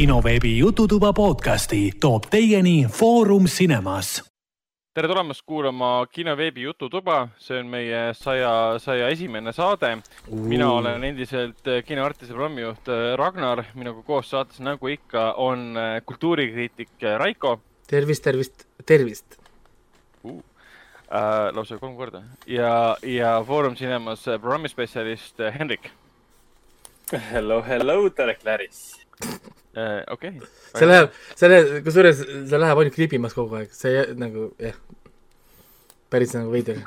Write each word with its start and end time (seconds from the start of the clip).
kinoveebi 0.00 0.58
Jututuba 0.58 1.12
podcasti 1.12 1.92
toob 2.00 2.24
teieni 2.32 2.86
Foorum 2.88 3.44
Cinemas. 3.44 4.22
tere 4.94 5.08
tulemast 5.08 5.42
kuulama 5.46 6.06
kinoveebi 6.12 6.62
Jututuba, 6.62 7.28
see 7.38 7.58
on 7.60 7.66
meie 7.68 8.14
saja, 8.16 8.78
saja 8.78 9.10
esimene 9.12 9.52
saade. 9.52 9.98
mina 10.30 10.70
olen 10.72 11.04
endiselt 11.04 11.68
kinoartistide 11.86 12.32
programmijuht 12.32 12.88
Ragnar, 13.16 13.64
minuga 13.74 14.02
koos 14.02 14.30
saates 14.30 14.62
nagu 14.64 14.88
ikka 14.88 15.34
on 15.36 15.76
kultuurikriitik 16.06 16.96
Raiko. 17.18 17.60
tervist, 17.86 18.24
tervist, 18.24 18.64
tervist 18.86 19.36
uh,. 20.24 20.40
Äh, 21.10 21.52
lausa 21.52 21.76
kolm 21.78 21.96
korda 21.96 22.22
ja, 22.46 22.96
ja 23.02 23.44
Foorum 23.46 23.76
Cinemas 23.76 24.24
programmispetsialist 24.24 25.44
Henrik. 25.58 25.92
Hello, 27.32 27.62
hello, 27.62 28.10
tere, 28.10 28.34
Claris 28.34 28.99
Äh, 28.99 28.99
okei 29.20 30.30
okay.. 30.30 30.48
see 30.74 30.88
läheb, 30.88 31.10
see 31.38 31.50
läheb, 31.50 31.74
kusjuures 31.86 32.22
see 32.22 32.60
läheb 32.60 32.80
ainult 32.82 32.96
kriibimas 32.96 33.36
kogu 33.36 33.60
aeg, 33.60 33.74
see 33.74 34.02
nagu 34.18 34.50
jah, 34.60 34.78
päris 36.10 36.34
nagu 36.36 36.50
veider. 36.52 36.80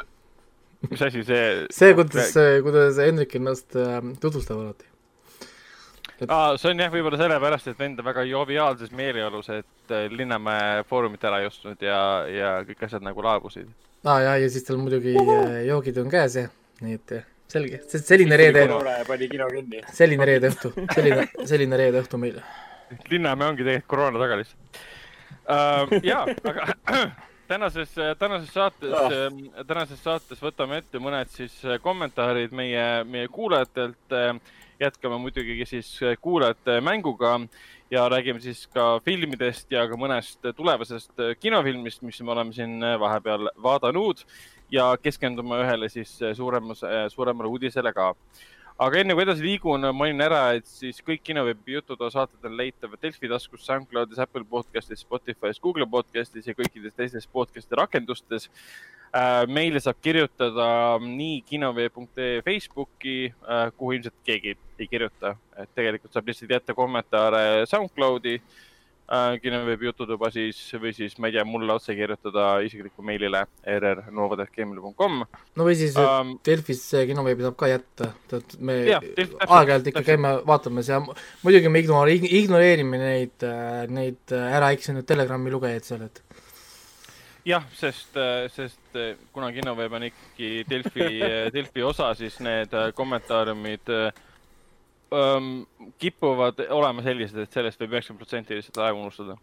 mis 0.90 1.02
asi 1.02 1.24
see? 1.28 1.46
see, 1.72 1.94
kuidas, 1.98 2.34
kuidas 2.66 3.00
Hendrik 3.00 3.38
ennast 3.40 3.78
äh, 3.80 4.02
tutvustab 4.20 4.60
alati. 4.60 4.90
Et... 6.20 6.30
Ah, 6.30 6.54
see 6.60 6.70
on 6.70 6.80
jah, 6.80 6.92
võib-olla 6.94 7.18
sellepärast, 7.20 7.72
et 7.72 7.80
vend 7.80 8.00
on 8.00 8.06
väga 8.06 8.24
joviaalses 8.30 8.92
meeleolus, 8.96 9.50
et 9.52 9.96
äh, 9.96 10.06
Linnamäe 10.12 10.84
Foorumit 10.88 11.24
ära 11.26 11.42
ei 11.42 11.50
ostnud 11.50 11.82
ja, 11.84 12.00
ja 12.30 12.56
kõik 12.68 12.86
asjad 12.88 13.04
nagu 13.06 13.24
laabusid. 13.26 13.72
aa 14.04 14.18
ah, 14.18 14.24
ja, 14.28 14.40
ja 14.44 14.50
siis 14.52 14.68
tal 14.68 14.82
muidugi 14.82 15.16
äh, 15.20 15.62
joogid 15.70 16.04
on 16.04 16.12
käes 16.12 16.42
ja 16.42 16.50
nii 16.84 17.00
et 17.00 17.16
jah 17.18 17.30
selge, 17.54 17.82
selline 17.94 18.38
reede. 18.40 18.68
pani 19.08 19.30
kino 19.32 19.50
kinni. 19.52 19.84
selline 19.94 20.28
reede 20.30 20.50
õhtu, 20.54 20.74
selline, 20.94 21.28
selline 21.50 21.80
reede 21.80 22.02
õhtu 22.04 22.20
meil 22.22 22.40
Linnamäe 23.12 23.54
ongi 23.54 23.66
tegelikult 23.66 23.92
koroona 23.94 24.22
taga 24.22 24.40
lihtsalt 24.42 24.82
uh,. 25.48 26.00
ja, 26.06 26.24
aga 26.50 26.68
tänases, 27.52 27.94
tänases 28.20 28.54
saates 28.54 28.98
oh., 28.98 29.20
tänases 29.68 30.02
saates 30.04 30.42
võtame 30.44 30.82
ette 30.82 31.02
mõned 31.04 31.32
siis 31.34 31.56
kommentaarid 31.84 32.56
meie, 32.56 33.04
meie 33.04 33.30
kuulajatelt. 33.32 34.20
jätkame 34.82 35.18
muidugi 35.22 35.66
siis 35.70 35.90
kuulajate 36.22 36.80
mänguga 36.82 37.38
ja 37.92 38.08
räägime 38.10 38.42
siis 38.42 38.66
ka 38.74 39.00
filmidest 39.06 39.72
ja 39.72 39.86
ka 39.88 39.96
mõnest 39.96 40.42
tulevasest 40.58 41.22
kinofilmist, 41.40 42.02
mis 42.02 42.20
me 42.22 42.34
oleme 42.34 42.54
siin 42.54 42.82
vahepeal 43.00 43.52
vaadanud 43.64 44.26
ja 44.74 44.90
keskendume 44.98 45.62
ühele 45.62 45.90
siis 45.92 46.16
suuremas, 46.38 46.82
suuremale 47.14 47.50
uudisele 47.52 47.94
ka 47.94 48.14
aga 48.82 49.02
enne 49.02 49.14
kui 49.14 49.24
edasi 49.26 49.46
liigun, 49.46 49.86
mainin 49.96 50.24
ära, 50.26 50.42
et 50.58 50.66
siis 50.70 51.02
kõik 51.06 51.22
kinoveebi 51.30 51.78
jutud 51.78 52.02
saated 52.14 52.48
on 52.48 52.58
leitavad 52.58 53.02
Delfi 53.04 53.30
taskus, 53.30 53.66
SoundCloudis, 53.68 54.22
Apple 54.24 54.46
podcastis, 54.50 55.04
Spotify's, 55.06 55.62
Google 55.62 55.88
podcastis 55.90 56.50
ja 56.50 56.58
kõikides 56.58 56.98
teistes 56.98 57.30
podcast'i 57.30 57.78
rakendustes. 57.78 58.50
Äh, 59.14 59.44
meile 59.46 59.78
saab 59.84 60.00
kirjutada 60.02 60.98
nii 61.04 61.44
kinoveeb.ee 61.46 62.42
Facebooki, 62.42 63.18
kuhu 63.78 63.94
ilmselt 63.94 64.18
keegi 64.26 64.56
ei 64.82 64.88
kirjuta, 64.90 65.36
et 65.62 65.70
tegelikult 65.78 66.16
saab 66.16 66.32
lihtsalt 66.32 66.56
jätta 66.58 66.74
kommentaare 66.74 67.68
SoundCloudi 67.70 68.40
äh, 68.40 68.73
kinoveebi 69.44 69.90
jututuba 69.90 70.30
siis 70.34 70.58
või 70.80 70.94
siis 70.96 71.18
ma 71.20 71.30
ei 71.30 71.36
tea, 71.36 71.44
mulle 71.46 71.74
otse 71.76 71.96
kirjutada 71.96 72.46
isiklikku 72.66 73.04
meilile 73.06 73.44
rrnovad.gmail.com. 73.68 75.24
no 75.60 75.68
või 75.68 75.76
siis 75.78 75.98
um, 76.00 76.38
Delfis 76.46 76.86
kinoveebi 77.10 77.46
saab 77.46 77.58
ka 77.60 77.70
jätta, 77.70 78.10
et 78.40 78.56
me 78.64 78.78
aeg-ajalt 78.96 79.92
ikka 79.92 80.06
käime, 80.08 80.34
vaatame 80.48 80.86
seal, 80.88 81.06
muidugi 81.44 81.72
me 81.72 81.84
ignoreerime, 81.84 82.32
ignoreerime 82.40 83.02
neid, 83.02 83.48
äh, 83.48 83.84
neid 83.92 84.36
äh, 84.36 84.58
ära 84.58 84.72
eksinud 84.76 85.08
Telegrami 85.10 85.54
lugejaid 85.54 85.88
seal, 85.88 86.08
et. 86.08 86.24
Jah, 87.44 87.66
sest, 87.76 88.16
äh, 88.16 88.48
sest 88.56 89.02
kuna 89.36 89.52
kinoveeb 89.52 90.00
on 90.00 90.08
ikkagi 90.08 90.64
Delfi 90.70 91.10
Delfi 91.56 91.84
osa, 91.84 92.14
siis 92.16 92.40
need 92.44 92.72
kommentaariumid 92.96 93.92
äh, 93.92 94.24
um, 95.14 95.50
kipuvad 96.02 96.60
olema 96.74 97.04
sellised, 97.06 97.38
et 97.40 97.56
sellest 97.56 97.82
võib 97.82 97.96
üheksakümmend 97.96 98.24
protsenti 98.24 98.58
lihtsalt 98.58 98.80
ära 98.82 98.94
unustada. 98.98 99.38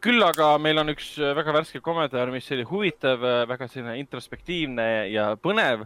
küll 0.00 0.22
aga 0.24 0.54
meil 0.58 0.80
on 0.80 0.88
üks 0.94 1.12
äh, 1.20 1.34
väga 1.36 1.52
värske 1.52 1.80
kommentaar, 1.84 2.30
mis 2.32 2.48
oli 2.54 2.64
huvitav, 2.64 3.24
äh, 3.24 3.42
väga 3.48 3.68
selline 3.68 3.98
introspektiivne 4.00 4.86
ja 5.12 5.34
põnev. 5.36 5.84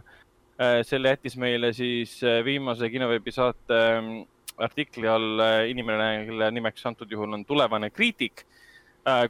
Äh, 0.55 0.79
selle 0.87 1.11
jättis 1.11 1.35
meile 1.35 1.73
siis 1.75 2.21
viimase 2.45 2.89
kinoveebi 2.89 3.31
saate 3.35 3.79
ähm, 3.97 4.11
artikli 4.55 5.07
all 5.11 5.43
inimene, 5.67 6.25
kelle 6.29 6.51
nimeks 6.55 6.85
antud 6.87 7.11
juhul 7.11 7.35
on 7.35 7.43
tulevane 7.43 7.89
kriitik, 7.91 8.45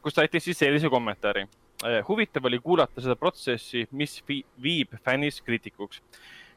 kus 0.06 0.14
ta 0.14 0.22
jättis 0.22 0.46
siis 0.46 0.60
sellise 0.62 0.90
kommentaari. 0.94 1.48
huvitav 2.08 2.46
oli 2.46 2.60
kuulata 2.62 3.02
seda 3.02 3.16
protsessi, 3.18 3.88
mis 3.92 4.20
viib 4.62 4.94
fännis 5.04 5.42
kriitikuks 5.42 6.04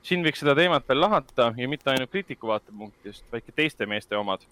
siin 0.03 0.25
võiks 0.25 0.42
seda 0.42 0.54
teemat 0.59 0.86
veel 0.88 1.00
lahata 1.00 1.53
ja 1.56 1.69
mitte 1.69 1.91
ainult 1.92 2.10
kriitiku 2.12 2.53
vaatepunktist, 2.53 3.25
vaid 3.32 3.47
ka 3.47 3.54
teiste 3.56 3.86
meeste 3.86 4.16
omad. 4.16 4.44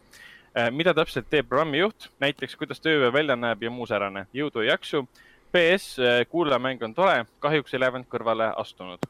Äh, 0.57 0.71
mida 0.73 0.95
täpselt 0.97 1.29
teeb 1.31 1.49
programmijuht, 1.49 2.11
näiteks 2.23 2.57
kuidas 2.57 2.81
tööpäev 2.81 3.13
välja 3.15 3.37
näeb 3.37 3.63
ja 3.63 3.71
muu 3.71 3.87
säärane. 3.87 4.27
jõudu 4.35 4.65
ja 4.65 4.75
jaksu. 4.75 5.07
PS, 5.53 5.99
äh, 5.99 6.25
kuulajamäng 6.29 6.83
on 6.83 6.95
tore, 6.95 7.25
kahjuks 7.41 7.75
ei 7.75 7.81
läinud 7.81 8.09
kõrvale 8.11 8.51
astunud 8.57 9.01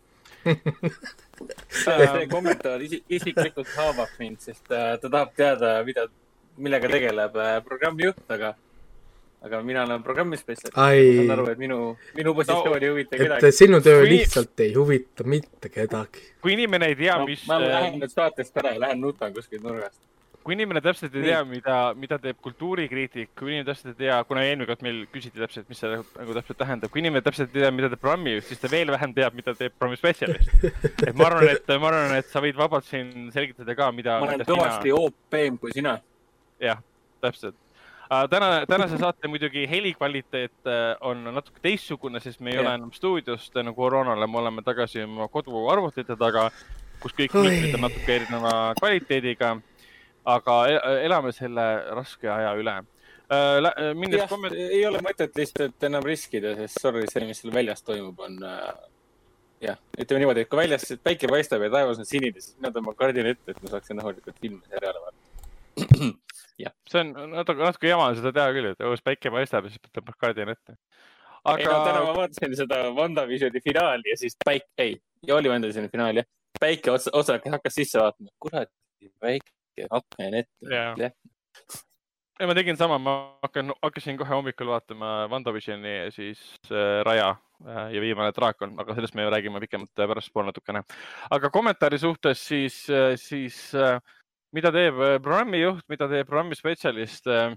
see 1.70 2.26
kommentaar 2.30 2.82
isiklikult 2.82 3.70
haavab 3.74 4.12
mind, 4.18 4.38
sest 4.40 4.70
äh, 4.70 4.94
ta 5.00 5.08
tahab 5.08 5.32
teada, 5.34 5.72
mida, 5.84 6.06
millega 6.56 6.90
tegeleb 6.92 7.34
programmijuht, 7.66 8.22
aga 8.30 8.52
aga 9.44 9.60
mina 9.62 9.84
olen 9.84 10.02
programmispetsialist. 10.02 10.76
ma 10.76 10.88
saan 10.88 11.30
aru, 11.36 11.46
et 11.52 11.60
minu, 11.60 11.78
minu 12.16 12.34
positsioon 12.38 12.72
no, 12.72 12.80
ei 12.80 12.90
huvita 12.94 13.20
kedagi. 13.20 13.52
sinu 13.52 13.80
töö 13.84 14.00
kui... 14.02 14.10
lihtsalt 14.14 14.64
ei 14.64 14.74
huvita 14.74 15.28
mitte 15.28 15.70
kedagi. 15.72 16.24
kui 16.42 16.56
inimene 16.56 16.90
ei 16.92 16.98
tea 16.98 17.20
no,, 17.20 17.28
mis. 17.28 17.46
ma 17.48 17.60
lähen 17.62 18.00
nüüd 18.00 18.12
saatest 18.12 18.56
ära 18.62 18.76
ja 18.76 18.84
lähen 18.86 19.02
nutan 19.04 19.34
kuskilt 19.36 19.64
nurgast. 19.66 20.00
kui 20.46 20.54
inimene 20.56 20.80
täpselt 20.80 21.14
ei 21.18 21.26
tea, 21.26 21.42
mida, 21.50 21.76
mida 21.98 22.18
teeb 22.22 22.38
kultuurikriitik, 22.42 23.32
kui 23.38 23.50
inimene 23.50 23.66
täpselt 23.68 23.92
ei 23.92 24.06
tea, 24.06 24.20
kuna 24.28 24.46
eelmine 24.46 24.68
kord 24.70 24.86
meil 24.86 25.02
küsiti 25.12 25.42
täpselt, 25.42 25.68
mis 25.68 25.82
see 25.82 25.92
nagu 25.98 26.38
täpselt 26.38 26.60
tähendab, 26.62 26.92
kui 26.94 27.02
inimene 27.02 27.24
täpselt 27.26 27.52
ei 27.52 27.66
tea, 27.66 27.72
mida 27.74 27.90
teeb 27.92 28.02
programmijuht, 28.02 28.46
siis 28.46 28.62
ta 28.62 28.70
veel 28.70 28.94
vähem 28.94 29.14
teab, 29.16 29.36
mida 29.36 29.56
teeb 29.58 29.74
programmispetsialist. 29.74 30.54
et 31.10 31.12
ma 31.18 31.28
arvan, 31.32 31.50
et 31.50 31.74
ma 31.74 31.90
arvan, 31.90 32.16
et 32.22 32.30
sa 32.30 32.42
võid 32.46 32.58
vabalt 32.62 32.86
siin 32.86 33.28
selgitada 33.34 33.74
ka, 33.78 33.90
mida. 33.98 34.20
ma 34.22 34.30
olen 34.30 34.46
kõvasti 34.46 34.94
sina... 34.94 35.02
OP-m 35.02 35.62
kui 35.62 35.74
sina. 35.74 35.98
jah, 36.62 36.78
täpselt 37.26 37.58
Äh, 37.58 37.65
täna, 38.30 38.48
tänase 38.68 38.98
saate 38.98 39.28
muidugi 39.28 39.66
helikvaliteet 39.70 40.66
äh, 40.66 40.96
on 41.00 41.24
natuke 41.24 41.60
teistsugune, 41.62 42.20
sest 42.20 42.40
me 42.40 42.52
ei 42.52 42.56
ja. 42.56 42.62
ole 42.62 42.74
enam 42.78 42.92
stuudios 42.92 43.50
tänu 43.50 43.74
koroonale, 43.74 44.26
me 44.26 44.38
oleme 44.38 44.62
tagasi 44.62 45.02
oma 45.02 45.28
koduarvutite 45.28 46.16
taga, 46.18 46.48
kus 47.02 47.16
kõik 47.18 47.34
mikrid 47.34 47.78
on 47.78 47.86
natuke 47.88 48.18
erineva 48.20 48.52
kvaliteediga. 48.80 49.56
aga 50.26 50.54
elame 51.06 51.30
selle 51.32 51.64
raske 51.94 52.26
aja 52.26 52.54
üle 52.58 52.72
äh,. 53.30 53.92
minnes 53.94 54.26
komment-. 54.30 54.56
ei 54.58 54.82
ole 54.86 54.98
mõtet 54.98 55.38
lihtsalt 55.38 55.86
enam 55.86 56.02
riskida, 56.02 56.56
sest 56.56 56.80
sorry, 56.82 57.04
see, 57.10 57.26
mis 57.26 57.42
seal 57.42 57.54
väljas 57.54 57.82
toimub, 57.86 58.18
on 58.26 58.42
äh, 58.42 58.72
jah, 59.68 59.78
ütleme 59.98 60.24
niimoodi, 60.24 60.42
et 60.42 60.50
kui 60.50 60.58
väljas 60.58 60.90
päike 61.02 61.30
paistab 61.30 61.62
ja 61.62 61.70
taevas 61.70 62.02
on 62.02 62.08
sinine, 62.08 62.42
siis 62.42 62.58
mina 62.58 62.74
tõmban 62.74 62.98
kardina 62.98 63.34
ette, 63.34 63.54
et 63.54 63.62
ma 63.62 63.76
saaksin 63.76 64.02
rahulikult 64.02 64.42
filme 64.42 64.62
seriaale 64.66 64.98
vaadata 65.04 65.25
jah, 66.64 66.74
see 66.90 67.02
on 67.02 67.12
natuke, 67.34 67.64
natuke 67.64 67.90
jama 67.90 68.08
seda 68.18 68.32
teha 68.36 68.54
küll, 68.56 68.70
et 68.72 68.86
õues 68.88 69.04
päike 69.06 69.32
paistab 69.34 69.68
ja 69.68 69.74
siis 69.74 69.92
tõmbad 69.92 70.18
kaardi 70.22 70.46
ette. 70.46 70.76
aga. 71.44 71.58
ei 71.60 71.68
no 71.68 71.78
täna 71.84 72.04
ma 72.06 72.16
vaatasin 72.20 72.56
seda 72.62 72.82
WandaVisioni 72.96 73.62
finaali 73.64 74.12
ja 74.12 74.18
siis 74.22 74.38
päike, 74.44 74.70
ei, 74.82 74.98
ja 75.26 75.38
oli 75.38 75.52
WandaVisioni 75.52 75.92
finaal 75.92 76.22
jah. 76.22 76.28
päike 76.60 76.94
osa, 76.94 77.12
osa 77.12 77.40
hakkas 77.44 77.80
sisse 77.80 78.02
vaatama, 78.02 78.32
kurat, 78.40 78.72
päike, 79.20 79.88
aken 79.90 80.42
ette. 80.42 80.74
jah 80.74 81.12
ja 82.40 82.46
ma 82.48 82.54
tegin 82.56 82.76
sama, 82.76 82.98
ma 83.00 83.14
hakkan, 83.44 83.72
hakkasin 83.82 84.18
kohe 84.20 84.34
hommikul 84.34 84.68
vaatama 84.68 85.26
WandaVisioni 85.32 85.94
siis 86.14 86.40
äh, 86.70 87.00
Raja 87.06 87.30
äh, 87.32 87.94
ja 87.94 88.00
viimane 88.00 88.32
draakon, 88.36 88.74
aga 88.80 88.96
sellest 88.96 89.16
me 89.16 89.24
räägime 89.30 89.60
pikemalt 89.64 89.92
pärastpool 89.96 90.48
natukene. 90.50 90.82
aga 91.30 91.50
kommentaari 91.50 91.98
suhtes 91.98 92.44
siis 92.48 92.82
äh,, 92.90 93.14
siis 93.16 93.74
äh, 93.74 94.00
mida 94.56 94.72
teeb 94.72 95.00
äh, 95.02 95.16
programmijuht, 95.22 95.84
mida 95.92 96.08
teeb 96.10 96.28
programmispetsialist? 96.30 97.28
Äh, 97.28 97.56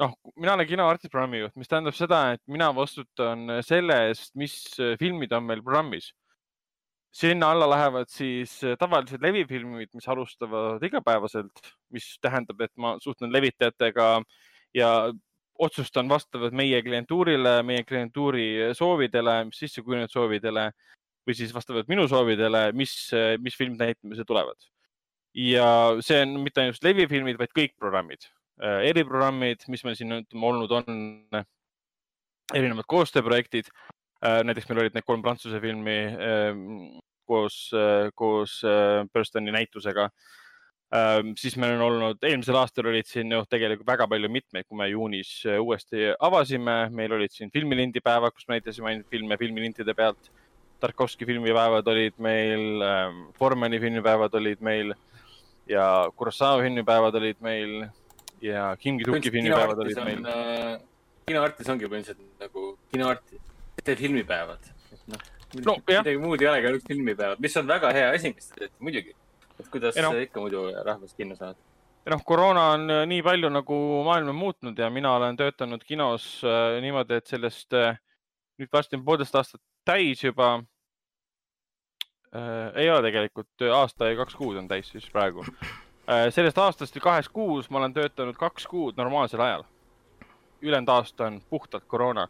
noh, 0.00 0.14
mina 0.34 0.56
olen 0.56 0.68
kinoartist 0.68 1.12
programmijuht, 1.12 1.54
mis 1.60 1.70
tähendab 1.70 1.96
seda, 1.96 2.22
et 2.34 2.42
mina 2.50 2.70
vastutan 2.74 3.60
selle 3.66 3.98
eest, 4.08 4.32
mis 4.40 4.56
äh, 4.80 4.96
filmid 5.00 5.34
on 5.36 5.46
meil 5.50 5.62
programmis. 5.66 6.14
sinna 7.10 7.48
alla 7.50 7.66
lähevad 7.66 8.06
siis 8.06 8.52
tavalised 8.78 9.18
levifilmid, 9.22 9.88
mis 9.98 10.06
alustavad 10.12 10.84
igapäevaselt, 10.86 11.64
mis 11.90 12.06
tähendab, 12.22 12.60
et 12.62 12.70
ma 12.78 12.92
suhtlen 13.02 13.32
levitajatega 13.34 14.06
ja 14.78 14.90
otsustan 15.58 16.08
vastavalt 16.08 16.54
meie 16.54 16.78
klientuurile, 16.86 17.56
meie 17.66 17.82
klientuuri 17.82 18.70
soovidele, 18.78 19.40
sissekujunenud 19.58 20.14
soovidele 20.14 20.68
või 21.26 21.34
siis 21.34 21.50
vastavalt 21.54 21.90
minu 21.90 22.06
soovidele, 22.08 22.68
mis, 22.78 22.94
mis 23.42 23.58
filmid 23.58 23.82
näitamisele 23.82 24.30
tulevad 24.30 24.70
ja 25.36 25.68
see 26.04 26.22
on 26.24 26.36
mitte 26.42 26.64
ainult 26.64 26.84
levifilmid, 26.84 27.38
vaid 27.38 27.54
kõik 27.56 27.76
programmid. 27.78 28.26
eriprogrammid, 28.60 29.62
mis 29.72 29.84
meil 29.86 29.96
siin 29.96 30.18
ütleme 30.18 30.46
olnud 30.46 30.72
on, 30.76 30.98
erinevad 32.54 32.84
koostööprojektid. 32.90 33.70
näiteks 34.20 34.68
meil 34.68 34.82
olid 34.82 34.94
need 34.94 35.06
kolm 35.06 35.22
prantsuse 35.22 35.60
filmi 35.60 35.96
koos, 37.24 37.70
koos 38.14 38.60
Burstoni 39.14 39.54
näitusega 39.54 40.10
Ähm, 40.90 41.36
siis 41.38 41.54
meil 41.54 41.76
on 41.76 41.84
olnud, 41.86 42.24
eelmisel 42.26 42.56
aastal 42.58 42.88
olid 42.90 43.06
siin 43.06 43.30
ju 43.30 43.44
tegelikult 43.46 43.86
väga 43.86 44.08
palju 44.10 44.26
mitmeid, 44.34 44.66
kui 44.66 44.78
me 44.80 44.88
juunis 44.90 45.28
äh, 45.46 45.60
uuesti 45.62 46.08
avasime, 46.18 46.88
meil 46.90 47.12
olid 47.14 47.30
siin 47.30 47.52
filmilindipäevad, 47.54 48.34
kus 48.34 48.48
me 48.48 48.56
näitasime 48.56 48.90
ainult 48.90 49.06
filme 49.12 49.38
filmilintide 49.38 49.94
pealt. 49.94 50.32
Tarkovski 50.82 51.28
filmipäevad 51.28 51.86
olid 51.92 52.18
meil, 52.18 52.82
ähm, 52.82 53.22
Formani 53.38 53.78
filmipäevad 53.78 54.34
olid 54.34 54.66
meil 54.66 54.90
ja 55.68 55.84
Kurosawa 56.16 56.62
filmipäevad 56.62 57.14
olid 57.20 57.40
meil 57.44 57.74
ja 58.40 58.76
Kim 58.80 58.98
Ki-duki 58.98 59.30
filmipäevad 59.30 59.84
olid 59.84 60.04
meil 60.04 60.24
äh,. 60.26 60.78
kinoartis 61.26 61.68
ongi 61.68 61.88
põhimõtteliselt 61.88 62.46
nagu 62.46 62.66
kinoarti, 62.92 63.40
mitte 63.76 63.96
filmipäevad. 63.96 64.72
noh 65.06 65.26
no, 65.66 65.74
midagi 65.86 66.18
muud 66.22 66.42
ei 66.42 66.48
olegi, 66.48 66.70
ainult 66.70 66.86
filmipäevad, 66.88 67.42
mis 67.42 67.56
on 67.56 67.66
väga 67.66 67.90
hea 67.94 68.12
asi, 68.14 68.32
mis 68.34 68.48
te 68.50 68.64
teete, 68.64 68.76
muidugi 68.78 69.14
et 69.60 69.68
kuidas 69.72 69.98
no, 70.00 70.12
ikka 70.20 70.42
muidu 70.42 70.64
rahvast 70.86 71.16
kinno 71.18 71.36
saada? 71.38 71.58
noh, 72.10 72.22
koroona 72.26 72.66
on 72.74 72.90
äh, 72.90 73.02
nii 73.10 73.22
palju 73.26 73.50
nagu 73.52 73.78
maailma 74.06 74.34
muutnud 74.36 74.78
ja 74.78 74.88
mina 74.90 75.12
olen 75.18 75.36
töötanud 75.38 75.84
kinos 75.86 76.28
äh, 76.46 76.78
niimoodi, 76.84 77.20
et 77.20 77.30
sellest 77.30 77.76
äh, 77.76 77.98
nüüd 78.60 78.72
varsti 78.72 78.98
on 78.98 79.04
poolteist 79.06 79.36
aastat 79.36 79.62
täis 79.86 80.24
juba 80.24 80.56
äh,. 82.34 82.72
ei 82.74 82.90
ole 82.90 83.02
tegelikult, 83.08 83.66
aasta 83.74 84.10
ja 84.10 84.16
kaks 84.16 84.36
kuud 84.38 84.56
on 84.56 84.68
täis 84.68 84.90
siis 84.92 85.08
praegu 85.12 85.44
äh,. 85.44 86.28
sellest 86.34 86.58
aastast 86.58 86.96
või 86.96 87.06
kahes 87.08 87.28
kuus 87.28 87.70
ma 87.70 87.82
olen 87.82 87.94
töötanud 87.94 88.38
kaks 88.38 88.66
kuud 88.66 88.98
normaalsel 89.00 89.40
ajal. 89.40 89.64
ülejäänud 90.62 90.94
aasta 90.98 91.26
on 91.26 91.40
puhtalt 91.50 91.84
koroona 91.86 92.28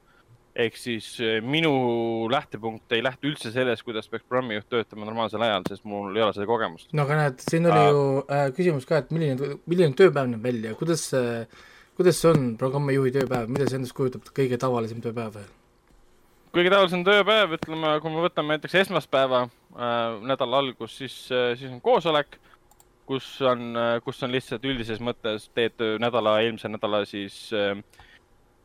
ehk 0.56 0.76
siis 0.78 1.08
eh, 1.22 1.38
minu 1.42 1.72
lähtepunkt 2.30 2.92
ei 2.92 3.02
lähtu 3.04 3.30
üldse 3.30 3.52
sellest, 3.54 3.84
kuidas 3.86 4.08
peaks 4.10 4.26
programmijuht 4.26 4.68
töötama 4.70 5.06
normaalsel 5.06 5.42
ajal, 5.46 5.66
sest 5.68 5.86
mul 5.88 6.16
ei 6.16 6.24
ole 6.24 6.34
seda 6.36 6.48
kogemust. 6.50 6.90
no 6.92 7.06
aga 7.06 7.20
näed, 7.22 7.44
siin 7.44 7.68
oli 7.70 7.84
ju 7.86 8.02
äh, 8.24 8.46
küsimus 8.56 8.88
ka, 8.88 9.02
et 9.04 9.14
milline, 9.14 9.54
milline 9.70 9.96
tööpäev 9.98 10.32
näeb 10.32 10.50
välja, 10.50 10.74
kuidas 10.78 11.06
äh,, 11.16 11.62
kuidas 11.98 12.20
see 12.22 12.32
on 12.34 12.52
programmijuhi 12.60 13.14
tööpäev, 13.20 13.50
mida 13.52 13.68
see 13.68 13.80
endast 13.80 13.96
kujutab, 13.96 14.26
kõige 14.36 14.58
tavalisem 14.60 15.02
tööpäev? 15.04 15.38
Kõige 16.54 16.72
tavalisem 16.72 17.04
tööpäev, 17.06 17.56
ütleme, 17.58 17.94
kui 18.02 18.12
me 18.12 18.24
võtame 18.24 18.56
näiteks 18.56 18.78
esmaspäeva 18.84 19.44
äh,, 19.46 20.20
nädala 20.26 20.62
algus, 20.62 20.96
siis 21.00 21.16
äh,, 21.34 21.52
siis 21.58 21.72
on 21.72 21.80
koosolek, 21.84 22.38
kus 23.08 23.28
on 23.46 23.70
äh,, 23.78 23.94
kus 24.04 24.22
on 24.26 24.34
lihtsalt 24.34 24.66
üldises 24.66 25.02
mõttes 25.02 25.48
teed 25.54 25.80
nädala, 26.02 26.38
eelmise 26.44 26.70
nädala 26.72 27.04
siis 27.08 27.48
äh, 27.56 27.76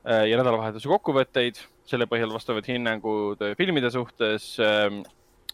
äh 0.06 0.26
ja 0.32 0.42
nädalavahetuse 0.42 0.90
kokkuvõtteid 0.90 1.62
selle 1.90 2.08
põhjal 2.10 2.34
vastavad 2.34 2.66
hinnangud 2.70 3.42
äh, 3.46 3.54
filmide 3.58 3.92
suhtes. 3.94 4.56
Ähm, 4.60 5.04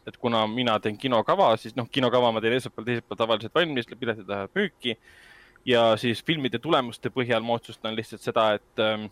et 0.07 0.15
kuna 0.17 0.47
mina 0.49 0.79
teen 0.81 0.95
kinokava, 0.97 1.51
siis 1.61 1.75
noh, 1.77 1.85
kinokava 1.91 2.31
ma 2.33 2.41
teen 2.41 2.55
esmaspäeval, 2.57 2.87
teisipäeval 2.87 3.19
tavaliselt 3.19 3.53
valmis, 3.53 3.89
piletid 3.99 4.29
lähevad 4.29 4.55
müüki. 4.57 4.95
ja 5.65 5.91
siis 5.97 6.23
filmide 6.25 6.57
tulemuste 6.57 7.11
põhjal 7.13 7.43
ma 7.45 7.59
otsustan 7.59 7.93
lihtsalt 7.93 8.23
seda, 8.25 8.47
et 8.57 8.81
ähm, 8.81 9.11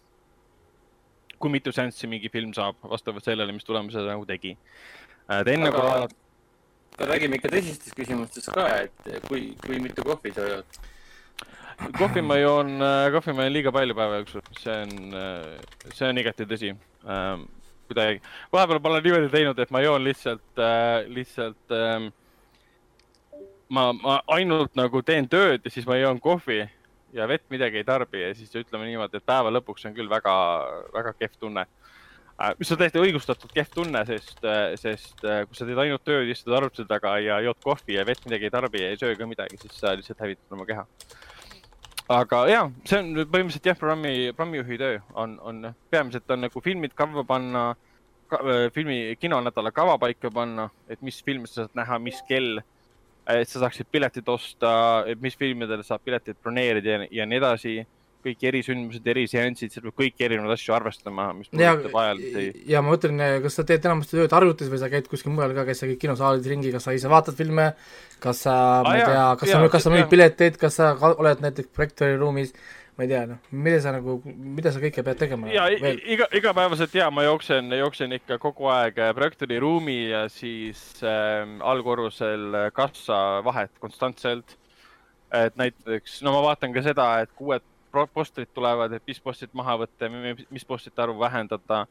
kui 1.39 1.51
mitu 1.53 1.71
seanssi 1.75 2.07
mingi 2.11 2.29
film 2.31 2.53
saab 2.53 2.79
vastavalt 2.91 3.25
sellele, 3.25 3.55
mis 3.55 3.67
tulemuse 3.67 4.01
ta 4.01 4.13
nagu 4.13 4.25
tegi. 4.27 4.57
et 5.29 5.47
enne 5.47 5.71
kui 5.71 5.83
vaadata. 5.85 6.15
räägime 6.99 7.39
ikka 7.39 7.51
tõsistest 7.53 7.95
küsimustest 7.95 8.51
ka, 8.53 8.67
et 8.83 9.27
kui, 9.27 9.53
kui 9.65 9.79
mitu 9.79 10.03
kohvi 10.03 10.33
sa 10.35 10.47
jood 10.47 10.79
kohvi 11.97 12.21
ma 12.21 12.37
joon, 12.39 12.75
äh, 12.81 13.11
kohvi 13.13 13.33
ma 13.33 13.45
joon 13.45 13.53
liiga 13.53 13.71
palju 13.71 13.95
päeva 13.95 14.19
jooksul, 14.19 14.43
see 14.59 14.75
on, 14.83 15.13
äh, 15.15 15.93
see 15.93 16.09
on 16.09 16.21
igati 16.21 16.47
tõsi 16.49 16.73
ähm,. 17.07 17.47
kuidagi, 17.89 18.19
vahepeal 18.53 18.81
ma 18.83 18.89
olen 18.91 19.03
niimoodi 19.03 19.29
teinud, 19.33 19.59
et 19.59 19.71
ma 19.73 19.81
joon 19.81 20.03
lihtsalt 20.03 20.61
äh,, 20.61 21.07
lihtsalt 21.07 21.75
ähm,. 21.75 22.09
ma, 23.69 23.91
ma 23.93 24.19
ainult 24.35 24.75
nagu 24.77 25.01
teen 25.05 25.29
tööd 25.29 25.63
ja 25.65 25.71
siis 25.73 25.87
ma 25.87 25.97
joon 25.97 26.19
kohvi 26.19 26.65
ja 27.13 27.27
vett 27.27 27.45
midagi 27.49 27.81
ei 27.81 27.87
tarbi 27.87 28.21
ja 28.21 28.33
siis 28.37 28.53
ütleme 28.55 28.87
niimoodi, 28.89 29.19
et 29.19 29.25
päeva 29.25 29.51
lõpuks 29.53 29.87
on 29.89 29.95
küll 29.97 30.09
väga, 30.11 30.33
väga 30.93 31.13
kehv 31.19 31.39
tunne. 31.39 31.65
Äh, 32.39 32.53
mis 32.59 32.71
on 32.71 32.79
täiesti 32.79 33.01
õigustatud 33.01 33.51
kehv 33.55 33.73
tunne, 33.75 34.03
sest, 34.07 34.45
sest 34.81 35.25
kui 35.25 35.57
sa 35.57 35.67
teed 35.67 35.83
ainult 35.85 36.05
tööd, 36.07 36.29
istud 36.31 36.55
arvutuse 36.55 36.87
taga 36.89 37.17
ja 37.23 37.41
jood 37.43 37.59
kohvi 37.63 37.97
ja 37.97 38.05
vett 38.07 38.23
midagi 38.27 38.47
ei 38.47 38.53
tarbi 38.53 38.85
ja 38.85 38.93
ei 38.93 39.01
söö 39.01 39.17
ka 39.19 39.27
midagi, 39.27 39.59
siis 39.61 39.75
sa 39.81 39.95
lihtsalt 39.97 40.23
hävitad 40.23 40.57
oma 40.57 40.67
keha. 40.69 40.87
Aga 42.09 42.37
ja, 42.49 42.63
see 42.89 42.97
on 43.03 43.11
põhimõtteliselt 43.19 43.67
jah, 43.69 43.77
programmi, 43.77 44.31
programmijuhi 44.33 44.79
töö 44.81 44.95
on, 45.13 45.35
on 45.45 45.67
peamiselt 45.93 46.31
on 46.33 46.47
nagu 46.47 46.63
filmid 46.65 46.95
kavva 46.97 47.21
panna 47.27 47.67
ka,, 48.29 48.39
äh, 48.45 48.71
filmi 48.73 49.15
kinonädala 49.19 49.71
kava 49.71 49.97
paika 50.01 50.31
panna, 50.33 50.69
et 50.89 51.01
mis 51.01 51.19
filme 51.25 51.47
sa 51.47 51.63
saad 51.65 51.77
näha, 51.77 51.99
mis 52.01 52.21
kell. 52.29 52.61
Et 53.37 53.49
sa 53.49 53.63
saaksid 53.65 53.89
piletid 53.91 54.27
osta, 54.31 54.73
et 55.09 55.21
mis 55.21 55.37
filmidele 55.37 55.85
saab 55.85 56.03
pileteid 56.05 56.39
broneerida 56.41 56.97
ja, 56.97 57.07
ja 57.21 57.29
nii 57.29 57.41
edasi 57.41 57.79
kõik 58.19 58.41
erisündmused, 58.49 59.05
eriseansid, 59.13 59.71
seal 59.71 59.85
peab 59.85 59.95
kõiki 60.01 60.25
erinevaid 60.25 60.57
asju 60.57 60.73
arvestama, 60.75 61.29
mis 61.37 61.51
puudutab 61.51 61.95
ajalisi. 62.01 62.49
ja 62.67 62.81
ma 62.83 62.91
mõtlen, 62.91 63.21
kas 63.45 63.55
sa 63.55 63.63
teed 63.67 63.85
enamasti 63.87 64.17
tööd 64.17 64.35
arvutis 64.35 64.71
või 64.71 64.81
sa 64.81 64.89
käid 64.91 65.07
kuskil 65.11 65.31
mujal 65.35 65.55
ka, 65.55 65.63
käid 65.69 65.79
sa 65.79 65.87
kõik 65.87 66.01
kinosaalis 66.03 66.49
ringi, 66.51 66.73
kas 66.75 66.87
sa 66.89 66.95
ise 66.97 67.11
vaatad 67.11 67.37
filme, 67.39 67.69
kas 68.19 68.43
sa 68.47 68.55
ah,, 68.57 68.83
ma 68.83 68.97
ei 68.97 69.05
tea, 69.05 69.23
kas 69.39 69.53
sa, 69.53 69.61
kas 69.75 69.87
sa 69.87 69.93
müüd 69.93 70.11
pileteid, 70.11 70.59
kas 70.59 70.79
sa 70.81 70.91
oled 71.13 71.45
näiteks 71.45 71.71
projektooriruumis, 71.77 72.51
ma 72.99 73.05
ei 73.05 73.11
tea, 73.13 73.23
noh, 73.31 73.39
mida 73.55 73.79
sa 73.79 73.93
nagu, 73.95 74.17
mida 74.27 74.73
sa 74.75 74.81
kõike 74.83 75.05
pead 75.07 75.21
tegema? 75.21 75.47
ja 75.55 75.69
iga, 75.71 76.27
igapäevaselt 76.35 76.95
ja 76.99 77.07
ma 77.13 77.23
jooksen, 77.23 77.71
jooksen 77.79 78.17
ikka 78.19 78.37
kogu 78.43 78.67
aeg 78.73 78.99
äh, 78.99 79.13
projektooriruumi 79.15 79.99
ja 80.09 80.25
siis 80.27 80.81
äh, 80.99 81.47
allkorrusel 81.63 82.65
kassa 82.75 83.39
vahet 83.47 83.71
konstantselt. 83.79 84.57
et 85.31 85.55
näiteks, 85.55 86.19
no 86.25 86.35
ma 86.35 86.43
vaatan 86.49 86.75
ka 86.75 86.83
seda, 86.83 87.07
et 87.23 87.31
kui 87.37 87.53
uued 87.53 87.65
postrid 88.13 88.49
tulevad, 88.53 88.93
et 88.93 89.05
mis 89.07 89.19
postid 89.21 89.53
maha 89.57 89.77
võtta, 89.83 90.09
mis 90.49 90.65
postide 90.67 91.01
arvu 91.03 91.19
vähendada. 91.21 91.85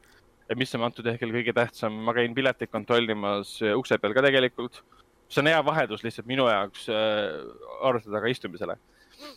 mis 0.57 0.73
on 0.73 0.81
antud 0.81 1.05
hetkel 1.05 1.29
kõige 1.29 1.53
tähtsam, 1.53 1.93
ma 1.93 2.13
käin 2.13 2.33
pileteid 2.33 2.71
kontrollimas 2.71 3.59
äh, 3.61 3.75
ukse 3.77 3.97
peal 3.97 4.13
ka 4.13 4.21
tegelikult. 4.21 4.83
see 5.29 5.41
on 5.41 5.47
hea 5.47 5.65
vaheldus 5.65 6.03
lihtsalt 6.03 6.25
minu 6.25 6.47
jaoks 6.49 6.87
äh, 6.89 7.41
arvuti 7.81 8.09
taga 8.09 8.27
istumisele. 8.27 8.77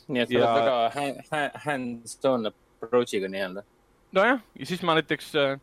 Nii 0.08 0.24
et 0.24 0.32
sa 0.32 0.38
ja... 0.38 0.48
oled 0.48 0.96
väga 0.96 1.62
hands-on 1.66 2.50
approach'iga 2.52 3.30
nii-öelda. 3.32 3.64
nojah, 4.12 4.42
ja 4.58 4.68
siis 4.68 4.82
ma 4.86 4.96
näiteks 4.98 5.32
äh, 5.40 5.56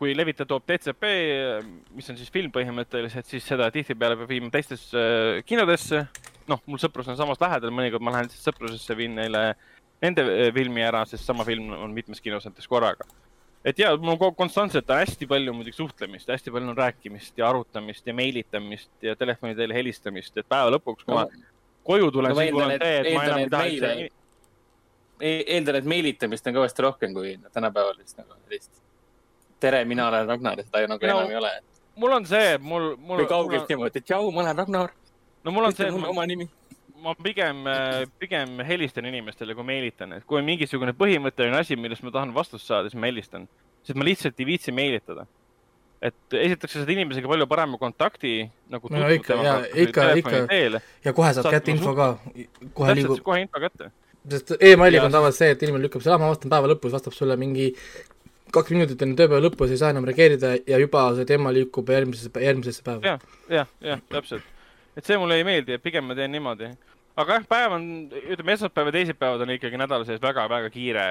kui 0.00 0.14
levitaja 0.16 0.48
toob 0.48 0.64
DCP, 0.68 1.08
mis 1.92 2.08
on 2.08 2.16
siis 2.16 2.32
film 2.32 2.52
põhimõtteliselt, 2.54 3.26
siis 3.28 3.44
seda 3.44 3.68
tihtipeale 3.74 4.16
peab 4.16 4.30
viima 4.32 4.48
teistesse 4.52 5.02
kinodesse. 5.48 6.06
noh, 6.50 6.62
mul 6.66 6.80
sõprus 6.82 7.06
on 7.12 7.18
samas 7.18 7.38
lähedal, 7.38 7.70
mõnikord 7.70 8.02
ma 8.02 8.14
lähen 8.14 8.26
lihtsalt 8.26 8.48
sõprusesse, 8.48 8.96
viin 8.96 9.12
neile 9.14 9.52
nende 10.00 10.24
filmi 10.56 10.82
ära, 10.82 11.04
sest 11.06 11.28
sama 11.28 11.44
film 11.46 11.74
on 11.76 11.92
mitmes 11.94 12.22
kinos 12.24 12.48
näiteks 12.48 12.70
korraga. 12.70 13.04
et 13.64 13.78
ja 13.78 13.92
mul 14.00 14.16
konstantselt 14.38 14.88
on 14.90 15.02
hästi 15.02 15.28
palju 15.28 15.52
muidugi 15.52 15.76
suhtlemist, 15.76 16.32
hästi 16.32 16.50
palju 16.54 16.72
on 16.72 16.80
rääkimist 16.80 17.38
ja 17.38 17.50
arutamist 17.50 18.06
ja 18.06 18.14
meilitamist 18.16 19.04
ja 19.04 19.16
telefoni 19.16 19.54
teel 19.54 19.76
helistamist, 19.76 20.36
et 20.36 20.48
päeva 20.48 20.72
lõpuks, 20.78 21.04
kui 21.04 21.12
no, 21.12 21.20
ma 21.20 21.28
koju 21.86 22.10
tulen 22.14 22.36
siis 22.36 22.52
mul 22.52 22.66
on 22.66 22.76
see, 22.76 22.96
et 23.00 23.10
ma 23.14 23.24
enam 23.28 23.42
ei 23.44 23.50
taha 23.52 23.70
üldse 23.70 23.90
e-, 25.20 25.44
eeldan, 25.56 25.80
et 25.80 25.90
meilitamist 25.94 26.46
on 26.46 26.56
kõvasti 26.60 26.86
rohkem 26.86 27.16
kui 27.16 27.34
tänapäeval 27.52 27.98
vist 27.98 28.18
nagu 28.20 28.36
sellist. 28.36 28.70
tere, 29.60 29.84
mina 29.84 30.08
olen 30.08 30.28
Ragnar, 30.28 30.62
seda 30.64 30.86
nagu 30.88 31.06
no, 31.06 31.18
enam 31.18 31.34
ei 31.34 31.40
ole. 31.40 31.52
mul 32.00 32.16
on 32.20 32.28
see, 32.28 32.56
mul, 32.58 32.94
mul. 32.96 33.22
või 33.22 33.28
kaugelt 33.30 33.68
niimoodi, 33.68 34.00
et 34.02 34.08
tšau, 34.08 34.30
ma 34.32 34.46
olen 34.46 34.64
Ragnar. 34.64 34.96
no 35.44 35.54
mul 35.56 35.70
on 35.70 35.76
see. 35.76 35.90
oma 35.90 36.26
nimi 36.28 36.48
ma 37.00 37.14
pigem, 37.16 37.66
äh, 37.66 38.06
pigem 38.20 38.60
helistan 38.66 39.06
inimestele, 39.08 39.54
kui 39.56 39.64
meelitan, 39.64 40.12
et 40.18 40.24
kui 40.28 40.40
on 40.40 40.44
mingisugune 40.44 40.92
põhimõtteline 40.96 41.56
asi, 41.56 41.76
millest 41.80 42.04
ma 42.04 42.12
tahan 42.14 42.34
vastust 42.36 42.68
saada, 42.68 42.90
siis 42.90 43.00
ma 43.00 43.08
helistan, 43.08 43.46
sest 43.80 43.96
ma 43.98 44.04
lihtsalt 44.04 44.40
ei 44.40 44.48
viitsi 44.48 44.74
meelitada. 44.76 45.24
Et 46.00 46.36
esiteks 46.42 46.72
sa 46.74 46.82
saad 46.82 46.92
inimesega 46.94 47.28
palju 47.28 47.46
parema 47.50 47.78
kontakti 47.80 48.34
nagu 48.72 48.92
no 48.92 49.08
ikka, 49.12 49.36
ja 49.44 49.56
ikka, 49.84 50.06
ikka 50.20 50.38
ja 51.04 51.12
kohe 51.16 51.32
saad, 51.32 51.44
saad 51.44 51.56
kätte 51.58 51.74
info 51.74 51.92
ka, 51.96 52.12
kohe 52.76 52.94
liigub. 52.96 53.20
kohe 53.26 53.42
info 53.44 53.60
kätte. 53.60 53.90
sest 54.32 54.54
emailiga 54.60 55.04
on 55.08 55.16
tavaliselt 55.16 55.44
see, 55.44 55.56
et 55.56 55.66
inimene 55.66 55.84
lükkab 55.86 56.04
selle, 56.04 56.20
ma 56.22 56.30
vastan 56.32 56.52
päeva 56.52 56.70
lõpus, 56.72 56.94
vastab 56.96 57.16
sulle 57.16 57.36
mingi 57.40 57.70
kaks 58.54 58.72
minutit 58.74 59.02
enne 59.04 59.18
tööpäeva 59.18 59.44
lõppu, 59.44 59.68
sa 59.68 59.76
ei 59.76 59.82
saa 59.82 59.92
enam 59.94 60.08
reageerida 60.08 60.54
ja 60.66 60.80
juba 60.80 61.04
see 61.18 61.28
teema 61.28 61.52
liigub 61.54 61.92
järgmisesse, 61.92 62.32
järgmisesse 62.48 62.86
päeva 62.86 63.12
ja,. 63.12 63.18
jah, 63.46 63.50
jah, 63.60 63.74
jah, 63.92 64.06
täpselt. 64.16 64.48
et 64.96 65.04
see 65.04 65.20
mulle 65.20 65.36
ei 65.36 65.46
meeldi, 65.46 65.76
et 65.76 65.84
pigem 65.84 66.08
ma 66.08 66.16
teen 66.18 66.32
niimoodi 66.32 66.72
aga 67.20 67.38
jah, 67.38 67.46
päev 67.50 67.76
on, 67.76 67.86
ütleme 68.22 68.56
esmaspäev 68.56 68.90
ja 68.90 68.96
teisipäevad 68.98 69.44
on 69.44 69.54
ikkagi 69.54 69.80
nädala 69.80 70.06
sees 70.08 70.20
väga-väga 70.22 70.70
kiire, 70.72 71.06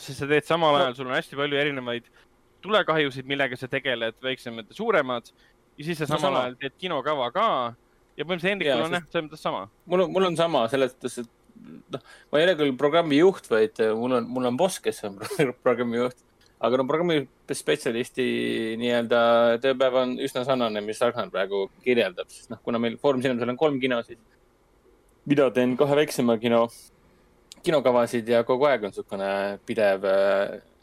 sest 0.00 0.22
sa 0.22 0.28
teed 0.30 0.46
samal 0.48 0.78
ajal, 0.80 0.96
sul 0.98 1.10
on 1.10 1.16
hästi 1.16 1.38
palju 1.38 1.60
erinevaid 1.60 2.08
tulekahjusid, 2.66 3.26
millega 3.28 3.58
sa 3.58 3.68
tegeled, 3.70 4.18
väiksemad 4.22 4.70
ja 4.70 4.76
suuremad. 4.76 5.32
ja 5.76 5.84
siis 5.84 5.98
sa 6.00 6.08
samal 6.08 6.32
no, 6.32 6.44
ajal 6.44 6.60
teed 6.60 6.76
kinokava 6.80 7.30
ka 7.34 7.48
ja 8.16 8.24
põhimõtteliselt 8.24 8.52
Hendrikul 8.52 8.84
on 8.86 8.96
jah, 8.96 9.08
selles 9.10 9.26
mõttes 9.28 9.42
sama. 9.44 9.64
mul 9.86 10.04
on, 10.06 10.12
mul 10.14 10.28
on 10.30 10.38
sama 10.38 10.62
selles 10.72 10.94
mõttes, 10.94 11.18
et 11.22 11.32
noh, 11.94 12.06
ma 12.32 12.40
ei 12.40 12.46
ole 12.46 12.54
küll 12.58 12.76
programmi 12.80 13.18
juht, 13.20 13.50
vaid 13.52 13.82
mul 13.98 14.18
on, 14.20 14.30
mul 14.36 14.48
on 14.50 14.60
boss, 14.60 14.80
kes 14.82 15.02
on 15.08 15.18
programmi 15.66 16.00
juht. 16.00 16.22
aga 16.66 16.80
no 16.80 16.86
programmi 16.88 17.20
spetsialisti 17.52 18.26
nii-öelda 18.80 19.20
tööpäev 19.64 20.00
on 20.02 20.14
üsna 20.24 20.46
sarnane, 20.48 20.80
mis 20.84 21.00
Ragnar 21.04 21.28
praegu 21.32 21.66
kirjeldab, 21.84 22.30
sest 22.32 22.52
noh, 22.52 22.62
kuna 22.64 22.80
meil 22.82 22.96
Foorum 23.00 23.24
Cinemasel 23.24 23.52
on 23.52 23.60
kolm 23.60 23.80
kino, 23.82 24.00
siis 24.06 24.20
mina 25.26 25.50
teen 25.52 25.76
kahe 25.76 25.98
väiksema 26.00 26.38
kino, 26.40 26.64
kinokavasid 27.66 28.28
ja 28.30 28.40
kogu 28.48 28.68
aeg 28.70 28.86
on 28.86 28.94
niisugune 28.94 29.30
pidev, 29.68 30.08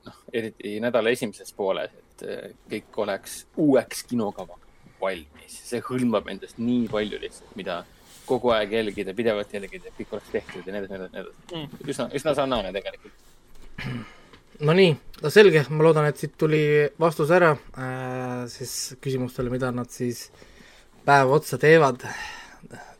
noh, 0.08 0.20
eriti 0.34 0.76
nädala 0.84 1.14
esimeses 1.14 1.54
pooles, 1.56 1.92
et 1.92 2.26
kõik 2.72 3.02
oleks 3.04 3.44
uueks 3.60 4.04
kinokavaks 4.10 4.64
valmis. 5.04 5.60
see 5.68 5.82
hõlmab 5.84 6.30
endast 6.32 6.60
nii 6.62 6.88
palju 6.92 7.20
lihtsalt, 7.22 7.56
mida 7.60 7.82
kogu 8.28 8.54
aeg 8.56 8.72
jälgida, 8.78 9.14
pidevalt 9.16 9.54
jälgida, 9.54 9.90
et 9.90 9.98
kõik 9.98 10.16
oleks 10.16 10.32
tehtud 10.32 10.68
ja 10.68 10.74
nii 10.74 10.84
edasi, 10.84 10.94
nii 10.94 11.00
edasi, 11.02 11.16
nii 11.52 11.64
edasi. 11.64 11.90
üsna, 11.92 12.08
üsna 12.20 12.36
sarnane 12.38 12.72
tegelikult. 12.76 13.26
Nonii, 14.64 14.94
no 15.24 15.32
selge, 15.34 15.66
ma 15.74 15.84
loodan, 15.84 16.08
et 16.08 16.22
siit 16.22 16.38
tuli 16.40 16.62
vastus 17.02 17.34
ära 17.36 17.52
äh, 17.52 18.46
siis 18.54 18.96
küsimustele, 19.04 19.52
mida 19.52 19.74
nad 19.76 19.92
siis 19.92 20.28
päev 21.04 21.34
otsa 21.36 21.60
teevad. 21.60 22.06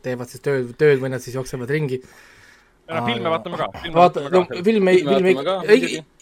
teevad 0.04 0.28
siis 0.28 0.44
tööd, 0.44 0.74
tööd 0.76 1.00
või 1.00 1.14
nad 1.14 1.24
siis 1.24 1.38
jooksevad 1.38 1.70
ringi 1.72 2.02
ja 2.02 2.33
noh, 2.90 3.06
filme 3.08 3.34
vaatame 3.34 3.60
ka. 3.60 3.68
vaata, 3.96 4.24
no 4.34 4.44
filme, 4.66 4.96
filme 5.04 5.34
ikka, 5.34 5.58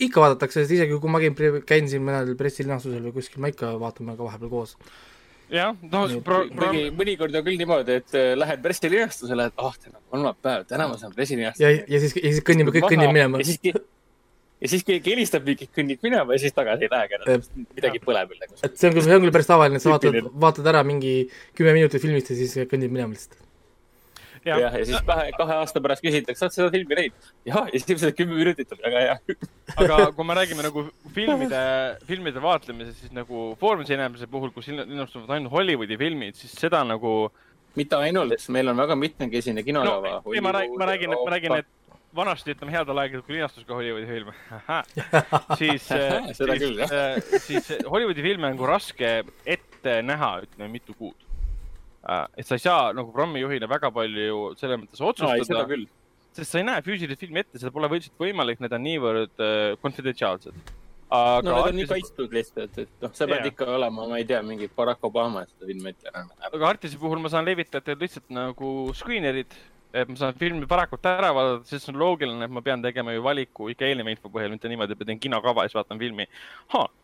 ikka 0.07 0.25
vaadatakse, 0.25 0.63
sest 0.63 0.75
isegi 0.77 0.99
kui 1.01 1.13
ma 1.13 1.21
käin, 1.23 1.63
käin 1.67 1.87
siin 1.91 2.03
mõnel 2.05 2.35
pressilinastusel 2.39 3.07
või 3.07 3.15
kuskil, 3.17 3.41
ma 3.43 3.51
ikka 3.53 3.73
vaatame 3.81 4.17
ka 4.17 4.27
vahepeal 4.27 4.51
koos. 4.51 4.75
Jah, 5.51 5.73
no 5.91 6.05
pro-, 6.23 6.45
pro... 6.47 6.69
mõni, 6.69 6.85
mõnikord 6.95 7.33
on 7.35 7.43
küll 7.43 7.59
niimoodi, 7.59 7.97
et 7.99 8.13
äh, 8.15 8.29
lähed 8.39 8.61
pressilinastusele, 8.63 9.49
et 9.51 9.57
ah 9.57 9.67
oh,, 9.67 9.79
täna 9.81 9.97
on 9.99 10.05
kolmapäev, 10.13 10.67
täna 10.69 10.87
ma 10.87 10.99
saan 11.01 11.15
pressilinastust. 11.15 11.65
ja, 11.65 11.73
ja 11.91 12.03
siis, 12.03 12.15
ja 12.15 12.29
siis 12.29 12.45
kõnnime, 12.47 12.71
kõik 12.77 12.87
kõnnib 12.87 13.11
minema. 13.11 13.41
ja 13.41 13.49
siis, 13.49 13.59
ja 14.61 14.71
siis 14.71 14.87
keegi 14.87 15.11
helistab 15.11 15.43
mingi, 15.49 15.67
kõnnib 15.75 16.07
minema 16.07 16.37
ja 16.37 16.43
siis 16.45 16.55
tagasi 16.55 16.87
ei 16.87 16.93
lähegi 16.93 17.19
enam, 17.19 17.45
midagi 17.75 18.03
põleb 18.05 18.31
veel 18.31 18.45
nagu. 18.45 18.59
et 18.63 18.79
see 18.79 18.87
on 18.87 18.95
küll, 18.95 19.07
see 19.09 19.17
on 19.17 19.25
küll 19.25 19.35
päris 19.35 19.51
tavaline, 19.51 19.81
et 19.81 19.83
sa 19.83 19.91
vaatad, 19.91 20.31
vaatad 20.45 20.71
ära 20.71 20.85
mingi 20.87 21.15
kümme 21.57 21.75
minutit 21.75 22.05
filmist 22.05 22.31
ja 22.31 22.39
siis 22.39 22.55
kõnnib 22.71 22.95
minema 22.95 23.11
lihtsalt 23.11 23.40
jah 24.45 24.59
ja, 24.59 24.69
ja 24.73 24.85
siis 24.85 25.03
kahe, 25.05 25.29
kahe 25.37 25.57
aasta 25.61 25.81
pärast 25.83 26.03
küsitakse, 26.05 26.45
oled 26.47 26.55
seda 26.55 26.69
filmi 26.73 26.97
näinud? 26.97 27.27
jah, 27.47 27.67
ja 27.67 27.73
siis 27.73 27.85
esimesed 27.85 28.15
kümme 28.17 28.37
minutit 28.39 28.73
on 28.73 28.81
väga 28.81 29.03
hea. 29.05 29.17
aga 29.83 29.99
kui 30.17 30.27
me 30.27 30.37
räägime 30.37 30.65
nagu 30.65 30.85
filmide, 31.15 31.61
filmide 32.09 32.43
vaatlemisest, 32.43 33.05
siis 33.05 33.15
nagu 33.15 33.51
Foorum 33.61 33.85
Cinemise 33.87 34.29
puhul, 34.31 34.53
kus 34.55 34.71
linnastuvad 34.73 35.37
ainult 35.37 35.53
Hollywoodi 35.53 35.99
filmid, 36.01 36.39
siis 36.39 36.55
seda 36.57 36.83
nagu. 36.87 37.31
mitte 37.75 37.95
ainult, 37.95 38.49
meil 38.51 38.67
on 38.67 38.81
väga 38.81 38.97
mitmekesine 38.99 39.63
kinolava 39.63 40.17
no,. 40.17 40.33
ei, 40.33 40.41
ma 40.43 40.51
räägin, 40.51 40.75
ma 40.79 40.89
räägin, 40.89 41.13
ma 41.15 41.31
räägin, 41.31 41.53
et 41.61 41.69
vanasti 42.15 42.51
ütleme 42.51 42.73
headel 42.73 42.99
aegadel, 42.99 43.23
kui 43.23 43.37
linastus 43.37 43.63
ka 43.67 43.77
Hollywoodi 43.77 44.09
filme 44.09 44.33
siis 45.61 45.85
siis, 45.87 46.41
äh, 46.91 47.21
siis 47.45 47.71
Hollywoodi 47.87 48.25
filme 48.25 48.49
on 48.49 48.57
nagu 48.57 48.67
raske 48.67 49.13
ette 49.45 50.01
näha, 50.03 50.39
ütleme 50.43 50.67
mitu 50.73 50.97
kuud 50.97 51.30
et 52.01 52.47
sa 52.47 52.57
ei 52.57 52.63
saa 52.63 52.91
nagu 52.97 53.11
programmijuhina 53.13 53.69
väga 53.69 53.91
palju 53.93 54.51
selles 54.59 54.79
mõttes 54.81 55.01
otsustada 55.05 55.65
no,. 55.69 55.81
sest 56.33 56.49
sa 56.49 56.61
ei 56.61 56.65
näe 56.65 56.83
füüsilist 56.85 57.21
filmi 57.21 57.43
ette, 57.43 57.59
seda 57.61 57.73
pole 57.75 57.89
lihtsalt 57.91 58.21
võimalik, 58.21 58.61
need 58.63 58.73
on 58.73 58.87
niivõrd 58.87 59.43
äh, 59.45 59.73
konfidentsiaalsed. 59.83 60.71
aga 61.11 61.43
no 61.45 61.57
need 61.59 61.73
on 61.73 61.77
nii 61.81 61.89
kaitstud 61.91 62.33
lihtsalt, 62.33 62.79
et 62.81 63.03
noh, 63.03 63.11
sa 63.13 63.27
pead 63.27 63.43
yeah. 63.43 63.51
ikka 63.51 63.67
olema, 63.75 64.07
ma 64.09 64.21
ei 64.21 64.25
tea, 64.25 64.39
mingi 64.45 64.69
Barack 64.77 65.05
Obama, 65.05 65.45
et 65.45 65.53
seda 65.53 65.69
filmi 65.69 65.93
ette 65.93 66.15
näha. 66.15 66.39
aga 66.49 66.71
Artisi 66.71 66.97
puhul 67.01 67.21
ma 67.21 67.29
saan 67.33 67.45
levitajatele 67.45 68.01
lihtsalt 68.01 68.33
nagu 68.33 68.73
screener'id, 68.97 69.53
et 69.93 70.09
ma 70.09 70.17
saan 70.17 70.41
filmi 70.41 70.65
varakult 70.73 71.05
ära 71.11 71.29
vaadata, 71.37 71.67
sest 71.69 71.85
see 71.85 71.93
on 71.93 72.01
loogiline, 72.01 72.47
et 72.47 72.57
ma 72.57 72.65
pean 72.65 72.81
tegema 72.81 73.13
ju 73.13 73.21
valiku 73.27 73.69
ikka 73.69 73.91
eelneva 73.91 74.15
info 74.15 74.31
põhjal, 74.33 74.55
mitte 74.55 74.71
niimoodi, 74.71 74.97
et 74.97 75.03
ma 75.03 75.11
teen 75.11 75.21
kinokava 75.21 75.67
ja 75.67 75.69
siis 75.69 75.83
vaatan 75.83 76.01
filmi. 76.01 76.25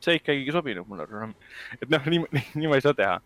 see 0.01 0.18
ikkagi 0.24 0.48
ei 0.48 0.56
sobinud 0.56 0.89
mulle. 0.89 1.36
et 1.82 1.89
noh, 1.92 2.13
nii, 2.16 2.46
nii 2.56 2.72
ma 2.72 2.80
ei 2.80 2.88
saa 2.88 2.98
teha 2.98 3.20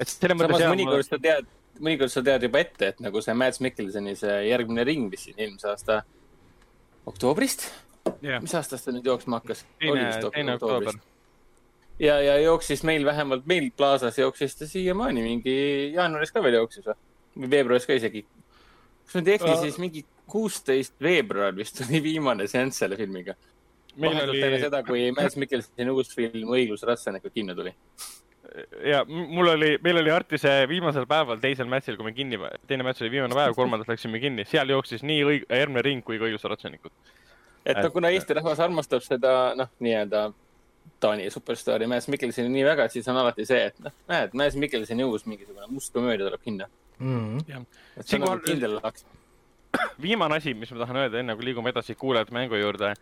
et 0.00 0.10
selles 0.10 0.38
mõttes. 0.38 0.58
samas 0.58 0.74
mõnikord 0.74 1.06
sa 1.06 1.18
tead, 1.22 1.48
mõnikord 1.80 2.12
sa 2.12 2.22
tead 2.26 2.46
juba 2.48 2.60
ette, 2.64 2.90
et 2.92 3.00
nagu 3.04 3.22
see 3.24 3.34
Mads 3.38 3.62
Mikkelsoni 3.64 4.14
see 4.18 4.36
järgmine 4.48 4.84
ring, 4.86 5.08
mis 5.12 5.26
siin 5.28 5.38
eelmise 5.38 5.70
aasta 5.70 6.02
oktoobrist 7.10 7.68
yeah., 8.22 8.42
mis 8.42 8.54
aastast 8.56 8.88
ta 8.88 8.94
nüüd 8.94 9.06
jooksma 9.08 9.40
hakkas? 9.42 9.64
teine, 9.82 10.06
teine 10.34 10.56
oktoober. 10.58 10.98
ja, 12.02 12.18
ja 12.22 12.38
jooksis 12.42 12.84
meil 12.86 13.06
vähemalt 13.06 13.46
meil 13.50 13.70
Plaza's 13.76 14.18
jooksis 14.18 14.56
ta 14.58 14.68
siiamaani 14.70 15.24
mingi 15.24 15.56
jaanuaris 15.94 16.34
ka 16.34 16.42
veel 16.44 16.60
jooksis 16.62 16.86
või? 16.88 16.98
või 17.38 17.50
veebruaris 17.56 17.88
ka 17.88 17.98
isegi. 17.98 18.26
kas 19.04 19.16
ma 19.16 19.22
nüüd 19.22 19.32
ei 19.32 19.38
eksi, 19.40 19.56
siis 19.66 19.80
mingi 19.82 20.04
kuusteist 20.30 20.94
veebruar 21.02 21.54
vist 21.56 21.82
oli 21.84 22.02
viimane 22.02 22.48
seanss 22.50 22.82
selle 22.82 22.96
filmiga. 22.96 23.36
vahetult 24.00 24.34
oli... 24.34 24.44
enne 24.48 24.60
seda, 24.62 24.82
kui 24.86 25.08
Mads 25.16 25.38
Mikkelsoni 25.40 25.90
uus 25.94 26.14
film 26.16 26.54
Õiglus 26.56 26.86
ratsanikud 26.88 27.34
kinno 27.34 27.56
tuli 27.58 27.74
ja 28.84 29.04
mul 29.08 29.48
oli, 29.48 29.78
meil 29.82 29.98
oli 29.98 30.12
Artise 30.14 30.52
viimasel 30.68 31.06
päeval, 31.10 31.40
teisel 31.42 31.68
matšil, 31.70 31.96
kui 31.98 32.06
me 32.08 32.12
kinni, 32.14 32.38
teine 32.70 32.86
matš 32.86 33.02
oli 33.02 33.10
viimane 33.16 33.34
päev, 33.34 33.56
kolmandat 33.56 33.90
läksime 33.90 34.20
kinni, 34.22 34.46
seal 34.48 34.70
jooksis 34.70 35.02
nii 35.06 35.24
õig-, 35.26 35.46
järgmine 35.50 35.82
ring 35.84 36.04
kui 36.06 36.20
ka 36.20 36.28
õiguse 36.28 36.50
ratsanikud. 36.50 36.94
et 37.66 37.80
noh, 37.80 37.90
kuna 37.92 38.12
Eesti 38.14 38.36
rahvas 38.38 38.62
armastab 38.62 39.02
seda, 39.04 39.34
noh, 39.58 39.72
nii-öelda 39.84 40.28
Taani 41.00 41.30
superstaari 41.32 41.88
Mads 41.90 42.06
Mikkelsoni 42.12 42.52
nii 42.52 42.64
väga, 42.66 42.86
siis 42.92 43.08
on 43.08 43.18
alati 43.18 43.46
see, 43.48 43.66
et 43.72 43.82
noh, 43.82 43.94
näed, 44.10 44.36
Mads 44.38 44.56
Mikkelsoni 44.60 45.06
uus 45.08 45.26
mingisugune 45.26 45.66
must 45.72 45.92
komöödia 45.92 46.28
tuleb 46.28 46.44
kinno 46.44 46.68
mm. 46.98 47.38
-hmm. 47.38 47.66
et 47.96 48.06
see 48.06 48.20
on 48.20 48.28
nagu 48.28 48.40
kindel 48.44 48.78
laks. 48.82 49.06
viimane 50.02 50.36
asi, 50.36 50.54
mis 50.54 50.70
ma 50.70 50.84
tahan 50.84 51.02
öelda, 51.02 51.18
enne 51.18 51.36
kui 51.36 51.44
liigume 51.50 51.74
edasi 51.74 51.94
kuulajate 51.94 52.32
mängu 52.36 52.60
juurde 52.60 52.94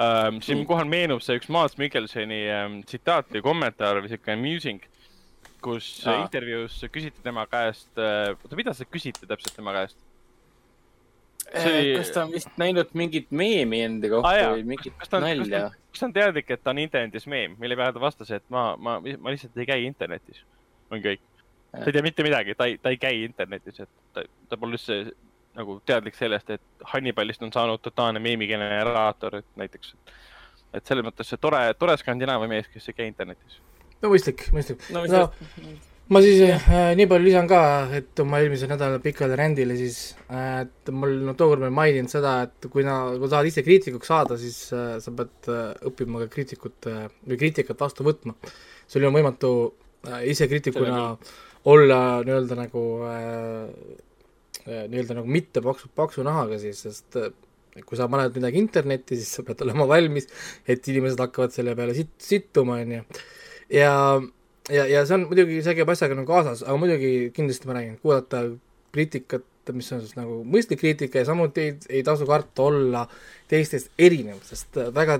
ähm,. 0.00 0.40
siinkohal 0.44 0.88
meenub 0.90 1.22
see 1.24 1.38
üks 1.38 1.50
Mads 1.52 1.78
Mikkelsoni 1.80 2.40
ähm, 2.50 2.80
tsitaat 2.88 3.30
või 3.34 3.44
kommentaar 3.44 4.02
või 4.02 4.12
siuke 4.12 4.34
amusing, 4.34 4.82
kus 5.64 5.86
Aa. 6.06 6.24
intervjuus 6.24 6.80
küsiti 6.92 7.22
tema 7.24 7.46
käest 7.50 7.90
äh,, 8.00 8.32
oota, 8.34 8.58
mida 8.58 8.74
sa 8.76 8.86
küsiti 8.88 9.28
täpselt 9.28 9.56
tema 9.56 9.76
käest? 9.76 9.98
Äh, 11.52 11.66
oli... 11.68 11.92
kas 11.98 12.10
ta 12.14 12.24
on 12.24 12.32
vist 12.32 12.54
näinud 12.60 12.94
mingit 12.96 13.30
meemi 13.30 13.82
enda 13.84 14.08
kohta 14.10 14.32
ah, 14.32 14.54
või 14.54 14.64
mingit 14.74 15.12
nalja? 15.12 15.66
kas 15.92 16.00
ta 16.00 16.08
on 16.08 16.14
teadlik, 16.16 16.50
et 16.50 16.62
ta 16.64 16.72
on 16.72 16.80
internetis 16.80 17.28
meem, 17.30 17.54
mille 17.60 17.76
peale 17.78 17.94
ta 17.94 18.02
vastas, 18.02 18.32
et 18.34 18.44
ma, 18.52 18.72
ma, 18.80 18.96
ma 18.98 19.34
lihtsalt 19.34 19.60
ei 19.60 19.68
käi 19.68 19.84
internetis, 19.86 20.40
on 20.90 21.04
kõik. 21.04 21.20
ta 21.74 21.84
ei 21.84 21.96
tea 21.96 22.06
mitte 22.06 22.24
midagi, 22.26 22.56
ta 22.58 22.70
ei, 22.70 22.78
ta 22.80 22.94
ei 22.94 22.98
käi 23.02 23.20
internetis, 23.26 23.84
et 23.84 23.92
ta, 24.16 24.24
ta 24.48 24.58
pole 24.58 24.78
üldse 24.78 24.98
nagu 25.54 25.78
teadlik 25.86 26.16
sellest, 26.18 26.50
et 26.56 26.90
Hannibalist 26.92 27.42
on 27.46 27.52
saanud 27.54 27.82
totaalne 27.82 28.22
meemigeneraator, 28.22 29.40
et 29.40 29.48
näiteks. 29.60 29.94
et 30.74 30.86
selles 30.86 31.06
mõttes 31.06 31.28
see 31.30 31.38
tore, 31.38 31.62
tore 31.78 31.96
Skandinaavia 32.00 32.50
mees, 32.50 32.68
kes 32.72 32.88
ei 32.90 33.00
käi 33.00 33.10
internetis. 33.10 33.60
no 34.02 34.12
mõistlik, 34.12 34.48
mõistlik. 34.54 34.86
no, 34.94 35.04
no 35.06 35.28
ma 36.12 36.20
siis 36.24 36.42
äh, 36.44 36.90
nii 36.98 37.06
palju 37.08 37.28
lisan 37.28 37.48
ka, 37.48 37.60
et 37.96 38.20
oma 38.24 38.42
eelmise 38.42 38.68
nädala 38.68 38.98
pikale 39.04 39.38
rändile 39.40 39.76
siis 39.78 40.00
äh,, 40.28 40.64
et 40.66 40.92
mul 40.92 41.14
no 41.28 41.36
tookord 41.38 41.62
ma 41.62 41.70
ei 41.70 41.78
maininud 41.78 42.12
seda, 42.12 42.34
et 42.48 42.68
kui 42.72 42.84
na, 42.84 42.98
kui 43.20 43.30
tahad 43.30 43.48
ise 43.48 43.64
kriitikuks 43.64 44.10
saada, 44.12 44.38
siis 44.40 44.58
äh, 44.76 44.98
sa 45.00 45.14
pead 45.16 45.48
äh, 45.52 45.70
õppima 45.90 46.24
ka 46.24 46.32
kriitikut 46.34 46.90
äh, 46.90 47.06
või 47.24 47.40
kriitikat 47.40 47.80
vastu 47.80 48.06
võtma. 48.06 48.36
sul 48.90 49.06
on 49.08 49.16
võimatu 49.16 49.54
äh, 50.10 50.26
ise 50.34 50.50
kriitikuna 50.50 51.06
olla 51.72 52.00
nii-öelda 52.26 52.58
nagu 52.58 52.84
äh, 53.08 53.24
Äh, 53.64 54.13
nii-öelda 54.66 55.18
nagu 55.18 55.30
mitte 55.30 55.62
paksu, 55.64 55.90
paksu 55.96 56.24
nahaga 56.26 56.58
siis, 56.62 56.80
sest 56.86 57.18
äh, 57.20 57.32
kui 57.82 57.98
sa 57.98 58.06
paned 58.10 58.36
midagi 58.38 58.60
internetti, 58.62 59.18
siis 59.18 59.32
sa 59.38 59.44
pead 59.46 59.64
olema 59.66 59.86
valmis, 59.90 60.28
et 60.70 60.84
inimesed 60.90 61.20
hakkavad 61.24 61.54
selle 61.54 61.74
peale 61.78 61.96
sit-, 61.96 62.14
sittuma, 62.22 62.78
on 62.84 62.92
ju. 62.98 63.02
ja, 63.74 63.94
ja, 64.70 64.84
ja 64.90 65.02
see 65.06 65.18
on 65.18 65.26
muidugi, 65.30 65.58
see 65.64 65.74
käib 65.78 65.90
asjaga 65.94 66.18
nagu 66.18 66.30
kaasas, 66.30 66.62
aga 66.66 66.76
muidugi 66.80 67.14
kindlasti 67.34 67.70
ma 67.70 67.78
räägin, 67.78 67.98
kuulata 68.02 68.44
kriitikat, 68.94 69.48
mis 69.74 69.88
on 69.96 70.04
siis 70.04 70.14
nagu 70.18 70.42
mõistlik 70.46 70.82
kriitika 70.82 71.22
ja 71.22 71.28
samuti 71.30 71.64
ei, 71.64 71.72
ei 71.98 72.04
tasu 72.06 72.28
karta 72.28 72.68
olla 72.68 73.06
teistest 73.50 73.90
erinev, 73.98 74.42
sest 74.46 74.78
äh, 74.78 74.92
väga 74.94 75.18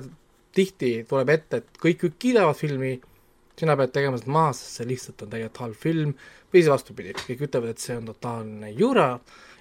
tihti 0.55 1.01
tuleb 1.11 1.33
ette, 1.35 1.63
et 1.63 1.83
kõik 1.83 2.07
kiidavad 2.23 2.55
filmi, 2.59 3.01
sina 3.59 3.77
pead 3.79 3.93
tegema 3.95 4.19
seda 4.19 4.35
maha, 4.35 4.53
sest 4.57 4.81
see 4.81 4.89
lihtsalt 4.91 5.25
on 5.25 5.33
tegelikult 5.33 5.63
halb 5.63 5.81
film 5.81 6.15
või 6.15 6.61
siis 6.61 6.71
vastupidi, 6.73 7.15
kõik 7.19 7.45
ütlevad, 7.49 7.75
et 7.75 7.83
see 7.83 7.97
on 7.99 8.09
totaalne 8.11 8.71
jura 8.75 9.09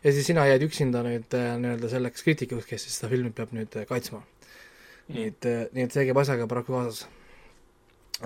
ja 0.03 0.13
siis 0.13 0.27
sina 0.29 0.45
jääd 0.50 0.65
üksinda 0.67 1.03
nüüd 1.05 1.38
äh, 1.38 1.53
nii-öelda 1.62 1.91
selleks 1.91 2.25
kriitikuks, 2.25 2.67
kes 2.69 2.88
siis 2.88 3.00
seda 3.00 3.12
filmi 3.13 3.33
peab 3.35 3.53
nüüd 3.55 3.77
äh, 3.79 3.88
kaitsma 3.89 4.21
mm.. 4.21 5.13
nii 5.15 5.27
et, 5.31 5.50
äh, 5.50 5.65
nii 5.75 5.88
et 5.88 5.95
see 5.95 6.07
käib 6.09 6.21
asjaga 6.23 6.50
paraku 6.50 6.75
kaasas. 6.77 7.05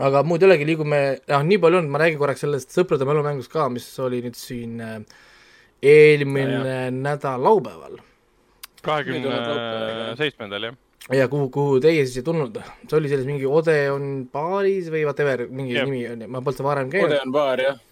aga 0.07 0.24
muud 0.27 0.43
ei 0.43 0.50
olegi, 0.51 0.67
liigume, 0.71 1.01
jah, 1.27 1.45
nii 1.45 1.62
palju 1.63 1.83
on, 1.83 1.91
ma 1.91 2.03
räägin 2.03 2.21
korraks 2.21 2.43
sellest 2.45 2.75
sõprade 2.75 3.07
mälumängust 3.07 3.51
ka, 3.53 3.67
mis 3.74 3.88
oli 4.03 4.24
nüüd 4.25 4.39
siin 4.39 4.81
eelmine 5.83 6.57
ja. 6.79 6.91
nädal 6.91 7.43
laupäeval. 7.43 8.01
kahekümne 8.88 10.15
seitsmendal, 10.19 10.71
jah 10.71 10.83
ja 11.16 11.28
kuhu, 11.32 11.50
kuhu 11.54 11.82
teie 11.84 12.06
siis 12.06 12.22
ei 12.22 12.26
tulnud, 12.28 12.58
see 12.88 12.98
oli 13.00 13.12
selles 13.12 13.28
mingi 13.28 13.48
Odeon 13.48 14.28
baaris 14.34 14.90
või 14.94 15.06
whatever, 15.08 15.46
mingi 15.48 15.78
yeah. 15.78 15.88
nimi 15.88 16.04
on, 16.12 16.26
ma 16.32 16.42
polnud 16.42 16.60
seda 16.60 16.70
varem 16.70 16.92
käinud. 16.92 17.14
Odeon 17.14 17.36
baar, 17.36 17.64
jah. 17.64 17.84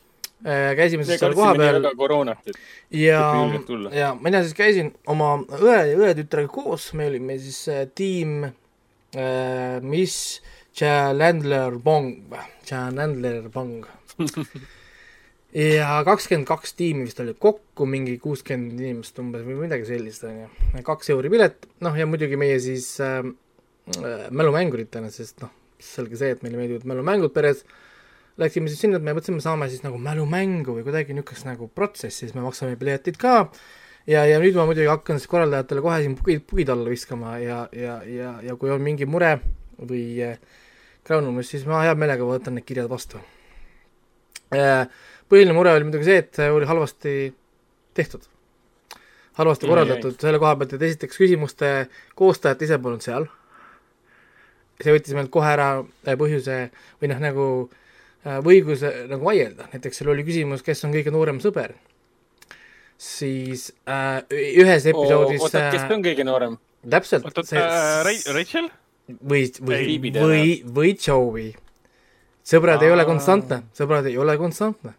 Käisime 0.75 1.05
siis 1.07 1.17
seal 1.21 1.33
kohapeal. 1.33 1.79
ja, 2.91 3.21
ja 3.95 4.09
mina 4.19 4.41
siis 4.43 4.53
käisin 4.57 4.91
oma 5.09 5.37
õe 5.57 5.79
ja 5.89 5.95
õetütrega 5.95 6.51
koos, 6.51 6.91
me 6.93 7.07
olime 7.09 7.39
siis 7.41 7.61
äh, 7.71 7.85
tiim 7.95 8.43
äh, 8.43 9.79
mis 9.81 10.17
Chandler 10.75 11.79
Bong, 11.79 12.35
Chandler 12.67 13.47
Bong 13.49 13.87
ja 15.55 16.01
kakskümmend 16.07 16.47
kaks 16.49 16.75
tiimi 16.75 17.05
vist 17.07 17.19
oli 17.23 17.35
kokku, 17.39 17.87
mingi 17.87 18.17
kuuskümmend 18.19 18.79
inimest 18.79 19.19
umbes 19.23 19.45
või 19.47 19.61
midagi 19.63 19.87
sellist, 19.87 20.25
on 20.27 20.41
ju. 20.43 20.83
kaks 20.83 21.13
euri 21.15 21.31
pilet, 21.31 21.67
noh 21.85 21.95
ja 21.95 22.07
muidugi 22.09 22.39
meie 22.39 22.59
siis 22.63 22.89
äh, 23.03 23.21
äh 23.95 24.27
mälumänguritena, 24.35 25.11
sest 25.13 25.45
noh, 25.45 25.53
selge 25.79 26.19
see, 26.19 26.35
et 26.35 26.43
meile 26.43 26.59
meeldivad 26.59 26.87
mälumängud 26.91 27.33
peres 27.35 27.63
läksime 28.41 28.67
siis 28.71 28.81
sinna, 28.83 28.99
et 28.99 29.05
me 29.05 29.15
mõtlesime, 29.15 29.39
saame 29.43 29.69
siis 29.71 29.83
nagu 29.85 29.99
mälumängu 30.01 30.75
või 30.75 30.83
kuidagi 30.87 31.15
niisugust 31.15 31.47
nagu 31.47 31.69
protsessi, 31.71 32.25
siis 32.25 32.35
me 32.35 32.43
maksame 32.43 32.75
piletid 32.79 33.19
ka 33.21 33.35
ja, 34.09 34.25
ja 34.27 34.39
nüüd 34.43 34.57
ma 34.59 34.67
muidugi 34.67 34.89
hakkan 34.91 35.19
siis 35.21 35.31
korraldajatele 35.31 35.83
kohe 35.85 36.01
siin 36.03 36.17
pugid, 36.19 36.43
pugid 36.49 36.71
alla 36.73 36.91
viskama 36.91 37.37
ja, 37.39 37.63
ja, 37.75 38.01
ja, 38.03 38.35
ja 38.43 38.57
kui 38.59 38.73
on 38.73 38.83
mingi 38.83 39.07
mure 39.07 39.37
või 39.79 40.03
äh, 40.25 40.35
kraunumus, 41.07 41.51
siis 41.53 41.65
ma 41.69 41.85
hea 41.85 41.95
meelega 41.95 42.27
võtan 42.27 42.59
need 42.59 42.67
kirjad 42.67 42.91
vastu 42.91 43.21
äh,. 44.53 44.87
Põhiline 45.35 45.57
mure 45.57 45.75
oli 45.75 45.89
muidugi 45.89 46.07
see, 46.07 46.23
et 46.23 46.41
oli 46.47 46.69
halvasti 46.69 47.15
tehtud. 47.95 48.27
halvasti 49.35 49.67
korraldatud 49.67 50.19
selle 50.21 50.39
koha 50.39 50.55
pealt, 50.55 50.77
et 50.77 50.89
esiteks 50.89 51.19
küsimuste 51.19 51.71
koostajad 52.15 52.61
ise 52.63 52.79
polnud 52.79 53.03
seal. 53.03 53.27
see 54.81 54.95
võttis 54.95 55.15
meilt 55.15 55.31
kohe 55.31 55.51
ära 55.51 55.71
äh, 55.83 56.15
põhjuse 56.19 56.69
või 57.01 57.11
noh, 57.11 57.19
nagu 57.23 57.49
äh, 57.65 57.81
Äh, 58.25 58.39
või 58.41 58.57
õiguse 58.57 58.89
nagu 59.09 59.27
vaielda, 59.27 59.67
näiteks 59.69 59.99
seal 60.01 60.09
oli 60.09 60.23
küsimus, 60.25 60.63
kes 60.65 60.79
on 60.87 60.93
kõige 60.95 61.11
noorem 61.13 61.37
sõber, 61.43 61.75
siis 62.97 63.67
äh, 63.85 64.23
ühes 64.31 64.87
episoodis 64.89 65.43
oota, 65.45 65.67
kes 65.69 65.83
äh, 65.83 65.91
on 65.93 66.05
kõige 66.05 66.25
noorem? 66.25 66.55
täpselt. 66.89 67.27
oota, 67.29 67.45
äh, 67.61 68.23
Rachel? 68.33 68.71
või, 69.21 69.43
või, 69.61 69.99
või, 70.17 70.47
või 70.65 70.95
Joey. 70.97 71.51
sõbrad 72.41 72.81
Aa. 72.81 72.87
ei 72.87 72.95
ole 72.95 73.05
konstantne, 73.05 73.61
sõbrad 73.77 74.09
ei 74.09 74.17
ole 74.17 74.37
konstantne. 74.41 74.95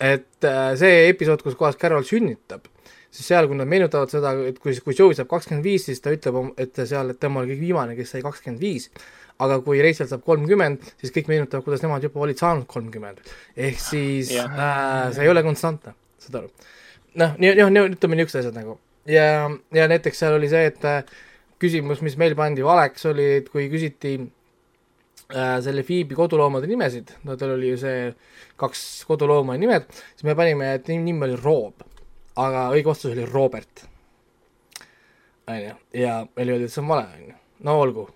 Et 0.00 0.48
äh, 0.48 0.72
see 0.80 1.04
episood, 1.10 1.44
kus 1.44 1.58
kohas 1.58 1.78
Carol 1.80 2.04
sünnitab, 2.06 2.66
siis 3.10 3.30
seal, 3.32 3.48
kui 3.48 3.58
nad 3.58 3.68
meenutavad 3.70 4.12
seda, 4.12 4.34
et 4.48 4.58
kui, 4.62 4.74
kui 4.84 4.96
Joey 4.96 5.16
saab 5.16 5.30
kakskümmend 5.30 5.64
viis, 5.64 5.86
siis 5.88 6.02
ta 6.04 6.12
ütleb, 6.14 6.52
et 6.60 6.82
seal, 6.82 7.12
et 7.14 7.20
tema 7.22 7.40
oli 7.40 7.54
kõige 7.54 7.64
viimane, 7.68 7.96
kes 7.98 8.16
sai 8.16 8.24
kakskümmend 8.26 8.60
viis 8.62 8.90
aga 9.42 9.58
kui 9.64 9.82
Rachel 9.84 10.08
saab 10.08 10.24
kolmkümmend, 10.26 10.84
siis 11.00 11.12
kõik 11.14 11.28
meenutavad, 11.30 11.64
kuidas 11.66 11.84
nemad 11.84 12.04
juba 12.04 12.22
olid 12.24 12.40
saanud 12.40 12.66
kolmkümmend. 12.70 13.20
ehk 13.56 13.78
siis 13.80 14.32
yeah. 14.32 14.48
äh, 14.56 15.12
see 15.14 15.26
ei 15.26 15.32
ole 15.32 15.42
konstantne, 15.44 15.92
saad 16.22 16.40
aru. 16.40 16.50
noh, 17.20 17.36
nii, 17.42 17.52
noh, 17.60 17.90
ütleme 17.92 18.18
niisugused 18.18 18.40
asjad 18.44 18.56
nagu. 18.56 18.78
ja, 19.10 19.26
ja 19.76 19.88
näiteks 19.92 20.24
seal 20.24 20.38
oli 20.38 20.48
see, 20.52 20.64
et 20.72 20.88
äh, 20.88 21.02
küsimus, 21.62 22.02
mis 22.04 22.16
meil 22.20 22.36
pandi 22.38 22.64
valeks, 22.64 23.06
oli, 23.12 23.28
et 23.42 23.52
kui 23.52 23.68
küsiti 23.72 24.16
selle 25.32 25.82
Phoebe 25.82 26.14
koduloomade 26.14 26.68
nimesid, 26.70 27.10
no 27.26 27.34
tal 27.38 27.56
oli 27.56 27.72
ju 27.72 27.78
see 27.82 28.10
kaks 28.60 28.82
kodulooma 29.08 29.56
nimed, 29.58 29.88
siis 30.14 30.26
me 30.28 30.36
panime, 30.38 30.74
et 30.78 30.88
nimi 30.92 31.16
oli 31.26 31.38
Roob, 31.40 31.82
aga 32.38 32.68
õige 32.74 32.86
vastus 32.92 33.16
oli 33.16 33.26
Robert. 33.26 33.86
on 35.46 35.58
ju, 35.62 35.74
ja 35.98 36.20
meile 36.36 36.56
öeldi, 36.56 36.70
et 36.70 36.74
see 36.74 36.82
on 36.82 36.92
vale, 36.92 37.08
on 37.14 37.26
ju, 37.30 37.40
no 37.66 37.80
olgu 37.80 38.06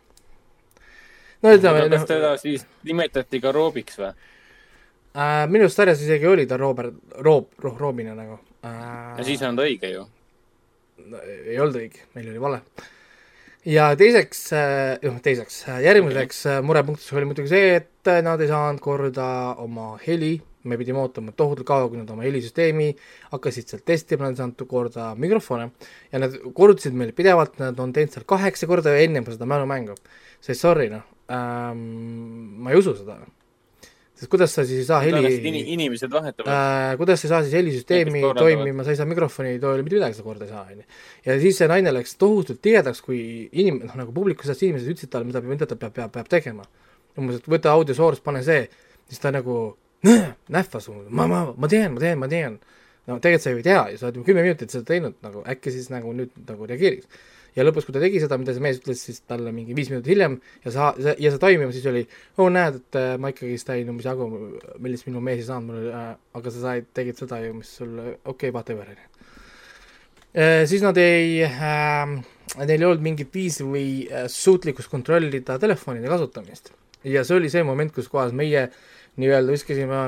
no 1.43 1.55
ütleme. 1.57 1.87
kas 1.89 1.95
noh, 1.95 2.07
teda 2.09 2.37
siis 2.41 2.67
nimetati 2.87 3.41
ka 3.43 3.53
Roobiks 3.55 3.99
või 4.01 4.11
äh,? 4.11 5.45
minu 5.51 5.67
arust 5.67 5.81
sarjas 5.81 6.03
isegi 6.05 6.29
oli 6.29 6.47
ta 6.47 6.59
Robert, 6.61 6.95
Roob, 7.19 7.53
Roh-, 7.65 7.79
Roobina 7.81 8.15
nagu 8.19 8.39
äh,. 8.63 9.19
no 9.19 9.27
siis 9.27 9.43
on 9.47 9.59
ta 9.59 9.67
õige 9.69 9.93
ju 9.95 10.07
no,. 11.07 11.23
ei 11.23 11.59
olnud 11.59 11.81
õige, 11.81 12.07
meil 12.15 12.33
oli 12.33 12.43
vale. 12.43 12.63
Ja 13.69 13.91
teiseks 13.99 14.45
äh,, 14.57 14.99
noh 15.05 15.19
teiseks, 15.25 15.63
äh, 15.69 15.81
järgmiseks. 15.85 16.45
Äh, 16.49 16.61
murepunktiks 16.65 17.13
oli 17.17 17.29
muidugi 17.29 17.53
see, 17.53 17.75
et 17.81 18.13
nad 18.25 18.41
ei 18.41 18.49
saanud 18.51 18.81
korda 18.85 19.27
oma 19.61 19.93
heli, 20.05 20.37
me 20.69 20.77
pidime 20.81 21.01
ootama 21.03 21.33
tohutult 21.37 21.69
kaua, 21.69 21.89
kui 21.89 22.01
nad 22.01 22.11
oma 22.13 22.25
helisüsteemi 22.27 22.91
hakkasid 23.33 23.73
sealt 23.73 23.85
testima, 23.89 24.27
nad 24.27 24.37
ei 24.37 24.43
saanud 24.43 24.65
korda 24.69 25.11
mikrofone 25.21 25.71
ja 26.13 26.23
nad 26.23 26.37
kordasid 26.57 26.97
meile 26.97 27.17
pidevalt, 27.17 27.59
nad 27.61 27.81
on 27.81 27.93
teinud 27.97 28.17
seal 28.17 28.29
kaheksa 28.29 28.69
korda 28.71 28.97
ennem 29.01 29.29
seda 29.29 29.49
mälumängu. 29.49 29.97
sest 30.41 30.65
sorry 30.65 30.89
noh, 30.89 31.05
ähm,. 31.29 31.85
ma 32.65 32.73
ei 32.73 32.81
usu 32.81 32.97
seda. 32.97 33.21
Sest 34.21 34.29
kuidas 34.29 34.53
sa 34.53 34.65
siis 34.69 34.83
ei 34.83 34.87
saa 34.87 35.01
heli. 35.01 35.33
inimesed 35.73 36.13
vahetavad 36.13 36.53
äh,. 36.53 36.97
kuidas 37.01 37.23
sa 37.23 37.27
ei 37.27 37.33
saa 37.33 37.43
siis 37.47 37.55
helisüsteemi 37.57 38.21
toimima, 38.37 38.85
sa 38.85 38.93
ei 38.93 38.99
saa 38.99 39.09
mikrofoni 39.09 39.55
tööle, 39.63 39.85
mitte 39.87 39.97
midagi 39.97 40.19
sa 40.19 40.25
korda 40.27 40.45
ei 40.45 40.53
saa, 40.53 40.65
onju. 40.75 40.85
ja 41.25 41.37
siis 41.41 41.61
see 41.61 41.69
naine 41.71 41.95
läks 41.97 42.19
tohutult 42.21 42.61
tihedaks, 42.65 43.01
kui 43.07 43.21
inim-, 43.53 43.81
noh 43.87 43.97
nagu 44.03 44.13
publiku 44.17 44.45
seas 44.45 44.61
inimesed 44.67 44.93
ütlesid 44.93 45.13
talle, 45.13 45.29
mida, 45.29 45.41
mida 45.45 45.69
ta 45.71 45.79
peab, 45.81 45.97
peab, 45.97 46.13
peab 46.19 46.29
tegema. 46.29 46.67
umbes, 47.17 47.41
et 47.41 47.49
võta 47.49 47.73
audiosource, 47.73 48.23
pane 48.25 48.45
see, 48.45 48.67
siis 49.09 49.23
ta 49.23 49.33
nagu 49.33 49.57
nähvas, 50.57 50.93
ma, 51.09 51.27
ma, 51.27 51.43
ma 51.57 51.73
tean, 51.73 51.97
ma 51.97 52.05
tean, 52.05 52.21
ma 52.21 52.29
tean. 52.29 52.61
no 53.09 53.17
tegelikult 53.19 53.47
sa 53.47 53.53
ju 53.55 53.59
ei 53.63 53.67
tea 53.67 53.83
ju, 53.91 53.99
sa 53.99 54.09
oled 54.11 54.21
ju 54.21 54.29
kümme 54.29 54.45
minutit 54.45 54.71
seda 54.71 54.85
teinud 54.93 55.17
nagu, 55.25 55.41
äkki 55.49 55.73
siis 55.73 55.89
nagu 55.91 56.13
nüüd 56.15 56.37
nagu 56.47 56.69
reageeriks 56.69 57.09
ja 57.57 57.67
lõpuks, 57.67 57.87
kui 57.87 57.95
ta 57.95 58.03
tegi 58.03 58.21
seda, 58.23 58.39
mida 58.41 58.55
see 58.55 58.65
mees 58.65 58.81
ütles 58.81 59.03
siis 59.07 59.21
talle 59.29 59.53
mingi 59.55 59.77
viis 59.77 59.91
minutit 59.93 60.13
hiljem 60.13 60.37
ja 60.65 60.73
sa, 60.75 60.91
ja 60.99 61.33
see 61.33 61.43
toimima, 61.43 61.73
siis 61.75 61.87
oli, 61.91 62.03
oo 62.39 62.47
oh, 62.47 62.53
näed, 62.55 62.81
et 62.81 62.99
äh, 63.01 63.15
ma 63.21 63.33
ikkagi 63.33 63.59
sain 63.61 63.91
umbes 63.93 64.09
jagu, 64.09 64.29
millest 64.83 65.09
minu 65.09 65.23
mees 65.25 65.43
ei 65.43 65.49
saanud 65.49 65.71
mulle 65.71 65.95
äh,, 65.97 66.13
aga 66.39 66.53
sa 66.55 66.65
said, 66.67 66.91
tegid 66.97 67.21
seda 67.21 67.41
ju, 67.45 67.55
mis 67.59 67.73
sul, 67.81 67.97
okei 68.01 68.21
okay,, 68.35 68.55
whatever, 68.55 68.93
onju 68.95 69.09
äh,. 70.35 70.63
siis 70.71 70.85
nad 70.87 70.99
ei 71.01 71.41
äh,, 71.47 72.15
neil 72.61 72.77
ei 72.77 72.89
olnud 72.89 73.05
mingit 73.05 73.35
viisi 73.35 73.67
või 73.67 73.87
äh, 74.07 74.29
suutlikkust 74.31 74.93
kontrollida 74.93 75.59
telefonide 75.63 76.11
kasutamist. 76.11 76.73
ja 77.05 77.25
see 77.25 77.39
oli 77.41 77.51
see 77.53 77.67
moment, 77.67 77.95
kus 77.97 78.11
kohas 78.13 78.35
meie 78.37 78.69
nii-öelda 79.21 79.57
viskasime 79.57 80.01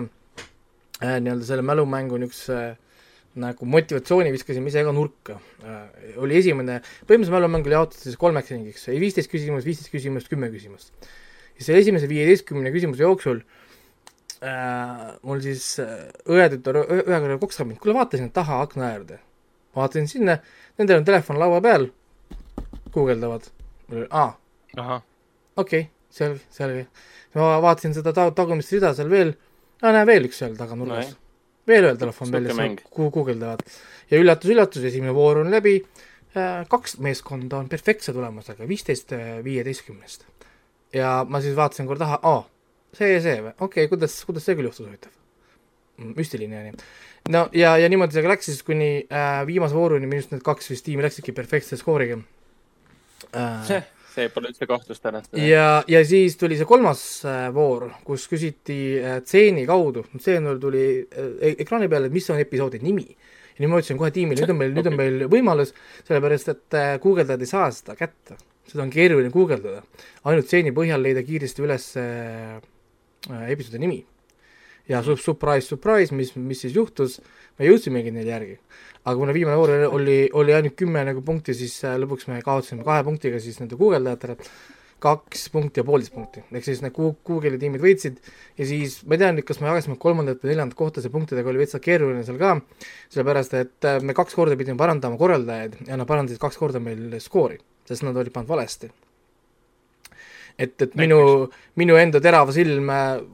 äh, 1.02 1.18
nii-öelda 1.18 1.46
selle 1.48 1.66
mälumängu 1.66 2.20
niisuguse 2.22 2.62
äh, 2.70 2.78
nagu 3.40 3.66
motivatsiooni 3.68 4.33
viskasime 4.35 4.68
ise 4.68 4.83
ka 4.85 4.92
nurka. 4.95 5.38
Oli 6.21 6.37
esimene, 6.40 6.81
põhimõtteliselt 7.07 7.37
mälumäng 7.37 7.68
oli 7.68 7.77
jaotatud 7.79 8.05
siis 8.05 8.18
kolmeks 8.21 8.53
ringiks, 8.53 8.87
oli 8.92 9.01
viisteist 9.03 9.33
küsimust, 9.33 9.68
viisteist 9.68 9.92
küsimust, 9.92 10.29
kümme 10.33 10.51
küsimust. 10.53 10.92
ja 11.59 11.64
selle 11.66 11.83
esimese 11.83 12.09
viieteistkümne 12.09 12.73
küsimuse 12.73 13.05
jooksul 13.05 13.42
äh, 14.42 15.12
mul 15.23 15.40
siis 15.45 15.64
äh, 15.81 16.09
õetütar 16.29 16.81
ühe 16.83 17.05
korra 17.07 17.38
koksab 17.40 17.68
mind, 17.68 17.81
kuule 17.81 17.97
vaata 17.97 18.21
sinna 18.21 18.33
taha 18.35 18.61
akna 18.66 18.88
äärde. 18.90 19.18
vaatasin 19.77 20.09
sinna, 20.09 20.38
nendel 20.81 21.01
on 21.01 21.09
telefon 21.09 21.40
laua 21.40 21.61
peal, 21.64 21.88
guugeldavad, 22.92 23.49
aa, 24.11 24.29
okei 24.77 25.01
okay,, 25.57 25.88
selge, 26.11 26.45
selge. 26.53 26.87
ma 27.35 27.57
vaatasin 27.64 27.97
seda 27.97 28.12
ta-, 28.16 28.31
tagumist 28.37 28.73
rida 28.77 28.92
seal 28.97 29.12
veel, 29.12 29.37
näe 29.85 30.07
veel 30.09 30.29
üks 30.29 30.40
seal 30.42 30.57
taganurgas 30.59 31.14
no, 31.14 31.21
veel 31.68 31.87
ühel 31.87 31.98
telefon 32.01 32.33
välja, 32.33 32.68
kuhu 32.90 33.11
guugeldavad. 33.14 33.62
ja 34.11 34.20
üllatus-üllatus, 34.20 34.85
esimene 34.88 35.14
voor 35.14 35.42
on 35.42 35.51
läbi, 35.53 35.79
äh, 36.37 36.62
kaks 36.70 36.98
meeskonda 37.05 37.61
on 37.62 37.70
perfektse 37.72 38.14
tulemusega, 38.14 38.68
viisteist 38.68 39.14
äh, 39.16 39.38
viieteistkümnest. 39.44 40.27
ja 40.92 41.22
ma 41.29 41.40
siis 41.40 41.57
vaatasin 41.57 41.87
korra 41.87 42.05
taha, 42.05 42.20
aa, 42.22 42.44
see 42.96 43.14
ja 43.14 43.22
see 43.25 43.38
või, 43.40 43.55
okei 43.57 43.66
okay,, 43.87 43.92
kuidas, 43.94 44.18
kuidas 44.29 44.46
see 44.48 44.59
küll 44.59 44.68
juhtus, 44.70 44.87
huvitav. 44.87 45.14
Mm, 46.01 46.14
müstiline 46.16 46.57
ja 46.57 46.66
nii. 46.66 46.85
no 47.35 47.46
ja, 47.57 47.77
ja 47.79 47.88
niimoodi 47.92 48.16
see 48.16 48.25
ka 48.25 48.33
läks 48.33 48.48
siis 48.51 48.62
kuni 48.66 48.92
äh, 49.07 49.42
viimase 49.48 49.77
vooruni, 49.77 50.09
minu 50.09 50.22
arust 50.22 50.35
need 50.35 50.44
kaks 50.46 50.70
vist 50.72 50.87
tiimi 50.88 51.05
läksidki 51.05 51.35
perfektse 51.37 51.79
skooriga 51.81 52.18
äh, 53.37 53.83
see 54.12 54.29
pole 54.33 54.51
üldse 54.51 54.68
kahtlust 54.68 55.07
ära. 55.09 55.22
ja, 55.38 55.83
ja 55.88 56.03
siis 56.07 56.37
tuli 56.40 56.59
see 56.59 56.68
kolmas 56.68 57.03
äh, 57.29 57.48
voor, 57.55 57.88
kus 58.07 58.27
küsiti 58.31 58.79
äh, 59.01 59.18
stseeni 59.25 59.64
kaudu, 59.68 60.05
stseen 60.18 60.48
tuli 60.62 60.85
äh, 61.03 61.53
ekraani 61.64 61.90
peale, 61.92 62.11
et 62.11 62.16
mis 62.16 62.29
on 62.33 62.40
episoodi 62.42 62.83
nimi. 62.85 63.09
ja 63.53 63.64
nüüd 63.64 63.72
ma 63.72 63.83
ütlesin 63.83 64.01
kohe 64.01 64.12
tiimile, 64.14 64.42
nüüd 64.42 64.55
on 64.55 64.61
meil, 64.61 64.77
nüüd 64.77 64.90
on 64.92 64.98
meil 65.03 65.27
võimalus, 65.33 65.75
sellepärast 66.09 66.55
et 66.55 66.79
guugeldajad 67.03 67.44
ei 67.44 67.53
saa 67.53 67.68
seda 67.75 67.96
kätte. 67.98 68.38
seda 68.68 68.87
on 68.87 68.92
keeruline 68.92 69.33
guugeldada. 69.35 69.83
ainult 70.25 70.48
stseeni 70.48 70.75
põhjal 70.77 71.03
leida 71.05 71.25
kiiresti 71.27 71.66
üles 71.66 71.92
episoodi 73.53 73.83
nimi. 73.83 74.03
Ja 74.92 75.00
surprise, 75.02 75.66
surprise, 75.66 76.14
mis, 76.14 76.35
mis 76.37 76.61
siis 76.64 76.76
juhtus, 76.76 77.18
me 77.59 77.68
jõudsimegi 77.68 78.12
neile 78.14 78.35
järgi. 78.35 78.59
Aga 79.02 79.16
kuna 79.18 79.35
viimane 79.35 79.59
voor 79.59 79.72
oli, 79.96 80.18
oli 80.38 80.55
ainult 80.55 80.76
kümme 80.78 81.02
nagu 81.09 81.24
punkti, 81.26 81.57
siis 81.59 81.74
äh, 81.88 81.96
lõpuks 81.98 82.28
me 82.31 82.38
kaotasime 82.44 82.87
kahe 82.87 83.02
punktiga 83.07 83.40
siis 83.42 83.59
nende 83.62 83.78
guugeldajatele. 83.81 84.38
Kaks 85.02 85.48
punkti 85.50 85.81
ja 85.81 85.83
poolteist 85.83 86.12
punkti, 86.14 86.44
ehk 86.55 86.62
siis 86.62 86.78
need 86.85 86.94
Google'i 86.94 87.59
tiimid 87.59 87.83
võitsid. 87.83 88.20
Ja 88.55 88.68
siis 88.68 89.00
ma 89.02 89.16
ei 89.16 89.22
tea 89.24 89.33
nüüd, 89.35 89.48
kas 89.48 89.59
me 89.59 89.66
jagasime 89.66 89.96
kolmandat 89.98 90.44
või 90.44 90.52
neljandat 90.52 90.78
kohta, 90.78 91.02
see 91.02 91.11
punktidega 91.11 91.50
oli 91.50 91.64
veitsa 91.64 91.83
keeruline 91.83 92.22
seal 92.22 92.38
ka, 92.38 92.55
sellepärast 93.11 93.59
et 93.59 93.90
äh, 93.90 93.98
me 93.98 94.14
kaks 94.14 94.38
korda 94.38 94.55
pidime 94.61 94.78
parandama 94.78 95.18
korraldajaid 95.18 95.81
ja 95.88 95.98
nad 95.98 96.07
parandasid 96.07 96.38
kaks 96.44 96.61
korda 96.61 96.78
meil 96.85 97.18
skoori, 97.24 97.59
sest 97.90 98.07
nad 98.07 98.22
olid 98.22 98.31
pannud 98.37 98.55
valesti. 98.55 98.92
Et, 100.62 100.75
et 100.87 100.98
minu, 100.98 101.18
minu 101.81 101.96
enda 102.01 102.20
terav 102.22 102.53
silm 102.55 102.90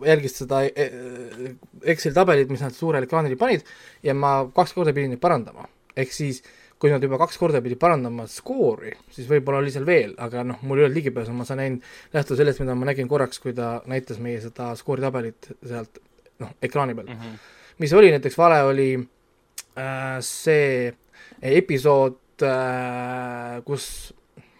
jälgis 0.06 0.38
seda 0.42 0.62
Exceli 0.68 2.14
tabelit, 2.16 2.48
mis 2.52 2.62
nad 2.64 2.76
suurele 2.76 3.08
ekraanile 3.08 3.38
panid 3.40 3.66
ja 4.04 4.14
ma 4.16 4.40
kaks 4.54 4.74
korda 4.76 4.94
pidin 4.96 5.14
neid 5.14 5.22
parandama. 5.22 5.68
ehk 5.98 6.12
siis 6.14 6.42
kui 6.78 6.92
nad 6.92 7.02
juba 7.02 7.18
kaks 7.18 7.38
korda 7.40 7.60
pidid 7.62 7.78
parandama 7.80 8.28
skoori, 8.30 8.92
siis 9.10 9.26
võib-olla 9.30 9.58
oli 9.62 9.72
seal 9.74 9.86
veel, 9.86 10.12
aga 10.22 10.44
noh, 10.46 10.60
mul 10.62 10.78
ei 10.78 10.86
olnud 10.86 10.98
ligipääsu, 11.00 11.34
ma 11.34 11.46
saan 11.46 11.64
ainult 11.64 12.14
lähtuda 12.14 12.38
sellest, 12.38 12.62
mida 12.62 12.76
ma 12.78 12.86
nägin 12.86 13.10
korraks, 13.10 13.40
kui 13.42 13.54
ta 13.56 13.80
näitas 13.90 14.20
meie 14.22 14.38
seda 14.44 14.70
skooritabelit 14.78 15.50
sealt 15.66 15.98
noh, 16.42 16.54
ekraani 16.62 16.94
peal 16.94 17.10
mm. 17.10 17.18
-hmm. 17.18 17.50
mis 17.82 17.92
oli 17.98 18.12
näiteks 18.14 18.38
vale, 18.38 18.62
oli 18.62 18.88
äh, 18.94 20.16
see 20.20 20.94
episood 21.42 22.46
äh,, 22.46 23.58
kus 23.66 24.14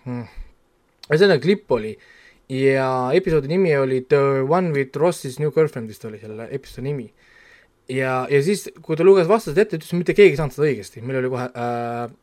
hmm, 0.05 0.27
ühesõnaga 1.09 1.43
klipp 1.43 1.71
oli 1.79 1.95
ja 2.49 2.89
episoodi 3.15 3.49
nimi 3.49 3.75
oli 3.77 4.01
The 4.09 4.45
One 4.49 4.73
with 4.73 4.97
Ross's 4.97 5.39
New 5.41 5.53
Girlfriend 5.53 5.89
vist 5.89 6.05
oli 6.09 6.21
selle 6.21 6.49
episoodi 6.51 6.89
nimi. 6.89 7.13
ja, 7.89 8.27
ja 8.31 8.43
siis, 8.43 8.69
kui 8.83 8.97
ta 8.97 9.05
luges 9.05 9.29
vastused 9.29 9.59
ette, 9.59 9.79
ütles 9.81 9.93
mitte 9.97 10.17
keegi 10.17 10.37
ei 10.37 10.41
saanud 10.41 10.57
seda 10.57 10.69
õigesti, 10.69 11.05
meil 11.05 11.21
oli 11.23 11.31
kohe 11.33 11.47
äh, 11.49 12.17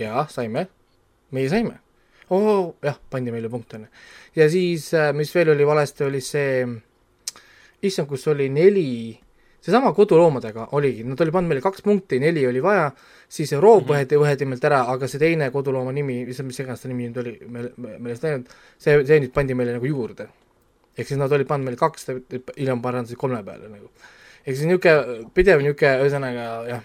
jaa, 0.00 0.26
saime, 0.32 0.66
meie 1.32 1.50
saime. 1.52 1.78
oo, 2.32 2.74
jah, 2.84 2.96
pandi 3.10 3.32
meile 3.34 3.50
punkt, 3.52 3.74
on 3.76 3.86
ju. 3.86 4.06
ja 4.40 4.48
siis, 4.52 4.88
äh, 4.96 5.10
mis 5.16 5.32
veel 5.34 5.52
oli 5.54 5.68
valesti, 5.68 6.04
oli 6.08 6.20
see, 6.24 6.64
issand, 7.82 8.08
kus 8.08 8.28
oli 8.32 8.48
neli 8.52 8.88
seesama 9.62 9.92
koduloomadega 9.94 10.68
oligi, 10.76 11.04
nad 11.06 11.20
olid 11.22 11.34
pannud 11.34 11.52
meile 11.52 11.62
kaks 11.62 11.84
punkti, 11.86 12.18
neli 12.22 12.42
oli 12.46 12.62
vaja, 12.62 12.88
siis 13.28 13.52
Euroopa 13.52 13.84
mm 13.84 13.88
-hmm. 13.88 14.00
võeti, 14.00 14.20
võeti 14.22 14.48
meilt 14.48 14.64
ära, 14.64 14.80
aga 14.94 15.08
see 15.08 15.20
teine 15.22 15.50
kodulooma 15.50 15.92
nimi, 15.92 16.24
mis, 16.26 16.60
iganes 16.60 16.80
ta 16.82 16.88
nimi 16.88 17.08
nüüd 17.08 17.20
oli, 17.22 17.36
me, 17.46 17.68
me, 17.76 17.98
meelest 17.98 18.24
läinud, 18.26 18.48
see, 18.78 19.04
see 19.06 19.20
nüüd 19.22 19.32
pandi 19.32 19.54
meile 19.54 19.76
nagu 19.78 19.86
juurde. 19.86 20.28
ehk 20.98 21.08
siis 21.08 21.18
nad 21.18 21.32
olid 21.32 21.46
pannud 21.46 21.64
meile 21.64 21.78
kaks, 21.80 22.06
hiljem 22.56 22.82
parandasid 22.82 23.16
kolme 23.16 23.42
peale 23.44 23.68
nagu. 23.68 23.90
ehk 24.46 24.56
siis 24.56 24.66
niisugune 24.66 25.30
pidev 25.34 25.62
niisugune, 25.62 25.92
ühesõnaga 26.02 26.48
jah, 26.68 26.82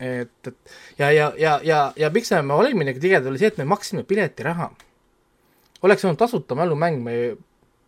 et, 0.00 0.46
et 0.46 0.56
ja, 0.98 1.12
ja, 1.12 1.32
ja, 1.38 1.60
ja, 1.62 1.92
ja 1.96 2.10
miks 2.10 2.30
me 2.30 2.54
olime 2.54 2.84
nagu 2.84 3.00
tigedad, 3.00 3.26
oli 3.26 3.38
see, 3.38 3.52
et 3.54 3.58
me 3.58 3.64
maksime 3.64 4.02
piletiraha. 4.02 4.70
oleks 5.82 6.04
olnud 6.04 6.18
tasuta 6.18 6.54
mälumäng, 6.54 6.98
me 7.04 7.36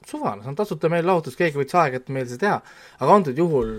suvane, 0.07 0.43
see 0.43 0.49
on 0.49 0.57
tasuta 0.57 0.89
meelelahutus, 0.89 1.37
keegi 1.37 1.59
võttis 1.59 1.77
aega, 1.79 1.97
et 1.97 2.09
meil 2.09 2.27
seda 2.27 2.41
teha, 2.47 2.63
aga 3.01 3.19
antud 3.19 3.39
juhul 3.39 3.75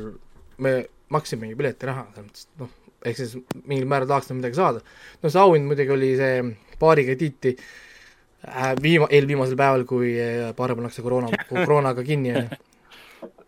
me 0.64 0.74
maksimegi 1.14 1.58
piletiraha, 1.60 2.08
selles 2.16 2.28
mõttes, 2.30 2.48
noh, 2.62 2.74
ehk 3.04 3.20
siis 3.20 3.38
mingil 3.68 3.88
määral 3.90 4.10
tahaks 4.10 4.30
nad 4.32 4.40
midagi 4.40 4.60
saada. 4.60 4.84
no 5.22 5.32
see 5.32 5.42
auhind 5.42 5.70
muidugi 5.70 5.96
oli 5.96 6.12
see 6.20 6.38
paariga 6.82 7.16
tiiti 7.20 7.56
äh, 7.56 8.74
viima-, 8.82 9.10
eelviimasel 9.12 9.60
päeval, 9.60 9.88
kui 9.90 10.14
äh, 10.20 10.52
paar 10.58 10.76
pannakse 10.78 11.06
koroona, 11.06 11.32
koroonaga 11.52 12.06
kinni, 12.08 12.34
on 12.34 12.48
ju 12.48 12.73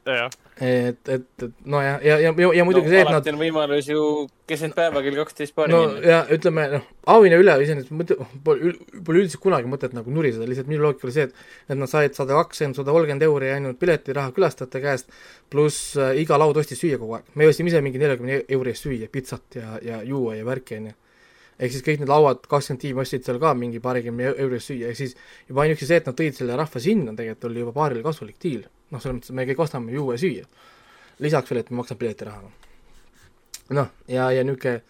et, 0.05 1.09
et, 1.09 1.25
et 1.43 1.53
nojah, 1.65 1.97
ja, 2.05 2.17
ja, 2.21 2.31
ja, 2.31 2.49
ja 2.59 2.65
muidugi 2.67 2.87
no, 2.87 2.93
see, 2.93 3.01
et 3.01 3.11
nad. 3.11 3.27
on 3.31 3.39
võimalus 3.39 3.87
ju 3.89 4.01
keset 4.47 4.75
päeva 4.77 5.01
kell 5.03 5.17
kaksteist 5.17 5.55
paari 5.57 5.73
no, 5.73 5.81
minna. 5.89 6.03
ja 6.05 6.19
ütleme 6.31 6.65
noh, 6.75 6.83
auhinna 7.15 7.39
üle 7.41 7.55
iseenesest 7.65 7.93
mõte, 7.95 8.17
pole, 8.45 8.75
pole 9.07 9.23
üldiselt 9.23 9.41
kunagi 9.43 9.71
mõtet 9.71 9.95
nagu 9.97 10.13
nuriseda, 10.13 10.47
lihtsalt 10.47 10.69
minu 10.69 10.85
loogika 10.85 11.09
oli 11.09 11.15
see, 11.15 11.25
et, 11.27 11.47
et 11.67 11.79
nad 11.79 11.91
said 11.91 12.15
sada 12.17 12.37
kakskümmend, 12.37 12.77
sada 12.77 12.93
kolmkümmend 12.95 13.25
euri 13.27 13.49
ainult 13.55 13.81
piletiraha 13.81 14.35
külastajate 14.35 14.83
käest, 14.83 15.17
pluss 15.51 15.97
äh, 15.99 16.13
iga 16.21 16.37
laud 16.39 16.61
ostis 16.61 16.79
süüa 16.83 17.01
kogu 17.01 17.17
aeg. 17.17 17.33
me 17.35 17.49
ostsime 17.49 17.73
ise 17.73 17.81
mingi 17.83 18.01
neljakümne 18.01 18.43
euri 18.45 18.75
eest 18.75 18.87
süüa, 18.87 19.09
pitsat 19.11 19.59
ja, 19.59 19.73
ja 19.83 19.99
juua 20.05 20.37
ja 20.37 20.45
värki, 20.47 20.79
on 20.79 20.93
ju 20.93 20.99
ehk 21.55 21.71
siis 21.71 21.83
kõik 21.83 22.01
need 22.03 22.11
lauad, 22.11 22.45
kakskümmend 22.51 22.83
tiimi 22.83 23.03
ostsid 23.03 23.27
seal 23.27 23.41
ka 23.41 23.53
mingi 23.57 23.81
paarikümne 23.83 24.31
euro 24.31 24.55
eest 24.55 24.71
süüa, 24.71 24.93
ehk 24.93 25.01
siis 25.01 25.19
juba 25.49 25.65
ainuüksi 25.65 25.87
see, 25.89 25.99
et 25.99 26.09
nad 26.09 26.17
tõid 26.19 26.39
selle 26.39 26.55
rahva 26.59 26.83
sinna, 26.83 27.15
tegelikult 27.15 27.51
oli 27.51 27.63
juba 27.63 27.75
paarile 27.75 28.03
kasulik 28.05 28.39
diil 28.43 28.65
noh, 28.91 29.01
selles 29.01 29.17
mõttes, 29.17 29.31
et 29.31 29.37
me 29.37 29.47
kõik 29.49 29.63
ostame 29.65 29.95
juua 29.95 30.15
ja 30.15 30.21
süüa. 30.21 30.45
lisaks 31.23 31.51
veel, 31.51 31.61
et 31.61 31.71
me 31.71 31.79
maksame 31.79 31.99
piletiraha. 31.99 32.51
noh, 33.77 33.91
ja, 34.11 34.29
ja 34.35 34.43
niisugune, 34.43 34.81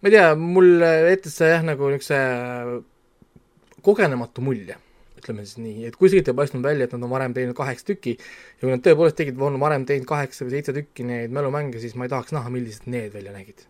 ma 0.00 0.08
ei 0.10 0.14
tea, 0.16 0.28
mulle 0.36 0.92
jättis 1.10 1.36
see 1.40 1.50
jah, 1.50 1.64
nagu 1.64 1.90
niisuguse 1.92 2.20
kogenematu 3.84 4.44
mulje, 4.44 4.76
ütleme 5.20 5.44
siis 5.46 5.60
nii, 5.60 5.86
et 5.88 5.96
kuskilt 5.96 6.28
ei 6.28 6.36
paistnud 6.36 6.64
välja, 6.64 6.88
et 6.88 6.94
nad 6.96 7.06
on 7.06 7.12
varem 7.12 7.34
teinud 7.36 7.56
kaheksa 7.56 7.86
tükki 7.92 8.16
ja 8.16 8.60
kui 8.62 8.72
nad 8.72 8.84
tõepoolest 8.84 9.16
tegid, 9.20 9.40
on 9.40 9.56
varem 9.62 9.86
teinud 9.88 10.08
kaheksa 10.08 10.44
või 10.44 10.56
seitse 10.58 10.74
tükki 10.76 11.06
neid 11.08 11.32
mälumänge, 11.36 11.80
siis 11.80 11.96
ma 11.96 12.08
ei 12.08 12.12
tahaks 12.12 12.34
näha, 12.36 12.52
millised 12.52 12.88
need 12.92 13.14
välja 13.16 13.32
nägid. 13.32 13.64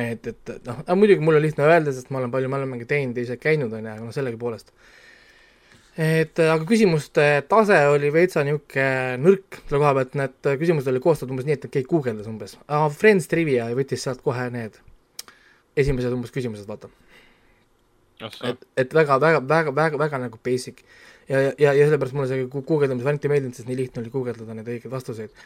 et, 0.00 0.26
et 0.32 0.52
noh, 0.68 0.80
muidugi 0.96 1.20
mul 1.24 1.36
on 1.36 1.44
lihtne 1.44 1.68
öelda, 1.68 1.92
sest 1.92 2.08
ma 2.08 2.22
olen 2.22 2.32
palju 2.32 2.48
mälumänge 2.52 2.88
teinud 2.88 3.18
ja 3.18 3.26
ise 3.26 3.36
käinud, 3.40 3.72
on 3.72 3.84
ju, 3.84 3.92
aga 3.92 4.06
noh, 4.06 4.16
sellegipoolest 4.16 4.72
et 5.96 6.40
aga 6.40 6.64
küsimuste 6.64 7.24
tase 7.50 7.76
oli 7.92 8.08
veitsa 8.12 8.44
niisugune 8.46 9.18
nõrk 9.20 9.58
selle 9.66 9.80
koha 9.82 9.92
pealt, 9.98 10.14
need 10.16 10.48
küsimused 10.62 10.88
olid 10.88 11.04
koostatud 11.04 11.34
umbes 11.34 11.48
nii, 11.48 11.58
et 11.58 11.68
keegi 11.68 11.88
guugeldas 11.90 12.30
umbes. 12.30 12.56
Friends 12.96 13.28
Trivia 13.28 13.68
võttis 13.76 14.04
sealt 14.06 14.22
kohe 14.24 14.48
need 14.54 14.78
esimesed 15.76 16.12
umbes 16.12 16.32
küsimused, 16.32 16.68
vaata. 16.68 16.88
et, 18.22 18.64
et 18.76 18.94
väga, 18.94 19.18
väga, 19.20 19.40
väga, 19.48 19.72
väga, 19.76 19.98
väga 19.98 20.22
nagu 20.26 20.38
basic. 20.44 20.80
ja, 21.28 21.52
ja, 21.58 21.72
ja 21.72 21.84
sellepärast 21.86 22.16
mulle 22.16 22.28
see 22.28 22.46
guugeldamise 22.48 23.04
variant 23.04 23.24
ei 23.24 23.32
meeldinud, 23.32 23.56
sest 23.56 23.68
nii 23.68 23.78
lihtne 23.78 24.02
oli 24.02 24.12
guugeldada 24.12 24.56
neid 24.56 24.68
õigeid 24.68 24.92
vastuseid. 24.92 25.44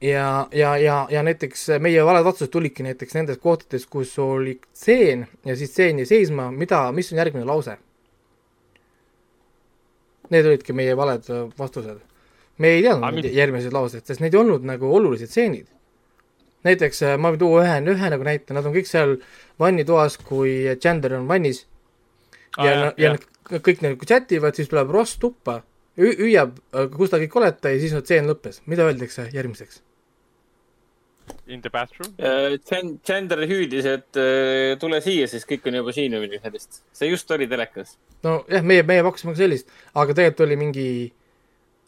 ja, 0.00 0.46
ja, 0.52 0.76
ja, 0.80 0.98
ja 1.10 1.22
näiteks 1.26 1.68
meie 1.84 2.04
valed 2.04 2.24
vastused 2.24 2.52
tulidki 2.52 2.84
näiteks 2.86 3.16
nendes 3.16 3.40
kohtades, 3.42 3.84
kus 3.86 4.16
oli 4.22 4.58
tseen 4.72 5.26
ja 5.44 5.56
siis 5.56 5.76
tseen 5.76 6.00
jäi 6.00 6.08
seisma, 6.08 6.50
mida, 6.50 6.86
mis 6.92 7.12
on 7.12 7.20
järgmine 7.20 7.44
lause 7.44 7.76
Need 10.34 10.48
olidki 10.50 10.74
meie 10.76 10.96
valed 10.98 11.30
äh, 11.30 11.46
vastused. 11.58 12.02
me 12.58 12.68
ei 12.72 12.82
teadnud 12.82 13.18
neid 13.18 13.34
järgmiseid 13.36 13.74
lauseid, 13.76 14.06
sest 14.08 14.22
need 14.24 14.34
ei 14.34 14.40
olnud 14.40 14.64
nagu 14.64 14.90
olulised 14.98 15.28
stseenid. 15.28 15.66
näiteks 16.64 17.02
äh, 17.02 17.16
ma 17.20 17.32
võin 17.34 17.40
tuua 17.42 17.62
ühe, 17.64 17.78
ühe 17.94 18.10
nagu 18.10 18.26
näite, 18.26 18.54
nad 18.56 18.66
on 18.66 18.74
kõik 18.74 18.88
seal 18.88 19.16
vannitoas, 19.60 20.18
kui 20.18 20.76
Chandler 20.80 21.18
on 21.20 21.28
vannis 21.28 21.66
ah, 22.56 22.64
ja, 22.64 22.72
ja 22.72 22.92
jah. 22.96 23.18
nad 23.18 23.62
kõik 23.62 23.82
nagu 23.84 24.08
chat 24.08 24.32
ivad, 24.32 24.56
siis 24.56 24.70
tuleb 24.72 24.90
Ross 24.90 25.20
tuppa, 25.22 25.60
hüüab, 26.00 26.56
äh, 26.74 26.88
kus 26.92 27.12
te 27.12 27.20
kõik 27.24 27.36
olete 27.42 27.74
ja 27.74 27.82
siis 27.82 27.94
on 27.96 28.02
tseen 28.02 28.28
lõppes. 28.30 28.62
mida 28.66 28.88
öeldakse 28.88 29.28
järgmiseks? 29.32 29.82
In 31.46 31.62
the 31.62 31.70
bathroom 31.70 32.12
uh,? 32.18 32.56
Chandler 33.06 33.46
hüüdis, 33.46 33.86
et 33.86 34.18
uh, 34.20 34.76
tule 34.82 35.00
siia, 35.04 35.28
siis 35.30 35.46
kõik 35.48 35.68
on 35.70 35.80
juba 35.80 35.94
siin 35.94 36.14
või 36.16 36.26
midagi 36.26 36.42
sellist. 36.46 36.80
see 36.96 37.10
just 37.10 37.30
oli 37.34 37.48
telekas. 37.50 37.96
nojah, 38.26 38.64
meie, 38.66 38.86
meie 38.86 39.04
pakkusime 39.06 39.34
ka 39.34 39.42
sellist, 39.44 39.70
aga 39.94 40.16
tegelikult 40.16 40.46
oli 40.46 40.58
mingi 40.60 40.88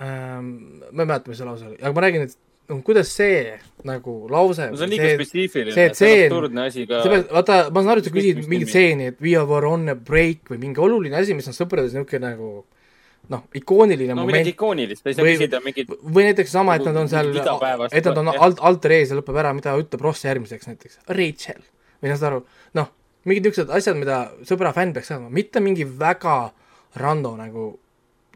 ähm,, 0.03 0.53
ma 0.93 1.03
ei 1.03 1.09
mäleta, 1.09 1.31
mis 1.31 1.41
see 1.41 1.49
lause 1.49 1.67
oli, 1.71 1.81
aga 1.83 1.95
ma 1.97 2.07
räägin, 2.07 2.29
et 2.29 2.37
noh, 2.69 2.81
kuidas 2.87 3.11
see 3.15 3.43
nagu 3.89 4.17
lause 4.31 4.71
no 4.71 4.79
see 4.79 4.87
on 4.87 4.93
liiga 4.93 5.13
spetsiifiline, 5.15 5.75
see, 5.75 5.93
see 5.97 6.17
on 6.19 6.33
absurdne 6.33 6.67
asi 6.69 6.87
ka. 6.89 7.03
vaata, 7.33 7.61
ma 7.73 7.83
saan 7.83 7.95
aru, 7.95 8.03
et 8.05 8.11
sa 8.11 8.15
küsid 8.15 8.43
mingit 8.51 8.73
stseeni, 8.73 9.13
et 9.13 9.23
we 9.25 9.35
are 9.39 9.71
on 9.71 9.89
a 9.91 9.97
break 9.97 10.53
või 10.53 10.61
mingi 10.67 10.83
oluline 10.85 11.19
asi, 11.19 11.37
mis 11.37 11.49
on 11.51 11.57
sõprades 11.57 11.97
niisugune 11.97 12.27
nagu 12.27 12.53
noh, 13.33 13.45
ikooniline 13.59 14.15
no, 14.17 14.25
moment. 14.25 14.51
ikoonilist, 14.53 15.05
ei 15.07 15.17
saa 15.17 15.27
küsida 15.27 15.61
mingit. 15.65 15.91
või 16.03 16.29
näiteks 16.31 16.55
sama, 16.55 16.79
et 16.79 16.87
nad 16.89 16.97
on 17.01 17.11
seal, 17.11 17.33
et 17.37 18.09
nad 18.09 18.23
on 18.23 18.33
alt, 18.33 18.63
alter 18.71 18.95
ees 18.97 19.13
ja 19.13 19.19
lõpeb 19.19 19.37
ära, 19.43 19.53
mida 19.57 19.75
ütleb 19.81 20.05
Ross 20.05 20.25
järgmiseks 20.25 20.71
näiteks, 20.71 21.03
Rachel. 21.19 21.61
või 22.03 22.15
saad 22.15 22.27
aru, 22.31 22.41
noh, 22.79 22.91
mingid 23.29 23.49
niisugused 23.49 23.75
asjad, 23.77 24.01
mida 24.01 24.23
sõbra 24.49 24.73
fänn 24.77 24.97
peaks 24.97 25.13
saama, 25.13 25.31
mitte 25.35 25.63
mingi 25.65 25.87
väga 25.89 26.41
rando 26.99 27.35
nagu 27.39 27.71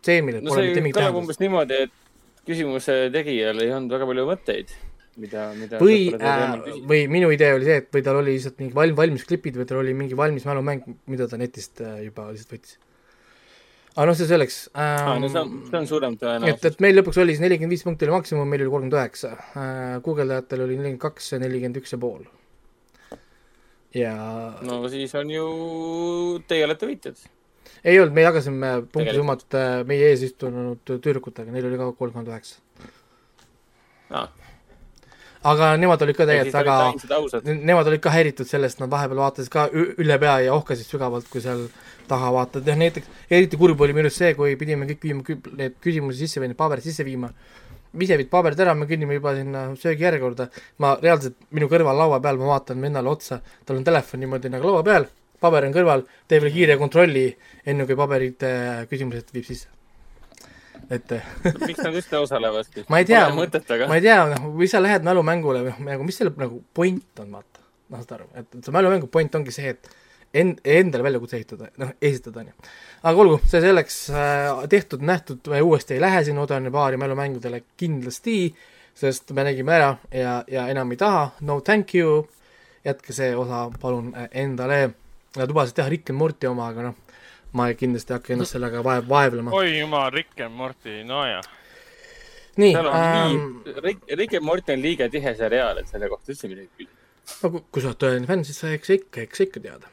see, 0.04 0.20
millel 0.20 0.44
no, 0.44 0.52
pole 0.52 0.68
mitte 0.68 0.84
mingit 0.84 1.00
tähendust. 1.00 1.22
umbes 1.24 1.42
niimoodi, 1.42 1.82
et 1.86 2.46
küsimuse 2.48 3.04
tegijal 3.14 3.62
ei 3.62 3.72
olnud 3.72 3.96
väga 3.96 4.08
palju 4.10 4.28
mõtteid 4.28 4.76
mida, 5.20 5.48
mida 5.56 5.80
või, 5.80 6.06
äh, 6.16 6.54
või 6.88 7.04
minu 7.12 7.28
idee 7.34 7.52
oli 7.56 7.68
see, 7.68 7.82
et 7.82 7.90
või 7.92 8.04
tal 8.04 8.20
oli 8.20 8.36
lihtsalt 8.36 8.60
mingi 8.62 8.76
valm-, 8.76 8.96
valmis 8.96 9.26
klipid 9.28 9.58
või 9.60 9.68
tal 9.68 9.82
oli 9.82 9.92
mingi 9.96 10.16
valmis 10.18 10.46
mälumäng, 10.48 10.86
mida 11.12 11.28
ta 11.28 11.40
netist 11.40 11.82
äh, 11.84 12.00
juba 12.06 12.30
lihtsalt 12.32 12.56
võttis 12.56 12.78
aga 13.92 14.06
noh, 14.08 14.16
see 14.16 14.28
selleks 14.28 14.58
ähm,. 14.72 15.08
Ah, 15.08 15.18
no 15.20 15.28
see 15.28 15.42
on, 15.42 15.50
see 15.68 15.78
on 15.80 15.88
suurem 15.90 16.16
tõenäosus. 16.20 16.54
et, 16.54 16.64
et 16.70 16.84
meil 16.84 16.96
lõpuks 17.00 17.20
oli 17.22 17.34
siis 17.34 17.42
nelikümmend 17.44 17.76
viis 17.76 17.84
punkti 17.86 18.08
oli 18.08 18.16
maksimum, 18.16 18.48
meil 18.48 18.64
oli 18.64 18.72
kolmkümmend 18.72 18.96
üheksa. 18.98 19.34
Äh, 19.52 19.98
guugeldajatel 20.06 20.64
oli 20.64 20.78
nelikümmend 20.78 21.02
kaks 21.02 21.34
ja 21.34 21.42
nelikümmend 21.42 21.82
üks 21.82 21.94
ja 21.94 22.00
pool. 22.00 22.24
ja. 23.98 24.16
no 24.64 24.82
siis 24.92 25.14
on 25.20 25.32
ju, 25.32 25.46
teie 26.48 26.64
olete 26.68 26.88
võitjad. 26.88 27.24
ei 27.84 28.00
olnud, 28.00 28.16
me 28.16 28.24
jagasime 28.28 28.74
punktisummat 28.94 29.58
äh, 29.60 29.74
meie 29.88 30.12
ees 30.12 30.24
istunud 30.30 30.80
tüdrukutega, 30.88 31.52
neil 31.52 31.68
oli 31.68 31.80
ka 31.80 31.92
kolmkümmend 31.98 32.32
üheksa 32.32 32.62
aga 35.42 35.72
nemad 35.80 36.02
olid 36.04 36.16
ka 36.16 36.26
tegelikult 36.28 36.54
väga, 36.54 37.50
nemad 37.50 37.88
olid 37.90 38.02
ka 38.02 38.12
häiritud 38.14 38.48
sellest, 38.48 38.80
nad 38.82 38.90
vahepeal 38.92 39.20
vaatasid 39.24 39.50
ka 39.52 39.66
üle 39.74 40.18
pea 40.22 40.36
ja 40.46 40.54
ohkasid 40.54 40.86
sügavalt, 40.86 41.26
kui 41.32 41.42
seal 41.44 41.66
taha 42.12 42.30
vaatad, 42.36 42.68
jah 42.68 42.78
näiteks 42.78 43.26
eriti 43.32 43.58
kurb 43.60 43.80
oli 43.80 43.96
minu 43.96 44.10
arust 44.10 44.22
see, 44.22 44.36
kui 44.38 44.54
pidime 44.60 44.86
kõik 44.90 45.08
viima 45.08 45.40
need 45.58 45.80
küsimusi 45.82 46.26
sisse 46.26 46.42
või 46.42 46.52
need 46.52 46.60
paberid 46.60 46.86
sisse 46.86 47.06
viima, 47.08 47.32
ise 48.00 48.16
viid 48.20 48.30
paberid 48.32 48.60
ära, 48.64 48.74
me 48.76 48.86
kõnnime 48.88 49.16
juba 49.18 49.34
sinna 49.36 49.64
söögijärjekorda, 49.78 50.48
ma 50.84 50.94
reaalselt 51.00 51.36
minu 51.56 51.68
kõrval 51.72 51.98
laua 51.98 52.20
peal, 52.24 52.40
ma 52.40 52.54
vaatan 52.54 52.80
vennale 52.84 53.12
otsa, 53.12 53.42
tal 53.66 53.80
on 53.80 53.84
telefon 53.86 54.22
niimoodi 54.22 54.52
nagu 54.52 54.68
laua 54.68 54.84
peal, 54.86 55.08
paber 55.42 55.68
on 55.68 55.74
kõrval, 55.74 56.06
teeb 56.30 56.46
veel 56.46 56.56
kiire 56.56 56.78
kontrolli, 56.80 57.28
enne 57.68 57.86
kui 57.88 57.98
paberid 57.98 58.44
äh, 58.48 58.82
küsimused 58.90 59.32
viib 59.34 59.48
sisse. 59.48 59.70
Et 60.92 61.12
miks 61.62 61.78
nad 61.78 61.94
üldse 61.94 62.18
osalevad 62.18 62.66
siis? 62.66 62.88
ma 62.90 63.00
ei 63.00 63.06
tea, 63.08 63.22
ma 63.30 63.96
ei 63.96 64.02
tea, 64.04 64.18
noh, 64.32 64.48
või 64.58 64.68
sa 64.68 64.80
lähed 64.82 65.04
mälumängule 65.06 65.62
või 65.68 65.86
nagu, 65.86 66.06
mis 66.06 66.18
selle 66.18 66.32
nagu 66.36 66.58
point 66.74 67.22
on, 67.22 67.30
vaata. 67.38 67.62
noh, 67.92 68.02
saad 68.02 68.16
aru, 68.18 68.30
et 68.40 68.56
see 68.58 68.74
mälumängu 68.74 69.08
point 69.12 69.38
ongi 69.38 69.54
see, 69.54 69.72
et 69.76 69.88
end-, 70.34 70.60
endale 70.64 71.04
väljakutse 71.06 71.36
ehitada, 71.36 71.68
noh, 71.80 71.92
esitada, 72.00 72.40
on 72.40 72.50
ju. 72.50 72.70
aga 73.02 73.24
olgu, 73.24 73.38
see 73.48 73.60
selleks 73.64 73.98
äh, 74.10 74.64
tehtud, 74.72 75.04
nähtud, 75.06 75.40
me 75.52 75.62
uuesti 75.62 75.96
ei 75.96 76.02
lähe 76.02 76.24
sinna 76.24 76.44
Odani 76.46 76.72
baari 76.72 77.00
mälumängudele 77.00 77.62
kindlasti, 77.80 78.36
sest 78.98 79.32
me 79.36 79.44
nägime 79.46 79.76
ära 79.76 79.94
ja, 80.10 80.42
ja 80.50 80.66
enam 80.72 80.92
ei 80.92 81.00
taha, 81.00 81.30
no 81.48 81.60
thank 81.60 81.94
you, 81.98 82.26
jätke 82.84 83.14
see 83.16 83.32
osa 83.36 83.68
palun 83.80 84.12
äh, 84.16 84.28
endale. 84.44 84.82
Nad 85.32 85.48
lubasid 85.48 85.78
teha 85.78 85.88
Rick 85.88 86.10
and 86.12 86.20
Morty 86.20 86.44
oma, 86.44 86.66
aga 86.68 86.90
noh, 86.90 86.96
ma 87.56 87.70
kindlasti 87.76 88.12
ei 88.12 88.18
hakka 88.18 88.34
ennast 88.34 88.52
sellega 88.52 88.82
vaev-, 88.84 89.08
vaevlema. 89.08 89.54
oi 89.56 89.78
jumal, 89.78 90.10
Rick 90.12 90.40
and 90.44 90.56
Morty, 90.56 90.98
nojah. 91.08 91.46
nii, 92.60 92.74
ähm, 92.76 93.46
Rick, 93.80 94.04
Rick 94.12 94.36
and 94.36 94.44
Morty 94.44 94.74
on 94.74 94.84
liiga 94.84 95.08
tihe 95.08 95.32
seriaal, 95.38 95.80
et 95.80 95.88
selle 95.88 96.10
kohta 96.12 96.34
üldse 96.34 96.52
midagi 96.52 96.68
küsida. 96.76 97.00
no 97.40 97.64
kui 97.64 97.80
sa 97.80 97.94
oled 97.94 98.02
tõeline 98.04 98.28
fänn, 98.28 98.44
siis 98.44 98.60
sa 98.60 98.74
eks 98.76 98.92
ikka, 98.98 99.24
eks 99.24 99.46
ikka 99.46 99.62
teada 99.64 99.88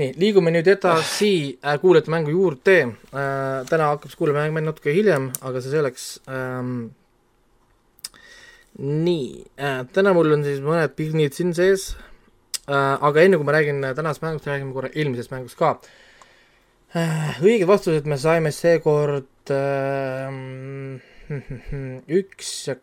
nii, 0.00 0.12
liigume 0.16 0.52
nüüd 0.54 0.68
edasi 0.72 1.58
äh, 1.60 1.76
kuulajate 1.80 2.12
mängu 2.12 2.32
juurde 2.32 2.76
äh,. 2.80 3.64
täna 3.68 3.90
hakkab 3.92 4.12
see 4.12 4.20
kuulajamäng 4.20 4.54
meil 4.56 4.64
natuke 4.64 4.94
hiljem, 4.94 5.28
aga 5.44 5.60
see 5.60 5.72
selleks 5.74 6.06
ähm,. 6.32 6.92
nii 8.78 9.26
äh,, 9.60 9.82
täna 9.92 10.14
mul 10.16 10.32
on 10.38 10.46
siis 10.46 10.62
mõned 10.64 10.94
pignid 10.96 11.36
siin 11.36 11.52
sees 11.56 11.90
äh,. 12.64 12.96
aga 12.96 13.26
enne 13.26 13.40
kui 13.40 13.48
ma 13.48 13.56
räägin 13.58 13.84
tänasest 13.84 14.24
mängust, 14.24 14.48
räägime 14.48 14.72
korra 14.76 14.92
eelmisest 14.94 15.34
mängust 15.34 15.60
ka 15.60 15.74
äh,. 16.96 17.36
õiged 17.44 17.68
vastused 17.68 18.08
me 18.08 18.16
saime 18.20 18.54
seekord 18.56 19.52
äh, 19.52 20.32
üks 22.20 22.54
ja 22.70 22.78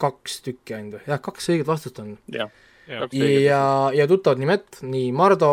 kaks 0.00 0.40
tükki 0.48 0.78
ainult 0.78 1.02
või? 1.02 1.04
jah, 1.12 1.20
kaks 1.28 1.52
õiget 1.52 1.68
vastust 1.68 2.00
on. 2.00 2.16
ja, 2.32 2.48
ja, 2.88 3.04
ja, 3.12 3.62
ja 3.92 4.08
tuttavad 4.08 4.40
nimed, 4.40 4.80
nii 4.88 5.12
Mardo 5.12 5.52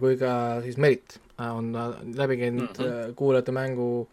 kui 0.00 0.18
ka 0.20 0.60
siis 0.64 0.76
Merit 0.80 1.18
äh, 1.40 1.50
on 1.50 1.72
läbi 2.16 2.36
käinud 2.36 2.78
mm 2.78 2.84
-hmm. 2.84 3.14
kuulajate 3.14 3.52
mängu 3.52 4.08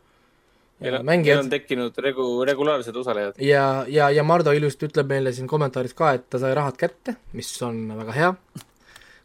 ja 0.81 1.03
mängijad. 1.03 1.39
on 1.39 1.49
tekkinud 1.49 1.97
regu-, 1.97 2.45
regulaarsed 2.45 2.95
osalejad. 2.95 3.33
ja, 3.39 3.85
ja, 3.87 4.09
ja 4.09 4.23
Mardo 4.23 4.51
ilusti 4.51 4.87
ütleb 4.89 5.07
meile 5.07 5.33
siin 5.33 5.47
kommentaaris 5.47 5.93
ka, 5.93 6.13
et 6.17 6.29
ta 6.29 6.39
sai 6.39 6.55
rahad 6.57 6.77
kätte, 6.77 7.15
mis 7.33 7.51
on 7.61 7.83
väga 7.97 8.11
hea. 8.11 8.31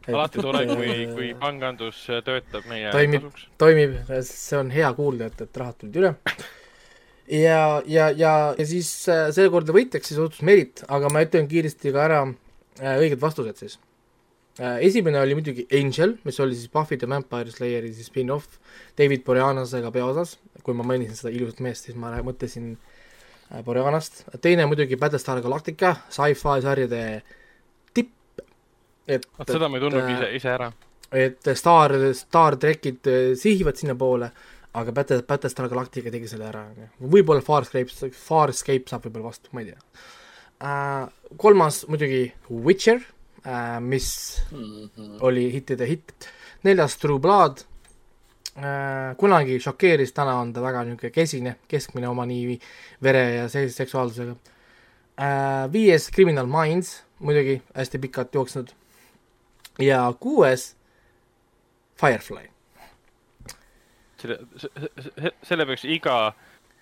alati 0.07 0.41
tore, 0.41 0.65
kui, 0.67 0.91
kui 1.15 1.31
pangandus 1.39 2.05
töötab 2.25 2.69
meie 2.69 2.91
toimib, 2.91 3.31
toimib, 3.57 3.97
see 4.21 4.59
on 4.59 4.71
hea 4.71 4.93
kuulda, 4.93 5.31
et, 5.31 5.41
et 5.41 5.57
rahad 5.63 5.79
tulid 5.81 5.99
üle. 6.03 6.13
ja, 7.31 7.81
ja, 7.85 8.09
ja, 8.09 8.35
ja 8.57 8.65
siis 8.65 8.91
seekord 9.35 9.73
võitjaks 9.73 10.13
siis 10.13 10.21
osutus 10.21 10.45
Merit, 10.45 10.85
aga 10.87 11.09
ma 11.09 11.25
ütlen 11.25 11.49
kiiresti 11.49 11.95
ka 11.95 12.05
ära 12.05 12.23
õiged 12.77 13.21
vastused 13.21 13.65
siis 13.65 13.79
Äh, 13.79 13.86
esimene 14.59 15.19
oli 15.21 15.35
muidugi 15.37 15.67
Angel, 15.77 16.15
mis 16.25 16.39
oli 16.41 16.55
siis 16.57 16.71
Buffy 16.73 16.97
the 16.97 17.09
Vampire 17.09 17.51
Slayeri 17.51 17.91
siis 17.93 18.09
spin-off 18.09 18.57
David 18.97 19.23
Boreanasega 19.25 19.91
peaosas, 19.93 20.37
kui 20.65 20.73
ma 20.77 20.85
mainisin 20.87 21.17
seda 21.19 21.33
ilusat 21.35 21.61
meest, 21.65 21.85
siis 21.85 21.97
ma 21.99 22.15
mõtlesin 22.25 22.71
äh, 22.73 23.61
Boreanast, 23.65 24.23
teine 24.41 24.65
muidugi 24.69 24.97
Battlestar 24.97 25.43
Galactica, 25.45 25.93
sci-fi 26.09 26.63
sarjade 26.65 27.01
tipp, 27.93 28.41
et 29.05 29.27
vot 29.37 29.53
seda 29.53 29.69
ma 29.69 29.77
ei 29.77 29.85
tundnud 29.85 30.11
ise, 30.15 30.29
ise 30.39 30.53
ära. 30.55 30.71
et 31.25 31.51
Star, 31.59 31.93
Star 32.17 32.57
trackid 32.61 33.11
äh, 33.13 33.33
sihivad 33.37 33.77
sinnapoole, 33.77 34.31
aga 34.77 34.93
Battle, 34.93 35.21
Battlestar 35.27 35.69
Galactica 35.69 36.13
tegi 36.13 36.31
selle 36.33 36.49
ära, 36.49 36.65
võib-olla 36.97 37.45
Farscape, 37.45 38.09
Farscape 38.09 38.89
saab 38.89 39.05
võib-olla 39.05 39.29
vastu, 39.29 39.53
ma 39.53 39.61
ei 39.61 39.69
tea 39.69 39.77
uh,. 40.57 41.05
kolmas 41.37 41.83
muidugi 41.91 42.25
Witcher 42.49 42.97
äh, 42.97 43.16
mis 43.79 44.41
mm 44.51 44.59
-hmm. 44.59 45.17
oli 45.19 45.51
hittide 45.51 45.87
hitt. 45.87 46.29
neljas 46.63 46.97
True 46.97 47.19
Blood 47.19 47.57
äh,, 48.57 49.15
kunagi 49.17 49.59
šokeeris, 49.59 50.13
täna 50.13 50.39
on 50.39 50.53
ta 50.53 50.61
väga 50.61 50.83
niisugune 50.83 51.11
kesine, 51.11 51.55
keskmine 51.67 52.07
oma 52.07 52.25
nii 52.25 52.59
vere 53.03 53.35
ja 53.35 53.49
sellise 53.49 53.75
seksuaalsusega 53.75 54.31
äh,. 54.31 55.71
viies 55.71 56.11
Criminal 56.11 56.45
Minds, 56.45 57.03
muidugi 57.19 57.61
hästi 57.75 57.99
pikalt 57.99 58.35
jooksnud. 58.35 58.67
ja 59.79 60.13
kuues 60.19 60.75
Firefly. 62.01 62.49
selle, 64.17 64.39
selle 65.43 65.65
peaks 65.65 65.85
iga 65.85 66.33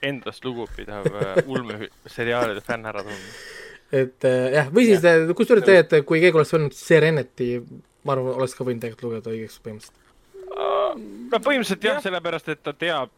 endast 0.01 0.45
lugupidav 0.45 1.06
äh, 1.06 1.38
ulmeseriaalide 1.47 2.62
fänn 2.62 2.86
ära 2.86 3.04
tundma 3.04 3.64
et 3.91 4.25
äh, 4.25 4.47
jah, 4.55 4.71
või 4.73 4.87
siis 4.89 5.03
ja. 5.05 5.17
kusjuures 5.37 5.65
teie, 5.65 5.83
et 5.83 5.93
kui 6.07 6.21
keegi 6.23 6.39
oleks 6.39 6.55
olnud 6.57 6.75
Sereneti, 6.77 7.51
ma 8.05 8.15
arvan, 8.15 8.39
oleks 8.39 8.55
ka 8.57 8.65
võinud 8.67 8.83
tegelikult 8.83 9.07
lugeda 9.09 9.33
õigeks 9.33 9.59
põhimõtteliselt. 9.65 10.01
no 11.31 11.39
põhimõtteliselt 11.39 11.87
jah 11.89 11.99
ja., 11.99 12.05
sellepärast 12.07 12.51
et 12.53 12.63
ta 12.65 12.73
teab, 12.73 13.13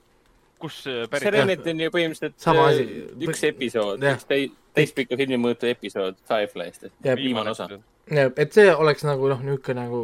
kus 0.62 0.84
pärit 1.12 1.28
Sereneti 1.30 1.74
on 1.74 1.84
ju 1.86 1.94
põhimõtteliselt 1.96 2.40
Sama 2.44 2.70
asi. 2.72 2.86
Äh, 2.86 3.28
üks 3.28 3.44
episood, 3.48 4.08
üks 4.12 4.30
täispika 4.78 5.18
filmi 5.20 5.40
mõõtu 5.42 5.70
episood 5.72 6.20
Fireflyst, 6.30 6.90
viimane 7.04 7.56
osa. 7.56 7.70
jah, 8.12 8.32
et 8.36 8.56
see 8.56 8.72
oleks 8.74 9.06
nagu 9.08 9.32
noh, 9.32 9.44
niisugune 9.44 9.84
nagu 9.88 10.02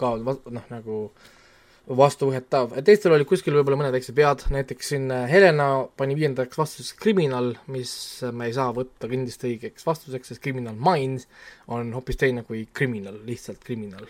ka 0.00 0.16
noh, 0.20 0.68
nagu 0.72 1.00
vastuvõetav, 1.86 2.74
teistel 2.86 3.14
olid 3.14 3.28
kuskil 3.30 3.54
võib-olla 3.54 3.78
mõned 3.78 4.10
vead, 4.16 4.42
näiteks 4.50 4.92
siin 4.92 5.10
äh, 5.14 5.26
Helena 5.30 5.86
pani 5.96 6.16
viiendaks 6.18 6.58
vastuseks 6.58 6.98
Criminal, 6.98 7.52
mis 7.70 7.92
me 8.32 8.50
ei 8.50 8.56
saa 8.56 8.72
võtta 8.74 9.10
kindlasti 9.10 9.52
õigeks 9.52 9.86
vastuseks, 9.86 10.32
sest 10.32 10.42
Criminal 10.42 10.74
Minds 10.74 11.28
on 11.70 11.94
hoopis 11.94 12.18
teine 12.18 12.42
kui 12.46 12.66
Criminal, 12.74 13.20
lihtsalt 13.26 13.62
Criminal 13.62 14.08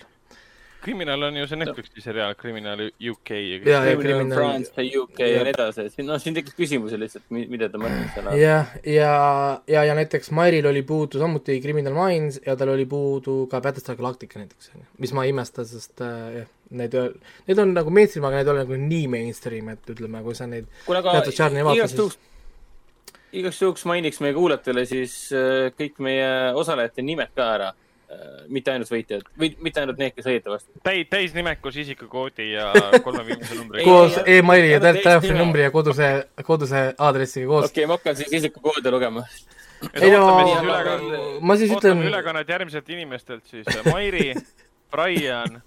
Criminal 0.87 1.22
on 1.27 1.37
ju 1.40 1.46
see 1.51 1.59
Netflixi 1.59 2.03
seriaal 2.05 2.35
Criminal 2.38 2.81
UK 3.11 3.31
ja, 3.31 3.59
ja, 3.66 3.79
ja 3.90 3.96
Criminal 3.99 4.38
France 4.38 4.70
ja 4.77 5.01
UK 5.03 5.22
ja 5.25 5.42
nii 5.42 5.53
edasi, 5.53 5.87
et 5.88 6.05
noh, 6.07 6.20
siin 6.22 6.37
tekkis 6.37 6.55
küsimusi 6.55 6.99
lihtsalt, 7.01 7.25
mida 7.35 7.66
ta 7.72 7.81
mõtles 7.83 8.12
selle 8.14 8.31
all. 8.31 8.38
jah, 8.38 8.75
ja, 8.87 9.14
ja, 9.66 9.83
ja 9.88 9.96
näiteks 9.99 10.31
Mairil 10.37 10.68
oli 10.70 10.85
puudu 10.87 11.18
samuti 11.22 11.59
Criminal 11.64 11.96
Minds 11.96 12.38
ja 12.46 12.55
tal 12.61 12.70
oli 12.77 12.87
puudu 12.90 13.38
ka 13.51 13.61
Battlestar 13.64 13.99
Galactica 13.99 14.38
näiteks, 14.38 14.70
mis 15.03 15.14
ma 15.16 15.27
ei 15.27 15.35
imesta, 15.35 15.66
sest 15.66 16.05
äh, 16.07 16.20
jah, 16.40 16.53
need, 16.70 16.94
need 17.51 17.64
on 17.64 17.75
nagu 17.75 17.90
mainstream, 17.90 18.29
aga 18.31 18.40
need 18.40 18.51
ei 18.53 18.55
ole 18.55 18.62
nagu 18.62 18.79
nii 18.87 19.11
mainstream, 19.16 19.72
et 19.75 19.90
ütleme, 19.96 20.22
kui 20.22 20.38
sa 20.38 20.46
neid 20.51 20.70
kuule, 20.87 21.03
aga 21.03 21.18
igaks 21.75 21.99
juhuks, 21.99 22.20
igaks 23.42 23.59
juhuks 23.64 23.88
mainiks 23.90 24.22
meie 24.22 24.38
kuulajatele 24.38 24.87
siis 24.87 25.18
äh, 25.35 25.72
kõik 25.75 25.99
meie 26.07 26.31
osalejate 26.55 27.03
nimed 27.03 27.35
ka 27.35 27.51
ära. 27.57 27.72
Äh, 27.75 27.86
mitte 28.48 28.70
ainult 28.70 28.90
võitjad 28.90 29.24
või 29.38 29.50
mitte 29.62 29.82
ainult 29.82 29.98
need, 29.98 30.14
kes 30.14 30.28
õieti 30.30 30.50
vastu. 30.50 30.70
täi-, 30.86 31.04
täisnimekus, 31.10 31.78
isikukoodi 31.82 32.52
ja 32.52 32.68
kolme 33.06 33.24
viimase 33.26 33.58
numbriga 33.58 33.84
koos 33.88 34.20
emaili 34.30 34.70
ja 34.70 34.80
telefoninumbri 34.84 35.66
ja 35.66 35.72
koduse, 35.74 36.10
koduse 36.46 36.86
aadressiga 36.98 37.50
koos. 37.50 37.68
okei 37.70 37.84
okay,, 37.84 37.90
ma 37.90 37.98
hakkan 37.98 38.16
siis 38.20 38.32
isikukoode 38.40 38.94
lugema. 38.94 39.26
ei 39.92 40.12
no, 40.14 40.24
ma 41.40 41.58
siis 41.58 41.74
ütlen. 41.74 42.06
ülekannet 42.06 42.48
järgmiselt 42.54 42.94
inimestelt 42.94 43.46
siis 43.50 43.66
Mairi, 43.90 44.34
Brian, 44.94 45.60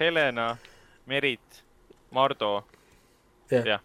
Helena, 0.00 0.56
Merit, 1.06 1.64
Mardo. 2.10 2.56
jah 3.54 3.80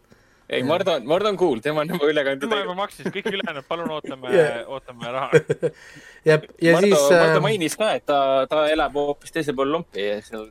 ei, 0.50 0.64
Mardo, 0.64 1.00
Mardo 1.06 1.30
on 1.30 1.38
cool, 1.38 1.60
tema 1.62 1.84
on 1.84 1.92
juba 1.94 2.08
ülekande 2.10 2.42
tema 2.42 2.58
juba 2.64 2.74
maksis, 2.80 3.06
kõik 3.14 3.28
ülejäänud, 3.30 3.66
palun 3.70 3.92
ootame 3.94 4.32
yeah., 4.34 4.64
ootame 4.72 5.12
raha. 5.14 5.30
ja, 6.30 6.40
ja 6.62 6.74
Mardo, 6.76 6.88
siis 6.88 7.14
Mardo 7.14 7.38
äh, 7.38 7.44
mainis 7.46 7.76
ka, 7.80 7.88
et 8.00 8.06
ta, 8.10 8.20
ta 8.50 8.58
elab 8.74 8.94
hoopis 8.98 9.32
teisel 9.36 9.56
pool 9.58 9.70
lompi, 9.76 10.02
seal 10.26 10.44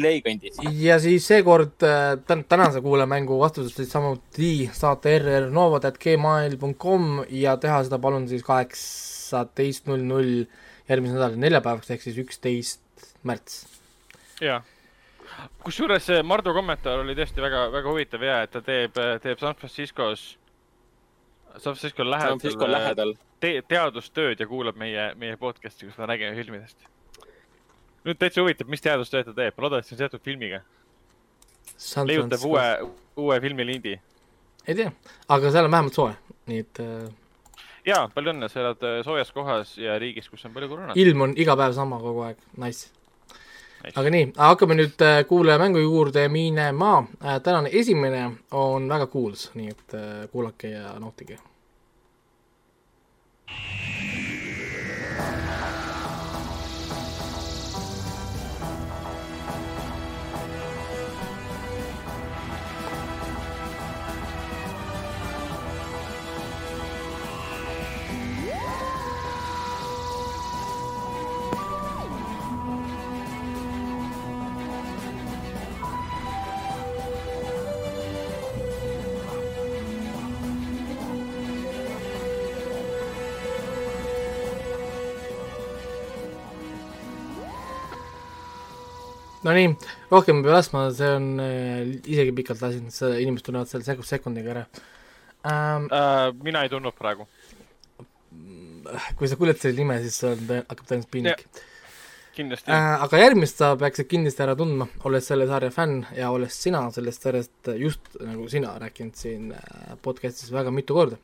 LA 0.00 0.12
kandis. 0.26 0.54
ja 0.80 0.96
siis 1.02 1.22
seekord 1.30 1.86
äh, 1.86 2.42
tänase 2.50 2.78
kuulajamängu 2.84 3.34
vastused 3.40 3.78
olid 3.78 3.92
samuti 3.92 4.52
saata 4.74 5.08
rrnovad.gmail.com 5.22 7.02
ja 7.44 7.52
teha 7.62 7.78
seda 7.86 7.98
palun 8.02 8.24
siis 8.30 8.44
kaheksateist 8.46 9.82
null 9.90 10.04
null 10.10 10.32
järgmise 10.90 11.14
nädala 11.16 11.36
neljapäevaks 11.46 11.88
ehk 11.94 12.02
siis 12.04 12.18
üksteist 12.26 12.82
märts. 13.24 13.52
jah 14.42 14.62
kusjuures 15.64 16.06
see 16.06 16.22
Mardu 16.26 16.52
kommentaar 16.54 17.02
oli 17.02 17.16
tõesti 17.16 17.42
väga, 17.42 17.66
väga 17.72 17.92
huvitav 17.92 18.24
ja 18.24 18.40
et 18.44 18.52
ta 18.54 18.62
teeb, 18.64 18.98
teeb 19.22 19.40
San 19.40 19.56
Franciscos, 19.58 20.24
San 21.54 21.72
Francisco 21.72 22.06
lähedal, 22.06 22.38
Francisco 22.38 22.68
lähedal. 22.70 23.14
Te, 23.40 23.54
teadustööd 23.68 24.40
ja 24.40 24.46
kuulab 24.48 24.78
meie, 24.80 25.10
meie 25.20 25.36
podcast'i, 25.40 25.88
kus 25.88 25.98
me 26.00 26.08
räägime 26.10 26.36
filmidest. 26.38 26.86
nüüd 28.04 28.18
täitsa 28.20 28.42
huvitav, 28.44 28.68
mis 28.68 28.84
teadustööd 28.84 29.30
ta 29.30 29.36
teeb, 29.36 29.56
ma 29.56 29.66
loodan, 29.66 29.80
et 29.80 29.88
see 29.88 29.96
on 29.96 30.02
seotud 30.02 30.24
filmiga. 30.24 30.62
leiutab 32.08 32.48
uue, 32.48 32.64
uue 33.16 33.40
filmilindi. 33.40 33.98
ei 34.66 34.74
tea, 34.74 34.90
aga 35.28 35.52
seal 35.52 35.68
on 35.68 35.76
vähemalt 35.76 36.00
soe, 36.00 36.16
nii 36.50 36.64
et 36.64 36.82
äh... 36.84 37.06
jaa, 37.88 38.08
palju 38.14 38.34
õnne, 38.34 38.50
sa 38.52 38.60
elad 38.60 38.84
äh, 38.84 38.98
soojas 39.04 39.32
kohas 39.32 39.78
ja 39.80 39.96
riigis, 39.98 40.28
kus 40.28 40.44
on 40.44 40.52
palju 40.56 40.68
koroonat. 40.72 41.00
ilm 41.00 41.28
on 41.28 41.38
iga 41.40 41.56
päev 41.56 41.76
sama 41.76 42.00
kogu 42.02 42.26
aeg, 42.28 42.44
nice 42.60 42.92
aga 43.92 44.10
nii, 44.10 44.28
hakkame 44.36 44.76
nüüd 44.78 45.02
äh, 45.04 45.22
kuulajamängu 45.28 45.82
juurde 45.82 46.28
minema. 46.28 46.98
Äh, 47.24 47.40
tänane 47.42 47.72
esimene 47.72 48.30
on 48.50 48.88
väga 48.88 49.06
kuuls, 49.06 49.50
nii 49.54 49.68
et 49.74 49.98
äh, 49.98 50.30
kuulake 50.32 50.72
ja 50.76 50.94
nautige 51.00 51.38
Nonii, 89.44 89.74
rohkem 90.08 90.38
ei 90.40 90.46
pea 90.46 90.54
laskma, 90.54 90.86
see 90.96 91.10
on 91.18 91.26
äh,, 91.42 91.82
isegi 92.08 92.32
pikalt 92.36 92.62
lasin, 92.64 92.88
inimesed 93.20 93.44
tunnevad 93.44 93.68
selle 93.68 93.84
sekund, 93.84 94.08
sekundiga 94.08 94.54
ära 94.54 94.64
ähm,. 95.44 95.90
Äh, 95.92 96.30
mina 96.46 96.62
ei 96.64 96.72
tundnud 96.72 96.96
praegu. 96.96 97.28
kui 99.18 99.28
sa 99.28 99.36
kuuled 99.40 99.60
selle 99.60 99.80
nime, 99.80 99.98
siis 100.04 100.16
on, 100.28 100.40
hakkab 100.48 100.86
tõenäoliselt 100.86 101.12
piinlik. 101.12 101.44
kindlasti 102.38 102.72
äh,. 102.72 103.04
aga 103.04 103.20
järgmist 103.20 103.60
sa 103.60 103.74
peaksid 103.80 104.08
kindlasti 104.14 104.46
ära 104.46 104.56
tundma, 104.56 104.88
olles 105.04 105.28
selle 105.28 105.48
sarja 105.50 105.72
fänn 105.74 106.06
ja 106.16 106.32
olles 106.32 106.56
sina 106.64 106.86
sellest 106.96 107.28
sarjast 107.28 107.74
just 107.80 108.16
nagu 108.24 108.48
sina 108.52 108.72
rääkinud 108.80 109.20
siin 109.20 109.52
äh, 109.52 109.92
podcast'is 110.04 110.54
väga 110.56 110.72
mitu 110.72 110.96
korda. 110.96 111.20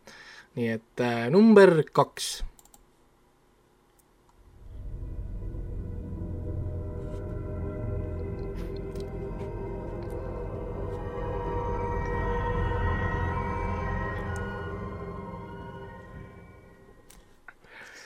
nii 0.60 0.70
et 0.76 1.06
äh, 1.06 1.24
number 1.32 1.78
kaks 1.88 2.34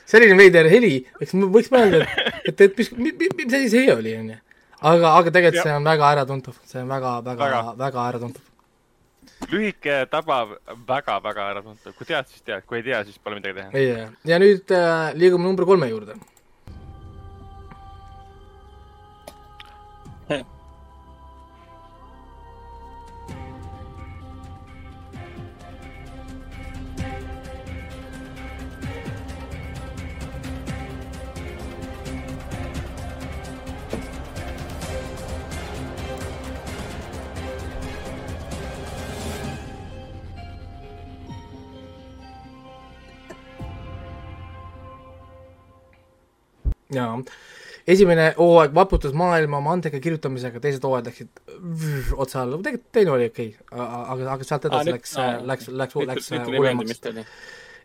selline 0.09 0.39
veider 0.39 0.69
heli, 0.71 0.95
võiks, 1.21 1.37
võiks 1.59 1.71
mõelda, 1.75 2.03
et, 2.45 2.51
et, 2.53 2.65
et 2.67 2.81
mis, 2.81 2.91
mis, 2.99 3.37
mis 3.39 3.55
asi 3.61 3.71
see 3.73 3.93
oli, 3.95 4.17
onju. 4.21 4.41
aga, 4.81 5.15
aga 5.21 5.31
tegelikult 5.31 5.63
see 5.63 5.77
on 5.77 5.89
väga 5.91 6.11
äratuntav, 6.17 6.59
see 6.71 6.83
on 6.83 6.93
väga, 6.93 7.15
väga, 7.31 7.45
väga, 7.45 7.63
väga 7.85 8.09
äratuntav. 8.13 8.51
lühike, 9.53 9.99
tabav, 10.13 10.55
väga-väga 10.89 11.51
äratuntav, 11.55 11.97
kui 11.99 12.09
tead, 12.09 12.31
siis 12.31 12.47
tead, 12.47 12.69
kui 12.69 12.81
ei 12.81 12.87
tea, 12.91 13.03
siis 13.09 13.21
pole 13.21 13.41
midagi 13.41 13.61
teha. 13.61 13.73
ei, 13.75 14.09
ja 14.31 14.41
nüüd 14.43 14.77
äh, 14.77 15.11
liigume 15.19 15.49
number 15.49 15.69
kolme 15.69 15.91
juurde 15.93 16.19
jaa, 46.93 47.17
esimene 47.87 48.31
hooaeg 48.39 48.75
vaputas 48.75 49.13
maailma 49.17 49.61
mandega 49.65 50.01
kirjutamisega, 50.01 50.61
teised 50.61 50.85
hooajad 50.85 51.11
läksid 51.11 51.43
otsa 52.17 52.43
alla, 52.43 52.59
tegelikult 52.63 52.93
teine 52.97 53.13
oli 53.17 53.29
okei 53.33 53.51
okay., 53.59 53.85
aga, 54.15 54.31
aga 54.37 54.49
sealt 54.49 54.71
edasi 54.71 54.91
ah, 54.91 54.97
läks, 54.97 55.13
läks, 55.51 55.69
läks, 55.83 56.31
läks 56.33 56.49
hullemaks. 56.49 57.05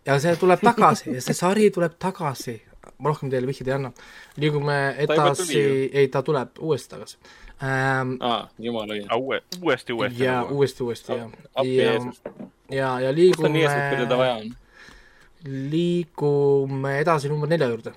ja 0.08 0.18
see 0.24 0.36
tuleb 0.40 0.64
tagasi 0.64 1.18
ja 1.18 1.26
see 1.26 1.38
sari 1.38 1.70
tuleb 1.76 2.00
tagasi, 2.00 2.56
ma 2.98 3.12
rohkem 3.12 3.32
teile 3.34 3.50
vihjeid 3.50 3.72
ei 3.72 3.76
anna. 3.76 3.94
liigume 4.40 4.80
edasi, 5.06 5.62
ei 5.94 6.08
ta 6.08 6.24
tuleb 6.24 6.64
uuesti 6.64 6.96
tagasi 6.96 7.20
ähm,. 7.64 8.16
aa, 8.24 8.48
jumala 8.60 8.96
õige. 8.96 9.08
uue, 9.20 9.44
uuesti, 9.62 9.94
uuesti. 9.94 10.24
ja 10.24 10.42
nagu. 10.42 10.56
uuesti, 10.56 10.84
uuesti, 10.84 11.12
jah. 11.12 11.32
ja, 11.64 12.00
ja, 12.72 13.00
ja 13.08 13.16
liigume. 13.16 13.68
liigume 15.44 17.00
edasi 17.00 17.30
number 17.32 17.52
nelja 17.52 17.68
juurde 17.68 17.92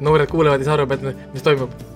noored 0.00 0.30
kuulevad 0.30 0.60
ja 0.60 0.64
siis 0.64 0.74
arvavad, 0.74 1.04
et 1.12 1.34
mis 1.34 1.42
toimub. 1.46 1.89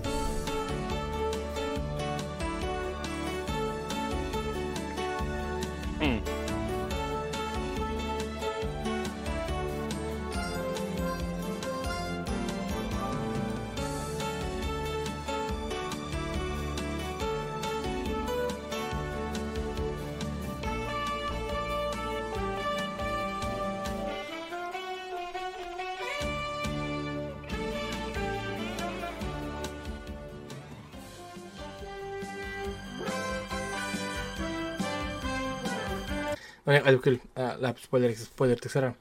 Aitab 36.85 37.05
küll 37.05 37.20
äh,, 37.37 37.55
läheb 37.62 37.83
spoileriks, 37.83 38.27
spoileritakse 38.33 38.83
ära 38.83 38.94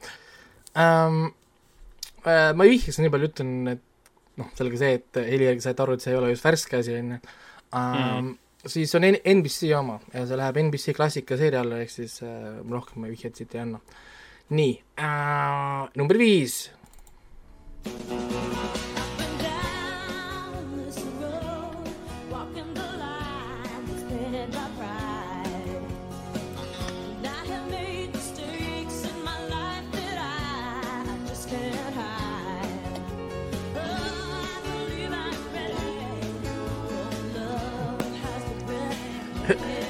ähm,. 0.80 1.26
Äh, 2.24 2.54
ma 2.56 2.64
vihjaks 2.64 2.96
nii 3.02 3.12
palju 3.12 3.28
ütlen, 3.28 3.50
et 3.74 3.82
noh, 4.40 4.48
selge 4.56 4.78
see, 4.80 4.94
et 4.96 5.18
heli 5.20 5.44
järgi 5.44 5.66
saite 5.66 5.84
aru, 5.84 5.96
et 5.96 6.04
see 6.04 6.14
ei 6.14 6.16
ole 6.16 6.30
just 6.32 6.46
värske 6.46 6.80
asi, 6.80 6.96
on 6.96 7.12
ju 7.12 7.18
mm. 7.18 8.30
siis 8.72 8.94
on 8.96 9.04
NBC 9.12 9.74
oma 9.76 9.98
ja 10.14 10.24
see 10.28 10.40
läheb 10.40 10.62
NBC 10.64 10.96
klassikaseeria 10.96 11.60
alla, 11.64 11.82
ehk 11.84 11.92
siis 11.92 12.20
äh, 12.24 12.62
rohkem 12.70 13.04
ma 13.04 13.12
vihjeid 13.12 13.36
siit 13.36 13.54
ei 13.58 13.64
anna. 13.66 13.82
nii 14.54 14.74
äh,, 15.00 15.84
number 16.00 16.18
viis. 16.20 16.70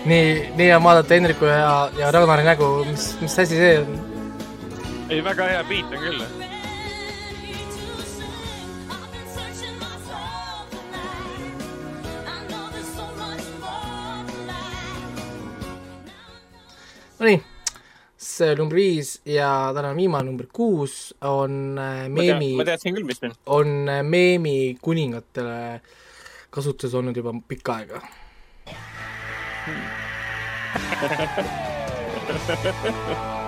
Nii, 0.05 0.51
nii 0.57 0.67
hea 0.69 0.81
vaadata 0.83 1.14
Hendriku 1.14 1.49
ja, 1.49 1.90
ja 1.99 2.11
Ragnari 2.12 2.45
nägu, 2.45 2.67
mis, 2.88 3.14
mis 3.21 3.38
asi 3.38 3.57
see 3.57 3.79
on? 3.81 3.95
ei, 5.09 5.21
väga 5.25 5.49
hea 5.49 5.64
beat 5.69 5.93
on 5.93 6.03
küll. 6.05 6.25
Nonii, 17.15 17.38
see 18.21 18.57
number 18.59 18.77
viis 18.77 19.15
ja 19.25 19.48
tänane 19.77 19.96
viimane 19.96 20.29
number 20.29 20.50
kuus 20.52 21.15
on 21.25 21.79
äh, 21.79 22.09
meemi. 22.09 22.50
on 23.46 23.88
äh, 23.88 24.02
meemi 24.02 24.77
kuningatele 24.83 25.81
kasutuses 26.50 26.94
olnud 26.94 27.17
juba 27.17 27.33
pikka 27.48 27.79
aega 27.79 28.02
Hmm. 29.65 29.81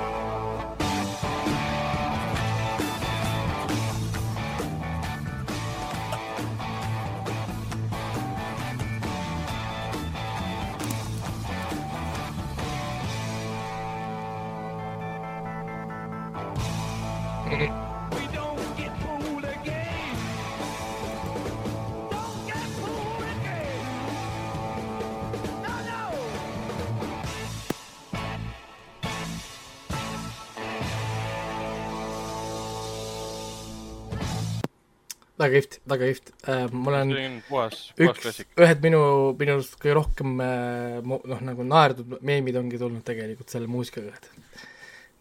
väga 35.46 35.60
kihvt, 35.60 35.78
väga 35.88 36.10
kihvt. 36.10 36.32
Äh,, 36.48 36.64
mul 36.74 36.96
on 36.98 37.12
puhas, 37.48 37.82
üks, 38.02 38.42
ühed 38.58 38.82
minu, 38.84 39.00
minu 39.38 39.56
arust 39.56 39.76
kõige 39.80 39.96
rohkem 40.00 40.40
äh, 40.42 40.98
noh, 41.06 41.42
nagu 41.46 41.66
naerdud 41.66 42.18
meemid 42.26 42.58
ongi 42.60 42.80
tulnud 42.80 43.04
tegelikult 43.06 43.52
selle 43.52 43.70
muusikaga, 43.70 44.14
et. 44.16 44.64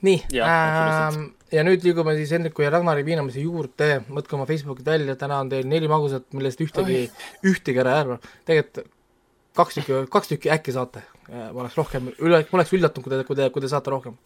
Nii, 0.05 0.19
äh, 0.43 1.19
ja 1.55 1.63
nüüd 1.65 1.85
liigume 1.85 2.13
siis 2.17 2.33
Hendriku 2.35 2.65
ja 2.65 2.71
Ragnari 2.73 3.05
piinamise 3.07 3.41
juurde, 3.41 4.03
võtke 4.11 4.35
oma 4.37 4.47
Facebookid 4.49 4.87
välja, 4.87 5.15
täna 5.19 5.39
on 5.43 5.49
teil 5.53 5.67
neli 5.69 5.89
magusat, 5.89 6.27
millest 6.35 6.61
ühtegi, 6.65 7.05
ühtegi 7.47 7.81
ära 7.81 7.95
ei 7.95 8.03
arva, 8.05 8.19
tegelikult 8.47 8.91
kaks 9.55 9.79
tükki, 9.79 10.03
kaks 10.11 10.33
tükki 10.33 10.51
äkki 10.51 10.75
saate, 10.75 11.05
äh, 11.29 11.49
ma 11.49 11.63
oleks 11.63 11.79
rohkem, 11.79 12.11
üle, 12.19 12.43
ma 12.51 12.59
oleks 12.59 12.75
üllatunud, 12.75 13.07
kui 13.07 13.15
te, 13.15 13.23
kui 13.27 13.39
te, 13.39 13.49
kui 13.55 13.63
te 13.65 13.71
saate 13.71 13.93
rohkem. 13.93 14.19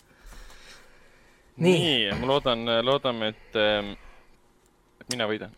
nii, 1.59 1.79
nii, 1.85 2.11
ma 2.19 2.33
loodan, 2.33 2.67
loodame, 2.87 3.33
et, 3.35 3.57
ähm, 3.59 3.95
et 5.03 5.09
mina 5.13 5.27
võidan 5.29 5.53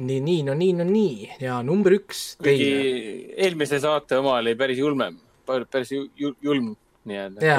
nii, 0.00 0.20
nii, 0.24 0.42
no 0.46 0.54
nii, 0.56 0.74
no 0.78 0.86
nii 0.88 1.30
ja 1.42 1.60
number 1.66 1.94
üks 1.98 2.34
teine. 2.42 2.68
eelmise 3.36 3.80
saate 3.82 4.20
oma 4.20 4.38
oli 4.40 4.54
päris 4.58 4.80
julmem, 4.80 5.18
päris 5.46 5.92
julm 5.92 6.72
nii-öelda. 7.08 7.44
ja, 7.44 7.58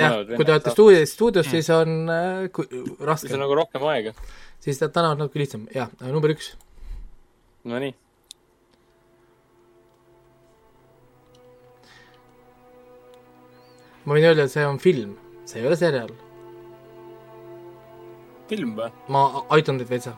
ja 0.00 0.18
kui 0.34 0.44
te 0.44 0.52
olete 0.52 0.74
stuudios, 0.74 1.14
stuudios, 1.14 1.48
siis 1.50 1.70
on 1.72 2.12
äh, 2.12 2.50
kui, 2.52 2.68
raske. 3.00 3.26
siis 3.26 3.38
on 3.38 3.44
nagu 3.44 3.56
rohkem 3.56 3.88
aega. 3.92 4.12
siis 4.60 4.80
täna 4.84 5.14
on 5.14 5.24
natuke 5.24 5.40
lihtsam, 5.40 5.64
jah, 5.74 5.92
number 6.04 6.34
üks. 6.36 6.52
Nonii. 7.68 7.94
ma 14.04 14.16
võin 14.16 14.24
öelda, 14.24 14.48
et 14.48 14.52
see 14.52 14.64
on 14.64 14.78
film, 14.80 15.18
see 15.48 15.60
ei 15.60 15.68
ole 15.68 15.76
seriaal. 15.76 16.14
film 18.48 18.76
või? 18.76 18.88
ma 19.12 19.28
aitan 19.52 19.80
teid 19.80 19.92
veitsa 19.92 20.16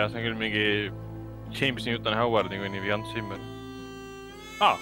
tea, 0.00 0.08
see 0.08 0.20
on 0.20 0.24
küll 0.24 0.38
mingi 0.38 0.64
James 1.56 1.84
Newton 1.84 2.14
Howard 2.16 2.50
niikuinii 2.52 2.82
või 2.84 2.92
Ants 2.94 3.10
Zimmer 3.12 3.40
ah.. 4.64 4.78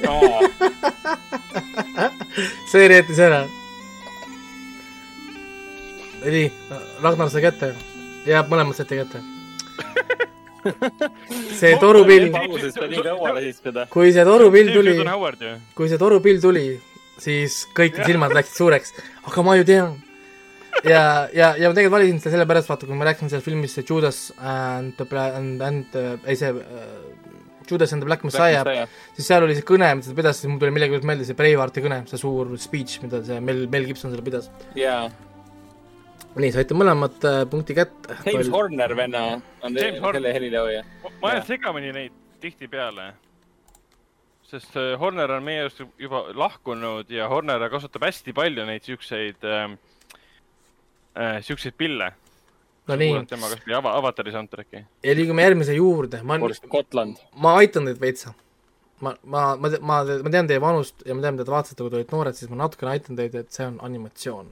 see 2.70 2.88
reetis 2.88 3.18
ära. 3.20 3.42
nii, 6.24 6.46
Ragnar 7.04 7.28
sai 7.32 7.42
kätte. 7.44 7.74
jääb 8.26 8.48
mõlemad 8.50 8.76
saite 8.78 8.94
kätte 9.02 9.18
see 11.60 11.74
torupill, 11.80 12.26
kui 13.94 14.12
see 14.12 14.24
torupill 14.28 14.72
tuli, 14.74 14.94
kui 15.76 15.88
see 15.88 16.00
torupill 16.00 16.38
tuli, 16.42 16.66
siis 17.20 17.62
kõik 17.76 17.94
silmad 18.04 18.34
läksid 18.36 18.56
suureks. 18.58 18.90
aga 19.24 19.42
ma 19.46 19.56
ju 19.56 19.64
tean 19.68 19.96
ja, 20.94 21.28
ja, 21.34 21.52
ja 21.58 21.70
ma 21.70 21.76
tegelikult 21.76 21.96
valisin 21.96 22.20
seda 22.22 22.36
sellepärast, 22.36 22.70
vaata, 22.70 22.88
kui 22.88 22.98
ma 22.98 23.08
rääkisin 23.08 23.32
sellest 23.32 23.48
filmist 23.48 23.82
Judas 23.82 24.20
and 24.38 24.96
the 24.98 25.06
Bla-, 25.08 25.32
and, 25.38 25.62
and 25.64 25.96
ei 26.24 26.36
see 26.38 26.52
uh, 26.52 27.30
Judas 27.70 27.92
and 27.92 28.02
the 28.02 28.08
Black 28.08 28.24
Messiah, 28.26 28.66
siis 29.14 29.28
seal 29.30 29.46
oli 29.46 29.56
see 29.58 29.66
kõne, 29.66 29.88
mida 29.98 30.10
ta 30.10 30.16
pidas, 30.18 30.40
siis 30.40 30.50
mul 30.50 30.60
tuli 30.62 30.74
millegipärast 30.74 31.08
meelde 31.10 31.28
see 31.28 31.38
Bravehearti 31.38 31.84
kõne, 31.84 32.02
see 32.10 32.20
suur 32.20 32.54
speech, 32.58 33.00
mida 33.04 33.22
see 33.26 33.40
Mel, 33.44 33.66
Mel 33.70 33.88
Gibson 33.90 34.14
seal 34.14 34.24
pidas. 34.26 34.50
jaa. 34.78 35.04
nii, 36.34 36.52
saite 36.54 36.76
mõlemad 36.78 37.18
uh, 37.28 37.40
punkti 37.50 37.76
kätte. 37.78 38.20
James 38.26 38.48
Pal... 38.48 38.54
Horner 38.56 38.96
venna 38.98 39.24
on 39.66 39.80
selle 39.80 40.36
helilooja. 40.36 40.84
ma 41.20 41.34
ajan 41.34 41.50
segamini 41.54 41.92
neid 41.94 42.16
tihtipeale 42.40 43.12
sest 44.50 44.76
äh, 44.78 44.96
Horner 44.98 45.30
on 45.36 45.44
meie 45.46 45.64
arust 45.64 45.82
juba 46.00 46.24
lahkunud 46.34 47.10
ja 47.12 47.28
Horner 47.30 47.62
kasutab 47.70 48.06
hästi 48.08 48.34
palju 48.34 48.66
neid 48.66 48.86
siukseid 48.86 49.46
äh, 49.46 49.68
äh, 51.20 51.38
siukseid 51.46 51.76
pille. 51.78 52.12
no 52.88 52.96
nii. 52.96 53.24
tema 53.30 53.50
kas 53.52 53.64
või 53.66 53.76
ava-, 53.78 53.96
Avatari 54.00 54.32
soundtrack'i. 54.34 54.84
ja 55.06 55.16
liigume 55.16 55.44
järgmise 55.46 55.76
juurde. 55.76 56.22
ma, 56.22 56.38
ma 57.46 57.56
aitan 57.62 57.90
teid 57.90 58.00
veitsa. 58.00 58.32
ma, 59.00 59.14
ma, 59.22 59.44
ma, 59.56 59.74
ma, 59.80 60.00
ma 60.04 60.32
tean 60.32 60.48
teie 60.50 60.62
vanust 60.62 61.04
ja 61.06 61.14
ma 61.14 61.26
tean, 61.26 61.36
mida 61.36 61.48
te 61.48 61.56
vaatasite, 61.56 61.82
kui 61.82 61.92
te 61.92 62.00
olite 62.00 62.16
noored, 62.16 62.40
siis 62.40 62.50
ma 62.52 62.64
natukene 62.64 62.96
aitan 62.96 63.20
teid, 63.20 63.36
et 63.36 63.52
see 63.52 63.68
on 63.68 63.78
animatsioon 63.84 64.50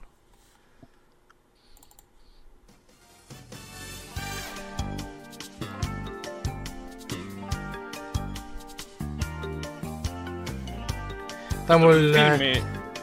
ta 11.69 11.75
on 11.75 11.81
mul, 11.81 12.13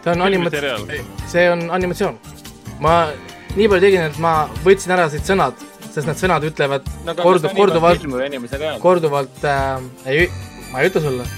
ta 0.03 0.11
on 0.11 0.23
animatsioon, 0.23 0.89
see 1.31 1.51
on 1.51 1.71
animatsioon. 1.71 2.19
ma 2.81 3.07
nii 3.57 3.69
palju 3.73 3.85
tegin, 3.87 4.05
et 4.11 4.19
ma 4.21 4.33
võtsin 4.65 4.93
ära 4.97 5.07
siit 5.13 5.29
sõnad, 5.29 5.61
sest 5.89 6.05
need 6.09 6.21
sõnad 6.21 6.45
ütlevad 6.45 6.85
no, 7.07 7.15
kordu-, 7.17 7.53
korduvalt, 7.57 8.05
korduvalt 8.83 9.47
äh,, 9.49 9.87
ei, 10.13 10.27
ma 10.73 10.83
ei 10.83 10.91
ütle 10.91 11.03
sulle. 11.05 11.29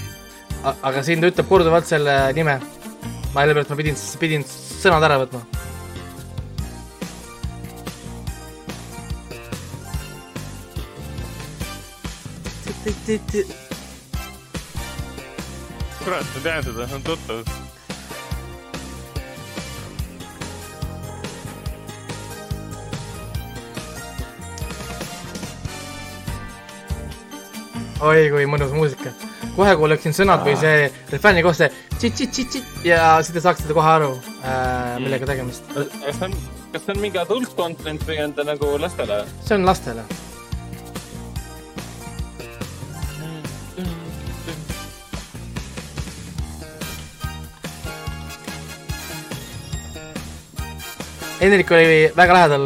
aga 0.67 1.03
siin 1.05 1.23
ta 1.23 1.31
ütleb 1.31 1.47
korduvalt 1.47 1.87
selle 1.87 2.17
nime. 2.35 2.59
ma 3.33 3.45
sellepärast 3.45 3.71
ma 3.71 3.79
pidin, 3.79 3.97
pidin 4.19 4.45
sõnad 4.49 5.07
ära 5.07 5.21
võtma. 5.23 5.45
kurat, 16.03 16.27
ma 16.35 16.43
tean 16.43 16.63
seda, 16.63 16.85
see 16.87 16.95
on 16.99 17.03
tuttav 17.07 17.68
oi 27.99 28.29
kui 28.31 28.45
mõnus 28.47 28.71
muusika. 28.71 29.11
kohe 29.55 29.73
kuuleksin 29.75 30.15
sõnad 30.15 30.45
või 30.45 30.55
see 30.59 30.87
refrääni 31.11 31.43
koos 31.43 31.59
see 31.59 31.67
tšit-tšit-tšit 31.97 32.85
ja 32.87 33.17
siis 33.19 33.35
te 33.35 33.43
saaksite 33.43 33.75
kohe 33.75 33.91
aru 33.91 34.13
äh,, 34.39 34.95
millega 35.03 35.27
tegemist. 35.27 35.67
kas 35.75 36.15
see 36.15 36.29
on, 36.29 36.35
kas 36.71 36.85
see 36.85 36.95
on 36.95 37.03
mingi 37.03 37.19
adult 37.19 37.55
content 37.57 38.03
või 38.07 38.21
on 38.23 38.33
ta 38.37 38.47
nagu 38.47 38.73
lastele? 38.79 39.23
see 39.43 39.59
on 39.59 39.67
lastele. 39.67 40.07
Hendrik 51.39 51.69
oli 51.71 51.99
väga 52.15 52.35
lähedal, 52.35 52.65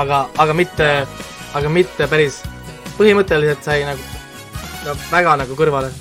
aga, 0.00 0.22
aga 0.40 0.54
mitte, 0.56 0.90
aga 1.56 1.72
mitte 1.72 2.08
päris. 2.08 2.40
põhimõtteliselt 2.96 3.64
sai 3.64 3.82
nagu 3.84 4.13
no 4.84 4.92
väga 5.10 5.36
nagu 5.40 5.56
kõrvale. 5.56 5.92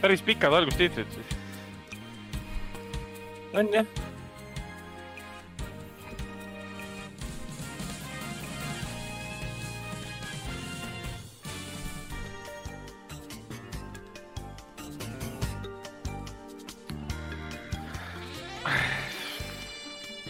päris 0.00 0.22
pikad 0.22 0.54
algustiitrid 0.54 1.06
siis. 1.10 1.38
on 3.54 3.72
jah. 3.74 3.86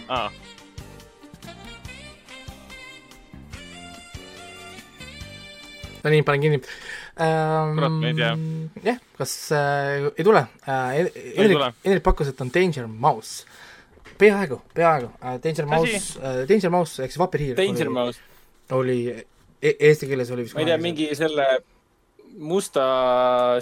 aa 0.09 0.46
no 6.07 6.15
nii, 6.15 6.25
panen 6.27 6.45
kinni 6.45 6.61
ähm,. 6.63 7.77
kurat, 7.77 7.95
ma 7.99 8.11
ei 8.11 8.17
tea. 8.17 8.33
jah, 8.87 8.99
kas 9.19 9.37
äh, 9.57 10.09
ei 10.15 10.27
tule 10.27 10.47
äh,? 10.63 10.99
Enrik, 11.03 11.63
Enrik 11.85 12.05
pakkus, 12.07 12.31
et 12.33 12.43
on 12.45 12.53
Danger 12.55 12.87
Mouse. 12.87 13.47
peaaegu, 14.19 14.61
peaaegu 14.75 15.11
äh,. 15.21 15.39
Danger 15.43 15.71
Mouse 15.71 16.03
äh,, 16.21 16.43
Danger 16.49 16.75
Mouse 16.75 17.03
ehk 17.03 17.15
siis 17.15 17.23
Vapid 17.23 17.47
Hiir. 17.47 17.57
Danger 17.59 17.91
oli, 17.91 17.97
Mouse. 18.01 18.21
oli 18.77 18.99
e, 19.11 19.73
eesti 19.91 20.11
keeles 20.11 20.31
oli 20.35 20.47
vist 20.47 20.59
ma 20.59 20.63
ei 20.63 20.71
tea, 20.71 20.79
mingi 20.83 21.11
selle 21.19 21.49
musta 22.37 22.83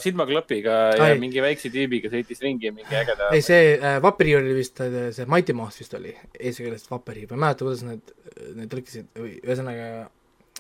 silmaklapiga 0.03 0.72
ja 0.99 1.05
Ai. 1.07 1.18
mingi 1.22 1.38
väikse 1.42 1.70
tüübiga 1.70 2.11
sõitis 2.11 2.40
ringi 2.42 2.72
mingi 2.74 2.97
ägeda. 2.99 3.30
ei, 3.30 3.42
see 3.45 3.76
äh, 3.76 4.01
Vaperi 4.03 4.34
oli 4.36 4.57
vist, 4.57 4.80
äh, 4.82 5.12
see 5.14 5.30
Mighty 5.30 5.55
Mouse 5.57 5.78
vist 5.80 5.95
oli 5.95 6.12
eesti 6.34 6.66
keeles 6.66 6.88
Vaperi, 6.90 7.28
ma 7.30 7.38
ei 7.38 7.42
mäleta, 7.47 7.66
kuidas 7.68 7.84
need, 7.86 8.14
need 8.59 8.72
tõlkisid 8.72 9.09
või 9.20 9.36
ühesõnaga 9.45 9.88
äh,, 10.03 10.12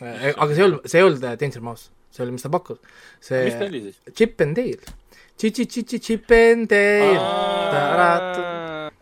aga 0.02 0.50
see 0.50 0.60
ei 0.60 0.66
olnud, 0.66 0.88
see 0.90 1.00
ei 1.00 1.06
olnud 1.06 1.24
äh, 1.24 1.38
Danger 1.40 1.62
Mouse, 1.64 1.90
see 2.14 2.24
oli, 2.24 2.34
mis 2.34 2.44
ta 2.46 2.50
pakkus. 2.52 2.80
see 3.22 3.44
mis 3.46 3.58
ta 3.60 3.68
oli 3.68 3.80
siis? 3.88 4.00
Chip 4.12 4.40
and 4.44 4.58
Dale. 4.58 4.94
Chip 5.38 6.30
and 6.38 6.68
Dale. 6.70 8.42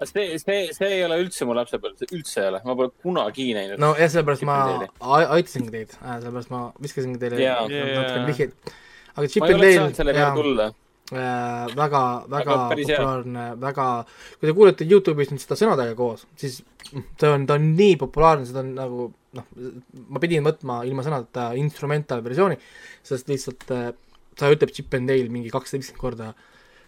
see, 0.08 0.38
see, 0.42 0.60
see 0.74 0.92
ei 0.98 1.02
ole 1.06 1.18
üldse 1.22 1.46
mu 1.48 1.56
lapsepõlv, 1.56 1.96
see 2.00 2.12
üldse 2.16 2.42
ei 2.42 2.52
ole, 2.52 2.62
ma 2.66 2.76
pole 2.78 2.92
kunagi 3.04 3.50
näinud. 3.56 3.80
no 3.82 3.94
jah, 3.98 4.10
sellepärast 4.12 4.46
ma 4.48 4.60
aitasingi 5.00 5.74
teid, 5.74 5.96
sellepärast 5.98 6.52
ma 6.52 6.64
viskasingi 6.82 7.20
teile 7.22 7.40
yeah. 7.40 7.62
natukene 7.62 8.26
vihjeid 8.30 8.72
aga 9.16 9.28
Chip 9.28 9.44
and 9.46 9.60
Dale, 9.60 10.16
jah, 10.16 10.32
äh, 10.66 10.72
väga, 11.12 12.02
väga 12.32 12.58
populaarne, 12.72 13.46
väga, 13.60 13.88
kui 14.38 14.48
te 14.48 14.54
kuulete 14.56 14.86
Youtube'is 14.88 15.32
nüüd 15.32 15.42
seda 15.42 15.58
sõnadega 15.60 15.96
koos, 15.98 16.24
siis 16.40 16.60
ta 17.20 17.34
on, 17.36 17.44
ta 17.48 17.58
on 17.58 17.72
nii 17.76 17.98
populaarne, 18.00 18.46
seda 18.48 18.62
on 18.64 18.72
nagu 18.78 19.08
noh, 19.38 19.50
ma 20.12 20.22
pidin 20.22 20.46
võtma 20.46 20.82
ilma 20.88 21.04
sõnadeta 21.06 21.50
instrumentaalversiooni, 21.60 22.58
sest 23.06 23.30
lihtsalt 23.32 23.68
äh, 23.74 23.90
ta 24.38 24.50
ütleb 24.52 24.72
Chip 24.74 24.94
and 24.96 25.10
Dale 25.10 25.32
mingi 25.32 25.52
kakssada 25.52 25.82
viiskümmend 25.82 26.02
korda 26.02 26.32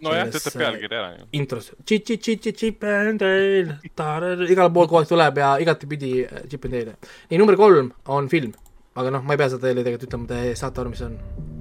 nojah, 0.05 0.29
ta 0.29 0.41
ütleb 0.41 0.59
pealkirja 0.61 1.01
ära 1.01 1.11
ju. 1.16 1.27
intros, 1.41 1.72
Chip 1.89 2.87
and 2.89 3.25
Dale, 3.25 3.81
igal 3.85 4.72
pool 4.72 4.89
kogu 4.89 5.03
aeg 5.03 5.11
tuleb 5.11 5.43
ja 5.45 5.55
igatepidi 5.64 6.14
äh, 6.25 6.47
Chip 6.53 6.68
and 6.68 6.79
Dale. 6.79 6.97
nii, 7.31 7.41
number 7.41 7.61
kolm 7.61 7.93
on 8.12 8.33
film, 8.33 8.57
aga 8.97 9.12
noh, 9.18 9.27
ma 9.27 9.37
ei 9.37 9.45
pea 9.45 9.53
seda 9.53 9.68
teile 9.68 9.85
tegelikult 9.85 10.09
ütlema, 10.11 10.31
te 10.33 10.57
saate 10.59 10.85
aru, 10.85 10.95
mis 10.95 11.05
see 11.05 11.12
on 11.12 11.53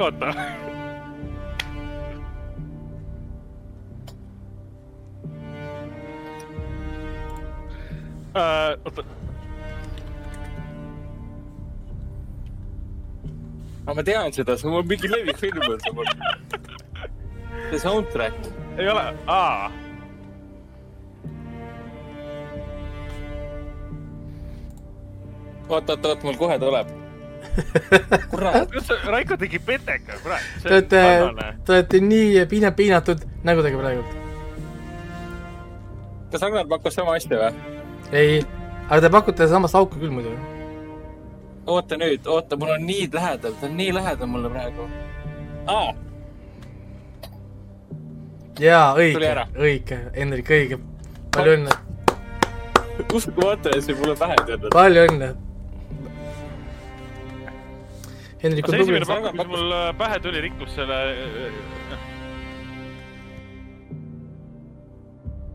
oota. 0.00 0.34
Äh, 8.36 8.78
oota. 8.84 9.04
aga 13.86 13.94
ma 13.94 14.02
tean 14.06 14.32
seda, 14.32 14.54
see 14.56 14.70
on 14.70 14.86
mingi 14.86 15.08
levifilm 15.10 15.64
on 15.66 15.80
see 15.82 15.92
mul. 15.96 16.10
see 17.70 17.80
soundtrack. 17.82 18.52
ei 18.78 18.88
ole, 18.88 19.02
aa. 19.26 19.72
oot, 25.68 25.90
oot, 25.90 26.06
oot, 26.06 26.22
mul 26.22 26.38
kohe 26.38 26.58
tuleb 26.62 26.99
kurat, 28.30 28.72
Raiko 29.06 29.36
tegi 29.36 29.58
peteka, 29.58 30.18
kurat. 30.22 30.46
Te 30.62 30.72
olete, 30.74 31.02
te 31.64 31.72
olete 31.72 32.00
nii 32.04 32.46
piina-, 32.50 32.72
piinatud 32.76 33.24
nägudega 33.44 33.78
praegu. 33.78 34.04
kas 36.30 36.42
Ragnar 36.42 36.66
pakkus 36.70 36.94
sama 36.94 37.16
asja 37.18 37.38
või? 37.40 37.78
ei, 38.12 38.42
aga 38.88 39.00
te 39.00 39.10
pakute 39.10 39.48
samast 39.50 39.74
auku 39.74 39.98
küll 39.98 40.12
muidu. 40.14 40.34
oota 41.66 41.98
nüüd, 41.98 42.26
oota, 42.26 42.56
mul 42.56 42.74
on 42.76 42.86
nii 42.86 43.08
lähedal, 43.12 43.56
ta 43.58 43.66
on 43.66 43.76
nii 43.76 43.94
lähedal 43.94 44.30
mulle 44.30 44.50
praegu. 44.50 44.88
aa. 45.66 45.92
jaa, 48.60 48.88
õige, 48.94 49.36
õige, 49.58 50.00
Hendrik, 50.16 50.50
õige. 50.50 50.80
palju 51.34 51.58
õnne. 51.58 51.78
uskumatu, 53.12 53.74
et 53.74 53.84
see 53.84 53.98
mulle 53.98 54.16
pähe 54.18 54.38
ei 54.38 54.44
tulnud. 54.46 54.74
palju 54.74 55.06
õnne 55.10 55.34
Hendrik 58.42 58.68
on 58.68 58.72
tubli. 58.72 58.82
esimene 58.82 59.06
pakk, 59.08 59.34
mis 59.36 59.48
mul 59.50 59.72
äh, 59.76 59.90
pähe 59.98 60.20
tuli, 60.24 60.40
rikkus 60.46 60.72
selle. 60.74 60.96
Äh, 60.96 61.18
äh, 61.92 61.98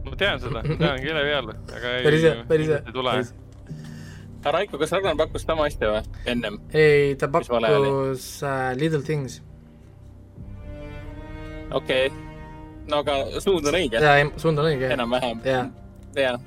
ma 0.06 0.20
tean 0.22 0.44
seda, 0.44 0.62
tean 0.68 1.02
keele 1.06 1.24
peal, 1.26 1.50
aga 1.80 1.96
ei. 1.96 2.04
päris 2.06 2.28
hea, 2.28 2.36
päris 2.52 2.70
hea. 2.76 2.82
Raiko, 4.46 4.78
kas 4.78 4.92
Ragnar 4.94 5.16
pakkus 5.18 5.42
sama 5.42 5.66
asja 5.66 5.90
või, 5.90 6.04
ennem? 6.30 6.60
ei, 6.70 7.16
ta 7.18 7.26
pakkus 7.34 8.28
uh, 8.46 8.76
Little 8.78 9.02
Things. 9.02 9.40
okei 11.74 12.06
okay., 12.06 12.14
no 12.86 13.02
aga 13.02 13.42
suund 13.42 13.66
on 13.66 13.80
õige. 13.82 13.98
jaa, 13.98 14.30
suund 14.38 14.62
on 14.62 14.70
õige. 14.70 14.94
enam-vähem. 14.94 15.42
jaa. 16.14 16.38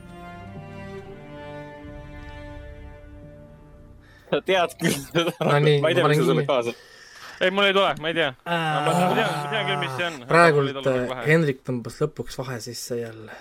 Sa 4.31 4.41
tead 4.51 4.77
küll 4.81 4.97
seda 4.99 5.35
no,. 5.41 5.51
ma 5.51 5.91
ei 5.93 5.99
tea, 5.99 6.09
mis 6.09 6.21
sa 6.21 6.29
sulle 6.31 6.47
kaasa. 6.49 6.75
ei, 7.41 7.53
mul 7.55 7.69
ei 7.69 7.77
tule, 7.77 7.93
ma 8.03 8.13
ei 8.13 8.19
tea 8.19 8.33
äh,. 8.33 8.67
ma 8.87 8.97
tean, 8.97 9.15
ma 9.15 9.53
tean 9.53 9.71
küll, 9.71 9.81
mis 9.85 9.95
see 9.97 10.09
on. 10.11 10.19
praegult 10.31 10.91
Hendrik 11.29 11.63
tõmbas 11.67 12.01
lõpuks 12.03 12.39
vahe 12.41 12.59
sisse 12.65 13.01
jälle. 13.03 13.39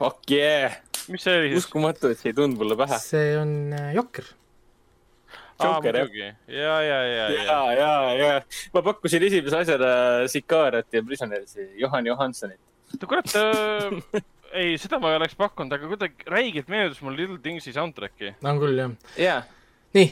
Fuck 0.00 0.32
yeah! 0.32 0.80
mis 1.10 1.24
see 1.26 1.38
oli 1.38 1.54
siis? 1.54 1.64
uskumatu, 1.64 2.12
et 2.12 2.20
see 2.20 2.32
ei 2.32 2.36
tulnud 2.36 2.60
mulle 2.60 2.76
pähe. 2.80 3.00
see 3.02 3.34
on 3.40 3.56
äh, 3.76 3.90
Jokker. 3.96 4.28
Joker, 5.60 5.96
jah? 6.00 6.34
ja, 6.48 6.76
ja, 6.80 6.98
ja, 7.04 7.24
ja, 7.28 7.44
ja, 7.44 7.60
ja, 7.76 7.90
ja. 8.16 8.36
ma 8.72 8.82
pakkusin 8.84 9.26
esimese 9.28 9.58
asjana 9.60 9.90
Sicariat 10.32 10.88
ja 10.96 11.02
Prisonersi, 11.04 11.66
Johan 11.76 12.08
Johansonit. 12.08 12.60
kurat 13.06 13.34
äh, 13.36 14.22
ei, 14.52 14.78
seda 14.78 14.98
ma 15.00 15.12
ei 15.12 15.18
oleks 15.20 15.36
pakkunud, 15.38 15.72
aga 15.74 15.88
kuidagi 15.90 16.26
räigelt 16.30 16.68
meenutas 16.72 17.00
mul 17.04 17.16
Little 17.16 17.38
Thingsi 17.42 17.72
soundtrack'i. 17.74 18.34
on 18.42 18.60
küll, 18.62 18.78
jah 18.80 18.90
yeah.. 19.18 19.44
nii, 19.94 20.10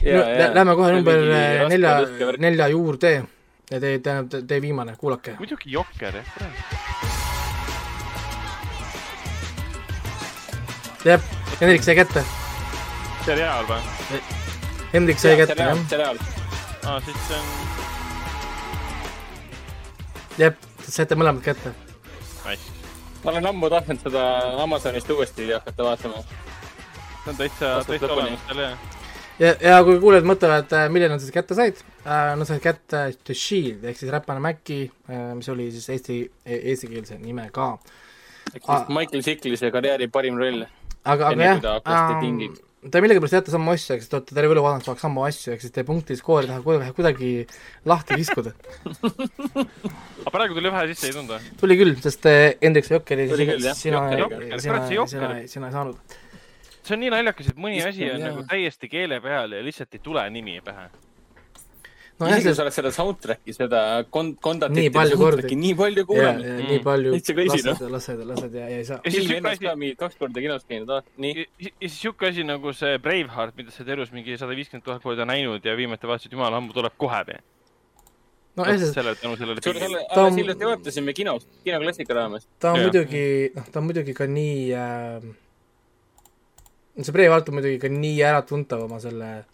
lähme 0.55 0.75
kohe 0.79 0.93
number 0.95 1.25
nelja, 1.71 1.93
nelja 2.39 2.69
juurde. 2.71 3.13
ja 3.69 3.79
teie, 3.79 3.99
tähendab, 4.05 4.47
teie 4.47 4.61
viimane, 4.63 4.95
kuulake. 4.99 5.35
muidugi 5.39 5.71
Jokker, 5.75 6.21
jah, 6.21 6.25
jah, 11.05 11.29
Hendrik 11.59 11.83
sai 11.83 11.97
kätte. 11.99 12.25
seriaal 13.27 13.67
või? 13.69 14.23
Hendrik 14.93 15.19
sai 15.21 15.35
kätte, 15.43 15.59
jah. 15.59 15.85
seriaal. 15.91 16.23
aa, 16.87 16.99
siis 17.03 17.21
see 17.27 17.43
on. 17.43 17.45
jah, 20.47 20.59
saite 20.87 21.19
mõlemad 21.19 21.43
kätte. 21.45 21.75
Nice 22.47 22.78
ma 23.23 23.31
olen 23.31 23.49
ammu 23.51 23.69
tahtnud 23.69 23.99
seda 24.03 24.23
Amazonist 24.63 25.09
uuesti 25.09 25.51
hakata 25.51 25.83
vaatama. 25.83 26.23
see 26.23 27.31
on 27.31 27.37
täitsa, 27.37 27.73
täitsa 27.87 28.13
olemas 28.13 28.45
seal, 28.47 28.61
jah. 28.63 28.77
ja, 29.39 29.53
ja 29.61 29.79
kui 29.83 29.99
kuulajad 29.99 30.27
mõtlevad, 30.29 30.71
äh, 30.75 30.87
millal 30.93 31.13
nad 31.13 31.23
seda 31.23 31.35
kätte 31.39 31.57
said 31.57 31.81
äh,, 32.05 32.31
nad 32.39 32.47
said 32.47 32.63
kätte 32.63 33.03
The 33.23 33.35
Shield 33.35 33.83
ehk 33.89 33.99
siis 33.99 34.13
Räpane 34.13 34.43
Mäki 34.43 34.81
äh,, 35.09 35.33
mis 35.39 35.49
oli 35.51 35.67
siis 35.75 35.89
eesti, 35.95 36.21
e-, 36.45 36.61
eestikeelse 36.71 37.19
nimega. 37.19 37.73
ehk 38.53 38.63
siis 38.63 38.89
Michael 38.95 39.27
Chiklis 39.27 39.67
karjääri 39.71 40.07
parim 40.07 40.39
roll. 40.39 40.65
aga, 41.03 41.33
aga 41.33 41.53
jah, 41.53 42.59
te 42.79 43.01
millegipärast 43.03 43.35
teate 43.35 43.51
samu 43.51 43.73
asju, 43.73 43.97
eks 43.97 44.07
te 44.07 44.17
olete 44.17 44.35
terve 44.37 44.55
elu 44.55 44.63
vaadanud 44.63 44.87
saaks 44.87 45.03
samu 45.03 45.25
asju, 45.27 45.53
ehk 45.55 45.63
siis 45.65 45.73
teie 45.75 45.87
punktiskoori 45.87 46.47
tahab 46.47 46.63
kuidagi, 46.63 46.93
kuidagi 46.95 47.31
lahti 47.89 48.19
kiskuda 48.21 48.53
aga 50.23 50.33
praegu 50.35 50.55
tuli 50.55 50.71
vähe 50.71 50.85
sisse, 50.93 51.09
ei 51.09 51.17
tulnud 51.17 51.35
või? 51.35 51.51
tuli 51.59 51.79
küll, 51.81 51.93
sest 52.05 52.29
eh, 52.31 52.55
Hendrik 52.63 52.87
Jokker 52.93 53.25
oli 53.25 53.49
sina, 53.51 53.75
sina, 53.75 54.05
sina, 54.63 54.81
sina, 55.11 55.33
sina 55.51 55.71
ei 55.71 55.75
saanud. 55.75 56.17
see 56.79 56.95
on 56.95 57.03
nii 57.03 57.13
naljakas, 57.17 57.51
et 57.51 57.59
mõni 57.67 57.83
asi 57.83 58.07
on 58.13 58.23
nagu 58.23 58.47
täiesti 58.47 58.91
keele 58.91 59.19
peal 59.25 59.59
ja 59.59 59.63
lihtsalt 59.65 59.99
ei 59.99 60.05
tule 60.07 60.23
nimi 60.31 60.59
pähe 60.63 60.87
no 62.19 62.27
isegi 62.27 62.49
kui 62.49 62.55
sa 62.57 62.63
oled 62.65 62.75
seda 62.75 62.91
soundtrack'i, 62.93 63.53
seda 63.55 63.81
kon-, 64.13 64.33
kondatit 64.43 64.75
nii 64.75 64.91
palju 64.95 65.19
kordi, 65.19 65.55
nii 65.59 65.75
palju 65.79 66.05
kuulanud. 66.09 66.47
Mm. 66.47 66.65
nii 66.67 66.81
palju, 66.85 67.13
lased, 67.15 67.83
lased, 67.93 68.23
lased 68.31 68.57
ja, 68.59 68.65
ja 68.67 68.79
ei 68.81 68.87
saa. 68.87 68.99
ja 69.05 69.13
siis 69.13 69.29
ennast 69.37 69.63
ka 69.63 69.75
mingi 69.79 69.95
kaks 69.99 70.17
korda 70.19 70.43
kinos 70.43 70.65
käinud, 70.67 70.91
ah, 70.97 71.05
nii. 71.23 71.45
ja 71.63 71.69
siis 71.85 71.99
sihuke 72.01 72.31
asi 72.31 72.43
nagu 72.47 72.73
see 72.75 72.97
Braveheart, 73.03 73.55
mida 73.59 73.71
sa 73.71 73.83
oled 73.83 73.93
elus 73.95 74.11
mingi 74.15 74.35
sada 74.41 74.57
viiskümmend 74.57 74.85
tuhat 74.87 75.05
korda 75.05 75.27
näinud 75.29 75.63
ja 75.65 75.75
viimati 75.79 76.09
vaatasid, 76.09 76.35
jumala 76.35 76.59
ammu 76.59 76.75
tuleb 76.75 76.97
kohe 76.99 77.21
veel. 77.29 77.45
no 78.59 78.65
jah, 78.67 78.79
sest 78.81 78.99
selle, 78.99 79.13
tänu 79.21 79.37
sellele. 79.39 79.63
suure 79.63 79.83
selle, 79.85 80.01
alles 80.15 80.39
hiljuti 80.41 80.67
vaatasime 80.71 81.15
kinos, 81.15 81.45
kinoklassika 81.63 82.17
raames. 82.17 82.49
ta 82.59 82.73
on 82.73 82.83
muidugi, 82.83 83.23
noh, 83.55 83.69
ta 83.71 83.79
on 83.79 83.87
muidugi 83.87 84.17
ka 84.17 84.27
nii 84.27 84.57
äh,, 84.75 85.29
see 86.99 87.15
Braveheart 87.15 87.53
on 87.53 87.61
muidugi 87.61 87.79
ka 87.85 87.93
nii 87.93 88.19
äratuntav 88.27 88.83
oma 88.89 88.99
selle 88.99 89.31
äh, 89.37 89.47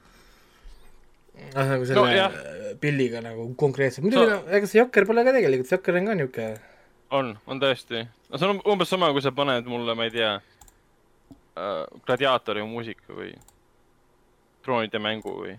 noh, 1.56 1.66
nagu 1.72 1.88
selle 1.88 2.06
no, 2.06 2.76
pilliga 2.82 3.22
nagu 3.24 3.48
konkreetselt, 3.60 4.06
muidugi 4.06 4.32
no, 4.32 4.40
ega 4.58 4.70
see 4.70 4.82
Jokker 4.82 5.08
pole 5.10 5.26
ka 5.26 5.36
tegelikult, 5.36 5.70
see 5.70 5.78
Jokker 5.78 6.00
on 6.00 6.10
ka 6.10 6.18
niisugune 6.20 6.54
on, 7.16 7.34
on 7.48 7.62
tõesti. 7.62 8.06
no 8.30 8.42
see 8.42 8.50
on 8.50 8.62
umbes 8.74 8.92
sama, 8.92 9.12
kui 9.16 9.24
sa 9.24 9.34
paned 9.36 9.68
mulle, 9.70 9.96
ma 9.98 10.08
ei 10.08 10.14
tea 10.14 10.32
äh,, 10.36 11.84
gladiaatori 12.08 12.66
muusika 12.68 13.16
või 13.16 13.34
troonide 14.66 15.00
mängu 15.00 15.36
või 15.44 15.56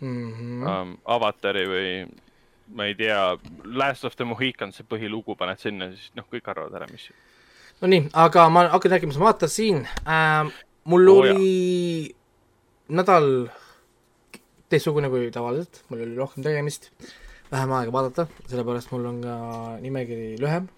mm 0.00 0.32
-hmm. 0.32 0.70
ähm, 0.70 0.96
Avatari 1.04 1.66
või 1.68 1.90
ma 2.74 2.84
ei 2.84 2.94
tea, 2.94 3.38
Last 3.64 4.04
of 4.04 4.16
the 4.16 4.24
Mohicans, 4.24 4.76
see 4.76 4.86
põhilugu 4.88 5.36
paned 5.36 5.58
sinna, 5.58 5.90
siis 5.94 6.10
noh, 6.14 6.26
kõik 6.28 6.50
arvavad 6.50 6.74
ära, 6.80 6.88
mis 6.92 7.08
no 7.80 7.88
nii, 7.88 8.08
aga 8.12 8.48
ma 8.48 8.68
hakkan 8.68 8.96
rääkima, 8.96 9.16
ma 9.18 9.30
vaatasin 9.30 9.86
äh,. 10.04 10.52
mul 10.84 11.08
oh, 11.08 11.18
oli 11.18 12.08
jah. 12.08 12.16
nädal 12.88 13.48
teistsugune 14.68 15.10
kui 15.12 15.30
tavaliselt, 15.34 15.82
mul 15.88 16.04
oli 16.04 16.16
rohkem 16.18 16.44
tegemist, 16.44 16.90
vähem 17.52 17.72
aega 17.78 17.94
vaadata, 17.94 18.26
sellepärast 18.48 18.92
mul 18.92 19.06
on 19.12 19.22
ka 19.24 19.36
nimekiri 19.84 20.34
lühem 20.40 20.68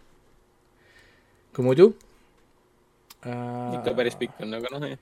kui 1.54 1.66
muidu 1.66 1.90
äh,. 3.26 3.78
ikka 3.78 3.94
päris 3.98 4.16
pikk 4.20 4.38
on, 4.44 4.54
aga 4.60 4.70
noh, 4.76 4.86
jah. 4.92 5.00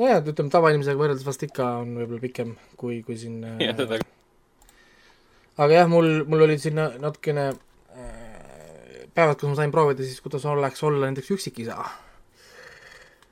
nojah, 0.00 0.24
ütleme 0.32 0.50
tavainimesega 0.50 0.98
võrreldes 0.98 1.26
vast 1.26 1.46
ikka 1.46 1.68
on 1.84 1.94
võib-olla 2.00 2.24
pikem 2.26 2.56
kui, 2.80 3.00
kui 3.06 3.18
siin 3.20 3.38
äh, 3.52 3.62
ja, 3.68 3.76
seda 3.78 4.00
aga 5.58 5.70
jah, 5.70 5.90
mul, 5.90 6.24
mul 6.26 6.46
olid 6.48 6.62
siin 6.62 6.78
natukene 6.78 7.46
äh, 7.52 9.06
päevad, 9.14 9.38
kus 9.38 9.52
ma 9.52 9.58
sain 9.60 9.74
proovida 9.74 10.02
siis, 10.02 10.20
kuidas 10.24 10.46
oleks 10.50 10.82
olla 10.82 11.06
näiteks 11.06 11.30
üksikisa. 11.36 11.78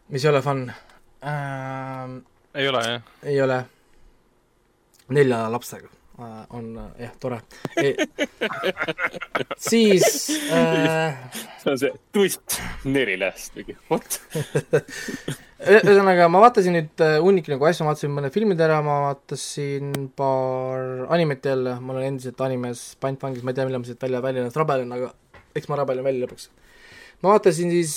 mis 0.08 0.24
ei 0.24 0.30
ole 0.30 0.42
fun 0.42 0.66
äh,. 0.70 2.18
ei 2.54 2.68
ole, 2.68 2.84
jah? 2.86 3.14
ei 3.22 3.42
ole. 3.42 3.64
Nelja 5.16 5.44
lapsega. 5.52 5.90
Äh, 6.18 6.44
on 6.50 6.76
äh, 6.76 7.06
jah, 7.06 7.12
tore. 7.20 7.38
E. 7.76 7.94
siis 9.56 10.28
äh, 10.52 11.14
see 11.62 11.70
on 11.72 11.78
see 11.80 11.92
twist 12.12 12.58
neli 12.84 13.16
last 13.16 13.56
mingi, 13.56 13.78
what? 13.88 14.18
Ühesõnaga, 15.62 16.26
ma 16.28 16.42
vaatasin 16.44 16.76
nüüd 16.76 17.02
äh, 17.06 17.16
hunnik 17.22 17.48
nagu 17.48 17.64
asju, 17.64 17.86
ma 17.86 17.94
vaatasin 17.94 18.12
mõned 18.12 18.34
filmid 18.34 18.60
ära, 18.60 18.82
ma 18.84 18.98
vaatasin 19.06 20.10
paar 20.18 21.06
animet 21.16 21.48
jälle, 21.48 21.78
ma 21.80 21.96
olen 21.96 22.10
endiselt 22.12 22.44
animes 22.44 22.84
pantvangis, 23.00 23.40
ma 23.40 23.54
ei 23.54 23.58
tea, 23.58 23.68
millal 23.70 23.80
ma 23.80 23.88
siit 23.88 24.04
välja, 24.04 24.20
välja 24.26 24.44
ennast 24.44 24.60
rabelen, 24.60 24.92
aga 24.92 25.10
eks 25.56 25.72
ma 25.72 25.80
rabelen 25.80 26.04
välja 26.04 26.26
lõpuks. 26.26 26.50
ma 27.24 27.32
vaatasin 27.32 27.72
siis, 27.72 27.96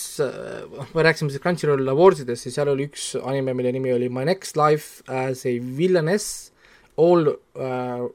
me 0.95 1.03
rääkisime 1.03 1.35
siis 1.35 1.43
Crunchyroll 1.43 1.93
Awardsidest, 1.97 2.47
siis 2.47 2.55
seal 2.55 2.71
oli 2.71 2.87
üks 2.87 3.11
anime, 3.19 3.57
mille 3.59 3.75
nimi 3.75 3.91
oli 3.91 4.07
My 4.07 4.23
Next 4.29 4.55
Life 4.55 5.03
as 5.11 5.43
a 5.43 5.57
Villainess 5.59 6.54
All 7.01 7.27
uh, 7.27 8.05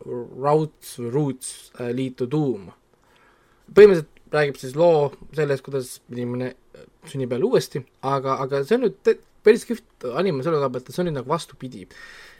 Routes, 0.41 0.95
Roots 0.99 1.73
uh, 1.79 1.91
Lead 1.93 2.17
to 2.21 2.29
Doom. 2.31 2.71
põhimõtteliselt 3.75 4.17
räägib 4.35 4.57
siis 4.59 4.77
loo 4.79 5.11
sellest, 5.37 5.63
kuidas 5.67 5.99
inimene 6.11 6.55
sünnib 7.09 7.33
jälle 7.35 7.49
uuesti, 7.49 7.83
aga, 8.07 8.37
aga 8.45 8.63
see 8.67 8.79
on 8.79 8.87
nüüd 8.87 9.21
päris 9.45 9.65
kihvt 9.69 10.07
anime 10.21 10.45
selle 10.45 10.61
koha 10.61 10.73
pealt, 10.75 10.89
et 10.89 10.97
see 10.97 11.03
on 11.03 11.11
nüüd 11.11 11.19
nagu 11.19 11.31
vastupidi. 11.31 11.87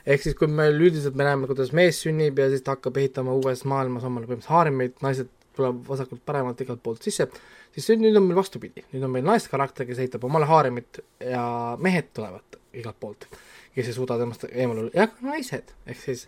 ehk 0.07 0.23
siis, 0.25 0.37
kui 0.37 0.49
meil 0.49 0.79
üldiselt 0.81 1.17
me 1.19 1.27
näeme, 1.27 1.49
kuidas 1.51 1.75
mees 1.77 2.01
sünnib 2.05 2.39
ja 2.41 2.49
siis 2.53 2.65
ta 2.65 2.77
hakkab 2.77 2.97
ehitama 2.97 3.35
uues 3.37 3.67
maailmas 3.69 4.07
omale 4.09 4.29
põhimõtteliselt 4.29 4.55
haaremeid, 4.55 4.95
naised 5.05 5.29
tulevad 5.57 5.83
vasakult-paremalt 5.89 6.63
igalt 6.65 6.83
poolt 6.83 7.05
sisse, 7.05 7.27
siis 7.75 7.91
nüüd 8.01 8.17
on 8.17 8.29
meil 8.29 8.39
vastupidi, 8.39 8.85
nüüd 8.95 9.05
on 9.07 9.13
meil 9.17 9.27
naiskarakter, 9.27 9.89
kes 9.89 10.01
ehitab 10.01 10.25
omale 10.29 10.49
haaremit 10.49 11.03
ja 11.25 11.45
mehed 11.83 12.13
tulevad 12.17 12.61
igalt 12.81 13.01
poolt, 13.03 13.27
kes 13.75 13.91
ei 13.91 13.97
suuda 13.97 14.19
temast 14.21 14.47
eemal 14.51 14.85
olla, 14.85 14.93
ja 14.95 15.07
ka 15.11 15.27
naised, 15.27 15.73
ehk 15.87 16.01
siis 16.03 16.27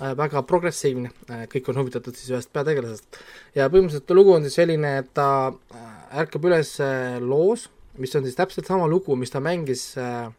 äh, 0.00 0.12
väga 0.18 0.42
progressiivne 0.48 1.12
äh,, 1.28 1.44
kõik 1.52 1.70
on 1.72 1.82
huvitatud 1.82 2.16
siis 2.16 2.32
ühest 2.32 2.52
peategelasest. 2.54 3.20
ja 3.58 3.68
põhimõtteliselt 3.72 4.14
lugu 4.16 4.34
on 4.36 4.46
siis 4.46 4.58
selline, 4.60 4.96
et 5.02 5.10
ta 5.16 5.28
äh, 5.52 5.88
ärkab 6.24 6.48
üles 6.48 6.74
äh, 6.84 7.18
loos, 7.20 7.68
mis 8.00 8.14
on 8.16 8.24
siis 8.26 8.38
täpselt 8.38 8.68
sama 8.68 8.88
lugu, 8.88 9.16
mis 9.20 9.32
ta 9.32 9.42
mängis 9.44 9.92
äh, 10.00 10.30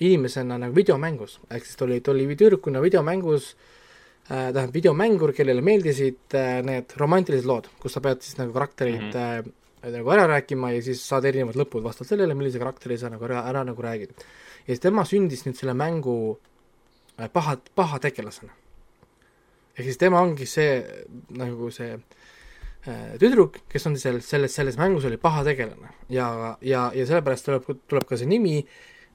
inimesena 0.00 0.60
nagu 0.62 0.76
videomängus, 0.76 1.40
ehk 1.50 1.66
siis 1.66 1.76
ta 1.76 1.88
oli, 1.88 2.00
ta 2.00 2.14
oli 2.14 2.28
tüdrukuna 2.32 2.82
videomängus 2.84 3.52
äh,, 4.30 4.48
tähendab 4.48 4.74
videomängur, 4.76 5.34
kellele 5.36 5.64
meeldisid 5.64 6.38
need 6.64 6.96
romantilised 7.00 7.48
lood, 7.48 7.68
kus 7.82 7.96
sa 7.96 8.04
pead 8.04 8.24
siis 8.24 8.40
nagu 8.40 8.54
karakterid 8.56 9.02
mm 9.02 9.10
-hmm. 9.12 9.54
Nagu 9.82 10.10
ära 10.10 10.26
rääkima 10.28 10.72
ja 10.74 10.82
siis 10.82 11.02
saad 11.06 11.26
erinevad 11.28 11.58
lõpud 11.58 11.84
vastavalt 11.84 12.10
sellele, 12.12 12.36
millise 12.38 12.60
karakteri 12.60 12.98
sa 12.98 13.10
nagu 13.12 13.24
ära, 13.28 13.44
ära 13.48 13.64
nagu 13.68 13.82
räägid. 13.82 14.12
ja 14.66 14.68
siis 14.72 14.82
tema 14.82 15.04
sündis 15.04 15.44
nüüd 15.46 15.58
selle 15.58 15.74
mängu 15.74 16.38
äh, 17.18 17.28
paha, 17.32 17.56
paha 17.74 17.98
tegelasena. 17.98 18.52
ehk 19.76 19.84
siis 19.84 19.98
tema 19.98 20.20
ongi 20.20 20.46
see 20.46 20.82
nagu 21.30 21.70
see 21.70 21.94
äh, 21.94 23.16
tüdruk, 23.18 23.60
kes 23.68 23.86
on 23.86 23.96
selles, 23.96 24.28
selles, 24.28 24.54
selles 24.54 24.78
mängus 24.78 25.04
oli 25.04 25.16
paha 25.16 25.44
tegelane 25.44 25.94
ja, 26.08 26.56
ja, 26.60 26.90
ja 26.94 27.06
sellepärast 27.06 27.46
tuleb, 27.46 27.74
tuleb 27.88 28.08
ka 28.08 28.16
see 28.16 28.26
nimi, 28.28 28.62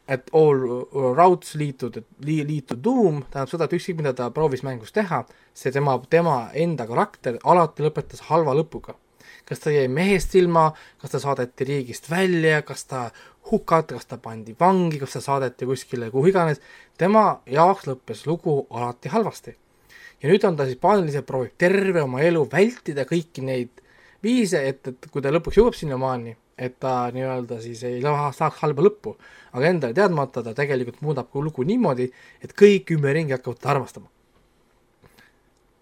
et 0.08 0.30
all 0.34 0.86
routes 1.16 1.56
lead 1.56 1.78
to, 1.80 2.04
lead 2.20 2.68
to 2.68 2.76
doom, 2.76 3.22
tähendab 3.32 3.52
seda, 3.52 3.68
et 3.68 3.76
ükskõik, 3.78 4.02
mida 4.02 4.12
ta 4.18 4.30
proovis 4.36 4.64
mängus 4.66 4.92
teha, 4.96 5.24
see 5.56 5.72
tema, 5.72 5.96
tema 6.12 6.38
enda 6.60 6.88
karakter 6.90 7.40
alati 7.44 7.86
lõpetas 7.86 8.26
halva 8.28 8.56
lõpuga. 8.58 8.98
Kas 9.46 9.64
ta 9.64 9.74
jäi 9.74 9.88
mehest 9.92 10.36
ilma, 10.40 10.70
kas 11.02 11.12
ta 11.12 11.20
saadeti 11.20 11.68
riigist 11.68 12.10
välja, 12.12 12.62
kas 12.62 12.86
ta 12.90 13.10
hukati, 13.52 13.98
kas 13.98 14.06
ta 14.06 14.18
pandi 14.18 14.56
vangi, 14.60 15.00
kas 15.02 15.18
ta 15.18 15.22
saadeti 15.22 15.68
kuskile, 15.68 16.10
kuhu 16.12 16.32
iganes, 16.32 16.62
tema 16.98 17.42
jaoks 17.50 17.90
lõppes 17.90 18.26
lugu 18.30 18.62
alati 18.72 19.12
halvasti. 19.14 19.56
Ja 20.24 20.32
nüüd 20.32 20.46
on 20.48 20.56
ta 20.56 20.68
siis 20.68 20.80
paaniliselt 20.80 21.28
proovib 21.28 21.58
terve 21.60 22.02
oma 22.02 22.22
elu 22.24 22.46
vältida 22.52 23.04
kõiki 23.10 23.44
neid 23.44 23.84
viise, 24.24 24.62
et, 24.70 24.88
et 24.88 25.12
kui 25.12 25.22
ta 25.22 25.34
lõpuks 25.34 25.60
jõuab 25.60 25.76
sinnamaani, 25.76 26.38
et 26.58 26.78
ta 26.80 27.10
nii-öelda 27.12 27.60
siis 27.62 27.82
ei 27.90 28.00
saaks 28.04 28.62
halba 28.64 28.86
lõppu, 28.86 29.18
aga 29.52 29.68
endale 29.68 29.98
teadmata 29.98 30.44
ta 30.46 30.54
tegelikult 30.56 31.02
muudab 31.04 31.36
lugu 31.36 31.66
niimoodi, 31.68 32.08
et 32.42 32.56
kõik 32.56 32.96
ümberringi 32.96 33.36
hakkavad 33.36 33.60
teda 33.60 33.74
armastama. 33.76 34.08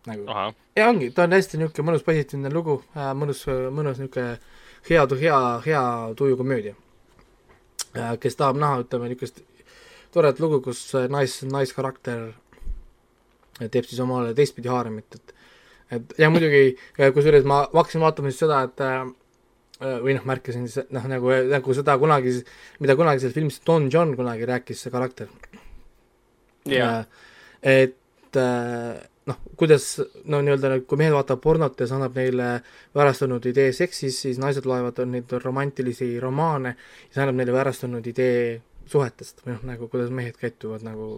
Nagu, 0.09 0.53
ja 0.75 0.87
ongi, 0.89 1.11
ta 1.15 1.27
on 1.27 1.35
hästi 1.35 1.59
niisugune 1.61 1.91
mõnus 1.91 2.05
positiivne 2.05 2.51
lugu 2.53 2.79
äh,, 2.95 3.11
mõnus, 3.17 3.43
mõnus 3.47 4.01
niisugune 4.01 4.37
hea, 4.89 5.05
hea, 5.21 5.39
hea 5.67 5.83
tuju 6.17 6.37
komöödia. 6.39 6.75
Äh,. 7.95 8.15
kes 8.21 8.39
tahab 8.39 8.59
näha, 8.61 8.81
ütleme, 8.85 9.11
niisugust 9.11 9.43
toredat 10.11 10.41
lugu, 10.43 10.61
kus 10.65 10.83
nais, 11.11 11.37
naiskarakter 11.47 12.31
teeb 13.61 13.85
siis 13.85 13.99
omale 14.01 14.33
teistpidi 14.37 14.71
haaremit, 14.71 15.19
et 15.19 15.35
et 15.91 16.13
ja 16.23 16.29
muidugi, 16.31 16.77
kusjuures 16.95 17.43
ma 17.47 17.65
hakkasin 17.73 18.03
vaatama 18.03 18.31
siis 18.31 18.39
seda, 18.45 18.61
et 18.63 18.83
äh, 18.85 19.01
või 19.81 20.15
noh, 20.15 20.25
märkasin 20.29 20.67
siis 20.69 20.87
noh, 20.93 21.07
nagu, 21.11 21.33
nagu 21.51 21.75
seda 21.75 21.97
kunagi, 21.99 22.37
mida 22.79 22.95
kunagi 22.99 23.23
selles 23.23 23.35
filmis 23.35 23.59
Don 23.67 23.89
John 23.91 24.15
kunagi 24.15 24.47
rääkis, 24.47 24.85
see 24.85 24.93
karakter. 24.93 25.27
Yeah.. 26.69 27.07
et 27.61 28.37
äh, 28.37 29.10
noh, 29.29 29.37
kuidas 29.57 29.85
no 30.25 30.41
nii-öelda, 30.41 30.79
kui 30.89 30.99
mehed 31.01 31.13
vaatavad 31.13 31.43
pornot 31.43 31.79
ja 31.79 31.87
see 31.87 31.97
annab 31.97 32.17
neile 32.17 32.47
väärastunud 32.97 33.45
idee 33.51 33.69
seksis, 33.75 34.17
siis 34.25 34.39
naised 34.41 34.65
loevad 34.69 35.03
neid 35.09 35.31
romantilisi 35.43 36.13
romaane 36.23 36.75
ja 36.75 37.13
see 37.13 37.23
annab 37.25 37.41
neile 37.41 37.55
väärastunud 37.55 38.07
idee 38.13 38.61
suhetest 38.89 39.45
või 39.45 39.55
noh, 39.55 39.67
nagu 39.73 39.91
kuidas 39.91 40.09
mehed 40.13 40.39
käituvad 40.41 40.83
nagu 40.85 41.11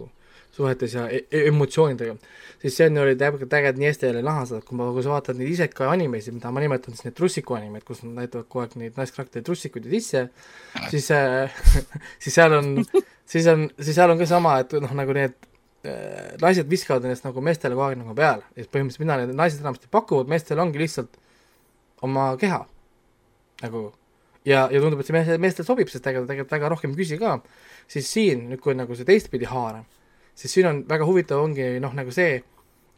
suhetes 0.54 0.94
ja 0.94 1.06
e-, 1.10 1.24
e 1.32 1.46
emotsioonidega, 1.48 2.14
siis 2.62 2.76
see 2.78 2.90
oli 2.90 3.16
tegelikult 3.18 3.56
äge 3.58 3.72
nii 3.78 3.88
Eesti 3.88 4.06
jälle 4.06 4.22
näha 4.26 4.44
seda, 4.50 4.60
kui 4.66 4.78
ma, 4.78 4.90
kui 4.94 5.02
sa 5.02 5.14
vaatad 5.14 5.40
neid 5.40 5.50
iseka 5.50 5.88
animesid, 5.90 6.36
mida 6.36 6.52
ma 6.54 6.62
nimetan 6.62 6.94
siis 6.94 7.08
need 7.08 7.16
trussiku 7.18 7.56
animeid, 7.58 7.86
kus 7.88 8.04
nad 8.04 8.20
näitavad 8.20 8.46
kogu 8.46 8.62
aeg 8.62 8.76
neid 8.78 9.00
naiskaraktereid 9.00 9.48
trussikuid 9.48 9.88
ja 9.88 9.94
tisse, 9.96 10.22
siis 10.92 11.10
äh, 11.16 11.58
siis 12.22 12.36
seal 12.36 12.54
on, 12.60 12.70
siis 13.26 13.50
on, 13.50 13.66
siis 13.80 13.98
seal 13.98 14.14
on 14.14 14.22
ka 14.22 14.30
sama, 14.30 14.60
et 14.62 14.76
noh, 14.84 14.94
nagu 15.00 15.16
need 15.16 15.34
naised 16.40 16.70
viskavad 16.70 17.04
ennast 17.04 17.26
nagu 17.26 17.42
meestele 17.44 17.76
kogu 17.76 17.88
aeg 17.88 17.98
nagu 18.00 18.14
peale. 18.16 18.46
Ja 18.54 18.62
siis 18.62 18.70
põhimõtteliselt 18.72 19.04
mida 19.04 19.18
need 19.20 19.36
naised 19.36 19.60
enamasti 19.60 19.90
pakuvad 19.92 20.30
meestele, 20.32 20.62
ongi 20.64 20.80
lihtsalt 20.80 21.18
oma 22.06 22.30
keha. 22.40 22.62
Nagu 23.62 23.84
ja, 24.44 24.64
ja 24.70 24.80
tundub, 24.80 25.00
et 25.00 25.08
see 25.08 25.16
meestele, 25.16 25.40
meestele 25.42 25.66
sobib, 25.66 25.90
sest 25.90 26.04
tegelikult, 26.04 26.30
tegelikult 26.30 26.56
väga 26.56 26.72
rohkem 26.72 26.94
ei 26.94 27.00
küsi 27.00 27.18
ka, 27.20 27.36
siis 27.90 28.08
siin 28.12 28.48
nüüd, 28.50 28.62
kui 28.64 28.76
nagu 28.76 28.96
see 28.96 29.08
teistpidi 29.08 29.48
haarab, 29.48 29.86
siis 30.36 30.52
siin 30.56 30.68
on 30.70 30.82
väga 30.88 31.08
huvitav, 31.08 31.42
ongi 31.44 31.68
noh, 31.82 31.94
nagu 31.96 32.14
see, 32.14 32.42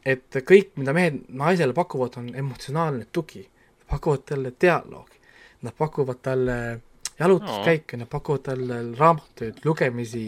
et 0.07 0.41
kõik, 0.47 0.75
mida 0.81 0.95
mehed 0.97 1.25
naisele 1.35 1.77
pakuvad, 1.77 2.19
on 2.21 2.33
emotsionaalne 2.35 3.09
tugi. 3.13 3.47
pakuvad 3.87 4.25
talle 4.27 4.51
dialoogi, 4.61 5.21
nad 5.63 5.75
pakuvad 5.79 6.19
talle 6.23 6.81
jalutuskäike 7.21 7.97
no., 7.97 8.03
nad 8.03 8.11
pakuvad 8.11 8.43
talle 8.49 8.81
raamatuid, 8.99 9.61
lugemisi, 9.65 10.25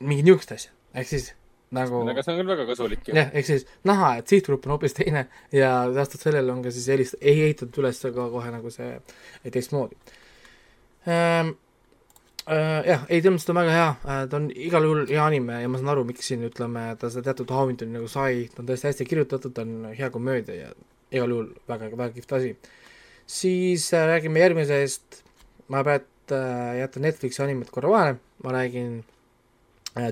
mingid 0.00 0.26
niisugused 0.26 0.54
asjad, 0.56 0.74
ehk 0.94 1.06
siis 1.06 1.28
nagu 1.74 2.00
aga 2.08 2.24
see 2.24 2.32
on 2.32 2.40
küll 2.40 2.50
väga 2.52 2.66
kasulik 2.68 3.08
jah, 3.12 3.30
ehk 3.36 3.46
siis 3.46 3.66
näha, 3.88 4.14
et 4.20 4.32
sihtgrupp 4.32 4.66
on 4.66 4.76
hoopis 4.76 4.96
teine 4.96 5.26
ja 5.52 5.72
vastavalt 5.92 6.24
sellele 6.24 6.52
on 6.52 6.62
ka 6.64 6.72
siis 6.74 6.88
helist-, 6.92 7.18
ehitatud 7.20 7.82
üles 7.82 8.00
ka 8.04 8.28
kohe 8.34 8.52
nagu 8.54 8.72
see 8.72 8.94
teistmoodi 9.44 9.98
ähm, 11.08 11.52
äh,. 12.48 12.88
jah, 12.88 13.04
ei, 13.08 13.20
ta 13.24 13.32
on 13.32 13.60
väga 13.60 13.76
hea 13.76 13.88
äh,, 13.90 14.22
ta 14.30 14.40
on 14.40 14.48
igal 14.54 14.88
juhul 14.88 15.04
hea 15.10 15.24
anime 15.24 15.60
ja 15.62 15.68
ma 15.68 15.80
saan 15.80 15.92
aru, 15.92 16.06
miks 16.08 16.30
siin 16.32 16.46
ütleme, 16.48 16.88
ta 17.00 17.12
seda 17.12 17.30
teatud 17.30 17.52
haavintuni 17.56 17.98
nagu 17.98 18.08
sai, 18.12 18.46
ta 18.54 18.64
on 18.64 18.70
tõesti 18.70 18.88
hästi 18.90 19.08
kirjutatud, 19.12 19.56
ta 19.56 19.66
on 19.66 19.92
hea 19.98 20.10
komöödia 20.14 20.68
ja 20.68 20.72
igal 21.12 21.36
juhul 21.36 21.52
väga, 21.68 21.92
väga 21.92 22.10
kihvt 22.16 22.36
asi. 22.40 22.56
siis 23.28 23.92
äh, 23.92 24.08
räägime 24.08 24.40
järgmisest, 24.40 25.22
ma 25.68 25.84
pean 25.84 26.08
äh, 26.32 26.78
jätan 26.80 27.04
Netflixi 27.04 27.44
animet 27.44 27.70
korra 27.70 27.92
vahele, 27.92 28.18
ma 28.44 28.56
räägin 28.56 29.00
äh, 29.04 29.17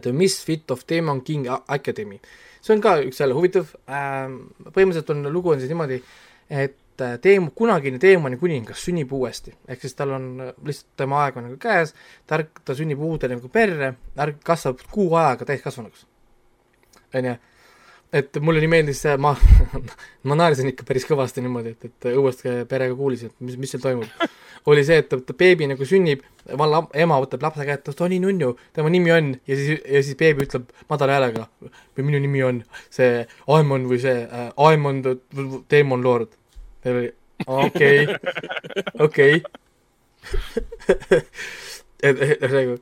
The 0.03 0.13
Misfit 0.13 0.71
of 0.71 0.85
Demon 0.89 1.23
King 1.23 1.47
Academy. 1.69 2.21
see 2.61 2.75
on 2.75 2.83
ka 2.83 2.97
üks 3.07 3.21
jälle 3.21 3.35
huvitav 3.37 3.71
äh,, 3.87 4.27
põhimõtteliselt 4.67 5.13
on, 5.15 5.23
lugu 5.31 5.53
on 5.53 5.61
siis 5.63 5.71
niimoodi, 5.71 6.01
et 6.51 7.03
äh, 7.05 7.19
teem-, 7.23 7.51
kunagine 7.55 8.01
teemani 8.03 8.39
kuningas 8.41 8.83
sünnib 8.85 9.13
uuesti. 9.13 9.55
ehk 9.69 9.85
siis 9.85 9.95
tal 9.95 10.17
on 10.17 10.31
äh, 10.41 10.55
lihtsalt 10.67 10.97
tema 10.97 11.23
aeg 11.25 11.37
on 11.39 11.51
nagu 11.51 11.59
käes, 11.63 11.95
ta 12.27 12.41
ärk-, 12.41 12.65
ta 12.65 12.75
sünnib 12.75 13.03
uude 13.03 13.31
nagu 13.31 13.49
perre, 13.53 13.95
ärk-, 14.27 14.43
kasvab 14.45 14.83
kuu 14.91 15.15
ajaga 15.15 15.47
täiskasvanuks. 15.53 16.07
on 17.15 17.31
ju 17.31 17.37
et 18.17 18.39
mulle 18.41 18.63
nii 18.63 18.71
meeldis 18.71 19.01
see, 19.05 19.15
ma 19.21 19.35
ma 20.29 20.39
naersin 20.39 20.71
ikka 20.71 20.87
päris 20.89 21.07
kõvasti 21.09 21.43
niimoodi, 21.45 21.75
et, 21.77 21.89
et 21.91 22.11
õuest 22.15 22.45
perega 22.71 22.95
kuulis, 22.99 23.27
et 23.27 23.35
mis, 23.45 23.59
mis 23.61 23.73
seal 23.75 23.83
toimub. 23.83 24.27
Oli 24.67 24.85
see, 24.87 24.99
et, 25.03 25.13
et 25.13 25.33
beebi 25.39 25.69
nagu 25.71 25.87
sünnib, 25.89 26.25
valla 26.59 26.83
ema 26.99 27.19
võtab 27.23 27.45
lapse 27.47 27.67
kätte, 27.67 27.95
Toni 27.97 28.19
nunnu, 28.23 28.53
tema 28.77 28.91
nimi 28.93 29.13
on, 29.15 29.33
ja 29.49 29.59
siis, 29.59 29.83
ja 29.83 30.03
siis 30.03 30.19
beebi 30.19 30.47
ütleb 30.47 30.71
madala 30.91 31.19
häälega, 31.19 31.47
või 31.97 32.09
minu 32.09 32.23
nimi 32.23 32.43
on 32.47 32.63
see 32.93 33.25
Aemon 33.53 33.87
või 33.91 34.01
see 34.03 34.25
äh, 34.25 34.51
Aemon 34.69 35.03
Demon 35.71 36.05
Lord. 36.07 36.35
okei, 37.47 38.07
okei. 39.07 39.41
et, 42.07 42.21
et 42.21 42.51
nagu 42.51 42.79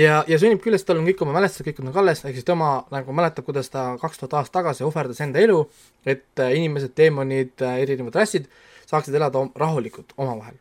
ja, 0.00 0.20
ja 0.28 0.38
sünnib 0.40 0.60
küll, 0.64 0.76
sest 0.76 0.88
tal 0.88 1.00
on 1.00 1.08
kõik 1.08 1.22
oma 1.24 1.34
mälestused, 1.36 1.66
kõik 1.68 1.80
on 1.82 1.90
nagu 1.90 2.00
alles, 2.02 2.22
ehk 2.24 2.36
siis 2.36 2.46
tema 2.48 2.70
nagu 2.92 3.16
mäletab, 3.16 3.46
kuidas 3.48 3.70
ta 3.72 3.88
kaks 4.00 4.20
tuhat 4.20 4.38
aastat 4.40 4.60
tagasi 4.60 4.86
ohverdas 4.86 5.22
enda 5.24 5.42
elu, 5.42 5.62
et 6.08 6.42
äh, 6.42 6.54
inimesed, 6.60 6.94
teemonid, 6.98 7.56
äh, 7.64 7.80
erinevad 7.84 8.20
rassid 8.20 8.48
saaksid 8.86 9.16
elada 9.18 9.42
rahulikult 9.58 10.14
omavahel. 10.16 10.56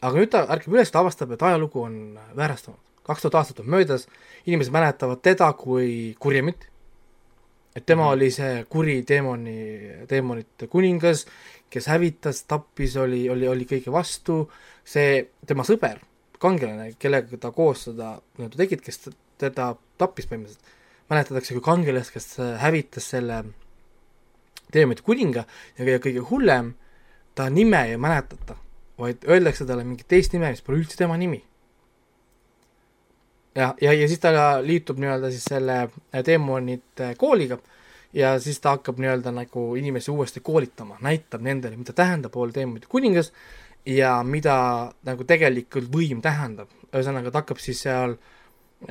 Aga 0.00 0.16
nüüd 0.16 0.32
ta 0.32 0.44
ärkab 0.48 0.74
üles, 0.74 0.90
ta 0.92 1.02
avastab, 1.02 1.34
et 1.34 1.42
ajalugu 1.42 1.84
on 1.84 1.94
väärastunud. 2.36 2.78
kaks 3.04 3.22
tuhat 3.22 3.34
aastat 3.40 3.60
on 3.60 3.70
möödas, 3.70 4.06
inimesed 4.46 4.72
mäletavad 4.72 5.22
teda 5.22 5.52
kui 5.58 6.14
kurjamit, 6.18 6.68
et 7.74 7.86
tema 7.86 8.04
mm 8.04 8.12
oli 8.12 8.30
see 8.30 8.64
kuri 8.68 9.02
teemoni, 9.02 9.56
teemonite 10.08 10.66
kuningas, 10.66 11.26
kes 11.70 11.86
hävitas, 11.86 12.44
tappis, 12.44 12.96
oli, 12.96 13.28
oli, 13.30 13.48
oli 13.48 13.64
kõige 13.64 13.92
vastu, 13.92 14.50
see, 14.84 15.26
tema 15.46 15.64
sõber 15.64 16.00
kangelane, 16.40 16.94
kellega 16.98 17.36
ta 17.40 17.50
koos 17.52 17.84
seda 17.88 18.14
nii-öelda 18.38 18.62
tegid, 18.62 18.82
kes 18.84 19.10
teda 19.40 19.74
tappis 20.00 20.28
põhimõtteliselt, 20.30 20.72
mäletatakse 21.10 21.56
kui 21.56 21.64
kangelast, 21.64 22.14
kes 22.14 22.38
hävitas 22.62 23.10
selle 23.12 23.42
teemade 24.72 25.04
kuninga. 25.04 25.44
Ja 25.78 25.98
kõige 26.02 26.24
hullem, 26.30 26.74
ta 27.34 27.48
nime 27.52 27.82
ei 27.90 28.00
mäletata, 28.00 28.56
vaid 29.00 29.24
öeldakse 29.28 29.66
talle 29.66 29.84
mingit 29.86 30.08
teist 30.08 30.34
nime, 30.36 30.52
mis 30.54 30.62
pole 30.64 30.80
üldse 30.82 30.98
tema 31.00 31.16
nimi. 31.20 31.42
ja, 33.54 33.74
ja, 33.80 33.92
ja 33.92 34.08
siis 34.08 34.20
ta 34.22 34.32
liitub 34.62 35.00
nii-öelda 35.02 35.30
siis 35.34 35.48
selle 35.50 35.78
teemonite 36.24 37.14
kooliga 37.18 37.58
ja 38.12 38.34
siis 38.40 38.60
ta 38.60 38.76
hakkab 38.76 38.98
nii-öelda 39.02 39.32
nagu 39.34 39.74
inimesi 39.76 40.10
uuesti 40.10 40.40
koolitama, 40.40 40.98
näitab 41.02 41.42
nendele, 41.42 41.76
mida 41.76 41.92
tähendab 41.92 42.36
olla 42.36 42.52
teemonite 42.52 42.86
kuningas 42.90 43.32
ja 43.86 44.20
mida 44.24 44.92
nagu 45.06 45.24
tegelikult 45.24 45.90
võim 45.92 46.20
tähendab. 46.22 46.68
ühesõnaga, 46.90 47.30
ta 47.30 47.42
hakkab 47.44 47.58
siis 47.62 47.82
seal 47.86 48.16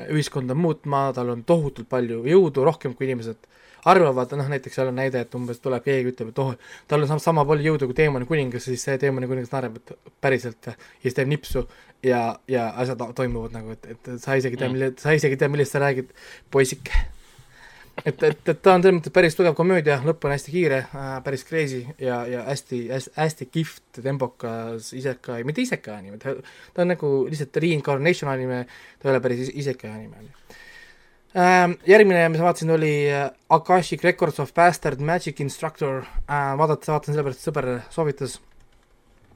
ühiskonda 0.08 0.56
muutma, 0.56 1.10
tal 1.14 1.34
on 1.34 1.44
tohutult 1.44 1.90
palju 1.90 2.24
jõudu, 2.28 2.64
rohkem 2.64 2.94
kui 2.96 3.08
inimesed 3.10 3.48
arvavad, 3.86 4.34
noh 4.40 4.50
näiteks 4.52 4.80
seal 4.80 4.92
on 4.92 4.98
näide, 5.00 5.22
et 5.26 5.36
umbes 5.38 5.62
tuleb 5.64 5.86
keegi, 5.86 6.14
ütleb, 6.14 6.32
et 6.34 6.42
oh, 6.44 6.56
tal 6.88 7.06
on 7.06 7.22
sama 7.24 7.46
palju 7.48 7.74
jõudu 7.74 7.90
kui 7.90 8.00
teemani 8.00 8.28
kuningas, 8.30 8.68
siis 8.70 8.84
see 8.88 8.98
teemani 9.02 9.30
kuningas 9.30 9.54
naerab, 9.54 9.80
et 9.80 10.12
päriselt 10.22 10.72
ja 10.72 10.76
siis 11.04 11.18
teeb 11.18 11.32
nipsu 11.32 11.68
ja, 12.04 12.24
ja 12.48 12.70
asjad 12.82 13.06
toimuvad 13.16 13.56
nagu, 13.56 13.78
et, 13.78 13.88
et 13.96 14.12
sa 14.20 14.36
isegi 14.40 14.60
ei 14.60 14.66
tea, 14.66 14.74
mille, 14.74 14.92
sa 15.00 15.16
isegi 15.16 15.38
ei 15.38 15.44
tea, 15.44 15.52
millest 15.52 15.76
sa 15.76 15.84
räägid, 15.86 16.12
poisike 16.52 17.08
et, 18.06 18.24
et, 18.24 18.50
et 18.52 18.62
ta 18.62 18.74
on 18.76 18.84
selles 18.84 18.98
mõttes 19.00 19.14
päris 19.14 19.36
tugev 19.38 19.56
komöödia, 19.58 20.00
lõpp 20.06 20.26
on 20.28 20.34
hästi 20.34 20.54
kiire 20.54 20.80
äh,, 20.88 21.12
päris 21.26 21.44
crazy 21.48 21.82
ja, 22.02 22.22
ja 22.30 22.44
hästi, 22.48 22.82
hästi, 22.94 23.14
hästi 23.18 23.48
kihvt, 23.52 24.02
tempokas 24.04 24.92
isekai, 24.98 25.44
mitte 25.48 25.64
isekai 25.66 25.98
anime, 25.98 26.20
ta, 26.22 26.36
ta 26.76 26.86
on 26.86 26.94
nagu 26.94 27.12
lihtsalt 27.30 27.60
reincarnation 27.64 28.32
anime, 28.32 28.64
ta 29.00 29.10
ei 29.10 29.16
ole 29.16 29.24
päris 29.24 29.52
isekai 29.54 29.92
anime. 29.92 30.30
Järgmine, 31.30 32.24
mis 32.34 32.42
ma 32.42 32.48
vaatasin, 32.48 32.72
oli 32.74 32.94
äh, 33.14 33.28
Akashic 33.54 34.02
Records 34.04 34.40
of 34.40 34.54
Bastard 34.54 35.00
Magic 35.00 35.40
Instructor 35.40 36.02
äh,, 36.26 36.56
vaadata, 36.58 36.90
vaatan 36.90 37.14
sellepärast, 37.14 37.44
et 37.44 37.46
sõber 37.46 37.68
soovitas 37.94 38.40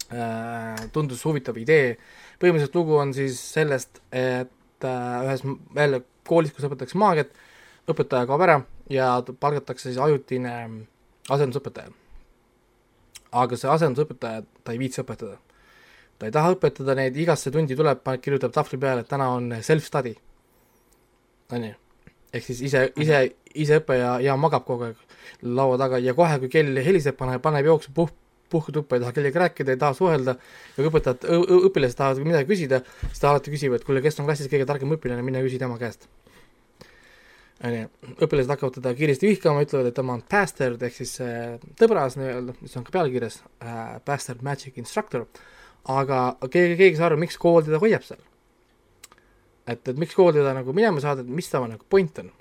äh,, 0.09 0.87
tundus 0.95 1.21
huvitav 1.27 1.59
idee, 1.61 1.99
põhimõtteliselt 2.41 2.79
lugu 2.79 2.97
on 2.97 3.13
siis 3.13 3.37
sellest, 3.37 4.01
et 4.09 4.49
ühes 4.83 5.45
jälle 5.45 5.99
koolis, 6.27 6.55
kus 6.55 6.65
õpetatakse 6.65 6.97
maagiat, 6.97 7.29
õpetaja 7.93 8.25
kaob 8.27 8.41
ära 8.41 8.57
ja 8.89 9.11
palgatakse 9.21 9.91
siis 9.91 10.01
ajutine 10.01 10.55
asendusõpetaja. 11.29 11.93
aga 13.31 13.57
see 13.57 13.69
asendusõpetaja, 13.69 14.41
ta 14.63 14.73
ei 14.73 14.81
viitsi 14.81 15.03
õpetada. 15.05 15.37
ta 16.17 16.25
ei 16.25 16.33
taha 16.33 16.57
õpetada 16.57 16.97
neid, 16.97 17.15
igasse 17.21 17.53
tundi 17.53 17.77
tuleb, 17.77 18.01
kirjutab 18.17 18.51
tahvli 18.51 18.81
peale, 18.81 19.05
et 19.05 19.13
täna 19.13 19.29
on 19.29 19.53
self-study. 19.61 20.17
on 21.53 21.69
ju? 21.69 21.82
Ehk 22.33 22.45
siis 22.47 22.63
ise, 22.69 22.87
ise, 22.99 23.23
ise 23.53 23.79
õpe 23.81 23.97
ja, 23.99 24.17
ja 24.23 24.35
magab 24.39 24.65
kogu 24.67 24.89
aeg 24.89 24.99
laua 25.43 25.77
taga 25.81 25.99
ja 26.01 26.15
kohe, 26.17 26.39
kui 26.41 26.51
kell 26.51 26.81
heliseb, 26.85 27.17
paneb, 27.19 27.41
paneb 27.43 27.67
jooksu 27.67 27.93
puh-, 27.95 28.11
puhketuppa, 28.53 28.97
ei 28.97 29.03
taha 29.03 29.15
kellegagi 29.15 29.41
rääkida, 29.43 29.73
ei 29.73 29.81
taha 29.81 29.95
suhelda. 29.97 30.35
Ja 30.73 30.81
kui 30.81 30.89
õpetajad, 30.91 31.25
õpilased 31.69 31.99
tahavad 31.99 32.27
midagi 32.27 32.49
küsida, 32.49 32.81
siis 33.05 33.21
ta 33.23 33.31
alati 33.31 33.53
küsib, 33.53 33.75
et 33.77 33.85
kuule, 33.87 34.03
kes 34.03 34.19
on 34.21 34.29
klassis 34.29 34.51
kõige 34.51 34.67
targem 34.69 34.93
õpilane, 34.97 35.25
mine 35.25 35.41
küsi 35.45 35.61
tema 35.61 35.79
käest. 35.81 36.07
On 37.63 37.71
ju, 37.71 37.87
õpilased 38.25 38.51
hakkavad 38.51 38.77
teda 38.79 38.91
kiiresti 38.97 39.29
vihkama, 39.29 39.63
ütlevad, 39.63 39.87
et 39.89 39.95
tema 39.95 40.17
on 40.17 40.23
bastard 40.29 40.81
ehk 40.83 40.97
siis 40.97 41.15
äh, 41.23 41.55
tõbras 41.79 42.17
nii-öelda, 42.19 42.57
mis 42.59 42.75
on 42.79 42.83
ka 42.83 42.95
pealkirjas 42.97 43.39
äh,, 43.63 43.95
bastard 44.05 44.43
magic 44.43 44.77
instructor, 44.81 45.23
aga 45.87 46.25
keegi, 46.43 46.75
keegi 46.75 46.91
ei 46.91 46.99
saa 46.99 47.07
aru, 47.11 47.21
miks 47.23 47.39
kool 47.39 47.63
teda 47.63 47.79
hoiab 47.79 48.03
seal. 48.03 48.19
Et, 49.67 49.81
et 49.87 49.99
miks 49.99 50.15
kool 50.17 50.33
teda 50.35 50.53
nagu 50.55 50.75
minema 50.75 51.01
saada, 51.03 51.23
et 51.23 51.29
mis 51.29 51.49
tema 51.49 51.69
nagu 51.71 51.85
point 51.89 52.23
on. 52.23 52.31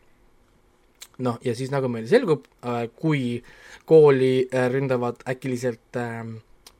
noh, 1.23 1.37
ja 1.45 1.55
siis 1.55 1.70
nagu 1.70 1.91
meil 1.93 2.07
selgub 2.11 2.47
äh,, 2.64 2.87
kui 2.99 3.43
kooli 3.87 4.49
äh, 4.49 4.68
ründavad 4.73 5.20
äkiliselt 5.29 5.99
äh, 6.01 6.23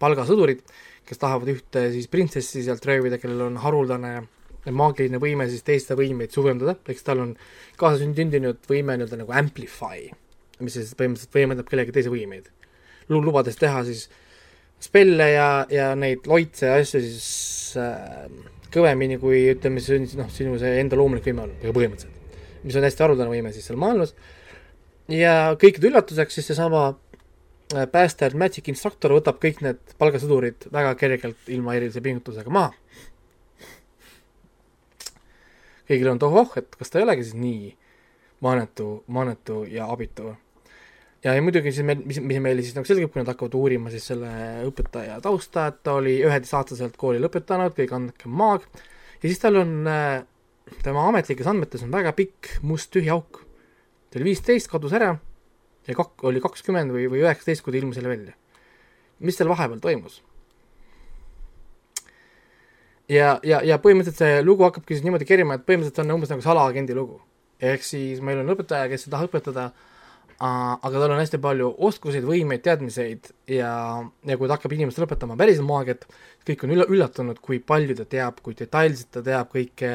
palgasõdurid, 0.03 0.63
kes 1.07 1.21
tahavad 1.21 1.51
ühte 1.53 1.89
siis 1.95 2.09
printsessi 2.11 2.65
sealt 2.65 2.87
röövida, 2.89 3.21
kellel 3.23 3.51
on 3.51 3.61
haruldane 3.63 4.15
maagiline 4.71 5.19
võime 5.23 5.49
siis 5.51 5.65
teiste 5.67 5.97
võimeid 5.99 6.35
suurendada, 6.35 6.77
eks 6.89 7.07
tal 7.07 7.23
on 7.25 7.37
kaasasündinud 7.81 8.63
võime 8.71 8.97
nii-öelda 8.97 9.19
nagu 9.19 9.35
amplify, 9.35 10.07
mis 10.63 10.77
siis 10.79 10.95
põhimõtteliselt 10.99 11.39
võimendab 11.39 11.71
kellegi 11.71 11.95
teise 11.95 12.13
võimeid. 12.13 12.51
lubades 13.11 13.59
teha 13.59 13.83
siis 13.85 14.09
spelle 14.83 15.31
ja, 15.33 15.67
ja 15.71 15.93
neid 15.99 16.27
loitse 16.27 16.67
ja 16.67 16.79
asju 16.81 17.01
siis 17.03 17.77
äh, 17.79 18.31
kõvemini, 18.73 19.19
kui 19.23 19.45
ütleme, 19.53 19.83
see 19.85 20.01
on 20.01 20.09
noh, 20.23 20.33
sinu 20.33 20.59
see 20.61 20.75
enda 20.81 20.99
loomulik 20.99 21.27
võime 21.29 21.47
on, 21.47 21.55
põhimõtteliselt. 21.63 22.43
mis 22.63 22.77
on 22.79 22.87
hästi 22.87 23.05
haruldane 23.05 23.33
võime 23.33 23.53
siis 23.55 23.69
seal 23.69 23.81
maailmas. 23.81 24.15
ja 25.13 25.55
kõikide 25.61 25.91
üllatuseks 25.91 26.39
siis 26.39 26.51
seesama 26.53 26.85
äh, 26.91 27.87
Bastard 27.93 28.39
Magic 28.39 28.69
Instructor 28.69 29.17
võtab 29.19 29.41
kõik 29.43 29.63
need 29.65 29.97
palgasõdurid 29.99 30.69
väga 30.73 30.95
kergelt 31.01 31.49
ilma 31.49 31.77
erilise 31.79 32.01
pingutusega 32.05 32.51
maha 32.51 32.73
kõigil 35.89 36.13
on 36.13 36.21
tohoh, 36.23 36.53
et 36.57 36.77
kas 36.79 36.91
ta 36.91 37.01
ei 37.01 37.07
olegi 37.07 37.27
siis 37.27 37.39
nii 37.39 37.73
maanetu, 38.43 39.05
maanetu 39.07 39.63
ja 39.71 39.89
abitu. 39.93 40.35
Ja, 41.25 41.35
ja 41.35 41.43
muidugi 41.43 41.73
siis 41.73 41.87
meil, 41.87 42.03
mis, 42.07 42.19
mis 42.23 42.41
meile 42.43 42.65
siis 42.65 42.77
nagu 42.77 42.89
selgub, 42.89 43.13
kui 43.13 43.23
nad 43.23 43.31
hakkavad 43.31 43.55
uurima 43.59 43.93
siis 43.93 44.09
selle 44.11 44.33
õpetaja 44.69 45.21
tausta, 45.25 45.69
et 45.71 45.83
ta 45.87 45.97
oli 46.01 46.19
üheteistaastaselt 46.25 46.99
kooli 47.01 47.23
lõpetanud, 47.23 47.75
kõige 47.77 47.99
andekam 47.99 48.35
maag, 48.41 48.67
ja 49.23 49.25
siis 49.29 49.43
tal 49.43 49.61
on 49.63 49.77
äh, 49.91 50.25
tema 50.83 51.07
ametlikes 51.11 51.49
andmetes 51.51 51.85
on 51.87 51.95
väga 51.95 52.15
pikk 52.19 52.59
must 52.67 52.93
tühi 52.95 53.13
auk. 53.13 53.45
ta 54.11 54.21
oli 54.21 54.33
viisteist, 54.33 54.71
kadus 54.71 54.95
ära 54.99 55.15
ja 55.87 55.97
kak-, 55.99 56.27
oli 56.27 56.43
kakskümmend 56.43 56.95
või, 56.95 57.09
või 57.11 57.25
üheksateist, 57.25 57.65
kui 57.65 57.75
ta 57.75 57.81
ilmus 57.81 57.99
jälle 58.01 58.13
välja. 58.13 58.37
mis 59.19 59.39
seal 59.39 59.51
vahepeal 59.51 59.81
toimus? 59.83 60.23
ja, 63.09 63.39
ja, 63.43 63.63
ja 63.63 63.79
põhimõtteliselt 63.79 64.19
see 64.19 64.43
lugu 64.43 64.67
hakkabki 64.67 64.97
siis 64.97 65.07
niimoodi 65.07 65.29
kerima, 65.29 65.55
et 65.55 65.67
põhimõtteliselt 65.67 66.03
on 66.03 66.17
umbes 66.19 66.35
nagu 66.35 66.43
salaagendi 66.43 66.99
lugu. 66.99 67.21
ehk 67.63 67.87
siis 67.87 68.21
meil 68.21 68.43
on 68.43 68.55
õpetaja, 68.57 68.91
kes 68.91 69.07
ei 69.07 69.15
taha 69.15 69.31
õpetada 69.31 69.71
äh,, 69.71 69.89
aga 70.43 70.91
tal 70.99 71.13
on 71.15 71.21
hästi 71.21 71.39
palju 71.43 71.69
oskuseid, 71.87 72.25
võimeid, 72.27 72.65
teadmiseid 72.65 73.31
ja, 73.53 73.73
ja 74.27 74.39
kui 74.39 74.49
ta 74.51 74.57
hakkab 74.57 74.75
inimestele 74.75 75.07
õpetama 75.07 75.37
päriselt 75.39 75.67
maagiat, 75.69 76.07
kõik 76.49 76.65
on 76.67 76.75
üll-, 76.75 76.89
üllatunud, 76.89 77.39
kui 77.45 77.61
palju 77.63 77.95
ta 78.01 78.07
teab, 78.17 78.41
kui 78.43 78.57
detailselt 78.59 79.13
ta 79.15 79.23
teab 79.27 79.53
kõike 79.53 79.93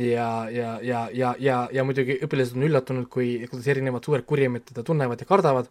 ja, 0.00 0.30
ja, 0.52 0.70
ja, 0.80 1.02
ja, 1.12 1.34
ja, 1.38 1.58
ja 1.72 1.84
muidugi 1.84 2.16
õpilased 2.24 2.56
on 2.56 2.64
üllatunud, 2.70 3.10
kui, 3.12 3.34
kuidas 3.50 3.68
erinevad 3.72 4.08
suured 4.08 4.24
kurjamid 4.28 4.64
teda 4.70 4.84
tunnevad 4.86 5.20
ja 5.20 5.28
kardavad 5.28 5.68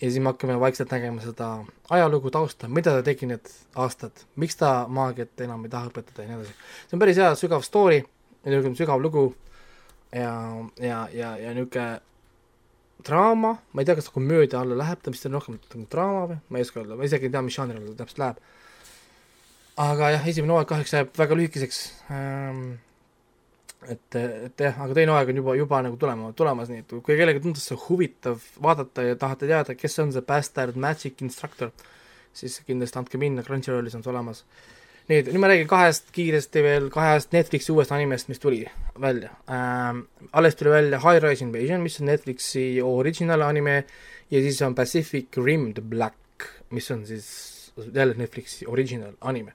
ja 0.00 0.08
siis 0.08 0.20
me 0.22 0.30
hakkame 0.30 0.60
vaikselt 0.60 0.92
nägema 0.94 1.22
seda 1.24 1.48
ajalugu, 1.90 2.30
tausta, 2.30 2.68
mida 2.68 2.94
ta 2.96 3.02
tegi 3.04 3.28
need 3.28 3.50
aastad, 3.82 4.24
miks 4.40 4.56
ta 4.60 4.86
maagiat 4.88 5.42
enam 5.44 5.66
ei 5.66 5.72
taha 5.72 5.90
õpetada 5.90 6.24
ja 6.24 6.30
nii 6.30 6.38
edasi. 6.38 6.54
see 6.86 6.96
on 6.96 7.02
päris 7.02 7.18
hea 7.20 7.32
sügav 7.38 7.66
story, 7.66 7.98
niisugune 8.46 8.78
sügav 8.78 9.02
lugu 9.02 9.26
ja, 10.14 10.32
ja, 10.78 11.02
ja, 11.12 11.34
ja 11.42 11.52
niisugune 11.58 11.98
draama, 13.06 13.54
ma 13.72 13.82
ei 13.82 13.88
tea, 13.88 13.96
kas 13.98 14.08
ta 14.08 14.14
komöödia 14.14 14.60
alla 14.60 14.76
läheb, 14.78 15.00
ta 15.02 15.12
vist 15.14 15.26
on 15.28 15.36
rohkem 15.38 15.58
draama 15.92 16.26
või, 16.30 16.38
ma 16.48 16.60
ei 16.60 16.66
oska 16.66 16.80
öelda, 16.82 16.98
ma 16.98 17.08
isegi 17.08 17.28
ei 17.28 17.34
tea, 17.34 17.42
mis 17.46 17.56
žanri 17.56 17.80
alla 17.80 17.92
ta 17.92 18.02
täpselt 18.02 18.22
läheb. 18.24 18.40
aga 19.86 20.12
jah, 20.16 20.30
esimene 20.32 20.54
hooaeg 20.54 20.70
kahjuks 20.70 20.94
jääb 20.96 21.12
väga 21.18 21.38
lühikeseks 21.40 21.82
ähm,. 22.16 22.64
et, 23.88 24.16
et 24.16 24.64
jah, 24.66 24.82
aga 24.84 24.96
teine 24.98 25.14
hooaeg 25.14 25.32
on 25.32 25.40
juba, 25.42 25.54
juba 25.60 25.82
nagu 25.86 26.00
tulema, 26.00 26.32
tulemas, 26.36 26.72
nii 26.72 26.84
et 26.84 26.96
kui 26.96 27.14
kellelegi 27.14 27.44
tundus 27.46 27.68
see 27.70 27.78
huvitav 27.88 28.42
vaadata 28.62 29.06
ja 29.06 29.20
tahate 29.20 29.48
teada, 29.50 29.78
kes 29.78 29.98
on 30.04 30.12
see 30.16 30.26
Bastard 30.26 30.76
Magic 30.76 31.22
Instructor, 31.24 31.72
siis 32.36 32.60
kindlasti 32.66 33.00
andke 33.00 33.20
minna, 33.20 33.46
Crunchyrollis 33.46 33.96
on 33.98 34.04
see 34.04 34.12
olemas 34.12 34.44
nüüd, 35.08 35.30
nüüd 35.30 35.40
ma 35.42 35.50
räägin 35.50 35.70
kahest 35.70 36.10
kiiresti 36.14 36.62
veel, 36.64 36.88
kahest 36.92 37.32
Netflixi 37.32 37.72
uuest 37.72 37.92
animest, 37.96 38.28
mis 38.28 38.42
tuli 38.42 38.64
välja 39.00 39.32
ähm,. 39.48 40.04
alles 40.32 40.58
tuli 40.58 40.70
välja 40.70 41.00
High 41.00 41.24
Rise 41.24 41.44
Invasion, 41.44 41.80
mis 41.80 42.00
on 42.00 42.10
Netflixi 42.10 42.82
original 42.82 43.46
anime 43.46 43.84
ja 44.30 44.40
siis 44.40 44.62
on 44.62 44.74
Pacific 44.74 45.36
Rim 45.36 45.72
The 45.74 45.82
Black, 45.82 46.48
mis 46.70 46.90
on 46.90 47.06
siis 47.06 47.72
jälle 47.94 48.14
Netflixi 48.18 48.66
original 48.66 49.12
anime. 49.20 49.52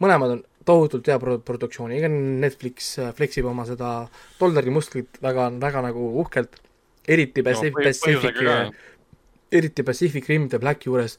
mõlemad 0.00 0.36
on 0.36 0.44
tohutult 0.68 1.08
hea 1.08 1.18
pro-, 1.18 1.40
produktsiooniga, 1.44 2.10
Netflix 2.12 2.92
äh, 3.00 3.12
fleksib 3.16 3.48
oma 3.48 3.64
seda 3.68 3.92
dollari 4.40 4.72
musklit 4.74 5.20
väga, 5.22 5.48
väga 5.60 5.82
nagu 5.88 6.12
uhkelt, 6.22 6.60
eriti 7.08 7.42
Pacific 7.42 7.78
no,, 7.78 7.84
Pacific, 7.88 8.42
eriti 9.52 9.84
Pacific 9.86 10.28
Rim 10.28 10.48
The 10.52 10.60
Black 10.62 10.86
juures, 10.86 11.16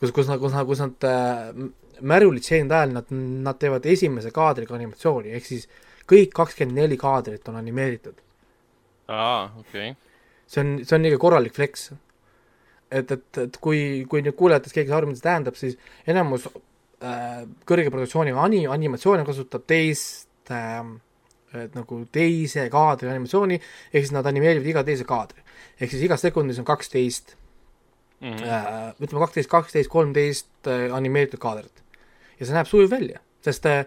kus, 0.00 0.12
kus 0.12 0.28
nad, 0.30 0.40
kus 0.42 0.56
nad, 0.56 0.68
kus 0.68 0.82
nad 0.84 1.08
äh, 1.08 1.64
märulitseenide 2.02 2.74
ajal 2.74 2.92
nad, 2.96 3.10
nad 3.46 3.58
teevad 3.60 3.86
esimese 3.86 4.32
kaadriga 4.34 4.76
animatsiooni, 4.76 5.34
ehk 5.36 5.46
siis 5.46 5.66
kõik 6.10 6.32
kakskümmend 6.34 6.78
neli 6.82 6.98
kaadrit 7.00 7.48
on 7.48 7.58
animeeritud. 7.60 8.16
aa, 9.08 9.50
okei 9.58 9.90
okay.. 9.90 9.96
see 10.46 10.62
on, 10.62 10.72
see 10.84 10.96
on 10.96 11.10
ikka 11.10 11.20
korralik 11.22 11.54
flex. 11.54 11.90
et, 12.90 13.10
et, 13.10 13.38
et 13.44 13.60
kui, 13.62 14.04
kui 14.10 14.22
nüüd 14.26 14.36
kuulajatest 14.38 14.74
keegi 14.74 14.90
saab 14.90 15.02
aru, 15.02 15.10
mida 15.10 15.20
see 15.20 15.28
tähendab, 15.28 15.58
siis 15.58 15.78
enamus 16.06 16.48
äh, 16.50 17.44
kõrge 17.66 17.92
produktsiooniga 17.92 18.42
ani-, 18.42 18.66
animatsioone 18.70 19.26
kasutab 19.28 19.66
teist 19.70 20.50
äh, 20.54 20.82
et 21.50 21.74
nagu 21.74 22.04
teise 22.14 22.68
kaadri 22.70 23.10
animatsiooni, 23.10 23.58
ehk 23.90 24.04
siis 24.04 24.14
nad 24.14 24.26
animeerivad 24.30 24.68
iga 24.70 24.84
teise 24.86 25.06
kaadri. 25.06 25.42
ehk 25.80 25.90
siis 25.90 26.06
igas 26.06 26.22
sekundis 26.22 26.58
on 26.58 26.64
kaksteist 26.64 27.36
mm 28.20 28.36
-hmm. 28.36 28.94
ütleme 29.02 29.24
kaksteist, 29.24 29.50
kaksteist, 29.50 29.90
kolmteist 29.90 30.68
animeeritud 30.92 31.40
kaadrit 31.40 31.79
ja 32.40 32.48
see 32.48 32.56
näeb 32.56 32.70
sujuv 32.70 32.90
välja, 32.92 33.20
sest 33.44 33.68
äh, 33.68 33.84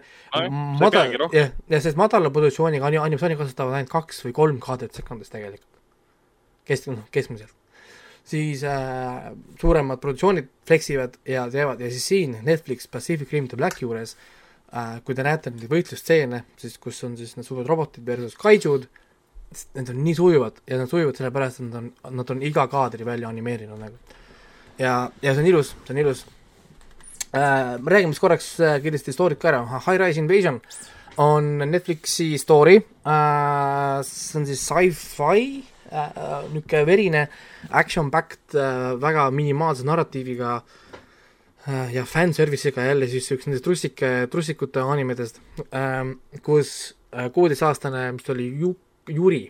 madal, 0.80 1.12
jah, 1.34 1.52
ja 1.70 1.82
sest 1.82 1.98
madala 2.00 2.30
positsiooniga 2.34 2.86
anim-, 2.88 3.02
animatsiooni 3.02 3.38
kasutavad 3.40 3.78
ainult 3.78 3.92
kaks 3.92 4.24
või 4.28 4.36
kolm 4.36 4.62
kaadrit 4.62 4.96
sekundis 4.96 5.32
tegelikult. 5.34 5.70
Kesk-, 6.64 6.88
noh, 6.94 7.04
keskmiselt. 7.12 7.52
siis 8.24 8.62
äh, 8.64 9.34
suuremad 9.60 10.00
produktsioonid 10.00 10.48
fleksivad 10.66 11.18
ja 11.28 11.44
teevad 11.52 11.80
ja 11.84 11.90
siis 11.92 12.06
siin 12.08 12.38
Netflix 12.42 12.88
Pacific 12.88 13.32
Rim 13.32 13.48
The 13.48 13.56
Black 13.60 13.82
juures 13.82 14.16
äh, 14.16 15.00
kui 15.04 15.14
te 15.14 15.26
näete 15.26 15.52
neid 15.52 15.68
võitlusstseene, 15.70 16.44
siis 16.56 16.78
kus 16.80 17.02
on 17.04 17.18
siis 17.18 17.36
need 17.36 17.46
suured 17.46 17.68
robotid 17.68 18.06
versus 18.06 18.36
kaijud, 18.40 18.86
need 19.76 19.90
on 19.92 20.00
nii 20.04 20.14
sujuvad 20.18 20.62
ja 20.70 20.78
nad 20.80 20.90
sujuvad 20.90 21.18
sellepärast, 21.20 21.60
et 21.60 21.68
nad 21.68 21.80
on, 21.82 22.16
nad 22.18 22.32
on 22.34 22.42
iga 22.42 22.66
kaadri 22.70 23.06
välja 23.06 23.28
animeerinud 23.28 23.80
nagu. 23.80 24.18
ja, 24.78 25.10
ja 25.22 25.34
see 25.34 25.44
on 25.44 25.50
ilus, 25.52 25.74
see 25.84 25.94
on 25.94 26.02
ilus. 26.02 26.24
Räägime 27.34 28.12
siis 28.12 28.22
korraks 28.22 28.48
äh, 28.60 28.76
kiiresti 28.82 29.12
story't 29.14 29.40
ka 29.42 29.50
ära, 29.50 29.62
High 29.66 29.98
Rise 29.98 30.20
Invasion 30.22 30.60
on 31.16 31.58
Netflixi 31.58 32.38
story. 32.38 32.76
Äh,, 33.06 34.02
see 34.06 34.38
on 34.38 34.46
siis 34.46 34.62
sci-fi 34.62 35.64
äh, 35.90 35.98
äh 35.98 36.46
niisugune 36.52 36.86
verine, 36.86 37.26
action-backed 37.70 38.54
äh,, 38.54 38.94
väga 39.00 39.30
minimaalse 39.34 39.86
narratiiviga 39.86 40.60
äh, 41.68 41.94
ja 41.94 42.04
fanservice'iga 42.04 42.86
jälle 42.86 43.10
siis 43.10 43.30
üks 43.34 43.48
nendest 43.48 43.66
trussike, 43.66 44.14
trussikute 44.30 44.86
animedest 44.86 45.42
äh,, 45.72 46.14
kus 46.42 46.94
äh, 47.10 47.30
kuueteistaastane, 47.34 48.12
mis 48.14 48.26
ta 48.26 48.34
oli, 48.36 48.50
Ju-, 48.62 48.78
Juri, 49.10 49.44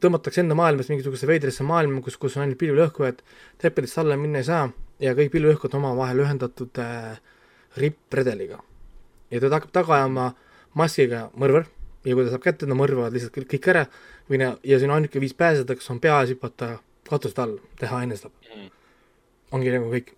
tõmmatakse 0.00 0.42
enda 0.42 0.54
maailmas 0.54 0.90
mingisugusesse 0.90 1.26
veidrasse 1.26 1.64
maailma, 1.66 2.02
kus, 2.04 2.18
kus 2.18 2.36
on 2.36 2.44
ainult 2.44 2.58
pilvelõhkujad, 2.58 3.22
treppidest 3.58 3.98
alla 3.98 4.18
minna 4.18 4.42
ei 4.42 4.46
saa 4.46 4.68
ja 5.00 5.14
kõik 5.16 5.32
pilveõhkud 5.34 5.74
omavahel 5.78 6.24
ühendatud 6.24 6.80
äh, 6.82 7.18
rippredeliga. 7.80 8.60
ja 9.30 9.40
ta 9.40 9.50
hakkab 9.54 9.72
taga 9.72 9.96
ajama 10.00 10.30
maskiga 10.74 11.28
mõrvar. 11.34 11.68
Ja 12.04 12.14
kui 12.16 12.24
ta 12.24 12.32
saab 12.32 12.44
kätte, 12.44 12.64
nad 12.64 12.78
mõrvavad 12.80 13.12
lihtsalt 13.12 13.34
kõik, 13.36 13.66
ära. 13.68 13.82
Või 14.30 14.38
ne-, 14.40 14.54
ja 14.64 14.78
siin 14.80 14.88
on 14.88 14.96
ainuke 14.96 15.20
viis 15.20 15.34
pääseda, 15.36 15.74
kas 15.76 15.90
on 15.92 15.98
peas 16.00 16.30
hüpata 16.32 16.78
katust 17.10 17.38
all, 17.42 17.58
teha 17.76 17.98
enesetapp 18.06 18.48
mm.. 18.48 18.70
ongi 19.56 19.74
nagu 19.74 19.90
kõik. 19.90 20.14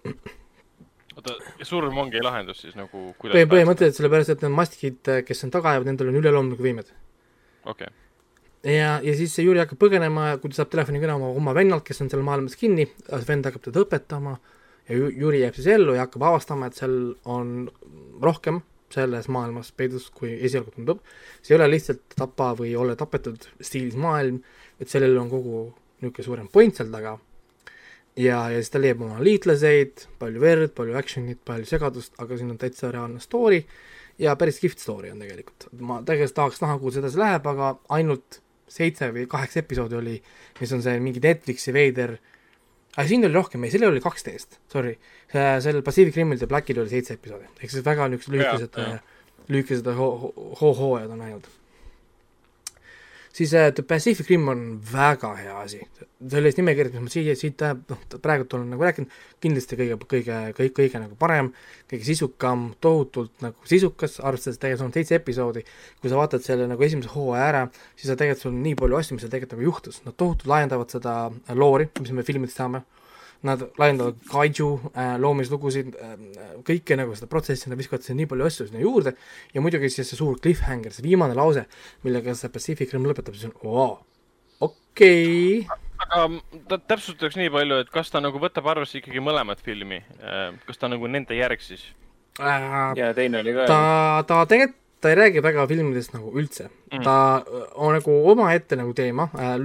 oota, 1.16 1.34
surm 1.66 1.98
ongi 2.04 2.22
lahendus 2.22 2.60
siis 2.62 2.76
nagu 2.78 3.08
kuidas 3.18 3.48
põhimõtteliselt 3.50 3.98
sellepärast, 3.98 4.34
et 4.34 4.44
need 4.44 4.54
maskid, 4.54 5.10
kes 5.26 5.44
on 5.46 5.54
taga 5.54 5.72
ajavad, 5.72 5.90
nendel 5.90 6.12
on 6.12 6.20
üleloomulikud 6.20 6.68
võimed. 6.68 6.94
okei. 7.64 7.88
Okay 7.88 7.90
ja, 8.62 8.98
ja 9.02 9.14
siis 9.18 9.34
see 9.34 9.46
Jüri 9.46 9.62
hakkab 9.62 9.80
põgenema 9.80 10.36
kui 10.42 10.52
ta 10.52 10.60
saab 10.60 10.72
telefonikõne 10.74 11.16
oma, 11.16 11.30
oma 11.38 11.54
vennalt, 11.56 11.84
kes 11.86 12.04
on 12.04 12.10
seal 12.12 12.22
maailmas 12.26 12.54
kinni, 12.58 12.86
vend 13.26 13.48
hakkab 13.48 13.64
teda 13.66 13.82
õpetama 13.82 14.36
ja 14.88 14.98
Jüri 14.98 15.42
jääb 15.42 15.56
siis 15.56 15.68
ellu 15.76 15.94
ja 15.96 16.06
hakkab 16.06 16.26
avastama, 16.30 16.68
et 16.68 16.78
seal 16.78 16.96
on 17.28 17.70
rohkem 18.22 18.60
selles 18.92 19.28
maailmas 19.32 19.72
peidus, 19.76 20.10
kui 20.12 20.34
esialgu 20.44 20.74
tundub. 20.74 21.00
see 21.42 21.54
ei 21.54 21.58
ole 21.58 21.70
lihtsalt 21.70 22.02
tapa 22.16 22.52
või 22.58 22.74
ole 22.76 22.96
tapetud 22.96 23.46
stiilis 23.60 23.96
maailm, 23.96 24.42
et 24.80 24.88
sellel 24.88 25.16
on 25.18 25.30
kogu 25.30 25.62
niisugune 26.02 26.26
suurem 26.26 26.48
point 26.52 26.76
seal 26.76 26.90
taga. 26.92 27.18
ja, 28.16 28.50
ja 28.50 28.58
siis 28.58 28.70
ta 28.70 28.82
leiab 28.82 29.00
oma 29.06 29.22
liitlaseid, 29.22 30.06
palju 30.18 30.40
verd, 30.40 30.74
palju 30.76 30.98
action'it, 30.98 31.40
palju 31.44 31.68
segadust, 31.68 32.14
aga 32.18 32.36
siin 32.36 32.52
on 32.52 32.60
täitsa 32.60 32.92
reaalne 32.92 33.20
story 33.20 33.62
ja 34.18 34.36
päris 34.36 34.60
kihvt 34.60 34.82
story 34.82 35.10
on 35.10 35.22
tegelikult. 35.24 35.70
ma 35.80 36.02
tegelikult 36.02 36.36
tahaks 36.36 36.60
näha, 36.64 36.78
kuhu 36.78 36.92
see 36.92 37.04
edasi 37.04 37.22
läheb, 37.22 37.48
aga 37.54 37.76
ainult 37.88 38.42
seitse 38.72 39.08
või 39.12 39.26
kaheksa 39.28 39.60
episoodi 39.60 39.96
oli, 39.96 40.20
mis 40.60 40.72
on 40.72 40.82
see 40.84 41.00
mingi 41.00 41.20
Netflixi 41.20 41.72
veider 41.72 42.16
äh, 42.16 42.31
aga 42.96 43.06
siin 43.08 43.24
oli 43.24 43.34
rohkem, 43.36 43.64
ei, 43.64 43.72
sellel 43.72 43.94
oli 43.94 44.02
kaksteist, 44.04 44.58
sorry. 44.72 44.96
sellel 45.32 45.82
Pacific 45.86 46.16
Rimil 46.16 46.38
The 46.38 46.50
Blackil 46.50 46.82
oli 46.82 46.92
seitse 46.92 47.16
episoodi, 47.16 47.48
ehk 47.58 47.72
siis 47.72 47.84
väga 47.86 48.10
niisugused 48.12 48.36
lühikesed, 48.36 48.78
lühikesed 49.48 49.90
hooajad 49.96 51.10
on 51.10 51.24
ainult 51.24 51.48
siis 53.32 53.52
uh, 53.56 53.70
The 53.74 53.84
Pacific 53.88 54.28
Rim 54.30 54.48
on 54.52 54.62
väga 54.92 55.32
hea 55.38 55.56
asi. 55.60 55.80
sellest 56.32 56.60
nimekirjast, 56.60 56.94
mis 56.94 57.02
ma 57.02 57.10
siia, 57.10 57.34
siit, 57.38 57.62
noh, 57.88 58.02
praegult 58.22 58.54
olen 58.54 58.68
nagu 58.70 58.84
rääkinud, 58.86 59.16
kindlasti 59.42 59.78
kõige, 59.80 59.96
kõige, 60.06 60.36
kõige, 60.54 60.74
kõige 60.76 61.00
nagu 61.02 61.16
parem, 61.18 61.50
kõige 61.90 62.06
sisukam, 62.06 62.68
tohutult 62.84 63.42
nagu 63.42 63.66
sisukas, 63.66 64.20
arvestades 64.22 64.60
tegelikult 64.62 64.86
on 64.86 64.94
seitse 64.94 65.18
episoodi, 65.18 65.64
kui 65.98 66.12
sa 66.12 66.20
vaatad 66.20 66.46
selle 66.46 66.68
nagu 66.70 66.86
esimese 66.86 67.10
hooaja 67.16 67.48
ära, 67.48 67.64
siis 67.96 68.12
sa 68.12 68.18
tegelikult, 68.20 68.44
sul 68.46 68.54
on 68.54 68.62
nii 68.68 68.78
palju 68.78 69.00
asju, 69.00 69.18
mis 69.18 69.26
seal 69.26 69.34
tegelikult 69.34 69.58
nagu 69.58 69.68
juhtus, 69.70 70.02
nad 70.06 70.14
tohutult 70.14 70.52
laiendavad 70.54 70.94
seda 70.94 71.16
loori, 71.58 71.90
mis 71.98 72.14
me 72.14 72.26
filmidest 72.28 72.62
saame 72.62 72.84
nad 73.46 73.62
laiendavad 73.78 74.18
kaiju 74.30 74.68
äh, 74.92 75.14
loomislugusid 75.22 75.94
äh,, 75.98 76.16
kõike 76.66 76.96
nagu 76.98 77.14
seda 77.18 77.28
protsessi, 77.30 77.70
nad 77.70 77.80
viskavad 77.80 78.04
sinna 78.06 78.22
nii 78.22 78.30
palju 78.30 78.48
asju 78.48 78.68
sinna 78.68 78.82
juurde 78.82 79.14
ja 79.54 79.64
muidugi 79.64 79.90
siis 79.90 80.12
see 80.12 80.18
suur 80.18 80.38
cliffhanger, 80.42 80.94
see 80.94 81.06
viimane 81.06 81.36
lause, 81.38 81.64
millega 82.06 82.36
see 82.38 82.52
Pacific 82.54 82.94
Rim 82.94 83.08
lõpetab, 83.08 83.38
siis 83.38 83.50
on 83.50 83.56
wow, 83.66 83.96
okei 84.62 85.64
okay. 85.64 85.80
aga 86.06 86.78
täpsustaks 86.90 87.38
nii 87.40 87.50
palju, 87.54 87.82
et 87.82 87.90
kas 87.94 88.14
ta 88.14 88.22
nagu 88.22 88.42
võtab 88.42 88.70
arvesse 88.74 89.00
ikkagi 89.00 89.24
mõlemat 89.24 89.64
filmi, 89.64 90.02
äh, 90.22 90.46
kas 90.68 90.78
ta 90.78 90.92
nagu 90.92 91.10
nende 91.10 91.38
järg 91.38 91.64
siis 91.64 91.88
äh,? 92.38 92.94
ja 92.98 93.10
teine 93.18 93.42
oli 93.42 93.58
ka. 93.58 93.66
ta, 93.70 93.82
ta 94.28 94.44
tegelikult 94.46 94.80
ta 95.02 95.10
ei 95.10 95.16
räägi 95.18 95.40
väga 95.42 95.64
filmidest 95.66 96.12
nagu 96.14 96.30
üldse 96.38 96.68
mm., 96.68 97.02
ta 97.02 97.42
on 97.74 97.96
nagu 97.98 98.12
omaette 98.30 98.78
nagu 98.78 98.94
teema 98.94 99.32
äh,, 99.34 99.56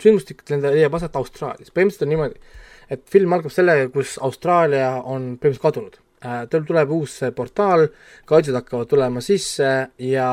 sündmustik 0.00 0.40
leiab 0.48 0.96
aset 0.96 1.18
Austraalias, 1.20 1.68
põhimõtteliselt 1.68 2.06
on 2.06 2.14
niimoodi, 2.14 2.40
et 2.90 3.02
film 3.10 3.32
algab 3.36 3.52
sellega, 3.52 3.88
kus 3.94 4.16
Austraalia 4.22 4.96
on 5.02 5.34
põhimõtteliselt 5.40 5.64
kadunud. 5.64 5.98
Äh, 6.26 6.46
tal 6.50 6.64
tuleb 6.64 6.92
uus 6.96 7.18
portaal, 7.36 7.88
kaitsjad 8.28 8.56
hakkavad 8.56 8.88
tulema 8.88 9.20
sisse 9.24 9.72
ja 10.00 10.28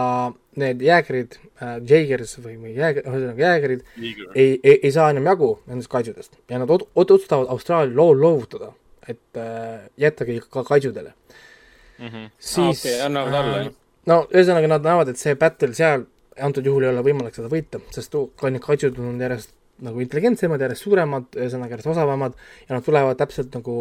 need 0.61 0.81
jäägrid 0.85 1.35
äh,, 1.35 1.75
Jaegers 1.89 2.37
või, 2.39 2.55
või 2.61 2.75
jääger, 2.77 3.03
ühesõnaga 3.09 3.43
jäägerid 3.43 3.83
ei, 3.99 4.59
ei, 4.63 4.77
ei 4.77 4.91
saa 4.95 5.09
enam 5.11 5.27
jagu 5.27 5.49
nendest 5.67 5.91
kaitsjadest 5.91 6.37
ja 6.49 6.61
nad 6.61 6.71
ot-, 6.71 6.85
otsustavad 6.95 7.51
Austraalia 7.51 7.97
loo 7.97 8.13
loovutada, 8.15 8.71
et 9.09 9.41
äh, 9.41 9.83
jättage 9.99 10.39
ka 10.47 10.63
kaitsjadele 10.63 11.11
mm. 11.11 12.07
-hmm. 12.07 12.29
siis 12.37 12.85
ah, 12.85 12.91
okay, 12.91 12.99
annavad 13.05 13.39
alla, 13.41 13.57
jah? 13.65 13.73
no 14.05 14.19
ühesõnaga 14.31 14.71
nad 14.71 14.87
näevad, 14.87 15.11
et 15.11 15.19
see 15.19 15.35
battle 15.35 15.73
seal 15.73 16.07
antud 16.39 16.65
juhul 16.65 16.87
ei 16.87 16.93
ole 16.93 17.03
võimalik 17.05 17.35
seda 17.35 17.51
võita, 17.51 17.81
sest 17.91 18.15
need 18.15 18.63
kaitsjad 18.63 18.97
on 18.99 19.21
järjest 19.21 19.51
nagu 19.83 20.01
intelligentsemad, 20.03 20.61
järjest 20.63 20.85
suuremad, 20.87 21.29
ühesõnaga 21.37 21.75
järjest 21.75 21.91
osavamad 21.93 22.37
ja 22.67 22.75
nad 22.75 22.85
tulevad 22.85 23.19
täpselt 23.19 23.53
nagu 23.57 23.77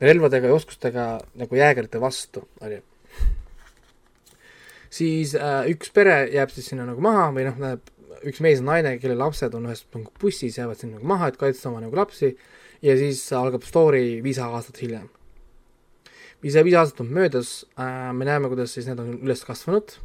relvadega 0.00 0.50
ja 0.50 0.56
oskustega 0.56 1.06
nagu 1.40 1.58
jäägerite 1.58 2.00
vastu, 2.00 2.46
on 2.60 2.74
ju. 2.76 2.80
siis 4.90 5.34
äh, 5.38 5.62
üks 5.70 5.92
pere 5.94 6.24
jääb 6.32 6.52
siis 6.54 6.70
sinna 6.72 6.88
nagu 6.88 7.02
maha 7.04 7.28
või 7.36 7.46
noh, 7.46 7.78
üks 8.26 8.40
mees 8.44 8.60
ja 8.60 8.66
naine, 8.66 8.96
kelle 9.00 9.18
lapsed 9.18 9.54
on 9.56 9.68
ühes 9.68 9.84
nagu 9.94 10.12
bussis, 10.20 10.58
jäävad 10.58 10.80
sinna 10.80 10.98
nagu 10.98 11.08
maha, 11.12 11.30
et 11.30 11.40
kaitsta 11.40 11.70
oma 11.70 11.82
nagu 11.84 11.96
lapsi 11.96 12.34
ja 12.82 12.96
siis 12.98 13.22
algab 13.36 13.64
story 13.68 14.20
viis 14.24 14.40
aastat 14.42 14.80
hiljem. 14.82 15.08
viis, 16.42 16.56
viis 16.56 16.78
aastat 16.80 17.04
on 17.04 17.12
möödas 17.12 17.66
äh,, 17.78 18.10
me 18.16 18.24
näeme, 18.24 18.48
kuidas 18.48 18.74
siis 18.74 18.88
need 18.88 18.98
on 18.98 19.14
üles 19.20 19.44
kasvanud, 19.44 19.98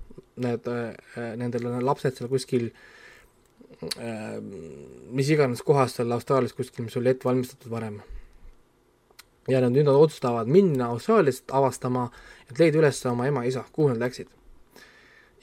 need 0.43 0.67
äh,, 0.67 0.91
nendel 1.39 1.71
on 1.71 1.85
lapsed 1.85 2.19
seal 2.19 2.29
kuskil 2.29 2.69
äh, 2.69 2.91
mis 5.15 5.29
iganes 5.33 5.63
kohas 5.65 5.97
seal 5.97 6.11
Austraalias 6.15 6.55
kuskil, 6.55 6.85
mis 6.87 6.95
oli 6.99 7.11
ette 7.11 7.27
valmistatud 7.27 7.71
varem. 7.71 8.01
ja 9.47 9.59
nad 9.61 9.75
nüüd 9.75 9.85
nad 9.85 9.97
otsustavad 9.99 10.49
minna 10.49 10.87
Austraaliast 10.95 11.51
avastama, 11.53 12.09
et 12.49 12.59
leida 12.59 12.79
üles 12.81 13.03
oma 13.05 13.27
ema-isa, 13.29 13.65
kuhu 13.71 13.91
nad 13.91 14.01
läksid 14.01 14.31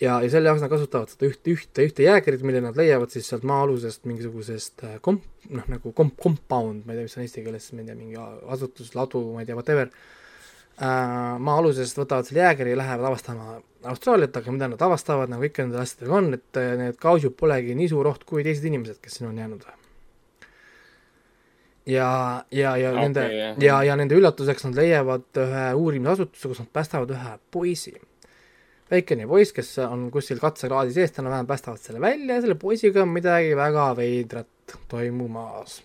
ja, 0.03 0.17
ja 0.23 0.31
selle 0.31 0.51
jaoks 0.51 0.63
nad 0.65 0.73
kasutavad 0.73 1.13
seda 1.13 1.29
ühte, 1.29 1.55
ühte, 1.55 1.87
ühte 1.87 2.07
jääkerit, 2.07 2.45
mille 2.47 2.63
nad 2.65 2.79
leiavad 2.79 3.13
siis 3.15 3.29
sealt 3.31 3.45
maa-alusest 3.49 4.07
mingisugusest 4.09 4.85
äh, 4.87 4.97
komp-, 5.05 5.27
noh, 5.51 5.67
nagu 5.71 5.93
komp-, 5.97 6.17
compound, 6.23 6.87
ma 6.87 6.95
ei 6.95 7.01
tea, 7.01 7.09
mis 7.09 7.19
on 7.19 7.27
eesti 7.27 7.45
keeles, 7.47 7.69
ma 7.77 7.85
ei 7.85 7.91
tea, 7.91 7.99
mingi 7.99 8.19
asutusladu, 8.57 9.23
ma 9.35 9.45
ei 9.45 9.51
tea, 9.51 9.59
whatever 9.59 9.91
äh,, 9.91 11.39
maa-alusest 11.39 12.01
võtavad 12.01 12.29
selle 12.29 12.45
jääkeri 12.47 12.75
ja 12.75 12.81
lähevad 12.83 13.11
avastama 13.13 13.61
Austraaliat, 13.91 14.37
aga 14.37 14.55
mida 14.55 14.69
nad 14.73 14.83
avastavad, 14.83 15.31
nagu 15.33 15.47
ikka 15.47 15.67
nende 15.67 15.81
asjadega 15.83 16.19
on, 16.19 16.33
et 16.39 16.61
äh, 16.61 16.75
need 16.79 16.99
kausjud 17.03 17.35
polegi 17.39 17.75
nii 17.79 17.89
suur 17.91 18.11
oht 18.13 18.27
kui 18.29 18.45
teised 18.47 18.67
inimesed, 18.69 19.01
kes 19.03 19.19
siin 19.19 19.31
on 19.31 19.39
jäänud. 19.39 19.67
ja, 21.87 22.09
ja, 22.51 22.77
ja 22.77 22.93
okay, 22.93 23.03
nende, 23.03 23.27
ja, 23.65 23.83
ja 23.83 23.99
nende 23.99 24.15
üllatuseks 24.15 24.69
nad 24.69 24.79
leiavad 24.79 25.43
ühe 25.43 25.67
uurimisasutuse, 25.75 26.49
kus 26.53 26.63
nad 26.63 26.73
päästavad 26.73 27.11
ühe 27.17 27.37
poisi 27.51 27.97
väikene 28.93 29.27
poiss, 29.29 29.55
kes 29.57 29.75
on 29.87 30.09
kuskil 30.13 30.41
katsekraadi 30.43 30.95
sees, 30.95 31.15
enam-vähem 31.17 31.49
päästavad 31.49 31.81
selle 31.81 32.01
välja 32.03 32.37
ja 32.37 32.45
selle 32.45 32.59
poisiga 32.61 33.03
on 33.05 33.13
midagi 33.15 33.55
väga 33.57 33.89
veidrat 33.97 34.77
toimumas. 34.89 35.81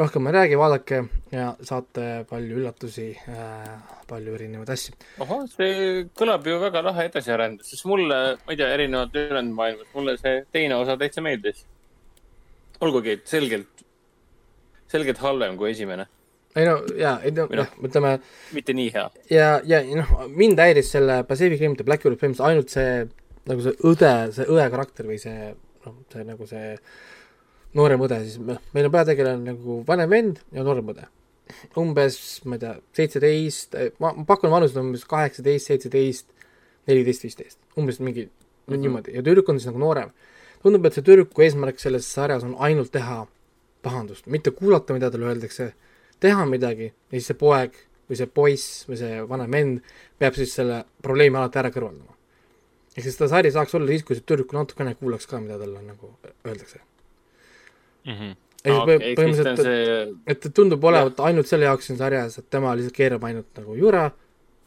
Rohkem 0.00 0.24
ma 0.24 0.32
ei 0.32 0.36
räägi, 0.36 0.58
vaadake 0.60 1.00
ja 1.34 1.50
saate 1.66 2.06
palju 2.30 2.60
üllatusi 2.60 3.08
äh,, 3.28 3.74
palju 4.08 4.36
erinevaid 4.38 4.72
asju. 4.74 4.94
ahah, 5.24 5.42
see 5.52 6.06
kõlab 6.16 6.46
ju 6.48 6.60
väga 6.62 6.84
lahe 6.86 7.08
edasiarendus, 7.10 7.72
sest 7.72 7.88
mulle, 7.90 8.20
ma 8.40 8.54
ei 8.54 8.60
tea, 8.60 8.70
erinevalt 8.76 9.18
ülejäänud 9.18 9.58
maailmast, 9.58 9.92
mulle 9.96 10.16
see 10.20 10.40
teine 10.54 10.78
osa 10.80 10.96
täitsa 11.00 11.24
meeldis. 11.24 11.66
olgugi, 12.80 13.18
et 13.18 13.28
selgelt, 13.28 13.84
selgelt 14.88 15.20
halvem 15.20 15.60
kui 15.60 15.74
esimene 15.74 16.08
ei 16.56 16.66
no 16.66 16.80
jaa, 16.98 17.14
ei 17.22 17.30
no 17.34 17.46
jah, 17.54 17.70
ütleme. 17.78 18.16
mitte 18.56 18.74
nii 18.74 18.90
hea. 18.94 19.06
ja, 19.30 19.50
ja 19.64 19.80
noh, 19.86 20.14
mind 20.34 20.58
häiris 20.58 20.90
selle 20.96 21.22
Pacific 21.28 21.60
Rim 21.62 21.76
The 21.78 21.86
Black 21.86 22.04
Widow 22.04 22.18
põhimõtteliselt 22.18 22.48
ainult 22.48 22.74
see 22.74 23.06
nagu 23.50 23.64
see 23.64 23.76
õde, 23.86 24.14
see 24.34 24.48
õe 24.50 24.66
karakter 24.72 25.08
või 25.10 25.20
see 25.22 25.52
noh, 25.86 26.00
see 26.12 26.26
nagu 26.26 26.48
see 26.50 26.74
noorem 27.78 28.02
õde 28.06 28.18
siis, 28.24 28.38
meil 28.40 28.88
on 28.88 28.94
peategelane 28.94 29.52
nagu 29.52 29.80
vanem 29.86 30.10
vend 30.10 30.42
ja 30.54 30.64
noorem 30.66 30.92
õde. 30.92 31.06
umbes, 31.78 32.16
ma 32.46 32.56
ei 32.56 32.62
tea, 32.62 32.76
seitseteist, 32.94 33.74
ma, 34.02 34.12
pakun 34.26 34.52
vanused 34.52 34.78
umbes 34.78 35.02
kaheksateist, 35.10 35.66
seitseteist, 35.66 36.28
neliteist, 36.90 37.26
viisteist, 37.26 37.58
umbes 37.78 37.98
mingi 38.00 38.26
mm 38.26 38.30
-hmm. 38.74 38.78
niimoodi 38.78 39.14
ja 39.16 39.22
tüdruk 39.22 39.48
on 39.48 39.58
siis 39.58 39.66
nagu 39.66 39.78
noorem. 39.78 40.10
tundub, 40.62 40.86
et 40.86 40.94
see 40.94 41.02
tüdruku 41.02 41.42
eesmärk 41.42 41.78
selles 41.80 42.12
sarjas 42.12 42.44
on 42.44 42.54
ainult 42.58 42.92
teha 42.92 43.26
pahandust, 43.82 44.26
mitte 44.26 44.50
kuulata, 44.50 44.92
mida 44.92 45.10
talle 45.10 45.26
öeldakse 45.26 45.72
teha 46.20 46.46
midagi 46.46 46.84
ja 46.84 47.18
siis 47.18 47.26
see 47.26 47.34
poeg 47.34 47.72
või 48.10 48.16
see 48.16 48.26
poiss 48.26 48.88
või 48.88 48.96
see 48.96 49.28
vanem 49.28 49.50
vend 49.50 49.80
peab 50.18 50.34
siis 50.34 50.54
selle 50.54 50.84
probleemi 51.02 51.36
alati 51.36 51.58
ära 51.58 51.70
kõrvaldama. 51.70 52.14
ehk 52.96 53.02
siis 53.04 53.16
seda 53.16 53.28
sari 53.28 53.50
saaks 53.50 53.74
olla 53.74 53.86
siis, 53.86 54.04
kui 54.04 54.16
see 54.16 54.24
tüdruk 54.26 54.52
natukene 54.52 54.94
kuulaks 54.94 55.26
ka, 55.26 55.40
mida 55.40 55.58
talle 55.58 55.82
nagu 55.82 56.16
öeldakse 56.44 56.89
mm. 58.04 58.16
-hmm. 58.16 58.36
ehk 58.64 58.72
siis 58.72 58.82
okay, 58.82 59.14
põhimõtteliselt, 59.18 59.62
see... 59.62 60.00
et, 60.26 60.48
et 60.48 60.54
tundub 60.54 60.84
olevat 60.84 61.20
ainult 61.28 61.50
selle 61.50 61.68
jaoks 61.68 61.90
siin 61.90 62.00
sarjas, 62.00 62.38
et 62.38 62.50
tema 62.50 62.74
lihtsalt 62.76 62.96
keerab 62.96 63.24
ainult 63.30 63.62
nagu 63.62 63.78
jura 63.78 64.10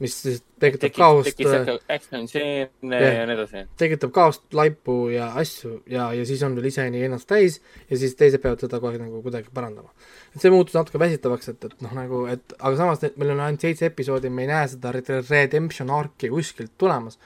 mis 0.01 0.15
siis 0.23 0.39
tekitab 0.61 0.88
tekib, 0.88 0.99
kaost. 0.99 1.29
tekitab 1.29 1.67
ja, 1.67 2.99
ja 2.99 3.25
edasi. 3.36 3.63
tekitab 3.79 4.13
kaost, 4.15 4.45
laipu 4.55 4.95
ja 5.13 5.29
asju 5.39 5.75
ja, 5.89 6.07
ja 6.17 6.25
siis 6.27 6.41
on 6.45 6.57
veel 6.57 6.69
ise 6.71 6.86
nii 6.93 7.05
ennast 7.07 7.29
täis 7.29 7.59
ja 7.89 7.99
siis 7.99 8.17
teised 8.19 8.41
peavad 8.43 8.63
seda 8.63 8.81
aeg 8.81 8.97
nagu 9.01 9.21
kuidagi 9.25 9.53
parandama. 9.53 9.93
et 10.34 10.41
see 10.41 10.51
muutus 10.53 10.75
natuke 10.77 11.01
väsitavaks, 11.01 11.53
et, 11.53 11.69
et 11.69 11.86
noh, 11.86 11.93
nagu, 11.99 12.25
et 12.34 12.57
aga 12.59 12.73
samas 12.79 13.05
meil 13.13 13.36
on 13.36 13.45
ainult 13.45 13.63
seitse 13.63 13.88
episoodi, 13.91 14.34
me 14.34 14.47
ei 14.47 14.51
näe 14.51 14.67
seda 14.73 14.95
redemption 14.95 15.93
arc'i 15.93 16.31
kuskilt 16.34 16.73
tulemas. 16.81 17.19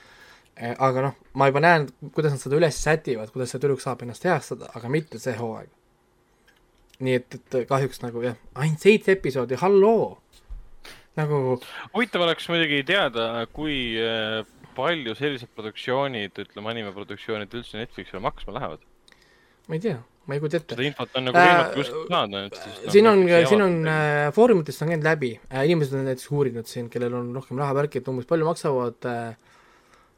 E, 0.57 0.73
aga 0.73 1.03
noh, 1.05 1.17
ma 1.37 1.47
juba 1.51 1.61
näen, 1.63 1.87
kuidas 2.13 2.33
nad 2.33 2.41
seda 2.41 2.57
üles 2.57 2.77
sätivad, 2.81 3.29
kuidas 3.33 3.53
see 3.53 3.61
tüdruk 3.61 3.81
saab 3.83 4.01
ennast 4.03 4.25
heastada, 4.25 4.71
aga 4.75 4.89
mitte 4.91 5.21
see 5.21 5.37
hooaeg. 5.37 5.69
Nii 7.03 7.17
et, 7.19 7.37
et 7.37 7.57
kahjuks 7.69 8.01
nagu 8.03 8.23
jah, 8.25 8.37
ainult 8.57 8.83
seitse 8.83 9.13
episoodi, 9.17 9.57
halloo 9.61 10.17
nagu. 11.17 11.57
huvitav 11.93 12.25
oleks 12.25 12.49
muidugi 12.51 12.83
teada, 12.87 13.45
kui 13.53 13.77
äh, 14.01 14.43
palju 14.77 15.15
sellised 15.17 15.49
produktsioonid, 15.57 16.37
ütleme 16.45 16.71
animeproduktsioonid 16.73 17.55
üldse 17.57 17.81
Netflixile 17.81 18.21
maksma 18.23 18.57
lähevad. 18.57 18.85
ma 19.67 19.75
ei 19.75 19.83
tea, 19.83 19.97
ma 20.25 20.37
ei 20.37 20.41
kujuta 20.43 20.61
ette. 20.61 20.77
seda 20.77 20.87
infot 20.87 21.17
on 21.19 21.27
nagu 21.27 21.41
võimatu 21.41 21.71
äh, 21.71 21.77
kuskilt 21.81 22.13
saada, 22.13 22.43
et 22.47 22.59
siis 22.61 22.77
no,. 22.77 22.93
siin 22.95 23.11
on, 23.11 23.23
siin 23.51 23.65
on 23.65 23.77
äh, 23.91 24.21
foorumitest 24.35 24.85
on 24.85 24.93
käinud 24.93 25.09
läbi 25.09 25.33
äh,, 25.37 25.65
inimesed 25.67 25.97
on 25.97 26.07
näiteks 26.07 26.31
uurinud 26.33 26.69
siin, 26.69 26.89
kellel 26.93 27.17
on 27.19 27.33
rohkem 27.35 27.59
raha 27.61 27.75
värki, 27.81 28.01
et 28.01 28.11
umbes 28.13 28.29
palju 28.29 28.47
maksavad 28.47 29.09
äh, 29.09 29.46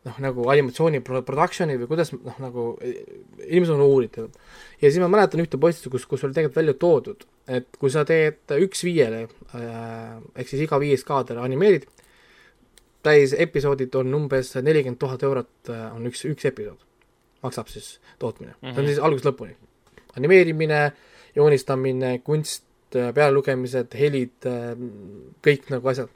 noh, 0.10 0.18
nagu 0.24 0.48
animatsiooni 0.52 1.02
production'i 1.06 1.78
või 1.80 1.90
kuidas 1.92 2.12
noh, 2.16 2.36
nagu 2.42 2.66
inimesed 2.82 3.76
on 3.76 3.84
uurinud. 3.86 4.36
ja 4.82 4.90
siis 4.90 5.00
ma 5.04 5.10
mäletan 5.12 5.44
ühte 5.44 5.60
postitust, 5.62 5.92
kus, 5.94 6.08
kus 6.10 6.26
oli 6.26 6.36
tegelikult 6.36 6.60
välja 6.60 6.76
toodud, 6.82 7.26
et 7.48 7.80
kui 7.80 7.94
sa 7.94 8.06
teed 8.08 8.56
üks 8.66 8.84
viiele 8.88 9.26
äh,, 9.28 10.20
ehk 10.36 10.52
siis 10.52 10.66
iga 10.66 10.80
viies 10.82 11.06
kaader 11.08 11.42
animeerid, 11.44 11.88
täis 13.06 13.36
episoodid 13.38 13.96
on 14.00 14.14
umbes 14.22 14.56
nelikümmend 14.60 15.00
tuhat 15.02 15.24
eurot 15.28 15.74
äh, 15.74 15.88
on 15.96 16.08
üks, 16.10 16.26
üks 16.30 16.50
episood, 16.50 16.82
maksab 17.46 17.72
siis 17.72 17.98
tootmine 18.20 18.56
mm, 18.56 18.58
-hmm. 18.62 18.74
see 18.74 18.80
on 18.80 18.84
mhm. 18.84 18.94
siis 18.94 19.04
algusest 19.06 19.32
lõpuni. 19.32 19.56
animeerimine, 20.18 20.82
joonistamine, 21.36 22.20
kunst, 22.26 22.66
äh, 22.96 23.14
pealelugemised, 23.14 23.94
helid, 23.96 24.50
kõik 25.46 25.70
nagu 25.70 25.88
asjad, 25.88 26.10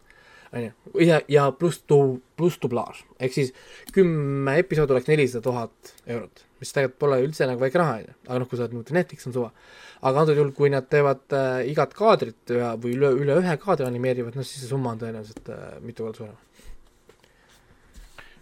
on 0.54 0.66
ju, 0.68 0.72
ja, 1.06 1.22
ja 1.32 1.48
pluss 1.58 1.84
tu-, 1.90 2.22
pluss 2.38 2.62
dublaaž, 2.62 3.04
ehk 3.20 3.34
siis 3.36 3.54
kümme 3.94 4.58
episoodi 4.62 4.96
oleks 4.96 5.10
nelisada 5.10 5.44
tuhat 5.48 5.96
eurot, 6.06 6.46
mis 6.62 6.76
tegelikult 6.76 7.02
pole 7.02 7.24
üldse 7.26 7.50
nagu 7.50 7.62
väike 7.64 7.82
raha, 7.82 7.98
on 8.00 8.06
ju, 8.08 8.20
aga 8.28 8.44
noh, 8.44 8.52
kui 8.52 8.60
sa 8.60 8.68
oled 8.68 8.78
nüüd 8.78 8.94
Netflix 8.96 9.30
on 9.30 9.36
suva 9.36 9.52
aga 10.04 10.24
antud 10.24 10.38
juhul, 10.38 10.52
kui 10.56 10.72
nad 10.72 10.88
teevad 10.92 11.36
äh, 11.36 11.62
igat 11.72 11.94
kaadrit 11.96 12.52
ühe 12.54 12.72
või 12.84 12.96
üle, 12.98 13.12
üle 13.24 13.38
ühe 13.40 13.54
kaadri 13.62 13.88
animeerivad, 13.88 14.36
noh 14.36 14.48
siis 14.48 14.64
see 14.64 14.72
summa 14.72 14.94
on 14.94 15.04
tõenäoliselt 15.04 15.52
äh, 15.54 15.62
mitu 15.84 16.08
korda 16.08 16.20
suurem. 16.20 16.40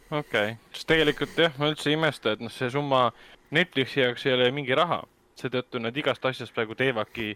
okei 0.10 0.22
okay., 0.22 0.56
sest 0.74 0.90
tegelikult 0.90 1.38
jah, 1.38 1.54
ma 1.62 1.70
üldse 1.72 1.92
ei 1.92 1.98
imesta, 2.00 2.34
et 2.34 2.42
noh, 2.42 2.54
see 2.54 2.72
summa 2.74 3.10
Netflixi 3.54 4.02
jaoks 4.02 4.26
ei 4.26 4.34
ole 4.38 4.50
mingi 4.56 4.78
raha, 4.78 5.04
seetõttu 5.38 5.82
nad 5.84 5.98
igast 5.98 6.26
asjast 6.26 6.56
praegu 6.56 6.78
teevadki 6.80 7.36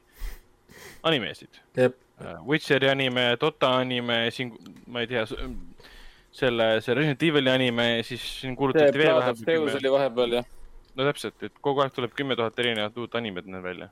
animesid. 1.06 1.62
Uh, 2.16 2.38
Witcheri 2.48 2.88
anime, 2.88 3.24
Dota 3.42 3.74
anime, 3.82 4.30
siin 4.32 4.54
ma 4.88 5.02
ei 5.04 5.10
tea, 5.10 5.26
selle, 6.32 6.68
see 6.84 6.96
Resident 6.96 7.26
Evil'i 7.28 7.52
anime, 7.52 7.88
siis 8.08 8.24
siin 8.40 8.56
kuulutati 8.56 9.02
veel 9.02 9.18
vahepeal. 9.18 9.68
oli 9.82 9.92
vahepeal 9.92 10.38
jah. 10.38 10.48
no 10.96 11.08
täpselt, 11.10 11.36
et 11.44 11.60
kogu 11.60 11.84
aeg 11.84 11.92
tuleb 11.96 12.14
kümme 12.16 12.38
tuhat 12.40 12.60
erinevat 12.64 12.96
uut 13.04 13.18
animet 13.20 13.50
neil 13.52 13.64
välja 13.64 13.90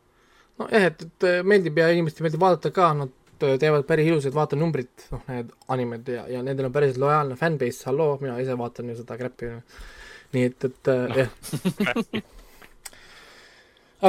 nojah, 0.62 0.88
et, 0.88 1.04
et 1.04 1.28
meeldib 1.44 1.82
ja 1.82 1.90
inimestele 1.92 2.30
meeldib 2.30 2.46
vaadata 2.46 2.72
ka, 2.76 2.92
nad 3.02 3.12
teevad 3.44 3.84
päris 3.90 4.08
ilusaid 4.08 4.36
vaatenumbrid, 4.38 5.08
noh, 5.12 5.26
need 5.28 5.50
animed 5.76 6.14
ja, 6.14 6.24
ja 6.32 6.44
nendel 6.46 6.70
on 6.70 6.76
päris 6.76 7.00
lojaalne 7.02 7.36
fanbase, 7.40 7.90
halloo, 7.90 8.16
mina 8.22 8.38
ise 8.40 8.56
vaatan 8.60 8.94
ju 8.94 9.02
seda 9.02 9.20
crap'i. 9.20 9.52
nii 10.34 10.48
et, 10.48 10.70
et 10.70 10.94
no. 10.94 11.18
jah 11.20 12.24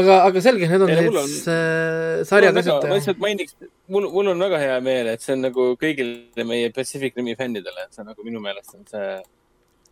aga, 0.00 0.18
aga 0.28 0.42
selge, 0.44 0.68
need 0.70 0.84
on 0.84 0.92
ja, 0.92 0.98
need 1.00 1.18
on, 1.20 1.36
äh, 1.52 2.24
sarjad 2.28 2.58
asjad. 2.60 2.88
ma 2.90 2.98
lihtsalt 2.98 3.22
mainiks, 3.22 3.56
mul, 3.92 4.08
mul 4.14 4.32
on 4.34 4.44
väga 4.46 4.60
hea 4.62 4.80
meel, 4.84 5.12
et 5.14 5.24
see 5.24 5.36
on 5.36 5.46
nagu 5.46 5.70
kõigile 5.80 6.48
meie 6.48 6.72
Pacific 6.74 7.16
Rimi 7.18 7.36
fännidele, 7.38 7.86
et 7.86 7.94
see 7.94 8.04
on 8.04 8.10
nagu 8.12 8.26
minu 8.26 8.42
meelest 8.44 8.76
on 8.78 8.84
see, 8.90 9.14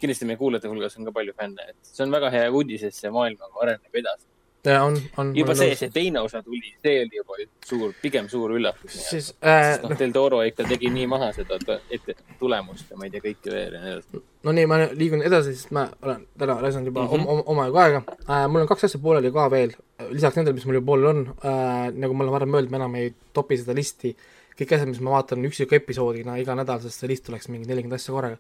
kindlasti 0.02 0.28
meie 0.28 0.40
kuulajate 0.40 0.70
hulgas 0.72 0.98
on 0.98 1.08
ka 1.08 1.14
palju 1.20 1.36
fänne, 1.38 1.70
et 1.70 1.94
see 1.94 2.04
on 2.06 2.14
väga 2.14 2.32
hea 2.34 2.50
uudis, 2.50 2.86
et 2.88 2.98
see 2.98 3.12
maailm 3.14 3.38
nagu 3.38 3.64
areneb 3.64 4.02
edasi 4.02 4.31
on, 4.66 4.98
on. 5.16 5.36
juba 5.36 5.54
see, 5.54 5.74
see 5.74 5.90
teine 5.90 6.20
osa 6.20 6.42
tuli, 6.42 6.74
see 6.82 7.00
oli 7.02 7.16
juba 7.18 7.38
suur, 7.66 7.94
pigem 8.02 8.28
suur 8.30 8.52
üllatus. 8.54 8.94
siis 9.10 9.32
äh,. 9.44 9.78
noh, 9.82 9.94
Del 9.98 10.12
Toro 10.14 10.42
ikka 10.46 10.66
tegi 10.68 10.90
nii 10.94 11.06
maha 11.10 11.32
seda 11.34 11.58
ette, 11.90 12.14
tulemust 12.38 12.90
ja 12.90 12.98
ma 12.98 13.08
ei 13.08 13.14
tea 13.14 13.24
kõike 13.24 13.50
veel 13.50 13.74
ja 13.74 13.80
nii 13.82 13.94
edasi. 13.96 14.22
no 14.46 14.54
nii, 14.54 14.68
ma 14.70 14.78
liigun 14.92 15.24
edasi, 15.26 15.56
sest 15.58 15.74
ma 15.74 15.88
olen 16.02 16.22
täna 16.38 16.58
raisanud 16.62 16.92
juba 16.92 17.08
mm 17.08 17.10
-hmm. 17.10 17.32
om, 17.34 17.42
omajagu 17.54 17.82
aega 17.84 18.04
äh,. 18.28 18.46
mul 18.46 18.62
on 18.62 18.70
kaks 18.70 18.86
asja 18.90 19.02
pooleli 19.02 19.32
ka 19.34 19.48
veel, 19.50 19.74
lisaks 20.10 20.38
nendele, 20.38 20.54
mis 20.54 20.68
mul 20.70 20.78
juba 20.78 20.92
pooleli 20.92 21.10
on 21.10 21.26
äh,. 21.26 21.90
nagu 22.04 22.14
ma 22.14 22.24
olen 22.24 22.38
varem 22.38 22.54
öelnud, 22.54 22.70
ma 22.70 22.82
enam 22.84 22.94
ei 23.02 23.14
topi 23.32 23.58
seda 23.58 23.74
listi. 23.74 24.16
kõik 24.52 24.76
asjad, 24.76 24.88
mis 24.88 25.00
ma 25.00 25.16
vaatan 25.18 25.44
üksiku 25.48 25.74
episoodina 25.74 26.36
iga 26.38 26.54
nädal, 26.54 26.78
sest 26.80 27.02
see 27.02 27.08
list 27.10 27.28
oleks 27.28 27.48
mingi 27.48 27.66
nelikümmend 27.66 27.98
asja 27.98 28.14
korraga 28.14 28.38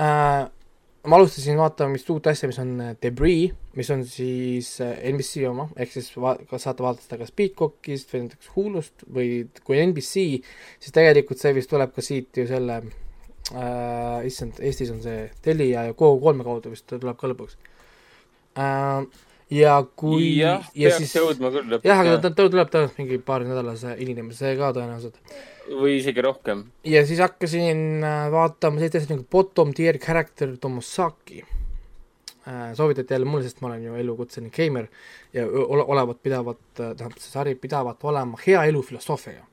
äh, 0.00 0.50
ma 1.06 1.18
alustasin 1.18 1.58
vaatamist 1.58 2.08
uut 2.10 2.26
asja, 2.30 2.48
mis 2.50 2.58
on 2.62 2.72
äh, 2.82 2.92
Debris, 3.02 3.52
mis 3.78 3.90
on 3.94 4.02
siis 4.08 4.72
äh, 4.84 4.96
NBC 5.12 5.46
oma, 5.48 5.68
ehk 5.78 5.92
siis 5.94 6.10
va-, 6.20 6.36
saate 6.58 6.84
vaadata 6.84 7.18
kas 7.20 7.32
Peacockist 7.36 8.12
või 8.14 8.24
näiteks 8.24 8.50
Hulust 8.56 9.06
või 9.18 9.28
kui 9.66 9.80
NBC, 9.84 10.26
siis 10.82 10.94
tegelikult 10.96 11.42
see 11.42 11.54
vist 11.56 11.70
tuleb 11.72 11.94
ka 11.94 12.04
siit 12.04 12.40
ju 12.40 12.46
selle 12.50 12.80
äh,, 12.82 14.26
issand, 14.28 14.58
Eestis 14.60 14.92
on 14.94 15.02
see 15.04 15.28
Telia 15.44 15.86
ja 15.88 15.96
Go3 15.96 16.46
kaudu 16.46 16.74
vist 16.74 16.88
tuleb 16.90 17.18
ka 17.20 17.30
lõpuks 17.32 17.58
äh,. 18.58 19.06
Ja 19.52 19.76
kui 19.96 20.36
jah, 20.40 20.64
peaks 20.74 21.12
jõudma 21.14 21.50
küll 21.54 21.68
lõpuks. 21.70 21.86
jah, 21.86 22.00
aga 22.02 22.16
ta, 22.22 22.30
ta 22.30 22.46
tuleb 22.50 22.70
tõenäoliselt 22.70 22.98
mingi 22.98 23.18
paari 23.22 23.46
nädalase 23.46 23.94
hilinemisega 24.00 24.56
ka 24.58 24.72
tõenäoliselt 24.80 25.20
või 25.80 25.98
isegi 26.00 26.24
rohkem. 26.24 26.64
ja 26.86 27.04
siis 27.06 27.20
hakkasin 27.22 28.02
äh, 28.02 28.24
vaatama 28.34 28.80
sellist 28.80 28.98
asja 28.98 29.14
nagu 29.14 29.26
bottom 29.30 29.74
tier 29.76 29.98
character 30.02 30.56
Tomosaki 30.58 31.42
äh,. 31.42 32.72
soovitati 32.74 33.14
jälle 33.14 33.28
mulle, 33.30 33.46
sest 33.46 33.62
ma 33.62 33.70
olen 33.70 33.84
ju 33.84 33.94
elukutseline 33.94 34.50
geimer 34.54 34.88
ja 35.34 35.46
ole, 35.46 35.84
olevat 35.84 36.22
pidavat, 36.22 36.64
äh, 36.80 36.96
tähendab, 36.96 37.20
see 37.22 37.30
sari 37.30 37.54
pidavat 37.54 38.02
olema 38.04 38.40
hea 38.46 38.64
elufilosoofia. 38.72 39.44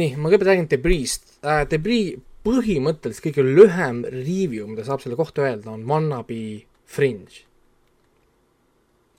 nii, 0.00 0.14
ma 0.16 0.30
kõigepealt 0.30 0.54
räägin 0.54 0.70
Debries'st 0.72 1.36
äh,. 1.44 1.66
Debris 1.68 2.16
põhimõtteliselt 2.48 3.26
kõige 3.26 3.44
lühem 3.44 4.00
review, 4.08 4.64
mida 4.70 4.86
saab 4.86 5.04
selle 5.04 5.18
kohta 5.18 5.44
öelda, 5.44 5.74
on 5.74 5.84
Wannabe 5.84 6.64
Fringe 6.88 7.47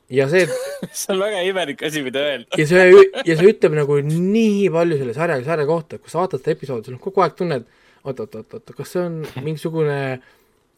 ja 0.09 0.27
see 0.31 0.45
see 1.01 1.13
on 1.13 1.21
väga 1.21 1.43
imelik 1.47 1.83
asi, 1.85 2.03
mida 2.05 2.23
öelda. 2.25 2.57
ja 2.57 2.67
see, 2.69 3.03
ja 3.27 3.37
see 3.39 3.51
ütleb 3.53 3.75
nagu 3.77 3.99
nii 4.05 4.69
palju 4.73 4.99
selle 5.01 5.15
sarja, 5.17 5.41
sarja 5.45 5.67
kohta, 5.69 5.99
kui 6.01 6.11
sa 6.11 6.23
vaatad 6.23 6.43
seda 6.43 6.55
episoodi, 6.55 6.89
sul 6.89 6.97
on 6.97 7.03
kogu 7.03 7.25
aeg 7.25 7.37
tunne, 7.37 7.61
et 7.61 8.03
oot, 8.03 8.23
oot, 8.25 8.39
oot, 8.41 8.57
oot, 8.57 8.73
kas 8.77 8.95
see 8.95 9.03
on 9.03 9.19
mingisugune, 9.45 9.99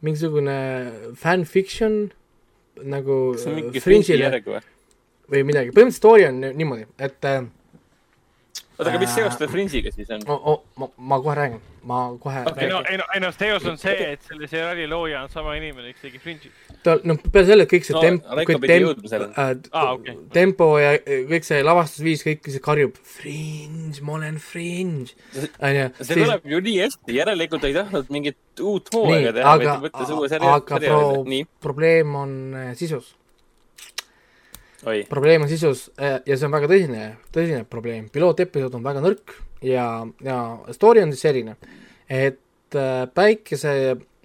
mingisugune 0.05 0.57
fanfiction 1.21 2.03
nagu 2.81 3.21
Fringe'ile? 3.37 4.41
või 5.31 5.45
midagi, 5.47 5.71
põhimõtteliselt 5.71 6.01
story 6.01 6.25
on 6.27 6.41
niimoodi, 6.43 6.89
et 6.99 7.27
äh, 7.29 7.45
oota, 8.81 8.91
aga 8.91 9.01
mis 9.03 9.13
seos 9.15 9.37
selle 9.37 9.51
Fringe'iga 9.51 9.93
siis 9.93 10.09
on 10.15 10.25
ma, 10.81 10.89
ma 10.97 11.19
kohe 11.21 11.37
räägin, 11.37 11.61
ma 11.87 12.01
kohe 12.21 12.43
okay. 12.49 12.67
räägin. 12.67 12.89
ei 12.89 12.97
no, 13.01 13.07
ei 13.15 13.23
no 13.23 13.31
seos 13.35 13.65
on 13.69 13.77
see, 13.81 14.13
et 14.15 14.25
selle 14.27 14.49
seriaali 14.49 14.87
looja 14.89 15.23
on 15.25 15.33
sama 15.33 15.55
inimene, 15.59 15.93
kes 15.93 16.07
tegi 16.07 16.21
Fringe'i 16.23 16.51
ta, 16.85 16.95
noh, 17.07 17.19
peale 17.31 17.49
selle 17.49 17.67
kõik 17.69 17.87
see 17.87 17.95
no, 17.97 18.01
temp-, 18.05 18.27
kõik 18.49 18.65
temp-, 18.65 19.05
äh, 19.13 19.53
ah, 19.71 19.93
okay. 19.93 20.17
tempo 20.33 20.71
ja 20.81 20.95
kõik 21.29 21.47
see 21.47 21.61
lavastusviis, 21.65 22.25
kõik 22.25 22.49
see 22.49 22.63
karjub 22.63 22.97
fringe, 23.17 24.01
ma 24.05 24.17
olen 24.17 24.41
fringe, 24.41 25.15
onju. 25.37 25.87
see 26.01 26.09
siis... 26.09 26.25
tuleb 26.25 26.51
ju 26.55 26.61
nii 26.67 26.77
hästi, 26.81 27.17
järelikult 27.21 27.69
ei 27.69 27.77
tahtnud 27.77 28.13
mingit 28.13 28.65
uut 28.65 28.91
hooaega 28.95 29.35
teha, 29.37 29.55
vaid 29.61 29.87
võttis 29.87 30.13
uue 30.17 30.31
seriaali. 30.31 30.61
aga 30.61 30.83
pro-, 30.87 31.41
probleem 31.61 32.21
on 32.23 32.37
äh, 32.57 32.71
sisus. 32.79 33.15
Probleem 35.09 35.45
on 35.45 35.49
sisus 35.49 35.89
äh, 36.01 36.19
ja 36.25 36.37
see 36.37 36.47
on 36.47 36.55
väga 36.55 36.69
tõsine, 36.71 37.07
tõsine 37.33 37.65
probleem, 37.69 38.07
pilootepisood 38.13 38.77
on 38.79 38.85
väga 38.85 39.03
nõrk 39.03 39.35
ja, 39.65 39.85
ja 40.25 40.37
story 40.73 41.03
on 41.05 41.13
siis 41.13 41.25
selline, 41.27 41.57
et 42.09 42.77
äh, 42.77 43.05
päikese 43.13 43.75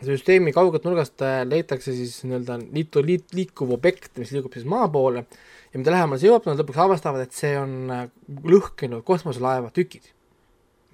süsteemi 0.04 0.52
kaugelt 0.56 0.84
nurgast 0.88 1.22
äh, 1.24 1.42
leitakse 1.48 1.94
siis 1.96 2.18
nii-öelda 2.24 2.58
liitu, 2.64 3.04
liit, 3.04 3.28
liikuv 3.36 3.76
objekt, 3.76 4.14
mis 4.20 4.32
liigub 4.34 4.56
siis 4.56 4.66
maa 4.68 4.88
poole 4.92 5.26
ja 5.26 5.80
mida 5.80 5.92
lähemale 5.92 6.20
see 6.20 6.30
jõuab, 6.30 6.48
nad 6.48 6.60
lõpuks 6.60 6.82
avastavad, 6.86 7.26
et 7.26 7.36
see 7.36 7.52
on 7.60 7.92
äh, 7.92 8.04
lõhkenud 8.48 9.04
kosmoselaeva 9.06 9.72
tükid. 9.76 10.12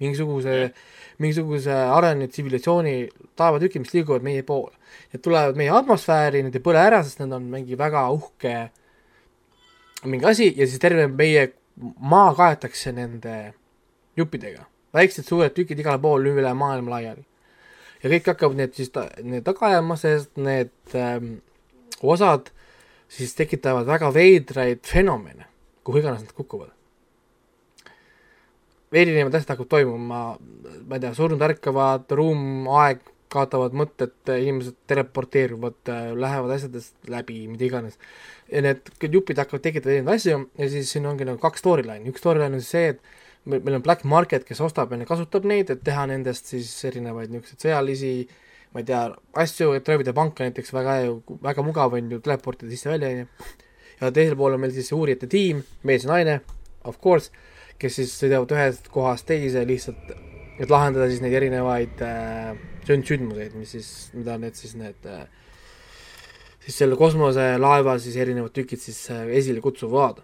mingisuguse, 0.03 0.73
mingisuguse 1.21 1.71
arenenud 1.71 2.31
tsivilisatsiooni 2.33 2.95
taevatükid, 3.39 3.83
mis 3.85 3.93
liiguvad 3.93 4.25
meie 4.25 4.41
poole. 4.43 4.73
Need 5.13 5.21
tulevad 5.23 5.55
meie 5.55 5.71
atmosfääri, 5.71 6.41
need 6.43 6.57
ei 6.57 6.63
põle 6.65 6.81
ära, 6.81 6.99
sest 7.05 7.21
need 7.21 7.31
on 7.31 7.45
mingi 7.47 7.77
väga 7.79 8.09
uhke 8.11 8.55
mingi 10.09 10.25
asi 10.29 10.53
ja 10.57 10.67
siis 10.67 10.81
terve 10.81 11.07
meie 11.07 11.51
maa 11.99 12.33
kaetakse 12.37 12.91
nende 12.91 13.53
juppidega. 14.17 14.65
väiksed 14.93 15.25
suured 15.25 15.53
tükid 15.55 15.79
igal 15.79 15.99
pool 15.99 16.25
üle 16.29 16.53
maailma 16.53 16.97
laiali 16.97 17.25
ja 18.03 18.11
kõik 18.11 18.29
hakkavad 18.33 18.59
need 18.59 18.75
siis 18.77 18.91
ta, 18.93 19.07
need 19.23 19.45
taga 19.47 19.69
ajama, 19.71 19.97
sest 19.99 20.35
need 20.37 20.73
ähm, 20.99 21.37
osad 22.03 22.51
siis 23.11 23.33
tekitavad 23.37 23.87
väga 23.87 24.09
veidraid 24.13 24.83
fenomene, 24.87 25.47
kuhu 25.85 26.01
iganes 26.01 26.25
nad 26.25 26.35
kukuvad. 26.35 26.71
erinevad 28.93 29.33
asjad 29.33 29.55
hakkavad 29.55 29.71
toimuma, 29.71 30.21
ma 30.85 30.97
ei 30.97 31.01
tea, 31.01 31.13
surnud 31.17 31.41
ärkavad, 31.41 32.11
ruum, 32.13 32.67
aeg 32.77 33.01
kaotavad 33.33 33.73
mõtted, 33.73 34.13
inimesed 34.29 34.75
teleporteeruvad, 34.89 35.89
lähevad 36.13 36.53
asjadest 36.53 37.09
läbi, 37.09 37.39
mida 37.49 37.65
iganes. 37.65 37.97
Ja 38.53 38.61
need 38.61 39.09
jupid 39.09 39.41
hakkavad 39.41 39.65
tekitama 39.65 39.97
erinevaid 39.97 40.21
asju 40.21 40.39
ja 40.61 40.69
siis 40.69 40.93
siin 40.93 41.09
ongi 41.09 41.25
nagu 41.27 41.41
kaks 41.41 41.63
storyline'i, 41.63 42.11
üks 42.13 42.21
storyline 42.21 42.59
on 42.59 42.63
siis 42.63 42.75
see, 42.75 42.93
et 42.93 43.49
meil 43.49 43.79
on 43.79 43.83
black 43.83 44.05
market, 44.07 44.45
kes 44.47 44.61
ostab 44.63 44.93
ja 44.93 45.09
kasutab 45.09 45.47
neid, 45.49 45.73
et 45.73 45.81
teha 45.83 46.05
nendest 46.11 46.53
siis 46.53 46.69
erinevaid 46.89 47.33
niisuguseid 47.33 47.67
sõjalisi 47.67 48.13
ma 48.73 48.81
ei 48.81 48.87
tea, 48.89 49.01
asju, 49.37 49.73
et 49.77 49.89
röövida 49.89 50.15
panka 50.17 50.45
näiteks, 50.47 50.73
väga, 50.73 50.97
väga 51.43 51.65
mugav 51.65 51.93
on 51.93 52.09
ju 52.11 52.19
teleportida 52.25 52.71
sisse-välja, 52.73 53.11
on 53.11 53.19
ju. 53.21 53.49
ja 54.01 54.11
teisel 54.11 54.37
pool 54.39 54.57
on 54.57 54.63
meil 54.63 54.73
siis 54.73 54.89
uurijate 54.95 55.29
tiim, 55.29 55.61
mees 55.85 56.07
ja 56.07 56.13
naine, 56.13 56.39
of 56.89 56.97
course, 57.03 57.29
kes 57.81 57.99
siis 57.99 58.15
sõidavad 58.17 58.53
ühest 58.55 58.89
kohast 58.93 59.27
teise 59.29 59.61
lihtsalt, 59.69 60.15
et 60.57 60.73
lahendada 60.73 61.05
siis 61.11 61.21
neid 61.21 61.37
erinevaid 61.37 62.01
äh, 62.05 62.55
sünd-, 62.87 63.05
sündmuseid, 63.09 63.53
mis 63.59 63.75
siis, 63.77 63.93
mida 64.17 64.39
need 64.41 64.57
siis 64.57 64.73
need 64.79 65.09
äh, 65.09 65.27
siis 66.63 66.77
selle 66.79 66.95
kosmoselaeva 66.99 67.97
siis 67.99 68.15
erinevad 68.19 68.53
tükid 68.55 68.79
siis 68.79 68.99
äh, 69.11 69.27
esile 69.39 69.61
kutsuvad 69.63 70.21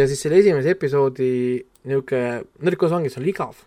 ja 0.00 0.08
siis 0.08 0.22
selle 0.24 0.40
esimese 0.40 0.74
episoodi 0.74 1.30
niisugune 1.88 2.40
nõrk 2.66 2.86
osa 2.86 2.98
ongi, 2.98 3.12
see 3.12 3.20
on 3.22 3.28
igav. 3.30 3.62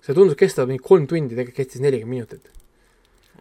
see 0.00 0.16
tundus 0.16 0.38
kesta 0.38 0.66
mingi 0.68 0.82
kolm 0.82 1.06
tundi, 1.10 1.34
tegelikult 1.34 1.58
kestis 1.58 1.82
nelikümmend 1.84 2.16
minutit. 2.16 2.50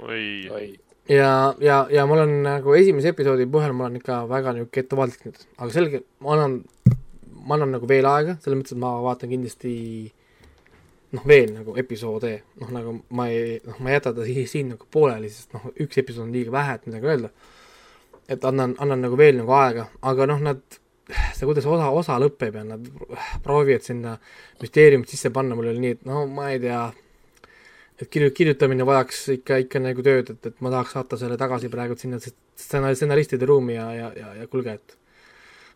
oi. 0.03 0.67
ja, 1.09 1.55
ja, 1.63 1.81
ja 1.93 2.05
ma 2.05 2.17
olen 2.17 2.35
nagu 2.45 2.75
esimese 2.77 3.13
episoodi 3.13 3.47
põhjal 3.51 3.75
ma 3.77 3.87
olen 3.87 4.01
ikka 4.01 4.21
väga 4.29 4.55
niisugune 4.57 4.85
ettevaatlik 4.85 5.27
nüüd, 5.27 5.43
aga 5.57 5.71
selge, 5.75 6.03
ma 6.25 6.35
annan, 6.35 6.59
ma 7.45 7.57
annan 7.57 7.77
nagu 7.77 7.89
veel 7.89 8.09
aega, 8.09 8.37
selles 8.43 8.61
mõttes, 8.61 8.77
et 8.77 8.83
ma 8.83 8.95
vaatan 9.05 9.33
kindlasti 9.33 9.75
noh, 11.15 11.23
veel 11.27 11.53
nagu 11.55 11.75
episoode, 11.79 12.33
noh 12.61 12.73
nagu 12.73 12.93
ma 13.17 13.29
ei, 13.31 13.57
noh, 13.65 13.79
ma 13.81 13.91
ei 13.91 13.97
jäta 13.97 14.13
ta 14.15 14.27
siin, 14.27 14.73
nagu 14.75 14.89
pooleli, 14.91 15.31
sest 15.33 15.55
noh, 15.55 15.69
üks 15.81 16.01
episood 16.01 16.27
on 16.27 16.35
liiga 16.35 16.53
vähe, 16.53 16.75
et 16.77 16.85
midagi 16.89 17.09
öelda. 17.09 17.31
Et 18.29 18.45
annan, 18.45 18.75
annan 18.83 19.07
nagu 19.07 19.17
veel 19.17 19.39
nagu 19.39 19.53
aega, 19.57 19.87
aga 20.05 20.27
noh, 20.29 20.41
nad, 20.45 20.61
see, 21.09 21.47
kuidas 21.47 21.65
osa, 21.65 21.89
osa 21.89 22.19
lõpeb 22.21 22.59
ja 22.59 22.65
nad 22.67 22.85
proovivad 23.45 23.85
sinna 23.85 24.15
müsteeriumit 24.61 25.09
sisse 25.09 25.33
panna, 25.33 25.57
mul 25.57 25.71
oli 25.71 25.81
nii, 25.85 25.97
et 25.97 26.05
no 26.09 26.27
ma 26.29 26.51
ei 26.53 26.61
tea, 26.61 26.83
et 27.97 28.05
kirju-, 28.13 28.35
kirjutamine 28.37 28.85
vajaks 28.87 29.25
ikka, 29.39 29.63
ikka 29.65 29.81
nagu 29.81 30.05
tööd, 30.05 30.29
et, 30.35 30.51
et 30.51 30.61
ma 30.61 30.73
tahaks 30.75 30.93
saata 30.97 31.17
selle 31.21 31.39
tagasi 31.41 31.73
praegu 31.73 31.97
sinna 31.97 32.21
stsenar-, 32.21 32.93
stsenaristide 32.93 33.49
ruumi 33.49 33.79
ja, 33.79 33.89
ja, 33.97 34.13
ja, 34.19 34.35
ja 34.43 34.47
kuulge, 34.51 34.77
et 34.77 34.98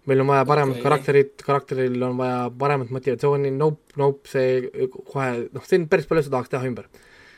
meil 0.09 0.21
on 0.23 0.27
vaja 0.27 0.45
paremat 0.47 0.77
okay. 0.77 0.83
karakterit, 0.83 1.43
karakteril 1.45 2.01
on 2.03 2.17
vaja 2.19 2.47
paremat 2.59 2.91
motivatsiooni, 2.93 3.51
nope, 3.55 3.95
nope, 3.99 4.27
see 4.29 4.87
kohe, 4.91 5.27
noh, 5.53 5.67
siin 5.67 5.87
päris 5.91 6.09
palju 6.09 6.23
asju 6.23 6.33
tahaks 6.33 6.51
teha 6.51 6.67
ümber. 6.67 6.89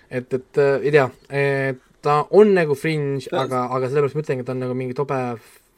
et, 0.10 0.34
et 0.34 0.62
äh, 0.62 0.80
ei 0.82 0.94
tea, 0.96 1.06
et 1.30 1.84
ta 2.06 2.20
on 2.38 2.54
nagu 2.54 2.78
fringe, 2.78 3.30
aga, 3.34 3.66
aga 3.74 3.90
sellepärast 3.90 4.18
ma 4.18 4.26
ütlengi, 4.26 4.46
et 4.46 4.50
ta 4.50 4.56
on 4.56 4.64
nagu 4.66 4.78
mingi 4.78 4.98
tobe 4.98 5.20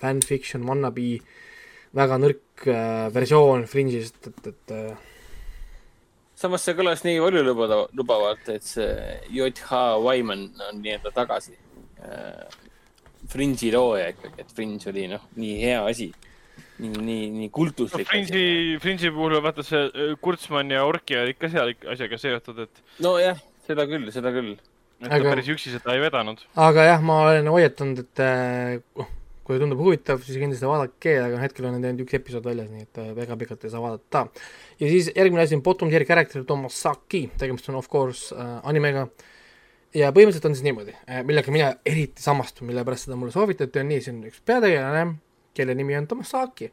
fanfiction, 0.02 0.66
wannabe, 0.68 1.11
väga 1.98 2.20
nõrk 2.22 2.68
äh, 2.72 3.07
versioon 3.16 3.68
fringe'ist, 3.68 4.20
et, 4.30 4.52
et 4.52 4.76
äh... 4.76 4.94
samas 6.40 6.64
see 6.68 6.76
kõlas 6.78 7.03
nii 7.07 7.20
paljulubavalt, 7.24 8.48
et 8.53 8.68
see 8.68 9.20
J.H. 9.34 9.84
Wyman 10.03 10.48
on 10.70 10.80
nii-öelda 10.84 11.14
tagasi 11.16 11.57
äh,. 12.03 12.64
Fringe'i 13.28 13.74
looja 13.74 14.06
ikkagi, 14.14 14.38
et 14.40 14.52
Fringe 14.56 14.88
oli 14.88 15.02
noh, 15.11 15.24
nii 15.36 15.56
hea 15.60 15.80
asi 15.84 16.06
nii, 16.80 17.04
nii, 17.10 17.28
nii 17.41 17.52
kultuslik 17.54 18.06
no,. 18.06 18.12
Fringe'i, 18.14 18.78
Fringe'i 18.84 19.14
puhul 19.16 19.38
vaata 19.44 19.66
see 19.66 19.84
äh, 19.88 20.16
Kurtzmann 20.22 20.74
ja 20.74 20.86
Orki 20.88 21.20
olid 21.20 21.40
ka 21.41 21.52
seal 21.54 21.76
asjaga 21.94 22.22
seotud, 22.22 22.66
et. 22.68 22.82
nojah, 23.04 23.40
seda 23.68 23.88
küll, 23.90 24.10
seda 24.16 24.34
küll 24.36 24.56
et 25.02 25.12
aga, 25.12 25.22
ta 25.22 25.36
päris 25.36 25.52
üksi 25.54 25.74
seda 25.76 25.94
ei 25.94 26.02
vedanud. 26.02 26.41
aga 26.68 26.88
jah, 26.88 27.06
ma 27.06 27.22
olen 27.28 27.49
hoiatanud, 27.54 28.02
et 28.06 28.24
noh, 28.98 29.14
kui 29.48 29.62
tundub 29.62 29.80
huvitav, 29.80 30.20
siis 30.26 30.40
kindlasti 30.41 30.68
vaadake, 30.68 31.14
aga 31.24 31.40
hetkel 31.40 31.70
on 31.70 31.78
ainult 31.78 32.04
üks 32.04 32.18
episood 32.18 32.48
väljas, 32.49 32.68
nii 32.74 32.84
et 32.84 32.99
äh, 32.99 33.14
väga 33.16 33.38
pikalt 33.40 33.64
ei 33.64 33.72
saa 33.72 33.84
vaadata. 33.84 34.26
ja 34.82 34.91
siis 34.91 35.12
järgmine 35.14 35.45
asi 35.45 35.56
on 35.56 35.64
bottom 35.64 35.91
tier 35.94 36.06
character 36.08 36.44
Tomasaki, 36.48 37.28
tegemist 37.40 37.70
on 37.72 37.80
of 37.80 37.88
course 37.91 38.36
äh, 38.36 38.58
animega, 38.68 39.08
ja 39.95 40.12
põhimõtteliselt 40.16 40.49
on 40.49 40.58
siis 40.58 40.68
niimoodi, 40.68 40.98
millega 41.30 41.54
mina 41.54 41.72
eriti 41.88 42.24
samastun, 42.24 42.68
mille 42.72 42.84
pärast 42.88 43.08
seda 43.08 43.20
mulle 43.20 43.36
soovitati, 43.36 43.82
on 43.82 43.90
nii, 43.94 44.04
see 44.04 44.16
on 44.16 44.20
üks 44.28 44.44
peategelane, 44.45 45.06
kelle 45.58 45.76
nimi 45.76 45.98
on 45.98 46.08
Tomasaki. 46.08 46.72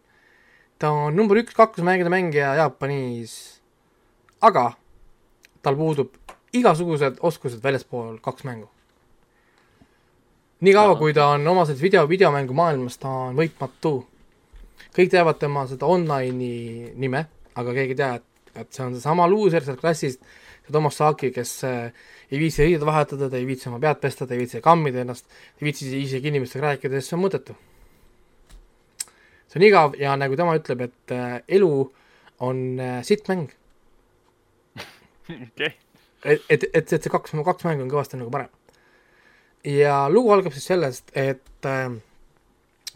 ta 0.78 0.90
on 0.90 1.16
number 1.16 1.38
üks 1.40 1.54
kaklusmängide 1.56 2.10
mängija 2.12 2.54
Jaapanis, 2.60 3.34
aga 4.40 4.72
tal 5.62 5.76
puudub 5.78 6.12
igasugused 6.54 7.18
oskused 7.20 7.62
väljaspool 7.62 8.18
kaks 8.22 8.44
mängu. 8.44 8.68
niikaua, 10.60 10.96
kui 10.96 11.12
ta 11.12 11.26
on 11.34 11.46
oma 11.48 11.64
selles 11.66 11.82
video, 11.82 12.06
videomängu 12.08 12.54
maailmas, 12.54 12.98
ta 12.98 13.08
on 13.08 13.36
võitmatu. 13.36 13.94
kõik 14.94 15.10
teavad 15.10 15.38
tema 15.38 15.66
seda 15.66 15.86
online'i 15.86 16.92
nime, 16.94 17.26
aga 17.54 17.74
keegi 17.74 17.94
ei 17.96 17.98
tea, 17.98 18.14
et, 18.20 18.52
et 18.54 18.72
see 18.72 18.84
on 18.84 18.94
seesama 18.94 19.26
luuser 19.28 19.64
sealt 19.64 19.80
klassist, 19.80 20.22
see 20.64 20.72
Toomas 20.72 20.96
Saaki, 21.00 21.30
kes 21.34 21.52
äh, 21.66 21.92
ei 22.30 22.38
viitsi 22.38 22.62
riideid 22.64 22.86
vahetada, 22.86 23.28
ta 23.30 23.36
ei 23.36 23.46
viitsi 23.46 23.68
oma 23.68 23.80
pead 23.82 24.00
pesta, 24.02 24.26
ta 24.26 24.34
ei 24.34 24.44
viitsi 24.44 24.62
kammida 24.64 25.02
ennast, 25.02 25.26
ei 25.58 25.68
viitsi 25.68 25.90
isegi 26.00 26.30
inimestega 26.30 26.70
rääkida, 26.70 27.00
sest 27.00 27.12
see 27.12 27.18
on 27.18 27.24
mõttetu. 27.26 27.56
See 29.54 29.60
on 29.60 29.66
igav 29.68 29.94
ja 30.00 30.16
nagu 30.18 30.36
tema 30.36 30.56
ütleb, 30.58 30.88
et 30.88 31.14
äh, 31.14 31.36
elu 31.58 31.70
on 32.42 32.64
äh, 32.82 32.98
sitt 33.06 33.28
mäng 33.30 33.52
okay.. 35.30 35.70
et, 36.24 36.42
et, 36.50 36.66
et, 36.72 36.74
et 36.74 36.90
see 36.90 37.12
kaks, 37.12 37.36
kaks 37.46 37.68
mängu 37.68 37.86
on 37.86 37.92
kõvasti 37.92 38.18
nagu 38.18 38.34
parem. 38.34 38.50
ja 39.64 40.08
lugu 40.10 40.34
algab 40.34 40.56
siis 40.56 40.66
sellest, 40.72 41.14
et 41.14 41.70
äh, 41.70 41.86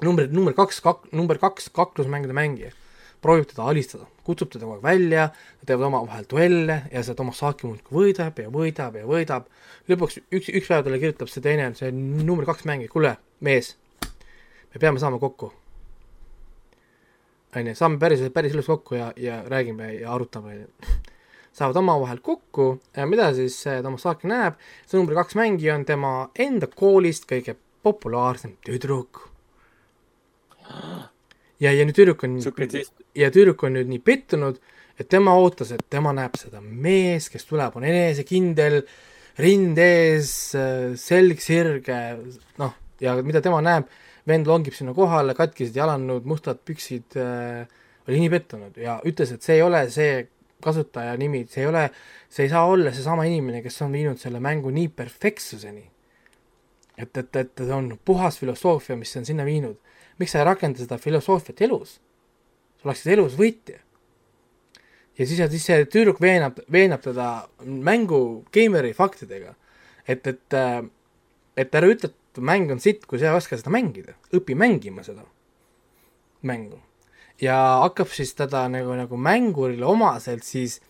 number, 0.02 0.26
number 0.34 0.56
kaks, 0.58 0.82
kak-, 0.82 1.08
number 1.14 1.38
kaks 1.38 1.70
kaklusmängude 1.70 2.34
mängija 2.36 2.74
proovib 3.22 3.48
teda 3.50 3.66
alistada, 3.66 4.06
kutsub 4.26 4.50
teda 4.52 4.66
kogu 4.66 4.76
aeg 4.78 4.84
välja, 4.84 5.28
teevad 5.66 5.88
omavahel 5.88 6.26
duelle 6.30 6.82
ja 6.92 7.02
see 7.02 7.16
Tomasaki 7.18 7.66
muudkui 7.66 7.96
võidab 7.96 8.38
ja 8.38 8.50
võidab 8.52 8.98
ja 9.00 9.06
võidab. 9.08 9.48
lõpuks 9.90 10.20
üks, 10.22 10.50
üks 10.52 10.68
päev 10.70 10.84
talle 10.86 11.00
kirjutab 11.02 11.30
see 11.32 11.42
teine, 11.42 11.72
see 11.78 11.90
number 11.92 12.46
kaks 12.46 12.66
mängija, 12.68 12.92
kuule, 12.92 13.16
mees, 13.42 13.74
me 14.04 14.78
peame 14.80 15.02
saama 15.02 15.18
kokku. 15.22 15.50
Onju, 17.56 17.74
saame 17.78 18.00
päris, 18.00 18.24
päris 18.34 18.56
ilus 18.56 18.68
kokku 18.68 18.98
ja, 18.98 19.12
ja 19.16 19.42
räägime 19.48 19.92
ja 19.94 20.12
arutame, 20.14 20.56
onju 20.56 20.96
saavad 21.58 21.76
omavahel 21.80 22.20
kokku 22.22 22.68
ja 22.96 23.06
mida 23.06 23.30
siis 23.34 23.56
Tomasaki 23.82 24.28
näeb, 24.30 24.58
see 24.86 24.98
number 24.98 25.16
kaks 25.18 25.38
mängija 25.38 25.74
on 25.78 25.86
tema 25.88 26.12
enda 26.38 26.68
koolist 26.70 27.26
kõige 27.30 27.56
populaarsem 27.82 28.56
tüdruk. 28.66 29.24
ja, 31.60 31.72
ja 31.72 31.84
nüüd 31.86 31.96
tüdruk 31.96 32.24
on, 32.26 32.38
ja 33.16 33.30
tüdruk 33.34 33.64
on 33.64 33.78
nüüd 33.78 33.90
nii 33.90 34.02
pettunud, 34.04 34.60
et 34.98 35.08
tema 35.08 35.34
ootas, 35.38 35.72
et 35.74 35.84
tema 35.90 36.12
näeb 36.14 36.36
seda 36.38 36.60
mees, 36.60 37.30
kes 37.32 37.46
tuleb, 37.48 37.76
on 37.78 37.86
enesekindel, 37.86 38.82
rind 39.38 39.78
ees, 39.78 40.34
selg 40.98 41.40
sirge, 41.42 41.98
noh, 42.58 42.74
ja 43.00 43.14
mida 43.22 43.42
tema 43.42 43.62
näeb, 43.64 43.88
vend 44.28 44.48
longib 44.48 44.76
sinna 44.76 44.94
kohale, 44.96 45.34
katkised 45.38 45.76
jalanõud, 45.76 46.26
mustad 46.28 46.60
püksid 46.66 47.16
äh,, 47.20 47.68
oli 48.08 48.22
nii 48.22 48.32
pettunud 48.32 48.80
ja 48.80 48.98
ütles, 49.08 49.32
et 49.34 49.44
see 49.44 49.58
ei 49.58 49.64
ole 49.64 49.84
see 49.92 50.26
kasutaja 50.64 51.14
nimi, 51.20 51.44
see 51.50 51.62
ei 51.62 51.68
ole, 51.70 51.84
see 52.32 52.46
ei 52.46 52.52
saa 52.52 52.64
olla 52.66 52.92
seesama 52.94 53.26
inimene, 53.28 53.62
kes 53.62 53.78
on 53.84 53.94
viinud 53.94 54.18
selle 54.20 54.40
mängu 54.42 54.72
nii 54.74 54.88
perfektsuseni. 54.96 55.84
et, 56.98 57.16
et, 57.16 57.36
et 57.36 57.60
see 57.62 57.74
on 57.74 57.92
puhas 58.04 58.40
filosoofia, 58.40 58.96
mis 58.96 59.16
on 59.16 59.26
sinna 59.28 59.44
viinud. 59.46 59.76
miks 60.18 60.32
sa 60.34 60.40
ei 60.40 60.48
rakenda 60.48 60.80
seda 60.82 60.98
filosoofiat 60.98 61.62
elus? 61.62 61.98
sa 62.78 62.88
oleksid 62.88 63.12
elus 63.12 63.36
võitja. 63.38 63.78
ja 65.18 65.26
siis, 65.26 65.38
siis 65.50 65.66
see 65.70 65.86
tüdruk 65.86 66.20
veenab, 66.20 66.58
veenab 66.72 67.04
teda 67.04 67.48
mängu 67.64 68.44
gamer'i 68.54 68.94
faktidega. 68.94 69.54
et, 70.08 70.26
et, 70.26 70.58
et 71.56 71.74
ära 71.74 71.92
ütle, 71.94 72.10
mäng 72.38 72.70
on 72.70 72.80
sitt, 72.80 73.06
kui 73.06 73.18
sa 73.18 73.30
ei 73.30 73.38
oska 73.38 73.56
seda 73.56 73.70
mängida. 73.70 74.14
õpi 74.34 74.54
mängima 74.54 75.02
seda 75.02 75.24
mängu. 76.42 76.80
Ja 77.40 77.56
hakkab 77.84 78.10
siis 78.12 78.34
teda 78.34 78.66
nagu, 78.68 78.94
nagu 78.98 79.16
mängurile 79.16 79.86
omaselt 79.86 80.44
siis 80.44 80.80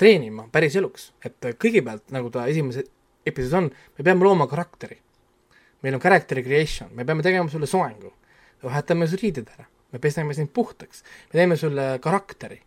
treenima 0.00 0.48
päris 0.52 0.76
eluks, 0.76 1.12
et 1.24 1.36
kõigepealt, 1.60 2.08
nagu 2.14 2.30
ta 2.32 2.46
esimeses 2.50 2.88
episoodis 3.26 3.58
on, 3.58 3.68
me 3.98 4.04
peame 4.04 4.24
looma 4.24 4.48
karakteri. 4.50 4.98
meil 5.82 5.94
on 5.94 6.00
character 6.00 6.38
creation, 6.42 6.90
me 6.94 7.04
peame 7.04 7.22
tegema 7.22 7.50
sulle 7.50 7.66
soengu, 7.66 8.12
vahetame 8.62 9.06
su 9.10 9.18
riided 9.18 9.48
ära, 9.50 9.66
me 9.92 9.98
peseme 9.98 10.34
sind 10.34 10.52
puhtaks, 10.54 11.02
me 11.02 11.38
teeme 11.38 11.56
sulle 11.56 11.98
karakteri. 12.02 12.60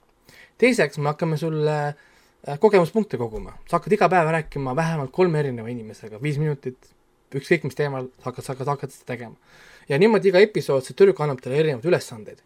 teiseks, 0.57 0.97
me 0.97 1.09
hakkame 1.09 1.37
sulle 1.37 1.77
äh, 1.87 2.59
kogemuspunkte 2.59 3.17
koguma, 3.17 3.57
sa 3.67 3.79
hakkad 3.79 3.93
iga 3.97 4.09
päev 4.09 4.31
rääkima 4.31 4.75
vähemalt 4.75 5.11
kolme 5.11 5.39
erineva 5.39 5.71
inimesega, 5.71 6.21
viis 6.21 6.37
minutit, 6.37 6.94
ükskõik 7.39 7.67
mis 7.67 7.77
teemal, 7.77 8.09
hakkad, 8.25 8.51
hakkad, 8.53 8.73
hakkad 8.73 8.93
seda 8.95 9.13
tegema. 9.13 9.35
ja 9.89 9.99
niimoodi 10.01 10.31
iga 10.31 10.41
episood, 10.43 10.85
see 10.85 10.97
tüdruk 10.97 11.21
annab 11.21 11.41
talle 11.43 11.61
erinevaid 11.61 11.89
ülesandeid 11.91 12.43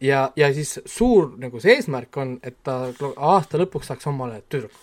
ja, 0.00 0.30
ja 0.36 0.50
siis 0.54 0.78
suur 0.88 1.34
nagu 1.40 1.60
see 1.62 1.76
eesmärk 1.76 2.16
on, 2.20 2.36
et 2.46 2.56
ta 2.66 2.82
aasta 3.16 3.60
lõpuks 3.60 3.90
saaks 3.90 4.08
omale 4.10 4.40
tüdruku, 4.52 4.80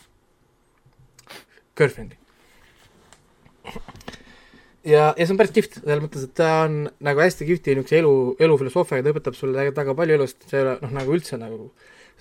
girlfriend'i. 1.78 2.18
ja, 4.86 5.12
ja 5.12 5.24
see 5.24 5.34
on 5.34 5.42
päris 5.42 5.56
kihvt, 5.58 5.80
selles 5.82 6.04
mõttes, 6.04 6.28
et 6.30 6.36
ta 6.38 6.52
on 6.68 6.80
nagu 7.04 7.24
hästi 7.24 7.50
kihvti 7.50 7.76
niisuguse 7.76 8.02
elu, 8.02 8.16
elufilosoofiaga, 8.48 9.06
ta 9.06 9.16
õpetab 9.16 9.38
sulle 9.38 9.70
väga 9.76 9.98
palju 9.98 10.20
elust, 10.20 10.42
see 10.50 10.62
ei 10.62 10.66
ole 10.66 10.78
noh, 10.86 10.98
nagu 11.02 11.18
üldse 11.18 11.42
nagu 11.42 11.72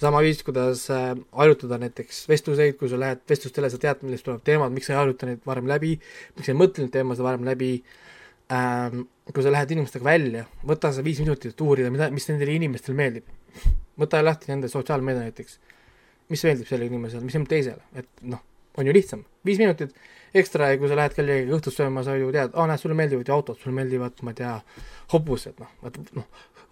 sama 0.00 0.20
viis, 0.24 0.42
kuidas 0.44 0.86
äh, 0.92 1.12
harjutada 1.32 1.78
näiteks 1.80 2.24
vestluseid, 2.28 2.76
kui 2.80 2.90
sa 2.92 2.98
lähed 3.00 3.22
vestlustele, 3.28 3.70
sa 3.72 3.80
tead, 3.80 4.02
millest 4.04 4.26
tulevad 4.26 4.44
teemad, 4.46 4.74
miks 4.74 4.90
sa 4.90 4.94
ei 4.96 5.00
harjuta 5.00 5.28
neid 5.28 5.44
varem 5.48 5.68
läbi, 5.70 5.94
miks 6.36 6.48
sa 6.48 6.52
ei 6.52 6.58
mõtle 6.58 6.84
neid 6.84 6.92
teemasid 6.96 7.26
varem 7.26 7.46
läbi 7.48 7.70
ähm,, 8.52 9.06
kui 9.32 9.44
sa 9.44 9.52
lähed 9.54 9.72
inimestega 9.76 10.06
välja, 10.06 10.44
võta 10.68 10.92
see 10.94 11.06
viis 11.06 11.22
minutit, 11.24 11.54
et 11.54 11.64
uurida, 11.64 11.92
mida, 11.94 12.10
mis 12.14 12.28
nendele 12.30 12.58
inimestele 12.58 12.98
meeldib. 12.98 13.32
võta 13.96 14.20
lahti 14.24 14.52
nende 14.52 14.68
sotsiaalmeedia 14.68 15.30
näiteks. 15.30 15.58
mis 16.28 16.44
meeldib 16.44 16.68
sellele 16.68 16.92
inimesele, 16.92 17.24
mis 17.24 17.38
meeldib 17.38 17.54
teisele, 17.54 17.82
et 17.94 18.08
noh, 18.22 18.42
on 18.76 18.86
ju 18.86 18.92
lihtsam. 18.92 19.24
viis 19.44 19.58
minutit 19.58 19.96
ekstra 20.34 20.70
ja 20.72 20.78
kui 20.78 20.90
sa 20.90 20.98
lähed 20.98 21.14
kellegagi 21.16 21.54
õhtust 21.56 21.80
sööma, 21.80 22.04
sa 22.04 22.16
ju 22.18 22.28
tead, 22.34 22.52
aa 22.52 22.66
näed, 22.68 22.82
sulle 22.82 22.96
meeldivad 22.98 23.28
ju 23.28 23.34
autod, 23.34 23.58
sulle 23.62 23.74
meeldivad, 23.78 24.20
ma 24.26 24.34
ei 24.34 24.40
tea, 24.42 24.52
hobused, 25.14 25.56
noh, 25.62 25.72
vot 25.82 25.96
noh, 26.18 26.26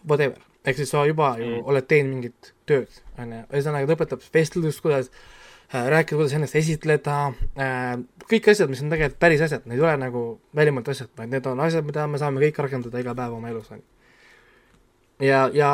whatever. 0.08 0.40
ehk 0.64 0.76
siis 0.80 0.90
sa 0.90 1.06
juba 1.06 1.34
ju 1.38 1.48
mm. 1.50 1.64
oled 1.68 1.86
teinud 1.88 2.14
mingit 2.14 2.52
tööd, 2.66 3.00
on 3.18 3.32
ju, 3.32 3.46
ühesõnaga 3.52 3.90
ta 3.90 3.96
õpetab 3.98 4.28
vestlust, 4.32 4.80
kuidas 4.84 5.10
Äh, 5.74 5.88
rääkida, 5.90 6.16
kuidas 6.16 6.32
ennast 6.36 6.54
esitleda, 6.54 7.32
äh, 7.58 7.94
kõik 8.30 8.50
asjad, 8.52 8.68
mis 8.70 8.82
on 8.84 8.92
tegelikult 8.92 9.16
päris 9.18 9.40
asjad, 9.42 9.64
need 9.66 9.80
ei 9.80 9.82
ole 9.82 9.94
nagu 9.98 10.20
välimalt 10.54 10.90
asjad, 10.92 11.08
vaid 11.18 11.32
need 11.32 11.46
on 11.50 11.62
asjad, 11.64 11.86
mida 11.88 12.04
me 12.06 12.20
saame 12.20 12.42
kõik 12.42 12.60
rakendada 12.62 13.00
iga 13.00 13.14
päev 13.16 13.32
oma 13.34 13.48
elus, 13.50 13.70
on 13.72 13.80
ju. 13.80 13.86
ja, 15.26 15.40
ja 15.56 15.70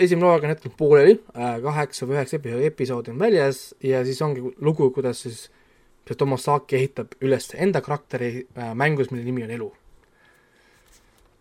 esimene 0.00 0.26
hooaeg 0.26 0.48
on 0.48 0.54
hetkel 0.54 0.74
pooleli, 0.78 1.18
äh, 1.36 1.58
kaheksa 1.62 2.08
või 2.08 2.16
üheksa 2.16 2.40
episoodi 2.70 3.12
on 3.12 3.20
väljas 3.20 3.60
ja 3.84 4.00
siis 4.08 4.22
ongi 4.26 4.42
lugu, 4.58 4.88
kuidas 4.96 5.22
siis 5.22 5.44
see 6.08 6.18
Tomosaki 6.18 6.80
ehitab 6.80 7.14
üles 7.22 7.52
enda 7.54 7.84
karakteri 7.84 8.48
mängus, 8.74 9.12
mille 9.12 9.24
nimi 9.28 9.44
on 9.44 9.54
elu. 9.54 9.70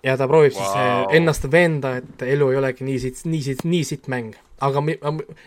Ja 0.04 0.18
ta 0.20 0.28
proovib 0.28 0.56
wow. 0.56 0.64
siis 0.64 1.20
ennast 1.20 1.46
veenda, 1.52 1.98
et 2.02 2.26
elu 2.28 2.50
ei 2.52 2.60
olegi 2.60 2.88
nii 2.88 3.00
siit, 3.00 3.22
nii 3.26 3.44
siit, 3.46 3.64
nii 3.64 3.84
sitt 3.88 4.12
mäng 4.12 4.36
aga, 4.64 4.84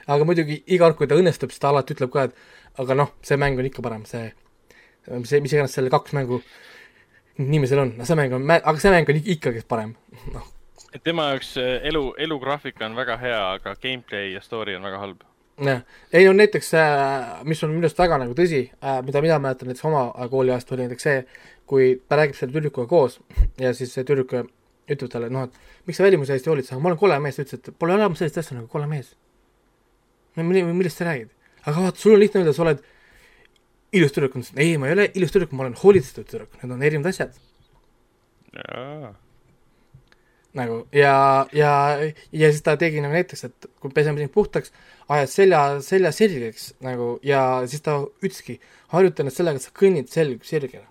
aga 0.06 0.26
muidugi 0.28 0.60
iga 0.66 0.86
kord, 0.86 0.98
kui 1.00 1.10
ta 1.10 1.18
õnnestub, 1.18 1.52
siis 1.52 1.62
ta 1.62 1.70
alati 1.72 1.96
ütleb 1.96 2.12
ka, 2.12 2.26
et 2.28 2.82
aga 2.82 2.96
noh, 2.98 3.12
see 3.26 3.38
mäng 3.40 3.60
on 3.60 3.68
ikka 3.68 3.84
parem, 3.84 4.04
see, 4.08 4.28
see, 5.06 5.40
mis 5.44 5.54
iganes 5.54 5.76
selle 5.76 5.92
kaks 5.92 6.16
mängu 6.16 6.40
nimi 7.40 7.68
seal 7.68 7.84
on, 7.84 7.94
no 7.98 8.08
see 8.08 8.18
mäng 8.18 8.34
on, 8.36 8.44
aga 8.56 8.76
see 8.82 8.92
mäng 8.94 9.12
on 9.12 9.22
ikkagi 9.36 9.64
parem, 9.68 9.94
noh. 10.34 10.50
et 10.92 11.02
tema 11.04 11.30
jaoks 11.32 11.56
äh, 11.62 11.78
elu, 11.90 12.08
elugraafika 12.26 12.86
on 12.88 12.98
väga 12.98 13.18
hea, 13.22 13.40
aga 13.56 13.76
gameplay 13.80 14.34
ja 14.34 14.44
story 14.44 14.76
on 14.76 14.86
väga 14.86 15.02
halb. 15.02 15.24
jah, 15.64 15.84
ei 16.12 16.28
no 16.28 16.36
näiteks, 16.36 16.72
äh, 16.80 17.44
mis 17.48 17.62
on 17.64 17.74
minu 17.74 17.88
arust 17.88 18.00
väga 18.00 18.20
nagu 18.24 18.36
tõsi, 18.36 18.66
äh, 18.82 19.00
mida 19.06 19.24
mina 19.24 19.40
mäletan 19.42 19.72
näiteks 19.72 19.88
oma 19.88 20.08
kooliajast, 20.32 20.72
oli 20.72 20.86
näiteks 20.86 21.08
see, 21.08 21.22
kui 21.66 21.96
ta 22.08 22.18
räägib 22.20 22.38
selle 22.38 22.54
tüdrukuga 22.54 22.88
koos 22.90 23.18
ja 23.60 23.72
siis 23.74 23.94
see 23.94 24.06
tüdruk 24.06 24.34
ütleb 24.86 25.10
talle, 25.10 25.30
noh, 25.34 25.48
et 25.48 25.86
miks 25.88 25.98
sa 25.98 26.06
välimuse 26.06 26.36
eest 26.36 26.46
hoolitsed, 26.46 26.78
ma 26.78 26.92
olen 26.92 27.00
kole 27.00 27.18
mees, 27.22 27.38
ta 27.38 27.46
ütles, 27.46 27.62
et 27.62 27.78
pole 27.80 27.96
olemas 27.96 28.22
sellist 28.22 28.38
asja 28.42 28.56
nagu 28.58 28.68
kole 28.70 28.86
mees. 28.90 29.14
millest 30.36 30.98
sa 30.98 31.08
räägid? 31.08 31.32
aga 31.66 31.82
vaata, 31.82 31.98
sul 31.98 32.14
on 32.14 32.22
lihtne 32.22 32.42
öelda, 32.42 32.54
sa 32.54 32.62
oled 32.62 32.82
ilus 33.96 34.14
tüdruk, 34.14 34.36
ei, 34.54 34.76
ma 34.78 34.90
ei 34.90 34.96
ole 34.96 35.06
ilus 35.18 35.34
tüdruk, 35.34 35.54
ma 35.56 35.66
olen 35.66 35.78
hoolitsetud 35.82 36.28
tüdruk, 36.30 36.58
need 36.62 36.74
on 36.74 36.82
erinevad 36.86 37.10
asjad. 37.10 37.34
nagu 40.56 40.76
ja, 40.94 41.46
ja, 41.52 41.72
ja 42.32 42.50
siis 42.52 42.62
ta 42.64 42.76
tegi 42.80 43.02
nagu 43.04 43.12
näiteks, 43.12 43.44
et 43.48 43.70
kui 43.82 43.92
peseme 43.94 44.22
sind 44.22 44.32
puhtaks, 44.32 44.72
ajad 45.12 45.32
selja, 45.32 45.62
selja 45.84 46.12
sirgeks 46.14 46.70
nagu 46.84 47.16
ja 47.26 47.42
siis 47.68 47.84
ta 47.84 47.98
ütleski, 48.22 48.60
harjuta 48.94 49.24
ennast 49.24 49.42
sellega, 49.42 49.60
et 49.60 49.66
sa 49.66 49.74
kõnnid 49.76 50.08
selg 50.12 50.46
sirgena. 50.46 50.86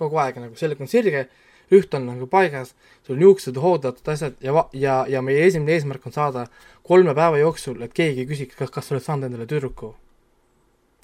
Kogu 0.00 0.18
aeg 0.22 0.40
nagu 0.42 0.58
selg 0.58 0.80
on 0.80 0.90
sirge, 0.90 1.28
üht 1.70 1.94
on 1.94 2.08
nagu 2.08 2.26
paigas, 2.30 2.74
sul 3.06 3.16
on 3.16 3.24
juuksed 3.28 3.58
hoodatud 3.62 4.12
asjad 4.12 4.38
ja, 4.42 4.64
ja, 4.74 5.00
ja 5.08 5.22
meie 5.22 5.46
esimene 5.46 5.76
eesmärk 5.76 6.06
on 6.10 6.16
saada 6.16 6.46
kolme 6.86 7.14
päeva 7.14 7.38
jooksul, 7.38 7.78
et 7.86 7.94
keegi 7.94 8.26
küsiks, 8.26 8.58
kas, 8.58 8.72
kas 8.74 8.88
sa 8.88 8.96
oled 8.96 9.06
saanud 9.06 9.28
endale 9.30 9.46
tüdruku 9.50 9.94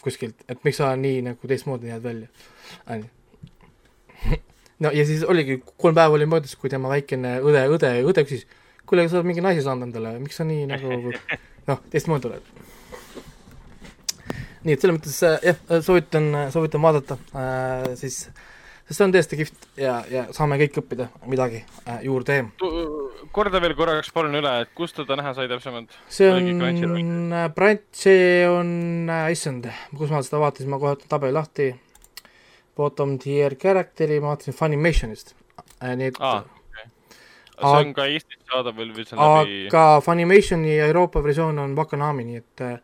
kuskilt, 0.07 0.43
et 0.51 0.63
miks 0.67 0.79
sa 0.79 0.93
nii 0.99 1.23
nagu 1.27 1.51
teistmoodi 1.51 1.91
näed 1.91 2.05
välja, 2.05 2.29
onju. 2.95 3.09
no 4.85 4.93
ja 4.95 5.07
siis 5.09 5.25
oligi, 5.27 5.59
kolm 5.77 5.97
päeva 5.99 6.15
oli 6.19 6.29
möödas, 6.31 6.55
kui 6.61 6.71
tema 6.71 6.91
väikene 6.93 7.39
õde, 7.43 7.65
õde, 7.75 7.93
õde 8.07 8.27
küsis, 8.29 8.47
kuule, 8.87 9.09
sa 9.11 9.21
oled 9.21 9.31
mingi 9.31 9.45
naise 9.45 9.65
saanud 9.67 9.89
endale, 9.89 10.17
miks 10.23 10.39
sa 10.39 10.47
nii 10.47 10.69
nagu 10.71 11.15
noh, 11.71 11.83
teistmoodi 11.93 12.31
oled? 12.31 12.53
nii 14.67 14.75
et 14.75 14.83
selles 14.83 14.97
mõttes 14.97 15.17
jah, 15.23 15.59
soovitan, 15.87 16.25
soovitan 16.51 16.83
vaadata 16.83 17.17
äh, 17.39 17.91
siis 17.99 18.25
sest 18.87 19.01
see 19.01 19.07
on 19.07 19.15
tõesti 19.15 19.39
kihvt 19.41 19.65
ja, 19.83 19.97
ja 20.11 20.25
saame 20.35 20.59
kõik 20.61 20.79
õppida 20.83 21.09
midagi 21.27 21.63
äh, 21.89 22.05
juurde. 22.07 22.39
korda 23.35 23.61
veel 23.63 23.75
korraks 23.79 24.13
palun 24.15 24.39
üle, 24.39 24.53
et 24.63 24.71
kust 24.79 24.99
teda 25.01 25.19
näha 25.19 25.35
sai 25.35 25.49
täpsemalt? 25.51 25.97
see 26.09 26.31
on, 26.31 26.51
see 27.93 28.47
on, 28.51 28.71
issand, 29.35 29.67
kus 29.97 30.15
ma 30.15 30.23
seda 30.23 30.43
vaatasin, 30.45 30.71
ma 30.71 30.79
kohe 30.83 30.95
võtan 30.95 31.13
tabeli 31.17 31.37
lahti. 31.37 31.73
Bottom 32.77 33.15
tier 33.17 33.55
character'i 33.57 34.19
ma 34.21 34.35
vaatasin 34.35 34.55
Funimationist 34.55 35.33
äh,, 35.81 35.95
nii 35.97 36.11
et 36.13 36.19
ah, 36.21 36.45
see 37.57 37.87
on 37.87 37.95
ka 37.97 38.05
Eestis 38.13 38.43
saadaval 38.51 38.93
või 38.93 39.07
see 39.09 39.17
on 39.17 39.33
läbi? 39.41 39.63
aga 39.71 39.85
Funimationi 40.05 40.77
Euroopa 40.85 41.23
versioon 41.25 41.59
on 41.63 41.75
Wakanami, 41.79 42.27
nii 42.29 42.43
et 42.43 42.65
äh, 42.67 42.77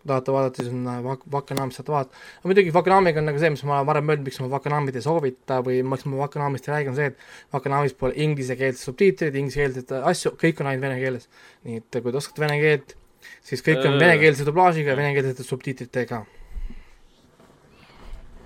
kui 0.00 0.08
tahate 0.08 0.32
vaadata, 0.32 0.62
siis 0.62 0.72
on 0.72 0.86
äh, 0.88 1.00
Vak-, 1.04 1.26
Vakanamist 1.32 1.80
saate 1.80 1.92
vaadata. 1.92 2.22
aga 2.38 2.48
muidugi 2.48 2.72
Vakanamiga 2.72 3.20
on 3.20 3.28
nagu 3.28 3.40
see, 3.42 3.50
mis 3.52 3.62
ma 3.68 3.82
varem 3.86 4.08
öelnud, 4.08 4.24
miks 4.24 4.40
ma 4.40 4.48
Vakanamit 4.50 4.96
ei 4.96 5.04
soovita 5.04 5.60
või 5.66 5.82
miks 5.84 6.06
ma 6.08 6.22
Vakanamist 6.22 6.68
ei 6.68 6.74
räägi, 6.74 6.92
on 6.92 6.96
see, 6.96 7.10
et 7.12 7.52
Vakanamis 7.52 7.96
pole 8.00 8.16
inglisekeelsed 8.24 8.80
subtiitrid, 8.80 9.36
inglisekeelseid 9.36 9.92
asju, 10.00 10.32
kõik 10.40 10.62
on 10.62 10.70
ainult 10.70 10.86
vene 10.88 10.96
keeles. 11.02 11.28
nii 11.68 11.82
et 11.82 12.00
kui 12.00 12.12
te 12.12 12.20
oskate 12.22 12.44
vene 12.46 12.56
keelt, 12.62 12.94
siis 13.44 13.64
kõik 13.64 13.84
on 13.84 13.98
venekeelse 14.00 14.46
dublaažiga 14.48 14.94
ja 14.94 14.98
venekeelsete 15.00 15.44
subtiitritega. 15.44 16.22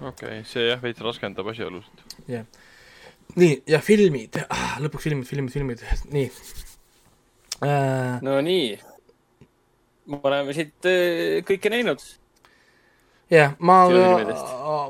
okei 0.01 0.09
okay,, 0.11 0.41
see 0.49 0.67
jah, 0.69 0.83
veits 0.83 1.05
raskendab 1.07 1.53
asjaolusid. 1.55 2.03
jah 2.27 2.41
yeah. 2.41 2.47
nii, 3.39 3.61
ja 3.71 3.79
filmid 3.85 4.41
ah,, 4.49 4.75
lõpuks 4.83 5.07
filmid, 5.07 5.31
filmid, 5.31 5.55
filmid, 5.55 5.87
nii 6.11 6.27
äh.... 7.63 8.19
no 8.27 8.41
nii 8.43 8.75
me 10.11 10.21
oleme 10.23 10.55
siit 10.57 10.89
äh, 10.89 11.41
kõike 11.47 11.73
näinud. 11.73 12.03
jah, 13.33 13.55
ma, 13.59 13.79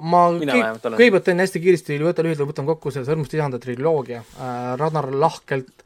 ma 0.03 0.25
kõigepealt 0.35 1.25
teen 1.29 1.43
hästi 1.43 1.63
kiiresti, 1.63 1.99
võtan 2.03 2.29
lühidalt, 2.29 2.51
võtan 2.51 2.69
kokku 2.69 2.93
selle 2.95 3.09
Sõrmuste 3.09 3.39
isanda 3.39 3.61
triloogia 3.63 4.23
äh,. 4.25 4.75
Ragnar 4.81 5.11
lahkelt 5.15 5.85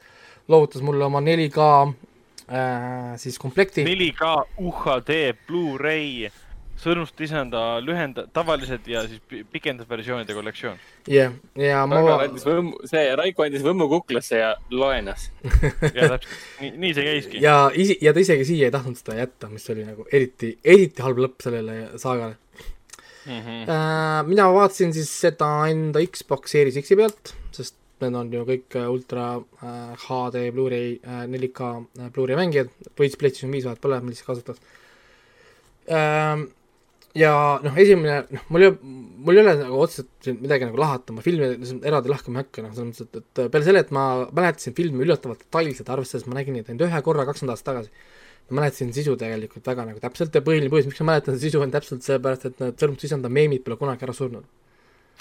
loovutas 0.48 0.82
mulle 0.82 1.04
oma 1.04 1.20
4K 1.24 1.70
äh, 2.48 3.14
siis 3.20 3.38
komplekti. 3.38 3.84
4K 3.84 4.34
UHD 4.64 5.18
Blu-ray 5.46 6.28
sõrmust 6.78 7.18
lisanda 7.20 7.62
lühenda-, 7.82 8.26
tavalised 8.34 8.86
ja 8.90 9.02
siis 9.08 9.44
pikendatud 9.52 9.90
versioonide 9.90 10.36
kollektsioon. 10.36 10.78
jah 11.10 11.32
yeah,, 11.56 11.70
ja 11.70 11.84
ma. 11.90 12.00
see 12.88 13.04
Raiko 13.18 13.46
andis 13.46 13.64
Võmmu 13.66 13.88
kuklasse 13.90 14.42
ja 14.42 14.52
loenas 14.70 15.28
ja 15.96 16.10
täpselt, 16.14 16.28
nii, 16.62 16.72
nii 16.84 16.92
see 16.96 17.06
käiski. 17.08 17.42
ja 17.42 17.56
isi-, 17.74 17.98
ja 18.04 18.14
ta 18.14 18.22
isegi 18.22 18.46
siia 18.52 18.68
ei 18.68 18.74
tahtnud 18.74 18.98
seda 19.00 19.18
jätta, 19.18 19.50
mis 19.52 19.66
oli 19.74 19.86
nagu 19.88 20.06
eriti, 20.12 20.54
eriti 20.64 21.04
halb 21.04 21.22
lõpp 21.24 21.48
sellele 21.48 21.80
saagale 21.96 22.36
mm. 23.26 23.40
-hmm. 23.40 23.62
Äh, 23.68 24.26
mina 24.26 24.48
vaatasin 24.54 24.94
siis 24.94 25.10
seda 25.20 25.50
enda 25.70 26.02
Xbox 26.06 26.54
Series 26.54 26.78
X-i 26.82 26.96
pealt, 26.96 27.34
sest 27.52 27.76
need 28.00 28.14
on 28.14 28.30
ju 28.32 28.44
kõik 28.46 28.76
ultra 28.86 29.24
äh, 29.36 30.06
HD 30.06 30.48
Blu-ray 30.54 30.98
äh,, 31.02 31.24
4K 31.26 31.72
äh, 31.98 32.12
Blu-ray 32.14 32.38
mängijad, 32.38 32.70
võis 32.98 33.18
PlayStation 33.18 33.52
viis 33.52 33.66
vahet 33.66 33.82
pole, 33.82 33.98
ma 34.00 34.12
lihtsalt 34.12 34.30
kasutas 34.30 34.62
ähm, 35.90 36.46
ja 37.16 37.32
noh, 37.64 37.78
esimene, 37.80 38.20
noh, 38.34 38.44
mul 38.52 38.64
ei 38.64 38.70
ole, 38.70 38.92
mul 39.24 39.38
ei 39.38 39.42
ole 39.42 39.54
nagu 39.62 39.80
otseselt 39.84 40.28
midagi 40.42 40.68
nagu 40.68 40.80
lahata, 40.80 41.14
ma 41.16 41.24
filmi 41.24 41.48
eraldi 41.88 42.12
lahkama 42.12 42.40
ei 42.42 42.46
hakka, 42.46 42.64
noh, 42.66 42.74
selles 42.76 42.90
mõttes, 42.90 43.08
et, 43.08 43.22
et 43.22 43.42
peale 43.54 43.66
selle, 43.66 43.82
et 43.86 43.90
ma 43.94 44.04
mäletasin 44.36 44.76
filmi 44.78 45.04
üllatavalt 45.06 45.46
detailselt, 45.46 45.90
arvestades 45.94 46.28
ma 46.28 46.38
nägin 46.38 46.58
neid 46.58 46.70
ainult 46.70 46.86
ühe 46.88 47.02
korra 47.06 47.26
kakskümmend 47.28 47.56
aastat 47.56 47.72
tagasi. 47.72 48.14
ma 48.48 48.60
mäletasin 48.62 48.94
sisu 48.96 49.16
tegelikult 49.20 49.66
väga 49.68 49.84
nagu 49.88 50.00
täpselt 50.00 50.34
ja 50.34 50.44
põhiline 50.44 50.72
põhjus, 50.72 50.88
miks 50.88 51.02
ma 51.02 51.12
mäletan 51.12 51.36
seda 51.36 51.44
sisu, 51.44 51.60
on 51.64 51.74
täpselt 51.74 52.06
seepärast, 52.06 52.48
et 52.48 52.62
need 52.62 52.80
sõrmud 52.80 53.02
sisenda 53.02 53.28
meemid 53.28 53.64
pole 53.64 53.76
kunagi 53.80 54.08
ära 54.08 54.14
surnud 54.16 54.46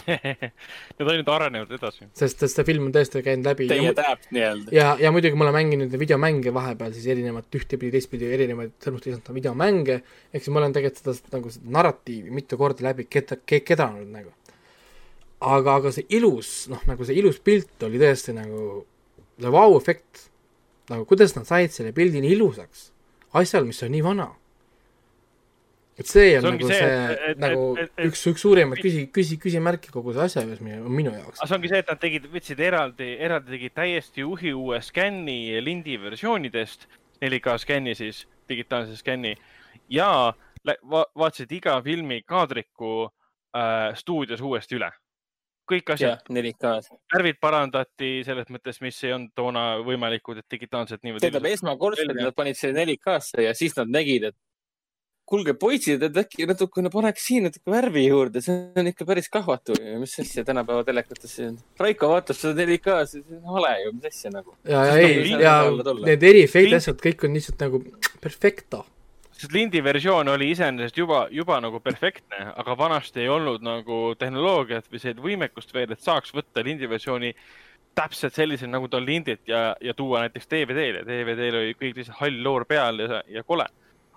Need 0.07 1.09
ainult 1.11 1.29
arenevad 1.31 1.71
edasi. 1.77 2.07
sest, 2.17 2.39
sest 2.43 2.59
see 2.59 2.65
film 2.67 2.87
on 2.87 2.95
tõesti 2.95 3.21
käinud 3.25 3.49
läbi. 3.49 3.67
Teie 3.71 3.93
täpp 3.97 4.27
nii-öelda. 4.35 4.73
ja, 4.75 4.89
ja 5.01 5.11
muidugi 5.15 5.39
ma 5.39 5.47
olen 5.47 5.57
mänginud 5.57 5.95
videomänge 5.99 6.53
vahepeal 6.55 6.95
siis 6.95 7.07
erinevat, 7.13 7.47
ühtepidi, 7.59 7.91
teistpidi 7.95 8.31
erinevaid 8.37 8.75
sõnumit 8.83 9.09
lisandada 9.09 9.37
videomänge, 9.37 9.99
ehk 10.31 10.43
siis 10.43 10.53
ma 10.53 10.63
olen 10.63 10.75
tegelikult 10.77 11.19
seda 11.19 11.37
nagu 11.37 11.53
seda 11.53 11.77
narratiivi 11.77 12.33
mitu 12.33 12.59
korda 12.59 12.87
läbi 12.89 13.07
keda-, 13.11 13.39
kedanud 13.45 14.09
nagu. 14.13 14.33
aga, 15.39 15.77
aga 15.77 15.93
see 15.93 16.07
ilus, 16.17 16.53
noh, 16.71 16.81
nagu 16.89 17.05
see 17.05 17.19
ilus 17.19 17.41
pilt 17.45 17.87
oli 17.87 18.01
tõesti 18.01 18.35
nagu 18.37 18.83
see 19.37 19.53
vau-efekt, 19.53 20.27
nagu 20.89 21.05
kuidas 21.09 21.35
nad 21.37 21.45
said 21.49 21.73
selle 21.75 21.93
pildi 21.95 22.23
nii 22.23 22.37
ilusaks 22.37 22.91
asjal, 23.37 23.67
mis 23.67 23.83
on 23.83 23.91
nii 23.93 24.05
vana 24.05 24.31
et 25.97 26.05
see 26.09 26.37
on 26.37 26.45
see 26.45 26.51
nagu 26.51 26.69
see, 26.69 26.77
see, 26.77 27.29
et, 27.31 27.39
nagu 27.41 27.63
et, 27.73 27.89
et, 27.89 28.05
üks, 28.11 28.23
üks 28.31 28.43
suurimaid 28.45 28.81
küsi, 28.83 29.07
küsi, 29.13 29.39
küsimärke 29.41 29.91
kogu 29.93 30.13
see 30.13 30.27
asja 30.27 30.43
juures 30.45 30.61
minu, 30.61 30.91
minu 30.93 31.13
jaoks. 31.15 31.41
see 31.41 31.57
ongi 31.57 31.71
see, 31.71 31.81
et 31.81 31.91
nad 31.91 32.01
tegid, 32.01 32.27
võtsid 32.33 32.61
eraldi, 32.67 33.09
eraldi 33.27 33.55
tegid 33.55 33.75
täiesti 33.77 34.25
uhi 34.27 34.53
uue 34.53 34.81
skänni 34.85 35.57
lindi 35.63 35.97
versioonidest, 36.01 36.85
4K 37.23 37.57
skänni 37.63 37.95
siis, 37.97 38.25
digitaalse 38.49 38.97
skänni 38.99 39.33
ja 39.89 40.09
va 40.65 41.03
vaatasid 41.17 41.51
iga 41.57 41.77
filmi 41.81 42.21
kaadriku 42.27 42.93
äh, 43.07 43.91
stuudios 43.97 44.41
uuesti 44.41 44.77
üle. 44.77 44.91
kõik 45.67 45.89
asjad. 45.91 46.21
värvid 47.11 47.41
parandati 47.43 48.21
selles 48.23 48.47
mõttes, 48.53 48.77
mis 48.79 49.01
ei 49.03 49.11
olnud 49.11 49.33
toona 49.35 49.63
võimalikud, 49.83 50.37
et 50.39 50.45
digitaalselt 50.51 51.03
niimoodi. 51.03 51.25
tähendab, 51.25 51.49
esmakordselt 51.49 52.13
nad 52.15 52.35
panid 52.35 52.55
selle 52.55 52.85
4K-sse 52.85 53.43
ja 53.43 53.53
siis 53.57 53.75
nad 53.75 53.91
nägid, 53.91 54.29
et 54.29 54.37
kuulge, 55.27 55.53
poisid, 55.59 56.03
et 56.07 56.17
äkki 56.21 56.47
natukene 56.47 56.89
paneks 56.91 57.25
siin 57.27 57.47
natuke 57.47 57.71
värvi 57.71 58.05
juurde, 58.05 58.41
see 58.43 58.55
on 58.79 58.89
ikka 58.91 59.07
päris 59.07 59.27
kahvatu. 59.31 59.75
mis 59.99 60.15
asja 60.23 60.43
tänapäeva 60.47 60.85
telekates 60.87 61.33
siin. 61.35 61.57
Raiko 61.79 62.11
vaatab 62.13 62.37
seda 62.39 62.63
4K-s, 62.63 63.17
see 63.17 63.39
on 63.39 63.57
hale 63.57 63.73
ju, 63.83 63.95
mis 63.97 64.13
asja 64.13 64.31
nagu. 64.31 64.55
ja, 64.63 64.83
ja 64.87 64.99
ei, 65.03 65.31
ja 65.43 65.55
need 66.05 66.23
eriefektid, 66.31 66.77
asjad, 66.79 67.01
kõik 67.03 67.25
on 67.27 67.35
lihtsalt 67.35 67.65
nagu 67.65 67.81
perfecto. 68.23 68.85
sest 69.37 69.53
lindi 69.53 69.83
versioon 69.83 70.31
oli 70.31 70.47
iseenesest 70.53 70.97
juba, 70.97 71.25
juba 71.31 71.59
nagu 71.61 71.81
perfektne, 71.83 72.53
aga 72.63 72.77
vanasti 72.79 73.25
ei 73.25 73.29
olnud 73.29 73.65
nagu 73.65 74.15
tehnoloogiat 74.19 74.87
või 74.91 75.01
sellist 75.03 75.23
võimekust 75.25 75.75
veel, 75.75 75.91
et 75.91 76.01
saaks 76.01 76.31
võtta 76.33 76.63
lindi 76.65 76.87
versiooni 76.89 77.33
täpselt 77.97 78.37
sellisena, 78.37 78.77
nagu 78.77 78.87
ta 78.87 79.01
on 79.01 79.05
lindilt 79.05 79.43
ja, 79.49 79.73
ja 79.81 79.93
tuua 79.97 80.23
näiteks 80.23 80.47
DVD-le. 80.47 81.03
DVD-l 81.03 81.59
oli 81.59 81.75
kõik 81.75 81.99
lihtsalt 81.99 82.21
hall 82.21 82.41
loor 82.45 82.65
peal 82.69 83.03
ja, 83.03 83.21
ja 83.27 83.43
kole 83.43 83.67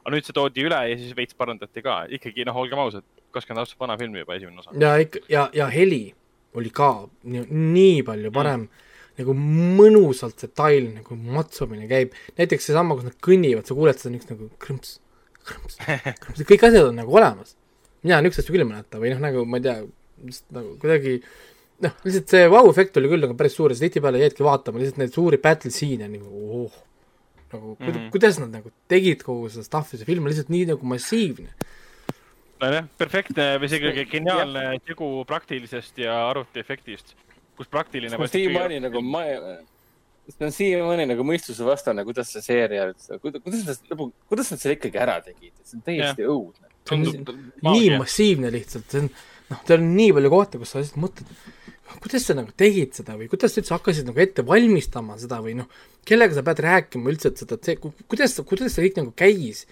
aga 0.01 0.15
nüüd 0.15 0.27
see 0.27 0.37
toodi 0.37 0.67
üle 0.67 0.79
ja 0.91 0.99
siis 0.99 1.17
veits 1.17 1.37
parandati 1.39 1.85
ka, 1.85 2.03
ikkagi 2.19 2.47
noh, 2.49 2.61
olgem 2.63 2.81
ausad, 2.83 3.07
kakskümmend 3.35 3.65
aastat 3.65 3.81
vana 3.83 3.99
film 4.01 4.17
juba 4.21 4.37
esimene 4.39 4.63
osa. 4.63 4.75
ja 4.81 4.95
ikka 5.03 5.25
ja, 5.33 5.49
ja 5.57 5.69
heli 5.73 6.05
oli 6.59 6.73
ka 6.75 6.93
nii, 7.25 7.47
nii 7.51 8.01
palju 8.07 8.33
parem 8.35 8.65
mm., 8.67 8.87
nagu 9.21 9.35
mõnusalt 9.37 10.41
detail 10.41 10.91
nagu 10.95 11.17
matsumine 11.37 11.89
käib, 11.91 12.17
näiteks 12.39 12.71
seesama, 12.71 12.97
kus 12.97 13.09
nad 13.11 13.17
kõnnivad, 13.25 13.67
sa 13.69 13.77
kuuled 13.77 14.01
seda 14.01 14.15
niisugust 14.15 14.33
nagu 14.33 14.49
krõmps, 14.63 14.97
krõmps, 15.47 15.79
krõmps, 16.23 16.45
kõik 16.49 16.67
asjad 16.69 16.89
on 16.89 17.01
nagu 17.03 17.17
olemas. 17.17 17.57
mina 18.05 18.21
niisugust 18.21 18.47
asja 18.47 18.55
küll 18.55 18.65
ei 18.65 18.71
mäleta 18.71 19.01
või 19.03 19.15
noh, 19.15 19.23
nagu 19.27 19.45
ma 19.45 19.61
ei 19.61 19.67
tea, 19.67 19.77
nagu 20.57 20.77
kuidagi 20.81 21.17
noh, 21.85 21.97
lihtsalt 22.07 22.37
see 22.37 22.53
vau-efekt 22.53 23.01
oli 23.01 23.11
küll 23.13 23.27
nagu 23.27 23.37
päris 23.39 23.57
suur 23.59 23.75
ja 23.75 23.81
tihtipeale 23.81 24.23
jäidki 24.23 24.47
vaatama 24.47 24.81
lihtsalt 24.81 25.03
neid 25.03 25.17
suuri 25.17 25.41
battle 25.43 25.73
scene'e 25.75 26.09
nagu 26.09 26.47
oh 26.63 26.79
nagu 27.55 27.75
mm 27.79 27.87
-hmm. 27.87 28.11
kuidas 28.15 28.39
nad 28.43 28.53
nagu 28.59 28.73
tegid 28.89 29.23
kogu 29.27 29.49
seda 29.49 29.65
stuff'i, 29.67 29.99
see 29.99 30.09
film 30.09 30.25
on 30.25 30.33
lihtsalt 30.33 30.53
nii 30.53 30.67
nagu 30.73 30.87
massiivne. 30.87 31.51
nojah, 32.61 32.87
perfektne 32.99 33.57
või 33.59 33.71
isegi 33.71 34.07
geniaalne 34.11 34.65
tegu 34.85 35.25
praktilisest 35.27 35.99
ja 35.99 36.17
arvutiefektist, 36.29 37.15
kus 37.57 37.69
praktiline. 37.69 38.29
siiamaani 38.29 38.81
nagu 38.81 39.03
ma, 39.03 39.25
see 40.29 40.47
on 40.47 40.53
siiamaani 40.53 41.07
nagu 41.11 41.25
mõistusevastane, 41.27 42.05
kuidas 42.05 42.33
see 42.35 42.45
seeria 42.45 42.91
üldse, 42.91 43.19
kuidas 43.23 43.65
nad 43.67 43.93
lõpu, 43.93 44.11
kuidas 44.29 44.53
nad 44.53 44.63
selle 44.63 44.77
ikkagi 44.79 45.01
ära 45.01 45.21
tegid, 45.25 45.55
see 45.65 45.79
on 45.79 45.87
täiesti 45.89 46.27
ja. 46.27 46.35
õudne. 46.35 46.69
see 46.85 46.97
on 46.97 47.07
nii, 47.07 47.41
nii 47.71 47.97
massiivne 47.97 48.53
lihtsalt, 48.53 48.87
see 48.93 49.07
on, 49.07 49.11
noh, 49.51 49.65
seal 49.65 49.81
on 49.81 49.97
nii 49.97 50.13
palju 50.19 50.37
kohti, 50.37 50.61
kus 50.63 50.75
sa 50.75 50.85
lihtsalt 50.85 51.03
mõtled 51.07 51.35
kuidas 51.99 52.27
sa 52.29 52.37
nagu 52.39 52.53
tegid 52.57 52.95
seda 52.97 53.17
või 53.19 53.29
kuidas 53.33 53.55
sa 53.55 53.63
üldse 53.63 53.75
hakkasid 53.75 54.09
nagu 54.09 54.23
ette 54.23 54.45
valmistama 54.47 55.19
seda 55.21 55.41
või 55.45 55.57
noh, 55.59 55.69
kellega 56.09 56.37
sa 56.37 56.45
pead 56.47 56.63
rääkima 56.67 57.13
üldse, 57.13 57.33
et 57.33 57.43
seda, 57.43 57.59
et 57.59 57.71
see, 57.71 57.93
kuidas, 58.11 58.37
kuidas 58.47 58.77
see 58.77 58.89
kõik 58.89 59.01
nagu 59.03 59.15
käis? 59.19 59.67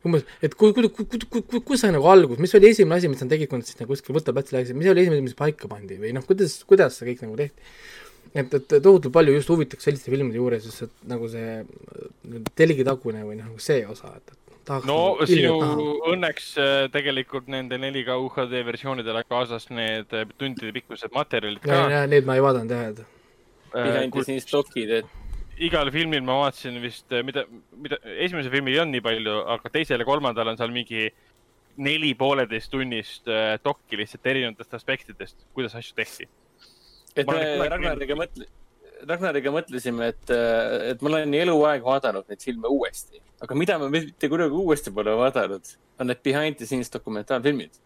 umbes, 0.00 0.24
et 0.40 0.54
ku-, 0.56 0.72
ku-, 0.72 0.88
ku-, 0.88 1.04
ku-, 1.04 1.26
ku-, 1.28 1.42
ku-, 1.44 1.60
kus 1.60 1.82
see 1.84 1.92
nagu 1.92 2.06
algus, 2.08 2.38
mis 2.40 2.54
oli 2.56 2.70
esimene 2.72 2.96
asi, 2.96 3.08
mis 3.12 3.20
nad 3.20 3.32
tegid, 3.34 3.50
kui 3.50 3.60
nad 3.60 3.68
siis 3.68 3.76
nagu 3.76 3.92
kuskil 3.92 4.16
võtteplatsile 4.16 4.62
läksid, 4.62 4.78
mis 4.80 4.88
oli 4.88 5.02
esimene 5.04 5.26
mis 5.26 5.36
paika 5.36 5.68
pandi 5.68 5.98
või 6.00 6.14
noh, 6.16 6.24
kuidas, 6.24 6.54
kuidas 6.68 6.96
see 6.96 7.10
kõik 7.10 7.26
nagu 7.26 7.36
tehti? 7.36 7.72
et, 8.34 8.54
et 8.54 8.74
tohutult 8.82 9.12
palju 9.14 9.34
just 9.34 9.50
huvitaks 9.50 9.86
selliste 9.88 10.12
filmide 10.12 10.38
juures 10.38 10.66
just 10.66 10.82
see 10.82 10.90
nagu 11.10 11.28
see 11.30 12.44
telgitagune 12.58 13.24
või 13.26 13.40
noh, 13.40 13.54
see 13.62 13.82
osa, 13.90 14.12
et, 14.16 14.34
et 14.34 14.39
no 14.88 14.98
sinu 15.28 15.54
õnneks 16.12 16.50
äh, 16.60 16.82
tegelikult 16.94 17.48
nende 17.50 17.78
4K 17.80 18.18
UHD 18.24 18.60
versioonidele 18.66 19.22
kaasas 19.28 19.68
need 19.72 20.12
äh, 20.16 20.28
tundide 20.40 20.74
pikkused 20.76 21.14
materjalid 21.14 21.62
ka. 21.64 22.04
Need 22.10 22.28
ma 22.28 22.36
ei 22.38 22.44
vaadanud 22.44 22.74
jah, 22.74 22.92
et. 22.92 23.02
mis 23.74 23.98
andis 24.02 24.30
nii 24.30 24.44
stokid, 24.44 24.92
et. 25.00 25.16
igal 25.70 25.90
filmil 25.94 26.22
ma 26.26 26.38
vaatasin 26.44 26.78
vist, 26.82 27.08
mida, 27.26 27.46
mida, 27.76 27.98
esimesel 28.16 28.52
filmil 28.54 28.76
ei 28.76 28.84
olnud 28.84 28.98
nii 28.98 29.06
palju, 29.08 29.40
aga 29.56 29.74
teisel 29.74 30.02
ja 30.02 30.08
kolmandal 30.08 30.52
on 30.52 30.60
seal 30.60 30.72
mingi 30.74 31.08
neli 31.80 32.14
pooleteist 32.18 32.70
tunnist 32.72 33.28
äh, 33.30 33.56
dokki 33.64 33.98
lihtsalt 34.00 34.26
erinevatest 34.32 34.78
aspektidest, 34.78 35.44
kuidas 35.56 35.76
asju 35.78 35.98
tehti. 35.98 36.28
et 37.16 37.26
me 37.26 37.68
Ragnariga 37.70 38.18
mõtle-, 38.18 38.48
Ragnariga 39.08 39.52
mõtlesime, 39.54 40.10
et, 40.12 40.32
äh, 40.34 40.90
et 40.92 41.02
ma 41.02 41.12
olen 41.12 41.36
eluaeg 41.38 41.84
vaadanud 41.84 42.26
neid 42.30 42.42
filme 42.44 42.70
uuesti, 42.70 43.20
aga 43.40 43.58
mida 43.58 43.78
ma 43.80 43.88
mitte 43.92 44.30
kunagi 44.32 44.56
uuesti 44.56 44.92
pole 44.94 45.14
vaadanud, 45.20 45.74
on 46.00 46.10
need 46.10 46.22
behind 46.26 46.58
the 46.60 46.66
scenes 46.66 46.92
dokumentaalfilmid. 46.92 47.78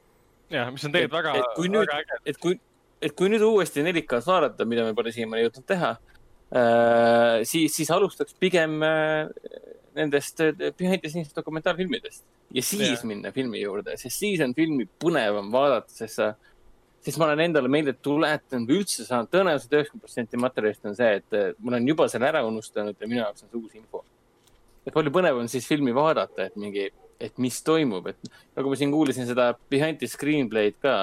jah, 0.50 0.70
mis 0.70 0.84
on 0.84 0.92
tegelikult 0.92 1.18
väga, 1.18 1.32
väga 1.66 2.00
äge. 2.00 2.20
et 2.30 2.38
kui, 2.38 2.58
et 3.02 3.14
kui 3.16 3.30
nüüd 3.32 3.42
uuesti 3.46 3.82
4K-s 3.82 4.28
vaadata, 4.30 4.66
mida 4.68 4.84
me 4.84 4.94
pole 4.94 5.12
siiamaani 5.14 5.46
jõudnud 5.46 5.66
teha 5.66 5.94
äh,, 5.94 7.42
siis, 7.48 7.74
siis 7.74 7.90
alustaks 7.90 8.36
pigem 8.38 8.82
äh, 8.84 9.30
nendest 9.94 10.40
äh, 10.40 10.52
behind 10.76 11.02
the 11.02 11.10
scenes 11.10 11.34
dokumentaalfilmidest 11.34 12.24
ja 12.54 12.62
siis 12.62 13.00
ja. 13.00 13.06
minna 13.08 13.32
filmi 13.32 13.62
juurde, 13.62 13.96
sest 13.98 14.18
siis 14.18 14.42
on 14.44 14.54
filmi 14.54 14.86
põnevam 15.00 15.50
vaadata, 15.54 15.90
sest 15.94 16.20
sa, 16.20 16.34
siis 17.04 17.18
ma 17.20 17.28
olen 17.28 17.44
endale 17.46 17.70
meelde 17.70 17.94
tuletanud 18.02 18.70
või 18.70 18.80
üldse 18.82 19.06
saanud, 19.06 19.30
tõenäoliselt 19.32 19.76
üheksakümmend 19.76 20.06
protsenti 20.06 20.40
materjalist 20.40 20.88
on 20.88 20.96
see, 20.98 21.10
et 21.20 21.36
äh, 21.36 21.52
ma 21.60 21.74
olen 21.74 21.88
juba 21.88 22.08
selle 22.12 22.28
ära 22.30 22.44
unustanud 22.48 22.96
ja 23.00 23.08
minu 23.10 23.20
jaoks 23.20 23.44
on 23.44 23.50
see 23.50 23.60
uus 23.60 23.78
info. 23.78 24.04
et 24.84 24.92
palju 24.92 25.12
põnev 25.12 25.40
on 25.40 25.48
siis 25.48 25.66
filmi 25.68 25.94
vaadata, 25.96 26.48
et 26.48 26.56
mingi, 26.60 26.90
et 27.20 27.38
mis 27.40 27.60
toimub, 27.64 28.10
et 28.12 28.32
nagu 28.56 28.72
ma 28.72 28.76
siin 28.76 28.92
kuulasin 28.92 29.28
seda 29.28 29.52
behind 29.70 30.00
the 30.00 30.08
screenplay'd 30.10 30.76
ka 30.82 30.98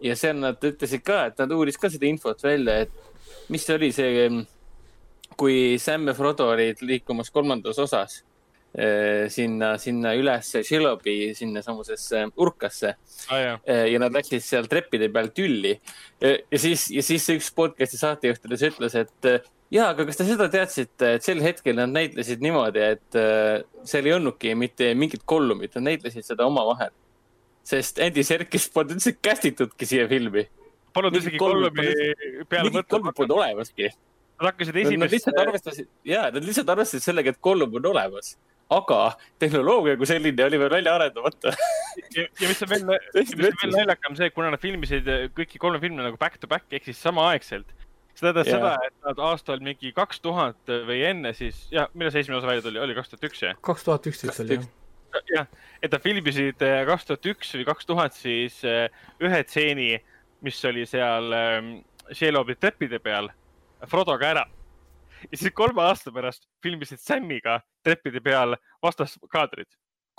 ja 0.00 0.16
seal 0.16 0.40
nad 0.40 0.60
ütlesid 0.64 1.04
ka, 1.04 1.26
et 1.28 1.40
nad 1.40 1.52
uuris 1.52 1.76
ka 1.80 1.90
seda 1.92 2.08
infot 2.08 2.42
välja, 2.42 2.86
et 2.86 3.52
mis 3.52 3.68
oli 3.70 3.92
see, 3.92 4.28
kui 5.36 5.78
Sam 5.78 6.08
ja 6.08 6.16
Frodo 6.16 6.48
olid 6.52 6.80
liikumas 6.84 7.30
kolmandas 7.32 7.78
osas 7.78 8.20
Eh, 8.20 8.29
sinna, 8.70 9.72
sinna 9.82 10.12
üles 10.14 10.52
Shilobi 10.62 11.32
sinnasamusesse 11.34 12.28
urkasse 12.38 12.92
ah,. 13.34 13.56
ja 13.66 13.98
nad 13.98 14.14
läksid 14.14 14.44
seal 14.46 14.68
treppide 14.70 15.08
peal 15.10 15.32
tülli. 15.34 15.72
ja 16.22 16.58
siis, 16.58 16.86
ja 16.94 17.02
siis 17.02 17.26
üks 17.34 17.50
podcast'i 17.56 17.98
saatejuhtidest 17.98 18.68
ütles, 18.68 18.94
et 18.94 19.48
ja, 19.74 19.88
aga 19.88 20.06
kas 20.06 20.20
te 20.20 20.26
seda 20.28 20.46
teadsite, 20.52 21.16
et 21.16 21.26
sel 21.26 21.42
hetkel 21.42 21.80
nad 21.80 21.90
näitlesid 21.90 22.44
niimoodi, 22.44 22.84
et 22.94 23.18
seal 23.90 24.06
ei 24.06 24.14
olnudki 24.14 24.54
mitte 24.58 24.92
mingit 24.98 25.26
kollumit, 25.26 25.74
nad 25.78 25.88
näitlesid 25.88 26.28
seda 26.28 26.46
omavahel. 26.46 26.94
sest 27.66 27.98
Andy 28.02 28.22
Serkis 28.26 28.68
polnud 28.72 28.96
üldse 28.96 29.12
kästitudki 29.22 29.86
siia 29.86 30.06
filmi. 30.10 30.46
Polnud 30.94 31.18
isegi 31.18 31.38
kollumi 31.38 31.88
peale 32.48 32.70
mõtlema. 32.70 32.86
kollumit 32.94 33.18
polnud 33.18 33.34
olemaski. 33.36 33.90
Nad 34.40 34.48
hakkasid 34.52 34.78
esimest. 34.80 35.02
Nad 35.02 35.12
lihtsalt 35.12 35.42
arvestasid, 35.42 35.90
ja, 36.08 36.22
nad 36.32 36.46
lihtsalt 36.46 36.70
arvestasid 36.72 37.04
sellega, 37.04 37.34
et 37.34 37.42
kollum 37.44 37.74
on 37.76 37.90
olemas 37.92 38.32
aga 38.70 38.98
tehnoloogia 39.42 39.96
kui 39.98 40.08
selline 40.08 40.44
oli 40.46 40.58
veel 40.62 40.72
välja 40.72 40.94
arendamata 40.94 41.52
ja, 42.14 42.24
ja 42.24 42.48
mis 42.48 42.62
on 42.62 42.70
veel, 42.70 42.84
mis 43.16 43.32
on 43.34 43.44
veel 43.44 43.74
naljakam 43.74 44.16
see, 44.18 44.30
kuna 44.34 44.52
nad 44.54 44.62
filmisid 44.62 45.08
kõiki 45.36 45.60
kolme 45.62 45.80
filmi 45.82 46.02
nagu 46.02 46.20
back 46.20 46.38
to 46.40 46.50
back 46.50 46.70
ehk 46.70 46.86
siis 46.86 47.00
samaaegselt. 47.02 47.72
see 48.14 48.26
tähendas 48.26 48.50
yeah. 48.50 48.60
seda, 48.60 48.90
et 48.90 49.08
nad 49.08 49.24
aastal 49.30 49.64
mingi 49.64 49.90
kaks 49.96 50.22
tuhat 50.22 50.74
või 50.86 51.00
enne 51.08 51.34
siis, 51.36 51.64
jah, 51.74 51.90
millal 51.94 52.14
see 52.14 52.24
esimene 52.26 52.38
osa 52.38 52.52
välja 52.52 52.66
tuli, 52.68 52.82
oli 52.82 52.98
kaks 52.98 53.14
tuhat 53.14 53.26
üks, 53.30 53.42
jah? 53.48 53.58
kaks 53.70 53.88
tuhat 53.88 54.06
üksteist 54.12 54.44
oli, 54.44 54.60
jah. 54.60 55.26
jah, 55.34 55.50
et 55.82 55.90
nad 55.90 56.06
filmisid 56.06 56.66
eh, 56.66 56.78
kaks 56.92 57.10
tuhat 57.10 57.30
üks 57.34 57.52
või 57.58 57.66
kaks 57.72 57.90
tuhat 57.90 58.18
siis 58.18 58.62
eh, 58.68 58.86
ühe 59.22 59.42
stseeni, 59.48 59.92
mis 60.46 60.62
oli 60.70 60.86
seal 60.88 61.34
Shelobi 62.16 62.56
treppide 62.56 62.98
peal 63.02 63.28
Frodoga 63.90 64.30
ära 64.30 64.46
ja 65.28 65.36
siis 65.36 65.54
kolme 65.56 65.84
aasta 65.84 66.12
pärast 66.14 66.46
filmisid 66.64 67.00
Samiga 67.02 67.60
treppide 67.84 68.22
peal 68.24 68.56
vastaskaadrid. 68.84 69.70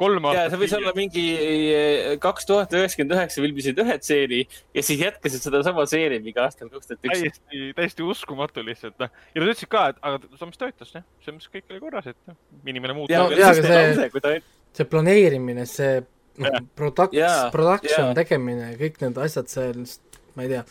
kolm 0.01 0.25
aastat. 0.25 0.53
see 0.53 0.59
võis 0.63 0.73
olla 0.77 0.93
mingi 0.97 1.23
eh, 1.37 2.13
kaks 2.21 2.47
tuhat 2.49 2.71
üheksakümmend 2.73 3.13
üheksa 3.17 3.43
filmisid 3.43 3.81
ühe 3.83 3.97
stseeni 3.99 4.39
ja 4.73 4.83
siis 4.85 5.03
jätkasid 5.03 5.43
sedasama 5.43 5.85
stseeni 5.89 6.21
mingi 6.23 6.41
aastal 6.41 6.71
kaks 6.73 6.89
tuhat 6.89 7.05
üks. 7.05 7.19
täiesti, 7.19 7.67
täiesti 7.77 8.07
uskumatu 8.07 8.65
lihtsalt 8.65 8.97
noh. 9.01 9.11
ja 9.33 9.43
nad 9.43 9.51
ütlesid 9.51 9.69
ka, 9.71 9.89
et 9.93 10.01
aga 10.01 10.39
samas 10.39 10.61
töötas 10.61 10.95
jah, 10.95 11.05
selles 11.21 11.37
mõttes 11.37 11.53
kõik 11.53 11.75
oli 11.75 11.83
korras, 11.83 12.09
et 12.13 12.31
noh, 12.31 12.39
inimene 12.65 12.97
muutub. 12.97 13.37
see, 13.37 14.41
see 14.79 14.89
planeerimine, 14.95 15.67
see 15.69 16.01
noh, 16.41 16.61
product-, 16.77 17.19
production 17.53 18.15
tegemine, 18.17 18.71
kõik 18.79 19.01
need 19.03 19.21
asjad 19.21 19.51
seal 19.51 19.83
ma 20.35 20.45
ei 20.45 20.51
tea. 20.53 20.63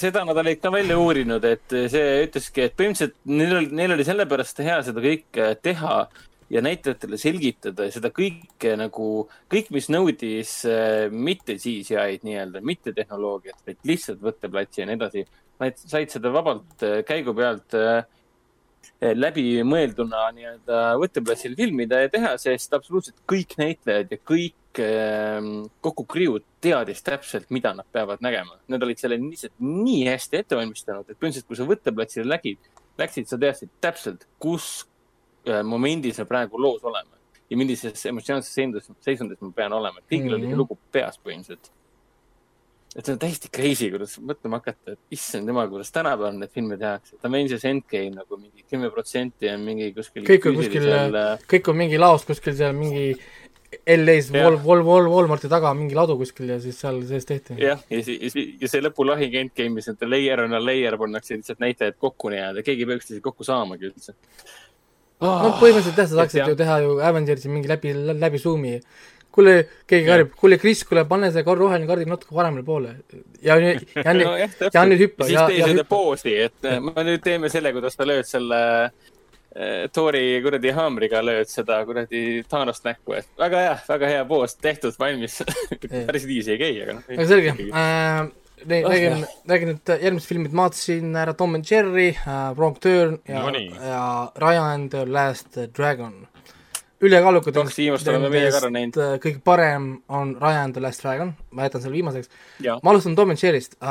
seda 0.00 0.24
nad 0.24 0.38
olid 0.42 0.60
ka 0.62 0.72
välja 0.72 0.98
uurinud, 0.98 1.44
et 1.44 1.78
see 1.92 2.26
ütleski, 2.26 2.66
et 2.66 2.76
põhimõtteliselt 2.78 3.16
neil 3.28 3.56
oli, 3.60 3.72
neil 3.82 3.96
oli 3.96 4.06
sellepärast 4.08 4.62
hea 4.64 4.78
seda 4.86 5.04
kõike 5.04 5.48
teha 5.62 5.96
ja 6.52 6.60
näitlejatele 6.60 7.16
selgitada 7.20 7.86
ja 7.86 7.94
seda 7.94 8.10
kõike 8.12 8.74
nagu, 8.76 9.08
kõik, 9.52 9.70
mis 9.72 9.88
nõudis 9.92 10.58
äh, 10.68 11.06
mitte 11.08 11.56
CGI-d 11.60 12.26
nii-öelda, 12.28 12.60
mitte 12.64 12.92
tehnoloogiat, 12.96 13.62
vaid 13.66 13.80
lihtsalt 13.88 14.20
võtteplatsi 14.24 14.82
ja 14.82 14.88
nii 14.88 14.98
edasi. 14.98 15.24
Nad 15.62 15.78
said 15.80 16.12
seda 16.12 16.32
vabalt 16.34 16.84
äh, 16.84 17.00
käigu 17.08 17.32
pealt 17.38 17.76
äh, 17.78 18.02
läbimõelduna 19.16 20.26
nii-öelda 20.36 20.82
võtteplatsil 21.00 21.56
filmida 21.56 22.02
ja 22.04 22.12
teha, 22.12 22.34
sest 22.40 22.76
absoluutselt 22.76 23.22
kõik 23.30 23.56
näitlejad 23.60 24.12
ja 24.12 24.20
kõik 24.20 24.56
kogu 24.78 26.04
kriu 26.08 26.38
teadis 26.64 27.02
täpselt, 27.04 27.50
mida 27.50 27.74
nad 27.76 27.88
peavad 27.92 28.22
nägema. 28.24 28.56
Nad 28.72 28.82
olid 28.82 28.98
selle 28.98 29.18
lihtsalt 29.20 29.52
nii 29.60 30.06
hästi 30.08 30.40
ette 30.40 30.56
valmistanud, 30.56 31.08
et 31.08 31.18
põhimõtteliselt, 31.18 31.48
kui 31.48 31.58
sa 31.58 31.66
võtteplatsile 31.68 32.28
läkid, 32.28 32.70
läksid, 32.98 33.28
sa 33.28 33.38
teadsid 33.40 33.72
täpselt, 33.84 34.24
kus 34.40 34.86
äh, 35.48 35.60
momendil 35.66 36.14
sa 36.16 36.24
praegu 36.28 36.60
loos 36.60 36.84
olema 36.84 37.20
ja 37.52 37.58
millises 37.60 38.06
emotsionaalses 38.08 38.54
seisundis, 38.56 38.90
seisundis 39.04 39.40
ma 39.44 39.52
pean 39.56 39.76
olema. 39.76 40.00
kõigil 40.08 40.24
mm 40.24 40.28
-hmm. 40.28 40.40
oli 40.40 40.48
mhm. 40.48 40.58
lugu 40.58 40.78
peas 40.92 41.18
põhimõtteliselt. 41.24 41.70
et 42.96 43.06
see 43.06 43.12
on 43.12 43.18
täiesti 43.18 43.48
crazy, 43.48 43.88
kuidas 43.90 44.18
mõtlema 44.20 44.58
hakata, 44.60 44.92
et 44.92 44.98
issand 45.16 45.48
jumal, 45.48 45.68
kuidas 45.68 45.92
tänapäeval 45.92 46.34
neid 46.36 46.50
filme 46.52 46.76
tehakse. 46.76 47.16
Avengers 47.24 47.64
Endgame 47.64 48.10
nagu 48.18 48.36
mingi 48.36 48.64
kümme 48.70 48.90
protsenti 48.90 49.48
on 49.48 49.60
mingi 49.64 49.92
kuskil. 49.96 50.24
kõik 50.28 50.48
on 50.48 50.58
kuskil, 50.60 50.88
kõik 51.52 51.70
on 51.72 51.76
mingi 51.76 51.98
laos 51.98 52.26
kuskil 52.28 52.56
seal 52.56 52.76
mingi 52.76 53.16
LA-s 53.86 54.30
Wal-, 54.32 54.58
Wal-, 54.64 54.84
Wal-, 54.84 55.08
Walmarti 55.10 55.48
taga 55.50 55.72
mingi 55.76 55.96
ladu 55.96 56.16
kuskil 56.20 56.50
ja 56.52 56.58
siis 56.62 56.78
seal 56.80 57.00
sees 57.08 57.26
tehti. 57.28 57.56
jah, 57.60 57.80
ja 57.90 58.02
siis, 58.04 58.34
ja 58.60 58.68
see 58.70 58.82
lõpulahing 58.84 59.38
Endgame'is, 59.42 59.88
et 59.92 60.04
layer 60.08 60.44
on 60.44 60.56
a 60.56 60.60
layer 60.62 60.98
pannakse 61.00 61.38
lihtsalt 61.38 61.62
näitajad 61.62 61.96
kokku 62.00 62.32
nii-öelda, 62.32 62.64
keegi 62.66 62.84
ei 62.84 62.90
peaks 62.90 63.06
üksteise 63.06 63.24
kokku 63.24 63.46
saamagi 63.48 63.88
üldse 63.90 64.14
oh,. 65.20 65.38
no 65.46 65.54
põhimõtteliselt 65.60 66.02
jah, 66.04 66.10
sa 66.10 66.20
saaksid 66.20 66.52
ju 66.52 66.60
teha 66.60 66.78
ju 66.84 67.00
Avengersi 67.08 67.52
mingi 67.52 67.70
läbi, 67.70 67.94
läbi 68.12 68.42
Zoom'i. 68.42 68.74
kuule, 69.32 69.56
keegi 69.88 70.08
karjub, 70.10 70.34
kuule 70.40 70.60
Kris, 70.60 70.84
kuule 70.88 71.06
pane 71.08 71.32
see 71.32 71.46
roheline 71.46 71.88
kardin 71.88 72.12
natuke 72.12 72.36
paremale 72.36 72.66
poole. 72.66 72.96
ja 73.42 73.56
nüüd, 73.62 73.88
ja 73.96 74.18
nüüd 74.18 74.28
no,, 74.30 74.68
ja 74.68 74.84
nüüd 74.90 75.06
hüppa. 75.06 75.30
siis 75.30 75.40
tee 75.48 75.64
seda 75.72 75.88
poosi, 75.88 76.36
et 76.48 76.70
me 76.84 77.08
nüüd 77.08 77.24
teeme 77.24 77.52
selle, 77.52 77.72
kuidas 77.72 77.96
sa 77.96 78.08
lööd 78.08 78.28
selle 78.28 78.62
Eh, 78.62 78.90
Tori 79.92 80.40
kuradi 80.44 80.70
haamriga 80.72 81.20
lööd 81.24 81.50
seda 81.50 81.82
kuradi 81.84 82.42
Thanost 82.48 82.86
näkku, 82.86 83.16
et 83.18 83.28
väga 83.38 83.64
hea, 83.66 83.74
väga 83.88 84.12
hea 84.14 84.22
poos, 84.28 84.56
tehtud, 84.56 84.96
valmis. 85.00 85.42
Päris 86.08 86.24
viisi 86.28 86.54
ei 86.54 86.60
käi, 86.62 86.72
aga 86.84 86.96
noh. 86.96 87.10
aga 87.12 87.28
selge. 87.28 87.56
Äh,, 87.68 88.22
räägin, 88.72 89.26
räägin 89.50 89.72
nüüd 89.74 89.94
järgmised 89.98 90.28
filmid, 90.30 90.56
ma 90.56 90.68
vaatasin 90.68 91.16
ära 91.20 91.36
Tom 91.36 91.58
and 91.58 91.68
Jerry 91.68 92.10
äh,, 92.14 92.52
Wrong 92.56 92.78
Turn 92.80 93.18
ja 93.28 93.44
no,, 93.44 93.64
ja 93.84 94.04
Ryan 94.40 94.88
the 94.94 95.04
Last 95.06 95.58
Dragon 95.76 96.22
ülekaalukad 97.02 97.56
kaks 97.56 97.78
viimast 97.80 98.08
oleme 98.10 98.30
meie 98.30 98.50
ka 98.52 98.60
ära 98.60 98.70
näinud. 98.72 98.98
Äh, 99.02 99.14
kõige 99.22 99.40
parem 99.44 99.88
on 100.12 100.36
Ryan 100.40 100.74
the 100.74 100.82
Last 100.82 101.02
Dragon, 101.02 101.32
ma 101.50 101.66
jätan 101.66 101.82
selle 101.82 101.96
viimaseks. 101.96 102.30
ma 102.62 102.92
alustan 102.92 103.16
Tom 103.18 103.34
and 103.34 103.42
Jerry'st. 103.42 103.76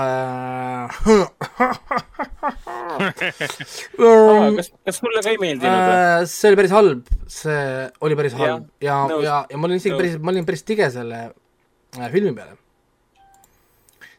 Ah, 2.92 4.52
kas, 4.58 4.68
kas 4.86 4.98
sulle 5.00 5.22
ka 5.24 5.32
ei 5.32 5.38
meeldinud 5.40 5.72
äh,? 5.72 6.24
see 6.28 6.50
oli 6.52 6.58
päris 6.60 6.74
halb, 6.76 7.08
see 7.32 7.62
oli 8.04 8.18
päris 8.20 8.36
halb. 8.36 8.66
Ja, 8.84 8.98
ja, 9.08 9.20
ja, 9.24 9.38
ja 9.52 9.60
ma 9.60 9.70
olin 9.70 9.80
isegi 9.80 9.96
päris, 9.96 10.18
ma 10.20 10.34
olin 10.34 10.48
päris 10.48 10.66
tige 10.68 10.90
selle 10.94 11.22
äh, 11.30 12.10
filmi 12.12 12.34
peale. 12.36 12.58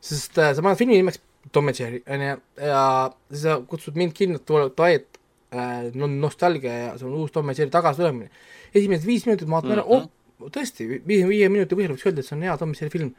sest 0.01 0.41
äh, 0.41 0.55
sa 0.57 0.65
paned 0.65 0.81
filmi 0.81 0.97
nimeks 1.01 1.21
Tom 1.53 1.69
and 1.69 1.81
Jerry, 1.81 2.01
onju, 2.07 2.39
ja 2.65 2.85
siis 3.29 3.45
sa 3.45 3.59
kutsud 3.69 3.99
mind 4.01 4.17
kinno, 4.17 4.41
et 4.89 5.21
äh, 5.53 6.09
nostalgia 6.09 6.79
ja 6.79 6.97
see 6.97 7.09
on 7.11 7.21
uus 7.21 7.35
Tom 7.35 7.53
and 7.53 7.61
Jerry 7.61 7.75
tagasitulemine 7.75 8.33
esimesed 8.75 9.07
viis 9.07 9.27
minutit 9.29 9.51
vaatan 9.51 9.77
ära 9.77 9.85
mm, 9.85 9.91
-hmm. 9.91 10.47
oh, 10.47 10.53
tõesti, 10.53 10.89
viie, 11.07 11.27
viie 11.29 11.51
minuti 11.53 11.79
põhjal 11.79 11.95
võiks 11.95 12.07
öelda, 12.09 12.23
et 12.23 12.29
see 12.29 12.37
on 12.37 12.47
hea 12.47 12.57
Tom 12.61 12.75
Sawyer 12.75 12.93
film. 12.93 13.13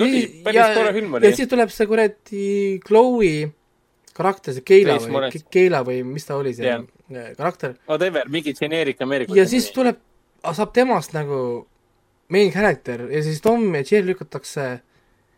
oli, 0.00 0.24
päris 0.44 0.74
tore 0.76 0.92
film 0.96 1.14
oli. 1.18 1.30
ja 1.30 1.36
siis 1.36 1.48
tuleb 1.52 1.72
see 1.72 1.86
kuradi 1.92 2.48
Chloe 2.86 3.32
karakter, 4.16 4.56
see 4.56 4.66
Keila 4.66 4.98
või, 5.00 5.30
Keila 5.52 5.84
või 5.86 6.02
mis 6.08 6.24
ta 6.28 6.36
oli, 6.36 6.54
see 6.56 6.66
yeah. 6.66 7.32
karakter. 7.36 7.76
Whatever, 7.88 8.28
mingi 8.32 8.54
generic 8.56 9.00
Ameerika. 9.04 9.36
ja 9.36 9.46
siis 9.48 9.70
tuleb, 9.74 9.98
saab 10.44 10.72
temast 10.76 11.16
nagu 11.16 11.66
main 12.32 12.52
character 12.52 13.06
ja 13.12 13.22
siis 13.22 13.40
Tom 13.44 13.68
ja 13.74 13.84
Jerry 13.84 14.12
lükatakse 14.12 14.80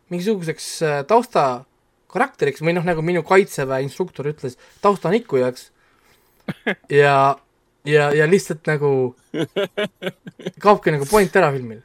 mingisuguseks 0.09 0.69
äh, 0.83 1.01
tausta 1.09 1.65
karakteriks 2.09 2.63
või 2.65 2.75
noh, 2.77 2.87
nagu 2.87 3.03
minu 3.05 3.23
kaitseväe 3.27 3.85
instruktor 3.85 4.31
ütles, 4.31 4.57
taustanikkujaks 4.85 5.69
ja 7.03 7.37
ja, 7.89 8.09
ja 8.15 8.27
lihtsalt 8.29 8.67
nagu 8.69 8.91
kaobki 10.65 10.95
nagu 10.95 11.09
point 11.11 11.37
ära 11.41 11.51
filmil. 11.55 11.81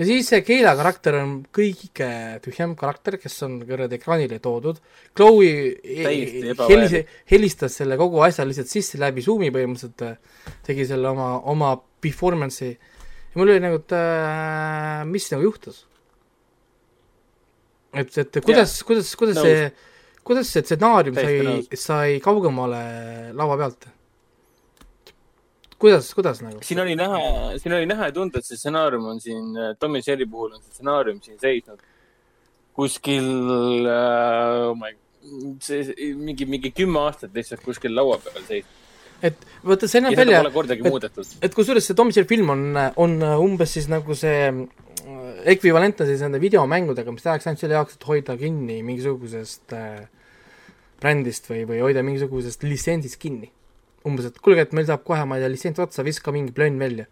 ja 0.00 0.06
siis 0.08 0.30
see 0.32 0.42
Keila 0.46 0.72
karakter 0.78 1.18
on 1.20 1.34
kõige 1.54 2.10
tühjem 2.44 2.76
karakter, 2.78 3.18
kes 3.20 3.36
on 3.46 3.58
kuradi 3.68 3.98
ekraanile 3.98 4.38
toodud. 4.42 4.80
Chloe 5.16 5.50
helise, 6.70 7.04
helistas 7.30 7.76
selle 7.82 7.98
kogu 8.00 8.22
asja 8.24 8.46
lihtsalt 8.48 8.70
sisse 8.72 9.00
läbi 9.00 9.24
Zoomi 9.24 9.52
põhimõtteliselt, 9.54 10.22
tegi 10.66 10.88
selle 10.88 11.12
oma, 11.12 11.34
oma 11.52 11.74
performance'i 12.00 12.72
ja 13.30 13.38
mul 13.38 13.52
oli 13.52 13.62
nagu, 13.62 13.78
et 13.78 13.94
äh, 13.94 15.04
mis 15.06 15.28
nagu 15.30 15.46
juhtus. 15.46 15.84
et, 17.94 18.18
et 18.18 18.40
kuidas, 18.44 18.82
kuidas, 18.86 19.14
kuidas 19.18 19.38
no. 19.38 19.44
see, 19.46 19.70
kuidas 20.26 20.50
see 20.50 20.62
stsenaarium 20.64 21.16
sai, 21.18 21.78
sai 21.78 22.20
kaugemale 22.22 22.82
laua 23.34 23.58
pealt? 23.58 23.88
Kuidas, 25.80 26.10
kuidas 26.14 26.42
nagu? 26.44 26.60
siin 26.64 26.80
oli 26.82 26.96
näha, 26.98 27.20
siin 27.60 27.74
oli 27.76 27.88
näha 27.88 28.10
ja 28.10 28.16
tunda, 28.16 28.40
et 28.40 28.48
see 28.48 28.58
stsenaarium 28.58 29.06
on 29.14 29.22
siin, 29.22 29.54
Tommy 29.80 30.02
Jerry 30.06 30.26
puhul 30.28 30.52
on 30.54 30.62
see 30.62 30.76
stsenaarium 30.76 31.22
siin 31.24 31.38
seisnud. 31.40 31.80
Kuskil 32.76 33.26
äh,, 33.90 34.68
oh 34.70 34.76
my, 34.78 34.92
see 35.64 36.12
mingi, 36.16 36.46
mingi 36.48 36.72
kümme 36.76 37.02
aastat 37.06 37.34
lihtsalt 37.36 37.64
kuskil 37.64 37.96
laua 37.96 38.20
peal 38.24 38.44
seisnud. 38.46 38.76
Et 39.26 39.42
vaata, 39.66 39.88
see 39.90 40.00
näeb 40.00 40.16
välja, 40.16 40.40
et, 40.40 41.18
et 41.44 41.56
kusjuures 41.56 41.84
see 41.90 41.96
Tom 41.96 42.12
Jerry 42.12 42.28
film 42.28 42.52
on, 42.54 42.62
on 43.04 43.18
umbes 43.34 43.74
siis 43.76 43.90
nagu 43.92 44.16
see 44.16 44.46
äh, 44.48 45.42
ekvivalentne 45.52 46.06
siis 46.08 46.24
nende 46.24 46.40
videomängudega, 46.40 47.12
mis 47.12 47.26
tehakse 47.26 47.50
ainult 47.50 47.60
selle 47.60 47.76
jaoks, 47.76 47.98
et 47.98 48.08
hoida 48.08 48.36
kinni 48.40 48.78
mingisugusest 48.86 49.76
äh, 49.76 50.06
brändist 51.00 51.52
või, 51.52 51.66
või 51.68 51.82
hoida 51.84 52.04
mingisugusest 52.06 52.64
litsentsist 52.64 53.20
kinni 53.20 53.52
umbes, 54.08 54.30
et 54.30 54.38
kuulge, 54.40 54.64
et 54.66 54.76
meil 54.76 54.86
saab 54.88 55.04
kohe, 55.06 55.24
ma 55.28 55.38
ei 55.38 55.44
tea, 55.44 55.52
litsents 55.52 55.82
otsa, 55.84 56.04
viska 56.06 56.32
mingi 56.34 56.54
plönn 56.56 56.80
välja, 56.80 57.06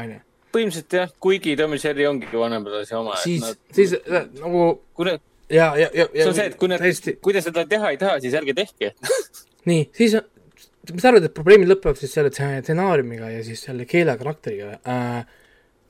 onju. 0.00 0.20
põhimõtteliselt 0.54 0.98
jah, 1.00 1.14
kuigi 1.20 1.56
Tom 1.58 1.74
ja 1.74 1.82
Jerry 1.88 2.08
ongi 2.08 2.30
vanemapõlvese 2.30 2.98
oma. 2.98 3.16
siis 3.22 3.42
nad..., 3.44 3.62
siis 3.74 3.96
äh, 4.00 4.28
nagu 4.40 4.66
kui 4.94 5.10
need 5.10 5.24
ja, 5.50 5.72
ja, 5.76 5.88
ja, 5.92 6.06
see 6.12 6.28
on 6.28 6.36
see, 6.36 6.46
et 6.52 6.56
kui 6.60 6.70
nad 6.70 6.82
täiesti..., 6.82 7.16
kui 7.22 7.34
te 7.36 7.42
seda 7.44 7.66
teha 7.68 7.92
ei 7.92 8.00
taha, 8.00 8.20
siis 8.22 8.36
ärge 8.38 8.54
tehke 8.56 8.94
nii, 9.70 9.88
siis 9.96 10.16
mis 10.92 11.00
sa 11.02 11.10
arvad, 11.10 11.28
et 11.28 11.36
probleemid 11.36 11.70
lõpevad 11.70 12.00
siis 12.00 12.12
selle 12.14 12.32
stsenaariumiga 12.32 13.30
ja 13.32 13.44
siis 13.46 13.64
selle 13.68 13.88
keele 13.88 14.16
karakteriga 14.20 14.76
uh,? 14.80 15.24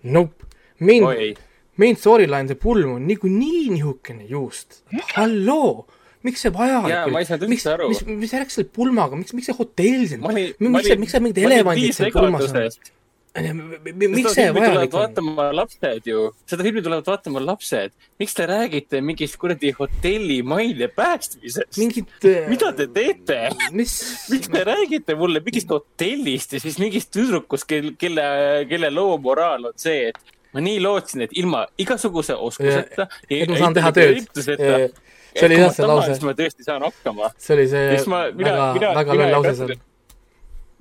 Nope. 0.05 0.45
main, 0.85 1.07
main 1.81 1.97
storyline, 1.97 2.51
see 2.51 2.61
pulm 2.61 2.99
on 2.99 3.07
niikuinii 3.09 3.71
nihukene 3.73 4.27
juust. 4.29 4.83
halloo 5.15 5.87
miks 6.25 6.45
see 6.45 6.53
vajalik 6.55 6.97
oli? 7.05 7.49
miks, 7.53 7.69
mis, 7.89 8.03
mis 8.25 8.35
järjeks 8.35 8.59
selle 8.59 8.73
pulmaga, 8.75 9.19
miks, 9.21 9.37
miks 9.37 9.51
see 9.51 9.57
hotell 9.59 10.05
siin, 10.11 10.25
miks 10.25 10.89
see, 10.89 11.01
miks 11.01 11.17
seal 11.17 11.25
mingid 11.25 11.41
elevandid 11.45 11.97
seal 11.97 12.15
pulmas 12.15 12.49
on? 12.51 12.93
miks 13.35 14.35
see 14.37 14.51
vajalik 14.55 14.95
on? 14.95 15.01
vaatama 15.01 15.49
lapsed 15.59 16.07
ju, 16.07 16.29
seda 16.47 16.67
filmi 16.67 16.83
tulevad 16.87 17.09
vaatama 17.11 17.43
lapsed. 17.43 17.95
miks 18.23 18.37
te 18.39 18.47
räägite 18.47 19.01
mingist 19.03 19.37
kuradi 19.43 19.73
hotelli 19.79 20.41
maine 20.47 20.89
päästmisest? 20.89 21.79
mingit 21.79 22.29
mida 22.53 22.73
te 22.73 22.87
teete? 22.87 23.41
mis 23.73 23.97
miks 24.33 24.53
te 24.55 24.63
räägite 24.71 25.19
mulle 25.19 25.43
mingist 25.45 25.75
hotellist 25.75 26.55
ja 26.55 26.63
siis 26.63 26.79
mingist 26.79 27.11
tüdrukust, 27.15 27.67
kel, 27.69 27.93
kelle, 27.99 28.25
kelle 28.71 28.93
loo 28.95 29.19
moraal 29.19 29.73
on 29.73 29.77
see, 29.77 30.13
et 30.13 30.35
ma 30.55 30.63
nii 30.63 30.79
lootsin, 30.83 31.27
et 31.27 31.35
ilma 31.35 31.65
igasuguse 31.83 32.37
oskuseta. 32.39 33.09
et 33.27 33.51
ma 33.51 33.59
saan 33.59 33.75
teha 33.75 33.91
tööd 33.97 35.03
see 35.35 35.49
oli 35.49 35.59
jah 35.59 35.75
see 35.75 35.89
lause. 35.89 36.21
ma 36.27 36.37
tõesti 36.39 36.67
saan 36.67 36.87
hakkama. 36.87 37.33
see 37.39 37.57
oli 37.57 37.67
see 37.73 37.99
ma, 38.13 38.23
mina, 38.37 38.55
väga, 38.77 38.95
väga 39.01 39.19
loll 39.21 39.37
lause 39.39 39.55
seal. 39.61 39.75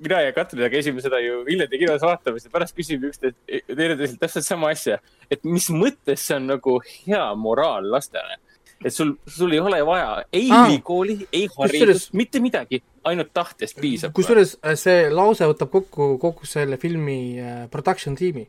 mina 0.04 0.22
ja 0.24 0.32
Katrinaga 0.36 0.72
käisime 0.74 1.04
seda 1.04 1.20
ju 1.22 1.42
Viljandi 1.48 1.80
kinos 1.82 2.02
vaatamas 2.04 2.46
ja 2.46 2.54
pärast 2.54 2.76
küsime 2.78 3.10
üksteist, 3.10 3.38
teineteiselt 3.50 4.20
täpselt 4.22 4.46
sama 4.46 4.72
asja. 4.74 4.98
et 5.30 5.44
mis 5.44 5.70
mõttes 5.74 6.26
see 6.28 6.38
on 6.40 6.50
nagu 6.54 6.80
hea 6.86 7.26
moraal 7.38 7.90
lastele 7.94 8.40
et 8.84 8.92
sul, 8.92 9.14
sul 9.26 9.52
ei 9.54 9.60
ole 9.60 9.80
vaja 9.86 10.24
ei 10.32 10.48
ah, 10.52 10.66
ülikooli, 10.68 11.16
ei 11.32 11.46
haridust, 11.56 12.12
mitte 12.12 12.40
midagi, 12.44 12.82
ainult 13.08 13.32
tahtest 13.36 13.80
piisab. 13.80 14.12
kusjuures 14.16 14.58
äh, 14.60 14.76
see 14.78 15.08
lause 15.12 15.46
võtab 15.48 15.72
kokku 15.72 16.14
kogu 16.22 16.48
selle 16.48 16.78
filmi 16.80 17.18
äh, 17.40 17.64
production 17.72 18.18
tiimi 18.18 18.44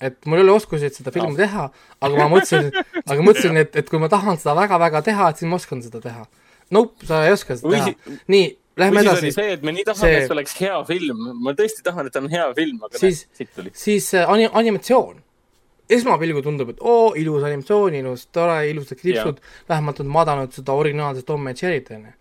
et 0.00 0.16
mul 0.26 0.40
ei 0.40 0.44
ole 0.46 0.54
oskusi, 0.56 0.88
et 0.88 0.96
seda 0.98 1.12
filmi 1.14 1.34
no. 1.34 1.38
teha, 1.38 1.66
aga 2.04 2.20
ma 2.20 2.28
mõtlesin, 2.32 2.70
aga 3.02 3.24
mõtlesin, 3.24 3.60
et, 3.62 3.76
et 3.80 3.90
kui 3.90 4.00
ma 4.02 4.10
tahan 4.12 4.38
seda 4.40 4.54
väga-väga 4.58 5.02
teha, 5.10 5.30
et 5.32 5.40
siis 5.40 5.50
ma 5.50 5.58
oskan 5.58 5.82
seda 5.84 6.00
teha. 6.04 6.26
Nope, 6.74 7.06
sa 7.08 7.22
ei 7.26 7.32
oska 7.34 7.56
seda 7.58 7.70
või 7.72 7.80
teha. 7.80 8.18
nii, 8.34 8.50
lähme 8.82 9.04
edasi. 9.04 9.32
see, 9.34 9.54
et 9.56 9.64
me 9.64 9.74
nii 9.76 9.86
tahame 9.88 10.04
see..., 10.04 10.18
et 10.20 10.28
see 10.28 10.36
oleks 10.36 10.58
hea 10.60 10.76
film, 10.90 11.24
ma 11.44 11.56
tõesti 11.58 11.86
tahan, 11.86 12.10
et 12.10 12.14
ta 12.14 12.22
on 12.22 12.28
hea 12.32 12.50
film, 12.58 12.84
aga 12.88 13.00
siis, 13.00 13.24
siis 13.72 14.12
äh, 14.18 14.28
ani-, 14.30 14.50
animatsioon. 14.62 15.24
esmapilgul 15.98 16.44
tundub, 16.44 16.74
et 16.74 16.80
oo, 16.84 17.14
ilus 17.16 17.46
animatsioon, 17.48 17.96
ilus, 18.02 18.26
tore, 18.36 18.60
ilusad 18.68 19.00
kriipsud, 19.00 19.40
vähemalt 19.70 20.02
on 20.04 20.12
vaadanud 20.12 20.52
seda 20.52 20.76
originaalset 20.76 21.26
Tom 21.26 21.48
ja 21.48 21.56
Jerry't, 21.56 21.94
onju 21.96 22.12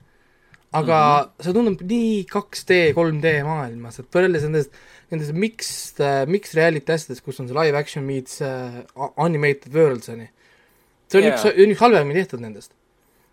aga 0.72 0.99
mm 0.99 1.30
-hmm. 1.30 1.44
see 1.44 1.54
tundub 1.54 1.82
nii 1.82 2.26
2D, 2.32 2.78
3D 2.98 3.34
maailmas, 3.48 3.99
et 3.99 4.08
võrreldes 4.16 4.44
nendest, 4.48 4.72
nendest 5.11 5.35
mixed 5.38 6.01
uh,, 6.03 6.25
mixed 6.29 6.57
reality 6.57 6.93
asjadest, 6.93 7.23
kus 7.25 7.39
on 7.41 7.47
see 7.49 7.57
live 7.57 7.77
action 7.79 8.05
meets 8.07 8.41
uh, 8.43 8.84
animated 9.15 9.73
worlds, 9.75 10.09
on 10.11 10.25
ju. 10.25 10.29
see 11.07 11.21
on 11.21 11.29
yeah. 11.29 11.39
üks, 11.39 11.63
üks 11.67 11.84
halvemini 11.84 12.21
tehtud 12.21 12.43
nendest. 12.43 12.73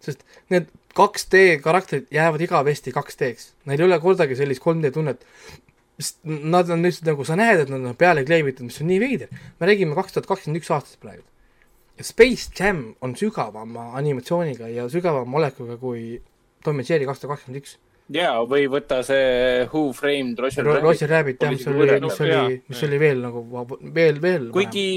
sest 0.04 0.22
need 0.52 0.68
2D 0.94 1.58
karakterid 1.64 2.10
jäävad 2.14 2.42
igavesti 2.44 2.92
2D-ks, 2.94 3.50
neil 3.66 3.80
ei 3.80 3.86
ole 3.88 3.98
kordagi 4.02 4.36
sellist 4.38 4.62
3D 4.62 4.92
tunnet, 4.94 5.24
nad 6.24 6.70
on 6.70 6.82
lihtsalt 6.82 7.08
nagu, 7.10 7.26
sa 7.26 7.38
näed, 7.38 7.64
et 7.64 7.70
nad 7.72 7.82
on 7.82 7.96
peale 7.98 8.24
kleebitud, 8.26 8.66
mis 8.68 8.80
on 8.82 8.90
nii 8.90 9.00
veider. 9.02 9.32
me 9.60 9.66
räägime 9.70 9.94
kaks 9.98 10.14
tuhat 10.14 10.28
kakskümmend 10.30 10.62
üks 10.62 10.70
aastast 10.74 11.00
praegu. 11.02 11.22
Space 12.02 12.50
Jam 12.58 12.96
on 13.00 13.14
sügavama 13.14 13.92
animatsiooniga 13.98 14.68
ja 14.68 14.88
sügavama 14.90 15.38
olekuga 15.38 15.76
kui 15.78 16.20
Tom 16.64 16.80
ja 16.80 16.86
Jerry 16.88 17.06
kaks 17.06 17.22
tuhat 17.22 17.38
kakskümmend 17.38 17.62
üks. 17.62 17.76
Jaa, 18.12 18.40
või 18.48 18.66
võta 18.70 19.00
see 19.06 19.64
Who 19.70 19.92
Framed 19.96 20.40
Roger 20.40 20.66
Rabbit. 20.66 20.82
Roger 20.84 21.10
Rabbit 21.10 21.44
jah, 21.44 21.54
mis 21.54 21.68
oli, 21.70 22.00
mis 22.04 22.18
oli, 22.26 22.58
mis 22.68 22.82
oli 22.88 22.98
veel 23.00 23.22
nagu 23.24 23.44
veel, 23.94 24.20
veel. 24.22 24.50
kuigi 24.54 24.88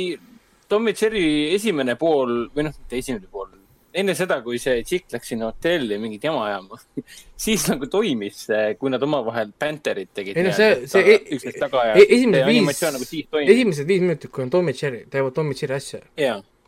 Tom 0.68 0.90
ja 0.90 0.98
Jerry 1.00 1.54
esimene 1.56 1.96
pool 1.96 2.50
või 2.52 2.68
noh, 2.68 2.76
mitte 2.76 3.00
esimene 3.00 3.30
pool, 3.32 3.54
enne 3.98 4.14
seda, 4.18 4.42
kui 4.44 4.60
see 4.60 4.82
tšikk 4.84 5.16
läks 5.16 5.32
sinna 5.32 5.48
hotelli 5.48 5.96
mingit 6.02 6.28
jama 6.28 6.44
ajama 6.50 6.82
siis 7.46 7.64
nagu 7.72 7.88
toimis 7.92 8.44
see, 8.50 8.76
kui 8.82 8.92
nad 8.92 9.04
omavahel 9.08 9.56
Panterit 9.58 10.12
tegid. 10.18 10.36
ei 10.36 10.50
no 10.50 10.52
see, 10.58 10.84
see 10.92 11.16
e, 11.16 11.18
üksteist 11.38 11.62
taga 11.64 11.88
ja 11.94 11.96
e, 11.96 12.04
esimesed 12.20 12.52
viis, 12.52 12.84
nagu 12.98 13.10
esimesed 13.46 13.88
viis 13.88 14.04
minutit, 14.04 14.34
kui 14.34 14.44
on 14.44 14.54
Tom 14.54 14.68
ja 14.74 14.76
Jerry, 14.84 15.06
teevad 15.14 15.38
Tom 15.38 15.56
ja 15.56 15.62
Jerry 15.64 15.80
asja. 15.80 16.04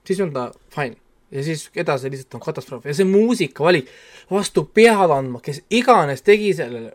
siis 0.07 0.23
on 0.23 0.31
ta 0.35 0.47
fine 0.71 0.95
ja 1.31 1.43
siis 1.45 1.69
edasi 1.75 2.11
lihtsalt 2.11 2.39
on 2.39 2.43
katastroof 2.43 2.85
ja 2.89 2.95
see 2.97 3.07
muusikavalik 3.07 3.89
vastu 4.31 4.65
pead 4.73 5.13
andma, 5.13 5.41
kes 5.43 5.63
iganes 5.69 6.25
tegi 6.25 6.53
sellele 6.57 6.93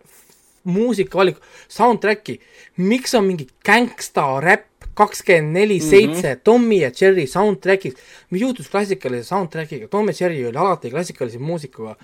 muusikavaliku, 0.65 1.43
soundtrack'i, 1.69 2.39
miks 2.81 3.15
on 3.15 3.27
mingi 3.29 3.47
gängsta 3.67 4.25
räpp 4.41 4.89
kakskümmend 4.95 5.59
neli 5.59 5.81
seitse 5.83 6.35
mhm. 6.35 6.43
Tommy 6.47 6.81
ja 6.81 6.91
Jerry 7.01 7.27
soundtrack'is, 7.31 7.97
mis 8.31 8.45
juhtus 8.45 8.71
klassikalise 8.71 9.27
soundtrack'iga, 9.29 9.89
Tom 9.91 10.09
ja 10.09 10.15
Jerry 10.21 10.45
oli 10.49 10.61
alati 10.61 10.91
klassikalise 10.91 11.41
muusikuga, 11.43 11.97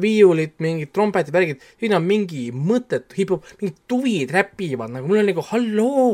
viiulid, 0.00 0.56
mingid 0.64 0.92
trompetid, 0.96 1.34
värgid, 1.34 1.64
siin 1.80 1.94
on 1.96 2.06
mingi 2.08 2.48
mõttetu 2.54 3.18
hip-hop, 3.18 3.52
mingid 3.60 3.76
tuvid 3.90 4.32
räpivad, 4.32 4.94
nagu 4.94 5.10
mul 5.10 5.22
on 5.22 5.28
nagu 5.32 5.44
halloo. 5.50 6.12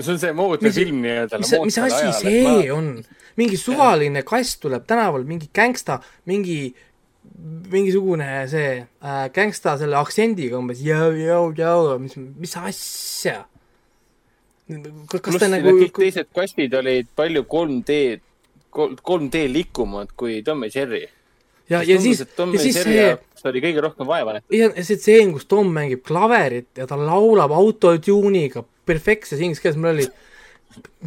See 0.00 0.12
on 0.12 0.18
see 0.18 0.32
moodne 0.32 0.72
film 0.72 1.02
nii-öelda. 1.04 1.38
mis, 1.42 1.52
mis 1.68 1.78
asi 1.78 2.12
see 2.20 2.42
ma... 2.46 2.56
on? 2.74 2.90
mingi 3.36 3.58
suvaline 3.60 4.22
kass 4.26 4.58
tuleb 4.62 4.86
tänaval, 4.88 5.24
mingi 5.28 5.50
gängsta, 5.54 5.98
mingi 6.30 6.74
mingisugune 7.72 8.28
see 8.48 8.68
äh, 8.80 9.24
gängsta 9.34 9.76
selle 9.80 9.98
aktsendiga 9.98 10.60
umbes 10.60 10.80
mis, 12.04 12.16
mis 12.16 12.56
asja? 12.60 13.42
kas 15.10 15.40
ta 15.40 15.50
nagu 15.52 15.74
kõik 15.82 15.98
teised 16.06 16.30
kastid 16.36 16.72
olid 16.78 17.10
palju 17.16 17.44
3D, 17.44 17.98
3D 18.72 19.44
likumad 19.52 20.14
kui 20.16 20.40
Tom 20.46 20.64
ja 20.64 20.70
Jerry. 20.78 21.04
ja, 21.68 21.82
ja 21.82 22.00
siis, 22.00 22.24
ja 22.24 22.60
siis 22.60 22.80
see 22.80 23.08
see 23.44 23.52
oli 23.52 23.60
kõige 23.60 23.82
rohkem 23.84 24.08
vaeva 24.08 24.38
nähtud. 24.38 24.56
ja 24.56 24.70
see 24.80 24.96
tseen, 24.96 25.34
kus 25.36 25.44
Tom 25.50 25.68
mängib 25.74 26.04
klaverit 26.06 26.70
ja 26.78 26.86
ta 26.88 26.96
laulab 27.00 27.52
autotune'iga 27.52 28.64
perfektses 28.88 29.42
inglise 29.42 29.62
keeles, 29.64 29.78
mul 29.80 29.94
oli, 29.94 30.08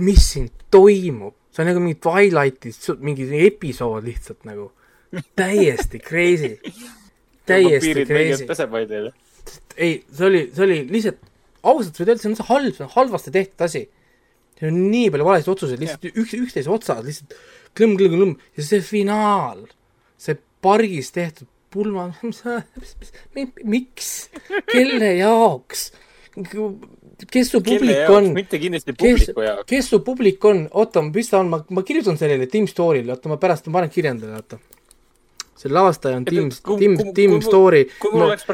mis 0.04 0.32
siin 0.34 0.50
toimub? 0.74 1.36
see 1.58 1.64
on 1.64 1.72
nagu 1.72 1.82
mingi 1.82 1.98
Twilightis 2.04 2.92
mingi 3.02 3.26
episood 3.48 4.06
lihtsalt 4.06 4.44
nagu, 4.46 4.68
täiesti 5.40 5.98
crazy, 6.04 6.58
täiesti 7.50 8.06
crazy. 8.06 8.46
ei, 9.74 10.04
see 10.14 10.28
oli, 10.28 10.44
see 10.54 10.66
oli 10.68 10.80
lihtsalt, 10.92 11.24
ausalt 11.64 11.98
võid 11.98 12.12
öelda, 12.12 12.22
see 12.22 12.32
on 12.32 12.38
see 12.38 12.50
halb, 12.52 12.76
see 12.78 12.86
on 12.86 12.94
halvasti 12.94 13.34
tehtud 13.34 13.66
asi. 13.66 13.84
see 14.60 14.70
on 14.70 14.80
nii 14.92 15.10
palju 15.14 15.28
valesid 15.28 15.54
otsuseid, 15.56 15.82
lihtsalt 15.82 16.10
üks, 16.12 16.36
üksteise 16.38 16.74
otsas 16.74 17.04
lihtsalt 17.06 17.38
klõmm-klõmm-klõmm 17.78 18.38
ja 18.58 18.66
see 18.70 18.84
finaal, 18.86 19.66
see 20.22 20.38
pargis 20.66 21.10
tehtud 21.16 21.50
pulma, 21.74 22.12
miks, 23.66 24.12
kelle 24.70 25.14
jaoks? 25.18 25.90
Kes 27.26 27.52
su 27.52 27.62
publik 27.66 28.10
on? 28.14 28.32
mitte 28.36 28.60
kindlasti 28.62 28.94
publiku 28.94 29.42
jaoks. 29.46 29.68
kes 29.70 29.90
su 29.90 30.00
publik 30.06 30.46
on, 30.46 30.66
oota, 30.72 31.02
mis 31.02 31.30
ta 31.32 31.40
on, 31.42 31.52
ma, 31.54 31.62
ma 31.74 31.84
kirjutan 31.88 32.18
sellele 32.20 32.48
Team 32.52 32.68
Story'le, 32.70 33.16
oota, 33.16 33.32
ma 33.32 33.40
pärast 33.42 33.70
ma 33.70 33.80
panen 33.80 33.94
kirja 33.94 34.14
endale, 34.16 34.42
oota. 34.42 34.60
selle 35.58 35.80
lavastaja 35.80 36.20
on 36.20 36.26
Team, 36.26 36.52
Team, 36.68 36.98
Team 37.18 37.40
Story, 37.42 37.88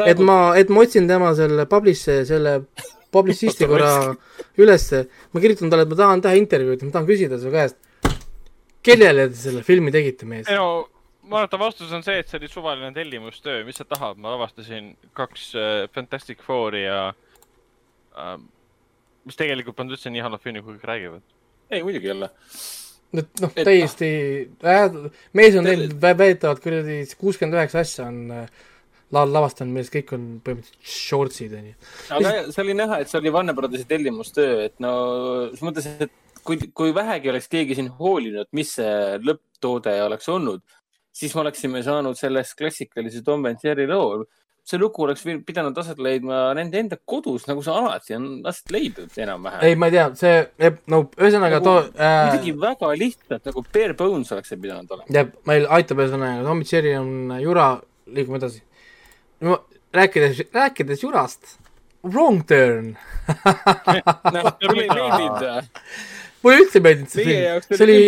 et 0.06 0.24
ma, 0.24 0.38
et 0.60 0.72
ma 0.72 0.86
otsin 0.86 1.10
tema 1.10 1.34
selle 1.36 1.68
publish'i, 1.70 2.22
selle 2.30 2.62
publicist'i 3.14 3.68
korra 3.72 4.14
ülesse, 4.58 5.06
ma 5.34 5.44
kirjutan 5.44 5.74
talle, 5.74 5.88
et 5.88 5.94
ma 5.94 6.00
tahan 6.06 6.24
teha 6.24 6.40
intervjuud, 6.40 6.88
ma 6.88 6.98
tahan 6.98 7.12
küsida 7.12 7.42
su 7.42 7.52
käest, 7.54 7.78
kellele 8.84 9.28
te 9.32 9.40
selle 9.48 9.68
filmi 9.68 9.92
tegite, 9.96 10.28
mees? 10.30 10.48
ei 10.48 10.60
no 10.60 10.88
ma 11.24 11.40
arvan, 11.40 11.50
et 11.50 11.60
vastus 11.60 11.92
on 11.96 12.04
see, 12.06 12.18
et 12.20 12.30
see 12.30 12.40
oli 12.40 12.50
suvaline 12.52 12.92
tellimustöö, 12.96 13.64
mis 13.68 13.80
sa 13.80 13.86
tahad, 13.88 14.20
ma 14.22 14.34
lavastasin 14.34 14.94
kaks 15.16 15.54
äh, 15.56 15.76
Fantastic 15.96 16.44
Fouri 16.44 16.84
ja 16.84 17.14
äh, 18.18 18.36
mis 19.28 19.40
tegelikult 19.40 19.78
polnud 19.78 19.98
üldse 19.98 20.12
nii 20.14 20.24
filmid, 20.44 20.66
kui 20.66 20.78
kõik 20.78 20.90
räägivad. 20.90 21.24
ei, 21.72 21.84
muidugi 21.84 22.10
ei 22.10 22.16
ole. 22.16 22.30
et 23.22 23.42
noh, 23.44 23.56
täiesti 23.56 24.12
äh,, 24.66 25.00
mees 25.38 25.58
on 25.60 25.70
teinud 25.70 25.98
väidetavalt 26.02 26.64
kuradi 26.64 27.02
kuuskümmend 27.20 27.60
üheksa 27.60 27.84
asja 27.86 28.08
on 28.10 28.22
äh, 28.34 28.64
la-, 29.14 29.28
lavastanud, 29.30 29.74
millest 29.76 29.94
kõik 29.94 30.14
on 30.18 30.28
põhimõtteliselt 30.46 30.92
shortsid, 30.96 31.56
onju. 31.60 31.76
aga 32.18 32.34
see 32.50 32.66
oli 32.66 32.78
näha, 32.78 33.00
et 33.04 33.12
see 33.12 33.22
oli 33.22 33.34
Brothersi 33.58 33.88
tellimustöö, 33.90 34.60
et 34.68 34.80
no 34.84 34.94
selles 35.52 35.66
mõttes, 35.68 35.90
et 36.08 36.14
kui, 36.46 36.60
kui 36.76 36.94
vähegi 36.96 37.32
oleks 37.32 37.50
keegi 37.52 37.78
siin 37.80 37.92
hoolinud, 38.00 38.50
mis 38.56 38.76
see 38.78 39.20
lõpptoode 39.24 39.96
oleks 40.06 40.30
olnud, 40.34 40.64
siis 41.14 41.36
me 41.36 41.44
oleksime 41.46 41.84
saanud 41.86 42.18
sellest 42.20 42.58
klassikalise 42.60 43.24
Tom 43.26 43.46
and 43.50 43.62
Jerry 43.64 43.88
loo. 43.90 44.26
See 44.64 44.80
lugu 44.80 45.04
oleks 45.04 45.24
pidanud 45.48 45.78
aset 45.80 46.00
leidma 46.04 46.46
nende 46.56 46.80
enda 46.80 46.98
kodus, 47.10 47.48
nagu 47.50 47.64
see 47.66 47.74
alati 47.76 48.16
on 48.16 48.28
aset 48.48 48.72
leidnud 48.72 49.18
enam-vähem. 49.26 49.66
ei, 49.68 49.76
ma 49.80 49.90
ei 49.90 49.96
tea, 49.98 50.06
see, 50.20 50.70
no 50.92 51.02
ühesõnaga 51.20 51.60
nagu, 51.60 51.66
too 51.68 51.82
äh.... 51.98 52.30
midagi 52.30 52.54
väga 52.62 52.94
lihtsat 53.02 53.50
nagu 53.50 53.66
bare 53.76 53.98
bones 54.00 54.32
oleks 54.36 54.54
see 54.54 54.62
pidanud 54.64 54.96
olema. 54.96 55.10
jah, 55.12 55.34
meil 55.50 55.68
aitab 55.80 56.04
ühesõnaga, 56.06 56.46
Tom 56.48 56.64
and 56.64 56.72
Jerry 56.72 56.96
on 57.00 57.36
jura, 57.44 57.68
liigume 58.16 58.40
edasi. 58.40 58.64
no 59.44 59.60
rääkides, 59.94 60.46
rääkides 60.56 61.04
jurast, 61.04 61.58
wrong 62.08 62.48
turn 62.48 62.96
noh, 64.36 64.54
mulle 66.44 66.64
üldse 66.64 66.80
ei 66.80 66.86
meeldinud 66.88 67.14
see 67.14 67.26
film, 67.28 67.68
see 67.70 67.86
oli, 67.86 68.00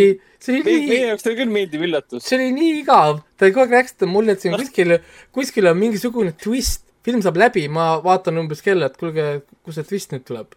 see 0.43 0.55
oli 0.55 0.63
nii. 0.65 0.89
meie 0.89 1.07
jaoks 1.11 1.29
oli 1.29 1.37
küll 1.39 1.53
meeldiv 1.55 1.85
üllatus. 1.87 2.25
see 2.27 2.39
oli 2.39 2.51
nii 2.55 2.73
igav, 2.81 3.21
te 3.39 3.51
kogu 3.51 3.65
aeg 3.65 3.77
rääkisite 3.79 4.09
mulle, 4.11 4.35
et 4.35 4.43
siin 4.43 4.57
kuskil, 4.59 4.97
kuskil 5.35 5.71
on 5.71 5.79
mingisugune 5.79 6.35
twist, 6.41 6.83
film 7.05 7.23
saab 7.25 7.39
läbi, 7.39 7.65
ma 7.71 7.95
vaatan 8.03 8.43
umbes 8.43 8.63
kella, 8.65 8.91
et 8.91 8.99
kuulge, 8.99 9.29
kus 9.65 9.79
see 9.79 9.89
twist 9.91 10.15
nüüd 10.15 10.27
tuleb 10.27 10.55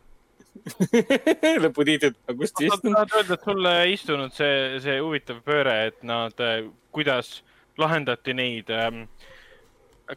lõputiitrid, 1.65 2.17
aga 2.27 2.37
kus 2.41 2.55
twist 2.57 2.83
on? 2.83 2.95
tahad 2.95 3.15
öelda, 3.21 3.37
et 3.39 3.47
sulle 3.47 3.75
ei 3.85 3.95
istunud 3.95 4.35
see, 4.35 4.57
see 4.85 4.99
huvitav 4.99 5.39
pööre, 5.47 5.77
et 5.93 6.03
nad, 6.07 6.35
äh, 6.43 6.65
kuidas 6.95 7.39
lahendati 7.79 8.35
neid 8.35 8.73
ähm, 8.75 9.05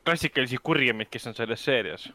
klassikalisi 0.05 0.59
kurjameid, 0.63 1.11
kes 1.11 1.29
on 1.29 1.37
selles 1.37 1.63
seerias? 1.67 2.09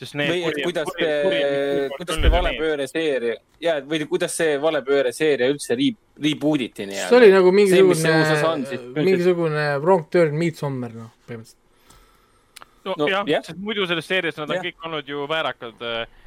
Sest 0.00 0.16
need 0.16 0.30
või 0.32 0.44
et 0.48 0.58
kuidas 0.64 0.90
see, 0.94 1.88
kuidas 1.94 2.20
see 2.22 2.30
valepööre 2.32 2.86
seeria, 2.88 3.34
ja, 3.60 3.74
või 3.86 4.06
kuidas 4.08 4.36
see 4.38 4.54
valepööre 4.62 5.12
seeria 5.16 5.50
üldse 5.52 5.76
re, 5.76 5.90
reboot 6.24 6.64
iti 6.64 6.86
nii-öelda. 6.88 7.08
see 7.10 7.18
oli 7.18 7.32
nagu 7.34 7.52
mingisugune, 7.56 8.94
mingisugune 8.96 9.66
wrong 9.82 10.08
turn 10.12 10.38
Midsommar, 10.40 10.94
noh, 10.96 11.12
põhimõtteliselt. 11.28 11.98
no, 12.88 12.96
no 12.96 13.10
jah 13.12 13.28
ja., 13.28 13.42
sest 13.44 13.60
muidu 13.60 13.84
selles 13.90 14.08
seerias 14.08 14.40
nad 14.40 14.48
on 14.48 14.58
ja. 14.60 14.64
kõik 14.70 14.88
olnud 14.88 15.12
ju 15.12 15.28
väärakad 15.30 15.86
äh, 15.90 16.18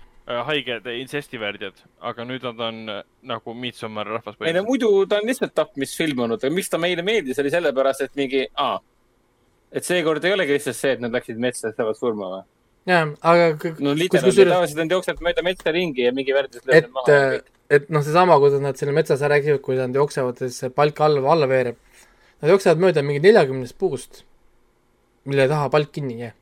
haiged 0.52 0.88
insestivärdjad, 0.94 1.84
aga 2.14 2.30
nüüd 2.30 2.46
nad 2.52 2.66
on 2.70 2.82
äh, 3.00 3.04
nagu 3.34 3.58
Midsommar 3.58 4.10
rahvas. 4.20 4.38
ei 4.46 4.54
no 4.54 4.68
muidu 4.70 4.94
ta 5.10 5.22
on 5.22 5.30
lihtsalt 5.30 5.58
tapmisfilm 5.58 6.28
olnud, 6.28 6.46
aga 6.46 6.54
miks 6.54 6.70
ta 6.70 6.82
meile 6.82 7.06
meeldis, 7.06 7.42
oli 7.42 7.54
sellepärast, 7.54 8.06
et 8.06 8.22
mingi, 8.22 8.46
aa, 8.54 8.78
et 9.74 9.86
seekord 9.88 10.30
ei 10.30 10.38
olegi 10.38 10.60
lihtsalt 10.60 10.78
see, 10.78 10.94
et 10.94 11.02
nad 11.02 11.16
läksid 11.18 11.42
metsa 11.42 11.72
ja 11.72 11.80
saavad 11.80 11.98
surma 11.98 12.36
või? 12.38 12.50
Jaa, 12.90 13.08
aga 13.32 13.74
no 13.84 13.94
literaalselt, 13.98 14.50
tavaliselt 14.50 14.82
nad 14.82 14.94
jooksevad 14.98 15.24
mööda 15.24 15.46
metsa 15.46 15.74
ringi 15.76 16.08
ja 16.08 16.12
mingi 16.16 16.36
värdjas 16.36 16.66
lööb 16.68 16.92
maha. 16.92 17.18
et, 17.38 17.50
et 17.78 17.90
noh, 17.94 18.04
seesama, 18.06 18.38
kuidas 18.44 18.64
nad 18.64 18.80
selle 18.80 18.96
metsas 18.96 19.24
räägivad, 19.24 19.62
kui 19.64 19.80
nad 19.80 19.96
jooksevad, 19.96 20.40
siis 20.44 20.60
see 20.66 20.72
palk 20.74 21.00
alla, 21.06 21.24
alla 21.34 21.50
veereb. 21.50 21.80
Nad 22.44 22.52
jooksevad 22.52 22.82
mööda 22.84 23.04
mingi 23.06 23.24
neljakümnest 23.24 23.78
puust, 23.80 24.24
mille 25.30 25.48
taha 25.52 25.70
palk 25.74 25.94
kinni 25.96 26.18
ei 26.18 26.26
jää. 26.26 26.34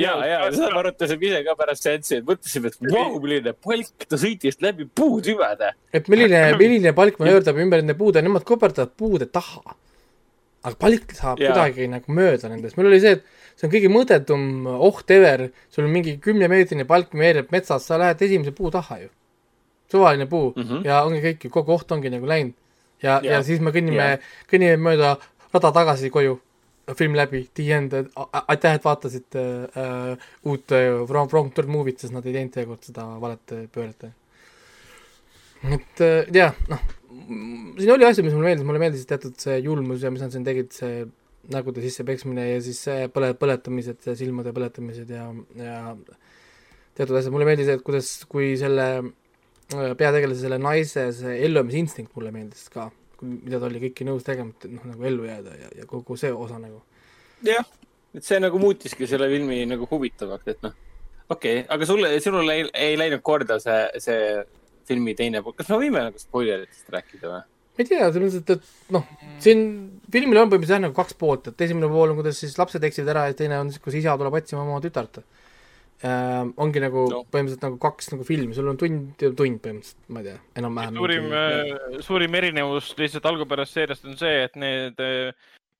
ja, 0.00 0.14
ja 0.26 0.38
seda 0.50 0.70
me 0.72 0.82
arutasime 0.82 1.26
ise 1.28 1.42
ka 1.46 1.54
pärast 1.58 1.86
seanssi, 1.86 2.18
et 2.18 2.26
mõtlesime, 2.26 2.70
et 2.70 2.90
vau, 2.90 3.20
milline 3.22 3.54
palk, 3.54 4.06
ta 4.10 4.18
sõitis 4.18 4.58
läbi 4.64 4.88
puutüvede. 4.90 5.70
et 5.94 6.10
milline, 6.10 6.42
milline 6.58 6.94
palk 6.98 7.22
möördab 7.22 7.58
ümber 7.62 7.82
nende 7.82 7.94
puude, 7.98 8.22
nemad 8.26 8.46
koperdavad 8.48 8.96
puude 8.98 9.30
taha. 9.30 9.76
aga 10.66 10.76
palk 10.78 11.14
saab 11.14 11.38
ja. 11.38 11.52
kuidagi 11.52 11.86
nagu 11.90 12.16
mööda 12.16 12.50
nendest, 12.50 12.78
mul 12.78 12.90
oli 12.90 12.98
see, 13.02 13.18
et 13.18 13.39
see 13.60 13.68
on 13.68 13.72
kõige 13.74 13.90
mõttetum 13.92 14.44
oht 14.72 15.10
ever, 15.12 15.48
sul 15.72 15.84
on 15.84 15.92
mingi 15.92 16.16
kümnemeetrine 16.24 16.86
palk 16.88 17.12
veereb 17.16 17.50
metsas, 17.52 17.84
sa 17.84 17.98
lähed 18.00 18.22
esimese 18.24 18.54
puu 18.56 18.70
taha 18.72 19.02
ju. 19.02 19.08
suvaline 19.90 20.26
puu 20.26 20.52
mm 20.56 20.62
-hmm. 20.62 20.86
ja 20.86 21.02
ongi 21.04 21.20
kõik 21.20 21.44
ju, 21.44 21.50
kogu 21.50 21.72
oht 21.72 21.92
ongi 21.92 22.10
nagu 22.10 22.26
läinud. 22.26 22.54
ja, 23.02 23.20
ja., 23.22 23.32
ja 23.32 23.42
siis 23.42 23.60
me 23.60 23.70
kõnnime, 23.70 24.18
kõnnime 24.50 24.76
mööda 24.76 25.16
rada 25.52 25.72
tagasi 25.72 26.10
koju, 26.10 26.40
film 26.96 27.14
läbi, 27.14 27.48
the 27.54 27.72
end, 27.72 27.92
aitäh, 28.48 28.74
et 28.74 28.84
vaatasite 28.84 29.40
äh, 29.76 30.16
uut 30.44 30.72
äh, 30.72 31.08
Wrong, 31.08 31.30
Wrong 31.32 31.52
Turn 31.54 31.70
movie't, 31.70 32.00
sest 32.00 32.12
nad 32.12 32.26
ei 32.26 32.32
teinud 32.32 32.54
seekord 32.54 32.82
seda 32.82 33.04
valet 33.20 33.54
pööret. 33.72 34.10
et 35.62 36.00
äh, 36.00 36.34
jah, 36.34 36.54
noh, 36.68 36.78
siin 37.78 37.92
oli 37.92 38.04
asju, 38.04 38.24
mis 38.24 38.34
mulle 38.34 38.48
meeldis, 38.48 38.64
mulle 38.66 38.78
meeldis 38.78 39.06
teatud 39.06 39.36
see 39.36 39.58
julmus 39.58 40.02
ja 40.02 40.10
mis 40.10 40.22
nad 40.22 40.32
siin 40.32 40.44
tegid, 40.44 40.72
see 40.72 41.04
nägude 41.48 41.82
sisse 41.84 42.04
peksmine 42.06 42.44
ja 42.50 42.60
siis 42.64 42.82
põle, 43.14 43.32
põletamised, 43.38 44.04
silmade 44.18 44.52
põletamised 44.56 45.10
ja, 45.14 45.30
ja 45.56 45.78
teatud 46.98 47.16
asjad, 47.16 47.32
mulle 47.34 47.48
meeldis, 47.48 47.70
et 47.72 47.84
kuidas, 47.86 48.12
kui 48.30 48.52
selle 48.60 48.86
äh, 49.00 49.92
peategelase, 49.98 50.42
selle 50.44 50.60
naise 50.60 51.06
see 51.16 51.36
ellujäämisinstinkt 51.46 52.16
mulle 52.16 52.32
meeldis 52.34 52.68
ka, 52.72 52.88
mida 53.22 53.60
ta 53.60 53.68
oli 53.70 53.82
kõike 53.86 54.06
nõus 54.08 54.26
tegema, 54.26 54.54
et 54.56 54.68
noh, 54.72 54.86
nagu 54.92 55.08
ellu 55.08 55.28
jääda 55.28 55.56
ja, 55.56 55.72
ja 55.80 55.88
kogu 55.90 56.18
see 56.20 56.32
osa 56.34 56.60
nagu. 56.60 56.82
jah, 57.46 57.66
et 58.14 58.26
see 58.26 58.40
nagu 58.42 58.60
muutiski 58.60 59.08
selle 59.10 59.30
filmi 59.32 59.62
nagu 59.70 59.88
huvitavaks, 59.90 60.50
et 60.54 60.64
noh, 60.66 60.76
okei 61.28 61.62
okay,, 61.62 61.68
aga 61.76 61.88
sulle, 61.88 62.12
sinul 62.24 62.52
ei, 62.52 62.66
ei 62.74 62.98
läinud 63.00 63.24
korda 63.24 63.60
see, 63.62 63.80
see 64.02 64.20
filmi 64.90 65.16
teine 65.16 65.44
pool, 65.44 65.56
kas 65.56 65.70
me 65.72 65.80
võime 65.84 66.04
nagu 66.08 66.20
spoileritest 66.20 66.92
rääkida 66.92 67.32
või? 67.32 67.46
Ei 67.82 67.88
tea, 67.88 68.08
selles 68.14 68.38
mõttes, 68.38 68.62
et 68.62 68.94
noh, 68.94 69.06
siin 69.42 69.60
filmil 70.12 70.40
on 70.40 70.50
põhimõtteliselt 70.50 70.86
nagu 70.86 70.96
kaks 70.96 71.16
poolt, 71.20 71.50
et 71.50 71.66
esimene 71.66 71.90
pool 71.90 72.12
on, 72.12 72.18
kuidas 72.20 72.40
siis 72.42 72.56
lapsed 72.58 72.84
eksivad 72.86 73.12
ära 73.14 73.28
ja 73.30 73.38
teine 73.38 73.60
on 73.62 73.70
siis, 73.72 73.82
kus 73.82 73.98
isa 74.00 74.16
tuleb 74.20 74.36
otsima 74.40 74.64
oma 74.64 74.80
tütart 74.84 75.20
äh,. 75.20 76.42
ongi 76.60 76.82
nagu 76.82 77.06
no. 77.12 77.22
põhimõtteliselt 77.28 77.66
nagu 77.68 77.80
kaks 77.82 78.12
nagu 78.14 78.26
filmi, 78.28 78.56
sul 78.56 78.72
on 78.72 78.80
tund 78.80 79.22
ja 79.22 79.30
tund 79.30 79.62
põhimõtteliselt, 79.64 80.02
ma 80.08 80.24
ei 80.24 80.30
tea, 80.30 80.42
enam-vähem. 80.62 81.00
suurim 81.02 81.30
mingi..., 81.30 82.04
suurim 82.08 82.36
erinevus 82.42 82.92
lihtsalt 83.00 83.30
algupärast 83.32 83.78
seeriast 83.78 84.06
on 84.08 84.20
see, 84.20 84.44
et 84.48 84.60
need, 84.60 85.02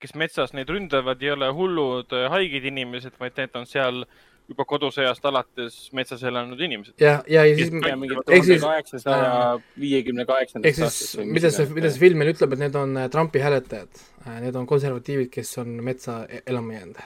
kes 0.00 0.16
metsas 0.16 0.56
neid 0.56 0.70
ründavad, 0.72 1.22
ei 1.24 1.34
ole 1.36 1.52
hullud 1.56 2.18
haiged 2.32 2.68
inimesed, 2.72 3.16
vaid 3.20 3.36
need 3.40 3.56
on 3.60 3.68
seal 3.68 4.04
äh, 4.04 4.29
juba 4.50 4.66
kodusõjast 4.68 5.26
alates 5.30 5.76
metsas 5.96 6.22
elanud 6.26 6.60
inimesed. 6.60 6.94
ja, 7.00 7.20
ja, 7.30 7.44
ja 7.46 7.54
siis. 7.58 7.70
ehk 7.70 8.48
siis. 8.48 8.64
kaheksasaja 8.64 9.30
viiekümne 9.78 10.26
kaheksandast 10.28 10.82
aastast. 10.86 11.22
mida 11.24 11.52
see, 11.54 11.68
mida 11.76 11.92
see 11.92 12.02
film 12.02 12.20
meile 12.22 12.34
ütleb, 12.34 12.56
et 12.56 12.64
need 12.64 12.78
on 12.80 12.96
äh, 12.98 13.08
Trumpi 13.12 13.42
hääletajad, 13.44 14.02
äh, 14.26 14.40
need 14.44 14.58
on 14.58 14.66
konservatiivid, 14.70 15.30
kes 15.32 15.54
on 15.62 15.78
metsa 15.86 16.22
e-, 16.26 16.42
elama 16.50 16.78
jäänud. 16.78 17.02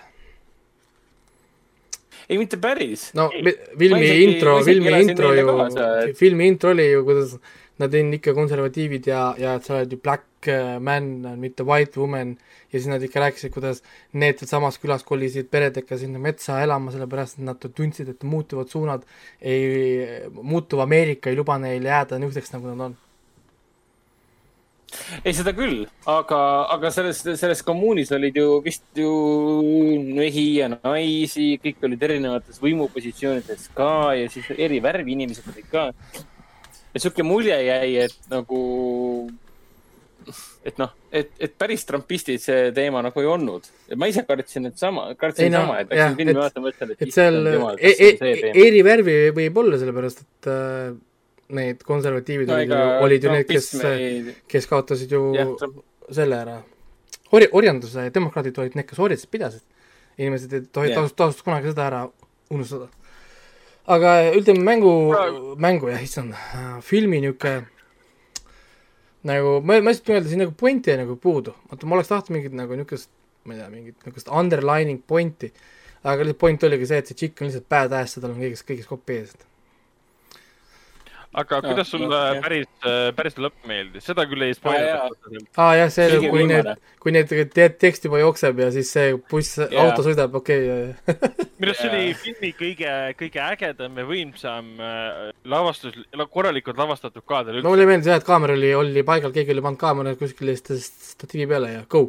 ei, 2.29 2.39
mitte 2.41 2.61
päris. 2.61 3.11
no 3.19 3.29
filmi 3.35 4.15
intro, 4.23 4.57
filmi 4.65 4.97
intro 5.03 5.35
ju, 5.37 5.59
filmi 6.17 6.49
intro 6.55 6.73
oli 6.73 6.91
ju, 6.93 7.05
kuidas 7.05 7.37
nad 7.83 7.95
on 7.99 8.15
ikka 8.15 8.35
konservatiivid 8.35 9.11
ja, 9.11 9.27
ja 9.39 9.59
sa 9.61 9.81
oled 9.81 9.93
ju 9.93 9.99
black 10.01 10.31
man, 10.81 11.39
mitte 11.41 11.65
white 11.67 12.01
woman. 12.01 12.35
Ja 12.73 12.79
siis 12.79 12.91
nad 12.91 13.03
ikka 13.03 13.23
rääkisid, 13.23 13.53
kuidas 13.55 13.83
need 14.13 14.43
samas 14.49 14.81
külas 14.83 15.07
kolisid 15.07 15.49
peredega 15.53 15.99
sinna 16.01 16.19
metsa 16.23 16.59
elama, 16.65 16.93
sellepärast 16.95 17.39
et 17.39 17.47
nad 17.47 17.65
tundsid, 17.65 18.11
et 18.11 18.27
muutuvad 18.27 18.73
suunad 18.73 19.07
ei, 19.41 20.29
muutuv 20.43 20.85
Ameerika 20.85 21.31
ei 21.31 21.39
luba 21.39 21.59
neil 21.63 21.87
jääda 21.87 22.19
niisuguseks, 22.19 22.55
nagu 22.57 22.73
nad 22.73 22.87
on. 22.91 23.01
Ei, 25.25 25.33
seda 25.35 25.53
küll, 25.57 25.85
aga, 26.11 26.39
aga 26.75 26.91
selles, 26.95 27.23
selles 27.41 27.63
kommuunis 27.67 28.13
olid 28.15 28.37
ju 28.39 28.59
vist 28.65 28.85
ju 28.99 29.11
mehi 30.15 30.47
ja 30.61 30.69
naisi, 30.75 31.55
kõik 31.63 31.83
olid 31.89 32.05
erinevates 32.09 32.61
võimupositsioonides 32.63 33.71
ka 33.77 34.15
ja 34.19 34.29
siis 34.33 34.53
eri 34.55 34.81
värvi 34.85 35.17
inimesed 35.17 35.51
olid 35.51 35.67
ka. 35.73 35.89
Et 36.95 37.03
sihuke 37.03 37.27
mulje 37.27 37.57
jäi, 37.59 37.97
et 38.05 38.31
nagu 38.31 38.61
et 40.65 40.79
noh, 40.81 40.93
et, 41.13 41.31
et 41.43 41.55
päris 41.59 41.85
trumpistid 41.89 42.43
see 42.43 42.69
teema 42.77 43.03
nagu 43.05 43.21
ei 43.23 43.29
olnud. 43.31 43.67
ma 44.01 44.09
ise 44.11 44.25
kartsin, 44.29 44.71
et 44.71 44.79
sama, 44.81 45.07
kartsin 45.21 45.53
no, 45.53 45.65
sama, 45.65 45.81
et 45.83 45.91
läksin 45.93 46.17
filmi 46.21 46.37
vaatama, 46.39 46.69
mõtlesin, 46.69 46.95
et. 46.95 47.03
et 47.03 47.15
seal 47.15 47.51
e 47.79 47.95
e 47.95 48.53
eri 48.67 48.85
värvi 48.87 49.17
võib 49.37 49.61
olla, 49.65 49.81
sellepärast 49.81 50.25
et 50.25 50.51
äh, 50.53 50.95
need 51.55 51.85
konservatiivid 51.87 52.49
no, 52.49 52.59
olid, 52.59 52.75
olid 53.07 53.27
ju 53.27 53.35
need, 53.35 53.49
kes 53.51 53.71
ei..., 53.91 54.35
kes 54.51 54.69
kaotasid 54.71 55.13
ju 55.13 55.23
ja, 55.37 55.47
selle 56.11 56.41
ära. 56.41 56.59
Ori-, 57.35 57.51
orjanduse 57.53 58.09
demokraadid 58.15 58.59
olid 58.63 58.77
need, 58.79 58.89
kes 58.89 59.01
orjasid 59.03 59.31
pidasid. 59.33 59.65
inimesed 60.19 60.53
ei 60.55 60.67
tohi 60.71 60.93
yeah. 60.93 61.01
tasust, 61.01 61.17
tasust 61.19 61.43
kunagi 61.43 61.73
seda 61.73 61.89
ära 61.89 62.03
unustada. 62.55 62.89
aga 63.87 64.17
ütleme 64.33 64.63
mängu, 64.65 64.93
mängu 65.61 65.91
jah, 65.93 66.03
issand, 66.03 66.37
filmi 66.83 67.21
niisugune 67.21 67.74
nagu 69.29 69.59
ma, 69.65 69.79
ma 69.81 69.93
lihtsalt 69.93 70.13
öelda, 70.15 70.31
siin 70.31 70.43
nagu 70.45 70.55
pointi 70.59 70.93
jäi 70.93 71.01
nagu 71.01 71.17
puudu, 71.21 71.55
vaata 71.71 71.89
ma 71.89 71.99
oleks 71.99 72.13
tahtnud 72.13 72.37
mingit 72.37 72.57
nagu 72.59 72.77
niisugust, 72.77 73.11
ma 73.45 73.57
ei 73.57 73.63
tea, 73.63 73.71
mingit 73.73 73.97
niisugust 74.05 74.31
underlining 74.41 75.01
pointi, 75.09 75.53
aga 76.05 76.27
lihtsalt 76.27 76.43
point 76.43 76.69
oligi 76.69 76.91
see, 76.91 77.01
et 77.01 77.11
see 77.11 77.21
tšikk 77.21 77.43
on 77.43 77.51
lihtsalt 77.51 77.69
badass 77.73 78.19
ja 78.19 78.25
tal 78.25 78.35
on 78.35 78.43
kõigest, 78.43 78.67
kõigest 78.69 78.91
kopp 78.91 79.15
ees, 79.15 79.33
et 79.35 79.47
aga 81.35 81.59
no, 81.59 81.69
kuidas 81.69 81.91
sulle 81.91 82.09
no, 82.09 82.41
päris, 82.45 82.69
äh, 82.87 83.09
päris 83.17 83.37
lõpp 83.41 83.67
meeldis, 83.69 84.05
seda 84.07 84.25
küll 84.31 84.45
ei 84.47 84.55
spoilita. 84.55 85.09
aa 85.59 85.73
jah, 85.81 85.91
see, 85.93 86.19
kui 86.31 86.45
need, 86.49 86.69
kui 87.03 87.15
need 87.15 87.33
tekst 87.81 88.07
juba 88.07 88.21
jookseb 88.23 88.61
ja 88.63 88.69
siis 88.75 88.93
see 88.95 89.17
buss, 89.31 89.59
auto 89.67 90.05
sõidab, 90.07 90.37
okei 90.39 90.69
okay. 90.71 91.17
minu 91.59 91.73
arust 91.73 91.83
see 91.83 91.91
oli 91.91 92.15
filmi 92.21 92.53
kõige, 92.59 92.93
kõige 93.21 93.43
ägedam 93.49 93.99
ja 94.01 94.07
võimsam 94.09 94.71
äh, 94.79 95.23
lavastus, 95.51 95.99
korralikult 96.31 96.79
lavastatud 96.81 97.27
kaader 97.27 97.59
üldse. 97.59 97.67
no 97.67 97.75
mulle 97.75 97.89
meeldis 97.91 98.13
jah, 98.13 98.23
et 98.23 98.29
kaamera 98.29 98.55
oli, 98.59 98.71
oli 98.79 99.07
paigal, 99.07 99.35
keegi 99.35 99.57
oli 99.57 99.65
pannud 99.65 99.83
kaamera 99.83 100.15
kuskile 100.21 100.55
statiivi 100.59 101.49
peale 101.51 101.73
ja 101.75 101.87
go. 101.91 102.07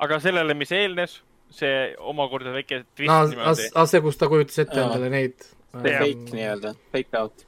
aga 0.00 0.20
sellele, 0.24 0.56
mis 0.56 0.72
eelnes, 0.72 1.18
see 1.52 1.90
omakorda 2.00 2.54
väike 2.56 2.86
twist 2.96 3.12
no, 3.12 3.20
niimoodi. 3.28 3.68
see, 3.92 4.02
kus 4.08 4.16
ta 4.20 4.30
kujutas 4.32 4.64
ette 4.64 4.80
endale 4.80 5.12
neid. 5.12 5.52
Fake 5.76 6.32
nii-öelda, 6.32 6.70
fake 6.94 7.18
out 7.20 7.44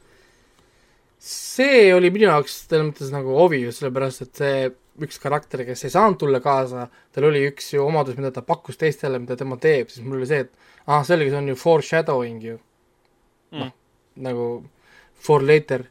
see 1.18 1.88
oli 1.94 2.10
minu 2.14 2.28
jaoks 2.28 2.62
selles 2.68 2.86
mõttes 2.90 3.10
nagu 3.12 3.34
obvious, 3.42 3.80
sellepärast 3.80 4.26
et 4.26 4.42
see 4.42 4.60
üks 5.04 5.20
karakter, 5.22 5.62
kes 5.66 5.84
ei 5.86 5.92
saanud 5.94 6.18
tulla 6.20 6.40
kaasa, 6.42 6.86
tal 7.14 7.28
oli 7.28 7.44
üks 7.48 7.72
ju 7.74 7.84
omadus, 7.84 8.16
mida 8.18 8.32
ta 8.34 8.42
pakkus 8.46 8.78
teistele, 8.80 9.20
mida 9.22 9.36
tema 9.38 9.58
teeb, 9.60 9.90
siis 9.92 10.06
mul 10.06 10.18
oli 10.18 10.30
see, 10.30 10.46
et 10.46 10.72
ah, 10.86 11.04
sellega 11.06 11.34
see 11.34 11.42
on 11.42 11.52
ju 11.52 11.58
foreshadowing 11.58 12.42
ju 12.42 12.56
mm.. 13.52 13.60
noh, 13.60 13.70
nagu 14.24 14.48
for 15.22 15.44
later. 15.44 15.84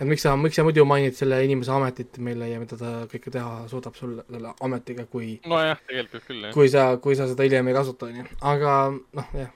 et 0.00 0.08
miks 0.08 0.24
sa, 0.24 0.32
miks 0.40 0.56
sa 0.56 0.64
muidu 0.64 0.86
mainid 0.88 1.18
selle 1.18 1.42
inimese 1.44 1.72
ametit 1.74 2.18
meile 2.24 2.48
ja 2.48 2.58
mida 2.62 2.78
ta 2.80 2.92
kõike 3.10 3.32
teha 3.34 3.68
suudab 3.70 3.98
sulle 3.98 4.24
selle 4.30 4.54
ametiga, 4.66 5.06
kui 5.10 5.34
nojah, 5.46 5.78
tegelikult 5.86 6.26
küll, 6.26 6.42
jah. 6.46 6.54
kui 6.56 6.72
sa, 6.72 6.90
kui 7.02 7.18
sa 7.18 7.28
seda 7.30 7.46
hiljem 7.46 7.70
ei 7.70 7.76
kasuta, 7.76 8.10
on 8.10 8.22
ju, 8.22 8.28
aga 8.54 8.76
noh, 8.90 9.32
jah. 9.36 9.54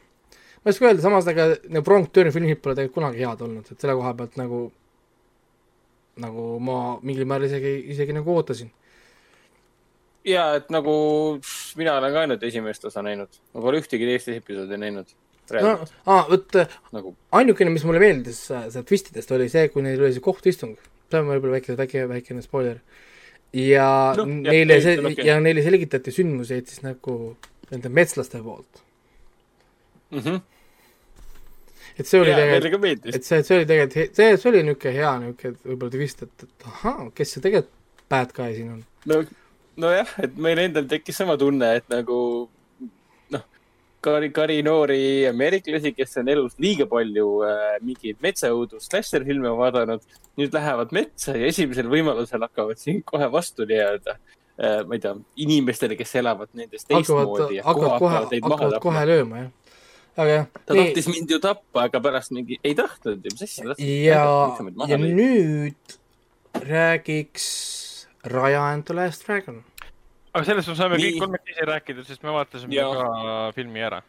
ma 0.61 0.71
ei 0.71 0.77
oska 0.77 0.91
öelda, 0.91 1.05
samas 1.07 1.31
ega 1.33 1.51
nagu 1.67 1.85
Wrong 1.89 2.11
Turn 2.13 2.35
filmid 2.35 2.63
pole 2.63 2.79
tegelikult 2.79 3.01
kunagi 3.01 3.25
head 3.25 3.47
olnud, 3.47 3.71
et 3.71 3.81
selle 3.81 3.97
koha 3.99 4.15
pealt 4.21 4.39
nagu 4.41 4.67
nagu 6.21 6.47
ma 6.63 6.79
mingil 7.03 7.27
määral 7.29 7.49
isegi, 7.49 7.75
isegi 7.95 8.17
nagu 8.17 8.35
ootasin. 8.35 8.71
ja, 10.25 10.47
et 10.61 10.71
nagu 10.73 10.95
mina 11.81 11.99
olen 11.99 12.15
ka 12.15 12.25
ainult 12.25 12.47
esimest 12.49 12.87
osa 12.91 13.03
näinud, 13.05 13.41
ma 13.55 13.65
pole 13.65 13.83
ühtegi 13.83 14.09
teist 14.09 14.31
episoodi 14.33 14.79
näinud. 14.81 15.11
no, 15.61 15.75
aa, 16.07 16.23
vot 16.31 16.61
nagu. 16.97 17.15
ainukene, 17.41 17.75
mis 17.75 17.85
mulle 17.89 18.03
meeldis 18.03 18.45
äh, 18.55 18.69
sealt 18.73 18.89
twistidest 18.91 19.35
oli 19.37 19.51
see, 19.53 19.69
kui 19.73 19.85
neil 19.85 20.01
oli 20.03 20.15
see 20.17 20.25
kohtuistung, 20.25 20.79
see 21.11 21.21
on 21.21 21.29
võib-olla 21.33 21.59
väike, 21.59 21.77
väike, 21.81 22.07
väikene 22.11 22.47
spoiler. 22.47 22.81
ja 23.55 23.89
no, 24.19 24.25
neile, 24.27 24.81
okay. 24.81 25.27
ja 25.27 25.37
neile 25.43 25.63
selgitati 25.67 26.15
sündmuseid 26.15 26.71
siis 26.71 26.83
nagu 26.87 27.37
nende 27.71 27.91
metslaste 27.93 28.41
poolt 28.43 28.83
mm. 30.11 30.19
-hmm 30.19 30.43
et 31.99 32.09
see 32.09 32.21
oli 32.21 32.35
tegelikult, 32.35 33.07
et 33.07 33.27
see, 33.27 33.41
see 33.47 33.57
oli 33.59 33.69
tegelikult, 33.69 34.19
see, 34.19 34.35
see 34.41 34.51
oli 34.51 34.65
niisugune 34.67 34.95
hea 34.97 35.15
niisugune 35.23 35.71
võib-olla 35.71 35.95
twist, 35.95 36.27
et, 36.27 36.47
et 36.47 36.69
ahaa, 36.73 37.09
kes 37.15 37.37
see 37.37 37.45
tegelikult 37.45 37.81
bad 38.11 38.35
guy 38.37 38.57
siin 38.57 38.73
on. 38.75 38.83
no, 39.11 39.21
nojah, 39.85 40.11
et 40.27 40.37
meil 40.47 40.63
endal 40.65 40.89
tekkis 40.91 41.23
sama 41.23 41.39
tunne, 41.41 41.71
et 41.79 41.87
nagu 41.93 42.19
noh, 43.35 43.47
kari, 44.05 44.31
kari 44.35 44.61
noori 44.67 45.01
ameeriklasi, 45.31 45.95
kes 45.97 46.19
on 46.23 46.31
elus 46.35 46.59
liiga 46.63 46.89
palju 46.91 47.29
äh, 47.47 47.65
mingeid 47.87 48.23
metsaõudus 48.25 48.91
slasher-filme 48.91 49.55
vaadanud, 49.63 50.05
nüüd 50.41 50.55
lähevad 50.55 50.95
metsa 50.97 51.37
ja 51.39 51.51
esimesel 51.51 51.91
võimalusel 51.93 52.43
hakkavad 52.49 52.81
siin 52.83 53.05
kohe 53.07 53.31
vastu 53.33 53.69
nii-öelda 53.71 54.19
äh, 54.19 54.81
ma 54.83 54.99
ei 54.99 55.05
tea, 55.07 55.15
inimestele, 55.47 55.99
kes 56.01 56.19
elavad 56.23 56.51
nendes 56.59 56.91
teistmoodi. 56.91 57.63
hakkavad 57.63 58.03
kohe, 58.03 58.41
hakkavad 58.49 58.81
kohe 58.83 59.11
lööma, 59.15 59.47
jah 59.47 59.61
aga 60.15 60.31
jah. 60.31 60.47
ta 60.65 60.75
nii... 60.75 60.87
tahtis 60.87 61.11
mind 61.11 61.35
ju 61.35 61.41
tappa, 61.43 61.85
aga 61.89 62.01
pärast 62.05 62.35
mingi 62.37 62.59
ei 62.63 62.75
tahtnud 62.79 63.25
ja 63.27 63.35
mis 63.35 63.45
asja. 63.45 63.77
ja, 63.83 64.25
ja 64.89 64.99
nüüd 65.03 65.97
räägiks 66.65 67.47
Raja 68.25 68.65
and 68.73 68.87
the 68.89 68.97
Last 68.97 69.27
Dragon. 69.27 69.63
aga 70.33 70.45
sellest 70.47 70.71
me 70.73 70.77
saame 70.79 70.99
nii. 70.99 71.15
kõik 71.15 71.25
kolmekesi 71.27 71.71
rääkida, 71.71 72.05
sest 72.09 72.27
me 72.27 72.35
vaatasime 72.37 72.77
ja. 72.77 72.89
ka 72.91 73.39
filmi 73.59 73.83
ära. 73.85 74.03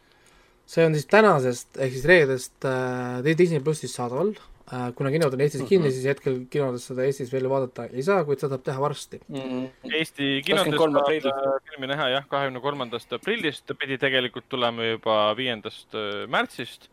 see 0.66 0.86
on 0.86 0.94
siis 0.94 1.08
tänasest 1.10 1.78
ehk 1.78 1.96
siis 1.98 2.06
reedest 2.10 2.68
äh, 2.68 3.24
Disney 3.26 3.62
plussis 3.62 3.94
saadaval 3.98 4.34
kuna 4.66 5.10
kinod 5.14 5.34
on 5.34 5.40
Eestis 5.40 5.62
kinni 5.62 5.84
mm, 5.84 5.88
-hmm. 5.88 5.94
siis 5.94 6.04
hetkel 6.10 6.38
kinodes 6.50 6.86
seda 6.88 7.04
Eestis 7.06 7.32
veel 7.32 7.48
vaadata 7.50 7.84
ei 7.86 8.02
saa, 8.02 8.24
kuid 8.26 8.40
seda 8.42 8.56
saab 8.56 8.64
teha 8.66 8.80
varsti 8.82 9.20
mm. 9.28 9.42
-hmm. 9.42 9.92
Eesti 9.94 10.30
kinodes 10.46 10.74
saab 10.74 11.06
äh, 11.06 11.60
filmi 11.70 11.86
näha 11.86 12.08
jah, 12.08 12.26
kahekümne 12.28 12.60
kolmandast 12.60 13.12
aprillist, 13.12 13.66
ta 13.66 13.74
pidi 13.74 13.98
tegelikult 13.98 14.48
tulema 14.48 14.84
juba 14.84 15.36
viiendast 15.36 15.94
äh, 15.94 16.26
märtsist. 16.28 16.90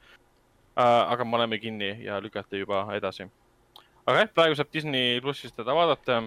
aga 0.75 1.25
me 1.25 1.35
oleme 1.35 1.57
kinni 1.57 2.05
ja 2.05 2.21
lükati 2.21 2.59
juba 2.59 2.87
edasi. 2.93 3.27
aga 4.05 4.19
jah, 4.19 4.29
praegu 4.33 4.55
saab 4.55 4.69
Disney 4.73 5.21
plussis 5.21 5.53
teda 5.53 5.75
vaadata. 5.75 6.23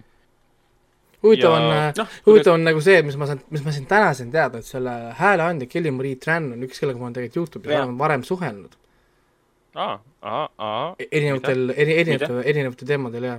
huvitav 1.23 1.51
ja... 1.51 1.57
on 1.57 1.95
no,, 1.99 2.07
huvitav 2.27 2.55
on 2.55 2.65
nagu 2.65 2.81
see, 2.81 3.03
mis 3.03 3.17
ma 3.17 3.27
saan, 3.27 3.41
mis 3.51 3.65
ma 3.65 3.73
siin 3.73 3.87
täna 3.87 4.15
sain 4.15 4.31
teada, 4.31 4.59
et 4.59 4.67
selle 4.67 4.97
hääleandja 5.19 5.67
Kelly-Marie 5.67 6.17
Tran 6.17 6.53
on 6.53 6.67
üks, 6.67 6.83
kellega 6.83 6.99
ma 6.99 7.07
olen 7.07 7.15
tegelikult 7.21 7.55
Youtube'is 7.55 7.99
varem 7.99 8.27
suhelnud 8.27 8.77
erinevatel, 11.11 11.69
eri, 11.77 12.01
erinevatel, 12.03 12.41
erinevatel 12.53 12.89
teemadel 12.89 13.29
ja 13.29 13.37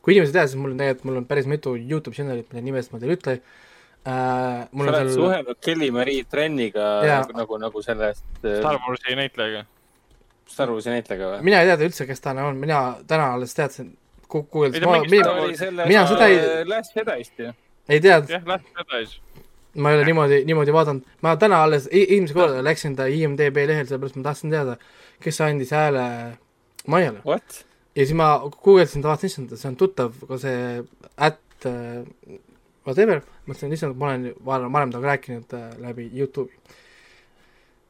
kui 0.00 0.14
inimesed 0.14 0.34
ei 0.34 0.38
tea, 0.38 0.46
siis 0.50 0.60
mul 0.60 0.74
on 0.74 0.80
tegelikult, 0.80 1.08
mul 1.08 1.20
on 1.20 1.26
päris 1.28 1.48
mitu 1.50 1.74
Youtube 1.78 2.16
channel'it, 2.16 2.48
mille 2.52 2.64
nimest 2.66 2.92
ma 2.92 3.00
teile 3.00 3.16
ei 3.16 3.20
ütle 3.20 3.36
äh,. 3.36 3.42
sa 4.04 4.84
oled 4.84 4.96
seal... 4.98 5.12
suhelnud 5.16 5.60
Kelly-Marie 5.66 6.26
Trenniga 6.30 6.88
nagu, 7.06 7.36
nagu, 7.40 7.60
nagu 7.66 7.84
sellest 7.84 8.24
äh.... 8.44 8.60
Star 8.60 8.80
Warsi 8.84 9.16
näitlejaga. 9.18 9.64
Star 10.50 10.72
Warsi 10.74 10.92
näitlejaga 10.94 11.34
või? 11.34 11.48
mina 11.50 11.62
ei 11.62 11.70
teadnud 11.70 11.88
üldse, 11.90 12.08
kes 12.08 12.24
ta 12.24 12.36
on, 12.44 12.60
mina 12.60 12.82
täna 13.10 13.32
alles 13.36 13.56
teadsin, 13.56 13.92
kuuldsin. 14.28 14.86
mina, 15.10 15.34
mina 15.84 16.06
seda 16.08 16.30
ei. 16.30 16.40
Last 16.68 16.96
Jedi'st 16.96 17.44
ju. 17.44 17.52
ei 17.88 18.00
teadnud. 18.00 18.36
jah, 18.36 18.46
Last 18.48 18.68
Jedi's 18.76 19.18
ma 19.74 19.92
ei 19.92 20.00
ole 20.00 20.04
niimoodi, 20.08 20.40
niimoodi 20.48 20.72
vaadanud, 20.74 21.04
ma 21.22 21.36
täna 21.38 21.60
alles, 21.62 21.86
esimese 21.92 22.34
korda 22.34 22.62
läksin 22.64 22.96
ta 22.98 23.06
IMDB 23.06 23.62
lehel, 23.70 23.86
sellepärast 23.86 24.18
ma 24.18 24.24
tahtsin 24.26 24.50
teada, 24.50 24.76
kes 25.20 25.40
andis 25.44 25.72
hääle 25.76 26.04
Maiale. 26.86 27.20
ja 27.94 28.04
siis 28.04 28.16
ma 28.16 28.32
guugeldasin, 28.62 29.02
vaatasin, 29.04 29.30
issand, 29.30 29.56
see 29.58 29.68
on 29.70 29.76
tuttav, 29.80 30.14
ka 30.28 30.38
see 30.40 30.84
at 31.16 31.68
uh, 31.68 32.38
whatever, 32.86 33.22
mõtlesin, 33.48 33.74
issand, 33.76 33.98
ma 34.00 34.12
olen 34.12 34.30
varem, 34.46 34.72
varem 34.72 34.94
temaga 34.94 35.14
rääkinud 35.14 35.56
uh, 35.56 35.66
läbi 35.82 36.08
Youtube'i. 36.16 36.56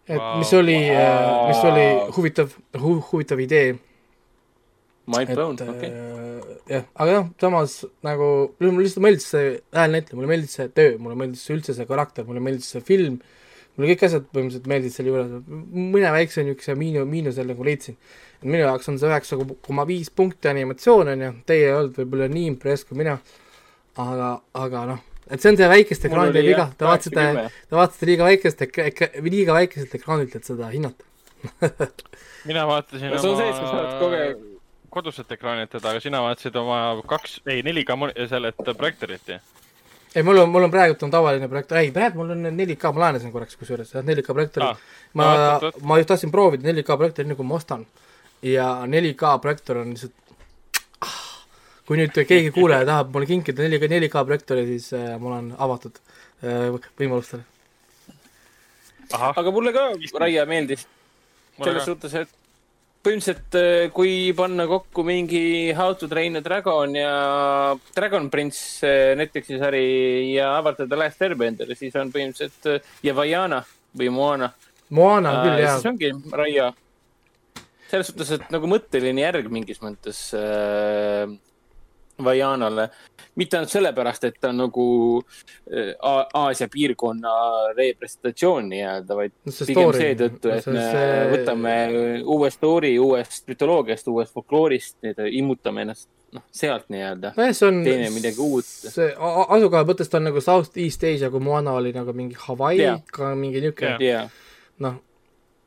et 0.08 0.18
wow. 0.18 0.40
mis 0.40 0.52
oli 0.58 0.80
uh,, 0.90 1.46
mis 1.50 1.62
oli 1.70 1.86
huvitav 2.16 2.56
hu,, 2.80 2.96
huvitav 3.12 3.40
idee. 3.40 3.76
Mind 5.10 5.30
blown, 5.34 5.56
okei. 5.58 5.90
jah, 6.70 6.84
aga 7.02 7.14
noh, 7.16 7.30
samas 7.40 7.80
nagu 8.06 8.26
mulle 8.60 8.84
lihtsalt 8.84 9.02
meeldis 9.02 9.26
see 9.32 9.52
häälnäitleja, 9.74 10.18
mulle 10.18 10.30
meeldis 10.30 10.58
see 10.58 10.70
töö, 10.74 10.96
mulle 11.02 11.18
meeldis 11.18 11.46
üldse 11.50 11.74
see 11.74 11.86
karakter, 11.88 12.26
mulle 12.28 12.42
meeldis 12.44 12.68
see 12.74 12.82
film 12.86 13.18
mulle 13.76 13.92
kõik 13.92 14.06
asjad 14.06 14.26
põhimõtteliselt 14.30 14.70
meeldisid 14.70 14.98
selle 14.98 15.12
juures, 15.12 15.36
mõne 15.94 16.10
väikse 16.14 16.44
niisuguse 16.44 16.74
miinu, 16.78 17.04
miinuse 17.08 17.44
nagu 17.46 17.66
leidsin. 17.66 17.96
minu 18.42 18.62
jaoks 18.62 18.88
on 18.88 18.98
see 18.98 19.08
üheksa 19.08 19.36
koma 19.66 19.84
viis 19.88 20.10
punkti 20.10 20.48
animatsioon, 20.48 21.12
on 21.12 21.24
ju, 21.26 21.30
teie 21.46 21.68
ei 21.68 21.76
olnud 21.76 21.98
võib-olla 21.98 22.28
nii 22.32 22.46
impress 22.54 22.88
kui 22.88 22.96
mina, 22.96 23.18
aga, 24.00 24.30
aga 24.56 24.84
noh, 24.92 25.02
et 25.28 25.42
see 25.42 25.52
on 25.52 25.60
see 25.60 25.68
väikeste 25.68 26.08
ekraanide 26.08 26.44
viga, 26.46 26.70
te 26.76 26.88
vaatasite, 26.88 27.26
te 27.68 27.78
vaatasite 27.78 28.08
liiga 28.08 28.28
väikest 28.30 28.64
ek-, 28.66 28.82
ek-, 28.88 29.20
liiga 29.26 29.56
väikeselt 29.56 29.94
ekraanilt, 30.00 30.36
et 30.36 30.48
seda 30.48 30.72
hinnata. 30.72 31.04
Mina 32.48 32.66
vaatasin 32.68 33.12
no, 33.12 33.20
oma 33.32 34.24
koduselt 34.90 35.30
ekraanilt 35.32 35.70
teda, 35.72 35.92
aga 35.92 36.02
sina 36.02 36.20
vaatasid 36.24 36.56
oma 36.58 36.80
kaks, 37.08 37.38
ei, 37.46 37.62
4K 37.64 38.26
sellelt 38.32 38.64
projektorit 38.76 39.36
ju 39.36 39.38
ei, 40.14 40.22
mul 40.22 40.38
on, 40.42 40.50
mul 40.50 40.66
on 40.66 40.72
praegu 40.72 40.96
on 41.06 41.12
tavaline 41.12 41.48
projektor, 41.48 41.78
ei 41.78 41.90
praegu 41.94 42.18
mul 42.20 42.32
on 42.34 42.48
4K, 42.50 42.92
ma 42.94 43.04
laenasin 43.04 43.32
korraks 43.32 43.58
kusjuures, 43.60 43.92
4K 43.94 44.34
projektori 44.34 44.66
ah,. 44.66 44.80
ma 45.14 45.28
no,, 45.62 45.72
ma 45.86 45.98
just 46.00 46.10
tahtsin 46.10 46.32
proovida 46.34 46.66
4K 46.70 46.96
projektori 47.02 47.28
enne 47.28 47.38
kui 47.38 47.46
ma 47.46 47.58
ostan. 47.60 47.86
ja 48.42 48.70
4K 48.86 49.36
projektor 49.44 49.82
on 49.84 49.94
lihtsalt 49.94 50.34
ah,, 51.06 51.20
kui 51.86 52.00
nüüd 52.00 52.16
keegi 52.18 52.50
kuulaja 52.56 52.88
tahab 52.88 53.14
mulle 53.14 53.30
kinkida 53.30 53.68
4K, 53.68 53.92
4K 53.94 54.26
projektoori, 54.32 54.66
siis 54.74 54.90
äh, 54.98 55.14
mul 55.22 55.36
on 55.38 55.54
avatud 55.58 56.02
äh, 56.42 56.90
võimalustele. 56.98 57.46
aga 59.20 59.50
mulle 59.50 59.74
ka 59.76 59.90
Raia 60.24 60.46
meeldis. 60.46 60.86
selles 61.60 61.84
suhtes, 61.84 62.14
et 62.14 62.39
põhimõtteliselt 63.00 63.56
äh, 63.56 63.88
kui 63.94 64.32
panna 64.36 64.66
kokku 64.68 65.04
mingi 65.06 65.72
How 65.76 65.94
to 65.98 66.08
train 66.10 66.36
a 66.36 66.42
dragon 66.44 66.94
ja 66.98 67.12
Dragon 67.96 68.28
Prince 68.32 68.86
äh, 68.86 69.14
Netflixi 69.16 69.58
sari 69.60 69.84
ja 70.34 70.52
Avatar 70.58 70.88
The 70.88 70.98
Last 71.00 71.22
Airbender, 71.24 71.72
siis 71.78 71.96
on 71.96 72.12
põhimõtteliselt 72.12 72.68
äh, 72.74 72.90
ja 73.06 73.16
Vaiana 73.16 73.62
või 73.96 74.10
Moana. 74.14 74.50
Moana 74.90 75.32
on 75.32 75.46
küll, 75.46 75.62
jah. 75.62 75.78
siis 75.78 75.90
ongi 75.90 76.12
Raia. 76.36 76.72
selles 77.90 78.10
suhtes, 78.10 78.34
et 78.36 78.50
nagu 78.52 78.68
mõtteline 78.70 79.24
järg 79.24 79.48
mingis 79.50 79.80
mõttes 79.82 80.28
äh, 80.36 81.24
Vajanale. 82.24 82.88
mitte 83.38 83.56
ainult 83.56 83.70
sellepärast, 83.72 84.24
et 84.26 84.38
ta 84.40 84.50
on 84.50 84.58
nagu 84.64 84.86
äh, 85.20 85.92
Aasia 86.34 86.68
piirkonna 86.72 87.32
representatsioon 87.76 88.68
nii-öelda, 88.72 89.16
vaid 89.16 89.34
no, 89.46 89.54
pigem 89.66 89.92
seetõttu, 89.96 90.54
et 90.54 90.66
me 90.66 90.86
see... 90.92 91.20
võtame 91.34 91.74
uue 92.24 92.50
story 92.50 92.96
uuest 92.98 93.48
mütoloogiast, 93.48 94.08
uuest 94.12 94.34
folkloorist, 94.34 94.98
immutame 95.30 95.86
ennast 95.86 96.08
noh, 96.34 96.44
sealt 96.52 96.88
nii-öelda. 96.92 97.34
on. 97.66 97.82
teeme 97.84 98.10
midagi 98.14 98.42
uut. 98.44 98.66
see 98.66 99.12
asukoha 99.16 99.84
mõttes 99.88 100.10
ta 100.10 100.20
on 100.20 100.28
nagu 100.30 100.42
South 100.44 100.78
East 100.78 101.04
Asia, 101.04 101.30
kui 101.30 101.42
Moana 101.44 101.76
oli 101.78 101.94
nagu 101.96 102.14
mingi 102.16 102.38
Hawaii 102.46 102.82
yeah., 102.82 103.00
ka 103.12 103.34
mingi 103.38 103.62
niisugune 103.62 103.96
yeah.. 104.04 104.28
noh 104.82 105.00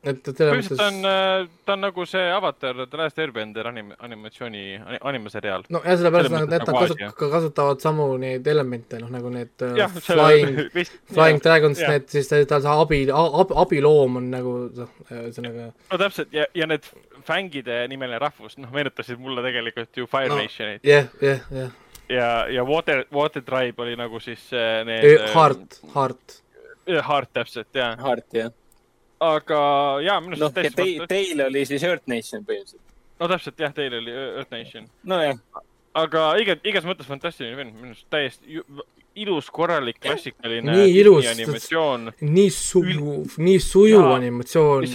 et, 0.03 0.27
mõttes. 0.27 0.77
ta 0.77 0.87
on, 0.89 0.97
äh, 1.07 1.45
ta 1.65 1.75
on 1.77 1.83
nagu 1.85 2.05
see 2.07 2.23
Avatar 2.31 2.81
The 2.83 2.99
Last 2.99 3.19
Airbender 3.23 3.67
anim-, 3.69 3.93
animatsiooni, 4.03 4.63
animaseriaal. 4.99 5.63
no 5.73 5.81
ja 5.85 5.95
sellepärast 5.99 6.33
nad, 6.33 6.47
need 6.51 6.65
nagu 6.67 6.81
kasut-, 6.81 7.03
kasutavad 7.19 7.83
samu 7.83 8.07
neid 8.21 8.47
elemente, 8.51 8.99
noh 8.99 9.11
nagu 9.13 9.31
need 9.33 9.63
äh, 9.63 9.77
ja, 9.79 9.87
Flying, 9.87 10.59
Flying 11.13 11.39
ja, 11.39 11.43
Dragons, 11.47 11.83
need 11.87 12.09
siis 12.11 12.31
tal 12.31 12.65
see 12.65 12.73
abi, 12.85 13.01
abi, 13.15 13.57
abiloom 13.63 14.19
on 14.19 14.27
nagu 14.33 14.55
noh, 14.75 14.97
ühesõnaga. 15.09 15.69
no 15.91 16.01
täpselt 16.01 16.35
ja, 16.35 16.49
ja 16.57 16.67
need 16.69 16.89
fängide 17.27 17.83
nimeline 17.91 18.19
rahvus, 18.21 18.57
noh, 18.59 18.71
meenutasid 18.75 19.21
mulle 19.23 19.45
tegelikult 19.45 20.03
ju 20.03 20.09
Fire 20.11 20.33
no, 20.33 20.41
Nationit. 20.41 20.83
jah, 20.87 21.07
jah, 21.23 21.45
jah. 21.51 21.71
ja, 22.11 22.31
ja 22.51 22.67
Water, 22.67 23.05
Water 23.13 23.45
Tribe 23.45 23.87
oli 23.87 23.95
nagu 23.99 24.19
siis 24.23 24.49
äh, 24.51 24.81
need. 24.87 25.29
Heart, 25.31 25.79
Heart. 25.95 26.41
Heart 26.83 27.31
täpselt, 27.31 27.71
jah. 27.71 27.95
Heart, 28.03 28.27
jah 28.35 28.51
aga 29.23 29.59
jaa, 30.05 30.17
minu 30.23 30.35
arust 30.37 30.45
no, 30.45 30.49
täiesti 30.55 30.87
te, 31.01 31.07
Teil 31.11 31.45
oli 31.47 31.65
siis 31.69 31.85
Earth 31.87 32.09
Nation 32.11 32.45
põhimõtteliselt. 32.47 32.95
no 33.19 33.29
täpselt 33.31 33.63
jah, 33.65 33.75
teil 33.75 33.99
oli 33.99 34.15
Earth 34.15 34.55
Nation. 34.55 34.89
nojah. 35.09 35.39
aga 36.03 36.25
iga, 36.41 36.57
igas 36.67 36.87
mõttes 36.89 37.09
fantastiline 37.09 37.59
film, 37.59 37.77
minu 37.79 37.93
arust 37.93 38.09
täiesti 38.13 38.61
ilus, 39.23 39.49
korralik, 39.53 39.99
klassikaline. 40.01 40.73
nii 40.73 40.97
ilus, 41.03 41.29
nii 42.21 42.49
sujuv, 42.49 43.37
nii 43.37 43.61
sujuv 43.61 44.09
animatsioon, 44.15 44.89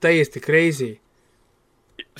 täiesti 0.00 0.40
crazy 0.40 0.94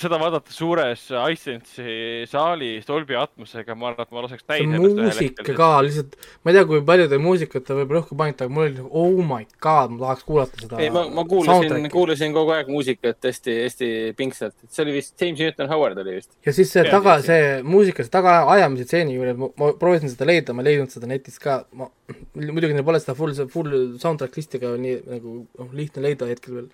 seda 0.01 0.19
vaadata 0.21 0.53
suures 0.55 1.03
iSense'i 1.11 2.27
saalis 2.31 2.87
Dolby 2.89 3.17
Atmosega, 3.19 3.77
ma 3.79 3.91
arvan, 3.91 4.07
et 4.07 4.15
ma 4.15 4.25
laseks 4.25 4.47
täis 4.47 4.65
ennast 4.65 4.97
muusika 4.99 5.57
ka 5.57 5.69
lihtsalt, 5.87 6.17
ma 6.43 6.53
ei 6.53 6.57
tea, 6.57 6.67
kui 6.71 6.83
palju 6.89 7.09
te 7.11 7.19
muusikat 7.23 7.73
võib-olla 7.75 8.03
õhku 8.03 8.19
panite, 8.19 8.47
aga 8.47 8.55
mul 8.57 8.67
oli 8.67 8.77
nagu 8.79 9.03
oh 9.03 9.21
my 9.27 9.47
god, 9.63 9.95
ma 9.95 10.05
tahaks 10.07 10.27
kuulata 10.29 10.63
seda. 10.63 10.81
ei, 10.83 10.93
ma, 10.95 11.05
ma 11.17 11.25
kuulasin, 11.29 11.89
kuulasin 11.93 12.37
kogu 12.37 12.55
aeg 12.57 12.71
muusikat 12.73 13.29
hästi, 13.31 13.57
hästi 13.67 13.91
pingsalt, 14.19 14.57
et 14.65 14.73
see 14.75 14.87
oli 14.87 14.97
vist 14.97 15.15
James 15.21 15.43
Newton 15.45 15.71
Howard 15.73 16.01
oli 16.05 16.17
vist. 16.21 16.33
ja 16.47 16.57
siis 16.57 16.73
see 16.73 16.87
ja, 16.87 16.95
taga, 16.95 17.19
see 17.27 17.61
muusika, 17.67 18.07
see 18.07 18.15
tagaajamise 18.17 18.89
stseeni 18.89 19.19
juures, 19.19 19.39
ma 19.41 19.73
proovisin 19.81 20.13
seda 20.13 20.29
leida, 20.31 20.57
ma 20.57 20.65
ei 20.65 20.73
leidnud 20.73 20.95
seda 20.95 21.11
netist 21.11 21.43
ka, 21.45 21.63
ma, 21.77 21.91
muidugi 22.39 22.75
neil 22.77 22.87
pole 22.87 23.03
seda 23.03 23.17
full, 23.19 23.37
full 23.53 23.77
soundtrack 24.01 24.41
listi 24.41 24.63
ka 24.63 24.75
nii 24.81 24.99
nagu 25.11 25.37
noh, 25.45 25.71
lihtne 25.77 26.09
leida 26.09 26.29
hetkel 26.31 26.61
veel 26.61 26.73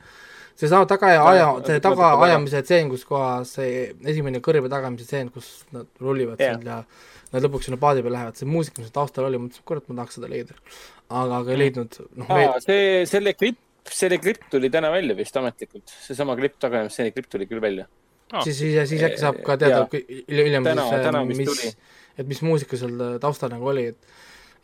seesama 0.57 0.89
tagaaja, 0.89 1.51
see 1.67 1.83
tagaajamise 1.85 2.63
tseen, 2.67 2.89
kus 2.93 3.05
kohas 3.09 3.57
see 3.59 3.91
esimene 4.09 4.41
kõrve 4.45 4.71
tagamise 4.73 5.09
tseen, 5.09 5.31
kus 5.35 5.51
nad 5.75 5.89
rullivad 6.03 6.41
yeah. 6.41 6.57
seal 6.57 6.71
ja 6.71 6.81
nad 7.35 7.47
lõpuks 7.47 7.69
sinna 7.69 7.79
paadi 7.81 8.05
peale 8.05 8.17
lähevad, 8.17 8.39
see 8.39 8.49
muusika, 8.49 8.83
mis 8.83 8.95
taustal 8.95 9.29
oli, 9.29 9.41
mõtlesin, 9.43 9.67
kurat, 9.69 9.87
ma 9.91 10.01
tahaks 10.01 10.19
seda 10.19 10.31
leida. 10.31 10.57
aga, 11.09 11.41
aga 11.41 11.53
ei 11.53 11.61
leidnud, 11.65 12.01
noh 12.21 12.33
meil.... 12.33 12.53
see, 12.65 13.05
selle 13.11 13.35
klipp, 13.39 13.61
selle 13.93 14.19
klipp 14.23 14.47
tuli 14.53 14.71
täna 14.73 14.91
välja 14.95 15.17
vist 15.19 15.37
ametlikult, 15.39 15.95
seesama 16.07 16.37
klipp, 16.39 16.59
tagaajamistseeni 16.63 17.15
klipp 17.17 17.31
tuli 17.33 17.49
küll 17.51 17.63
välja. 17.63 17.89
Oh.. 18.33 18.43
siis, 18.43 18.59
siis, 18.59 18.79
siis 18.91 19.03
äkki 19.07 19.21
saab 19.23 19.37
ka 19.47 19.55
teada 19.61 19.85
hiljem 19.93 20.65
siis, 20.67 21.39
mis, 21.39 21.77
et 22.19 22.27
mis 22.27 22.41
muusika 22.43 22.79
seal 22.81 22.97
taustal 23.23 23.53
nagu 23.53 23.69
oli, 23.71 23.91
et 23.93 24.17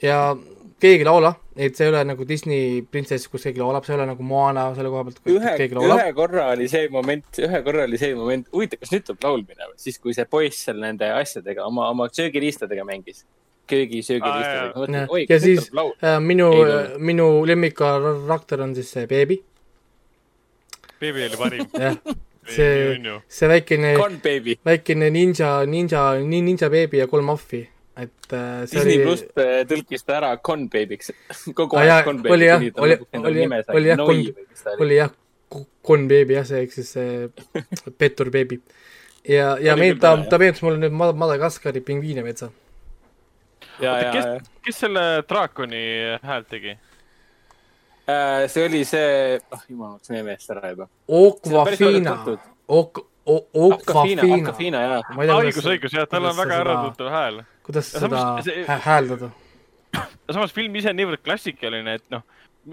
ja 0.02 0.36
keegi 0.82 1.04
ei 1.04 1.06
laula, 1.06 1.30
et 1.56 1.76
see 1.78 1.86
ei 1.86 1.92
ole 1.92 2.00
nagu 2.06 2.24
Disney 2.26 2.80
printsess, 2.90 3.28
kus 3.30 3.46
keegi 3.46 3.62
laulab, 3.62 3.84
see 3.86 3.94
ei 3.94 4.00
ole 4.00 4.08
nagu 4.10 4.24
Moana 4.26 4.64
selle 4.76 4.90
koha 4.92 5.04
pealt, 5.06 5.20
kus 5.22 5.36
ühe, 5.36 5.52
keegi 5.60 5.78
laulab. 5.78 6.00
ühe 6.00 6.16
korra 6.16 6.48
oli 6.56 6.66
see 6.70 6.88
moment, 6.92 7.28
ühe 7.46 7.60
korra 7.66 7.84
oli 7.88 8.00
see 8.00 8.16
moment, 8.18 8.48
huvitav, 8.54 8.82
kas 8.82 8.94
nüüd 8.94 9.06
tuleb 9.06 9.28
laulmine 9.28 9.68
või, 9.68 9.78
siis 9.84 10.00
kui 10.02 10.16
see 10.16 10.26
poiss 10.32 10.66
seal 10.66 10.82
nende 10.82 11.12
asjadega, 11.14 11.68
oma, 11.68 11.88
oma 11.94 12.08
söögiriistadega 12.12 12.86
mängis. 12.88 13.24
Köögisöögiriistadega. 13.70 15.04
ja, 15.06 15.22
ja 15.30 15.38
siis 15.40 15.68
äh, 15.70 16.18
minu, 16.20 16.50
minu 16.98 17.28
lemmikkarakter 17.46 18.64
on 18.64 18.74
siis 18.74 18.90
see 18.90 19.06
beebi. 19.10 19.38
beebi 21.00 21.28
oli 21.28 21.38
parim. 21.38 21.68
jah, 21.84 22.16
see, 22.48 22.98
see 23.30 23.52
väikene, 23.52 23.94
väikene 24.66 25.12
ninja, 25.14 25.52
ninja, 25.66 26.08
ninja 26.26 26.72
beebi 26.74 27.04
ja 27.04 27.06
kolm 27.12 27.30
ahvi 27.36 27.62
et 27.96 28.32
äh, 28.32 28.62
Disney 28.62 28.94
oli... 28.96 29.04
pluss 29.04 29.24
äh, 29.36 29.64
tõlkis 29.68 30.06
ta 30.06 30.16
ära 30.16 30.30
Con 30.40 30.68
Baby'ks 30.72 31.12
kogu 31.58 31.76
aeg 31.80 31.90
ah, 31.92 32.04
Con 32.06 32.22
Baby 32.22 32.32
oli 32.36 32.48
jah, 32.48 32.62
oli, 32.80 32.96
oli, 33.20 33.44
oli 33.68 33.90
jah, 33.90 34.04
oli 34.78 34.96
jah, 34.96 35.12
Con 35.84 36.06
Baby 36.08 36.38
jah, 36.38 36.46
see 36.48 36.62
ehk 36.64 36.72
siis 36.72 36.94
see 36.96 37.28
pettur 38.00 38.32
beebi. 38.32 38.62
ja, 39.28 39.58
ja 39.60 39.76
meil 39.76 40.00
ta, 40.00 40.14
ta 40.24 40.40
meenutas 40.40 40.64
mulle 40.64 40.80
nüüd 40.80 40.96
Madagaskari 40.96 41.84
pingviine 41.84 42.24
metsa. 42.24 42.48
kes, 43.76 44.48
kes 44.64 44.82
selle 44.86 45.06
draakoni 45.28 45.84
häält 46.24 46.48
tegi? 46.48 46.78
Äh, 48.08 48.48
see 48.50 48.66
oli 48.66 48.82
see, 48.88 49.38
oh 49.52 49.68
jumal, 49.68 49.92
ma 49.92 49.94
hakkasin 49.98 50.16
nime 50.16 50.32
eest 50.34 50.50
ära 50.50 50.72
juba. 50.72 50.88
Okvafina, 51.06 52.16
Ok-, 52.72 53.04
Okvafina. 53.28 54.24
õigus, 54.24 55.66
õigus, 55.68 55.92
jah, 55.94 56.08
tal 56.10 56.24
on 56.26 56.38
väga 56.40 56.62
äratuntav 56.64 57.12
hääl 57.12 57.44
kuidas 57.66 57.92
ja 57.94 58.02
seda 58.04 58.22
see... 58.46 58.64
hääldada? 58.86 59.30
samas 60.30 60.54
film 60.56 60.76
ise 60.80 60.92
on 60.92 60.98
niivõrd 60.98 61.22
klassikaline, 61.24 61.98
et 61.98 62.04
noh, 62.12 62.24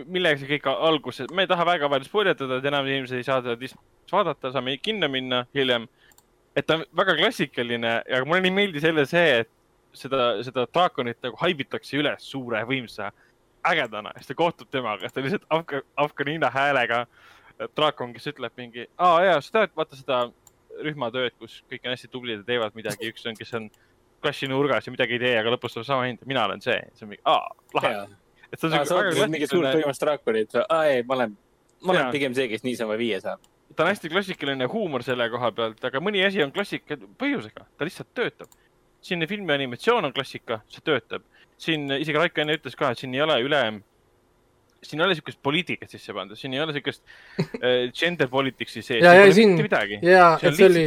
millega 0.06 0.40
see 0.40 0.50
kõik 0.54 0.68
alguses, 0.72 1.30
me 1.36 1.46
ei 1.46 1.52
taha 1.52 1.66
väga 1.68 1.90
palju 1.92 2.08
spoiletada, 2.08 2.60
et 2.60 2.68
enamus 2.70 2.94
inimesi 2.94 3.20
ei 3.20 3.28
saa 3.28 3.42
seda 3.42 3.58
Disney's 3.60 4.14
vaadata, 4.14 4.54
saame 4.54 4.78
kinno 4.82 5.10
minna 5.12 5.44
hiljem. 5.56 5.88
et 6.56 6.66
ta 6.66 6.80
on 6.80 6.86
väga 6.98 7.16
klassikaline 7.20 7.92
ja 8.10 8.26
mulle 8.26 8.42
nii 8.46 8.56
meeldis 8.56 8.84
jälle 8.84 9.06
see, 9.08 9.42
et 9.44 9.52
seda, 9.94 10.32
seda 10.44 10.66
draakonit 10.74 11.20
nagu 11.24 11.38
haibitakse 11.40 11.98
üles 11.98 12.26
suure 12.32 12.62
võimsa 12.68 13.12
ägedana 13.68 14.12
siis 14.18 14.30
ta 14.30 14.36
kohtub 14.36 14.70
temaga, 14.72 15.10
ta 15.10 15.24
lihtsalt 15.24 15.46
Afga, 15.50 15.82
Afganina 15.98 16.50
häälega 16.54 17.06
draakon, 17.76 18.14
kes 18.16 18.30
ütleb 18.32 18.56
mingi, 18.58 18.88
aa 18.98 19.24
jaa, 19.26 19.42
sa 19.44 19.58
tead, 19.58 19.76
vaata 19.76 20.00
seda 20.00 20.20
rühmatööd, 20.86 21.36
kus 21.40 21.60
kõik 21.72 21.86
on 21.86 21.96
hästi 21.96 22.12
tublid 22.12 22.40
ja 22.40 22.48
teevad 22.48 22.76
midagi, 22.78 23.10
üks 23.12 23.26
on, 23.28 23.36
kes 23.36 23.52
on 23.58 23.68
klassi 23.70 23.89
nurgas 24.50 24.88
ja 24.88 24.94
midagi 24.94 25.18
ei 25.18 25.22
tee, 25.24 25.36
aga 25.40 25.54
lõpus 25.56 25.76
tuleb 25.76 25.88
sama 25.88 26.08
hind, 26.08 26.24
mina 26.30 26.46
olen 26.48 26.62
see, 26.64 26.80
see 26.96 27.06
on 27.06 27.14
mingi, 27.14 27.22
aa, 27.30 27.50
lahe. 27.78 27.94
et 28.52 28.60
see 28.60 28.68
on 28.68 28.74
siuke 28.74 28.84
väga 28.84 28.90
klassikaline. 28.90 29.32
mingi 29.36 29.50
suurt 29.52 29.70
võimast 29.80 30.06
draakonit, 30.06 30.58
aa 30.66 30.82
ei, 30.90 31.04
ma 31.08 31.18
olen, 31.18 31.36
ma 31.84 31.96
olen 31.96 32.12
pigem 32.16 32.38
see, 32.38 32.48
kes 32.52 32.66
niisama 32.68 32.98
viie 33.00 33.20
saab. 33.24 33.44
ta 33.76 33.86
on 33.86 33.92
hästi 33.92 34.12
klassikaline 34.14 34.70
huumor 34.72 35.06
selle 35.08 35.30
koha 35.34 35.52
pealt, 35.56 35.84
aga 35.92 36.02
mõni 36.04 36.24
asi 36.26 36.44
on 36.46 36.54
klassika 36.56 36.98
põhjusega, 37.22 37.68
ta 37.78 37.88
lihtsalt 37.88 38.14
töötab. 38.18 38.58
siin 39.02 39.28
filmi 39.28 39.56
animatsioon 39.56 40.10
on 40.10 40.16
klassika, 40.16 40.62
see 40.68 40.84
töötab. 40.86 41.24
siin 41.58 41.90
isegi 42.00 42.18
Raiko 42.18 42.42
enne 42.42 42.60
ütles 42.60 42.76
ka, 42.76 42.92
et 42.92 43.04
siin 43.04 43.16
ei 43.16 43.24
ole 43.26 43.40
üle 43.46 43.64
siin 44.84 45.02
ei 45.02 45.06
ole 45.06 45.16
siukest 45.18 45.40
poliitikat 45.44 45.92
sisse 45.92 46.14
pandud, 46.16 46.40
siin 46.40 46.54
ei 46.56 46.62
ole 46.64 46.74
siukest 46.76 47.02
äh, 47.40 47.90
gender 47.96 48.30
politics'i 48.32 48.84
sees. 48.84 49.02
ja, 49.04 49.14
ja 49.20 49.32
siin, 49.36 49.58
ja, 50.06 50.28
et 50.42 50.56
see 50.58 50.70
oli, 50.70 50.86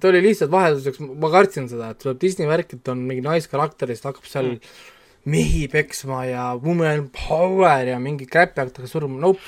ta 0.00 0.10
oli 0.10 0.22
lihtsalt 0.24 0.52
vahelduseks, 0.52 1.00
ma 1.06 1.30
kartsin 1.32 1.70
seda, 1.70 1.92
et 1.94 2.02
tuleb 2.02 2.20
Disney 2.22 2.48
värk, 2.50 2.76
et 2.76 2.92
on 2.92 3.06
mingi 3.08 3.24
naiskarakterist, 3.24 4.08
hakkab 4.08 4.28
seal 4.28 4.50
mm. 4.54 4.74
mehi 5.32 5.64
peksma 5.72 6.24
ja 6.28 6.50
woman 6.60 7.08
power 7.14 7.92
ja 7.92 8.00
mingi 8.02 8.28
kräppi 8.30 8.62
hakatakse 8.64 8.92
suruma, 8.92 9.20
nope. 9.24 9.42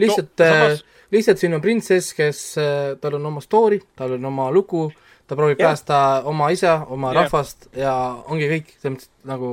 lihtsalt 0.00 0.32
no,, 0.32 0.48
samas... 0.54 0.80
äh, 0.80 1.04
lihtsalt 1.16 1.42
siin 1.42 1.58
on 1.58 1.64
printsess, 1.64 2.16
kes 2.16 2.42
äh,, 2.60 2.96
tal 3.02 3.20
on 3.20 3.30
oma 3.32 3.44
story, 3.44 3.82
tal 3.98 4.16
on 4.16 4.32
oma 4.32 4.48
lugu, 4.54 4.88
ta 5.28 5.36
proovib 5.38 5.60
yeah. 5.60 5.70
päästa 5.70 6.00
oma 6.30 6.50
isa, 6.54 6.80
oma 6.88 7.12
yeah. 7.12 7.24
rahvast 7.24 7.70
ja 7.76 7.94
ongi 8.26 8.48
kõik, 8.50 8.74
selles 8.78 8.96
mõttes 8.96 9.12
nagu 9.28 9.50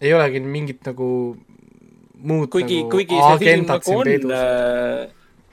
ei 0.00 0.12
olegi 0.16 0.40
mingit 0.40 0.84
nagu 0.88 1.06
muud 2.22 2.50
kuigi 2.52 2.82
nagu, 2.82 2.90
kuigi 2.92 3.18
see 3.18 3.38
film 3.42 3.66
nagu 3.68 3.96
on, 3.96 4.32
äh, 4.36 5.08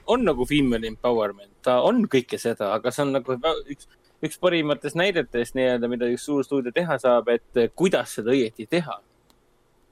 on 0.06 0.24
nagu 0.24 0.46
female 0.48 0.88
empowerment, 0.90 1.52
ta 1.64 1.80
on 1.86 2.04
kõike 2.10 2.38
seda, 2.40 2.72
aga 2.76 2.92
see 2.94 3.04
on 3.04 3.14
nagu 3.18 3.36
üks, 3.72 3.88
üks 4.24 4.40
parimatest 4.42 4.98
näidetest 4.98 5.56
nii-öelda, 5.58 5.90
mida 5.90 6.08
üks 6.12 6.26
suur 6.28 6.46
stuudio 6.46 6.72
teha 6.74 6.98
saab, 7.00 7.30
et 7.32 7.62
kuidas 7.78 8.16
seda 8.18 8.34
õieti 8.34 8.68
teha. 8.70 9.00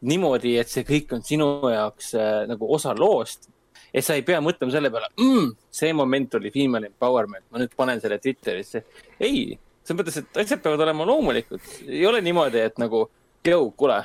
niimoodi, 0.06 0.58
et 0.60 0.68
see 0.68 0.84
kõik 0.84 1.14
on 1.16 1.22
sinu 1.24 1.46
jaoks 1.72 2.10
äh, 2.14 2.42
nagu 2.50 2.68
osa 2.74 2.92
loost. 2.94 3.48
et 3.94 4.04
sa 4.04 4.14
ei 4.14 4.22
pea 4.22 4.40
mõtlema 4.44 4.72
selle 4.72 4.90
peale 4.92 5.08
mm,, 5.16 5.54
see 5.72 5.92
moment 5.96 6.34
oli 6.34 6.50
female 6.52 6.90
empowerment, 6.92 7.46
ma 7.50 7.62
nüüd 7.62 7.72
panen 7.76 8.00
selle 8.00 8.18
Twitterisse. 8.18 8.84
ei, 9.20 9.58
selles 9.82 10.00
mõttes, 10.00 10.20
et 10.20 10.42
asjad 10.44 10.62
peavad 10.62 10.84
olema 10.84 11.06
loomulikud. 11.08 11.60
ei 11.88 12.06
ole 12.06 12.20
niimoodi, 12.20 12.60
et 12.60 12.78
nagu, 12.78 13.06
kuule, 13.46 14.00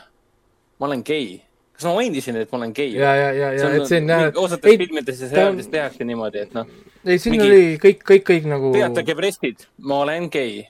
ma 0.80 0.88
olen 0.88 1.04
gei 1.04 1.42
kas 1.82 1.90
ma 1.90 1.96
mainisin, 1.98 2.38
et 2.38 2.52
ma 2.52 2.60
olen 2.60 2.74
gei? 2.78 2.94
ja, 2.94 3.14
ja, 3.18 3.32
ja, 3.34 3.50
ja, 3.58 3.72
et 3.80 3.88
see 3.90 4.02
on. 4.04 4.38
osates 4.44 4.78
filmides 4.84 5.24
ja 5.24 5.30
seriaalides 5.32 5.72
tehakse 5.72 6.06
niimoodi, 6.08 6.46
et 6.46 6.54
noh. 6.58 6.70
ei, 7.06 7.18
siin 7.18 7.36
mingi... 7.36 7.48
oli 7.48 7.64
kõik, 7.82 8.06
kõik, 8.06 8.26
kõik 8.30 8.48
nagu. 8.52 8.74
teatage 8.76 9.18
prestid, 9.18 9.66
ma 9.90 10.02
olen 10.06 10.30
gei. 10.34 10.64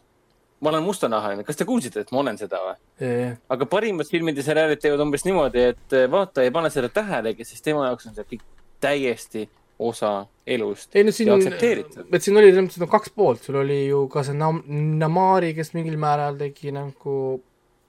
ma 0.61 0.71
olen 0.71 0.85
mustanahaline, 0.85 1.43
kas 1.47 1.59
te 1.59 1.67
kuulsite, 1.67 2.05
et 2.05 2.13
ma 2.15 2.23
olen 2.23 2.39
seda 2.39 2.61
või? 2.63 3.15
aga 3.51 3.69
parimad 3.69 4.09
filmid 4.11 4.39
ja 4.39 4.47
seriaalid 4.47 4.83
teevad 4.83 5.03
umbes 5.03 5.27
niimoodi, 5.27 5.65
et 5.73 5.97
eh, 5.97 6.07
vaata 6.11 6.45
ei 6.45 6.53
pane 6.55 6.71
seda 6.73 6.91
tähelegi, 6.93 7.47
sest 7.47 7.65
tema 7.67 7.89
jaoks 7.89 8.07
on 8.07 8.15
see 8.15 8.29
kõik 8.35 8.45
täiesti 8.81 9.49
osa 9.81 10.25
elust 10.45 10.95
ei 10.95 11.03
no 11.03 11.11
siin, 11.13 11.31
et 11.33 12.21
siin 12.21 12.37
oli 12.37 12.51
selles 12.51 12.67
mõttes 12.67 12.81
no 12.81 12.87
kaks 12.89 13.11
poolt, 13.15 13.41
sul 13.43 13.57
oli 13.63 13.83
ju 13.87 14.05
ka 14.13 14.23
see 14.25 14.37
Nam-, 14.37 14.61
Namari, 15.01 15.55
kes 15.57 15.73
mingil 15.73 15.97
määral 16.01 16.37
tegi 16.37 16.73
nagu 16.75 17.15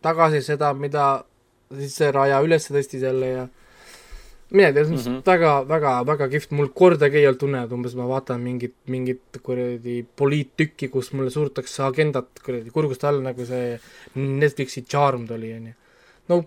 tagasi 0.02 0.40
seda, 0.42 0.72
mida 0.74 1.22
siis 1.78 1.98
see 2.00 2.12
raja 2.14 2.40
üles 2.44 2.68
tõstis 2.70 3.04
jälle 3.04 3.28
ja 3.32 3.44
mina 4.52 4.68
ei 4.68 4.74
tea, 4.76 4.84
see 4.84 4.94
on 4.94 4.98
mm 4.98 5.04
-hmm. 5.04 5.22
väga, 5.26 5.52
väga, 5.68 5.92
väga 6.06 6.28
kihvt, 6.34 6.50
mul 6.58 6.68
kordagi 6.80 7.18
ei 7.18 7.26
olnud 7.26 7.40
tunne, 7.40 7.62
et 7.64 7.72
umbes 7.72 7.94
ma 7.96 8.08
vaatan 8.08 8.40
mingit, 8.40 8.74
mingit 8.86 9.40
kuradi 9.42 10.02
poliittükki, 10.16 10.88
kus 10.88 11.12
mulle 11.12 11.30
surutakse 11.30 11.82
agendat 11.82 12.42
kuradi 12.44 12.70
kurgust 12.70 13.04
alla, 13.04 13.22
nagu 13.30 13.46
see 13.46 13.78
Netflixi 14.14 14.84
Charmed 14.84 15.30
oli, 15.30 15.54
onju. 15.56 15.72
no 16.28 16.44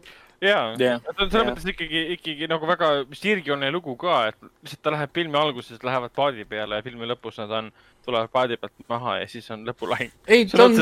jaa. 0.48 0.64
Yeah., 0.80 1.02
ta 1.06 1.26
on 1.26 1.32
selles 1.32 1.50
mõttes 1.50 1.68
ikkagi, 1.74 2.02
ikkagi 2.16 2.48
nagu 2.52 2.68
väga 2.70 2.92
sirgjooneline 3.16 3.74
lugu 3.76 3.96
ka, 4.00 4.22
et 4.32 4.38
lihtsalt 4.64 4.82
ta 4.86 4.94
läheb 4.96 5.14
filmi 5.16 5.40
alguses, 5.40 5.82
lähevad 5.86 6.14
paadi 6.16 6.46
peale 6.50 6.80
ja 6.80 6.86
filmi 6.86 7.10
lõpus 7.10 7.40
nad 7.42 7.54
on, 7.60 7.70
tulevad 8.06 8.32
paadi 8.34 8.58
pealt 8.62 8.74
maha 8.92 9.18
ja 9.22 9.30
siis 9.30 9.48
on 9.54 9.64
lõpulaing. 9.68 10.12
ei, 10.28 10.46
ta 10.52 10.68
on, 10.68 10.76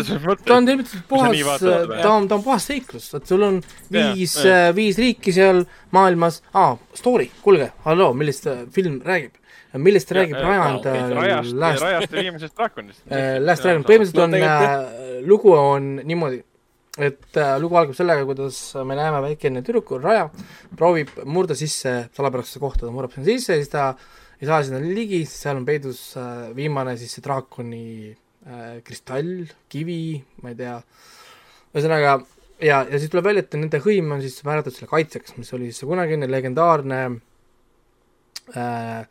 ta 0.44 0.57
on 0.57 0.68
tegelikult 0.69 1.06
puhas, 1.10 1.61
ta 1.64 2.15
on, 2.15 2.27
ta 2.27 2.40
on 2.40 2.44
puhas 2.45 2.68
seiklus, 2.72 3.11
et 3.18 3.30
sul 3.30 3.45
on 3.48 3.61
viis, 3.94 4.35
äh, 4.45 4.68
viis 4.76 4.99
riiki 4.99 5.35
seal 5.35 5.64
maailmas. 5.95 6.41
Ah,, 6.53 6.76
story, 6.98 7.30
kuulge, 7.45 7.72
halloo, 7.88 8.11
millist 8.18 8.49
äh, 8.52 8.65
film 8.73 8.99
räägib? 9.06 9.40
millest 9.73 10.11
ja, 10.11 10.19
räägib 10.19 10.38
Rajand 10.38 10.84
okay, 10.84 10.99
äh, 10.99 11.14
rajast, 11.18 11.56
rajast 11.81 12.11
ja 12.14 12.22
viimasest 12.22 12.57
draakonist 12.57 13.14
Last 13.41 13.64
Dragon, 13.65 13.85
põhimõtteliselt 13.88 14.19
on 14.22 14.35
no,, 14.38 15.22
lugu 15.26 15.56
on 15.57 15.88
niimoodi 16.06 16.44
et 16.97 17.37
äh, 17.41 17.55
lugu 17.57 17.77
algab 17.79 17.95
sellega, 17.97 18.25
kuidas 18.27 18.57
me 18.85 18.93
näeme 18.97 19.17
väikene 19.23 19.63
tüdruk, 19.65 19.95
Raja, 19.97 20.27
proovib 20.77 21.09
murda 21.25 21.55
sisse 21.57 21.93
salapärasesse 22.13 22.61
kohta, 22.61 22.85
ta 22.85 22.93
murrab 22.93 23.15
sinna 23.15 23.25
sisse 23.25 23.55
ja 23.55 23.63
siis 23.63 23.71
ta 23.71 23.85
ei 24.37 24.49
saa 24.49 24.59
sinna 24.67 24.81
ligi, 24.83 25.23
seal 25.29 25.57
on 25.57 25.65
peidus 25.65 26.03
äh, 26.21 26.51
viimane 26.53 26.93
siis 27.01 27.15
see 27.17 27.25
draakoni 27.25 27.87
äh, 28.11 28.77
kristall, 28.85 29.47
kivi, 29.73 30.19
ma 30.43 30.53
ei 30.53 30.59
tea, 30.61 30.75
ühesõnaga 31.73 32.13
ja, 32.61 32.83
ja 32.85 32.93
siis 33.01 33.09
tuleb 33.09 33.31
välja, 33.31 33.47
et 33.47 33.57
nende 33.57 33.81
hõim 33.81 34.13
on 34.13 34.21
siis 34.21 34.37
määratud 34.45 34.77
selle 34.77 34.91
kaitseks, 34.93 35.33
mis 35.41 35.49
oli 35.57 35.71
siis 35.71 35.81
see 35.81 35.89
kunagine 35.89 36.29
legendaarne 36.29 37.03
äh, 38.53 39.01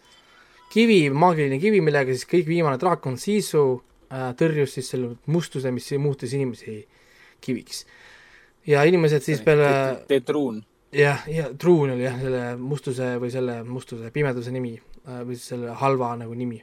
kivi, 0.70 1.02
maagiline 1.10 1.58
kivi, 1.58 1.82
millega 1.82 2.14
siis 2.14 2.30
kõik 2.30 2.46
viimane 2.46 2.78
draakon 2.78 3.18
Sisu 3.18 3.66
äh, 3.74 4.30
tõrjus 4.38 4.78
siis 4.78 4.94
selle 4.94 5.16
mustuse, 5.26 5.74
mis 5.74 5.90
muutis 5.98 6.38
inimesi 6.38 6.78
äh, 6.78 6.98
kiviks. 7.42 7.84
ja 8.66 8.84
inimesed 8.86 9.24
siis 9.24 9.42
peale 9.44 9.68
teed 10.08 10.26
truun. 10.28 10.62
jah, 10.94 11.24
ja 11.30 11.50
truun 11.58 11.94
oli 11.96 12.06
jah, 12.06 12.18
selle 12.22 12.42
mustuse 12.60 13.14
või 13.22 13.32
selle 13.34 13.60
mustuse, 13.66 14.10
pimeduse 14.14 14.54
nimi 14.54 14.74
äh, 14.76 15.22
või 15.26 15.38
siis 15.38 15.52
selle 15.54 15.76
halva 15.82 16.14
nagu 16.20 16.34
nimi. 16.38 16.60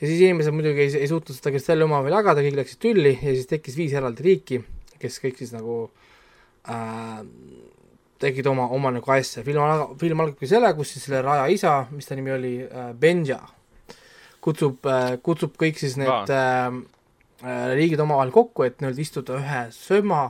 ja 0.00 0.06
siis 0.06 0.20
inimesed 0.20 0.54
muidugi 0.56 0.86
ei, 0.86 0.92
ei 1.02 1.10
suutnud 1.10 1.36
seda 1.36 1.54
kristalli 1.54 1.86
omavahel 1.86 2.18
jagada, 2.20 2.44
kõik 2.46 2.60
läksid 2.62 2.82
tülli 2.82 3.16
ja 3.16 3.34
siis 3.34 3.48
tekkis 3.50 3.78
viis 3.78 3.96
eraldi 3.96 4.26
riiki, 4.26 4.60
kes 5.00 5.18
kõik 5.24 5.40
siis 5.42 5.54
nagu 5.56 5.82
äh, 6.68 7.24
tegid 8.20 8.46
oma, 8.50 8.68
oma 8.76 8.92
nagu 8.92 9.16
asja, 9.16 9.42
film 9.46 9.64
algab, 9.64 9.96
film 10.00 10.22
algabki 10.22 10.48
selle, 10.50 10.74
kus 10.76 10.94
siis 10.94 11.08
selle 11.08 11.24
Raja 11.24 11.48
isa, 11.52 11.80
mis 11.94 12.08
ta 12.08 12.18
nimi 12.18 12.34
oli 12.36 12.54
äh,, 12.66 12.90
Benja, 13.00 13.40
kutsub 14.44 14.84
äh,, 14.84 15.14
kutsub 15.24 15.56
kõik 15.60 15.80
siis 15.80 15.96
need 16.00 16.34
äh, 16.36 16.68
Äh, 16.70 16.99
riigid 17.42 18.00
omavahel 18.02 18.32
kokku, 18.34 18.66
et 18.66 18.80
nii-öelda 18.80 19.00
istuda 19.00 19.38
ühe 19.40 19.62
sööma 19.72 20.26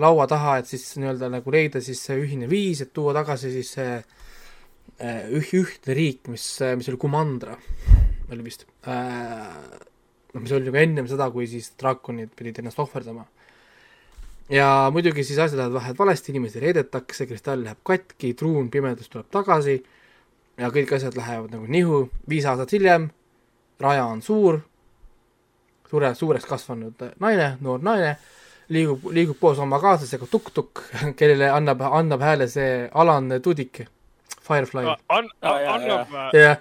laua 0.00 0.26
taha, 0.30 0.58
et 0.60 0.70
siis 0.70 0.84
nii-öelda 0.96 1.28
nagu 1.34 1.52
leida 1.52 1.82
siis 1.84 2.00
see 2.06 2.16
ühine 2.22 2.48
viis, 2.50 2.80
et 2.84 2.92
tuua 2.96 3.12
tagasi 3.16 3.52
siis 3.52 3.72
see 3.76 3.98
äh, 3.98 5.28
üh-, 5.28 5.52
ühtne 5.60 5.96
riik, 5.98 6.30
mis, 6.32 6.46
mis 6.78 6.88
oli 6.88 7.00
Kumandra, 7.00 7.58
oli 8.32 8.46
vist 8.46 8.64
äh,. 8.88 9.52
noh, 10.32 10.40
mis 10.40 10.56
oli 10.56 10.70
nagu 10.70 10.80
ennem 10.80 11.10
seda, 11.10 11.28
kui 11.34 11.46
siis 11.50 11.74
draakonid 11.80 12.32
pidid 12.36 12.62
ennast 12.62 12.80
ohverdama. 12.80 13.26
ja 14.48 14.88
muidugi 14.92 15.24
siis 15.24 15.38
asjad 15.38 15.60
lähevad 15.60 15.80
vahel 15.80 15.98
valesti, 15.98 16.32
inimesi 16.32 16.64
reidetakse, 16.64 17.28
kristall 17.28 17.66
läheb 17.66 17.84
katki, 17.84 18.32
truun, 18.32 18.72
pimedus 18.72 19.12
tuleb 19.12 19.28
tagasi 19.32 19.82
ja 20.56 20.72
kõik 20.72 20.96
asjad 20.96 21.16
lähevad 21.20 21.52
nagu 21.52 21.68
nihu, 21.68 22.06
viis 22.28 22.48
aastat 22.48 22.72
hiljem, 22.72 23.10
raja 23.80 24.08
on 24.08 24.24
suur 24.24 24.62
suure, 25.92 26.14
suureks 26.16 26.46
kasvanud 26.48 27.02
naine, 27.20 27.56
noor 27.60 27.82
naine, 27.84 28.14
liigub, 28.72 29.10
liigub 29.12 29.38
koos 29.40 29.58
oma 29.60 29.80
kaaslasega 29.82 30.28
Tuk-Tuk, 30.30 30.84
kellele 31.18 31.50
annab, 31.52 31.82
annab 32.00 32.24
hääle 32.24 32.48
see 32.50 32.86
Alan 33.02 33.28
Tudik, 33.44 33.84
Firefly 34.42 34.86
An. 35.12 35.28
annab. 35.42 36.14
jah. 36.36 36.56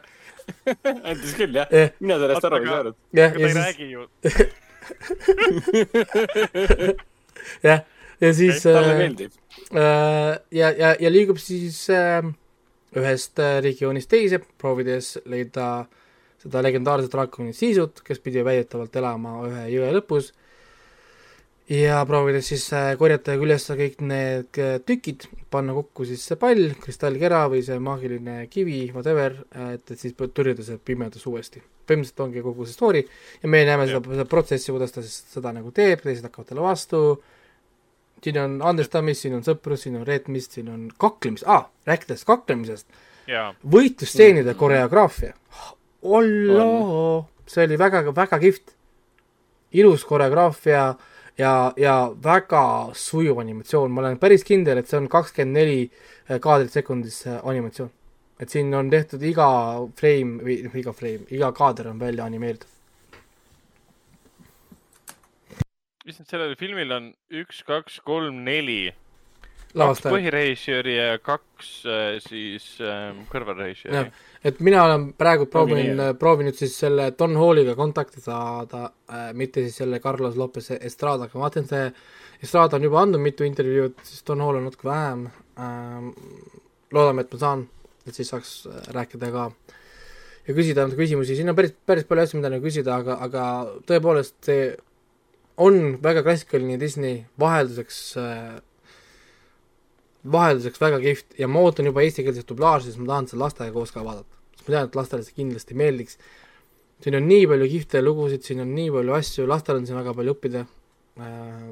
andis 0.82 1.36
küll, 1.38 1.54
jah 1.56 1.72
ja.? 1.72 1.88
mina 2.02 2.18
sellest 2.20 2.50
aru 2.50 2.60
ei 2.60 2.68
saanud. 2.74 2.96
jah, 3.20 3.32
ja 3.40 3.48
siis. 3.54 3.88
jah, 7.64 7.80
ja 8.26 8.34
siis. 8.36 8.62
talle 8.66 8.98
meeldib. 9.00 9.40
Äh, 9.72 10.36
ja, 10.52 10.74
ja, 10.76 10.96
ja 11.00 11.12
liigub 11.14 11.40
siis 11.40 11.86
äh, 11.94 12.20
ühest 12.98 13.40
äh, 13.40 13.62
regioonist 13.64 14.12
teise, 14.12 14.42
proovides 14.60 15.14
leida 15.30 15.68
äh, 15.86 16.01
seda 16.42 16.62
legendaarset 16.66 17.12
draakoni 17.14 17.54
Siisut, 17.54 18.02
kes 18.06 18.22
pidi 18.24 18.44
väidetavalt 18.46 18.96
elama 19.02 19.38
ühe 19.48 19.66
jõe 19.76 19.92
lõpus, 19.98 20.32
ja 21.72 22.02
proovides 22.08 22.48
siis 22.52 22.66
äh, 22.76 22.92
korjata 23.00 23.36
üles 23.40 23.66
kõik 23.78 24.02
need 24.04 24.60
äh, 24.60 24.78
tükid, 24.86 25.28
panna 25.54 25.76
kokku 25.76 26.06
siis 26.08 26.24
see 26.28 26.40
pall, 26.40 26.72
kristallkera 26.82 27.46
või 27.52 27.62
see 27.66 27.78
maagiline 27.84 28.46
kivi, 28.52 28.84
whatever, 28.96 29.38
et, 29.72 29.86
et 29.86 30.00
siis 30.00 30.16
tõrjuda 30.18 30.66
see 30.68 30.80
pimedus 30.92 31.28
uuesti. 31.30 31.62
põhimõtteliselt 31.88 32.24
ongi 32.24 32.44
kogu 32.46 32.66
see 32.66 32.78
story. 32.78 33.04
Ja 33.42 33.50
me 33.50 33.64
näeme 33.68 33.88
seda, 33.90 34.02
seda 34.16 34.26
protsessi, 34.30 34.72
kuidas 34.72 34.96
ta 34.96 35.04
siis 35.04 35.22
seda 35.34 35.52
nagu 35.56 35.72
teeb, 35.76 36.04
teised 36.04 36.28
hakkavad 36.28 36.52
talle 36.52 36.64
vastu, 36.64 37.02
siin 38.24 38.38
on 38.40 38.58
andestamist, 38.72 39.26
siin 39.26 39.36
on 39.40 39.46
sõprus, 39.46 39.86
siin 39.86 39.98
on 40.00 40.06
reetmist, 40.08 40.58
siin 40.58 40.70
on 40.72 40.88
kaklemist 41.02 41.48
ah,, 41.50 41.68
rääkides 41.90 42.24
kaklemisest, 42.28 42.88
võitlusstseenide 43.76 44.56
koreograafia 44.60 45.34
olloo, 46.02 47.30
see 47.48 47.66
oli 47.66 47.78
väga, 47.78 48.04
väga 48.16 48.40
kihvt. 48.40 48.76
ilus 49.72 50.04
koreograafia 50.04 50.96
ja, 51.38 51.74
ja 51.78 51.96
väga 52.24 52.92
sujuv 52.94 53.40
animatsioon, 53.40 53.92
ma 53.92 54.02
olen 54.02 54.20
päris 54.20 54.44
kindel, 54.44 54.82
et 54.82 54.90
see 54.90 55.00
on 55.00 55.08
kakskümmend 55.12 55.56
neli 55.56 55.80
eh, 55.86 56.40
kaadrit 56.44 56.74
sekundis 56.74 57.26
eh, 57.28 57.40
animatsioon. 57.48 57.92
et 58.42 58.50
siin 58.50 58.74
on 58.74 58.90
tehtud 58.90 59.22
iga 59.22 59.48
frame 59.96 60.42
või 60.44 60.58
noh, 60.66 60.76
iga 60.76 60.94
frame, 60.98 61.28
iga 61.30 61.52
kaader 61.56 61.92
on 61.94 62.00
välja 62.00 62.26
animeeritud. 62.26 62.68
issand, 66.06 66.28
sellel 66.28 66.58
filmil 66.60 66.92
on 66.92 67.14
üks, 67.30 67.62
kaks, 67.64 68.02
kolm, 68.04 68.44
neli 68.44 68.90
kaks 69.72 70.02
põhirežissööri 70.04 70.98
ja 70.98 71.16
kaks 71.24 71.70
äh, 71.86 72.18
siis 72.26 72.74
kõrvalrežissööri. 73.32 74.12
Et 74.44 74.60
mina 74.66 74.86
olen 74.86 75.12
praegu 75.18 75.46
proovinud, 75.52 76.18
proovinud 76.20 76.58
siis 76.58 76.74
selle 76.84 77.12
Don 77.18 77.36
Halliga 77.38 77.76
kontakti 77.78 78.24
saada 78.24 78.88
äh,, 78.88 79.30
mitte 79.38 79.66
siis 79.66 79.82
selle 79.84 80.00
Carlos 80.02 80.38
Lopez 80.40 80.72
Estradaga, 80.80 81.38
ma 81.38 81.46
vaatan, 81.46 81.68
see 81.70 81.92
Estrada 82.42 82.80
on 82.80 82.88
juba 82.88 83.04
andnud 83.04 83.22
mitu 83.22 83.46
intervjuud, 83.46 84.00
siis 84.08 84.26
Don 84.26 84.42
Hall 84.42 84.58
on 84.58 84.66
natuke 84.70 84.90
vähem. 84.90 85.28
Ähm,. 85.62 86.10
loodame, 86.92 87.24
et 87.24 87.32
ma 87.32 87.40
saan, 87.40 87.62
et 88.08 88.18
siis 88.18 88.28
saaks 88.34 88.56
äh, 88.68 88.80
rääkida 88.98 89.30
ka 89.32 89.46
ja 90.48 90.56
küsida 90.58 90.84
natuke 90.84 91.06
küsimusi, 91.06 91.38
siin 91.38 91.52
on 91.52 91.56
päris, 91.56 91.76
päris 91.88 92.08
palju 92.10 92.26
asju, 92.26 92.40
mida 92.42 92.50
nagu 92.52 92.66
küsida, 92.66 92.98
aga, 92.98 93.16
aga 93.24 93.46
tõepoolest 93.88 94.36
see 94.48 94.66
on 95.62 95.98
väga 96.04 96.24
klassikaline 96.26 96.80
Disney 96.82 97.22
vahelduseks 97.40 98.02
äh, 98.20 98.58
vahelduseks 100.24 100.82
väga 100.82 101.00
kihvt 101.02 101.40
ja 101.40 101.50
ma 101.50 101.64
ootan 101.66 101.90
juba 101.90 102.04
eestikeelset 102.06 102.48
dublaaži, 102.50 102.92
sest 102.92 103.02
ma 103.02 103.10
tahan 103.14 103.30
seda 103.32 103.42
lastega 103.44 103.74
koos 103.74 103.94
ka 103.94 104.04
vaadata. 104.06 104.38
sest 104.58 104.68
ma 104.68 104.76
tean, 104.76 104.90
et 104.90 105.00
lastele 105.00 105.26
see 105.26 105.38
kindlasti 105.40 105.78
meeldiks. 105.78 106.18
siin 107.02 107.18
on 107.18 107.28
nii 107.28 107.48
palju 107.50 107.70
kihvte 107.74 108.04
lugusid, 108.04 108.46
siin 108.46 108.62
on 108.62 108.76
nii 108.76 108.92
palju 108.94 109.18
asju, 109.18 109.48
lastel 109.50 109.82
on 109.82 109.88
siin 109.90 109.98
väga 109.98 110.14
palju 110.18 110.36
õppida 110.38 110.66
äh, 110.66 111.64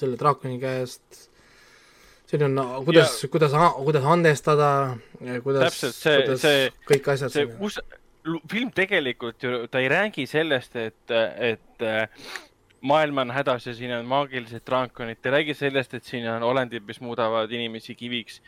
selle 0.00 0.20
draakoni 0.20 0.60
käest. 0.60 1.28
siin 2.30 2.44
on, 2.50 2.60
kuidas, 2.84 3.16
kuidas, 3.32 3.56
kuidas 3.78 4.04
andestada, 4.04 4.98
kuidas, 5.42 5.80
kuidas 5.80 6.44
see, 6.44 6.68
kõik 6.92 7.08
asjad. 7.14 7.32
see 7.32 7.48
us-, 7.64 7.80
film 8.50 8.70
tegelikult 8.76 9.42
ju, 9.42 9.64
ta 9.72 9.80
ei 9.80 9.88
räägi 9.88 10.26
sellest, 10.28 10.76
et, 10.76 11.16
et 11.40 11.88
maailm 12.80 13.18
on 13.18 13.30
hädas 13.30 13.66
ja 13.66 13.74
siin 13.74 13.92
on 13.92 14.06
maagilised 14.08 14.62
draakonid, 14.66 15.20
ta 15.20 15.28
ei 15.28 15.32
räägi 15.38 15.54
sellest, 15.54 15.94
et 15.94 16.04
siin 16.04 16.28
on 16.30 16.42
olendid, 16.42 16.84
mis 16.86 17.00
muudavad 17.00 17.52
inimesi 17.52 17.94
kiviks. 17.94 18.40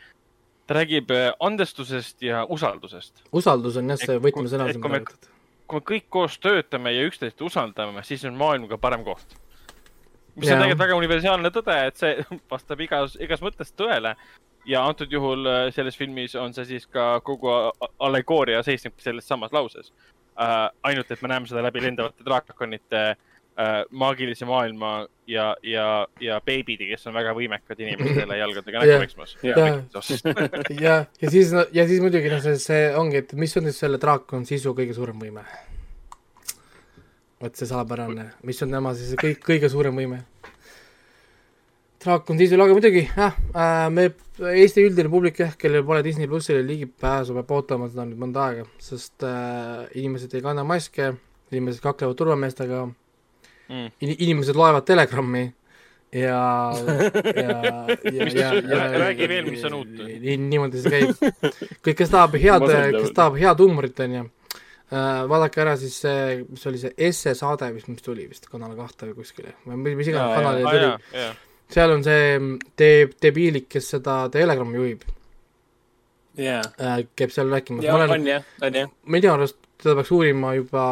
ta 0.67 0.73
räägib 0.73 1.11
andestusest 1.39 2.21
ja 2.21 2.45
usaldusest. 2.49 3.23
usaldus 3.31 3.77
on 3.77 3.89
jah 3.89 3.99
see 3.99 4.17
võtmesõna 4.17 4.71
siin 4.71 4.81
praegu 4.81 5.31
kui 5.67 5.79
me 5.79 5.85
kõik 5.89 6.09
koos 6.09 6.37
töötame 6.39 6.91
ja 6.93 7.07
üksteist 7.07 7.41
usaldame, 7.41 8.03
siis 8.03 8.23
on 8.27 8.37
maailm 8.37 8.67
ka 8.69 8.77
parem 8.77 9.03
koht. 9.03 9.35
mis 10.35 10.49
ja. 10.49 10.55
on 10.55 10.61
tegelikult 10.61 10.79
väga 10.79 10.95
universaalne 10.97 11.51
tõde, 11.53 11.75
et 11.87 11.97
see 11.97 12.25
vastab 12.53 12.81
igas, 12.81 13.17
igas 13.21 13.41
mõttes 13.41 13.73
tõele. 13.77 14.15
ja 14.65 14.85
antud 14.87 15.11
juhul 15.11 15.45
äh, 15.45 15.67
selles 15.75 15.97
filmis 15.99 16.35
on 16.39 16.53
see 16.53 16.65
siis 16.65 16.87
ka 16.87 17.19
kogu 17.19 17.51
allegooria 17.99 18.63
seisnebki 18.63 19.03
selles 19.03 19.27
samas 19.27 19.51
lauses 19.51 19.91
uh,. 19.91 20.69
ainult, 20.83 21.11
et 21.11 21.21
me 21.21 21.27
näeme 21.27 21.47
seda 21.47 21.61
läbi 21.61 21.83
lendavate 21.83 22.23
draakonite 22.23 23.03
uh, 23.11 23.32
äh, 23.59 23.83
maagilise 23.91 24.45
maailma 24.45 24.93
ja, 25.27 25.53
ja, 25.63 26.07
ja 26.21 26.39
beebid, 26.45 26.83
kes 26.89 27.07
on 27.09 27.15
väga 27.15 27.33
võimekad 27.37 27.79
inimestele 27.79 28.37
jalgadega 28.39 28.81
näkku 28.83 29.03
peksmas. 29.05 29.35
ja, 29.45 29.67
ja, 30.79 30.95
ja 31.21 31.29
siis, 31.29 31.53
ja 31.53 31.87
siis 31.89 32.01
muidugi 32.03 32.31
noh, 32.31 32.41
see, 32.43 32.57
see 32.61 32.89
ongi, 32.97 33.23
et 33.23 33.33
mis 33.39 33.55
on 33.59 33.69
siis 33.69 33.79
selle 33.85 34.01
draakon 34.01 34.47
sisu 34.49 34.75
kõige 34.77 34.95
suurem 34.97 35.21
võime? 35.21 35.45
vot 37.43 37.59
see 37.59 37.67
salapärane, 37.67 38.29
mis 38.47 38.61
on 38.63 38.71
tema 38.71 38.93
siis 38.95 39.17
kõik, 39.19 39.41
kõige 39.43 39.69
suurem 39.71 39.97
võime? 39.99 40.23
draakon 42.03 42.39
sisul, 42.39 42.61
aga 42.63 42.75
muidugi 42.75 43.05
jah 43.07 43.37
äh,, 43.55 43.87
me, 43.93 44.09
Eesti 44.33 44.81
üldine 44.87 45.11
publik 45.13 45.37
jah, 45.43 45.53
kellel 45.59 45.85
pole 45.85 46.01
Disney 46.03 46.27
plussile 46.27 46.63
ligipääsu, 46.65 47.35
peab 47.37 47.51
ootama 47.53 47.85
seda 47.91 48.07
nüüd 48.09 48.17
mõnda 48.19 48.47
aega, 48.47 48.65
sest 48.81 49.23
äh, 49.27 49.85
inimesed 49.99 50.33
ei 50.33 50.41
kanna 50.41 50.65
maske, 50.67 51.11
inimesed 51.53 51.83
kaklevad 51.83 52.17
turvameestega 52.17 52.87
mm. 53.69 53.91
In, 54.01 54.15
inimesed 54.17 54.57
loevad 54.57 54.85
Telegrammi 54.87 55.43
ja, 56.13 56.73
ja, 57.35 57.59
ja, 58.03 58.27
ja, 58.33 58.53
ja 58.53 58.99
räägi 58.99 59.29
veel, 59.29 59.49
mis 59.49 59.63
on 59.65 59.79
uut. 59.79 59.93
nii, 59.97 60.37
niimoodi 60.37 60.83
see 60.83 60.93
käib. 60.93 61.23
kõik, 61.85 61.97
kes 62.03 62.13
tahab 62.13 62.37
head, 62.37 62.67
kes 62.99 63.15
tahab 63.15 63.39
head 63.41 63.63
huumorit, 63.63 64.03
onju, 64.05 64.27
äh, 64.93 65.23
vaadake 65.31 65.63
ära 65.65 65.73
siis 65.81 65.97
see, 66.05 66.43
mis 66.49 66.69
oli 66.69 66.83
see 66.83 66.93
esse 67.09 67.33
saade, 67.39 67.71
mis, 67.73 67.87
mis 67.89 68.05
tuli 68.05 68.27
vist 68.29 68.45
Kanal 68.51 68.75
kahte 68.77 69.09
või 69.09 69.23
kuskile, 69.23 69.55
või 69.65 69.97
mis 69.97 70.11
iganes 70.11 70.37
kanalile 70.37 70.77
tuli. 70.77 71.25
seal 71.73 71.97
on 71.97 72.05
see 72.05 72.37
de-, 72.79 73.11
debiilik, 73.25 73.67
kes 73.71 73.93
seda 73.95 74.23
Telegrammi 74.33 74.81
juhib 74.81 75.09
yeah.. 76.37 76.61
Äh, 76.77 77.07
käib 77.15 77.33
seal 77.33 77.49
rääkimas. 77.49 77.85
on 77.85 78.27
jah, 78.27 78.45
on 78.61 78.77
jah. 78.77 78.93
minu 79.05 79.33
arust 79.33 79.57
teda 79.81 79.97
peaks 79.97 80.13
uurima 80.15 80.53
juba 80.55 80.85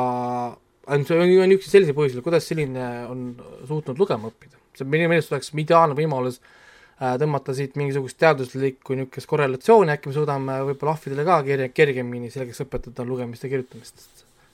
ainult 0.88 1.12
see 1.12 1.20
on, 1.20 1.36
on 1.44 1.54
üks 1.56 1.70
sellisel 1.70 1.96
põhjusel, 1.98 2.24
kuidas 2.26 2.48
selline 2.50 2.88
on 3.10 3.30
suutnud 3.70 4.00
lugema 4.02 4.32
õppida. 4.32 4.58
see 4.78 4.88
minu 4.88 5.10
meelest 5.12 5.34
oleks 5.34 5.52
ideaalne 5.54 5.98
võimalus 5.98 6.40
äh, 6.42 7.18
tõmmata 7.22 7.54
siit 7.58 7.78
mingisugust 7.80 8.18
teaduslikku 8.22 8.98
niisugust 8.98 9.30
korrelatsiooni, 9.30 9.94
äkki 9.94 10.10
me 10.10 10.18
suudame 10.18 10.58
võib-olla 10.72 10.96
ahvidele 10.98 11.28
ka 11.28 11.38
kerge, 11.46 11.70
kergemini 11.76 12.34
selgeks 12.34 12.64
õpetada 12.66 13.06
lugemist 13.06 13.46
ja 13.46 13.52
kirjutamist, 13.54 14.02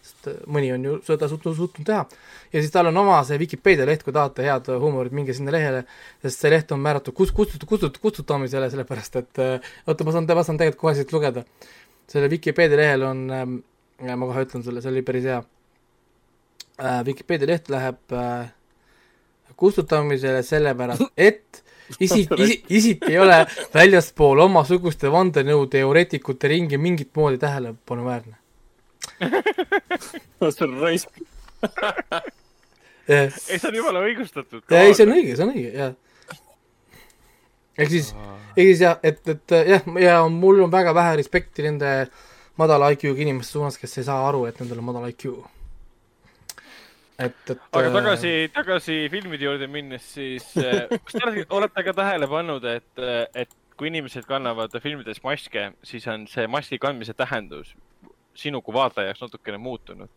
sest 0.04 0.30
äh, 0.34 0.44
mõni 0.52 0.74
on 0.76 0.90
ju 0.90 1.00
seda 1.08 1.32
suutnud, 1.32 1.56
suutnud 1.56 1.88
teha. 1.88 2.04
ja 2.52 2.64
siis 2.64 2.76
tal 2.76 2.92
on 2.92 3.04
oma 3.06 3.22
see 3.28 3.40
Vikipeedia 3.40 3.88
leht, 3.88 4.04
kui 4.04 4.16
tahate 4.16 4.44
head 4.50 4.72
huumorit, 4.84 5.16
minge 5.16 5.36
sinna 5.38 5.56
lehele, 5.56 5.86
sest 6.26 6.44
see 6.44 6.52
leht 6.52 6.76
on 6.76 6.84
määratud 6.84 7.16
kust-, 7.16 7.36
kustut-, 7.38 7.68
kustut-, 7.70 8.02
kustutamisele, 8.04 8.72
sellepärast 8.74 9.22
et 9.24 9.44
äh, 9.46 9.76
oota, 9.88 10.04
ma 10.04 10.18
saan, 10.18 10.28
ma 10.28 10.44
saan 10.44 10.60
tegelikult 10.60 10.90
kohe 10.90 10.98
siit 11.00 11.16
lugeda. 11.16 11.48
selle 12.08 12.30
Vikipeedia 12.32 12.84
lehel 12.84 13.04
on 13.04 13.30
ähm,, 13.32 13.62
ma 14.04 14.26
kohe 14.28 14.44
ütlen 14.44 14.64
sulle, 14.66 14.84
see 14.84 14.92
oli 14.92 15.08
päris 15.08 15.24
hea 15.28 15.40
äh, 15.40 15.54
Vikipeedia 17.06 17.48
leht 17.50 17.70
läheb 17.74 18.14
äh, 18.14 18.50
kustutamisele 19.58 20.44
sellepärast, 20.46 21.08
et 21.18 21.64
isik, 22.00 22.32
isik, 22.38 22.66
isik 22.70 23.08
ei 23.10 23.18
ole 23.20 23.40
väljaspool 23.74 24.44
omasuguste 24.46 25.12
vandenõuteoreetikute 25.12 26.52
ringi 26.52 26.78
mingit 26.82 27.10
moodi 27.16 27.40
tähelepanuväärne 27.42 28.36
see 30.54 30.68
on 30.68 30.78
raisk 30.84 31.10
ei, 33.08 33.32
see 33.32 33.70
on 33.72 33.80
jumala 33.80 34.04
õigustatud. 34.06 34.64
ei, 34.70 34.94
see 34.94 35.08
on 35.08 35.16
õige, 35.16 35.36
see 35.38 35.48
on 35.48 35.54
õige, 35.56 35.74
jah. 35.74 35.94
ehk 37.78 37.94
siis, 37.96 38.14
ehk 38.54 38.66
siis 38.74 38.84
jah, 38.86 38.98
et, 39.02 39.22
et 39.34 39.58
jah, 39.74 39.92
ja 40.04 40.22
mul 40.32 40.66
on 40.68 40.74
väga 40.74 40.94
vähe 40.98 41.18
respekti 41.24 41.66
nende 41.66 41.94
madala 42.60 42.92
IQ-ga 42.94 43.22
inimeste 43.24 43.58
suunas, 43.58 43.78
kes 43.80 44.02
ei 44.02 44.10
saa 44.10 44.26
aru, 44.28 44.46
et 44.50 44.60
nendel 44.62 44.84
on 44.84 44.92
madal 44.92 45.10
IQ 45.10 45.40
et, 47.20 47.38
et. 47.50 47.62
aga 47.72 47.88
äh, 47.88 47.94
tagasi, 47.94 48.34
tagasi 48.56 48.98
filmide 49.14 49.48
juurde 49.48 49.70
minnes, 49.72 50.06
siis 50.18 50.50
äh, 50.62 50.86
kas 50.92 51.18
te 51.18 51.46
olete, 51.50 51.86
ka 51.88 51.96
tähele 51.98 52.30
pannud, 52.32 52.68
et, 52.70 52.92
äh, 53.02 53.26
et 53.44 53.54
kui 53.78 53.92
inimesed 53.92 54.26
kannavad 54.30 54.74
filmides 54.82 55.22
maske, 55.26 55.72
siis 55.86 56.08
on 56.10 56.26
see 56.30 56.48
maski 56.50 56.80
kandmise 56.82 57.14
tähendus 57.18 57.76
sinu 58.38 58.62
kui 58.62 58.74
vaataja 58.74 59.12
jaoks 59.12 59.26
natukene 59.26 59.58
muutunud. 59.62 60.10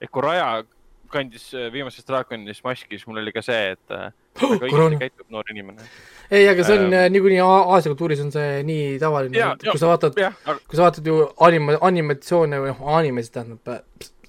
et 0.00 0.10
kui 0.10 0.22
Raja 0.22 0.64
kandis 1.10 1.50
viimases 1.72 2.04
draakonist 2.06 2.64
maski, 2.64 2.98
siis 2.98 3.06
mul 3.08 3.22
oli 3.22 3.32
ka 3.32 3.42
see, 3.42 3.74
et 3.74 3.94
väga 4.62 4.68
õigesti 4.68 5.00
käitub 5.02 5.32
noor 5.32 5.50
inimene. 5.52 5.86
ei, 6.30 6.46
aga 6.50 6.66
see 6.66 6.78
on 6.78 6.94
äh, 6.94 7.06
niikuinii 7.12 7.40
Aasia 7.44 7.92
kultuuris 7.92 8.22
on 8.24 8.30
see 8.34 8.62
nii 8.68 8.98
tavaline, 9.02 9.48
kui 9.64 9.80
sa 9.80 9.90
vaatad, 9.90 10.18
kui 10.18 10.78
sa 10.78 10.86
vaatad 10.86 11.10
ju 11.10 11.20
anima-, 11.46 11.78
animatsioone 11.88 12.60
või 12.62 12.74
noh, 12.74 12.86
animesid 12.98 13.34
tähendab 13.38 13.64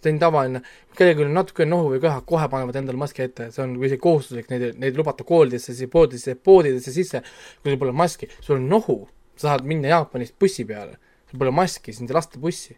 see 0.03 0.13
on 0.13 0.19
tavaline, 0.21 0.61
kellelgi 0.97 1.25
on 1.25 1.33
natuke 1.35 1.67
nohu 1.67 1.93
või 1.93 2.01
köha, 2.03 2.21
kohe 2.27 2.47
panevad 2.51 2.77
endale 2.79 2.99
maski 2.99 3.25
ette, 3.25 3.49
see 3.55 3.63
on 3.65 3.75
isegi 3.83 4.01
kohustuslik, 4.03 4.49
neid, 4.51 4.77
neid 4.79 4.99
lubata 4.99 5.25
koolidesse, 5.27 5.75
poodidesse, 5.91 6.35
poodidesse 6.49 6.93
sisse, 6.95 7.23
kui 7.59 7.73
sul 7.73 7.81
pole 7.81 7.95
maski, 7.95 8.29
sul 8.39 8.57
on 8.59 8.69
nohu, 8.71 9.01
sa 9.35 9.53
saad 9.53 9.67
minna 9.67 9.91
Jaapanist 9.91 10.37
bussi 10.39 10.65
peale, 10.69 10.95
sul 11.31 11.41
pole 11.41 11.53
maski, 11.55 11.95
sind 11.95 12.11
ei 12.11 12.19
lasta 12.19 12.39
bussi. 12.39 12.77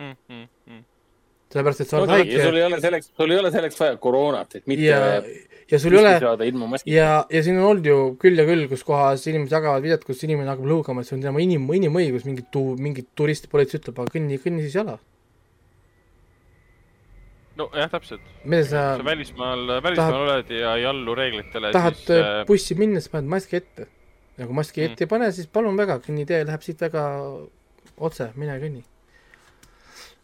Mm. 0.00 0.16
-hmm. 0.28 0.82
sellepärast, 1.52 1.80
et 1.84 1.88
sa 1.88 1.98
oled 1.98 2.08
no, 2.08 2.14
haige. 2.16 2.42
sul 2.42 2.56
ei 2.56 2.64
ole 2.64 2.80
selleks, 2.80 3.10
sul 3.16 3.30
ei 3.30 3.38
ole 3.38 3.50
selleks 3.52 3.80
vaja 3.80 3.96
koroonat, 4.00 4.54
et 4.56 4.66
mitte 4.66 4.86
ja, 4.86 5.22
ja 5.70 5.78
sul 5.78 5.92
ei 5.92 6.00
ole, 6.00 6.12
ja, 6.88 7.10
ja 7.28 7.42
siin 7.44 7.58
on 7.60 7.66
olnud 7.68 7.86
ju 7.86 7.96
küll 8.22 8.40
ja 8.40 8.46
küll, 8.48 8.64
kus 8.70 8.84
kohas 8.88 9.26
inimesed 9.28 9.52
jagavad 9.52 9.84
videot, 9.84 10.06
kus 10.08 10.24
inimene 10.24 10.48
hakkab 10.48 10.70
lõugama, 10.70 11.04
et 11.04 11.10
see 11.10 11.18
on 11.18 11.26
tema 11.26 11.44
inim, 11.44 11.68
inimõigus, 11.76 12.24
mingit 12.24 12.48
tu-, 12.56 12.72
mingit 12.80 13.10
turistipolitsei 13.20 13.82
ütleb, 13.82 14.00
aga 14.00 14.16
kõnni, 14.16 14.40
kõnni 14.40 14.64
siis 14.64 14.80
jala 14.80 14.96
nojah, 17.72 17.90
täpselt. 17.92 18.28
mida 18.44 18.64
sa. 18.66 18.84
sa 18.98 19.06
välismaal, 19.06 19.66
välismaal 19.82 20.12
tahad, 20.12 20.20
oled 20.20 20.54
ja 20.56 20.76
ei 20.80 20.86
allu 20.88 21.16
reeglitele. 21.18 21.72
tahad 21.74 21.98
siis, 21.98 22.10
äh, 22.10 22.30
äh, 22.40 22.46
bussi 22.46 22.76
minna, 22.78 23.02
siis 23.02 23.12
paned 23.12 23.30
maski 23.32 23.60
ette. 23.60 23.88
ja 24.38 24.46
kui 24.46 24.56
maski 24.56 24.84
ette 24.86 25.04
mm. 25.04 25.06
ei 25.06 25.12
pane, 25.16 25.32
siis 25.36 25.50
palun 25.52 25.76
väga, 25.78 25.98
kõnnitee 26.06 26.42
läheb 26.48 26.64
siit 26.64 26.82
väga 26.82 27.04
otse, 27.96 28.30
mine 28.40 28.58
kõnni. 28.62 28.84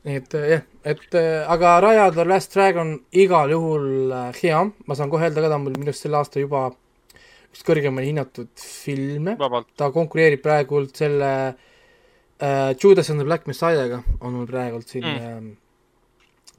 et 0.08 0.34
äh, 0.38 0.50
jah, 0.56 0.66
et 0.84 1.18
aga 1.56 1.78
Raya 1.84 2.10
the 2.14 2.26
Last 2.26 2.54
Dragon 2.54 2.96
igal 3.12 3.54
juhul 3.54 4.12
hea, 4.42 4.66
ma 4.86 4.98
saan 4.98 5.10
kohe 5.12 5.28
öelda 5.28 5.44
ka, 5.44 5.52
ta 5.52 5.60
on 5.60 5.66
mul 5.68 5.80
minu 5.80 5.92
arust 5.92 6.06
selle 6.06 6.20
aasta 6.20 6.42
juba 6.42 6.68
üks 7.52 7.64
kõrgemini 7.66 8.12
hinnatud 8.12 8.50
filme. 8.60 9.36
ta 9.76 9.90
konkureerib 9.94 10.42
praegult 10.44 10.96
selle 10.96 11.30
äh, 11.48 12.74
Judas 12.78 13.10
and 13.10 13.20
the 13.20 13.26
Black 13.26 13.46
Messiah'ga 13.46 14.02
on 14.20 14.36
mul 14.36 14.46
praegult 14.46 14.88
siin 14.88 15.06
mm. 15.06 15.16
äh, 15.16 15.67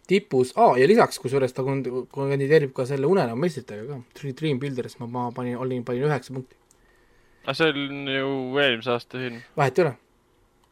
tipus 0.10 0.54
ah,, 0.58 0.76
ja 0.80 0.88
lisaks, 0.90 1.20
kusjuures 1.22 1.54
ta 1.56 1.66
kandideerib 1.66 2.74
ka 2.76 2.86
selle 2.90 3.10
Unenäo 3.10 3.38
meistritega 3.40 3.86
ka, 3.88 4.30
Dream 4.40 4.60
Builderis 4.62 4.98
ma, 5.02 5.10
ma 5.10 5.26
panin, 5.36 5.58
olin, 5.62 5.84
panin 5.86 6.08
üheksa 6.10 6.36
punkti. 6.36 6.58
aga 7.46 7.58
see 7.58 7.74
on 7.74 8.14
ju 8.14 8.32
eelmise 8.62 8.96
aasta 8.96 9.22
film. 9.22 9.42
vahet 9.58 9.80
ei 9.80 9.86
ole. 9.86 9.94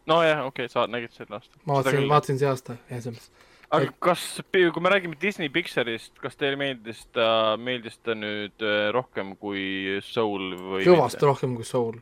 nojah, 0.10 0.46
okei 0.48 0.66
okay,, 0.66 0.74
sa 0.74 0.88
nägid 0.92 1.14
sel 1.16 1.30
aastal. 1.30 1.60
ma 1.66 1.78
vaatasin, 1.80 2.10
vaatasin 2.14 2.42
see 2.42 2.50
aasta, 2.50 2.80
jah, 2.90 3.04
selles 3.06 3.20
mõttes. 3.20 3.54
aga 3.78 3.94
kas, 4.10 4.26
kui 4.54 4.86
me 4.86 4.94
räägime 4.96 5.22
Disney 5.22 5.54
Pixarist, 5.54 6.16
kas 6.24 6.40
teile 6.40 6.60
meeldis 6.60 7.06
ta, 7.14 7.30
meeldis 7.62 8.00
ta 8.02 8.18
nüüd 8.18 8.66
äh, 8.66 8.90
rohkem 8.96 9.36
kui 9.42 10.00
Soul 10.06 10.54
või? 10.58 10.84
kõvasti 10.88 11.30
rohkem 11.30 11.56
kui 11.60 11.68
Soul. 11.68 12.02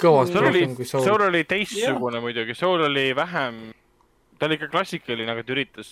kõvasti 0.00 0.40
rohkem 0.48 0.74
kui 0.80 0.88
Soul. 0.88 1.06
Soul 1.10 1.28
oli 1.28 1.44
teistsugune 1.44 2.18
yeah. 2.18 2.26
muidugi, 2.30 2.56
Soul 2.58 2.88
oli 2.88 3.10
vähem 3.18 3.62
ta 4.42 4.48
oli 4.48 4.58
ikka 4.58 4.72
klassikaline, 4.72 5.30
aga 5.30 5.44
ta 5.46 5.54
üritas 5.54 5.90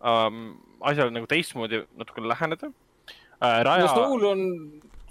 um, 0.00 0.54
asjale 0.80 1.12
nagu 1.12 1.28
teistmoodi 1.28 1.82
natukene 2.00 2.30
läheneda 2.30 2.70
äh,. 2.70 3.58
Raja... 3.68 3.84
no 3.84 3.90
Soul 3.92 4.24
on, 4.30 4.44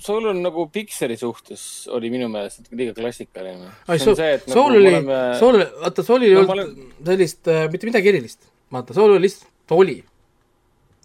Soul 0.01 0.31
on 0.31 0.39
nagu 0.41 0.65
Pixari 0.73 1.19
suhtes 1.21 1.65
oli 1.93 2.09
minu 2.09 2.31
meelest 2.33 2.71
liiga 2.73 2.95
klassikaline. 2.97 3.69
Soul, 4.01 4.17
Soul 4.17 4.47
nagu 4.55 4.63
oli 4.71 4.89
oleme..., 4.89 5.19
Soul, 5.37 5.61
vaata 5.83 6.07
Soul 6.07 6.25
ei 6.25 6.33
no, 6.33 6.41
olnud 6.41 6.55
olen... 6.55 6.95
sellist 7.11 7.51
äh, 7.53 7.67
mitte 7.69 7.91
midagi 7.91 8.09
erilist. 8.09 8.49
vaata, 8.73 8.97
Soul 8.97 9.19
lihtsalt, 9.21 9.51
ta 9.69 9.77
oli. 9.77 9.99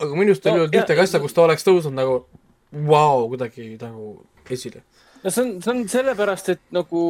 aga 0.00 0.16
minu 0.16 0.32
arust 0.32 0.48
ei 0.48 0.56
olnud 0.56 0.80
ühtegi 0.80 1.04
asja, 1.04 1.20
kus 1.20 1.36
ta 1.36 1.44
oleks 1.44 1.68
tõusnud 1.68 2.00
nagu 2.00 2.22
vau 2.72 2.88
wow,, 2.88 3.28
kuidagi 3.34 3.74
nagu 3.76 4.14
esile 4.56 4.80
no 5.22 5.30
see 5.30 5.42
on, 5.42 5.50
see 5.62 5.72
on 5.72 5.82
sellepärast, 5.90 6.48
et 6.54 6.62
nagu 6.74 7.02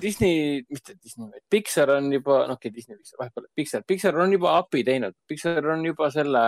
Disney, 0.00 0.62
mitte 0.70 0.96
Disney, 0.96 1.28
vaid 1.30 1.44
Pixar 1.50 1.92
on 1.96 2.10
juba, 2.12 2.42
noh, 2.48 2.58
okei 2.58 2.70
okay,, 2.70 2.74
Disney, 2.74 2.98
vahepeal 3.18 3.48
Pixar, 3.56 3.84
Pixar 3.86 4.18
on 4.22 4.32
juba 4.34 4.56
API 4.60 4.84
teinud, 4.86 5.16
Pixar 5.28 5.64
on 5.74 5.84
juba 5.86 6.10
selle 6.14 6.44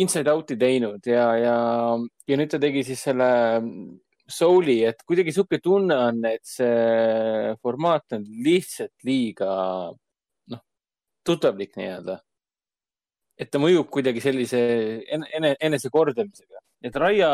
Inside 0.00 0.30
Out'i 0.30 0.56
teinud 0.58 1.06
ja, 1.10 1.26
ja, 1.38 1.56
ja 2.28 2.38
nüüd 2.38 2.52
ta 2.52 2.60
tegi 2.62 2.84
siis 2.86 3.02
selle 3.08 3.30
Soul'i, 4.30 4.76
et 4.86 5.00
kuidagi 5.02 5.32
sihuke 5.34 5.58
tunne 5.62 5.96
on, 5.98 6.20
et 6.28 6.44
see 6.46 7.54
formaat 7.62 8.14
on 8.14 8.26
lihtsalt 8.44 8.94
liiga, 9.06 9.54
noh, 10.54 10.62
tuttavlik 11.26 11.74
nii-öelda. 11.80 12.20
et 13.40 13.48
ta 13.50 13.58
mõjub 13.58 13.88
kuidagi 13.88 14.20
sellise 14.20 14.60
ene, 15.16 15.54
enesekordamisega, 15.64 16.60
et 16.84 16.96
Raia, 17.00 17.32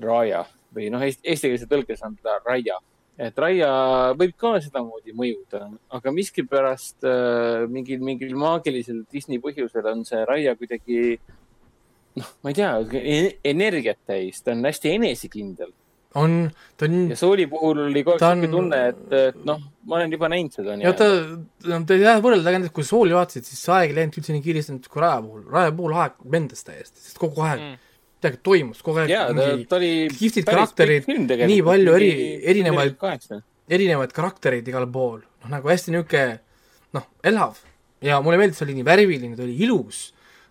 Raia 0.00 0.42
või 0.74 0.88
noh, 0.92 1.04
eestikeelse 1.04 1.68
tõlkes 1.70 2.02
on 2.06 2.16
ta 2.22 2.38
Raia, 2.44 2.78
et 3.20 3.38
Raia 3.38 3.72
võib 4.18 4.34
ka 4.40 4.54
sedamoodi 4.64 5.14
mõjuda, 5.16 5.66
aga 5.92 6.14
miskipärast 6.14 7.04
äh, 7.08 7.66
mingil, 7.72 8.02
mingil 8.04 8.34
maagilisel 8.40 9.04
Disney 9.12 9.42
põhjusel 9.42 9.86
on 9.92 10.06
see 10.08 10.24
Raia 10.28 10.56
kuidagi 10.58 11.20
noh, 12.18 12.32
ma 12.44 12.52
ei 12.52 12.58
tea, 12.58 12.72
energiat 13.52 14.02
täis, 14.08 14.42
ta 14.44 14.56
on 14.56 14.64
hästi 14.68 14.96
enesekindel. 14.96 15.72
on, 16.20 16.50
ta 16.76 16.88
on. 16.88 16.96
ja 17.12 17.16
Sooli 17.16 17.46
puhul 17.48 17.86
oli 17.86 18.02
kogu 18.04 18.18
aeg 18.18 18.42
siuke 18.42 18.50
tunne, 18.52 18.80
et, 18.90 19.06
et 19.16 19.44
noh, 19.48 19.62
ma 19.88 20.00
olen 20.00 20.12
juba 20.12 20.28
näinud 20.32 20.56
seda. 20.56 20.76
ja 20.80 20.92
ta, 20.96 21.08
ta 21.62 21.78
ei 21.78 22.04
taha 22.04 22.18
võrrelda, 22.24 22.52
aga 22.52 22.72
kui 22.74 22.84
Sooli 22.88 23.16
vaatasid, 23.16 23.48
siis 23.48 23.62
aeg 23.72 23.92
ei 23.92 24.00
läinud 24.00 24.20
üldse 24.20 24.36
nii 24.36 24.44
kiiresti 24.44 24.76
kui 24.88 25.04
Raja 25.04 25.22
puhul. 25.24 25.46
Raja 25.52 25.72
puhul 25.76 25.96
aeg 26.00 26.20
lendas 26.32 26.68
täiesti, 26.68 27.00
sest 27.00 27.20
kogu 27.20 27.44
aeg 27.44 27.60
mm 27.60 27.88
midagi 28.22 28.38
toimus, 28.46 28.82
kogu 28.86 29.02
aeg 29.02 29.10
Jaa, 29.10 29.26
ta, 29.34 29.48
ta 29.68 29.82
kihvtid 29.82 30.46
karakterid, 30.46 31.10
nii 31.10 31.60
palju 31.66 31.98
eri, 31.98 32.12
erinevaid, 32.52 32.96
erinevaid 33.72 34.14
karaktereid 34.14 34.68
igal 34.70 34.86
pool, 34.94 35.20
noh 35.42 35.52
nagu 35.56 35.70
hästi 35.72 35.94
niisugune 35.94 36.40
noh, 36.96 37.06
elav. 37.26 37.60
Ja 38.02 38.18
mulle 38.22 38.38
meeldis, 38.40 38.58
see 38.58 38.66
oli 38.66 38.78
nii 38.78 38.86
värviline, 38.86 39.36
ta 39.38 39.44
oli 39.46 39.56
ilus, 39.66 40.00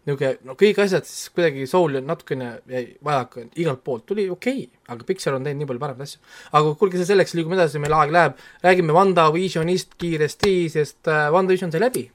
niisugune, 0.07 0.33
no 0.47 0.55
kõik 0.59 0.83
asjad 0.83 1.07
siis 1.07 1.31
kuidagi 1.35 1.67
soul 1.69 1.99
natukene 2.03 2.53
jäi 2.71 2.85
vajaka, 3.07 3.47
igalt 3.61 3.83
poolt 3.87 4.07
tuli 4.11 4.27
okei 4.31 4.65
okay,, 4.65 4.85
aga 4.91 5.07
Pixar 5.07 5.37
on 5.37 5.47
teinud 5.47 5.63
nii 5.63 5.71
palju 5.71 5.83
paremaid 5.83 6.07
asju. 6.09 6.23
aga 6.51 6.73
kuulge, 6.79 6.99
see 6.99 7.11
selleks, 7.13 7.35
liigume 7.37 7.59
edasi, 7.59 7.81
meil 7.83 7.95
aeg 7.99 8.15
läheb, 8.15 8.39
räägime 8.65 8.95
WandaVisionist 8.97 9.95
kiiresti, 10.01 10.55
sest 10.75 11.11
äh, 11.11 11.29
WandaVision 11.31 11.71
sai 11.71 11.83
läbi. 11.85 12.07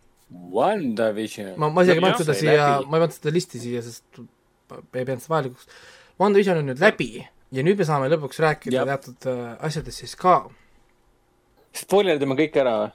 WandaVision? 0.52 1.54
ma, 1.60 1.70
ma 1.70 1.86
isegi 1.86 2.00
ei 2.00 2.08
pannud 2.08 2.24
seda 2.24 2.40
siia, 2.40 2.70
ma 2.84 2.98
ei 2.98 3.06
pannud 3.06 3.20
seda 3.20 3.36
listi 3.36 3.62
siia, 3.62 3.84
sest 3.84 4.24
ei 4.74 5.04
pidanud 5.04 5.22
seda 5.24 5.34
vajalikuks. 5.36 5.68
WandaVision 6.20 6.60
on 6.62 6.70
nüüd 6.70 6.82
läbi 6.82 7.10
ja 7.54 7.64
nüüd 7.64 7.78
me 7.78 7.86
saame 7.88 8.10
lõpuks 8.12 8.40
rääkida 8.42 8.80
Jab. 8.80 8.92
teatud 8.92 9.28
äh, 9.30 9.42
asjadest 9.68 10.02
siis 10.02 10.16
ka. 10.18 10.38
spoilerdame 11.76 12.36
kõik 12.38 12.56
ära 12.60 12.76
või? 12.80 12.94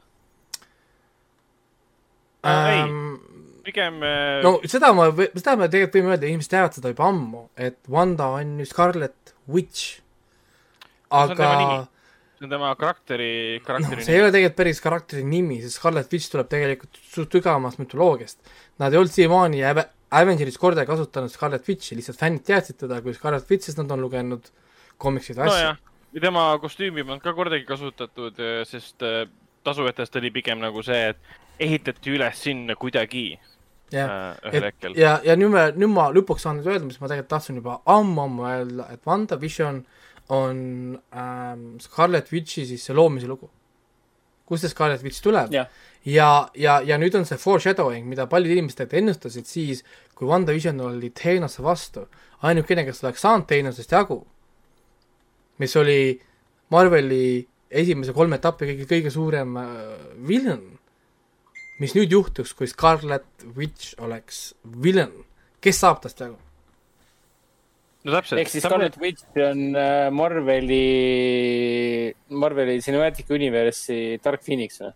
Ähm, 2.42 3.20
pigem. 3.64 4.02
Äh, 4.02 4.42
no 4.42 4.56
seda 4.66 4.92
ma, 4.98 5.12
seda 5.14 5.56
me 5.60 5.70
tegelikult 5.70 6.00
võime 6.00 6.16
öelda, 6.16 6.30
inimesed 6.30 6.54
teavad 6.56 6.78
seda 6.78 6.92
juba 6.94 7.08
ammu, 7.12 7.46
et 7.54 7.78
Wanda 7.92 8.32
on 8.40 8.58
ju 8.62 8.68
Scarlet 8.70 9.36
Witch. 9.52 10.00
aga. 11.12 11.52
see 12.40 12.48
on 12.48 12.54
tema 12.56 12.72
karakteri, 12.74 13.62
karakteri 13.62 14.00
no, 14.00 14.06
see 14.08 14.16
ei 14.18 14.24
ole 14.24 14.32
tegelikult 14.34 14.58
päris 14.58 14.80
karakteri 14.82 15.24
nimi, 15.28 15.60
sest 15.62 15.78
Scarlet 15.78 16.14
Witch 16.14 16.32
tuleb 16.34 16.50
tegelikult 16.50 16.98
suht 17.06 17.38
sügavamast 17.38 17.78
mütoloogiast. 17.82 18.40
Nad 18.82 18.96
ei 18.96 19.02
olnud 19.02 19.14
siiamaani 19.14 19.62
Avengeris 20.12 20.58
kordagi 20.60 20.90
kasutanud 20.90 21.32
Scarlet 21.32 21.68
Witchi, 21.70 21.96
lihtsalt 21.96 22.20
fännid 22.20 22.44
teadsid 22.48 22.82
teda 22.84 23.00
kui 23.04 23.14
Scarlet 23.16 23.48
Witch, 23.48 23.70
sest 23.70 23.80
nad 23.80 23.92
on 23.96 24.04
lugenud 24.04 24.50
komiksid 25.02 25.40
ja 25.40 25.48
asju 25.48 25.70
no. 25.70 25.94
ja 26.12 26.24
tema 26.26 26.44
kostüümi 26.62 27.00
ei 27.00 27.06
olnud 27.08 27.24
ka 27.24 27.34
kordagi 27.38 27.64
kasutatud, 27.68 28.42
eh, 28.44 28.60
sest 28.68 29.06
eh, 29.08 29.24
tasuvetest 29.64 30.18
oli 30.20 30.34
pigem 30.36 30.60
nagu 30.60 30.84
see, 30.84 31.14
et 31.14 31.64
ehitati 31.64 32.12
üles 32.18 32.44
sinna 32.44 32.76
kuidagi 32.80 33.26
jah 33.92 34.12
äh,, 34.44 34.60
et 34.60 34.90
ja, 35.00 35.18
ja 35.24 35.38
nüüd 35.40 35.54
me, 35.54 35.66
nüüd 35.78 35.94
ma 35.94 36.10
lõpuks 36.16 36.44
saan 36.48 36.60
nüüd 36.60 36.68
öelda, 36.72 36.90
mis 36.90 37.00
ma 37.00 37.08
tegelikult 37.12 37.32
tahtsin 37.38 37.62
juba 37.62 37.80
ammu-ammu 37.96 38.48
öelda, 38.50 38.90
et 38.92 39.08
WandaVision 39.08 39.82
on 40.32 40.60
ähm, 41.16 41.66
Scarlet 41.84 42.32
Witchi 42.32 42.66
siis 42.68 42.84
see 42.88 42.96
loomise 42.96 43.28
lugu. 43.32 43.50
kust 44.48 44.66
see 44.66 44.72
Scarlet 44.76 45.04
Witch 45.08 45.24
tuleb 45.24 45.56
yeah 45.56 45.72
ja, 46.06 46.50
ja, 46.58 46.80
ja 46.86 46.98
nüüd 47.02 47.16
on 47.18 47.28
see 47.28 47.40
foreshadowing, 47.42 48.08
mida 48.10 48.28
paljud 48.30 48.54
inimesed 48.56 48.80
tegelikult 48.82 49.02
ennustasid 49.02 49.50
siis, 49.50 49.84
kui 50.18 50.30
WandaVision 50.30 50.80
oli 50.86 51.12
Thainose 51.18 51.64
vastu. 51.64 52.08
ainukene, 52.42 52.86
kes 52.86 53.04
oleks 53.04 53.22
saanud 53.22 53.46
Thainosest 53.46 53.92
jagu, 53.92 54.24
mis 55.62 55.76
oli 55.78 56.20
Marveli 56.74 57.48
esimese 57.70 58.14
kolme 58.14 58.40
etapi 58.40 58.72
kõige, 58.72 58.88
kõige 58.90 59.12
suurem 59.14 59.58
äh, 59.62 59.74
villain, 60.28 60.64
mis 61.82 61.94
nüüd 61.98 62.14
juhtuks, 62.14 62.54
kui 62.58 62.70
Scarlet 62.70 63.46
Witch 63.58 63.94
oleks 64.02 64.56
villain, 64.84 65.14
kes 65.62 65.84
saab 65.84 66.02
tast 66.02 66.24
jagu? 66.24 66.40
no 68.02 68.16
täpselt. 68.16 68.42
ehk 68.42 68.50
siis 68.50 68.66
Scarlet 68.66 68.98
Witch 68.98 69.38
on 69.38 69.78
äh, 69.78 70.10
Marveli, 70.10 70.82
Marveli 72.34 72.82
Cinematic 72.82 73.30
Universe'i 73.30 74.18
Dark 74.24 74.42
Phoenix 74.42 74.82
või? 74.82 74.96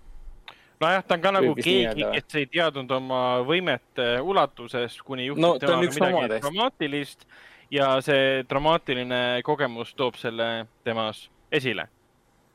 Nojah, 0.85 1.03
ta 1.05 1.17
on 1.17 1.25
ka 1.25 1.33
nagu 1.35 1.57
keegi, 1.57 2.05
kes 2.13 2.39
ei 2.39 2.47
teadnud 2.53 2.91
oma 2.99 3.23
võimete 3.47 4.15
ulatusest, 4.21 5.01
kuni 5.05 5.27
juhtub 5.27 5.43
no, 5.43 5.51
temaga 5.61 5.89
midagi 5.89 6.39
dramaatilist 6.45 7.27
ja 7.73 7.95
see 8.05 8.43
dramaatiline 8.49 9.41
kogemus 9.45 9.93
toob 9.97 10.17
selle 10.19 10.67
temas 10.85 11.25
esile. 11.51 11.89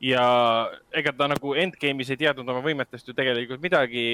ja 0.01 0.23
ega 0.97 1.13
ta 1.13 1.27
nagu 1.29 1.53
endgame'is 1.61 2.09
ei 2.15 2.21
teadnud 2.23 2.49
oma 2.49 2.63
võimetest 2.65 3.11
ju 3.11 3.15
tegelikult 3.17 3.61
midagi 3.61 4.05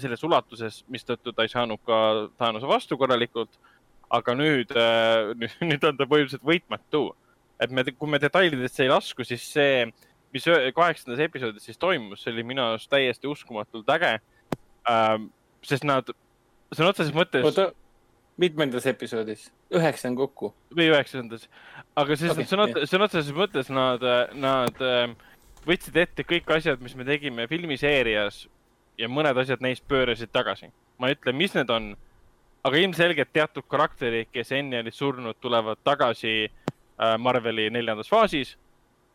selles 0.00 0.22
ulatuses, 0.24 0.80
mistõttu 0.88 1.34
ta 1.36 1.44
ei 1.44 1.52
saanud 1.52 1.82
ka 1.84 1.98
Thanose 2.38 2.68
vastu 2.68 2.96
korralikult. 2.96 3.50
aga 4.08 4.34
nüüd, 4.38 4.70
äh, 4.70 5.34
nüüd 5.68 5.84
on 5.84 5.96
ta 5.98 6.06
põhimõtteliselt 6.06 6.46
võitmatu. 6.46 7.14
et 7.60 7.70
me, 7.70 7.84
kui 7.84 8.08
me 8.08 8.20
detailidesse 8.20 8.84
ei 8.84 8.92
lasku, 8.92 9.24
siis 9.24 9.44
see 9.52 9.86
mis 10.36 10.46
kaheksandas 10.76 11.24
episoodis 11.24 11.66
siis 11.68 11.80
toimus, 11.80 12.22
see 12.22 12.34
oli 12.34 12.44
minu 12.46 12.64
arust 12.64 12.90
täiesti 12.92 13.28
uskumatult 13.30 13.88
äge 13.96 14.18
ähm,. 14.90 15.30
sest 15.66 15.86
nad 15.88 16.12
sõna 16.74 16.92
otseses 16.92 17.14
mõttes. 17.16 17.44
oota, 17.46 17.70
mitmendas 18.36 18.86
episoodis? 18.86 19.50
üheksa 19.74 20.10
on 20.10 20.16
kokku. 20.16 20.52
või 20.74 20.90
üheksandas, 20.92 21.48
aga 21.96 22.16
siis 22.16 22.32
okay, 22.32 22.48
sõna, 22.48 22.68
sõna 22.84 23.08
otseses 23.08 23.32
mõttes 23.34 23.70
nad, 23.72 24.04
nad 24.34 24.82
ähm, 24.84 25.16
võtsid 25.66 25.96
ette 26.02 26.26
kõik 26.26 26.50
asjad, 26.58 26.82
mis 26.82 26.94
me 26.96 27.06
tegime 27.08 27.48
filmiseerias 27.50 28.44
ja 28.98 29.08
mõned 29.08 29.38
asjad 29.40 29.64
neist 29.64 29.86
pöörasid 29.88 30.32
tagasi. 30.32 30.70
ma 30.98 31.08
ei 31.08 31.16
ütle, 31.16 31.32
mis 31.32 31.54
need 31.56 31.70
on, 31.70 31.90
aga 32.64 32.78
ilmselgelt 32.80 33.32
teatud 33.32 33.66
karakterid, 33.68 34.30
kes 34.32 34.52
enne 34.52 34.80
olid 34.84 34.94
surnud, 34.94 35.36
tulevad 35.40 35.80
tagasi 35.84 36.46
äh, 36.46 37.16
Marveli 37.18 37.70
neljandas 37.70 38.08
faasis 38.08 38.56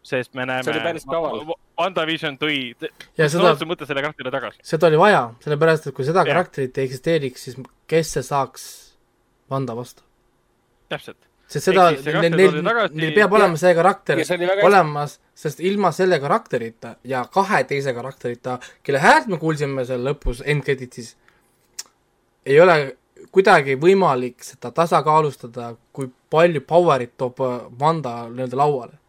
sest 0.04 0.34
me 0.34 0.46
näeme. 0.46 0.64
see 0.64 0.74
oli 0.74 0.84
päris 0.84 1.06
kaval. 1.06 1.42
WandaVision 1.82 2.38
tõi 2.42 2.60
sõna 2.76 3.52
otseses 3.52 3.68
mõttes 3.70 3.90
selle 3.90 4.04
karakteri 4.04 4.34
tagasi. 4.34 4.62
seda 4.74 4.90
oli 4.90 5.00
vaja, 5.02 5.24
sellepärast 5.44 5.90
et 5.90 5.98
kui 5.98 6.06
seda 6.08 6.26
ja. 6.26 6.34
karakterit 6.34 6.78
ei 6.78 6.90
eksisteeriks, 6.90 7.48
siis 7.48 7.60
kes 7.90 8.16
see 8.18 8.26
saaks 8.26 8.70
Wanda 9.52 9.76
vastu? 9.78 10.04
täpselt. 10.92 11.20
sest 11.48 11.70
seda, 11.70 11.90
neil, 11.92 12.36
neil, 12.36 12.62
neil 12.94 13.14
peab 13.16 13.34
olema 13.38 13.60
see 13.60 13.74
karakter 13.78 14.22
olemas, 14.66 15.20
sest 15.36 15.60
ilma 15.68 15.92
selle 15.96 16.20
karakterita 16.24 16.96
ja 17.08 17.26
kahe 17.34 17.64
teise 17.70 17.94
karakterita, 17.98 18.60
kelle 18.84 19.04
häält 19.04 19.30
me 19.32 19.40
kuulsime 19.42 19.86
seal 19.86 20.06
lõpus 20.08 20.42
endcreditis, 20.46 21.14
ei 22.46 22.58
ole 22.62 22.80
kuidagi 23.32 23.78
võimalik 23.80 24.42
seda 24.44 24.72
tasakaalustada, 24.76 25.76
kui 25.94 26.10
palju 26.32 26.64
power'it 26.68 27.14
toob 27.22 27.38
Wanda 27.80 28.16
nii-öelda 28.32 28.58
lauale 28.58 29.01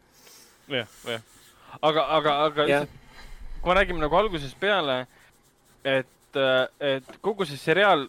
jah, 0.75 0.97
jah. 1.09 1.23
aga, 1.81 2.07
aga, 2.19 2.35
aga 2.49 2.67
yeah. 2.69 2.89
kui 3.61 3.71
me 3.71 3.79
räägime 3.79 4.03
nagu 4.03 4.19
algusest 4.19 4.59
peale, 4.61 5.05
et, 5.85 6.41
et 6.81 7.17
kogu 7.21 7.47
see 7.49 7.61
seriaal, 7.61 8.09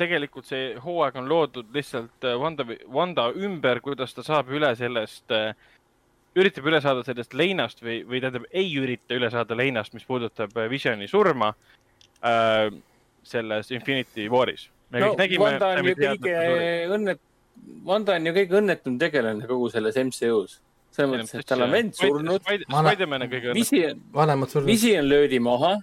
tegelikult 0.00 0.48
see 0.48 0.72
hooaeg 0.82 1.18
on 1.20 1.28
loodud 1.30 1.68
lihtsalt 1.74 2.26
äh, 2.26 2.38
Wanda, 2.40 2.66
Wanda 2.92 3.28
ümber, 3.36 3.80
kuidas 3.84 4.14
ta 4.16 4.24
saab 4.26 4.50
üle 4.54 4.72
sellest, 4.78 5.24
äh, 5.34 5.52
üritab 6.38 6.68
üle 6.70 6.80
saada 6.84 7.04
sellest 7.06 7.36
leinast 7.36 7.82
või, 7.84 8.00
või 8.08 8.22
tähendab, 8.22 8.48
ei 8.50 8.72
ürita 8.80 9.16
üle 9.18 9.30
saada 9.32 9.56
leinast, 9.58 9.94
mis 9.96 10.06
puudutab 10.08 10.56
äh, 10.56 10.70
Visioni 10.72 11.08
surma 11.10 11.52
äh, 12.24 12.68
selles 13.22 13.70
Infinity 13.70 14.28
War'is. 14.32 14.68
no 14.96 15.12
nägime, 15.18 15.44
Wanda 15.44 15.74
on 15.76 15.92
ju 15.92 15.96
kõige 16.00 16.36
õnnet-, 16.96 17.24
Wanda 17.86 18.18
on 18.18 18.26
ju 18.26 18.36
kõige 18.40 18.60
õnnetum 18.62 18.98
tegelane 19.00 19.48
kogu 19.48 19.70
selles 19.72 19.98
MCU-s 20.00 20.58
selles 20.92 21.12
mõttes, 21.12 21.40
et 21.40 21.48
tal 21.48 21.64
on 21.66 21.72
vend 21.72 21.96
surnud. 21.96 22.44
Spider-man 22.44 23.26
on 23.26 23.32
kõige 23.32 23.54
surnud. 23.54 24.68
Vision 24.68 25.08
löödi 25.08 25.40
maha, 25.42 25.76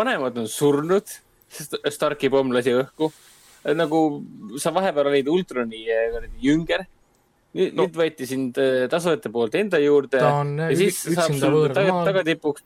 vanemad 0.00 0.38
on 0.42 0.50
surnud 0.52 1.16
Starki 1.88 2.28
pomm 2.28 2.52
lasi 2.52 2.74
õhku. 2.76 3.08
nagu 3.74 3.98
sa 4.60 4.70
vahepeal 4.72 5.08
olid 5.10 5.28
Ultroni 5.32 5.84
jünger. 6.44 6.84
nüüd 7.56 7.74
no. 7.74 7.86
võeti 7.88 8.26
sind 8.28 8.58
tasujate 8.92 9.32
poolt 9.32 9.54
enda 9.56 9.80
juurde. 9.80 10.18
ta 10.20 10.34
on 10.42 10.58
üksinda 10.68 11.48
võõral 11.48 11.88
maal. 11.88 12.10
tagatipuks 12.10 12.62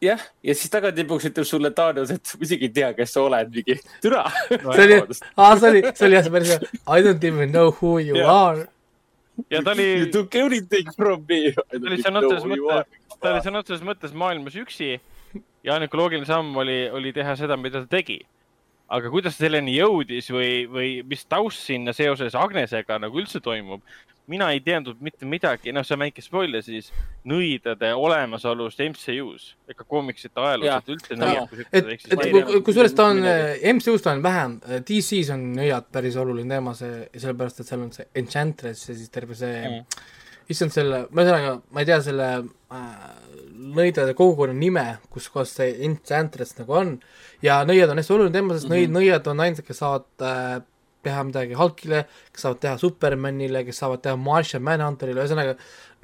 jah, 0.00 0.20
ja 0.42 0.56
siis 0.56 0.72
tagatipuks 0.72 1.28
ütleb 1.30 1.46
sulle 1.48 1.70
Thanos, 1.76 2.12
et 2.14 2.34
ma 2.38 2.46
isegi 2.46 2.68
ei 2.68 2.74
tea, 2.74 2.90
kes 2.96 3.14
sa 3.14 3.24
oled, 3.26 3.50
mingi 3.54 3.76
türa 4.02 4.24
no,. 4.26 4.72
see 4.72 4.86
oli, 4.86 4.98
aa, 5.40 5.56
see 5.60 5.72
oli, 5.72 5.82
see 5.92 6.06
oli 6.08 6.18
jah, 6.18 6.26
see 6.26 6.34
päris 6.36 6.52
hea. 6.54 6.70
I 6.86 7.04
don't 7.06 7.26
even 7.30 7.52
know 7.52 7.74
who 7.80 7.98
you 7.98 8.16
yeah. 8.16 8.30
are. 8.32 8.68
Ja 9.50 9.62
ta 9.62 9.74
oli. 9.76 9.88
You 10.04 10.10
took 10.12 10.34
everything 10.34 10.90
from 10.96 11.24
me. 11.28 11.54
ta 11.54 11.78
oli 11.80 12.00
sõna 12.02 12.24
otseses 12.24 12.48
mõttes, 12.50 12.98
ta 13.16 13.32
oli 13.34 13.46
sõna 13.46 13.64
otseses 13.64 13.86
mõttes 13.86 14.16
maailmas 14.16 14.58
üksi 14.60 14.92
ja 15.64 15.76
ainuke 15.76 15.98
loogiline 15.98 16.28
samm 16.28 16.56
oli, 16.60 16.82
oli 16.90 17.14
teha 17.16 17.36
seda, 17.38 17.58
mida 17.60 17.84
ta 17.84 17.96
tegi 17.98 18.20
aga 18.90 19.10
kuidas 19.12 19.36
ta 19.38 19.46
selleni 19.46 19.76
jõudis 19.76 20.30
või, 20.34 20.52
või 20.70 20.88
mis 21.06 21.22
taust 21.30 21.62
sinna 21.62 21.94
seoses 21.96 22.34
Agnesega 22.38 22.98
nagu 22.98 23.20
üldse 23.22 23.40
toimub, 23.42 23.84
mina 24.30 24.50
ei 24.54 24.60
teadnud 24.64 25.00
mitte 25.04 25.28
midagi, 25.28 25.74
noh, 25.74 25.84
see 25.86 25.96
on 25.96 26.04
väike 26.04 26.22
spoiler 26.24 26.62
siis, 26.64 26.90
nõidade 27.28 27.90
olemasolust 27.98 28.82
MCU-s 28.84 29.54
ega 29.70 29.86
koomiksite 29.86 30.40
ajaloos, 30.40 30.76
et 30.78 30.94
üldse 30.94 31.18
nõiad. 31.18 31.58
et, 31.72 31.90
et 32.14 32.64
kusjuures 32.66 32.94
ta 32.96 33.10
on, 33.12 33.22
MCU-s 33.74 34.06
ta 34.06 34.14
on 34.14 34.24
vähem, 34.24 34.56
DC-s 34.86 35.34
on 35.34 35.44
nõiad 35.58 35.90
päris 35.92 36.18
oluline 36.20 36.56
teema, 36.56 36.74
see, 36.78 37.04
sellepärast 37.16 37.62
et 37.62 37.70
seal 37.72 37.84
on 37.84 37.92
see 37.94 38.08
Enchantress 38.22 38.90
ja 38.90 38.96
siis 38.96 39.12
terve 39.12 39.38
see 39.38 39.60
mm., 39.66 40.06
issand 40.50 40.74
selle, 40.74 41.04
ühesõnaga, 41.14 41.58
ma 41.70 41.82
ei 41.82 41.88
tea 41.88 42.00
selle 42.02 42.28
äh, 42.74 42.94
nõidade 43.76 44.16
kogukonna 44.18 44.56
nime, 44.56 44.86
kus 45.12 45.28
kohas 45.30 45.52
see 45.58 45.76
Enchantress 45.86 46.58
nagu 46.58 46.74
on, 46.80 46.96
ja 47.44 47.60
nõiad 47.68 47.92
on 47.92 48.00
hästi 48.00 48.16
oluline 48.16 48.34
teema, 48.34 48.56
sest 48.56 48.68
mm 48.68 48.74
-hmm. 48.74 48.90
nõid, 48.90 48.96
nõiad 48.98 49.30
on 49.30 49.44
ainsad, 49.46 49.66
kes 49.66 49.82
saavad 49.82 50.26
äh, 50.26 50.62
teha 51.04 51.22
midagi 51.26 51.58
Hulkile, 51.58 52.04
kes 52.32 52.46
saavad 52.46 52.62
teha 52.64 52.78
Supermanile, 52.80 53.64
kes 53.66 53.82
saavad 53.82 54.02
teha 54.04 54.16
Martian 54.20 54.64
Manhunterile, 54.66 55.24
ühesõnaga 55.24 55.56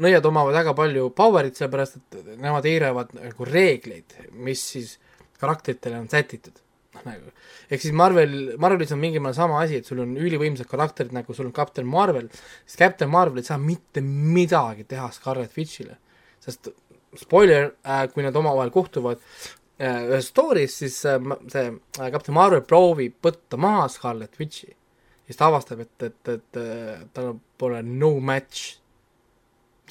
nõiad 0.02 0.28
omavad 0.28 0.56
väga 0.56 0.76
palju 0.76 1.10
power'it, 1.16 1.58
sellepärast 1.58 1.98
et 1.98 2.30
nemad 2.42 2.68
eiravad 2.68 3.12
nagu 3.16 3.48
reegleid, 3.48 4.16
mis 4.46 4.62
siis 4.74 4.96
karakteritele 5.40 6.00
on 6.00 6.08
sätitud. 6.12 6.62
noh, 6.96 7.04
nagu, 7.10 7.32
ehk 7.68 7.82
siis 7.82 7.92
Marvel, 7.96 8.56
Marvelis 8.62 8.94
on 8.96 9.00
mingil 9.02 9.20
määral 9.20 9.36
sama 9.36 9.60
asi, 9.60 9.80
et 9.80 9.88
sul 9.88 10.00
on 10.04 10.16
ülivõimsad 10.16 10.68
karakterid, 10.70 11.12
nagu 11.16 11.36
sul 11.36 11.50
on 11.50 11.54
Captain 11.56 11.86
Marvel, 11.86 12.30
siis 12.64 12.80
Captain 12.80 13.10
Marvel 13.12 13.42
ei 13.42 13.48
saa 13.48 13.60
mitte 13.60 14.00
midagi 14.04 14.86
teha 14.88 15.10
Scarlet 15.12 15.52
Witchile, 15.58 15.98
sest 16.40 16.72
spoiler 17.16 17.70
äh,, 17.84 18.06
kui 18.12 18.24
nad 18.24 18.36
omavahel 18.36 18.72
kohtuvad 18.74 19.20
äh, 19.78 20.06
ühes 20.08 20.30
story's, 20.32 20.78
siis 20.80 20.98
äh, 21.08 21.20
see 21.52 21.68
äh, 21.68 22.10
Captain 22.12 22.36
Marvel 22.36 22.64
proovib 22.64 23.20
võtta 23.24 23.60
maha 23.60 23.86
Scarlet 23.92 24.40
Witchi. 24.40 24.72
Siis 25.26 25.38
ta 25.38 25.50
avastab, 25.50 25.84
et, 25.84 26.08
et, 26.08 26.32
et 26.34 26.60
tal 27.14 27.34
pole 27.60 27.82
no 27.86 28.16
match, 28.24 28.76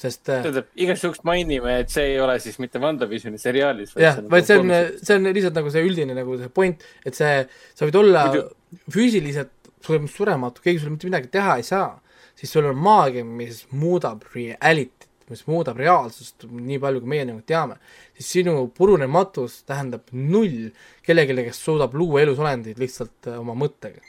sest 0.00 0.28
äh, 0.28 0.42
tähendab, 0.44 0.68
igaks 0.76 1.04
juhuks 1.06 1.22
mainime, 1.28 1.78
et 1.82 1.92
see 1.92 2.12
ei 2.12 2.18
ole 2.20 2.36
siis 2.42 2.58
mitte 2.62 2.80
WandaVisioni 2.82 3.40
seriaalis. 3.40 3.94
jah, 4.00 4.20
vaid 4.32 4.48
see 4.48 4.58
on, 4.60 4.72
see 5.00 5.16
on 5.16 5.30
lihtsalt 5.30 5.60
nagu 5.60 5.72
see 5.72 5.84
üldine 5.88 6.16
nagu 6.16 6.36
see 6.40 6.52
point, 6.52 6.84
et 7.08 7.16
see, 7.16 7.44
sa 7.76 7.88
võid 7.88 8.00
olla 8.02 8.26
Muidu... 8.32 8.48
füüsiliselt 8.92 9.54
surematu, 9.86 10.64
keegi 10.64 10.82
sulle 10.82 10.96
mitte 10.96 11.08
midagi 11.08 11.30
teha 11.32 11.60
ei 11.60 11.66
saa, 11.66 11.94
siis 12.36 12.52
sul 12.52 12.68
on 12.68 12.78
maagia, 12.80 13.24
mis 13.24 13.64
muudab 13.72 14.26
reality 14.34 15.06
mis 15.30 15.42
muudab 15.50 15.78
reaalsust 15.80 16.46
nii 16.46 16.78
palju, 16.82 17.02
kui 17.02 17.10
meie 17.10 17.26
nagu 17.26 17.40
teame, 17.46 17.78
siis 18.14 18.28
sinu 18.38 18.60
purunematus 18.74 19.62
tähendab 19.66 20.12
null 20.14 20.68
kellelegi, 21.06 21.48
kes 21.48 21.62
suudab 21.66 21.96
luua 21.98 22.22
elusolendeid 22.22 22.78
lihtsalt 22.78 23.30
äh, 23.30 23.40
oma 23.40 23.56
mõttega. 23.58 24.04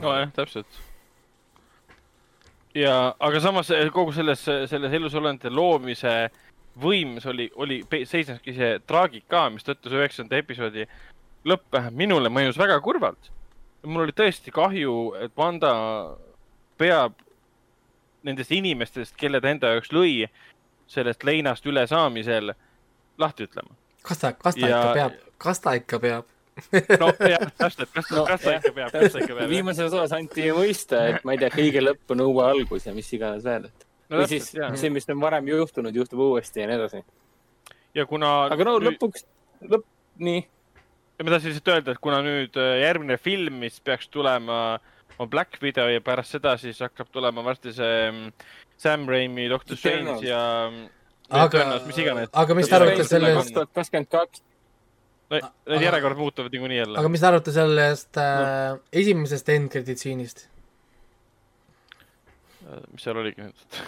Nojah, 0.00 0.32
täpselt. 0.34 0.80
ja, 2.74 3.14
aga 3.18 3.40
samas 3.40 3.70
eh, 3.70 3.90
kogu 3.94 4.12
selles, 4.12 4.44
selles 4.44 4.92
elusolendite 4.92 5.50
loomise 5.50 6.14
võimes 6.80 7.26
oli, 7.30 7.48
oli, 7.54 7.82
seisneski 8.06 8.54
see 8.56 8.78
traagika, 8.86 9.46
mistõttu 9.54 9.90
see 9.90 10.00
üheksanda 10.00 10.38
episoodi 10.40 10.88
lõpp 11.46 11.68
vähemalt 11.72 11.98
minule 11.98 12.32
mõjus 12.32 12.58
väga 12.58 12.80
kurvalt. 12.80 13.30
mul 13.84 14.06
oli 14.06 14.14
tõesti 14.16 14.50
kahju, 14.50 15.14
et 15.20 15.32
Wanda 15.36 15.74
peab 16.78 17.14
nendest 18.24 18.52
inimestest, 18.56 19.16
kelle 19.20 19.40
ta 19.40 19.50
enda 19.52 19.74
jaoks 19.74 19.92
lõi, 19.92 20.24
sellest 20.88 21.24
leinast 21.24 21.66
ülesaamisel 21.66 22.54
lahti 23.18 23.46
ütlema. 23.48 23.76
kas 24.02 24.18
ta, 24.18 24.32
kas 24.32 24.56
ta 24.56 24.68
ja... 24.68 24.78
ikka 24.80 24.94
peab, 24.94 25.18
kas 25.38 25.60
ta 25.60 25.74
ikka 25.78 26.00
peab? 26.00 26.33
No 27.00 27.10
jah, 27.18 27.44
täpselt, 27.58 27.90
kas 27.94 28.10
no,, 28.14 28.24
kas 28.28 28.44
ta 28.44 28.54
ikka 28.58 28.72
peab, 28.76 28.92
kas 28.94 29.14
ta 29.14 29.22
ikka 29.24 29.38
peab. 29.38 29.50
viimases 29.50 29.90
osas 29.90 30.14
anti 30.16 30.46
mõista, 30.54 31.02
et 31.10 31.26
ma 31.26 31.34
ei 31.34 31.42
tea, 31.42 31.50
kõige 31.54 31.82
lõpp 31.82 32.14
on 32.14 32.24
uue 32.28 32.46
algus 32.46 32.86
ja 32.88 32.94
mis 32.96 33.10
iganes 33.16 33.44
veel, 33.46 33.68
et 33.70 33.86
no, 34.08 34.20
või 34.20 34.30
siis 34.30 34.50
jah. 34.54 34.74
see, 34.78 34.92
mis 34.94 35.08
on 35.10 35.20
varem 35.22 35.50
juhtunud, 35.50 35.96
juhtub 35.96 36.24
uuesti 36.28 36.62
ja 36.62 36.70
nii 36.70 36.78
edasi. 36.78 37.04
ja 37.98 38.06
kuna. 38.10 38.32
aga 38.54 38.68
no 38.70 38.78
lõpuks, 38.82 39.26
lõpp, 39.66 39.86
nii. 40.22 40.42
ja 41.18 41.26
ma 41.26 41.34
tahtsin 41.34 41.54
lihtsalt 41.54 41.74
öelda, 41.74 41.94
et 41.96 42.02
kuna 42.06 42.22
nüüd 42.26 42.58
äh, 42.60 42.74
järgmine 42.84 43.18
film, 43.20 43.62
mis 43.66 43.80
peaks 43.84 44.10
tulema 44.14 44.78
on 45.18 45.30
Black 45.30 45.62
Widow 45.62 45.90
ja 45.90 46.02
pärast 46.02 46.34
seda 46.34 46.56
siis 46.58 46.80
hakkab 46.82 47.10
tulema 47.14 47.44
varsti 47.44 47.74
see 47.74 47.98
mm, 48.10 48.32
Sam 48.78 49.08
Raimi, 49.08 49.48
Doctor 49.50 49.78
Strange 49.78 50.26
ja. 50.26 50.40
Mm, 50.70 50.88
aga, 51.30 51.66
aga 52.32 52.56
mis 52.58 52.68
te 52.68 52.78
arvate 52.78 53.06
sellest? 53.06 53.38
kaks 53.38 53.54
tuhat 53.54 53.78
kakskümmend 53.78 54.10
kaks. 54.10 54.42
Need 55.32 55.82
järjekorrad 55.82 56.18
muutuvad 56.18 56.52
niikuinii 56.52 56.78
jälle. 56.78 56.98
aga 56.98 57.08
mis 57.08 57.20
te 57.20 57.26
arvate 57.26 57.52
sellest 57.52 58.18
äh, 58.20 58.78
esimesest 58.92 59.48
endkreditsiinist? 59.48 60.46
Äh, 62.64 62.82
mis 62.92 63.06
seal 63.06 63.20
oligi 63.22 63.46
nüüd? 63.46 63.78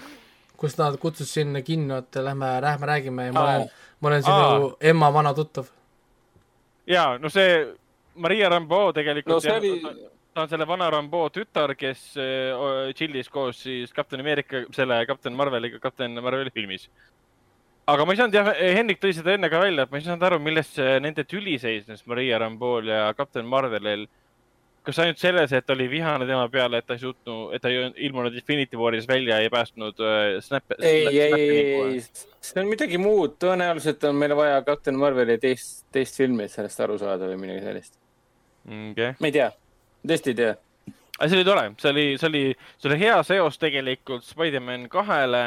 kus 0.56 0.78
nad 0.78 0.96
kutsus 1.00 1.34
sinna 1.36 1.60
kinno, 1.62 1.98
et 2.00 2.16
lähme, 2.16 2.48
lähme 2.64 2.86
räägime 2.88 3.26
ja 3.26 3.32
ma 3.32 3.42
olen, 3.44 3.66
ma 4.00 4.08
olen 4.08 4.22
sinu 4.24 4.76
ema 4.80 5.12
vana 5.12 5.34
tuttav. 5.34 5.68
jaa, 6.86 7.18
no 7.18 7.28
see 7.28 7.66
Maria 8.14 8.48
Rambo 8.48 8.92
tegelikult 8.96 9.36
no, 9.36 9.40
see 9.40 9.58
oli 9.58 10.06
ta 10.36 10.42
on 10.44 10.48
selle 10.52 10.66
vana 10.68 10.90
Rambo 10.92 11.26
tütar, 11.32 11.72
kes 11.80 12.10
tšillis 12.94 13.28
koos 13.32 13.62
siis 13.62 13.92
Captain 13.96 14.20
America, 14.20 14.64
selle 14.76 14.98
Captain 15.08 15.36
Marveliga 15.36 15.80
Captain 15.80 16.12
Marveli 16.22 16.52
filmis. 16.52 16.90
Aga 17.86 18.04
ma 18.06 18.14
ei 18.14 18.20
saanud 18.20 18.36
jah, 18.36 18.52
Hendrik 18.76 19.00
tõi 19.02 19.14
seda 19.16 19.34
enne 19.36 19.50
ka 19.52 19.62
välja, 19.62 19.86
et 19.86 19.92
ma 19.92 20.00
ei 20.00 20.06
saanud 20.06 20.28
aru, 20.28 20.38
milles 20.42 20.70
nende 21.02 21.24
tüli 21.28 21.56
seisnes 21.62 22.06
Maria 22.10 22.40
Rambool 22.42 22.92
ja 22.92 23.08
Captain 23.18 23.46
Marvelil. 23.48 24.06
kas 24.86 25.00
ainult 25.02 25.18
selles, 25.18 25.50
et 25.50 25.70
oli 25.74 25.88
vihane 25.90 26.28
tema 26.28 26.44
peale, 26.48 26.78
et 26.78 26.86
ta 26.86 26.94
ei 26.94 27.00
suutnud, 27.02 27.54
et 27.56 27.62
ta 27.62 27.70
ei 27.72 27.88
ilmunud 28.06 28.34
Infinity 28.38 28.78
Waris 28.78 29.08
välja 29.08 29.40
ja 29.40 29.42
ei 29.42 29.50
päästnud 29.50 29.98
äh, 29.98 30.38
Snap? 30.40 30.76
ei, 30.78 31.06
ei, 31.10 31.34
ei, 31.34 32.00
see 32.40 32.62
on 32.62 32.70
midagi 32.70 32.98
muud, 33.02 33.34
tõenäoliselt 33.42 34.06
on 34.06 34.14
meil 34.20 34.36
vaja 34.38 34.62
Captain 34.66 34.98
Marveli 34.98 35.40
teist, 35.42 35.82
teist 35.94 36.22
filmi, 36.22 36.46
et 36.46 36.54
sellest 36.54 36.86
aru 36.86 36.98
saada 37.02 37.26
või 37.26 37.40
midagi 37.42 37.66
sellist 37.66 37.98
okay.. 38.66 39.14
ma 39.18 39.30
ei 39.30 39.34
tea 39.34 39.50
tõesti 40.06 40.32
ei 40.32 40.38
tea. 40.38 40.54
aga 41.18 41.28
see 41.28 41.38
oli 41.38 41.46
tore, 41.48 41.64
see 41.82 41.90
oli, 41.90 42.04
see 42.20 42.28
oli, 42.30 42.42
see 42.78 42.90
oli 42.90 42.98
hea 43.00 43.16
seos 43.26 43.58
tegelikult 43.62 44.26
Spider-man 44.26 44.86
kahele 44.92 45.42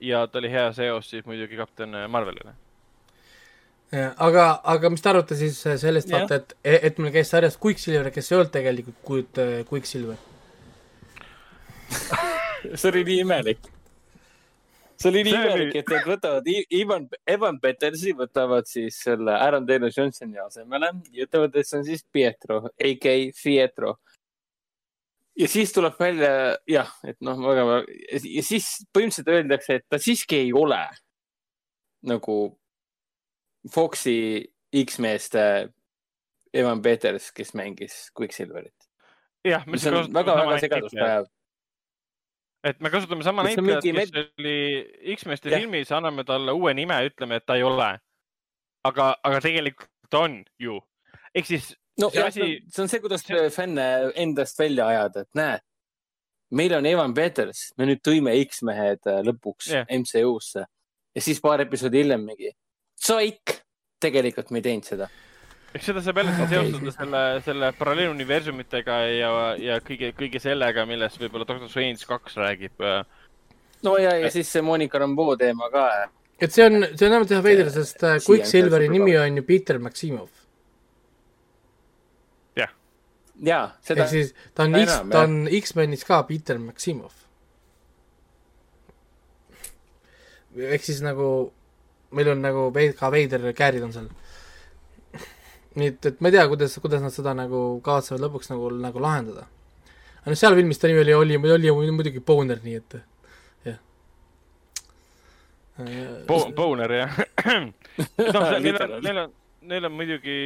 ja 0.00 0.26
ta 0.26 0.38
oli 0.38 0.50
hea 0.52 0.72
seos 0.72 1.10
siis 1.10 1.26
muidugi 1.26 1.56
kapten 1.56 1.96
Marvelile. 2.08 2.54
aga, 4.16 4.60
aga 4.64 4.90
mis 4.90 5.02
te 5.02 5.08
arvate 5.08 5.38
siis 5.38 5.62
sellest, 5.62 6.10
vaata, 6.12 6.42
et, 6.42 6.54
et 6.64 6.98
meil 6.98 7.12
käis 7.14 7.30
sarjas 7.30 7.58
Quicksilver, 7.64 8.10
kes 8.12 8.32
ei 8.32 8.38
olnud 8.38 8.52
tegelikult 8.52 9.00
Quick, 9.08 9.42
Quicksilver 9.70 10.16
see 12.76 12.90
oli 12.90 13.04
nii 13.08 13.20
imelik 13.24 13.70
see 14.98 15.10
oli 15.12 15.22
nii 15.26 15.34
imelik, 15.36 15.76
et 15.78 15.90
nad 15.92 16.06
võtavad 16.10 16.48
Ivan, 16.74 17.06
Evan 17.28 17.60
Petersi 17.62 18.14
võtavad 18.18 18.66
siis 18.68 18.98
selle 19.04 19.34
Aaron 19.36 19.66
Taylor 19.66 19.92
Johnsoni 19.94 20.40
asemele 20.42 20.90
ja 21.14 21.26
ütlevad, 21.28 21.54
et 21.54 21.68
see 21.68 21.78
on 21.78 21.86
siis 21.86 22.02
Pietro, 22.12 22.64
AK 22.74 23.06
Pietro. 23.38 23.96
Ja 25.38 25.48
siis 25.48 25.72
tuleb 25.72 25.98
välja 26.00 26.56
jah, 26.68 26.90
et 27.06 27.18
noh, 27.24 27.38
väga 27.46 27.82
ja 28.12 28.44
siis 28.44 28.70
põhimõtteliselt 28.94 29.32
öeldakse, 29.34 29.78
et 29.80 29.86
ta 29.88 30.00
siiski 30.02 30.42
ei 30.44 30.52
ole 30.56 30.80
nagu 32.08 32.38
Foxi 33.74 34.46
X-meeste 34.84 35.42
Evan 36.54 36.82
Peters, 36.82 37.32
kes 37.34 37.54
mängis 37.58 38.08
Quicksilverit. 38.18 38.88
jah, 39.46 39.66
mis 39.66 39.86
on 39.86 40.06
väga-väga 40.14 40.60
segadust 40.62 40.98
vajav 40.98 41.28
et 42.66 42.80
me 42.80 42.90
kasutame 42.90 43.24
sama 43.26 43.44
näitlejat, 43.46 43.84
kes 43.84 44.12
med... 44.12 44.30
oli 44.38 45.14
X-meeste 45.16 45.52
filmis, 45.52 45.92
anname 45.94 46.24
talle 46.26 46.54
uue 46.56 46.74
nime, 46.74 46.98
ütleme, 47.06 47.38
et 47.38 47.46
ta 47.46 47.58
ei 47.58 47.64
ole. 47.66 47.90
aga, 48.88 49.12
aga 49.24 49.40
tegelikult 49.44 50.14
on 50.18 50.40
ju. 50.58 50.80
ehk 51.34 51.46
siis. 51.46 51.74
No 52.02 52.10
see, 52.14 52.24
asi... 52.24 52.48
see 52.72 52.84
on 52.84 52.92
see, 52.92 53.02
kuidas 53.04 53.24
see... 53.26 53.48
fänne 53.54 53.86
endast 54.14 54.58
välja 54.58 54.88
ajada, 54.92 55.26
et 55.26 55.38
näe, 55.38 55.60
meil 56.58 56.74
on 56.78 56.88
Evan 56.88 57.14
Peters, 57.14 57.68
me 57.78 57.88
nüüd 57.90 58.02
tõime 58.04 58.34
X-mehed 58.46 59.08
äh, 59.10 59.22
lõpuks 59.26 59.72
yeah. 59.74 59.88
MCU-sse 59.92 60.64
ja 60.64 61.24
siis 61.24 61.40
paar 61.44 61.64
episoodi 61.64 62.04
hiljem 62.04 62.26
mingi, 62.28 62.52
tsoik, 63.00 63.58
tegelikult 64.02 64.52
me 64.54 64.62
ei 64.62 64.70
teinud 64.70 64.88
seda 64.88 65.10
eks 65.74 65.88
seda 65.90 66.02
saab 66.04 66.20
jälle 66.20 66.34
seostada 66.48 66.92
selle, 66.94 67.22
selle 67.44 67.70
paralleeluniversumitega 67.78 68.98
ja, 69.12 69.32
ja 69.60 69.78
kõige, 69.84 70.12
kõige 70.16 70.40
sellega, 70.42 70.84
millest 70.88 71.20
võib-olla 71.20 71.46
Doctor 71.48 71.68
Strange 71.70 72.08
kaks 72.08 72.38
räägib. 72.40 72.84
no 73.84 73.96
ja, 74.00 74.14
ja 74.22 74.30
siis 74.32 74.50
see 74.52 74.64
Monika 74.64 75.00
Rambeau 75.02 75.36
teema 75.40 75.68
ka. 75.72 75.84
et 76.40 76.54
see 76.54 76.64
on, 76.64 76.80
see 76.94 77.06
on 77.06 77.12
vähemalt 77.12 77.36
jah 77.36 77.44
veider, 77.44 77.70
sest 77.74 78.02
äh, 78.02 78.18
Quicksilveri 78.24 78.88
nimi 78.92 79.16
on 79.20 79.42
ju 79.42 79.44
Peter 79.44 79.78
Maximov. 79.78 80.30
Jaa, 83.44 83.64
seda. 83.82 84.04
ehk 84.04 84.10
siis 84.10 84.34
ta 84.54 84.66
on 84.66 84.78
X, 84.80 84.98
ta 85.12 85.24
on 85.26 85.36
X-menis 85.60 86.04
ka 86.08 86.22
Peter 86.28 86.58
Maximov. 86.58 87.12
ehk 90.58 90.84
siis 90.84 91.02
nagu 91.04 91.52
meil 92.10 92.32
on 92.32 92.42
nagu 92.42 92.70
veid-, 92.74 92.96
ka 92.98 93.12
veider 93.12 93.44
käärid 93.54 93.84
on 93.84 93.92
seal 93.94 94.08
nii 95.78 95.92
et, 95.92 96.08
et 96.10 96.20
ma 96.22 96.30
ei 96.30 96.36
tea, 96.36 96.46
kuidas, 96.50 96.74
kuidas 96.82 97.02
nad 97.04 97.14
seda 97.14 97.34
nagu 97.36 97.60
kavatsevad 97.84 98.24
lõpuks 98.24 98.50
nagu, 98.52 98.70
nagu 98.82 99.02
lahendada. 99.02 99.46
aga 100.22 100.32
noh, 100.32 100.38
seal 100.38 100.56
filmis 100.58 100.80
ta 100.80 100.90
nimi 100.90 101.04
oli, 101.04 101.14
oli, 101.14 101.38
oli, 101.38 101.70
oli 101.70 101.94
muidugi 101.94 102.22
Boner, 102.24 102.60
nii 102.64 102.78
et 102.80 102.98
jah. 103.68 103.78
Bo-, 106.28 106.48
Boner, 106.56 106.96
jah. 107.02 107.20
noh, 108.34 108.48
neil 108.58 108.80
on, 108.82 108.96
neil 109.04 109.22
on, 109.24 109.36
neil 109.72 109.88
on 109.90 109.94
muidugi, 109.94 110.38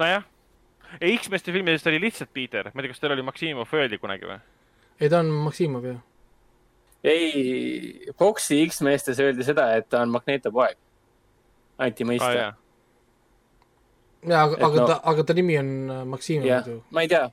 nojah, 0.00 0.26
ei 1.00 1.16
X-meeste 1.18 1.52
filmides 1.54 1.84
ta 1.84 1.92
oli 1.92 2.02
lihtsalt 2.02 2.32
Peter, 2.34 2.70
ma 2.72 2.80
ei 2.80 2.88
tea, 2.88 2.94
kas 2.94 3.02
tal 3.02 3.14
oli 3.16 3.26
Maksimov 3.26 3.74
öeldi 3.78 4.00
kunagi 4.02 4.28
või? 4.28 4.38
ei, 5.00 5.08
ta 5.08 5.20
on 5.20 5.32
Maksimov, 5.46 5.86
jah. 5.86 6.00
ei, 7.04 8.12
Foxi 8.18 8.62
X-meestes 8.68 9.20
öeldi 9.22 9.46
seda, 9.46 9.70
et 9.78 9.88
ta 9.90 10.02
on 10.04 10.12
Magneto 10.14 10.52
poeg 10.54 10.78
anti 11.80 12.06
mõista 12.08 12.30
ah,. 12.30 12.56
jaa, 14.26 14.44
aga, 14.44 14.56
aga 14.58 14.74
no, 14.76 14.86
ta, 14.88 14.96
aga 15.12 15.26
ta 15.26 15.36
nimi 15.36 15.58
on 15.60 15.70
äh, 15.88 16.02
Maxim 16.14 16.44
muidu. 16.44 16.80
ma 16.92 17.04
ei 17.04 17.12
tea. 17.12 17.26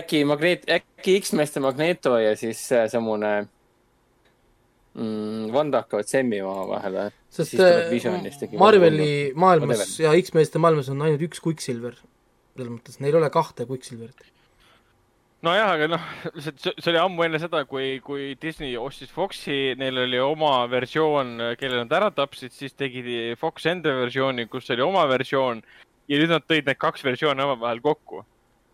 äkki 0.00 0.24
Magneet, 0.28 0.68
äkki 0.70 1.18
X-meeste 1.20 1.62
Magneto 1.64 2.16
ja 2.20 2.36
siis 2.38 2.62
äh, 2.72 2.86
samune 2.92 3.48
mm, 4.94 5.52
Wanda 5.54 5.84
hakkavad 5.84 6.10
semmima 6.10 6.50
omavahel. 6.50 7.12
sest 7.30 7.60
äh, 7.60 8.58
Marveli 8.58 9.32
maailmas 9.34 9.98
ja 10.00 10.14
X-meeste 10.18 10.62
maailmas 10.62 10.90
on 10.92 11.02
ainult 11.06 11.24
üks 11.28 11.42
Quicksilver. 11.44 11.96
selles 12.56 12.72
mõttes, 12.72 13.00
neil 13.00 13.14
ei 13.14 13.22
ole 13.22 13.30
kahte 13.32 13.66
Quicksilverit 13.68 14.30
nojah, 15.46 15.70
aga 15.74 15.88
noh, 15.88 16.08
see, 16.36 16.52
see 16.72 16.90
oli 16.92 17.00
ammu 17.00 17.24
enne 17.24 17.40
seda, 17.40 17.62
kui, 17.68 17.94
kui 18.04 18.34
Disney 18.40 18.74
ostis 18.76 19.12
Foxi, 19.14 19.74
neil 19.80 20.02
oli 20.02 20.20
oma 20.20 20.66
versioon, 20.70 21.38
kelle 21.60 21.80
nad 21.82 21.94
ära 21.96 22.10
tapsid, 22.14 22.52
siis 22.52 22.76
tegid 22.76 23.08
Fox 23.40 23.68
enda 23.70 23.94
versiooni, 24.02 24.46
kus 24.52 24.68
oli 24.74 24.84
oma 24.84 25.06
versioon 25.10 25.62
ja 26.10 26.20
nüüd 26.20 26.34
nad 26.34 26.44
tõid 26.48 26.68
need 26.68 26.80
kaks 26.80 27.04
versiooni 27.06 27.46
omavahel 27.46 27.82
kokku. 27.84 28.24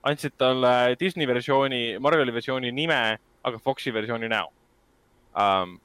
andsid 0.07 0.37
talle 0.39 0.95
Disney 1.01 1.27
versiooni, 1.27 1.99
Marveli 1.99 2.35
versiooni 2.35 2.71
nime, 2.73 3.19
aga 3.43 3.59
Foxi 3.59 3.95
versiooni 3.95 4.31
näo 4.31 4.51
um,. 5.35 5.81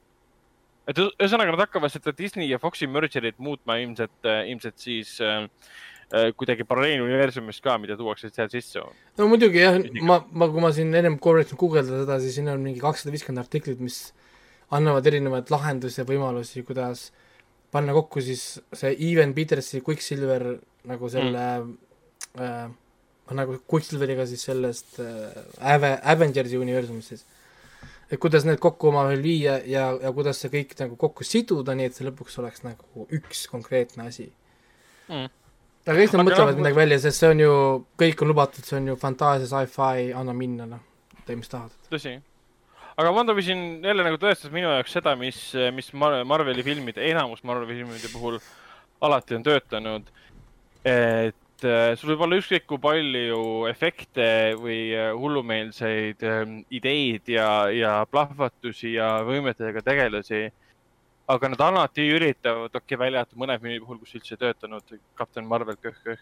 Et 0.89 0.97
ühesõnaga, 0.97 1.53
nad 1.53 1.65
hakkavad 1.67 1.93
seda 1.93 2.13
Disney 2.17 2.49
ja 2.49 2.59
Foxi 2.59 2.89
merger'it 2.89 3.37
muutma 3.39 3.77
ilmselt, 3.83 4.17
ilmselt 4.25 4.81
siis 4.81 5.17
uh, 5.21 5.45
Äh, 6.11 6.33
kuidagi 6.35 6.65
paralleeluniversumist 6.67 7.63
ka, 7.63 7.77
mida 7.79 7.95
tuuakse 7.95 8.27
sealt 8.35 8.51
sisse. 8.51 8.81
no 9.15 9.27
muidugi 9.31 9.61
jah, 9.61 9.77
ma, 10.03 10.17
ma, 10.35 10.49
kui 10.51 10.59
ma 10.59 10.71
siin 10.75 10.89
ennem 10.91 11.15
korraks 11.23 11.55
guugeldada 11.55 12.01
seda, 12.01 12.17
siis 12.19 12.35
siin 12.35 12.49
on 12.51 12.59
mingi 12.59 12.81
kakssada 12.83 13.13
viiskümmend 13.13 13.39
artiklit, 13.39 13.79
mis 13.79 13.99
annavad 14.75 15.07
erinevaid 15.07 15.47
lahendusi 15.53 16.01
ja 16.01 16.05
võimalusi, 16.09 16.65
kuidas 16.67 17.05
panna 17.71 17.95
kokku 17.95 18.19
siis 18.25 18.43
see 18.75 18.91
Even 19.07 19.31
Petersi 19.37 19.79
Quicksilver 19.87 20.49
nagu 20.91 21.11
selle 21.13 21.45
mm. 21.61 21.71
äh, 22.43 22.67
nagu 23.39 23.55
Quicksilveriga 23.71 24.27
siis 24.27 24.43
sellest 24.49 24.99
äh, 24.99 25.31
Ave-, 25.63 25.95
Avengersi 26.11 26.59
universumist 26.59 27.15
siis. 27.15 27.23
Et 28.11 28.19
kuidas 28.19 28.43
need 28.45 28.59
kokku 28.59 28.91
omavahel 28.91 29.21
viia 29.23 29.59
ja, 29.65 29.89
ja 30.01 30.11
kuidas 30.15 30.41
see 30.43 30.51
kõik 30.53 30.75
nagu 30.79 30.97
kokku 30.99 31.23
siduda, 31.27 31.75
nii 31.77 31.89
et 31.89 31.97
see 31.97 32.07
lõpuks 32.07 32.39
oleks 32.43 32.65
nagu 32.67 33.07
üks 33.09 33.45
konkreetne 33.51 34.09
asi 34.11 34.27
mm 35.07 35.29
aga 35.89 36.03
eks 36.03 36.15
nad 36.15 36.25
mõtlevad 36.27 36.59
midagi 36.59 36.77
välja, 36.77 36.97
sest 37.01 37.23
see 37.23 37.31
on 37.33 37.41
ju, 37.41 37.53
kõik 37.99 38.21
on 38.23 38.31
lubatud, 38.31 38.65
see 38.65 38.77
on 38.77 38.91
ju 38.91 38.97
fantaasia, 39.01 39.49
sci-fi, 39.49 40.11
anna 40.17 40.35
minna, 40.37 40.67
noh, 40.69 40.83
tee 41.25 41.37
mis 41.39 41.49
tahad. 41.49 41.73
tõsi. 41.91 42.17
aga 43.01 43.13
WandaVision 43.15 43.63
jälle 43.87 44.05
nagu 44.05 44.19
tõestas 44.21 44.53
minu 44.53 44.69
jaoks 44.69 44.93
seda, 44.97 45.15
mis, 45.17 45.39
mis 45.73 45.91
Marveli 45.97 46.65
filmide, 46.65 47.03
enamus 47.09 47.41
Marveli 47.47 47.79
filmide 47.79 48.11
puhul 48.13 48.37
alati 49.01 49.39
on 49.39 49.47
töötanud. 49.47 50.11
et 50.85 51.37
äh, 51.67 51.93
sul 51.99 52.13
võib 52.13 52.25
olla 52.25 52.39
ükskõik 52.41 52.65
kui 52.69 52.81
palju 52.81 53.41
efekte 53.69 54.27
või 54.59 54.79
äh, 54.95 55.11
hullumeelseid 55.17 56.25
ähm, 56.27 56.57
ideid 56.73 57.29
ja, 57.31 57.69
ja 57.73 57.93
plahvatusi 58.11 58.95
ja 58.95 59.19
võimetega 59.27 59.83
tegelasi 59.85 60.49
aga 61.31 61.51
nad 61.51 61.61
alati 61.61 62.05
üritavad, 62.11 62.71
okei 62.73 62.95
okay,, 62.95 62.99
välja 62.99 63.21
arvatud 63.21 63.41
mõne 63.41 63.57
filmi 63.61 63.81
puhul, 63.83 63.99
kus 64.01 64.15
üldse 64.17 64.35
ei 64.35 64.41
töötanud, 64.41 64.95
Kapten 65.19 65.47
Marvel, 65.47 65.77
köh-köh 65.81 66.19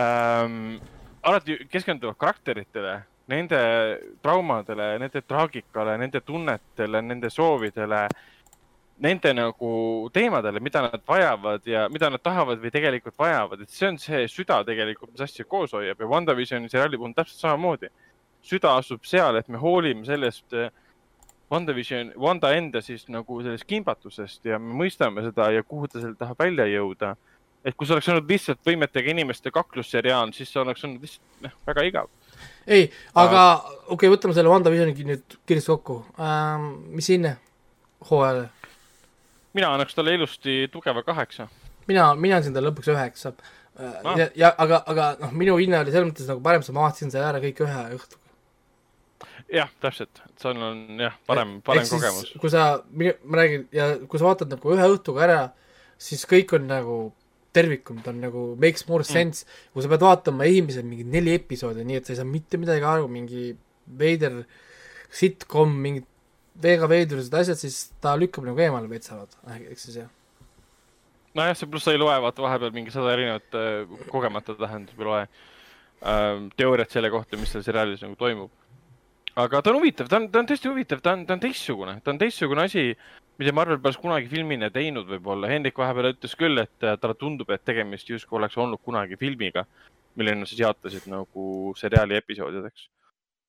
ähm,. 0.00 0.78
alati 1.22 1.58
keskenduvad 1.70 2.18
karakteritele, 2.18 2.94
nende 3.28 3.60
traumadele, 4.22 4.90
nende 5.02 5.22
traagikale, 5.26 5.96
nende 6.00 6.20
tunnetele, 6.24 7.02
nende 7.04 7.30
soovidele, 7.32 8.06
nende 8.98 9.32
nagu 9.36 9.70
teemadele, 10.14 10.60
mida 10.60 10.82
nad 10.88 11.02
vajavad 11.06 11.66
ja 11.66 11.86
mida 11.92 12.10
nad 12.10 12.22
tahavad 12.22 12.58
või 12.62 12.72
tegelikult 12.74 13.14
vajavad, 13.18 13.62
et 13.62 13.70
see 13.70 13.88
on 13.92 13.98
see 14.02 14.24
süda 14.30 14.58
tegelikult, 14.66 15.12
mis 15.12 15.22
asja 15.28 15.46
koos 15.46 15.74
hoiab 15.76 16.00
ja 16.02 16.10
WandaVisioni 16.10 16.70
seriaali 16.70 16.98
puhul 16.98 17.14
täpselt 17.16 17.46
samamoodi. 17.46 17.90
süda 18.48 18.76
asub 18.78 19.04
seal, 19.04 19.36
et 19.36 19.48
me 19.48 19.58
hoolime 19.58 20.06
sellest 20.06 20.54
äh, 20.54 20.70
WandaVision, 21.50 22.12
Wanda 22.16 22.52
enda 22.52 22.80
siis 22.84 23.06
nagu 23.08 23.40
sellest 23.42 23.66
kimbatusest 23.68 24.44
ja 24.44 24.58
me 24.60 24.74
mõistame 24.82 25.24
seda 25.24 25.48
ja 25.54 25.64
kuhu 25.64 25.88
ta 25.88 26.02
seal 26.02 26.14
tahab 26.18 26.38
välja 26.38 26.66
jõuda. 26.68 27.16
et 27.64 27.74
kui 27.74 27.86
see 27.86 27.92
oleks 27.96 28.08
olnud 28.08 28.30
lihtsalt 28.30 28.60
võimetega 28.64 29.10
inimeste 29.10 29.50
kaklusseriaal, 29.50 30.30
siis 30.32 30.48
see 30.52 30.60
oleks 30.62 30.84
olnud 30.86 31.02
lihtsalt 31.02 31.42
noh, 31.42 31.56
väga 31.66 31.84
igav. 31.88 32.10
ei, 32.66 32.90
aga 33.14 33.42
okei 33.64 33.96
okay,, 33.96 34.12
võtame 34.12 34.36
selle 34.36 34.52
WandaVisioni 34.52 35.08
nüüd 35.08 35.38
kiiresti 35.46 35.72
kokku 35.72 36.04
ähm,. 36.20 36.70
mis 36.94 37.08
hinne 37.08 37.36
hooajale? 38.10 38.48
Mina 39.56 39.72
annaks 39.74 39.96
talle 39.96 40.14
ilusti 40.18 40.60
tugeva 40.72 41.02
kaheksa. 41.06 41.48
mina, 41.86 42.12
mina 42.14 42.40
andsin 42.40 42.56
talle 42.56 42.72
lõpuks 42.72 42.92
üheksa 42.94 43.34
ah.. 43.34 44.14
ja, 44.18 44.30
ja 44.36 44.54
aga, 44.58 44.82
aga 44.86 45.10
noh, 45.22 45.34
minu 45.36 45.58
hinne 45.60 45.82
oli 45.82 45.94
selles 45.94 46.10
mõttes 46.10 46.30
nagu 46.30 46.42
parem, 46.44 46.64
sest 46.64 46.76
ma 46.76 46.88
vaatasin 46.88 47.14
selle 47.14 47.28
ära 47.30 47.42
kõik 47.44 47.62
ühe 47.66 47.84
õhtuga 47.98 48.26
jah, 49.52 49.70
täpselt, 49.82 50.20
et 50.26 50.42
see 50.42 50.52
on 50.52 51.00
jah, 51.00 51.14
parem, 51.28 51.58
parem 51.64 51.84
Eks 51.84 51.94
kogemus. 51.94 52.32
kui 52.40 52.52
sa, 52.52 52.66
ma 52.92 53.40
räägin, 53.40 53.64
ja 53.74 53.92
kui 54.04 54.20
sa 54.20 54.28
vaatad 54.28 54.52
nagu 54.52 54.74
ühe 54.74 54.90
õhtuga 54.92 55.24
ära, 55.24 55.38
siis 56.00 56.26
kõik 56.28 56.52
on 56.58 56.68
nagu 56.70 56.98
tervikum, 57.56 58.02
ta 58.04 58.12
on 58.12 58.20
nagu 58.22 58.44
makes 58.60 58.84
more 58.90 59.02
mm. 59.02 59.10
sense 59.10 59.46
mm., 59.46 59.72
kui 59.74 59.84
sa 59.84 59.90
pead 59.92 60.04
vaatama 60.04 60.46
esimesed 60.48 60.86
mingid 60.86 61.08
neli 61.12 61.34
episoodi, 61.38 61.86
nii 61.88 62.00
et 62.00 62.06
sa 62.08 62.14
ei 62.14 62.20
saa 62.20 62.28
mitte 62.28 62.60
midagi 62.60 62.84
aru, 62.86 63.08
mingi 63.10 63.50
veider 63.98 64.42
sitcom, 65.08 65.72
mingid 65.86 66.06
väga 66.62 66.88
veidrused 66.90 67.34
asjad, 67.34 67.60
siis 67.60 67.80
ta 68.02 68.14
lükkab 68.18 68.46
nagu 68.48 68.62
eemale 68.64 68.90
veits 68.90 69.12
eks 69.70 69.88
siis 69.88 70.00
jah. 70.02 70.08
nojah, 71.34 71.56
see 71.56 71.70
pluss 71.70 71.86
sa 71.86 71.94
ei 71.94 72.00
loe 72.00 72.16
vaata 72.24 72.42
vahepeal 72.42 72.74
mingi 72.74 72.94
sada 72.94 73.12
erinevat 73.14 73.58
äh, 73.58 73.98
kogemata 74.10 74.56
tähendab, 74.58 74.98
ei 74.98 75.10
loe 75.10 75.20
äh, 75.24 76.48
teooriat 76.56 76.90
selle 76.90 77.10
kohta, 77.14 77.40
mis 77.40 77.52
seal 77.54 77.66
seriaalis 77.66 78.02
nagu 78.06 78.18
toimub 78.18 78.50
aga 79.38 79.62
ta 79.62 79.70
on 79.70 79.78
huvitav, 79.78 80.08
ta 80.10 80.18
on, 80.18 80.26
ta 80.32 80.42
on 80.42 80.48
tõesti 80.50 80.70
huvitav, 80.70 81.00
ta 81.02 81.14
on, 81.14 81.24
ta 81.26 81.36
on 81.36 81.42
teistsugune, 81.42 81.94
ta 82.02 82.12
on 82.12 82.18
teistsugune 82.20 82.64
asi, 82.66 82.84
mida 83.38 83.54
Marvel 83.54 83.78
poleks 83.82 84.00
kunagi 84.02 84.30
filmina 84.30 84.70
teinud 84.74 85.06
võib-olla. 85.12 85.50
Hendrik 85.52 85.78
vahepeal 85.78 86.10
ütles 86.10 86.34
küll, 86.38 86.58
et 86.62 86.86
äh, 86.86 86.96
talle 87.00 87.14
tundub, 87.18 87.50
et 87.54 87.62
tegemist 87.66 88.10
justkui 88.10 88.40
oleks 88.40 88.58
olnud 88.58 88.82
kunagi 88.82 89.18
filmiga, 89.20 89.64
mille 90.18 90.34
nad 90.34 90.50
siis 90.50 90.64
jaotasid 90.64 91.06
nagu 91.10 91.74
seriaali 91.78 92.18
episoodideks. 92.18 92.88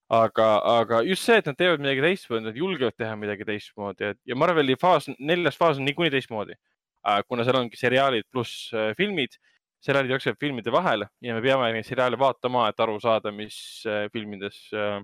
Aga, 0.10 0.48
aga 0.80 1.04
just 1.06 1.28
see, 1.28 1.38
et 1.38 1.46
nad 1.50 1.58
teevad 1.58 1.84
midagi 1.84 2.04
teistmoodi, 2.06 2.48
nad 2.48 2.58
julgevad 2.58 2.98
teha 2.98 3.14
midagi 3.20 3.46
teistmoodi 3.48 4.14
ja 4.26 4.38
Marveli 4.38 4.76
faas, 4.82 5.08
neljas 5.20 5.58
faas 5.60 5.78
on 5.78 5.86
niikuinii 5.86 6.14
teistmoodi. 6.18 6.58
Äh, 7.08 7.22
kuna 7.28 7.46
seal 7.48 7.62
ongi 7.62 7.80
seriaalid 7.80 8.28
pluss 8.34 8.74
äh, 8.76 8.92
filmid, 8.98 9.38
seriaalid 9.86 10.12
jooksevad 10.16 10.40
filmide 10.42 10.74
vahel 10.76 11.06
ja 11.24 11.36
me 11.38 11.44
peame 11.46 11.70
neid 11.76 11.88
seriaale 11.88 12.20
vaatama, 12.20 12.68
et 12.72 12.82
aru 12.84 12.98
saada, 13.00 13.32
mis 13.32 13.60
filmides 14.12 14.66
äh, 14.76 14.98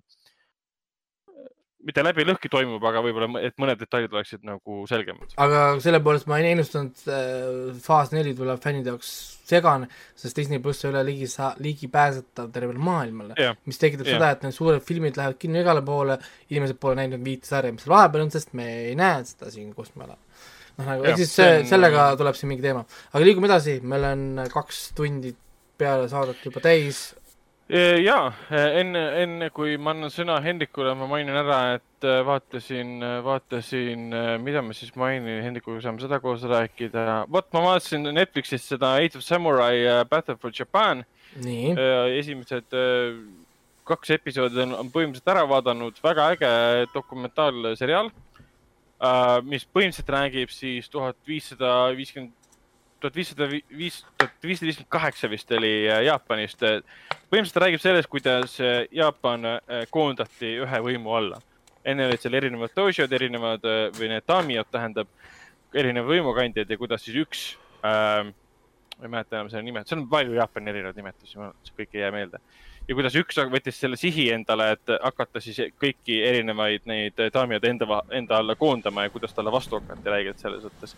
mitte 1.85 2.03
läbi 2.05 2.25
lõhki 2.25 2.49
toimub, 2.51 2.83
aga 2.89 3.01
võib-olla, 3.05 3.41
et 3.45 3.55
mõned 3.61 3.79
detailid 3.79 4.13
oleksid 4.15 4.43
nagu 4.47 4.83
selgemad. 4.89 5.35
aga 5.41 5.63
selle 5.83 6.01
poolest 6.03 6.27
ma 6.29 6.39
ei 6.41 6.51
ennustanud 6.55 7.05
äh,, 7.05 7.77
faas 7.85 8.11
neli 8.15 8.33
tuleb 8.37 8.61
fännide 8.63 8.93
jaoks 8.93 9.11
segane, 9.45 9.89
sest 10.17 10.39
Disney 10.39 10.61
pluss 10.63 10.85
ei 10.85 10.91
ole 10.91 11.03
ligi 11.05 11.29
ligipääsetav 11.61 12.49
tervele 12.55 12.81
maailmale 12.81 13.37
yeah.. 13.39 13.57
mis 13.69 13.79
tekitab 13.81 14.09
yeah. 14.09 14.17
seda, 14.17 14.31
et 14.33 14.45
need 14.47 14.57
suured 14.57 14.83
filmid 14.85 15.19
lähevad 15.19 15.39
kinno 15.41 15.61
igale 15.61 15.85
poole, 15.85 16.17
inimesed 16.49 16.81
pole 16.81 16.97
näinud 17.01 17.23
viite 17.25 17.49
sarja, 17.49 17.73
mis 17.75 17.85
seal 17.85 17.95
vahepeal 17.95 18.25
on, 18.25 18.33
sest 18.33 18.53
me 18.57 18.67
ei 18.89 18.95
näe 18.99 19.21
seda 19.29 19.53
siin, 19.53 19.71
kus 19.77 19.93
me 19.95 20.07
oleme. 20.07 20.21
noh, 20.79 20.89
nagu 20.89 21.09
ehk 21.09 21.21
siis 21.21 21.35
see, 21.37 21.59
sellega 21.69 22.11
tuleb 22.19 22.37
siin 22.39 22.53
mingi 22.53 22.65
teema. 22.65 22.85
aga 23.13 23.25
liigume 23.25 23.51
edasi, 23.51 23.77
meil 23.85 24.09
on 24.09 24.25
kaks 24.53 24.87
tundi 24.97 25.35
peale 25.77 26.09
saadet 26.11 26.41
juba 26.45 26.63
täis. 26.63 27.07
Ja 27.69 28.17
enne, 28.53 29.01
enne 29.23 29.49
kui 29.53 29.73
ma 29.81 29.95
annan 29.95 30.11
sõna 30.13 30.37
Hendrikule, 30.43 30.91
ma 30.97 31.07
mainin 31.09 31.33
ära, 31.33 31.59
et 31.79 32.05
äh, 32.05 32.19
vaatasin, 32.25 32.99
vaatasin, 33.25 34.03
äh, 34.13 34.33
mida 34.41 34.61
ma 34.61 34.75
siis 34.77 34.93
mainin, 34.99 35.41
Hendrikuga 35.41 35.81
saame 35.81 36.03
seda 36.03 36.19
koos 36.21 36.45
rääkida. 36.45 37.25
vot 37.31 37.49
ma 37.53 37.63
vaatasin 37.71 38.05
Netflixist 38.13 38.69
seda 38.69 38.99
Eight 39.01 39.17
of 39.17 39.25
Samurai 39.25 39.81
äh, 39.81 40.03
Battle 40.05 40.37
for 40.37 40.51
Japan. 40.53 41.05
esimesed 41.35 42.71
kaks 43.83 44.11
episoodi 44.15 44.61
on, 44.63 44.71
on 44.77 44.91
põhimõtteliselt 44.93 45.33
ära 45.33 45.41
vaadanud, 45.49 45.97
väga 45.99 46.29
äge 46.31 46.51
dokumentaalseriaal, 46.93 48.07
mis 49.43 49.65
põhimõtteliselt 49.67 50.13
räägib 50.15 50.53
siis 50.53 50.87
tuhat 50.89 51.17
viissada 51.27 51.73
viiskümmend 51.97 52.31
tuhat 53.05 53.17
viissada 53.17 53.47
viis, 53.49 53.99
tuhat 54.17 54.47
viissada 54.47 54.69
viiskümmend 54.69 54.91
kaheksa 54.91 55.29
vist 55.29 55.51
oli 55.53 55.73
äh, 55.85 56.01
Jaapanist. 56.07 56.61
põhimõtteliselt 56.61 57.57
ta 57.57 57.63
räägib 57.65 57.83
sellest, 57.83 58.09
kuidas 58.09 58.57
äh, 58.63 58.85
Jaapan 58.95 59.45
äh, 59.51 59.83
koondati 59.93 60.55
ühe 60.63 60.81
võimu 60.87 61.13
alla. 61.17 61.41
enne 61.85 62.07
olid 62.07 62.21
seal 62.21 62.33
erinevad 62.33 62.73
dojod, 62.73 63.11
erinevad 63.13 63.65
või 63.93 64.07
need 64.09 64.25
tamiod 64.25 64.71
tähendab, 64.73 65.09
erinevad 65.73 66.09
võimukandjad 66.15 66.71
ja 66.71 66.77
kuidas 66.81 67.03
siis 67.05 67.19
üks 67.21 67.43
äh,, 67.85 68.25
ma 68.95 69.05
ei 69.05 69.11
mäleta 69.11 69.37
enam 69.37 69.51
selle 69.51 69.61
nime, 69.67 69.83
seal 69.85 70.01
on 70.01 70.07
palju 70.09 70.33
Jaapani 70.33 70.73
erinevaid 70.73 70.97
nimetusi, 70.97 71.37
see 71.37 71.77
kõik 71.77 71.93
ei 71.93 72.01
jää 72.01 72.15
meelde 72.15 72.41
ja 72.87 72.95
kuidas 72.95 73.15
üks 73.17 73.37
võttis 73.51 73.79
selle 73.81 73.97
sihi 73.97 74.27
endale, 74.33 74.71
et 74.75 74.93
hakata 75.01 75.41
siis 75.41 75.57
kõiki 75.81 76.19
erinevaid 76.27 76.85
neid 76.89 77.19
daamid 77.33 77.65
enda, 77.65 78.01
enda 78.13 78.39
alla 78.41 78.55
koondama 78.59 79.05
ja 79.05 79.13
kuidas 79.13 79.33
talle 79.33 79.53
vastu 79.53 79.79
hakati 79.79 80.13
räigelt 80.13 80.41
selles 80.41 80.65
mõttes. 80.67 80.95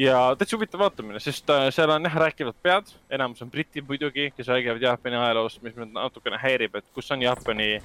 ja 0.00 0.20
täitsa 0.38 0.56
huvitav 0.56 0.80
vaatamine, 0.80 1.20
sest 1.20 1.50
äh, 1.52 1.68
seal 1.74 1.92
on 1.92 2.08
jah 2.08 2.18
rääkivad 2.24 2.56
pead, 2.62 2.92
enamus 3.10 3.42
on 3.44 3.50
britid 3.50 3.88
muidugi, 3.88 4.30
kes 4.36 4.48
räägivad 4.48 4.82
Jaapani 4.82 5.20
ajaloost, 5.20 5.62
mis 5.62 5.76
mind 5.76 5.92
natukene 5.96 6.40
häirib, 6.40 6.76
et 6.80 6.88
kus 6.94 7.10
on 7.12 7.22
Jaapani 7.22 7.76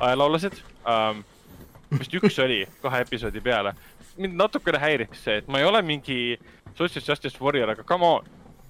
ajaloolased 0.00 0.62
um,. 0.84 1.24
vist 1.98 2.12
üks 2.12 2.36
oli 2.44 2.66
kahe 2.82 3.00
episoodi 3.00 3.40
peale. 3.40 3.74
mind 4.16 4.34
natukene 4.36 4.78
häiriks 4.78 5.24
see, 5.24 5.38
et 5.42 5.48
ma 5.48 5.60
ei 5.60 5.64
ole 5.64 5.82
mingi 5.82 6.38
social 6.74 7.04
justice 7.04 7.36
warrior, 7.40 7.70
aga 7.70 7.84
come 7.84 8.06
on. 8.06 8.24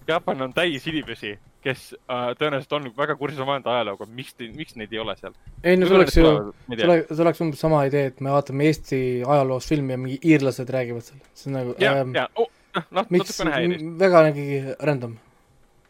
Jaapan 0.08 0.42
on 0.42 0.52
täis 0.56 0.86
inimesi 0.86 1.34
kes 1.68 1.84
äh, 1.94 2.30
tõenäoliselt 2.40 2.74
on 2.78 2.88
väga 2.96 3.16
kursis 3.20 3.40
omaenda 3.44 3.74
ajalooga, 3.76 4.08
miks, 4.16 4.34
miks 4.56 4.76
neid 4.80 4.92
ei 4.94 5.00
ole 5.02 5.14
seal? 5.18 5.36
ei 5.62 5.76
no 5.78 5.88
see 5.88 5.98
oleks 5.98 6.18
ju, 6.18 6.32
see 6.72 7.24
oleks, 7.24 7.42
umbes 7.44 7.62
sama 7.64 7.84
idee, 7.88 8.08
et 8.12 8.20
me 8.24 8.32
vaatame 8.34 8.68
Eesti 8.68 9.00
ajaloost 9.26 9.72
filmi 9.74 9.94
ja 9.94 10.00
mingi 10.00 10.18
iirlased 10.32 10.72
räägivad 10.74 11.06
seal, 11.06 11.22
see 11.36 11.50
on 11.50 11.58
nagu 11.58 11.78
ja 11.82 11.94
ähm,, 12.00 12.14
ja 12.16 12.26
oh, 12.40 12.50
noh, 12.76 13.08
natukene 13.08 13.56
häiris. 13.56 13.88
väga 14.00 14.26
nagu 14.28 14.76
random. 14.90 15.16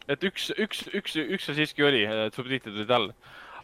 et 0.09 0.25
üks, 0.27 0.49
üks, 0.57 0.87
üks, 0.99 1.19
üks 1.19 1.49
see 1.49 1.61
siiski 1.61 1.85
oli, 1.87 2.05
subtiitrid 2.35 2.75
olid 2.75 2.95
all. 2.97 3.11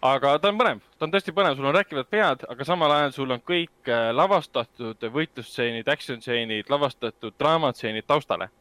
aga 0.05 0.35
ta 0.39 0.51
on 0.53 0.59
põnev, 0.61 0.83
ta 0.95 1.07
on 1.07 1.15
tõesti 1.15 1.35
põnev, 1.35 1.57
sul 1.57 1.71
on 1.71 1.75
rääkivad 1.75 2.11
pead, 2.11 2.45
aga 2.51 2.67
samal 2.67 2.93
ajal 2.99 3.15
sul 3.17 3.35
on 3.35 3.43
kõik 3.43 3.91
äh, 3.91 4.11
lavastatud 4.15 5.09
võitlusstseenid, 5.17 5.89
action 5.91 6.21
stseenid, 6.23 6.71
lavastatud 6.71 7.35
draamastseenid 7.41 8.07
taustale 8.07 8.51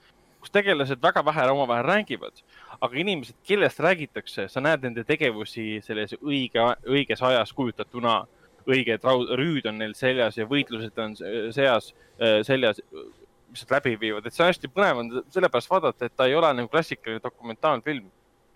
kus 0.44 0.52
tegelased 0.52 1.00
väga 1.00 1.22
vähe 1.24 1.46
omavahel 1.48 1.86
räägivad, 1.88 2.42
aga 2.80 2.98
inimesed, 2.98 3.36
kellest 3.46 3.80
räägitakse, 3.80 4.48
sa 4.48 4.62
näed 4.62 4.84
nende 4.86 5.04
tegevusi 5.06 5.80
selles 5.84 6.14
õige, 6.20 6.64
õiges 6.88 7.22
ajas 7.22 7.52
kujutatuna. 7.52 8.24
õiged 8.64 9.02
rüüd 9.36 9.66
on 9.68 9.76
neil 9.76 9.92
seljas 9.92 10.38
ja 10.38 10.46
võitlused 10.48 10.98
on 10.98 11.14
seas, 11.52 11.90
äh, 12.16 12.38
seljas, 12.42 12.78
mis 13.50 13.62
nad 13.66 13.74
läbi 13.76 13.98
viivad, 14.00 14.24
et 14.24 14.32
see 14.32 14.40
on 14.40 14.48
hästi 14.48 14.70
põnev 14.72 15.00
on 15.02 15.10
sellepärast 15.28 15.68
vaadata, 15.70 16.06
et 16.06 16.16
ta 16.16 16.24
ei 16.24 16.34
ole 16.34 16.48
nagu 16.56 16.68
klassikaline 16.72 17.20
dokumentaalfilm. 17.22 18.06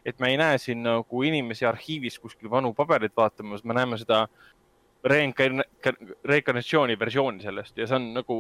et 0.04 0.20
me 0.20 0.30
ei 0.30 0.36
näe 0.40 0.58
siin 0.58 0.82
nagu 0.82 1.22
inimesi 1.22 1.66
arhiivis 1.66 2.18
kuskil 2.18 2.48
vanu 2.50 2.72
pabereid 2.72 3.12
vaatamas, 3.16 3.64
me 3.64 3.74
näeme 3.74 3.98
seda 3.98 4.28
reinkarnatsiooni 5.04 6.98
versiooni 6.98 7.42
sellest 7.42 7.76
ja 7.76 7.86
see 7.86 7.96
on 7.96 8.14
nagu 8.14 8.36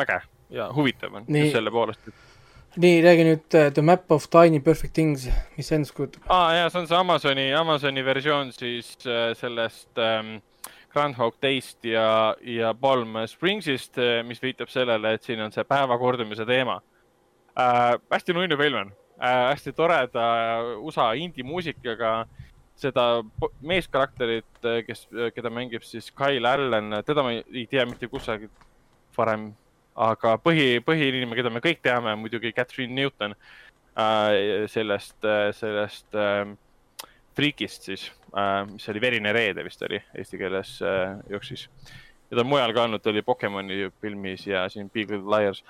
äge 0.00 0.20
ja 0.50 0.70
huvitav 0.74 1.14
on 1.14 1.24
Nii... 1.28 1.50
selle 1.52 1.70
poolest, 1.70 2.08
et 2.08 2.14
nii, 2.80 3.02
räägi 3.04 3.24
nüüd 3.28 3.54
uh, 3.54 3.68
The 3.74 3.82
Map 3.82 4.10
of 4.12 4.26
Tiny 4.30 4.60
Perfect 4.62 4.94
Things, 4.94 5.28
mis 5.56 5.68
see 5.68 5.76
endast 5.78 5.94
kujutab? 5.94 6.24
aa 6.26 6.40
ah, 6.48 6.54
jaa, 6.58 6.72
see 6.72 6.80
on 6.80 6.88
see 6.90 6.98
Amazoni, 6.98 7.46
Amazoni 7.54 8.04
versioon 8.06 8.50
siis 8.54 8.90
uh, 9.06 9.30
sellest 9.38 10.02
um, 10.02 10.34
Groundhog 10.94 11.36
Day'st 11.42 11.86
ja, 11.86 12.34
ja 12.40 12.74
Palm 12.74 13.18
Springsist 13.30 13.98
uh,, 14.02 14.18
mis 14.26 14.42
viitab 14.42 14.72
sellele, 14.72 15.14
et 15.14 15.26
siin 15.26 15.42
on 15.44 15.54
see 15.54 15.66
päeva 15.68 15.98
kordumise 16.00 16.46
teema 16.48 16.80
uh,. 16.80 17.94
hästi 18.12 18.36
nunnu 18.36 18.58
film 18.58 18.80
on 18.82 18.90
uh,, 18.90 19.48
hästi 19.52 19.74
toreda 19.76 20.28
USA 20.80 21.12
indie-muusikaga 21.14 22.16
seda 22.74 23.22
meeskarakterit, 23.62 24.64
kes, 24.88 25.06
keda 25.36 25.50
mängib 25.54 25.84
siis 25.86 26.08
Kyle 26.10 26.48
Allan, 26.50 26.96
teda 27.06 27.22
ma 27.22 27.36
ei 27.38 27.68
tea 27.70 27.84
mitte 27.86 28.10
kusagilt 28.10 28.64
varem 29.14 29.52
aga 29.94 30.34
põhi, 30.42 30.80
põhiinimene, 30.84 31.36
keda 31.38 31.52
me 31.54 31.62
kõik 31.64 31.82
teame, 31.84 32.14
on 32.14 32.22
muidugi 32.24 32.52
Catherine 32.56 32.94
Newton 32.94 33.34
äh, 33.34 34.66
sellest, 34.70 35.16
äh, 35.24 35.50
sellest 35.54 36.18
äh, 36.18 36.44
Freakist 37.34 37.88
siis 37.88 38.12
äh,, 38.36 38.64
mis 38.70 38.88
oli 38.88 39.02
Verine 39.02 39.32
reede 39.34 39.64
vist 39.66 39.82
oli 39.86 40.00
eesti 40.14 40.38
keeles 40.38 40.76
äh, 40.82 41.16
jooksis. 41.30 41.68
ja 42.30 42.36
ta 42.36 42.44
on 42.44 42.50
mujal 42.50 42.74
ka 42.74 42.86
olnud, 42.86 43.02
ta 43.02 43.10
oli 43.10 43.22
Pokemoni 43.22 43.90
filmis 44.00 44.46
ja 44.46 44.68
siin 44.68 44.90
Big 44.90 45.10
Little 45.10 45.30
Liars 45.30 45.64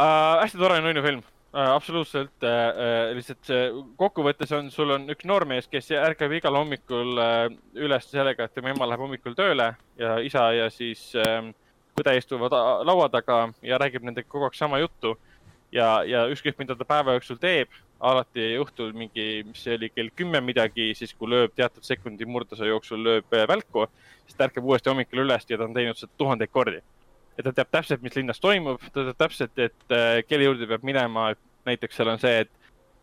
äh,. 0.00 0.40
hästi 0.42 0.58
tore 0.58 0.80
nunnu 0.80 1.02
film 1.02 1.22
äh,, 1.54 1.70
absoluutselt 1.70 2.46
äh, 2.46 2.58
äh, 2.68 3.14
lihtsalt 3.18 3.46
see 3.46 3.64
kokkuvõttes 3.98 4.54
on, 4.58 4.70
sul 4.74 4.94
on 4.94 5.08
üks 5.14 5.26
noormees, 5.26 5.70
kes 5.70 5.90
ärkab 5.98 6.34
igal 6.38 6.58
hommikul 6.58 7.18
äh, 7.18 7.46
üles 7.78 8.10
sellega, 8.10 8.46
et 8.46 8.54
tema 8.54 8.74
ema 8.74 8.90
läheb 8.90 9.06
hommikul 9.06 9.38
tööle 9.38 9.72
ja 9.98 10.18
isa 10.22 10.50
ja 10.54 10.70
siis 10.74 11.10
äh, 11.18 11.50
õde 12.00 12.16
istuvad 12.18 12.54
laua 12.86 13.08
taga 13.12 13.42
ja 13.62 13.78
räägib 13.80 14.06
nendega 14.06 14.28
kogu 14.28 14.48
aeg 14.48 14.56
sama 14.58 14.80
juttu. 14.80 15.16
ja, 15.72 16.02
ja 16.02 16.24
ükskõik, 16.26 16.56
mida 16.58 16.74
ta 16.74 16.84
päeva 16.84 17.12
jooksul 17.14 17.38
teeb, 17.38 17.70
alati 18.00 18.56
õhtul 18.58 18.94
mingi, 18.96 19.44
mis 19.46 19.60
see 19.62 19.76
oli, 19.76 19.90
kell 19.94 20.08
kümme 20.16 20.40
midagi, 20.42 20.88
siis 20.98 21.12
kui 21.14 21.30
lööb 21.30 21.52
teatud 21.54 21.84
sekundi 21.86 22.26
murdosa 22.26 22.66
jooksul 22.66 23.04
lööb 23.06 23.36
äh, 23.36 23.44
välku, 23.48 23.84
siis 24.24 24.38
ta 24.38 24.48
ärkab 24.48 24.66
uuesti 24.66 24.90
hommikul 24.90 25.22
üles 25.22 25.46
ja 25.46 25.58
ta 25.60 25.68
on 25.68 25.76
teinud 25.76 26.00
seda 26.00 26.10
tuhandeid 26.18 26.50
kordi. 26.50 26.80
ja 27.36 27.44
ta 27.46 27.52
teab 27.52 27.70
täpselt, 27.70 28.02
mis 28.02 28.16
linnas 28.16 28.42
toimub, 28.42 28.82
ta 28.90 29.04
teab 29.04 29.20
täpselt, 29.26 29.54
et 29.58 29.94
äh, 29.94 30.24
kelle 30.26 30.48
juurde 30.48 30.66
peab 30.66 30.82
minema, 30.86 31.30
et 31.36 31.42
näiteks 31.70 32.00
seal 32.00 32.10
on 32.10 32.18
see, 32.18 32.42
et 32.46 32.50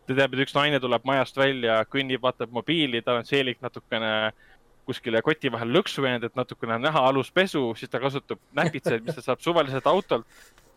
ta 0.06 0.18
teab, 0.18 0.34
et 0.34 0.44
üks 0.44 0.54
naine 0.58 0.80
tuleb 0.82 1.08
majast 1.08 1.40
välja, 1.40 1.80
kõnnib, 1.88 2.20
vaatab 2.22 2.52
mobiili, 2.52 3.00
tal 3.02 3.22
on 3.22 3.28
seelik 3.28 3.62
natukene 3.64 4.12
äh, 4.26 4.46
kuskile 4.88 5.20
koti 5.22 5.52
vahel 5.52 5.72
lõksu 5.76 6.04
jäänud, 6.06 6.24
et 6.24 6.36
natukene 6.38 6.78
on 6.78 6.86
näha 6.88 7.02
aluspesu, 7.10 7.62
siis 7.76 7.90
ta 7.92 8.00
kasutab 8.00 8.40
näpitsaid, 8.56 9.04
mis 9.04 9.18
ta 9.18 9.24
saab 9.24 9.42
suvaliselt 9.44 9.86
autolt. 9.90 10.26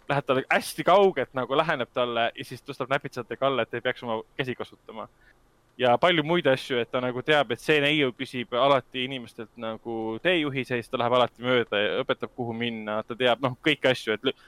Lähed 0.10 0.26
talle 0.28 0.44
hästi 0.52 0.84
kaugelt 0.84 1.32
nagu 1.38 1.56
läheneb 1.56 1.92
talle 1.96 2.26
ja 2.36 2.46
siis 2.46 2.64
tõstab 2.68 2.90
näpitsatega 2.92 3.48
alla, 3.48 3.64
et 3.64 3.78
ei 3.78 3.84
peaks 3.86 4.04
oma 4.04 4.20
käsi 4.38 4.56
kasutama. 4.56 5.08
ja 5.78 5.96
palju 5.98 6.24
muid 6.28 6.46
asju, 6.52 6.78
et 6.78 6.92
ta 6.92 7.00
nagu 7.02 7.22
teab, 7.26 7.52
et 7.52 7.62
see 7.62 7.80
neiu 7.82 8.12
küsib 8.14 8.52
alati 8.54 9.06
inimestelt 9.08 9.50
nagu 9.58 10.18
teejuhiseid, 10.22 10.90
ta 10.92 11.00
läheb 11.00 11.16
alati 11.18 11.46
mööda 11.46 11.80
ja 11.80 11.94
õpetab, 12.04 12.34
kuhu 12.36 12.54
minna, 12.54 13.00
ta 13.08 13.16
teab 13.16 13.42
noh, 13.42 13.56
kõiki 13.66 13.90
asju, 13.90 14.18
et 14.18 14.44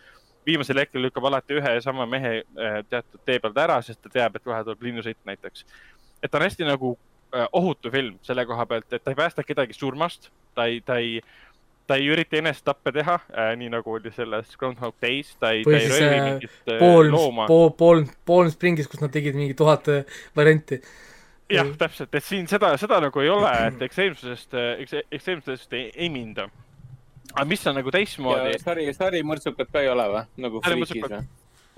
viimasel 0.45 0.83
hetkel 0.83 1.01
lükkab 1.07 1.25
alati 1.31 1.55
ühe 1.57 1.73
ja 1.77 1.81
sama 1.81 2.05
mehe 2.05 2.35
eh, 2.43 2.77
teatud 2.89 3.23
tee 3.25 3.39
pealt 3.39 3.57
ära, 3.57 3.79
sest 3.81 4.03
ta 4.03 4.11
teab, 4.11 4.35
et 4.35 4.43
kohe 4.43 4.59
tuleb 4.67 4.85
linnusõit 4.89 5.23
näiteks. 5.25 5.65
et 6.21 6.31
ta 6.31 6.37
on 6.37 6.47
hästi 6.49 6.67
nagu 6.67 6.97
Äh, 6.97 7.12
ohutu 7.53 7.91
film 7.91 8.19
selle 8.21 8.45
koha 8.45 8.65
pealt, 8.69 8.91
et 8.93 9.03
ta 9.03 9.13
ei 9.13 9.17
päästa 9.17 9.43
kedagi 9.45 9.73
surmast, 9.73 10.29
ta 10.55 10.65
ei, 10.69 10.81
ta 10.85 10.97
ei, 11.01 11.21
ta 11.87 11.97
ei 11.99 12.09
ürita 12.13 12.37
enesetappe 12.39 12.93
teha 12.95 13.19
äh,, 13.19 13.53
nii 13.59 13.71
nagu 13.73 13.95
oli 13.97 14.11
selles 14.13 14.57
Groundhog 14.59 14.95
Days, 15.01 15.33
ta 15.39 15.53
ei, 15.55 15.63
ta 15.65 15.77
ei 15.77 15.89
röövi 15.91 16.17
äh, 16.17 16.25
mingit 16.27 16.59
äh, 16.69 16.79
pool, 16.79 17.11
looma. 17.11 17.47
pool, 17.49 17.71
pool, 17.77 18.03
pool 18.25 18.51
Springis, 18.53 18.89
kus 18.91 19.01
nad 19.03 19.13
tegid 19.13 19.37
mingi 19.39 19.57
tuhat 19.57 19.89
varianti. 20.37 20.81
jah, 21.53 21.71
täpselt, 21.79 22.13
et 22.13 22.25
siin 22.25 22.49
seda, 22.51 22.73
seda 22.81 23.01
nagu 23.03 23.23
ei 23.23 23.31
ole, 23.33 23.53
et 23.69 23.81
ekstreemsusest, 23.87 24.59
ekstreemsusest 25.11 25.79
ei, 25.79 25.89
ei 25.95 26.11
minda. 26.13 26.49
aga 27.33 27.47
mis 27.49 27.65
on 27.67 27.81
nagu 27.81 27.93
teistmoodi. 27.93 28.59
sari, 28.63 28.89
sarimõrtsukat 28.93 29.73
ka 29.73 29.81
ei 29.85 29.89
ole 29.93 30.09
või, 30.17 30.27
nagu 30.45 30.61
Freakis 30.65 31.01
või? 31.01 31.23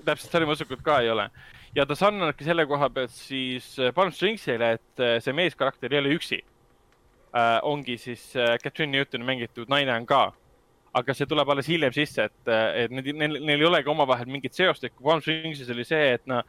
Täpselt, 0.06 0.32
sarimõrtsukat 0.32 0.82
ka 0.86 1.00
ei 1.04 1.10
ole 1.12 1.28
ja 1.76 1.84
ta 1.86 1.96
sarnanebki 1.98 2.46
selle 2.46 2.66
koha 2.68 2.88
pealt 2.92 3.12
siis 3.14 3.74
äh, 3.80 3.92
Palm 3.94 4.12
Springsile, 4.14 4.72
et 4.78 5.02
äh, 5.02 5.16
see 5.24 5.34
meeskarakter 5.36 5.92
ei 5.92 6.00
ole 6.00 6.14
üksi 6.16 6.40
äh,. 6.40 7.58
ongi 7.62 7.98
siis 8.00 8.30
äh, 8.36 8.56
Catherine 8.62 8.92
Newtoni 8.92 9.24
mängitud 9.24 9.70
naine 9.72 9.92
on 9.94 10.06
ka. 10.06 10.32
aga 10.96 11.14
see 11.14 11.28
tuleb 11.28 11.50
alles 11.52 11.66
hiljem 11.68 11.92
sisse, 11.92 12.24
et, 12.24 12.48
et 12.48 12.92
neil, 12.94 13.12
neil, 13.12 13.34
neil 13.44 13.60
ei 13.60 13.68
olegi 13.68 13.90
omavahel 13.92 14.30
mingit 14.32 14.56
seost, 14.56 14.86
et 14.88 14.94
Palm 15.02 15.20
Springsis 15.20 15.68
oli 15.74 15.84
see, 15.84 16.14
et 16.14 16.24
noh, 16.30 16.40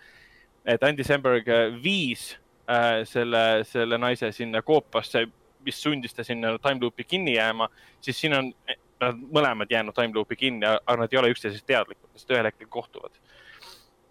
et 0.63 0.84
Andy 0.88 1.03
Samberg 1.03 1.49
viis 1.84 2.29
äh, 2.71 3.03
selle, 3.03 3.65
selle 3.67 3.99
naise 3.99 4.31
sinna 4.31 4.61
koopasse, 4.63 5.25
mis 5.67 5.81
sundis 5.84 6.15
ta 6.15 6.23
sinna 6.23 6.53
time 6.63 6.79
loop'i 6.79 7.03
kinni 7.03 7.35
jääma, 7.35 7.67
siis 7.99 8.21
siin 8.23 8.38
on 8.38 8.53
nad 9.01 9.19
mõlemad 9.35 9.71
jäänud 9.71 9.95
time 9.97 10.15
loop'i 10.15 10.39
kinni, 10.39 10.63
aga 10.67 10.95
nad 11.01 11.11
ei 11.11 11.19
ole 11.19 11.34
üksteisest 11.34 11.67
teadlikud, 11.67 12.07
sest 12.15 12.31
ühel 12.31 12.47
hetkel 12.47 12.71
kohtuvad. 12.71 13.19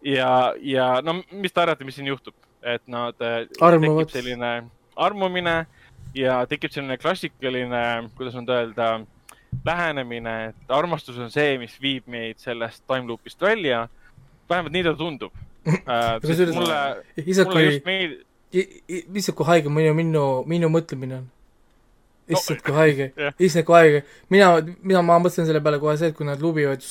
Ja, 0.06 0.30
ja 0.62 0.86
no 1.04 1.18
mis 1.30 1.54
te 1.54 1.62
arvate, 1.62 1.86
mis 1.86 1.98
siin 1.98 2.10
juhtub, 2.10 2.36
et 2.62 2.82
nad 2.90 3.18
äh, 3.24 3.42
armuvad. 3.60 4.10
selline 4.14 4.52
armumine 4.96 5.56
ja 6.16 6.38
tekib 6.48 6.72
selline 6.72 6.96
klassikaline, 7.00 7.82
kuidas 8.16 8.36
nüüd 8.38 8.52
öelda, 8.52 8.92
lähenemine, 9.66 10.36
et 10.50 10.72
armastus 10.74 11.18
on 11.22 11.32
see, 11.32 11.56
mis 11.60 11.74
viib 11.82 12.06
meid 12.10 12.40
sellest 12.42 12.84
time 12.86 13.08
loop'ist 13.10 13.42
välja. 13.42 13.88
vähemalt 14.48 14.72
nii 14.72 14.84
ta 14.86 14.94
tundub 14.94 15.32
äh,. 15.66 16.20
mulle, 16.54 17.02
mulle 17.42 17.66
just 17.66 17.86
meeldib 17.86 18.26
issand, 18.54 19.34
kui 19.36 19.46
haige 19.48 19.72
minu, 19.72 19.94
minu, 19.96 20.26
minu 20.46 20.70
mõtlemine 20.72 21.20
on. 21.20 21.26
issand 22.30 22.60
no,, 22.60 22.64
kui 22.66 22.76
haige 22.76 23.08
yeah., 23.08 23.34
issand, 23.38 23.66
kui 23.66 23.76
haige. 23.76 24.02
mina, 24.32 24.52
mina, 24.82 25.02
ma 25.02 25.18
mõtlen 25.22 25.48
selle 25.48 25.62
peale 25.64 25.80
kohe 25.82 25.96
see, 25.98 26.12
et 26.12 26.18
kui 26.18 26.28
nad 26.28 26.42
lubivad 26.42 26.84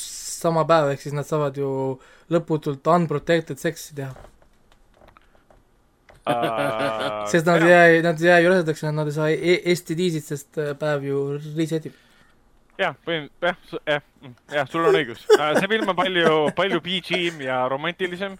sama 0.45 0.63
päev, 0.69 0.93
ehk 0.93 1.03
siis 1.03 1.17
nad 1.17 1.27
saavad 1.27 1.57
ju 1.59 1.69
lõputult 2.31 2.87
unprotected 2.95 3.61
seksi 3.61 3.97
teha 3.97 4.13
uh,. 6.29 7.25
sest 7.31 7.45
nad 7.49 7.65
ei 7.65 7.73
jää, 7.73 8.01
nad 8.05 8.21
ei 8.21 8.31
jää 8.31 8.39
ju 8.45 8.55
rasedaks, 8.55 8.87
nad 8.89 9.11
ei 9.11 9.19
saa 9.19 9.29
e 9.33 9.75
STD-sid, 9.75 10.25
sest 10.25 10.61
äh, 10.61 10.73
päev 10.79 11.05
ju 11.09 11.27
reset 11.57 11.91
ib 11.91 12.01
jah, 12.79 12.95
põhim-, 13.05 13.29
jah, 13.43 13.55
jah, 13.87 14.03
jah, 14.51 14.67
sul 14.69 14.85
on 14.87 14.97
õigus. 14.97 15.23
Äh, 15.37 15.53
see 15.59 15.69
film 15.71 15.91
on 15.91 15.97
palju, 15.97 16.33
palju 16.57 16.81
PG-m 16.83 17.41
ja 17.45 17.61
romantilisem 17.71 18.37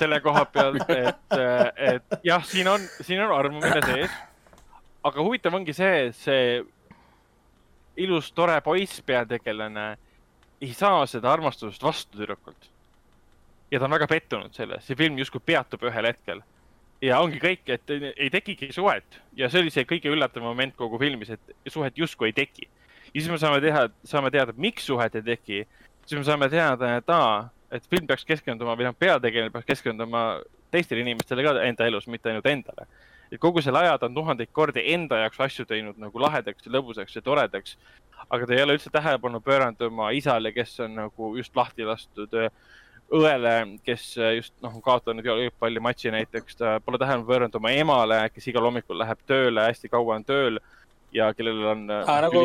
selle 0.00 0.20
koha 0.24 0.44
pealt, 0.50 0.90
et, 0.90 1.38
et 1.76 2.20
jah, 2.26 2.44
siin 2.46 2.68
on, 2.70 2.84
siin 3.02 3.22
on 3.24 3.34
armumine 3.36 3.80
sees. 3.86 4.18
aga 5.06 5.24
huvitav 5.24 5.54
ongi 5.56 5.74
see, 5.76 6.10
see 6.16 6.60
ilus, 8.00 8.30
tore 8.36 8.58
poiss, 8.64 9.02
peategelane, 9.06 9.92
ei 10.60 10.72
saa 10.76 11.06
seda 11.06 11.32
armastust 11.32 11.82
vastu 11.82 12.18
tüdrukult. 12.18 12.70
ja 13.70 13.78
ta 13.78 13.86
on 13.86 13.94
väga 13.94 14.06
pettunud 14.10 14.54
selles, 14.54 14.86
see 14.86 14.98
film 14.98 15.18
justkui 15.18 15.40
peatub 15.40 15.82
ühel 15.88 16.06
hetkel. 16.10 16.42
ja 17.02 17.20
ongi 17.20 17.40
kõik, 17.40 17.64
et 17.66 17.90
ei 17.90 18.30
tekigi 18.30 18.72
suhet 18.72 19.20
ja 19.36 19.48
see 19.48 19.62
oli 19.62 19.70
see 19.70 19.88
kõige 19.88 20.12
üllatavam 20.12 20.52
moment 20.52 20.76
kogu 20.76 20.98
filmis, 20.98 21.30
et 21.30 21.56
suhet 21.68 21.98
justkui 21.98 22.30
ei 22.30 22.36
teki 22.36 22.68
ja 23.14 23.20
siis 23.20 23.30
me 23.30 23.38
saame 23.38 23.60
teha, 23.62 23.88
saame 24.06 24.30
teada, 24.30 24.54
miks 24.56 24.86
suhet 24.86 25.14
ei 25.14 25.22
teki. 25.22 25.66
siis 26.06 26.18
me 26.18 26.24
saame 26.24 26.48
teada, 26.48 26.96
et 26.96 27.10
aa, 27.10 27.48
et 27.70 27.86
film 27.90 28.06
peaks 28.06 28.24
keskenduma 28.26 28.76
või 28.78 28.88
noh, 28.88 28.96
peategelane 28.98 29.52
peaks 29.54 29.66
keskenduma 29.66 30.24
teistele 30.70 31.02
inimestele 31.04 31.44
ka 31.44 31.54
enda 31.66 31.86
elus, 31.86 32.06
mitte 32.06 32.30
ainult 32.30 32.46
endale. 32.46 32.86
Et 33.30 33.40
kogu 33.40 33.62
selle 33.62 33.78
aja 33.78 33.98
ta 33.98 34.08
on 34.10 34.14
tuhandeid 34.14 34.50
kordi 34.52 34.82
enda 34.94 35.22
jaoks 35.22 35.40
asju 35.46 35.66
teinud 35.68 35.98
nagu 36.02 36.22
lahedaks 36.22 36.66
ja 36.66 36.72
lõbusaks 36.76 37.16
ja 37.16 37.22
toredaks. 37.22 37.76
aga 38.30 38.46
ta 38.46 38.54
ei 38.54 38.62
ole 38.62 38.76
üldse 38.76 38.90
tähelepanu 38.92 39.40
pööranud 39.40 39.80
oma 39.86 40.10
isale, 40.12 40.52
kes 40.52 40.80
on 40.84 40.94
nagu 40.94 41.36
just 41.36 41.56
lahti 41.56 41.86
lastud 41.88 42.34
õele, 43.10 43.54
kes 43.84 44.04
just 44.36 44.54
noh, 44.62 44.74
on 44.76 44.82
kaotanud 44.82 45.24
jalgpalli 45.26 45.80
matši 45.82 46.12
näiteks, 46.14 46.58
ta 46.60 46.76
pole 46.84 46.98
tähelepanu 46.98 47.26
pööranud 47.26 47.56
oma 47.58 47.72
emale, 47.74 48.20
kes 48.34 48.46
igal 48.52 48.68
hommikul 48.68 49.00
läheb 49.00 49.24
tööle, 49.26 49.64
hästi 49.70 49.90
kaua 49.90 50.20
on 50.20 50.26
tööl 50.28 50.60
ja 51.12 51.30
kellel 51.34 51.64
on 51.72 51.82
ah,. 51.90 52.20
nagu 52.24 52.42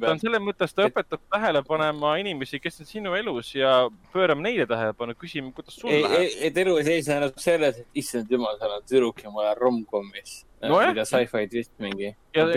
ta 0.00 0.10
on 0.10 0.20
selles 0.22 0.42
mõttes, 0.42 0.74
ta 0.74 0.88
õpetab 0.88 1.22
tähele 1.30 1.62
panema 1.66 2.16
inimesi, 2.22 2.60
kes 2.62 2.82
on 2.82 2.88
sinu 2.88 3.14
elus 3.18 3.52
ja 3.54 3.84
pöörama 4.14 4.48
neile 4.48 4.66
tähelepanu, 4.70 5.14
küsima, 5.18 5.52
kuidas 5.54 5.78
sul 5.78 5.92
läheb. 5.92 6.34
et 6.48 6.58
elu 6.64 6.76
ei 6.80 6.88
seisne 6.90 7.18
ainult 7.18 7.38
selles, 7.42 7.78
et 7.84 8.02
issand 8.02 8.30
jumal, 8.30 8.58
sa 8.58 8.70
oled 8.70 8.88
tüdruk 8.90 9.22
ja 9.22 9.30
ma 9.30 9.44
olen 9.44 9.62
romkommis 9.62 10.40
no. 10.68 10.80
mida 10.80 11.06
sci-fi 11.08 11.46
twist 11.52 11.72
mingi. 11.82 12.10
ja 12.34 12.48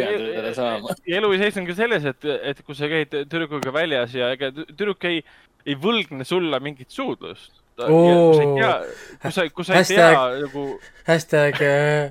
elu 1.20 1.32
ei 1.36 1.44
seisne 1.46 1.66
ka 1.70 1.78
selles, 1.78 2.10
et, 2.14 2.30
et 2.52 2.66
kui 2.66 2.78
sa 2.78 2.90
käid 2.92 3.14
tüdrukuga 3.14 3.74
väljas 3.76 4.18
ja 4.18 4.34
ega 4.36 4.52
tüdruk 4.58 5.10
ei, 5.10 5.24
ei 5.68 5.78
võlgne 5.78 6.26
sulle 6.28 6.62
mingit 6.64 6.94
suudlust. 6.94 7.62
kui 7.78 8.14
sa 8.34 8.46
ei 8.46 8.54
tea, 8.58 8.78
kui 9.22 9.36
sa, 9.36 9.50
kui 9.54 9.68
sa 9.68 9.82
ei 9.84 9.92
tea 9.92 10.14
nagu. 10.48 10.70
hashtag 11.06 11.62
äh, 11.62 12.08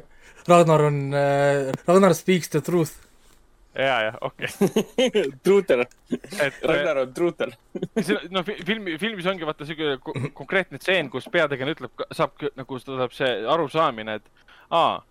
Ragnar 0.48 0.86
on 0.88 1.14
äh,, 1.14 1.72
Ragnar 1.86 2.14
speaks 2.14 2.48
the 2.48 2.60
truth. 2.60 2.92
ja, 3.74 4.02
ja, 4.02 4.12
okei 4.20 4.48
okay. 5.06 5.24
Truuter. 5.42 5.86
Ragnar 6.62 6.96
on 6.96 7.14
truuter 7.14 7.52
no 8.34 8.42
filmi, 8.44 8.98
filmis 8.98 9.26
ongi 9.26 9.46
vaata 9.46 9.66
siuke 9.68 9.98
konkreetne 10.32 10.78
tseen, 10.78 11.10
kus 11.10 11.28
peategelane 11.32 11.76
ütleb, 11.76 12.06
saab 12.12 12.46
nagu 12.56 12.80
tuleb 12.84 13.12
see 13.12 13.34
arusaamine, 13.52 14.16
et 14.20 14.46
aa, 14.70 15.02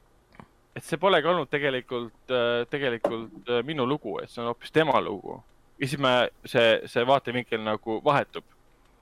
et 0.76 0.84
see 0.84 1.00
polegi 1.00 1.30
olnud 1.32 1.52
tegelikult, 1.52 2.18
äh, 2.32 2.64
tegelikult 2.72 3.52
äh, 3.52 3.62
minu 3.68 3.86
lugu, 3.88 4.18
et 4.24 4.32
see 4.32 4.42
on 4.44 4.52
hoopis 4.52 4.74
tema 4.76 5.00
lugu. 5.04 5.42
ja 5.80 5.88
siis 5.88 6.00
me, 6.02 6.16
see, 6.48 6.82
see 6.88 7.08
vaatevinkel 7.08 7.64
nagu 7.64 8.00
vahetub 8.04 8.46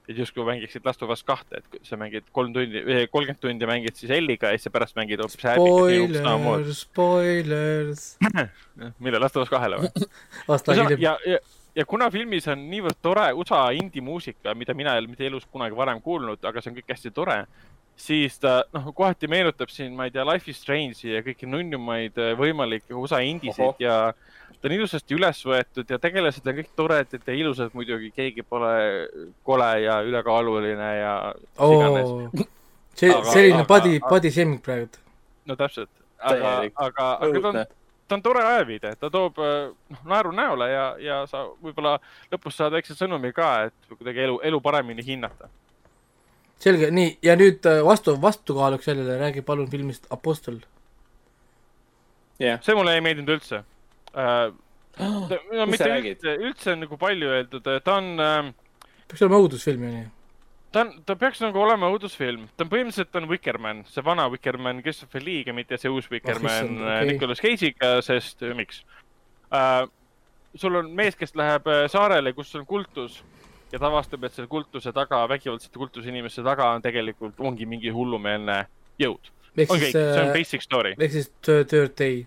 et 0.09 0.17
justkui 0.17 0.43
mängiksid 0.47 0.85
Last 0.85 1.03
of 1.05 1.11
Us 1.13 1.23
kahte, 1.23 1.61
et 1.61 1.87
sa 1.87 1.97
mängid 1.99 2.27
kolm 2.35 2.53
tundi, 2.55 2.81
kolmkümmend 3.11 3.39
tundi 3.41 3.67
mängid 3.69 3.97
siis 3.99 4.11
Elliga 4.11 4.51
ja 4.51 4.59
siis 4.59 4.73
pärast 4.73 4.97
mängid 4.99 5.23
hoopis 5.23 5.39
Spoilers, 5.39 6.83
spoilers. 6.83 8.05
mille, 9.03 9.21
Last 9.23 9.37
of 9.37 9.45
Us 9.45 9.53
kahele 9.53 9.79
või? 9.83 10.07
aasta 10.51 10.75
hiljem. 10.75 10.99
ja, 11.03 11.15
ja, 11.27 11.39
ja 11.75 11.85
kuna 11.87 12.09
filmis 12.13 12.47
on 12.51 12.65
niivõrd 12.71 12.99
tore 13.05 13.29
USA 13.37 13.65
indie-muusika, 13.77 14.55
mida 14.59 14.75
mina 14.77 14.97
ei 14.97 15.03
ole 15.03 15.13
mitte 15.13 15.27
elus 15.29 15.47
kunagi 15.47 15.77
varem 15.77 16.01
kuulnud, 16.03 16.43
aga 16.43 16.61
see 16.61 16.73
on 16.73 16.79
kõik 16.81 16.95
hästi 16.95 17.13
tore, 17.15 17.39
siis 17.99 18.39
ta 18.41 18.63
noh, 18.73 18.89
kohati 18.95 19.29
meenutab 19.31 19.71
siin, 19.71 19.93
ma 19.95 20.07
ei 20.07 20.13
tea, 20.13 20.25
Life 20.27 20.51
is 20.51 20.61
Strange'i 20.63 21.13
ja 21.13 21.21
kõiki 21.25 21.49
nunnumaid 21.49 22.17
võimalikke 22.39 22.95
USA 22.97 23.21
indisid 23.25 23.81
ja 23.83 23.97
ta 24.63 24.69
on 24.69 24.75
ilusasti 24.77 25.17
üles 25.17 25.41
võetud 25.43 25.89
ja 25.91 25.99
tegelased 26.01 26.47
on 26.47 26.57
kõik 26.59 26.71
toredad 26.77 27.27
ja 27.27 27.37
ilusad 27.37 27.73
muidugi, 27.77 28.11
keegi 28.15 28.45
pole 28.47 28.73
kole 29.43 29.69
ja 29.83 29.99
ülekaaluline 30.07 30.89
ja 30.99 31.13
oh, 31.57 32.21
see, 32.95 33.11
selline 33.33 33.65
body, 33.67 33.99
body 34.09 34.31
shaming 34.31 34.61
praegu. 34.63 35.01
no 35.49 35.57
täpselt, 35.59 35.91
aga, 36.19 36.59
aga, 36.75 37.09
aga 37.27 37.41
ta 37.41 37.51
on, 37.51 37.59
ta 38.07 38.17
on 38.17 38.23
tore 38.23 38.45
ajaviide, 38.53 38.93
ta 38.99 39.09
toob 39.11 39.41
noh, 39.43 40.05
naeru 40.07 40.31
näole 40.35 40.69
ja, 40.71 40.85
ja 41.01 41.19
sa 41.29 41.43
võib-olla 41.59 41.97
lõpus 42.31 42.55
saad 42.57 42.75
väikse 42.77 42.95
sõnumi 42.97 43.33
ka, 43.35 43.51
et 43.67 43.97
kuidagi 43.97 44.25
elu, 44.29 44.39
elu 44.47 44.61
paremini 44.63 45.05
hinnata. 45.05 45.51
Selge, 46.63 46.89
nii, 46.93 47.17
ja 47.25 47.35
nüüd 47.39 47.65
äh, 47.69 47.81
vastu, 47.85 48.15
vastukaaluks 48.21 48.87
sellele 48.89 49.17
räägi 49.19 49.43
palun 49.45 49.69
filmist 49.71 50.07
Apostel. 50.13 50.61
jah 52.39 52.55
yeah., 52.55 52.63
see 52.65 52.75
mulle 52.77 52.95
ei 52.97 53.03
meeldinud 53.05 53.35
üldse 53.37 53.63
äh,. 54.13 54.49
no 55.57 55.65
mitte 55.65 55.87
üldse, 55.89 56.35
üldse 56.37 56.75
nagu 56.77 56.97
palju 57.01 57.31
öeldud, 57.37 57.69
ta 57.85 57.95
on 57.97 58.11
äh,. 58.21 58.51
peaks 59.07 59.23
olema 59.25 59.41
õudusfilm 59.43 59.87
ju 59.87 59.93
nii. 59.95 60.05
ta 60.73 60.85
on, 60.85 60.93
ta 61.07 61.17
peaks 61.19 61.41
nagu 61.43 61.61
olema 61.61 61.89
õudusfilm, 61.93 62.47
ta 62.57 62.65
on 62.65 62.71
põhimõtteliselt 62.73 63.19
on 63.21 63.29
Vikerman, 63.31 63.83
see 63.89 64.05
vana 64.05 64.29
Vikerman 64.33 64.81
Christopher 64.85 65.25
Lee'ga, 65.25 65.55
mitte 65.55 65.79
see 65.81 65.91
uus 65.91 66.09
Vikerman 66.11 66.77
oh, 66.77 66.87
okay. 66.87 67.11
Nicolas 67.11 67.43
Cage'iga, 67.43 67.97
sest 68.05 68.45
miks 68.57 68.83
äh,? 69.51 69.83
sul 70.55 70.75
on 70.77 70.91
mees, 70.95 71.17
kes 71.17 71.33
läheb 71.35 71.67
äh, 71.67 71.85
saarele, 71.89 72.33
kus 72.37 72.53
on 72.59 72.65
kultus 72.69 73.23
ja 73.73 73.81
ta 73.81 73.89
avastab, 73.89 74.23
et 74.27 74.35
selle 74.35 74.51
kultuse 74.51 74.93
taga, 74.95 75.23
vägivaldsete 75.31 75.81
kultuse 75.81 76.11
inimeste 76.13 76.45
taga 76.45 76.69
on 76.75 76.85
tegelikult, 76.85 77.39
ongi 77.41 77.65
mingi 77.69 77.93
hullumeelne 77.93 78.63
jõud. 79.01 79.33
Okay, 79.53 79.91
see 79.91 80.01
on 80.01 80.29
äh, 80.29 80.33
basic 80.33 80.63
story. 80.65 80.95
ehk 80.97 81.11
siis 81.13 81.27
Third 81.45 81.97
Day 81.97 82.23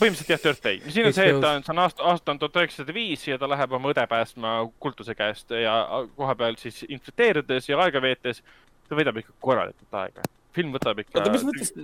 põhimõtteliselt 0.00 0.32
jah, 0.32 0.40
Dirt 0.42 0.64
Day. 0.64 0.80
siin 0.88 1.08
on 1.08 1.14
see, 1.16 1.28
et 1.32 1.42
ta 1.42 1.52
on, 1.56 1.64
see 1.66 1.74
on 1.74 1.82
aasta, 1.84 2.04
aasta 2.08 2.32
on 2.32 2.40
tuhat 2.40 2.58
üheksasada 2.62 2.94
viis 2.96 3.26
ja 3.28 3.38
ta 3.40 3.48
läheb 3.50 3.74
oma 3.76 3.92
õde 3.92 4.06
päästma 4.10 4.54
kultuse 4.82 5.14
käest 5.18 5.52
ja 5.56 5.74
koha 6.16 6.36
peal 6.40 6.56
siis 6.60 6.82
infiltreerudes 6.88 7.68
ja 7.68 7.78
aega 7.84 8.02
veetes, 8.02 8.42
ta 8.88 8.98
võidab 8.98 9.20
ikka 9.20 9.36
korralikult 9.44 10.00
aega. 10.02 10.24
film 10.56 10.72
võtab 10.76 11.02
ikka. 11.04 11.18
oota, 11.20 11.34
mis 11.34 11.46
mõttes? 11.46 11.74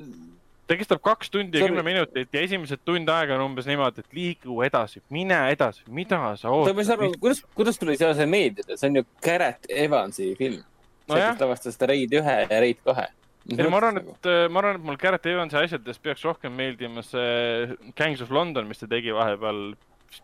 Ta 0.66 0.76
kestab 0.78 1.02
kaks 1.04 1.30
tundi 1.30 1.60
ja 1.60 1.68
kümme 1.68 1.84
minutit 1.86 2.32
ja 2.34 2.42
esimesed 2.42 2.82
tund 2.84 3.10
aega 3.12 3.36
on 3.36 3.44
umbes 3.46 3.68
niimoodi, 3.70 4.02
et 4.02 4.16
liigu 4.16 4.56
edasi, 4.66 5.02
mine 5.14 5.38
edasi, 5.52 5.84
mida 5.88 6.20
sa 6.40 6.50
ootad? 6.50 6.74
ma 6.74 6.82
ei 6.82 6.88
saa 6.88 6.98
aru, 6.98 7.12
kuidas, 7.22 7.42
kuidas 7.58 7.78
tuli 7.78 7.98
see 8.00 8.26
meeldida, 8.30 8.78
see 8.78 8.90
on 8.90 9.00
ju 9.00 9.04
Garrett 9.24 9.70
Evansi 9.70 10.32
film 10.38 10.58
no. 10.62 11.14
see, 11.14 11.22
kes 11.22 11.44
lavastas 11.44 11.78
seda 11.78 11.92
Raid 11.92 12.18
ühe 12.18 12.36
ja 12.42 12.60
Raid 12.64 12.82
kahe 12.86 13.06
ei, 13.46 13.70
ma 13.70 13.78
arvan, 13.78 14.00
et, 14.02 14.26
äh, 14.26 14.46
ma 14.50 14.62
arvan, 14.62 14.80
et 14.80 14.86
mul 14.90 14.98
Garrett 15.00 15.30
Evansi 15.30 15.58
asjadest 15.60 16.02
peaks 16.02 16.24
rohkem 16.26 16.54
meeldima 16.58 17.04
see 17.06 17.76
Gangs 17.98 18.24
of 18.24 18.34
London, 18.34 18.66
mis 18.66 18.82
ta 18.82 18.90
tegi 18.90 19.14
vahepeal 19.14 19.68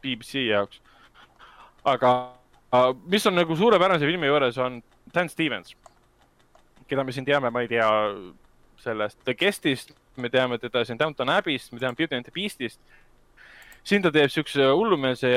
BBC 0.03 0.49
jaoks. 0.49 0.81
aga 1.87 2.11
mis 3.11 3.27
on 3.27 3.37
nagu 3.37 3.57
suurepärase 3.57 4.07
filmi 4.09 4.27
juures, 4.27 4.59
on 4.59 4.83
Dan 5.15 5.29
Stevens, 5.29 5.77
keda 6.89 7.05
me 7.05 7.13
siin 7.13 7.27
teame, 7.27 7.51
ma 7.51 7.63
ei 7.63 7.69
tea, 7.71 7.87
sellest 8.83 9.19
The 9.25 9.35
Guestist, 9.39 9.95
me 10.17 10.29
teame 10.33 10.59
teda 10.61 10.85
siin 10.85 11.01
Downton 11.01 11.33
Abbey'st, 11.33 11.73
me 11.73 11.81
teame 11.81 11.99
Beauty 11.99 12.19
and 12.19 12.29
the 12.29 12.35
Beast'ist. 12.35 12.81
siin 13.85 14.03
ta 14.03 14.13
teeb 14.15 14.31
siukse 14.31 14.69
hullumeelse, 14.71 15.31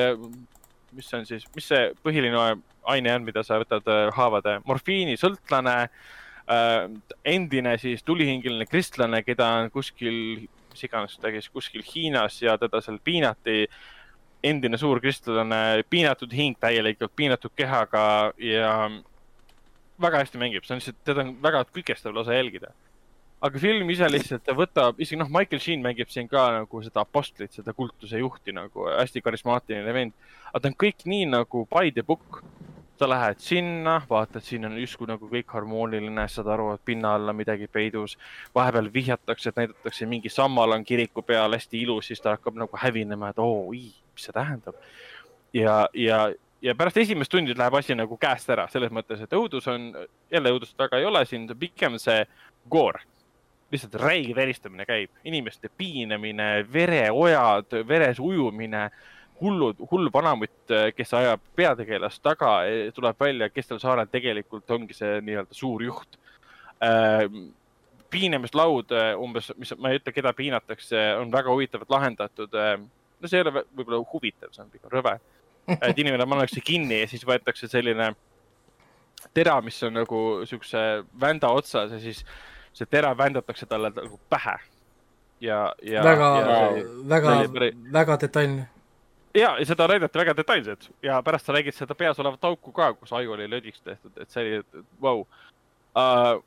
mis 0.95 1.13
on 1.13 1.25
siis, 1.25 1.47
mis 1.55 1.65
see 1.71 1.89
põhiline 2.05 2.43
aine 2.85 3.15
on, 3.15 3.23
mida 3.25 3.41
sa 3.43 3.57
võtad 3.61 3.87
äh, 3.89 4.11
haavade, 4.13 4.59
morfiinisõltlane 4.67 5.79
Äh, 6.45 7.01
endine 7.25 7.77
siis 7.81 8.03
tulihingeline 8.05 8.67
kristlane, 8.69 9.23
keda 9.25 9.47
on 9.59 9.71
kuskil, 9.73 10.45
mis 10.69 10.83
iganes 10.85 11.15
ta 11.17 11.31
käis 11.33 11.47
kuskil 11.49 11.81
Hiinas 11.87 12.37
ja 12.43 12.53
teda 12.61 12.81
seal 12.85 12.99
piinati. 13.03 13.65
endine 14.45 14.77
suur 14.77 14.99
kristlane, 15.01 15.81
piinatud 15.89 16.29
hing 16.29 16.53
täielikult, 16.61 17.15
piinatud 17.15 17.49
kehaga 17.57 18.31
ja 18.37 18.91
väga 20.01 20.19
hästi 20.21 20.37
mängib, 20.37 20.67
see 20.67 20.75
on 20.75 20.81
lihtsalt, 20.83 20.99
teda 21.07 21.23
on 21.23 21.31
väga 21.41 21.63
külgestav 21.73 22.13
lausa 22.13 22.35
jälgida. 22.37 22.69
Aga 23.45 23.61
film 23.61 23.89
ise 23.93 24.07
lihtsalt 24.09 24.49
võtab, 24.57 24.99
isegi 25.01 25.19
noh, 25.21 25.29
Michael 25.31 25.61
Sheen 25.61 25.83
mängib 25.85 26.09
siin 26.13 26.29
ka 26.31 26.47
nagu 26.55 26.81
seda 26.85 27.03
apostlit, 27.05 27.53
seda 27.53 27.75
kultuse 27.77 28.21
juhti 28.21 28.55
nagu 28.55 28.87
hästi 28.89 29.21
karismaatiline 29.25 29.93
vend. 29.93 30.15
aga 30.51 30.63
ta 30.63 30.71
on 30.71 30.79
kõik 30.85 31.05
nii 31.05 31.27
nagu 31.29 31.65
by 31.69 31.91
the 31.93 32.03
book 32.03 32.41
sa 32.99 33.09
lähed 33.09 33.39
sinna, 33.43 34.01
vaatad, 34.09 34.43
siin 34.43 34.65
on 34.65 34.77
justkui 34.79 35.07
nagu 35.09 35.27
kõik 35.27 35.51
harmooniline, 35.51 36.27
saad 36.31 36.47
aru, 36.53 36.69
et 36.75 36.83
pinna 36.87 37.15
all 37.15 37.29
on 37.29 37.35
midagi 37.35 37.67
peidus. 37.67 38.17
vahepeal 38.55 38.89
vihjatakse, 38.93 39.49
et 39.49 39.59
näidatakse 39.59 40.05
mingi 40.05 40.29
sammal 40.29 40.71
on 40.71 40.85
kiriku 40.85 41.21
peal 41.21 41.53
hästi 41.53 41.81
ilus, 41.81 42.07
siis 42.07 42.21
ta 42.21 42.37
hakkab 42.37 42.55
nagu 42.55 42.79
hävinema, 42.79 43.29
et 43.29 43.39
oo, 43.39 43.71
mis 43.71 43.99
see 44.15 44.33
tähendab. 44.33 44.75
ja, 45.53 45.87
ja, 45.93 46.31
ja 46.61 46.75
pärast 46.75 46.97
esimest 46.97 47.31
tundi 47.31 47.57
läheb 47.57 47.75
asi 47.75 47.95
nagu 47.95 48.17
käest 48.17 48.49
ära, 48.49 48.67
selles 48.71 48.91
mõttes, 48.91 49.21
et 49.21 49.33
õudus 49.33 49.67
on, 49.67 49.91
jälle 50.31 50.55
õudust 50.55 50.79
väga 50.79 50.97
ei 50.97 51.05
ole 51.05 51.25
siin, 51.25 51.47
pigem 51.59 51.99
see 51.99 52.23
goor. 52.69 53.01
Lihtsalt 53.75 53.97
räige 54.01 54.35
veristamine 54.35 54.85
käib, 54.87 55.11
inimeste 55.27 55.69
piinamine, 55.77 56.65
vereojad, 56.73 57.75
veres 57.87 58.19
ujumine 58.23 58.89
hullud, 59.41 59.81
hull 59.91 60.09
vanamutt, 60.13 60.71
kes 60.95 61.13
ajab 61.17 61.43
peategelast 61.59 62.23
taga, 62.23 62.57
tuleb 62.95 63.19
välja, 63.19 63.49
kes 63.51 63.67
tal 63.69 63.81
saarel 63.83 64.09
tegelikult 64.11 64.71
ongi 64.71 64.95
see 64.95 65.19
nii-öelda 65.25 65.55
suur 65.55 65.83
juht 65.83 66.19
äh,. 66.83 67.27
piinamislaud 68.15 68.93
umbes, 69.19 69.49
mis, 69.59 69.73
ma 69.81 69.91
ei 69.91 69.99
ütle, 69.99 70.13
keda 70.15 70.31
piinatakse, 70.37 70.99
on 71.19 71.33
väga 71.33 71.51
huvitavalt 71.51 71.91
lahendatud 71.91 72.55
äh,. 72.55 72.77
no 72.79 73.31
see 73.31 73.41
ei 73.41 73.47
ole 73.47 73.65
võib-olla 73.65 73.99
huvitav, 74.13 74.53
see 74.55 74.63
on 74.63 74.71
pigem 74.71 74.93
rõve. 74.93 75.17
et 75.75 75.99
inimene 75.99 76.27
pannakse 76.29 76.61
kinni 76.63 77.01
ja 77.01 77.09
siis 77.09 77.25
võetakse 77.27 77.67
selline 77.67 78.13
tera, 79.33 79.59
mis 79.65 79.81
on 79.83 79.95
nagu 79.97 80.19
siukse 80.47 80.81
vända 81.21 81.49
otsas 81.51 81.91
ja 81.91 81.99
siis 81.99 82.21
see 82.75 82.87
tera 82.91 83.13
vändatakse 83.17 83.65
talle 83.65 83.91
nagu 83.95 84.19
pähe. 84.29 84.55
ja, 85.41 85.73
ja. 85.83 86.03
väga, 86.03 86.29
väga, 87.09 87.35
väga 87.93 88.17
detailne 88.21 88.69
ja, 89.35 89.55
ja 89.59 89.65
seda 89.65 89.87
näidati 89.87 90.19
väga 90.19 90.35
detailselt 90.37 90.89
ja 91.03 91.21
pärast 91.23 91.47
sa 91.47 91.55
nägid 91.55 91.75
seda 91.75 91.95
peas 91.95 92.19
olevat 92.19 92.43
auku 92.47 92.71
ka, 92.75 92.93
kus 92.93 93.13
aju 93.13 93.35
oli 93.35 93.47
lödiks 93.49 93.81
tehtud, 93.83 94.13
et 94.21 94.31
see 94.31 94.43
oli, 94.43 94.83
vau 95.01 95.23
uh,. 95.25 96.43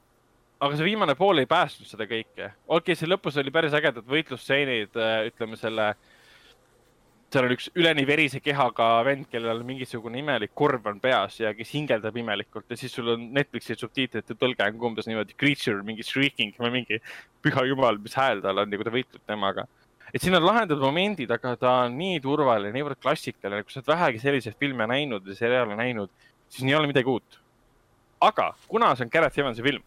aga 0.61 0.77
see 0.77 0.89
viimane 0.89 1.15
pool 1.19 1.39
ei 1.39 1.47
päästnud 1.47 1.89
seda 1.91 2.09
kõike. 2.09 2.51
okei 2.51 2.79
okay,, 2.81 2.99
see 2.99 3.11
lõpus 3.11 3.39
oli 3.41 3.53
päris 3.55 3.77
ägedad 3.77 4.07
võitlusstseenid, 4.09 4.97
äh, 4.97 5.21
ütleme 5.31 5.61
selle. 5.61 5.93
Seal 7.33 7.45
on 7.45 7.53
üks 7.53 7.67
üleni 7.77 8.07
verise 8.09 8.41
kehaga 8.41 8.87
vend, 9.05 9.27
kellel 9.33 9.61
mingisugune 9.69 10.23
imelik 10.23 10.55
korv 10.57 10.87
on 10.89 11.01
peas 11.03 11.37
ja 11.43 11.53
kes 11.57 11.75
hingeldab 11.77 12.17
imelikult 12.17 12.71
ja 12.73 12.79
siis 12.81 12.95
sul 12.95 13.13
on 13.15 13.27
Netflixi 13.37 13.77
subtiitrite 13.77 14.37
tõlge 14.39 14.65
on 14.65 14.87
umbes 14.91 15.09
niimoodi 15.11 15.37
creature, 15.37 15.83
mingi 15.85 16.07
shrieking 16.07 16.57
või 16.57 16.73
mingi 16.79 17.03
püha 17.45 17.67
jumal, 17.69 18.01
mis 18.01 18.17
hääl 18.17 18.41
tal 18.45 18.65
on 18.65 18.73
ja 18.73 18.81
kui 18.81 18.89
ta 18.89 18.95
võitleb 18.95 19.27
temaga 19.29 19.67
et 20.15 20.25
siin 20.25 20.37
on 20.39 20.47
lahendatud 20.47 20.83
momendid, 20.83 21.31
aga 21.35 21.55
ta 21.61 21.75
on 21.85 21.99
nii 21.99 22.21
turvaline, 22.25 22.73
niivõrd 22.73 23.01
klassikaline, 23.03 23.65
kui 23.65 23.75
sa 23.75 23.83
oled 23.83 23.91
vähegi 23.93 24.23
selliseid 24.23 24.57
filme 24.61 24.87
näinud 24.89 25.27
ja 25.29 25.37
seriaale 25.37 25.77
näinud, 25.79 26.13
siis 26.49 26.65
ei 26.65 26.77
ole 26.79 26.89
midagi 26.91 27.13
uut. 27.13 27.41
aga 28.21 28.49
kuna 28.67 28.95
see 28.97 29.05
on 29.07 29.11
Gareth 29.13 29.39
Evansi 29.39 29.63
film, 29.63 29.83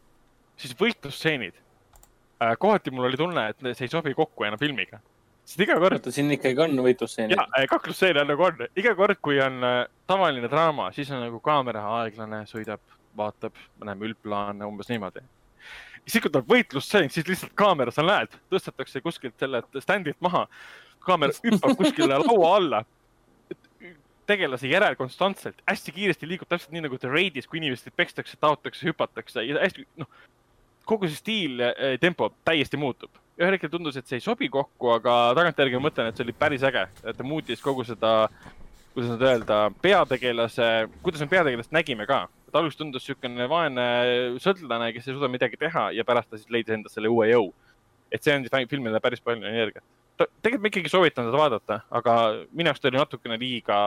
siis 0.55 0.75
võitlusstseenid 0.77 1.55
äh,, 1.57 2.53
kohati 2.59 2.93
mul 2.93 3.09
oli 3.09 3.17
tunne, 3.19 3.49
et 3.49 3.65
see 3.75 3.87
ei 3.87 3.91
sobi 3.91 4.13
kokku 4.15 4.45
enam 4.47 4.61
filmiga. 4.61 5.01
Sest 5.45 5.65
iga 5.65 5.77
kord. 5.81 5.99
oota, 5.99 6.13
siin 6.13 6.31
ikkagi 6.37 6.63
on 6.63 6.79
võitlusstseenid? 6.85 7.35
jaa, 7.37 7.47
äh, 7.57 7.67
kaklusstseene 7.71 8.23
nagu 8.27 8.47
on, 8.47 8.65
iga 8.77 8.95
kord, 8.95 9.19
kui 9.21 9.41
on 9.43 9.59
äh, 9.67 9.83
tavaline 10.09 10.49
draama, 10.51 10.91
siis 10.95 11.11
on 11.11 11.23
nagu 11.25 11.41
kaamera 11.43 11.83
aeglane, 11.99 12.43
sõidab, 12.49 12.83
vaatab, 13.17 13.57
me 13.79 13.91
näeme 13.91 14.11
üldplaane, 14.11 14.67
umbes 14.67 14.91
niimoodi 14.91 15.25
siis 16.07 16.23
kui 16.23 16.31
tuleb 16.31 16.49
võitlusstseen, 16.49 17.09
siis 17.13 17.27
lihtsalt 17.27 17.53
kaamera, 17.57 17.93
sa 17.93 18.05
näed, 18.05 18.33
tõstetakse 18.51 19.01
kuskilt 19.05 19.37
sellelt 19.39 19.81
stand'ilt 19.83 20.19
maha. 20.23 20.47
kaamera 21.01 21.33
hüppab 21.43 21.77
kuskile 21.77 22.17
laua 22.17 22.55
alla. 22.55 22.85
tegelase 24.25 24.67
järel 24.69 24.95
konstantselt, 24.95 25.57
hästi 25.67 25.91
kiiresti 25.91 26.27
liigub 26.29 26.47
täpselt 26.47 26.71
nii 26.71 26.85
nagu 26.85 26.97
The 26.97 27.09
Raidis, 27.09 27.47
kui 27.49 27.57
inimesed 27.59 27.91
pekstakse, 27.97 28.37
taotakse, 28.39 28.85
hüpatakse 28.87 29.43
ja 29.43 29.57
hästi, 29.59 29.83
noh, 29.99 30.07
kogu 30.85 31.09
see 31.09 31.19
stiil, 31.19 31.61
eh, 31.61 31.97
tempo 32.01 32.31
täiesti 32.45 32.77
muutub. 32.77 33.09
ühel 33.41 33.55
hetkel 33.55 33.71
tundus, 33.73 33.95
et 33.97 34.05
see 34.05 34.19
ei 34.19 34.21
sobi 34.21 34.49
kokku, 34.53 34.91
aga 34.93 35.33
tagantjärgi 35.33 35.79
ma 35.79 35.87
mõtlen, 35.87 36.09
et 36.11 36.17
see 36.17 36.25
oli 36.27 36.33
päris 36.37 36.61
äge, 36.67 36.83
et 37.03 37.17
ta 37.17 37.23
muutis 37.25 37.63
kogu 37.63 37.83
seda, 37.87 38.29
kuidas 38.93 39.09
nüüd 39.15 39.23
öelda, 39.25 39.63
peategelase, 39.81 40.67
kuidas 41.01 41.23
me 41.23 41.31
peategelast 41.31 41.73
nägime 41.73 42.05
ka 42.05 42.27
et 42.51 42.57
alguses 42.59 42.75
tundus 42.75 43.05
niisugune 43.07 43.47
vaene 43.47 43.83
sõltlane, 44.43 44.91
kes 44.91 45.07
ei 45.07 45.15
suuda 45.15 45.29
midagi 45.31 45.59
teha 45.59 45.87
ja 45.95 46.03
pärast 46.07 46.27
ta 46.31 46.39
siis 46.39 46.51
leidis 46.51 46.75
endas 46.75 46.97
selle 46.97 47.11
uue 47.11 47.29
jõu. 47.31 47.51
et 48.11 48.23
see 48.23 48.33
andis 48.35 48.51
filmile 48.67 48.99
päris 48.99 49.21
palju 49.23 49.47
energiat. 49.47 49.83
tegelikult 50.17 50.61
ma 50.61 50.67
ikkagi 50.67 50.91
soovitan 50.91 51.29
seda 51.29 51.39
vaadata, 51.39 51.79
aga 51.89 52.15
minu 52.51 52.67
jaoks 52.67 52.81
ta 52.81 52.89
oli 52.89 52.99
natukene 52.99 53.37
liiga, 53.39 53.77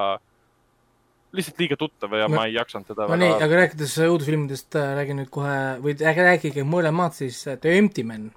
lihtsalt 1.35 1.63
liiga 1.63 1.79
tuttav 1.81 2.13
ja 2.19 2.29
no, 2.29 2.37
ma 2.39 2.49
ei 2.49 2.57
jaksanud 2.57 2.89
teda 2.91 3.07
no 3.07 3.15
väga. 3.15 3.23
nii, 3.23 3.39
aga 3.47 3.63
rääkides 3.63 3.95
õudusfilmidest, 4.07 4.77
äh, 4.81 4.93
räägin 4.99 5.21
nüüd 5.23 5.33
kohe 5.35 5.57
või 5.85 5.97
rääkige 6.01 6.67
mõlemad 6.69 7.17
siis 7.17 7.43
The 7.49 7.75
Empty 7.79 8.07
Man 8.07 8.31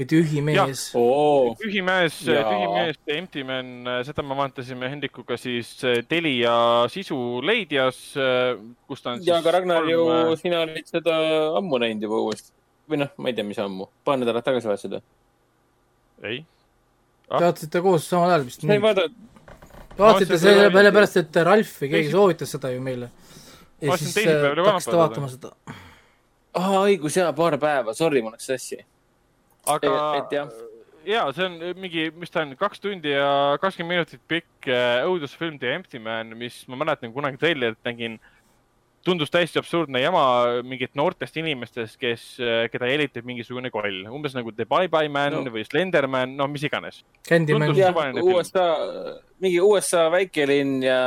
või 0.00 0.06
Tühi 0.08 0.40
mees. 0.44 0.86
Tühi 1.60 1.82
mees, 1.84 2.20
Tühi 2.24 2.68
mees 2.72 3.00
ja 3.04 3.16
Empty 3.18 3.44
Man, 3.44 3.74
seda 4.06 4.24
me 4.24 4.38
vaatasime 4.38 4.88
Hendrikuga 4.92 5.36
siis 5.40 5.74
Telia 6.08 6.54
sisu 6.92 7.18
leidjas, 7.44 7.98
kus 8.88 9.04
ta 9.04 9.16
on. 9.16 9.26
ja, 9.26 9.42
aga 9.42 9.58
Ragnar 9.58 9.84
kolm... 9.84 9.92
ju, 9.92 10.40
sina 10.40 10.64
olid 10.64 10.88
seda 10.88 11.18
ammu 11.60 11.82
näinud 11.84 12.08
juba 12.08 12.22
uuesti 12.24 12.54
või 12.90 13.04
noh, 13.04 13.12
ma 13.20 13.30
ei 13.30 13.36
tea, 13.36 13.46
mis 13.46 13.60
ammu, 13.62 13.88
paar 14.06 14.18
nädalat 14.20 14.46
tagasi 14.46 14.70
vaatasid 14.70 14.96
või? 14.96 15.04
ei 16.30 16.38
ah.. 17.28 17.38
Te 17.38 17.44
vaatasite 17.46 17.82
koos 17.84 18.08
samal 18.10 18.34
ajal 18.34 18.46
vist? 18.48 18.64
ei 18.66 18.82
vaadanud? 18.82 19.26
Te 19.90 20.02
vaatasite 20.02 20.38
selle 20.38 20.70
peale 20.72 20.92
pärast, 20.94 21.18
et 21.20 21.42
Ralf 21.46 21.74
või 21.82 21.92
keegi 21.94 22.12
soovitas 22.14 22.54
seda 22.56 22.70
ju 22.72 22.80
meile. 22.84 23.10
ja 23.80 23.96
siis 24.00 24.16
hakkasite 24.16 24.96
vaatama 24.96 25.28
seda. 25.32 25.52
aa, 26.54 26.86
õigus 26.86 27.18
jaa, 27.18 27.32
paar 27.36 27.58
päeva, 27.60 27.94
sorry, 27.94 28.22
mul 28.22 28.34
läks 28.36 28.50
sassi 28.52 28.80
aga 29.68 29.94
et, 30.18 30.34
et 30.34 31.10
ja 31.10 31.24
see 31.34 31.46
on 31.46 31.56
mingi, 31.80 32.08
mis 32.20 32.32
ta 32.32 32.44
on, 32.44 32.54
kaks 32.60 32.82
tundi 32.82 33.12
ja 33.12 33.56
kakskümmend 33.62 34.00
minutit 34.00 34.22
pikk 34.30 34.68
äh, 34.70 35.00
õudusfilm 35.08 35.58
The 35.60 35.74
Empty 35.78 36.02
Man, 36.02 36.34
mis 36.38 36.62
ma 36.70 36.78
mäletan 36.80 37.14
kunagi 37.14 37.40
treilerit 37.40 37.80
nägin. 37.88 38.18
Tundus 39.06 39.32
täiesti 39.32 39.60
absurdne 39.60 40.02
jama 40.02 40.22
mingit 40.66 40.92
noortest 40.98 41.36
inimestest, 41.40 41.96
kes, 42.00 42.26
äh, 42.42 42.64
keda 42.72 42.90
jälitab 42.90 43.26
mingisugune 43.28 43.72
koll, 43.72 44.02
umbes 44.12 44.36
nagu 44.36 44.52
The 44.52 44.66
Bye 44.68 44.90
Bye 44.92 45.10
Man 45.12 45.38
no. 45.38 45.44
või 45.54 45.64
Slenderman, 45.66 46.36
no 46.36 46.48
mis 46.52 46.64
iganes. 46.68 47.02
USA, 47.30 48.66
mingi 49.40 49.60
USA 49.64 50.06
väikelinn 50.12 50.80
ja 50.84 51.00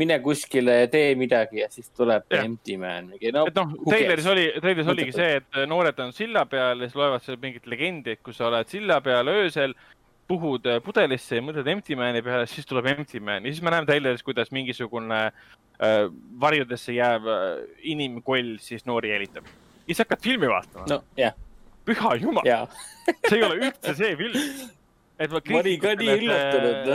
mine 0.00 0.20
kuskile 0.22 0.76
ja 0.84 0.88
tee 0.90 1.14
midagi 1.18 1.60
ja 1.64 1.68
siis 1.70 1.90
tuleb 1.96 2.28
ja. 2.30 2.44
Empty 2.44 2.76
Man 2.78 3.10
no,. 3.10 3.46
et 3.50 3.56
noh, 3.56 3.72
treileris 3.88 4.28
oli, 4.30 4.46
treileris 4.60 4.90
oligi 4.92 5.14
see, 5.16 5.40
et 5.40 5.62
noored 5.68 5.98
on 6.04 6.14
silla 6.16 6.44
peal 6.50 6.78
ja 6.78 6.86
siis 6.86 6.98
loevad 6.98 7.24
seal 7.24 7.40
mingit 7.42 7.66
legendi, 7.70 8.14
et 8.14 8.22
kui 8.22 8.36
sa 8.36 8.46
oled 8.48 8.70
silla 8.70 9.00
peal 9.04 9.32
öösel, 9.32 9.74
puhud 10.30 10.66
pudelisse 10.84 11.38
ja 11.38 11.44
mõtled 11.44 11.68
Empty 11.74 11.96
Mani 11.98 12.22
peale, 12.24 12.46
siis 12.50 12.68
tuleb 12.68 12.88
Empty 12.92 13.20
Man 13.24 13.46
ja 13.46 13.52
siis 13.52 13.62
me 13.64 13.72
näeme 13.74 13.88
treileris, 13.88 14.24
kuidas 14.26 14.52
mingisugune 14.54 15.20
äh, 15.26 16.02
varjudesse 16.40 16.94
jääv 16.96 17.28
äh, 17.30 17.62
inimkoll 17.92 18.56
siis 18.62 18.86
noori 18.88 19.12
jälitab. 19.14 19.46
ja 19.46 19.86
siis 19.88 20.04
hakkad 20.04 20.22
filmi 20.24 20.50
vaatama. 20.50 20.86
no 20.90 21.02
yeah.. 21.18 21.34
püha 21.88 22.14
jumal 22.22 22.46
yeah. 22.46 22.68
see 23.28 23.40
ei 23.40 23.46
ole 23.46 23.58
üldse 23.64 23.96
see 23.98 24.12
film 24.20 24.70
et 25.20 25.32
ma 25.34 25.42
kriitikutele, 25.44 26.94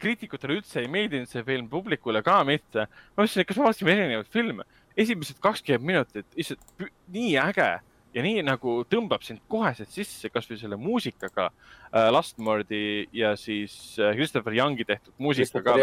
kriitikutele 0.00 0.58
üldse 0.58 0.82
ei 0.82 0.90
meeldinud 0.92 1.30
see 1.30 1.44
film, 1.46 1.70
publikule 1.72 2.20
ka 2.24 2.42
mitte. 2.48 2.86
ma 2.88 3.22
mõtlesin, 3.22 3.44
et 3.44 3.48
kas 3.48 3.60
me 3.60 3.68
vaatasime 3.68 3.94
erinevaid 3.94 4.32
filme. 4.32 4.66
esimesed 4.96 5.40
kakskümmend 5.40 5.88
minutit, 5.88 6.28
lihtsalt 6.36 6.90
nii 7.14 7.32
äge 7.40 7.70
ja 8.14 8.24
nii 8.24 8.42
nagu 8.46 8.82
tõmbab 8.90 9.24
sind 9.26 9.42
koheselt 9.50 9.90
sisse, 9.92 10.30
kasvõi 10.32 10.58
selle 10.60 10.78
muusikaga 10.80 11.48
äh,. 11.48 12.10
Lastmordi 12.12 13.08
ja 13.16 13.34
siis 13.40 13.96
äh, 13.98 14.14
Christopher 14.16 14.56
Youngi 14.56 14.86
tehtud 14.88 15.14
muusika 15.18 15.62
ka. 15.64 15.78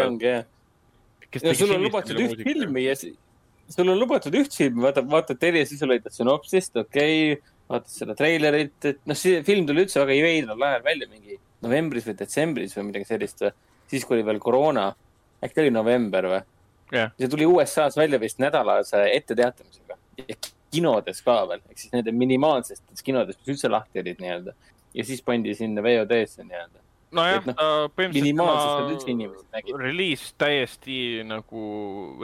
ja 1.42 1.54
sul 1.54 1.74
on 1.74 1.82
lubatud 1.84 2.18
üht 2.22 2.42
filmi 2.42 2.86
ja 2.86 2.96
sul 2.98 3.88
on 3.88 3.98
lubatud 3.98 4.34
üht 4.34 4.54
filmi, 4.56 4.82
vaatad, 4.82 5.08
vaatad 5.10 5.40
tele, 5.40 5.62
siis 5.66 5.82
sa 5.82 5.88
lõidad 5.90 6.14
sünopsist, 6.14 6.76
okei 6.76 7.34
okay,, 7.34 7.50
vaatad 7.70 7.92
seda 7.92 8.16
treilerit, 8.18 8.78
et 8.88 9.02
noh, 9.06 9.18
see 9.18 9.42
film 9.46 9.66
tuli 9.68 9.84
üldse 9.84 10.02
väga 10.02 10.26
veidral 10.26 10.64
ajal 10.70 10.86
välja, 10.86 11.10
mingi 11.10 11.38
novembris 11.62 12.08
või 12.08 12.16
detsembris 12.18 12.74
või 12.76 12.88
midagi 12.88 13.06
sellist 13.10 13.44
või, 13.44 13.52
siis 13.90 14.06
kui 14.06 14.18
oli 14.18 14.26
veel 14.26 14.40
koroona, 14.42 14.88
äkki 15.44 15.62
oli 15.64 15.74
november 15.74 16.30
või 16.32 16.40
yeah.? 16.92 17.12
see 17.18 17.30
tuli 17.30 17.46
USA-s 17.46 17.98
välja 18.00 18.20
vist 18.22 18.42
nädalase 18.42 19.04
etteteatamisega 19.14 19.98
ja 20.18 20.38
kinodes 20.74 21.22
ka 21.26 21.40
veel, 21.50 21.62
ehk 21.70 21.78
siis 21.82 21.94
nende 21.94 22.12
minimaalsetes 22.14 23.04
kinodes, 23.06 23.38
mis 23.40 23.54
üldse 23.54 23.70
lahti 23.70 24.02
olid 24.02 24.20
nii-öelda. 24.22 24.54
ja 24.94 25.06
siis 25.06 25.22
pandi 25.22 25.54
sinna 25.54 25.82
VOD-sse 25.82 26.44
nii-öelda. 26.46 26.82
nojah 27.18 27.46
no,, 27.46 27.70
põhimõtteliselt 27.96 29.46
tema 29.46 29.78
reliis 29.82 30.28
täiesti 30.38 31.24
nagu 31.26 31.64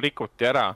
rikuti 0.03 0.47
ära. 0.47 0.69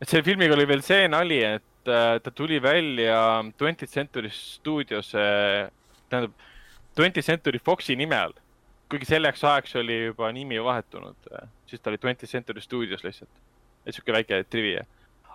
et 0.00 0.08
selle 0.08 0.26
filmiga 0.26 0.54
oli 0.58 0.68
veel 0.70 0.84
see 0.86 1.08
nali, 1.10 1.42
et 1.44 1.90
äh, 1.90 2.20
ta 2.22 2.30
tuli 2.30 2.62
välja 2.62 3.42
Twentieth 3.58 3.92
Century 3.92 4.30
Studios, 4.34 5.10
tähendab, 5.10 6.32
Twentieth 6.94 7.26
Century 7.26 7.58
Foxi 7.58 7.96
nime 7.96 8.16
all. 8.16 8.34
kuigi 8.90 9.06
selleks 9.06 9.44
ajaks 9.46 9.76
oli 9.78 10.04
juba 10.08 10.32
nimi 10.34 10.58
vahetunud, 10.62 11.30
äh, 11.34 11.48
siis 11.66 11.82
ta 11.82 11.90
oli 11.90 11.98
Twentieth 11.98 12.30
Century 12.30 12.60
Studios 12.60 13.04
lihtsalt. 13.04 13.30
et 13.86 13.94
sihuke 13.94 14.12
väike 14.12 14.44
trivia. 14.50 14.84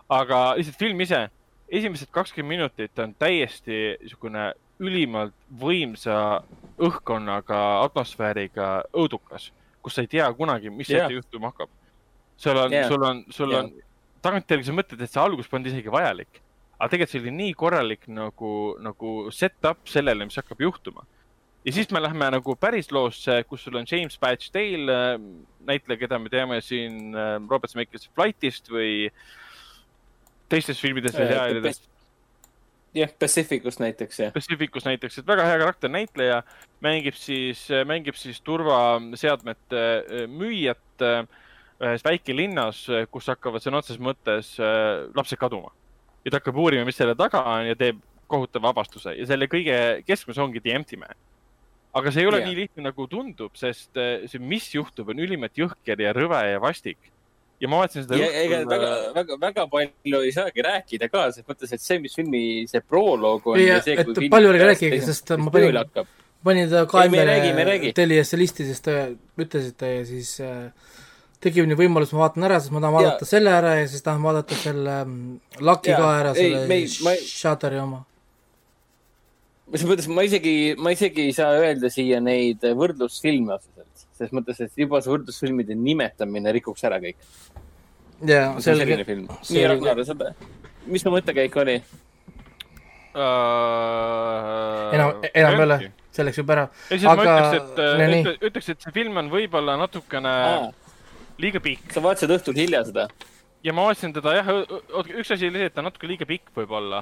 aga 0.09 0.53
lihtsalt 0.55 0.79
film 0.79 1.01
ise, 1.01 1.27
esimesed 1.69 2.11
kakskümmend 2.11 2.57
minutit 2.57 2.99
on 2.99 3.15
täiesti 3.19 3.95
niisugune 4.01 4.51
ülimalt 4.79 5.35
võimsa 5.61 6.43
õhkkonnaga, 6.83 7.59
atmosfääriga 7.85 8.69
õudukas, 8.95 9.49
kus 9.81 9.95
sa 9.95 10.03
ei 10.03 10.11
tea 10.11 10.27
kunagi, 10.35 10.71
mis 10.73 10.91
yeah. 10.91 11.11
juhtuma 11.11 11.53
hakkab. 11.53 11.71
sul 12.37 12.57
on 12.59 12.73
yeah., 12.73 12.87
sul 12.91 13.03
on, 13.07 13.23
sul 13.31 13.53
yeah. 13.53 13.63
on, 13.63 13.71
tagantjärgi 14.25 14.67
sa 14.67 14.75
mõtled, 14.75 15.01
et 15.01 15.11
see 15.11 15.21
algus 15.21 15.47
polnud 15.47 15.71
isegi 15.71 15.91
vajalik. 15.91 16.41
aga 16.75 16.91
tegelikult 16.91 17.13
see 17.13 17.21
oli 17.23 17.31
nii 17.31 17.53
korralik 17.55 18.07
nagu, 18.11 18.53
nagu 18.83 19.11
set-up 19.31 19.87
sellele, 19.87 20.27
mis 20.27 20.35
hakkab 20.41 20.61
juhtuma. 20.65 21.05
ja 21.65 21.71
siis 21.71 21.89
me 21.95 22.03
lähme 22.03 22.27
nagu 22.35 22.55
päris 22.59 22.91
loosse, 22.91 23.43
kus 23.47 23.63
sul 23.63 23.79
on 23.79 23.87
James 23.91 24.17
Patch 24.17 24.51
Dale, 24.53 24.91
äh, 24.91 25.15
näitleja, 25.65 26.03
keda 26.03 26.19
me 26.19 26.29
teame 26.29 26.59
siin 26.61 27.15
äh, 27.15 27.39
Robert 27.49 27.71
Zemeckis 27.71 28.09
Flightist 28.11 28.67
või 28.69 29.07
teistest 30.49 30.81
filmidest 30.81 31.17
või 31.17 31.29
seriaalidest 31.29 31.89
jah, 32.95 33.11
Pacificus 33.19 33.79
näiteks, 33.79 34.19
jah. 34.19 34.33
Pacificus 34.33 34.85
näiteks, 34.87 35.19
et 35.19 35.27
väga 35.27 35.45
hea 35.47 35.59
karakter, 35.61 35.91
näitleja 35.91 36.41
mängib 36.83 37.17
siis, 37.19 37.65
mängib 37.87 38.17
siis 38.19 38.41
turvaseadmete 38.45 39.81
äh, 39.81 40.25
müüjat 40.31 41.05
äh, 41.05 41.23
ühes 41.83 42.05
väikelinnas, 42.05 42.85
kus 43.11 43.27
hakkavad 43.33 43.63
sõna 43.63 43.81
otseses 43.81 44.01
mõttes 44.01 44.53
äh, 44.63 45.07
lapsed 45.15 45.39
kaduma. 45.41 45.73
ja 46.23 46.31
ta 46.31 46.39
hakkab 46.39 46.57
uurima, 46.57 46.85
mis 46.87 46.97
selle 46.97 47.15
taga 47.19 47.43
on 47.51 47.67
ja 47.67 47.75
teeb 47.77 47.99
kohutava 48.31 48.71
avastuse 48.71 49.13
ja 49.13 49.25
selle 49.29 49.45
kõige 49.51 49.75
keskmes 50.07 50.39
ongi 50.41 50.63
The 50.63 50.73
Empty 50.79 50.97
Man. 50.97 51.13
aga 51.93 52.11
see 52.11 52.23
ei 52.23 52.29
ole 52.29 52.39
yeah. 52.39 52.49
nii 52.49 52.61
lihtne, 52.63 52.87
nagu 52.87 53.07
tundub, 53.07 53.53
sest 53.59 53.91
see, 53.95 54.39
mis 54.39 54.71
juhtub, 54.73 55.11
on 55.11 55.19
ülimalt 55.19 55.55
jõhker 55.59 56.01
ja 56.01 56.15
rõve 56.15 56.41
ja 56.47 56.63
vastik 56.63 57.11
ja 57.61 57.69
ma 57.71 57.81
vaatasin 57.81 58.05
seda. 58.05 58.19
ega 58.43 58.59
väga, 58.69 58.89
väga, 59.15 59.37
väga 59.41 59.65
palju 59.71 60.21
ei 60.27 60.33
saagi 60.35 60.65
rääkida 60.65 61.09
ka, 61.11 61.29
selles 61.35 61.47
mõttes, 61.47 61.73
et 61.75 61.83
see, 61.83 61.99
mis 62.03 62.15
filmi 62.17 62.43
see 62.71 62.83
proloog 62.83 63.47
on. 63.51 63.61
ja, 63.61 63.79
et 63.79 64.11
palju 64.33 64.51
ärge 64.51 64.69
rääkige, 64.71 64.99
sest 65.05 65.35
ma 65.39 65.53
panin, 65.53 65.79
panin 66.45 66.71
ta 66.71 66.85
kaemele 66.89 67.93
Teliasse 67.95 68.39
listi, 68.39 68.67
sest 68.67 68.87
te 68.87 68.97
ütlesite 69.41 69.93
ja 69.93 70.03
siis 70.07 70.35
äh, 70.43 70.67
tekib 71.45 71.69
nüüd 71.69 71.79
võimalus, 71.79 72.11
ma 72.15 72.25
vaatan 72.25 72.47
ära, 72.49 72.59
sest 72.59 72.75
ma 72.75 72.83
tahan 72.83 72.97
vaadata 72.97 73.23
ja. 73.23 73.29
selle 73.29 73.55
ära 73.55 73.77
ja 73.79 73.87
siis 73.91 74.03
tahan 74.03 74.25
vaadata 74.25 74.59
selle 74.59 74.99
mm, 75.05 75.63
Lucky 75.63 75.95
ka 75.95 76.11
ära, 76.19 76.35
selle 76.35 76.65
ma... 76.67 77.15
Shutteri 77.23 77.79
oma. 77.79 78.03
selles 79.71 79.87
mõttes 79.93 80.11
ma 80.11 80.27
isegi, 80.27 80.55
ma 80.75 80.91
isegi 80.95 81.29
ei 81.29 81.35
saa 81.37 81.55
öelda 81.61 81.91
siia 81.93 82.19
neid 82.23 82.67
võrdlusfilme 82.75 83.55
otseselt 83.55 83.94
selles 84.15 84.33
mõttes, 84.35 84.61
et 84.63 84.79
juba 84.79 85.01
see 85.03 85.11
võrdlusfilmide 85.11 85.75
nimetamine 85.77 86.53
rikuks 86.55 86.85
ära 86.87 86.97
kõik. 87.03 87.19
jaa, 88.25 88.55
selge. 88.63 89.03
nii, 89.03 89.65
Ragnar, 89.71 90.01
mis 90.87 91.03
su 91.03 91.11
mõttekäik 91.13 91.55
oli 91.59 91.75
uh,? 91.79 93.21
enam, 94.95 95.09
enam 95.31 95.59
ei 95.59 95.65
ole, 95.65 95.77
see 96.15 96.23
läks 96.27 96.39
juba 96.39 96.51
ära. 96.55 96.65
aga 97.11 97.35
ütleks, 97.59 98.39
ütleks, 98.39 98.71
et 98.71 98.87
see 98.87 98.95
film 98.95 99.19
on 99.21 99.31
võib-olla 99.33 99.73
natukene 99.81 100.33
Aa. 100.47 100.71
liiga 101.41 101.59
pikk. 101.63 101.91
sa 101.95 102.03
vaatasid 102.05 102.31
õhtul 102.37 102.55
hilja 102.59 102.85
seda? 102.87 103.09
ja 103.65 103.75
ma 103.75 103.89
vaatasin 103.89 104.15
teda 104.15 104.29
jah, 104.39 104.47
üks 105.03 105.35
asi 105.35 105.51
oli 105.51 105.59
see, 105.59 105.69
et 105.71 105.75
ta 105.75 105.83
on 105.83 105.89
natuke 105.91 106.07
liiga 106.07 106.25
pikk 106.29 106.55
võib-olla, 106.55 106.99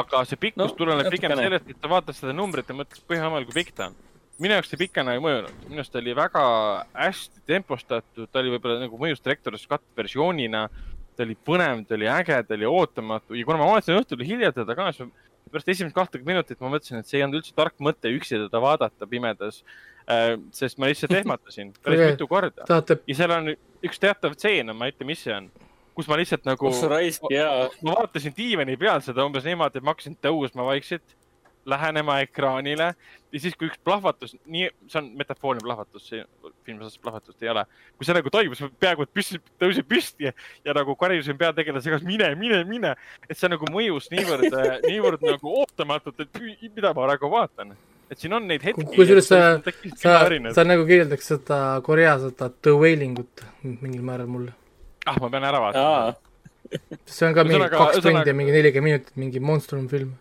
aga 0.00 0.24
see 0.28 0.40
pikkus 0.48 0.72
no, 0.72 0.76
tuleneb 0.80 1.12
pigem 1.12 1.36
sellest, 1.36 1.72
et 1.74 1.80
sa 1.82 1.92
vaatad 1.92 2.16
seda 2.16 2.36
numbrit 2.36 2.68
ja 2.72 2.74
mõtled, 2.80 3.04
kui 3.04 3.20
jumal, 3.20 3.44
kui 3.48 3.60
pikk 3.60 3.76
ta 3.76 3.90
on 3.92 4.04
minu 4.42 4.54
jaoks 4.54 4.70
see 4.72 4.80
pikana 4.80 5.16
ei 5.16 5.22
mõjunud, 5.22 5.64
minu 5.68 5.82
arust 5.82 5.96
oli 5.98 6.14
väga 6.16 6.42
hästi 6.94 7.42
tempostatud, 7.48 8.28
ta 8.30 8.42
oli 8.42 8.54
võib-olla 8.54 8.84
nagu 8.84 9.00
mõjus 9.00 9.22
Director's 9.24 9.66
Cut 9.70 9.84
versioonina. 9.98 10.68
ta 11.18 11.24
oli 11.26 11.34
põnev, 11.34 11.80
ta 11.88 11.96
oli 11.96 12.06
äge, 12.06 12.36
ta 12.46 12.54
oli 12.54 12.66
ootamatu 12.68 13.34
ja 13.34 13.44
kuna 13.46 13.58
ma 13.58 13.72
vaatasin 13.72 13.98
õhtul 13.98 14.20
hilja 14.22 14.52
teda 14.54 14.76
ka, 14.78 14.92
siis 14.94 15.08
pärast 15.50 15.70
esimest 15.72 15.96
kahtekümmet 15.96 16.30
minutit 16.30 16.60
ma 16.62 16.70
mõtlesin, 16.70 17.00
et 17.00 17.08
see 17.08 17.18
ei 17.18 17.24
olnud 17.26 17.40
üldse 17.40 17.56
tark 17.56 17.74
mõte 17.82 18.12
üksi 18.14 18.38
teda 18.38 18.60
vaadata 18.62 19.08
pimedas 19.10 19.64
äh,. 20.06 20.36
sest 20.54 20.78
ma 20.78 20.90
lihtsalt 20.90 21.16
ehmatasin 21.18 21.72
päris 21.82 22.04
mitu 22.12 22.28
korda 22.30 22.68
Tahate... 22.68 23.00
ja 23.08 23.18
seal 23.18 23.34
on 23.34 23.50
üks 23.50 23.98
teatav 23.98 24.36
tseen, 24.38 24.70
ma 24.76 24.86
ei 24.86 24.94
ütle, 24.94 25.08
mis 25.10 25.24
see 25.26 25.34
on 25.34 25.50
kus 25.98 26.06
ma 26.06 26.18
lihtsalt 26.20 26.46
nagu. 26.46 26.70
ma 27.82 27.96
vaatasin 27.98 28.34
diivani 28.36 28.78
peal 28.78 29.02
seda 29.02 29.26
umbes 29.26 29.46
niimoodi, 29.48 29.80
et 29.80 29.86
ma 29.86 29.96
hakkasin 29.96 30.14
tõusma 30.22 30.68
vaikselt 30.68 31.17
lähenema 31.68 32.18
ekraanile 32.24 32.92
ja 33.32 33.40
siis, 33.40 33.56
kui 33.58 33.68
üks 33.68 33.80
plahvatus, 33.84 34.34
nii, 34.48 34.68
see 34.88 35.00
on 35.00 35.10
metafoorne 35.18 35.62
plahvatus, 35.64 36.06
see 36.10 36.22
filmis 36.66 36.88
osas 36.88 37.00
plahvatust 37.02 37.42
ei 37.44 37.50
ole. 37.52 37.64
kui 37.96 38.08
see 38.08 38.16
nagu 38.16 38.32
toimus, 38.32 38.62
peaaegu 38.80 39.04
et 39.04 39.12
püsti, 39.14 39.40
tõusin 39.60 39.86
püsti 39.88 40.28
ja, 40.28 40.32
ja 40.66 40.76
nagu 40.76 40.96
karjusin 40.98 41.38
peategelase 41.40 41.92
käest, 41.92 42.06
mine, 42.08 42.30
mine, 42.40 42.62
mine. 42.68 42.94
et 43.28 43.38
see 43.38 43.50
nagu 43.52 43.68
mõjus 43.72 44.08
niivõrd 44.14 44.48
niivõrd 44.90 45.24
nagu 45.28 45.54
ootamatult, 45.62 46.24
et 46.24 46.40
mida 46.68 46.92
ma 46.92 47.08
praegu 47.08 47.32
vaatan. 47.32 47.74
et 48.08 48.22
siin 48.22 48.36
on 48.38 48.46
neid 48.48 48.64
hetki. 48.64 48.86
kusjuures 48.94 49.28
sa, 49.28 49.42
sa, 49.96 50.22
sa 50.56 50.64
nagu 50.66 50.86
kirjeldaks 50.88 51.34
seda 51.34 51.58
Korea 51.84 52.16
seda 52.22 52.48
The 52.48 52.76
Wailing 52.76 53.20
ut 53.24 53.44
mingil 53.64 54.00
määral 54.02 54.30
mulle. 54.30 54.56
ah, 55.06 55.20
ma 55.20 55.28
pean 55.28 55.44
ära 55.44 55.60
vaatama. 55.66 56.16
see 57.04 57.28
on 57.28 57.36
ka 57.36 57.44
mingi 57.48 57.68
kaks 57.76 58.00
tundi 58.04 58.24
ja 58.32 58.36
mingi 58.36 58.56
nelikümmend 58.56 58.92
minutit, 58.92 59.14
mingi 59.20 59.40
monstrum 59.40 59.84
film 59.88 60.16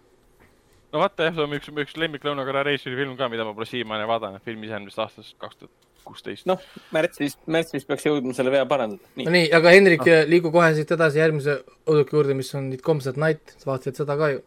no 0.94 1.02
vaata 1.04 1.28
jah, 1.28 1.36
see 1.36 1.46
on 1.46 1.58
üks, 1.58 1.70
üks 1.84 1.98
lemmik 2.00 2.26
Lõuna-Korea 2.28 2.66
reisijate 2.68 2.98
film 3.00 3.18
ka, 3.20 3.30
mida 3.32 3.46
ma 3.48 3.54
pole 3.58 3.68
siiamaani 3.70 4.08
vaadanud, 4.10 4.44
film 4.46 4.64
ise 4.66 4.78
on 4.78 4.88
vist 4.88 5.04
aastast 5.04 5.36
kaks 5.42 5.60
tuhat 5.60 5.88
kuusteist. 6.08 6.48
noh, 6.50 6.64
märtsis, 6.96 7.36
märtsis 7.52 7.88
peaks 7.88 8.08
jõudma 8.08 8.36
selle 8.38 8.54
vea 8.54 8.66
parandada. 8.70 9.04
no 9.20 9.34
nii, 9.34 9.50
aga 9.58 9.74
Hendrik 9.76 10.06
no., 10.08 10.18
liigu 10.32 10.52
kohe 10.54 10.72
siit 10.78 10.92
edasi 10.96 11.22
järgmise 11.22 11.60
õuduki 11.88 12.16
juurde, 12.18 12.38
mis 12.38 12.54
on 12.58 12.72
It 12.76 12.84
Comes 12.86 13.10
at 13.12 13.20
Night, 13.20 13.56
sa 13.58 13.74
vaatasid 13.74 14.04
seda 14.04 14.20
ka 14.20 14.34
ju? 14.36 14.44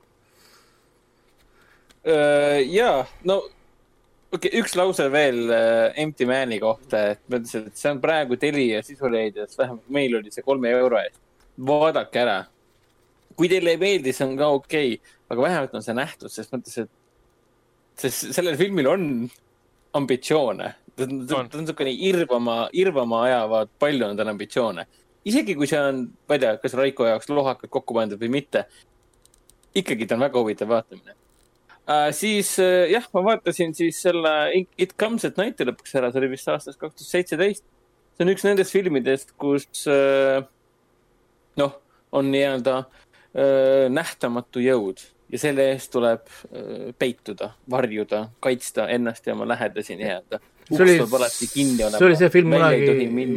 jaa, 2.73 3.03
no 3.29 3.43
okei 3.43 4.49
okay,, 4.49 4.55
üks 4.63 4.77
lause 4.79 5.11
veel 5.13 5.43
äh, 5.53 5.91
Empty 6.01 6.25
Man'i 6.31 6.61
kohta, 6.63 7.11
et 7.15 7.25
ma 7.29 7.43
ütlesin, 7.43 7.69
et 7.69 7.77
see 7.77 7.93
on 7.93 8.01
praegu 8.01 8.41
Telia 8.41 8.81
sisuleidjas, 8.87 9.59
vähemalt 9.59 9.93
meil 9.93 10.17
oli 10.17 10.33
see 10.33 10.47
kolme 10.47 10.73
euro 10.73 11.03
eest. 11.03 11.21
vaadake 11.61 12.25
ära. 12.25 12.39
kui 13.37 13.49
teile 13.53 13.75
ei 13.75 13.81
meeldi, 13.81 14.13
see 14.17 14.25
on 14.25 14.39
ka 14.41 14.49
okei 14.57 14.95
okay 14.97 15.20
aga 15.31 15.43
vähemalt 15.47 15.75
on 15.79 15.85
see 15.87 15.95
nähtus, 15.95 16.35
ses 16.35 16.51
mõttes, 16.51 16.77
et 16.83 16.91
sest 18.01 18.35
sellel 18.35 18.59
filmil 18.59 18.89
on 18.91 19.05
ambitsioone. 19.99 20.75
ta 20.97 21.07
on, 21.07 21.21
ta 21.27 21.39
on 21.39 21.49
niisugune 21.63 21.93
irvama, 22.09 22.57
irvama 22.77 23.25
ajavad, 23.29 23.71
palju 23.79 24.07
on 24.09 24.19
tal 24.19 24.33
ambitsioone. 24.33 24.87
isegi 25.25 25.55
kui 25.55 25.69
see 25.71 25.81
on, 25.81 26.05
ma 26.29 26.37
ei 26.37 26.43
tea, 26.43 26.55
kas 26.63 26.77
Raiko 26.79 27.07
jaoks 27.09 27.29
lohakalt 27.31 27.73
kokku 27.73 27.97
pandud 27.97 28.21
või 28.21 28.33
mitte. 28.41 28.65
ikkagi 29.75 30.07
ta 30.07 30.17
on 30.17 30.25
väga 30.27 30.41
huvitav 30.43 30.71
vaatamine 30.73 31.15
uh,. 31.15 32.09
siis 32.17 32.57
uh, 32.59 32.89
jah, 32.91 33.07
ma 33.15 33.23
vaatasin 33.29 33.75
siis 33.75 34.01
selle 34.03 34.33
It 34.79 34.97
Comes 34.99 35.25
at 35.29 35.39
Night'i 35.39 35.69
lõpuks 35.69 35.95
ära, 35.99 36.11
see 36.11 36.23
oli 36.23 36.33
vist 36.33 36.49
aastast 36.51 36.81
kaks 36.81 36.99
tuhat 36.99 37.13
seitseteist. 37.13 37.65
see 38.17 38.27
on 38.27 38.35
üks 38.35 38.47
nendest 38.49 38.75
filmidest, 38.75 39.37
kus 39.39 39.87
uh, 39.87 40.43
noh, 41.61 41.79
on 42.11 42.33
nii-öelda 42.33 42.83
nähtamatu 43.95 44.59
jõud 44.59 44.99
ja 45.31 45.41
selle 45.41 45.67
eest 45.73 45.93
tuleb 45.95 46.25
äh, 46.29 46.89
peituda, 46.99 47.53
varjuda, 47.71 48.25
kaitsta 48.43 48.89
ennast 48.93 49.29
ja 49.29 49.37
oma 49.37 49.47
lähedasi 49.49 49.97
nii-öelda. 50.01 50.41
see 50.71 50.85
oli, 50.85 50.97
see 50.99 52.07
oli 52.07 52.19
see 52.19 52.33
film 52.35 52.55
kunagi, 52.55 52.91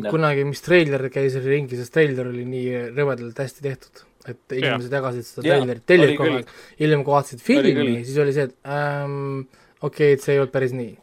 kunagi, 0.10 0.48
mis 0.50 0.66
treiler 0.66 1.08
käis 1.14 1.38
ringi, 1.46 1.78
sest 1.80 1.94
treiler 1.96 2.30
oli 2.30 2.46
nii 2.50 2.82
rõvedalt 2.98 3.40
hästi 3.44 3.66
tehtud, 3.66 4.04
et 4.28 4.58
inimesed 4.60 4.92
ja. 4.92 5.00
jagasid 5.00 5.30
seda 5.30 5.48
treilerit, 5.48 5.86
tellisid 5.90 6.20
kogu 6.20 6.38
aeg. 6.42 6.54
hiljem, 6.82 7.06
kui 7.06 7.18
vaatasid 7.18 7.42
filmi, 7.46 7.96
siis 8.06 8.20
oli 8.22 8.36
see, 8.36 8.50
et 8.50 8.76
ähm, 8.78 9.42
okei 9.82 9.90
okay,, 9.90 10.14
et 10.18 10.26
see 10.26 10.38
ei 10.38 10.44
olnud 10.44 10.54
päris 10.54 10.78
nii. 10.78 10.94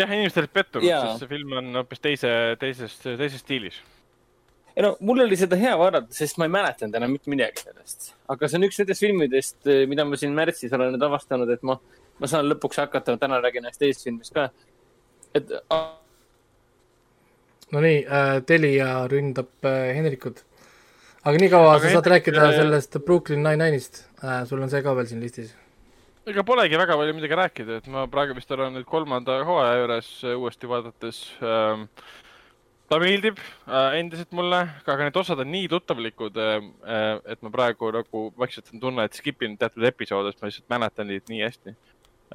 jah, 0.00 0.16
inimesed 0.16 0.42
olid 0.44 0.56
pettunud, 0.56 0.88
sest 0.88 1.24
see 1.24 1.36
film 1.36 1.60
on 1.60 1.70
hoopis 1.82 2.04
teise, 2.04 2.34
teises, 2.60 3.00
teises 3.04 3.44
stiilis 3.44 3.80
ei 4.78 4.84
no 4.84 4.94
mul 5.02 5.24
oli 5.24 5.36
seda 5.38 5.58
hea 5.58 5.74
vaadata, 5.78 6.14
sest 6.14 6.38
ma 6.38 6.46
ei 6.46 6.52
mäletanud 6.54 6.94
enam 6.94 7.10
mitte 7.16 7.30
midagi 7.32 7.64
sellest. 7.64 8.12
aga 8.30 8.48
see 8.48 8.60
on 8.60 8.66
üks 8.68 8.78
nendest 8.78 9.02
filmidest, 9.02 9.56
eh, 9.66 9.84
mida 9.90 10.06
ma 10.06 10.18
siin 10.20 10.36
märtsis 10.36 10.74
olen 10.76 10.92
nüüd 10.94 11.06
avastanud, 11.08 11.50
et 11.50 11.64
ma, 11.66 11.74
ma 12.22 12.30
saan 12.30 12.46
lõpuks 12.46 12.78
hakata, 12.84 13.16
täna 13.18 13.40
räägin 13.42 13.66
ühest 13.66 13.82
teisest 13.82 14.06
filmist 14.06 14.36
ka. 14.36 14.50
et. 15.34 15.50
Nonii 17.74 18.04
äh,, 18.06 18.38
Telia 18.48 18.92
ründab 19.12 19.66
äh, 19.66 19.90
Henrikut. 19.98 20.44
aga 21.26 21.40
nii 21.42 21.50
kaua 21.52 21.74
aga 21.74 21.88
sa 21.88 21.98
saad 21.98 22.12
rääkida 22.14 22.44
äh... 22.46 22.54
sellest 22.62 23.00
Brooklyn 23.04 23.42
Nine-Nine'ist 23.42 24.04
äh,, 24.22 24.44
sul 24.48 24.62
on 24.62 24.70
see 24.70 24.84
ka 24.84 24.94
veel 24.96 25.10
siin 25.10 25.24
listis 25.24 25.50
ega 26.28 26.44
polegi 26.44 26.78
väga 26.78 26.96
palju 27.00 27.16
midagi 27.16 27.36
rääkida, 27.40 27.82
et 27.82 27.90
ma 27.90 28.06
praegu 28.12 28.36
vist 28.36 28.50
olen 28.52 28.74
nüüd 28.76 28.86
kolmanda 28.88 29.40
hooaja 29.48 29.76
juures 29.82 30.08
uuesti 30.36 30.70
vaadates 30.70 31.20
ähm, 31.42 31.86
ta 32.88 32.98
meeldib 33.02 33.38
äh, 33.38 33.98
endiselt 33.98 34.32
mulle, 34.36 34.62
aga 34.80 35.06
need 35.06 35.18
osad 35.20 35.42
on 35.44 35.50
nii 35.52 35.68
tuttavlikud 35.72 36.38
äh,, 36.40 36.68
et 37.34 37.42
ma 37.44 37.52
praegu 37.52 37.90
nagu 37.94 38.24
vaikselt 38.38 38.72
on 38.72 38.82
tunne, 38.82 39.04
et 39.04 39.18
skip 39.18 39.44
in 39.44 39.58
teatud 39.60 39.84
episoode, 39.88 40.32
sest 40.32 40.42
ma 40.42 40.50
lihtsalt 40.50 40.72
mäletan 40.72 41.10
neid 41.12 41.28
nii 41.30 41.42
hästi. 41.44 41.74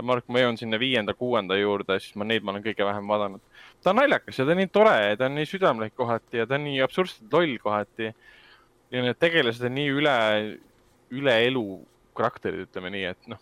ma 0.01 0.15
arvan, 0.15 0.23
et 0.23 0.27
kui 0.27 0.33
ma 0.33 0.43
jõuan 0.43 0.57
sinna 0.57 0.79
viienda-kuuenda 0.81 1.57
juurde, 1.59 1.99
siis 2.01 2.17
ma 2.17 2.25
neid 2.25 2.45
ma 2.45 2.53
olen 2.53 2.65
kõige 2.65 2.85
vähem 2.85 3.09
vaadanud. 3.09 3.63
ta 3.83 3.93
on 3.93 4.01
naljakas 4.01 4.39
ja 4.39 4.45
ta 4.45 4.55
on 4.55 4.61
nii 4.61 4.73
tore 4.73 4.97
ja 4.99 5.17
ta 5.17 5.29
on 5.29 5.39
nii 5.39 5.49
südamlik 5.49 5.95
kohati 5.97 6.43
ja 6.43 6.49
ta 6.49 6.59
on 6.59 6.67
nii 6.67 6.83
absurdselt 6.85 7.33
loll 7.33 7.57
kohati. 7.63 8.11
ja 8.93 9.07
need 9.07 9.19
tegelased 9.21 9.65
on 9.69 9.75
nii 9.77 9.89
üle, 10.01 10.19
üle 11.13 11.39
elu 11.47 11.65
karakterid, 12.13 12.67
ütleme 12.69 12.93
nii, 12.93 13.09
et 13.09 13.33
noh 13.33 13.41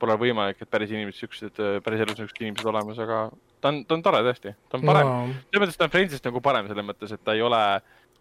pole 0.00 0.14
võimalik, 0.16 0.60
et 0.62 0.70
päris 0.70 0.92
inimesed, 0.92 1.18
siuksed, 1.20 1.58
päris 1.84 2.00
elus 2.00 2.16
siuksed 2.16 2.40
inimesed 2.40 2.68
olemas, 2.70 3.00
aga 3.02 3.26
ta 3.62 3.70
on, 3.72 3.82
ta 3.86 3.96
on 3.96 4.04
tore 4.04 4.22
tõesti, 4.26 4.54
ta 4.68 4.78
on 4.78 4.86
parem 4.88 5.10
no.. 5.10 5.18
selles 5.48 5.64
mõttes 5.64 5.78
ta 5.78 5.86
on 5.88 5.94
Friendsist 5.94 6.26
nagu 6.28 6.42
parem 6.44 6.70
selles 6.70 6.88
mõttes, 6.88 7.14
et 7.14 7.22
ta 7.24 7.36
ei 7.38 7.44
ole, 7.46 7.60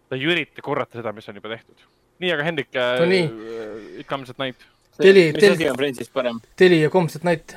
ta 0.09 0.19
ei 0.19 0.27
ürita 0.29 0.65
korrata 0.65 0.99
seda, 0.99 1.13
mis 1.17 1.29
on 1.31 1.41
juba 1.41 1.55
tehtud. 1.55 1.87
nii, 2.21 2.35
aga 2.35 2.45
Hendrik 2.45 2.77
no, 2.77 3.07
äh,, 3.07 3.89
ikka 4.03 4.21
ilmselt 4.21 4.41
näib. 4.41 4.69
Teli, 5.01 5.31
mis 5.33 5.47
asi 5.47 5.69
on 5.71 5.79
Friendsist 5.79 6.13
parem? 6.13 6.37
Teli 6.59 6.81
ja 6.83 6.91
Comset 6.93 7.23
Night. 7.25 7.55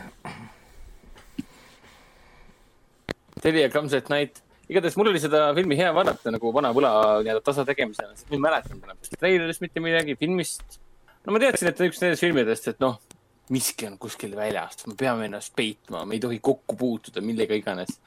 Teli 3.42 3.60
ja 3.60 3.68
Comset 3.74 4.08
Night 4.08 4.40
igatahes 4.70 4.96
mul 4.96 5.10
oli 5.12 5.20
seda 5.20 5.48
filmi 5.56 5.76
hea 5.76 5.90
vaadata 5.94 6.32
nagu 6.32 6.52
vana 6.54 6.70
võla 6.76 6.92
nii-öelda 7.24 7.42
tasa 7.44 7.66
tegemisena, 7.68 8.14
sest 8.16 8.30
ma 8.30 8.38
ei 8.38 8.44
mäletanud 8.46 8.86
enam 8.88 9.00
treilerist 9.18 9.64
mitte 9.64 9.82
midagi, 9.84 10.16
filmist. 10.20 10.78
no 11.26 11.34
ma 11.34 11.42
teadsin, 11.42 11.68
et 11.70 11.82
üks 11.84 12.00
nendest 12.00 12.24
filmidest, 12.24 12.70
et 12.72 12.80
noh, 12.84 12.96
miski 13.52 13.88
on 13.88 13.98
kuskil 14.00 14.34
väljas, 14.36 14.86
me 14.88 14.96
peame 14.98 15.28
ennast 15.28 15.54
peitma, 15.56 16.04
me 16.08 16.16
ei 16.16 16.22
tohi 16.22 16.40
kokku 16.44 16.76
puutuda 16.80 17.24
millega 17.24 17.56
iganes 17.58 17.98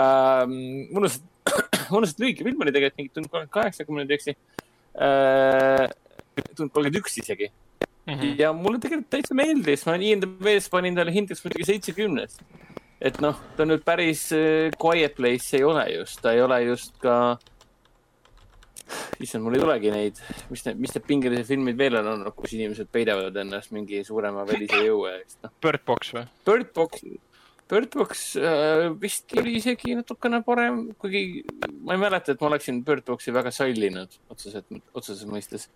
ähm,. 0.00 0.90
on 1.94 2.06
see 2.08 2.22
lühike 2.22 2.46
film 2.46 2.62
oli 2.64 2.72
tegelikult 2.72 2.96
mingi 2.98 3.12
tund 3.12 3.28
kolmkümmend 3.28 3.52
kaheksa, 3.52 3.84
kui 3.84 3.94
ma 3.94 4.02
nüüd 4.02 4.14
ei 4.14 4.18
eksi 4.18 4.34
äh,. 4.96 5.86
tund 6.56 6.72
kolmkümmend 6.72 7.00
üks 7.02 7.18
isegi 7.22 7.50
mm. 7.50 8.14
-hmm. 8.14 8.36
ja 8.40 8.52
mulle 8.56 8.80
tegelikult 8.82 9.10
täitsa 9.12 9.36
meeldis, 9.38 9.86
ma 9.86 9.96
IMDB-s 9.96 10.70
panin 10.72 10.96
talle 10.96 11.14
hindeks 11.14 11.44
muidugi 11.44 11.68
seitsekümnest. 11.70 12.42
et 13.04 13.20
noh, 13.20 13.36
ta 13.56 13.66
nüüd 13.68 13.84
päris 13.84 14.30
äh, 14.32 14.72
Quiet 14.80 15.14
Place 15.14 15.58
ei 15.58 15.64
ole 15.64 15.84
just, 15.92 16.22
ta 16.22 16.32
ei 16.32 16.40
ole 16.42 16.62
just 16.64 16.96
ka 17.02 17.16
äh, 17.32 17.53
issand, 19.22 19.44
mul 19.44 19.56
ei 19.56 19.62
tulegi 19.62 19.92
neid, 19.94 20.18
mis 20.52 20.64
need, 20.66 20.80
mis 20.82 20.94
need 20.94 21.06
pingelised 21.08 21.48
filmid 21.48 21.78
veel 21.78 21.98
on 22.00 22.10
olnud, 22.14 22.34
kus 22.36 22.54
inimesed 22.56 22.90
peidavad 22.94 23.36
ennast 23.44 23.72
mingi 23.74 24.02
suurema 24.06 24.44
välise 24.48 24.80
jõu 24.84 25.04
eest 25.10 25.38
no.. 25.44 25.52
Bird 25.64 25.84
Box 25.88 26.12
või? 26.16 26.24
Bird 26.48 26.72
Box, 26.76 27.04
Bird 27.70 27.96
Box 27.96 28.24
äh, 28.36 28.86
vist 29.00 29.32
oli 29.40 29.56
isegi 29.60 29.96
natukene 29.98 30.42
parem, 30.46 30.86
kuigi 31.00 31.44
ma 31.80 31.96
ei 31.96 32.02
mäleta, 32.02 32.34
et 32.34 32.42
ma 32.44 32.50
oleksin 32.52 32.82
Bird 32.86 33.06
Boxi 33.08 33.34
väga 33.34 33.52
sallinud 33.54 34.18
otseselt, 34.32 34.68
otseses 34.92 35.24
mõistes. 35.30 35.68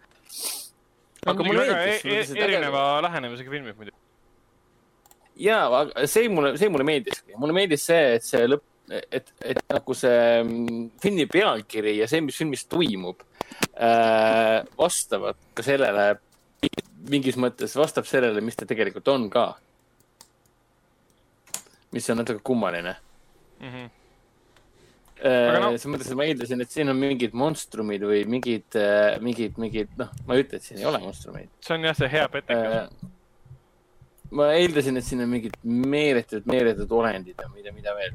aga 1.26 1.46
mulle 1.46 1.64
meeldis 1.70 2.04
e. 2.04 2.36
E 2.36 2.44
erineva 2.44 2.84
äge... 2.98 3.06
lähenemisega 3.08 3.56
filmid 3.56 3.78
muidugi. 3.80 3.96
ja, 5.48 5.62
see 6.06 6.28
mulle, 6.32 6.56
see 6.60 6.72
mulle 6.72 6.86
meeldiski, 6.88 7.38
mulle 7.40 7.56
meeldis 7.56 7.88
see, 7.88 8.18
et 8.18 8.26
see 8.26 8.44
lõpp 8.50 8.66
et, 8.90 9.32
et 9.44 9.60
nagu 9.72 9.96
see 9.96 10.20
mm, 10.42 10.86
filmi 11.02 11.26
pealkiri 11.30 11.96
ja 11.98 12.08
see, 12.10 12.22
mis 12.24 12.38
filmis 12.38 12.64
toimub 12.70 13.22
äh,, 13.74 14.64
vastavad 14.78 15.38
ka 15.56 15.64
sellele, 15.66 16.10
mingis 17.10 17.38
mõttes 17.40 17.76
vastab 17.78 18.08
sellele, 18.08 18.42
mis 18.44 18.58
ta 18.58 18.68
tegelikult 18.68 19.08
on 19.12 19.28
ka. 19.32 19.48
mis 21.92 22.10
on 22.12 22.20
natuke 22.20 22.44
kummaline 22.44 22.96
mm. 23.60 23.68
-hmm. 23.68 23.94
Äh, 25.18 25.58
no... 25.58 25.70
selles 25.74 25.86
mõttes, 25.90 26.10
et 26.12 26.16
ma 26.16 26.24
eeldasin, 26.30 26.60
et 26.62 26.70
siin 26.70 26.88
on 26.88 26.96
mingid 26.96 27.32
monstrumid 27.34 28.02
või 28.06 28.24
mingid 28.24 28.76
äh,, 28.78 29.18
mingid, 29.20 29.56
mingid, 29.58 29.88
noh, 29.98 30.12
ma 30.26 30.36
ei 30.36 30.44
ütle, 30.44 30.60
et 30.60 30.62
siin 30.62 30.78
ei 30.78 30.86
ole 30.86 31.00
monstrumeid. 31.02 31.48
see 31.60 31.74
on 31.74 31.86
jah, 31.88 31.96
see 31.98 32.10
hea 32.12 32.28
petekas 32.30 32.76
äh, 32.86 33.08
ma 34.30 34.52
eeldasin, 34.54 34.96
et 35.00 35.04
siin 35.04 35.24
on 35.24 35.30
mingid 35.32 35.56
meeletud, 35.64 36.46
meeletud 36.46 36.92
olendid 36.92 37.38
ja 37.40 37.48
mida, 37.54 37.72
mida 37.72 37.94
veel 37.96 38.14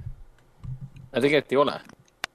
aga 1.13 1.21
tegelikult 1.21 1.51
ei 1.53 1.57
ole. 1.57 1.79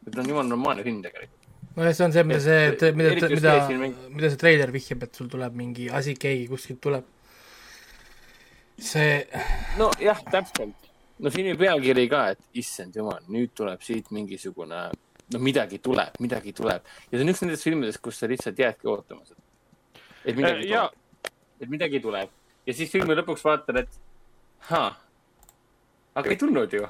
ta 0.08 0.20
on 0.22 0.28
jumala 0.28 0.48
normaalne 0.48 0.82
film 0.86 1.02
tegelikult. 1.02 1.46
nojah, 1.76 1.94
see 1.94 2.04
on 2.06 2.12
see, 2.14 2.24
mida 2.24 2.40
see, 2.40 2.92
mida, 2.94 3.14
mida, 3.26 3.54
mida 4.14 4.30
see 4.30 4.40
treiler 4.40 4.72
vihjab, 4.74 5.02
et 5.06 5.18
sul 5.18 5.30
tuleb 5.30 5.56
mingi 5.58 5.88
asi, 5.90 6.14
keegi 6.14 6.46
kuskilt 6.50 6.80
tuleb. 6.86 7.08
see. 8.90 9.26
nojah, 9.80 10.22
täpselt. 10.30 10.88
no 11.18 11.34
filmi 11.34 11.56
pealkiri 11.58 12.06
ka, 12.12 12.22
et 12.36 12.62
issand 12.62 12.94
jumal, 12.94 13.26
nüüd 13.34 13.50
tuleb 13.58 13.82
siit 13.82 14.12
mingisugune, 14.14 14.84
no 15.34 15.42
midagi 15.42 15.82
tuleb, 15.82 16.22
midagi 16.22 16.54
tuleb. 16.54 16.86
ja 17.10 17.18
see 17.18 17.26
on 17.26 17.34
üks 17.34 17.42
nendest 17.44 17.66
filmidest, 17.66 18.02
kus 18.04 18.22
sa 18.22 18.30
lihtsalt 18.30 18.62
jäädki 18.62 18.90
ootama 18.94 19.26
seda. 19.26 19.42
et 20.22 20.38
midagi 20.38 20.70
ja... 20.70 20.86
tuleb. 20.86 21.34
et 21.58 21.74
midagi 21.74 22.04
tuleb. 22.06 22.38
ja 22.70 22.78
siis 22.78 22.94
filmi 22.94 23.18
lõpuks 23.18 23.42
vaatad, 23.50 23.82
et 23.82 24.00
haa, 24.70 24.94
aga 26.14 26.30
ei 26.30 26.38
tulnud 26.38 26.78
ju 26.78 26.86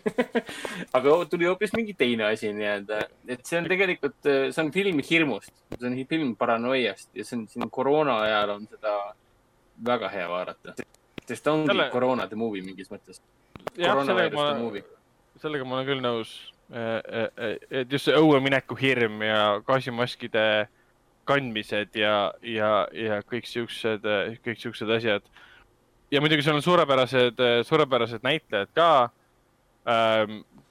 aga 0.96 1.16
tuli 1.30 1.48
hoopis 1.48 1.74
mingi 1.76 1.94
teine 1.98 2.26
asi 2.30 2.52
nii-öelda, 2.54 3.00
et 3.28 3.44
see 3.46 3.58
on 3.60 3.68
tegelikult, 3.70 4.18
see 4.24 4.62
on 4.62 4.72
film 4.74 5.02
hirmust, 5.08 5.52
see 5.78 5.88
on 5.88 5.98
film 6.10 6.34
paranoiast 6.40 7.10
ja 7.16 7.26
see 7.26 7.38
on 7.40 7.46
siin 7.50 7.70
koroona 7.72 8.20
ajal 8.26 8.56
on 8.56 8.66
seda 8.70 8.96
väga 9.86 10.10
hea 10.12 10.28
vaadata. 10.28 10.74
sest 11.26 11.44
ta 11.44 11.52
ongi 11.52 11.70
Selle... 11.70 11.88
koroona 11.92 12.26
the 12.28 12.36
movie 12.36 12.62
mingis 12.64 12.90
mõttes. 12.92 13.22
sellega 15.42 15.64
ma, 15.66 15.78
olen 15.78 15.88
küll 15.88 16.04
nõus. 16.04 16.34
E, 16.72 16.82
e, 16.82 17.22
e, 17.36 17.48
et 17.82 17.92
just 17.92 18.08
see 18.08 18.16
õue 18.16 18.38
mineku 18.40 18.76
hirm 18.78 19.20
ja 19.24 19.60
gaasimaskide 19.66 20.68
kandmised 21.28 21.96
ja, 21.98 22.32
ja, 22.42 22.70
ja 22.96 23.20
kõik 23.26 23.46
siuksed, 23.46 24.06
kõik 24.42 24.62
siuksed 24.62 24.90
asjad. 24.90 25.26
ja 26.10 26.20
muidugi 26.20 26.44
seal 26.44 26.58
on 26.58 26.64
suurepärased, 26.64 27.42
suurepärased 27.68 28.24
näitlejad 28.26 28.72
ka 28.74 28.88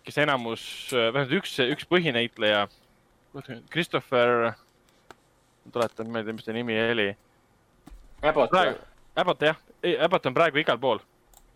kes 0.03 0.17
enamus, 0.17 0.64
äh, 0.93 1.11
vähemalt 1.14 1.33
üks, 1.41 1.57
üks 1.59 1.88
põhinäitleja, 1.90 2.67
Christopher, 3.72 4.51
tuletan 5.72 6.11
meelde, 6.11 6.33
mis 6.35 6.45
ta 6.45 6.56
nimi 6.56 6.75
oli. 6.91 7.09
Abbott. 8.22 8.53
Abbott 9.15 9.41
jah, 9.41 9.57
Abbott 9.99 10.25
on 10.25 10.35
praegu 10.35 10.61
igal 10.61 10.80
pool, 10.80 11.01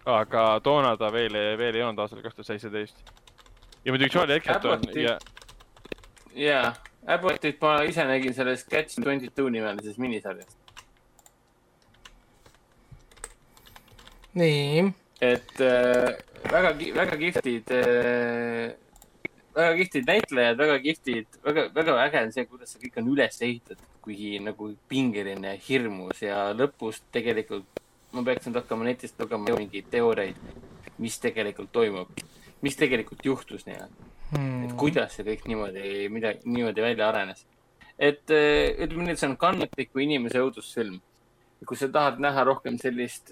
aga 0.05 0.47
toona 0.63 0.95
ta 0.97 1.11
veel, 1.13 1.37
veel 1.59 1.77
ei 1.77 1.85
olnud 1.85 2.01
aastal 2.03 2.23
kaks 2.23 2.35
tuhat 2.35 2.51
seitseteist. 2.51 3.13
ja 3.85 3.93
muidugi 3.93 4.09
Charlie 4.09 4.35
Edgerton 4.35 4.81
ja. 4.97 5.17
jaa, 6.33 6.73
Abbottit 7.07 7.61
ma 7.61 7.81
ise 7.85 8.03
nägin 8.03 8.33
selles 8.33 8.65
Catch 8.65 9.01
twenty 9.01 9.29
two 9.29 9.49
nimelises 9.49 9.97
minisarjas. 9.97 10.57
nii. 14.33 14.93
Et 15.21 15.61
äh, 15.63 16.15
väga, 16.51 16.73
väga 16.95 17.17
kihvtid 17.21 17.71
äh,, 17.71 18.73
väga 19.55 19.75
kihvtid 19.79 20.09
näitlejad, 20.09 20.57
väga 20.59 20.79
kihvtid, 20.83 21.39
väga, 21.45 21.69
väga 21.75 21.97
äge 22.03 22.23
on 22.25 22.35
see, 22.35 22.45
kuidas 22.49 22.73
see 22.73 22.83
kõik 22.83 22.99
on 23.01 23.11
üles 23.13 23.41
ehitatud, 23.41 23.87
kuigi 24.05 24.35
nagu 24.43 24.73
pingeline, 24.91 25.55
hirmus 25.67 26.21
ja 26.25 26.49
lõpus 26.57 27.01
tegelikult 27.15 27.83
ma 28.15 28.23
peaks 28.23 28.47
nüüd 28.47 28.59
hakkama 28.61 28.87
netist 28.87 29.19
lugema 29.19 29.55
mingeid 29.59 29.87
teooriaid, 29.91 30.37
mis 31.03 31.17
tegelikult 31.23 31.71
toimub, 31.75 32.11
mis 32.63 32.77
tegelikult 32.79 33.23
juhtus 33.27 33.65
nii-öelda 33.67 34.11
hmm.. 34.31 34.67
et 34.67 34.75
kuidas 34.79 35.15
see 35.15 35.27
kõik 35.27 35.47
niimoodi, 35.51 36.07
midagi, 36.13 36.43
niimoodi 36.47 36.85
välja 36.85 37.09
arenes. 37.09 37.45
et 37.99 38.31
äh, 38.35 38.75
ütleme 38.83 39.07
nii, 39.07 39.15
et 39.15 39.23
see 39.23 39.31
on 39.31 39.37
kannatliku 39.39 40.03
inimese 40.03 40.43
õudusfilm. 40.43 40.99
kui 41.65 41.77
sa 41.79 41.87
tahad 41.89 42.19
näha 42.21 42.43
rohkem 42.45 42.75
sellist 42.77 43.31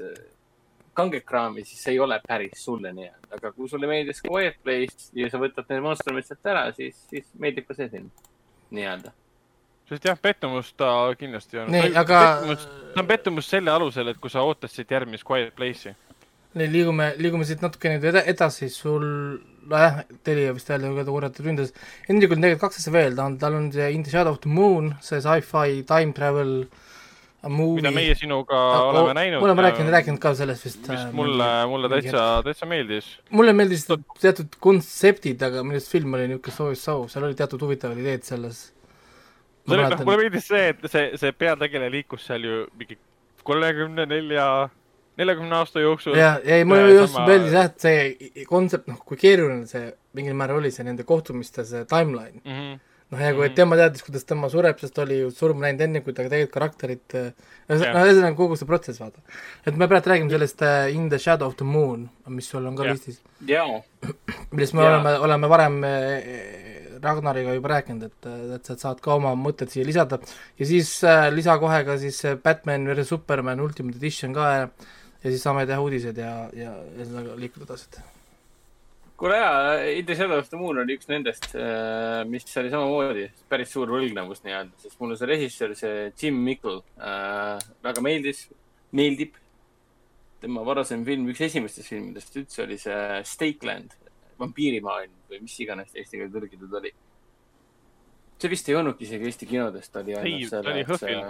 äh, 0.94 0.96
kanget 0.96 1.26
kraami, 1.26 1.64
siis 1.66 1.82
see 1.84 1.96
ei 1.96 2.00
ole 2.00 2.20
päris 2.28 2.64
sulle 2.64 2.94
nii-öelda, 2.94 3.36
aga 3.38 3.52
kui 3.52 3.70
sulle 3.70 3.90
meeldis 3.90 4.22
Quiet 4.26 4.62
Place 4.64 5.10
ja 5.18 5.30
sa 5.32 5.42
võtad 5.42 5.68
need 5.70 5.84
monstrumid 5.84 6.28
sealt 6.28 6.54
ära, 6.54 6.68
siis, 6.78 6.98
siis 7.10 7.28
meeldib 7.40 7.68
ka 7.68 7.78
see 7.78 7.90
film 7.90 8.10
nii-öelda. 8.74 9.14
sest 9.90 10.06
jah, 10.06 10.20
pettumus 10.22 10.74
ta 10.78 10.92
kindlasti 11.20 11.60
on. 11.64 11.76
aga. 12.04 12.22
ta 12.94 13.02
on 13.02 13.10
pettumus 13.10 13.50
selle 13.50 13.74
alusel, 13.74 14.14
et 14.14 14.22
kui 14.22 14.32
sa 14.32 14.46
ootasid 14.46 14.92
järgmist 14.92 15.28
Quiet 15.28 15.56
Place'i. 15.58 15.96
nii, 16.54 16.70
liigume, 16.70 17.14
liigume 17.18 17.50
siit 17.50 17.66
natuke 17.66 17.90
nüüd 17.90 18.06
eda, 18.14 18.22
edasi, 18.30 18.70
sul, 18.70 19.04
nojah, 19.70 20.04
Telia 20.24 20.54
vist 20.54 20.70
jälle 20.70 21.06
korrata 21.06 21.44
ründas. 21.44 21.74
Hendrikul 22.06 22.38
on 22.38 22.46
tegelikult 22.46 22.68
kaks 22.68 22.84
asja 22.84 22.94
veel, 22.94 23.16
ta 23.18 23.26
on, 23.26 23.40
tal 23.42 23.58
on 23.58 23.72
see 23.74 23.90
In 23.96 24.06
the 24.06 24.14
Shadow 24.14 24.38
of 24.38 24.44
the 24.46 24.50
Moon, 24.50 24.94
see 25.02 25.18
sci-fi 25.18 25.82
time 25.90 26.14
travel 26.14 26.60
äh, 26.62 26.93
movie. 27.50 27.82
mida 27.82 27.92
meie 27.92 28.16
sinuga 28.16 28.58
ah, 28.58 28.90
oleme 28.90 29.14
näinud. 29.18 29.42
me 29.42 29.50
oleme 29.50 29.66
rääkinud, 29.68 29.92
rääkinud 29.98 30.22
ka 30.24 30.34
sellest 30.36 30.68
vist. 30.68 30.84
mis 30.88 31.00
äh, 31.00 31.14
mulle, 31.16 31.50
mulle 31.72 31.90
täitsa, 31.92 32.26
täitsa 32.46 32.70
meeldis. 32.70 33.10
mulle 33.30 33.56
meeldisid 33.58 34.06
teatud 34.22 34.60
kontseptid, 34.64 35.42
aga 35.48 35.64
minu 35.66 35.80
arust 35.80 35.92
film 35.92 36.16
oli 36.18 36.30
niisugune 36.32 36.56
so-so, 36.60 37.00
seal 37.12 37.28
oli 37.30 37.40
teatud 37.40 37.66
huvitavad 37.66 38.00
ideed 38.00 38.24
selles. 38.28 38.70
Noh, 39.68 39.90
mulle 40.04 40.22
meeldis 40.26 40.48
see, 40.52 40.70
et 40.74 40.88
see, 40.92 41.10
see 41.20 41.36
peategelane 41.36 41.92
liikus 41.94 42.30
seal 42.30 42.48
ju 42.48 42.64
mingi 42.80 43.00
kolmekümne 43.48 44.08
nelja 44.08 44.48
neljakümne 45.18 45.56
aasta 45.56 45.84
jooksul. 45.84 46.16
ja, 46.18 46.38
ei 46.44 46.66
mulle 46.66 46.94
just 46.94 47.14
sama... 47.14 47.28
meeldis 47.28 47.54
jah, 47.54 47.70
et 47.70 47.84
see 47.86 48.46
kontsept, 48.50 48.88
noh, 48.92 49.00
kui 49.06 49.20
keeruline 49.20 49.68
see 49.70 49.92
mingil 50.18 50.38
määral 50.38 50.62
oli, 50.62 50.72
see 50.74 50.86
nende 50.88 51.06
kohtumiste 51.08 51.66
see 51.68 51.86
timeline 51.90 52.40
mm. 52.44 52.58
-hmm. 52.58 52.82
Noh, 53.14 53.22
ja 53.22 53.32
kui 53.38 53.48
mm 53.48 53.56
tema 53.58 53.77
teadis, 53.80 54.03
kuidas 54.06 54.25
tema 54.27 54.50
sureb, 54.51 54.80
sest 54.82 54.95
ta 54.95 55.06
oli 55.06 55.19
ju 55.22 55.30
surma 55.33 55.67
läinud 55.67 55.85
enne, 55.85 56.01
kui 56.06 56.16
ta 56.16 56.25
tegelikult 56.25 56.56
karakterit 56.58 57.16
äh, 57.19 57.30
noh, 57.69 57.85
ühesõnaga 57.85 58.33
kogu 58.40 58.58
see 58.59 58.69
protsess, 58.69 59.01
vaata. 59.03 59.22
et 59.66 59.77
me 59.77 59.88
praegu 59.92 60.11
räägime 60.11 60.33
sellest 60.33 60.66
uh, 60.66 60.90
In 60.92 61.08
the 61.14 61.22
Shadow 61.22 61.48
of 61.51 61.58
the 61.61 61.67
Moon, 61.67 62.09
mis 62.33 62.50
sul 62.50 62.66
on 62.66 62.75
ka 62.75 62.90
listis. 62.90 63.22
millest 64.51 64.74
me 64.74 64.83
ja. 64.83 64.92
oleme, 64.92 65.17
oleme 65.30 65.50
varem 65.51 65.80
Ragnariga 67.03 67.53
juba 67.58 67.74
rääkinud, 67.74 68.08
et, 68.08 68.27
et 68.58 68.69
sa 68.69 68.77
saad 68.80 69.01
ka 69.03 69.17
oma 69.17 69.33
mõtted 69.40 69.72
siia 69.74 69.85
lisada 69.88 70.19
ja 70.59 70.67
siis 70.67 70.95
äh, 71.08 71.27
lisa 71.33 71.58
kohe 71.61 71.83
ka 71.88 71.98
siis 72.01 72.22
Batman 72.43 72.88
versus 72.90 73.11
Superman 73.11 73.61
Ultimate 73.64 74.00
Edition 74.00 74.35
ka 74.35 74.50
ja, 74.56 74.66
ja 75.24 75.30
siis 75.30 75.43
saame 75.43 75.67
teha 75.69 75.83
uudised 75.83 76.19
ja, 76.19 76.33
ja 76.56 76.75
ühesõnaga 76.95 77.38
liikuda 77.40 77.69
edasi. 77.69 78.03
Kuule 79.17 79.38
jaa, 79.38 79.75
In 79.93 80.06
the 80.06 80.16
Shadow 80.16 80.40
of 80.40 80.50
the 80.50 80.58
Moon 80.58 80.80
oli 80.82 80.98
üks 80.98 81.08
nendest, 81.09 81.51
äh, 81.56 82.24
mis 82.30 82.48
oli 82.59 82.72
samamoodi 82.74 83.27
päris 83.51 83.72
suur 83.75 83.92
võlgnevus 83.93 84.43
nii-öelda, 84.45 84.75
sest 84.82 85.00
mulle 85.01 85.17
see 85.19 85.30
režissöör, 85.30 85.75
see 85.77 86.09
Jim 86.19 86.42
Mickle 86.45 86.82
äh, 86.98 87.61
väga 87.85 88.03
meeldis, 88.06 88.48
meeldib. 88.95 89.40
tema 90.43 90.59
varasem 90.67 91.06
film, 91.08 91.30
üks 91.32 91.40
esimestest 91.45 91.88
filmidest 91.88 92.33
üldse 92.35 92.66
oli 92.66 92.75
see 92.82 93.22
Stakeland, 93.30 93.93
vampiirimaailm 94.42 95.14
või 95.30 95.40
mis 95.45 95.56
iganes 95.64 95.93
eesti 95.95 96.19
keelde 96.19 96.40
tõlgitud 96.40 96.75
oli. 96.82 96.92
see 98.42 98.51
vist 98.51 98.67
ei 98.67 98.75
olnudki 98.75 99.08
isegi 99.08 99.30
Eesti 99.30 99.48
kinodes, 99.48 99.88
ta 99.90 100.01
oli 100.01 100.17
ainult 100.19 100.50
selle. 100.50 100.64
ta 100.66 100.74
oli 100.74 100.83
Hõhvil. 100.90 101.24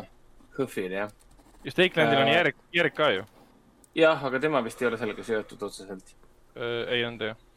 Hõhvil, 0.57 0.97
jah. 0.97 1.13
ja 1.63 1.75
Stakelandil 1.75 2.17
äh, 2.17 2.25
on 2.25 2.33
Järek, 2.33 2.67
Järek 2.73 2.97
ka 2.97 3.11
ju. 3.13 3.29
jah, 4.01 4.25
aga 4.31 4.41
tema 4.41 4.63
vist 4.65 4.81
ei 4.81 4.89
ole 4.89 4.97
sellega 4.97 5.29
seotud 5.29 5.69
otseselt 5.69 6.15
äh,. 6.57 6.95
ei 6.95 7.05
olnud 7.05 7.29
jah 7.29 7.49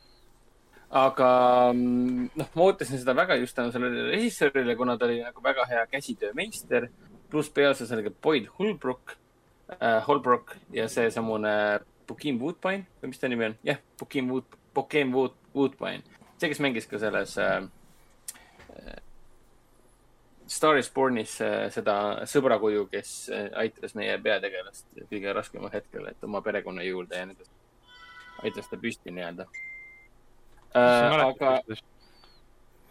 aga 0.90 1.28
mm, 1.72 2.30
noh, 2.38 2.50
ma 2.54 2.62
ootasin 2.68 3.00
seda 3.00 3.14
väga 3.16 3.36
just 3.40 3.56
tänu 3.56 3.72
sellele 3.74 4.10
režissöörile, 4.12 4.76
kuna 4.76 4.96
ta 4.98 5.08
oli 5.08 5.20
nagu 5.22 5.42
väga 5.42 5.66
hea 5.66 5.86
käsitöömeister, 5.90 6.88
pluss 7.30 7.50
peaosas 7.50 7.92
oli 7.92 8.06
ka 8.06 8.14
Boyd 8.22 8.46
Holbrook 8.58 9.16
äh,, 9.80 10.06
Holbrook 10.06 10.56
ja 10.72 10.88
seesamune 10.88 11.80
Bukim 12.06 12.38
Woodbine 12.38 12.86
või 13.02 13.10
mis 13.10 13.18
ta 13.18 13.28
nimi 13.28 13.50
on? 13.50 13.58
jah, 13.66 13.82
Bukim 13.98 14.30
Wood, 14.30 14.54
Bukim 14.74 15.10
Wood, 15.14 15.34
Woodbine 15.54 16.04
see, 16.38 16.52
kes 16.52 16.62
mängis 16.62 16.86
ka 16.86 17.02
selles 17.02 17.36
äh, 17.38 17.62
äh 18.70 19.02
Star 20.46 20.76
is 20.78 20.86
Bornis 20.94 21.40
äh, 21.42 21.64
seda 21.74 22.22
sõbrakuju, 22.30 22.84
kes 22.86 23.14
äh, 23.34 23.48
aitas 23.58 23.96
meie 23.98 24.14
peategelast 24.22 24.86
kõige 25.10 25.32
raskemal 25.34 25.72
hetkel, 25.74 26.06
et 26.06 26.22
oma 26.22 26.38
perekonna 26.38 26.86
juurde 26.86 27.18
ja 27.18 27.26
nii 27.26 27.34
edasi. 27.34 27.50
aitas 28.44 28.70
ta 28.70 28.78
püsti 28.78 29.10
nii-öelda 29.10 29.48
äh,. 30.76 31.20
aga 31.26 31.52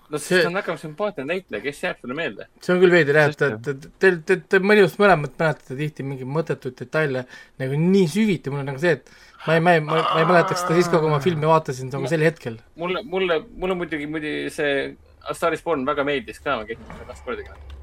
no 0.09 0.21
see 0.21 0.41
on 0.45 0.57
väga 0.59 0.75
sümpaatne 0.81 1.25
näitleja, 1.29 1.63
kes 1.65 1.83
jääb 1.83 2.01
sulle 2.01 2.17
meelde? 2.17 2.47
see 2.61 2.75
on 2.75 2.81
küll 2.83 2.93
veider 2.93 3.19
jah, 3.21 3.31
et 3.33 3.61
te, 3.67 3.75
te, 4.01 4.11
te, 4.29 4.39
te 4.53 4.61
mõnust 4.63 4.99
mõlemat 5.01 5.37
mäletate 5.41 5.77
tihti 5.79 6.05
mingeid 6.07 6.31
mõttetuid 6.37 6.77
detaile 6.81 7.25
nagu 7.61 7.79
nii 7.85 8.09
süviti, 8.11 8.53
mul 8.53 8.63
on 8.63 8.69
nagu 8.73 8.81
see, 8.81 8.97
et 8.99 9.13
ma 9.45 9.57
ei, 9.57 9.63
ma 9.63 9.77
ei, 9.77 9.85
ma 9.85 10.01
ei 10.21 10.27
mäletaks 10.29 10.65
seda 10.65 10.77
siis 10.77 10.91
kui 10.91 11.13
ma 11.13 11.21
filmi 11.23 11.49
vaatasin 11.49 11.93
nagu 11.93 12.11
sel 12.11 12.25
hetkel. 12.25 12.59
mulle, 12.81 13.05
mulle, 13.05 13.41
mulle 13.55 13.79
muidugi, 13.83 14.09
muidugi 14.09 14.53
see 14.53 14.93
A 15.25 15.33
Star 15.33 15.55
is 15.57 15.63
Born 15.65 15.87
väga 15.87 16.05
meeldis 16.05 16.37
ka, 16.37 16.59
ma 16.59 16.67
käisin 16.69 16.85
seda 16.91 17.09
kaks 17.09 17.25
kordagi 17.25 17.73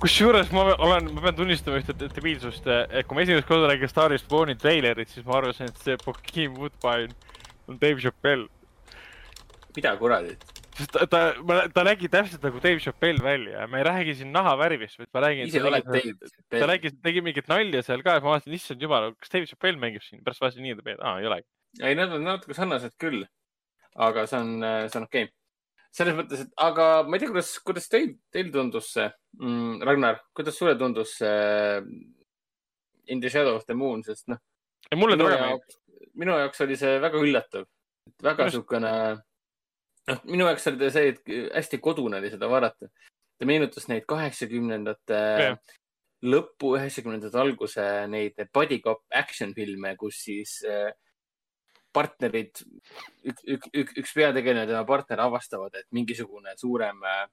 kusjuures 0.00 0.50
ma 0.52 0.66
olen, 0.74 1.06
ma 1.14 1.22
pean 1.24 1.36
tunnistama 1.38 1.78
ühte 1.80 1.94
debiilsust, 2.02 2.66
et 2.66 3.06
kui 3.08 3.16
ma 3.16 3.22
esimest 3.24 3.46
korda 3.48 3.70
nägin 3.70 3.88
Star 3.88 4.12
is 4.12 4.24
Borni 4.28 4.56
treilerit, 4.60 5.12
siis 5.12 5.26
ma 5.26 5.38
arvasin, 5.38 5.70
et 5.70 5.80
see 5.84 5.96
Joaquin 5.96 6.56
Woodbine 6.58 7.14
on 7.68 7.78
Dave 7.80 8.02
Chappelle. 8.02 8.48
Mida 9.76 9.94
kuradit? 10.00 10.44
sest 10.74 10.90
ta, 10.94 11.06
ta, 11.10 11.20
ta 11.70 11.84
nägi 11.86 12.08
täpselt 12.10 12.42
nagu 12.42 12.58
Dave 12.62 12.80
Chappelle 12.82 13.22
välja, 13.22 13.66
ma 13.70 13.78
ei 13.78 13.86
räägi 13.86 14.16
siin 14.18 14.32
nahavärvist, 14.34 14.98
vaid 14.98 15.10
ma 15.14 15.22
räägin. 15.26 15.50
ise 15.50 15.62
oled 15.62 15.86
Dave. 15.86 16.32
ta 16.50 16.66
räägi, 16.70 16.90
tegi 17.04 17.22
mingit 17.22 17.50
nalja 17.50 17.82
seal 17.86 18.02
ka 18.02 18.16
ja 18.16 18.24
ma 18.24 18.34
vaatasin, 18.34 18.56
issand 18.58 18.82
jumal, 18.82 19.12
kas 19.20 19.30
Dave 19.34 19.46
Chappelle 19.50 19.80
mängib 19.80 20.02
siin, 20.02 20.24
pärast 20.26 20.42
vaatasin 20.42 20.66
nii, 20.66 20.74
et 20.82 21.00
aa, 21.00 21.20
ei 21.22 21.30
olegi. 21.30 21.46
ei, 21.80 21.94
nad 21.98 22.14
on 22.16 22.26
natuke 22.26 22.56
sarnased 22.58 22.96
küll. 23.02 23.22
aga 23.94 24.26
see 24.26 24.40
on, 24.40 24.66
see 24.90 24.98
on 24.98 25.06
okei 25.06 25.28
okay. 25.28 25.34
selles 25.94 26.16
mõttes, 26.18 26.42
et 26.42 26.58
aga 26.66 26.88
ma 27.06 27.14
ei 27.14 27.22
tea, 27.22 27.30
kuidas, 27.30 27.52
kuidas 27.62 27.86
teil, 27.92 28.16
teil 28.34 28.50
tundus 28.54 28.90
see 28.96 29.06
mm,, 29.38 29.84
Ragnar, 29.86 30.18
kuidas 30.34 30.58
sulle 30.58 30.74
tundus 30.80 31.18
see 31.20 31.78
In 33.06 33.20
the 33.20 33.28
shadow 33.28 33.54
of 33.54 33.66
the 33.66 33.74
moon, 33.76 34.02
sest 34.02 34.30
noh. 34.32 34.38
mulle 34.96 35.16
ta 35.20 35.26
väga 35.28 35.40
meeldis. 35.42 35.76
minu 36.16 36.36
jaoks 36.40 36.62
oli 36.64 36.76
see 36.80 36.98
väga 37.02 37.20
üllatav, 37.20 37.66
väga 38.24 38.46
niisugune 38.48 38.92
noh, 40.10 40.20
minu 40.28 40.48
jaoks 40.48 40.68
oli 40.70 40.80
ta 40.80 40.90
see, 40.94 41.14
et 41.14 41.32
hästi 41.54 41.80
kodune 41.84 42.20
oli 42.20 42.32
seda 42.32 42.50
vaadata. 42.50 42.90
ta 43.38 43.48
meenutas 43.48 43.88
neid 43.90 44.04
kaheksakümnendate 44.06 45.20
lõppu, 46.24 46.74
üheksakümnendate 46.78 47.40
alguse 47.40 47.86
neid 48.08 48.38
body 48.54 48.78
cop 48.84 49.02
action 49.12 49.54
filme, 49.56 49.94
kus 50.00 50.20
siis 50.24 50.60
äh, 50.68 50.92
partnerid, 51.94 52.62
üks, 53.26 53.42
üks, 53.56 53.72
üks, 53.72 53.96
üks 54.02 54.14
peategelane 54.16 54.64
ja 54.64 54.70
tema 54.70 54.84
partner 54.88 55.24
avastavad, 55.26 55.74
et 55.78 55.88
mingisugune 55.94 56.54
suurem, 56.60 57.02
äh, 57.10 57.26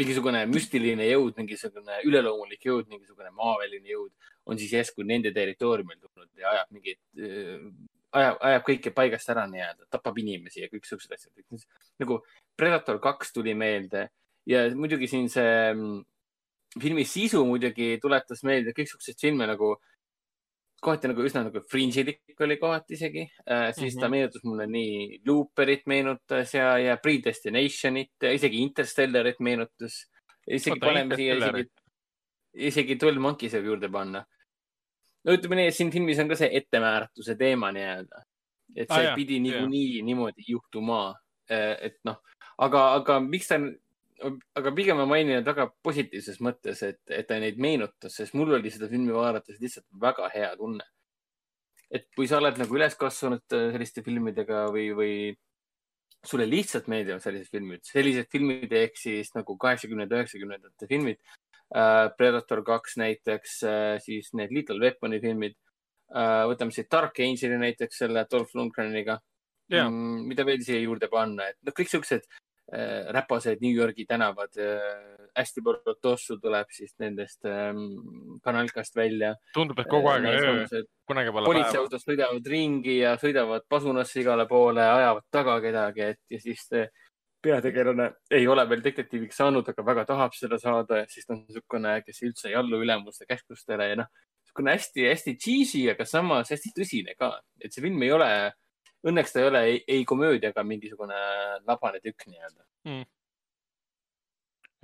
mingisugune 0.00 0.42
müstiline 0.50 1.06
jõud, 1.10 1.36
mingisugune 1.38 2.00
üleloomulik 2.08 2.66
jõud, 2.66 2.88
mingisugune 2.90 3.32
maaväline 3.36 3.94
jõud 3.94 4.12
on 4.50 4.58
siis 4.58 4.74
järsku 4.74 5.04
nende 5.06 5.32
territooriumil 5.36 5.98
tulnud 6.00 6.30
ja 6.40 6.54
ajab 6.54 6.76
mingeid 6.76 7.00
äh, 7.20 7.70
ajab, 8.12 8.38
ajab 8.40 8.64
kõike 8.66 8.92
paigast 8.94 9.30
ära 9.32 9.46
nii-öelda, 9.50 9.86
tapab 9.90 10.18
inimesi 10.18 10.64
ja 10.64 10.70
kõik 10.72 10.88
siuksed 10.88 11.12
asjad. 11.14 11.66
nagu 12.02 12.20
Predator 12.56 12.98
kaks 13.02 13.32
tuli 13.32 13.54
meelde 13.54 14.08
ja 14.46 14.64
muidugi 14.74 15.08
siin 15.10 15.28
see 15.32 15.52
mm, 15.74 16.00
filmi 16.80 17.04
sisu 17.04 17.44
muidugi 17.46 17.98
tuletas 18.02 18.42
meelde 18.46 18.74
kõik 18.76 18.90
siukseid 18.90 19.18
filme 19.20 19.46
nagu 19.50 19.74
kohati 20.80 21.10
nagu 21.10 21.24
üsna 21.26 21.44
nagu 21.46 21.62
fringe'ilik 21.70 22.40
oli 22.40 22.56
kohati 22.60 22.96
isegi 22.96 23.26
äh,, 23.26 23.70
siis 23.74 23.94
mm 23.94 23.98
-hmm. 23.98 24.00
ta 24.00 24.06
mhm. 24.06 24.10
meenutas 24.10 24.44
mulle 24.44 24.66
nii 24.66 25.20
Looperit 25.26 25.86
meenutas 25.86 26.54
ja, 26.54 26.78
ja 26.78 26.96
Predestinationit, 26.96 28.12
isegi 28.32 28.62
Interstellarit 28.62 29.40
meenutas. 29.40 30.06
isegi 30.46 30.80
paneme 30.80 31.16
siia 31.16 31.36
isegi, 31.36 31.70
isegi 32.54 32.96
Twelve 32.96 33.20
Monkeys 33.20 33.54
võib 33.54 33.64
juurde 33.64 33.88
panna 33.88 34.24
no 35.24 35.36
ütleme 35.36 35.60
nii, 35.60 35.70
et 35.70 35.76
siin 35.76 35.92
filmis 35.92 36.20
on 36.22 36.30
ka 36.30 36.38
see 36.40 36.50
ettemääratuse 36.60 37.36
teema 37.40 37.70
nii-öelda. 37.76 38.24
et 38.76 38.86
see 38.86 39.06
ah, 39.08 39.16
pidi 39.18 39.40
niikuinii 39.42 40.02
niimoodi 40.06 40.44
juhtuma. 40.46 41.00
Äh, 41.50 41.74
et 41.88 41.96
noh, 42.06 42.20
aga, 42.62 42.84
aga 43.00 43.16
miks 43.24 43.50
ta, 43.50 43.58
aga 44.54 44.72
pigem 44.76 45.00
ma 45.00 45.08
mainin 45.10 45.44
väga 45.44 45.66
positiivses 45.82 46.38
mõttes, 46.44 46.84
et, 46.86 47.00
et 47.10 47.26
ta 47.26 47.40
neid 47.42 47.58
meenutas, 47.58 48.14
sest 48.14 48.36
mul 48.38 48.54
oli 48.58 48.70
seda 48.70 48.88
filmi 48.90 49.12
vaadates 49.16 49.58
lihtsalt 49.62 49.88
väga 50.00 50.30
hea 50.34 50.54
tunne. 50.60 50.86
et 51.90 52.04
kui 52.14 52.28
sa 52.30 52.38
oled 52.38 52.54
nagu 52.60 52.76
üles 52.76 52.94
kasvanud 52.94 53.56
äh, 53.56 53.70
selliste 53.74 54.04
filmidega 54.06 54.68
või, 54.70 54.90
või 54.94 55.14
sulle 56.22 56.46
lihtsalt 56.46 56.86
meeldivad 56.92 57.22
sellised 57.24 57.50
filmid, 57.50 57.82
sellised 57.82 58.28
filmid 58.30 58.72
ehk 58.78 58.98
siis 59.00 59.32
nagu 59.34 59.56
kaheksakümnendate, 59.58 60.20
üheksakümnendate 60.20 60.86
filmid 60.86 61.18
Predator 62.16 62.64
kaks 62.66 62.96
näiteks, 62.98 63.62
äh, 63.62 63.96
siis 64.02 64.32
need 64.34 64.50
Little 64.54 64.80
Weaponi 64.82 65.20
filmid. 65.22 65.56
Äh, 66.10 66.44
võtame 66.50 66.74
siit 66.74 66.90
Dark 66.90 67.20
Angeli 67.22 67.58
näiteks 67.60 68.02
selle 68.02 68.24
Dolph 68.30 68.56
Lundgreniga 68.58 69.20
yeah.. 69.70 69.86
Mm, 69.86 70.24
mida 70.26 70.46
veel 70.46 70.64
siia 70.66 70.80
juurde 70.82 71.06
panna, 71.12 71.46
et 71.52 71.60
noh, 71.62 71.76
kõik 71.76 71.92
siuksed 71.92 72.26
räpased 72.70 73.58
New 73.64 73.74
Yorgi 73.74 74.04
tänavad. 74.06 74.54
hästi 75.34 75.62
palju 75.62 75.94
tossu 76.02 76.36
tuleb 76.38 76.68
siis 76.70 76.92
nendest 77.02 77.46
ähm, 77.46 78.38
kanalkast 78.42 78.94
välja. 78.96 79.32
tundub, 79.54 79.78
et 79.78 79.88
kogu 79.90 80.06
aeg 80.06 80.22
on 80.22 80.28
öö, 80.30 80.82
kunagi 81.06 81.32
pole 81.34 81.46
päeva. 81.46 81.50
politseiautos 81.50 82.06
sõidavad 82.06 82.46
ringi 82.46 82.96
ja 83.00 83.16
sõidavad 83.18 83.66
pasunasse 83.68 84.20
igale 84.22 84.46
poole, 84.46 84.82
ajavad 84.86 85.26
taga 85.34 85.56
kedagi, 85.62 86.06
et 86.14 86.20
ja 86.30 86.40
siis 86.42 86.62
peategelane 87.42 88.10
ei 88.30 88.48
ole 88.48 88.64
veel 88.68 88.82
detektiiviks 88.84 89.38
saanud, 89.40 89.68
aga 89.72 89.84
väga 89.84 90.04
tahab 90.08 90.34
seda 90.36 90.58
saada, 90.60 91.04
siis 91.10 91.26
ta 91.26 91.34
on 91.34 91.44
niisugune, 91.44 91.94
kes 92.06 92.22
üldse 92.26 92.50
ei 92.50 92.56
allu 92.60 92.80
ülemuste 92.84 93.26
käsklustele 93.28 93.90
ja 93.90 94.00
noh, 94.02 94.10
niisugune 94.44 94.74
hästi-hästi 94.76 95.36
cheesy, 95.40 95.84
aga 95.92 96.06
samas 96.08 96.52
hästi 96.52 96.74
tõsine 96.76 97.16
ka. 97.18 97.32
et 97.60 97.72
see 97.72 97.84
film 97.84 98.02
ei 98.04 98.12
ole, 98.16 98.28
õnneks 99.06 99.32
ta 99.32 99.40
ei 99.40 99.48
ole 99.48 99.64
ei, 99.70 99.80
ei 99.88 100.04
komöödia 100.04 100.52
ega 100.52 100.66
mingisugune 100.66 101.16
labane 101.64 102.02
tükk 102.04 102.28
nii-öelda 102.28 102.64
hmm. 102.88 103.08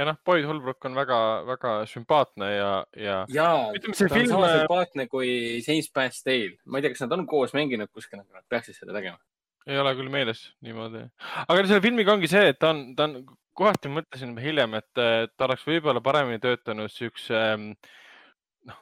ja 0.01 0.09
noh, 0.09 0.21
Boyd 0.25 0.49
Holbrook 0.49 0.89
on 0.89 0.97
väga-väga 0.97 1.77
sümpaatne 1.93 2.51
ja, 2.55 2.73
ja. 2.97 3.23
ja, 3.29 3.51
ta 3.77 3.93
on 3.93 4.01
film... 4.01 4.29
sama 4.33 4.53
sümpaatne 4.55 5.09
kui 5.13 5.31
James 5.61 5.93
Pastale. 5.93 6.57
ma 6.65 6.81
ei 6.81 6.87
tea, 6.87 6.97
kas 6.97 7.05
nad 7.05 7.19
on 7.19 7.29
koos 7.29 7.57
mänginud 7.57 7.93
kuskil, 7.93 8.25
aga 8.25 8.41
nad 8.41 8.49
peaksid 8.49 8.81
seda 8.81 8.97
tegema 8.97 9.21
ei 9.67 9.79
ole 9.83 9.95
küll 9.99 10.11
meeles 10.13 10.43
niimoodi. 10.65 11.03
aga 11.47 11.67
selle 11.67 11.83
filmiga 11.85 12.15
ongi 12.15 12.31
see, 12.31 12.53
et 12.53 12.61
ta 12.63 12.71
on, 12.75 12.83
ta 12.99 13.09
on, 13.09 13.19
kohati 13.57 13.91
mõtlesin 13.91 14.35
hiljem, 14.41 14.77
et 14.79 14.91
ta 14.95 15.47
oleks 15.49 15.65
võib-olla 15.67 16.03
paremini 16.05 16.41
töötanud 16.43 16.93
siukse 16.93 17.43
noh, 17.57 18.81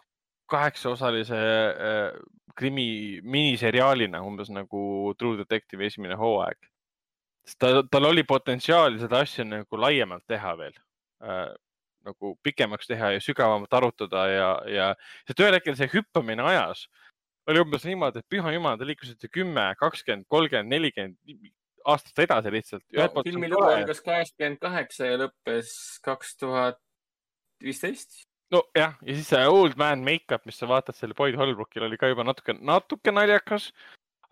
kaheksaosalise 0.51 1.41
äh, 1.41 2.17
krimi 2.59 3.21
miniseriaalina, 3.23 4.23
umbes 4.27 4.51
nagu 4.55 5.15
True 5.19 5.39
Detective 5.41 5.87
esimene 5.87 6.19
hooaeg. 6.19 6.59
sest 7.45 7.61
ta, 7.61 7.71
tal 7.91 8.09
oli 8.09 8.25
potentsiaali 8.25 8.99
seda 8.99 9.21
asja 9.21 9.45
nagu 9.45 9.77
laiemalt 9.77 10.25
teha 10.27 10.55
veel 10.57 10.73
äh,, 11.21 11.51
nagu 12.09 12.35
pikemaks 12.43 12.89
teha 12.89 13.11
ja 13.13 13.21
sügavamalt 13.21 13.75
arutada 13.77 14.23
ja, 14.31 14.49
ja 14.69 14.87
sest 15.27 15.41
ühel 15.41 15.57
hetkel 15.59 15.77
see 15.77 15.91
hüppamine 15.93 16.45
ajas 16.45 16.87
oli 17.51 17.61
umbes 17.65 17.85
niimoodi, 17.89 18.23
et 18.23 18.33
püha 18.33 18.55
jumal, 18.55 18.79
te 18.81 18.89
liikusite 18.89 19.29
kümme, 19.33 19.67
kakskümmend, 19.81 20.29
kolmkümmend, 20.33 20.73
nelikümmend 20.73 21.53
aastast 21.85 22.21
edasi 22.25 22.53
lihtsalt 22.53 22.85
no,. 22.97 23.25
filmi 23.27 23.51
lugu 23.53 23.67
algas 23.69 24.01
kaheksakümmend 24.05 24.61
kaheksa 24.63 25.11
ja 25.11 25.19
lõppes 25.21 25.75
kaks 26.05 26.39
tuhat 26.41 26.81
viisteist 27.63 28.25
nojah, 28.55 28.95
ja 29.05 29.17
siis 29.17 29.29
see 29.33 29.45
old 29.51 29.77
man 29.81 30.05
make-up, 30.07 30.45
mis 30.49 30.59
sa 30.61 30.69
vaatad 30.71 30.97
selle 30.99 31.17
Boyd 31.19 31.37
Holbrookil 31.39 31.87
oli 31.87 31.99
ka 32.01 32.11
juba 32.11 32.27
natuke, 32.27 32.57
natuke 32.61 33.15
naljakas. 33.15 33.71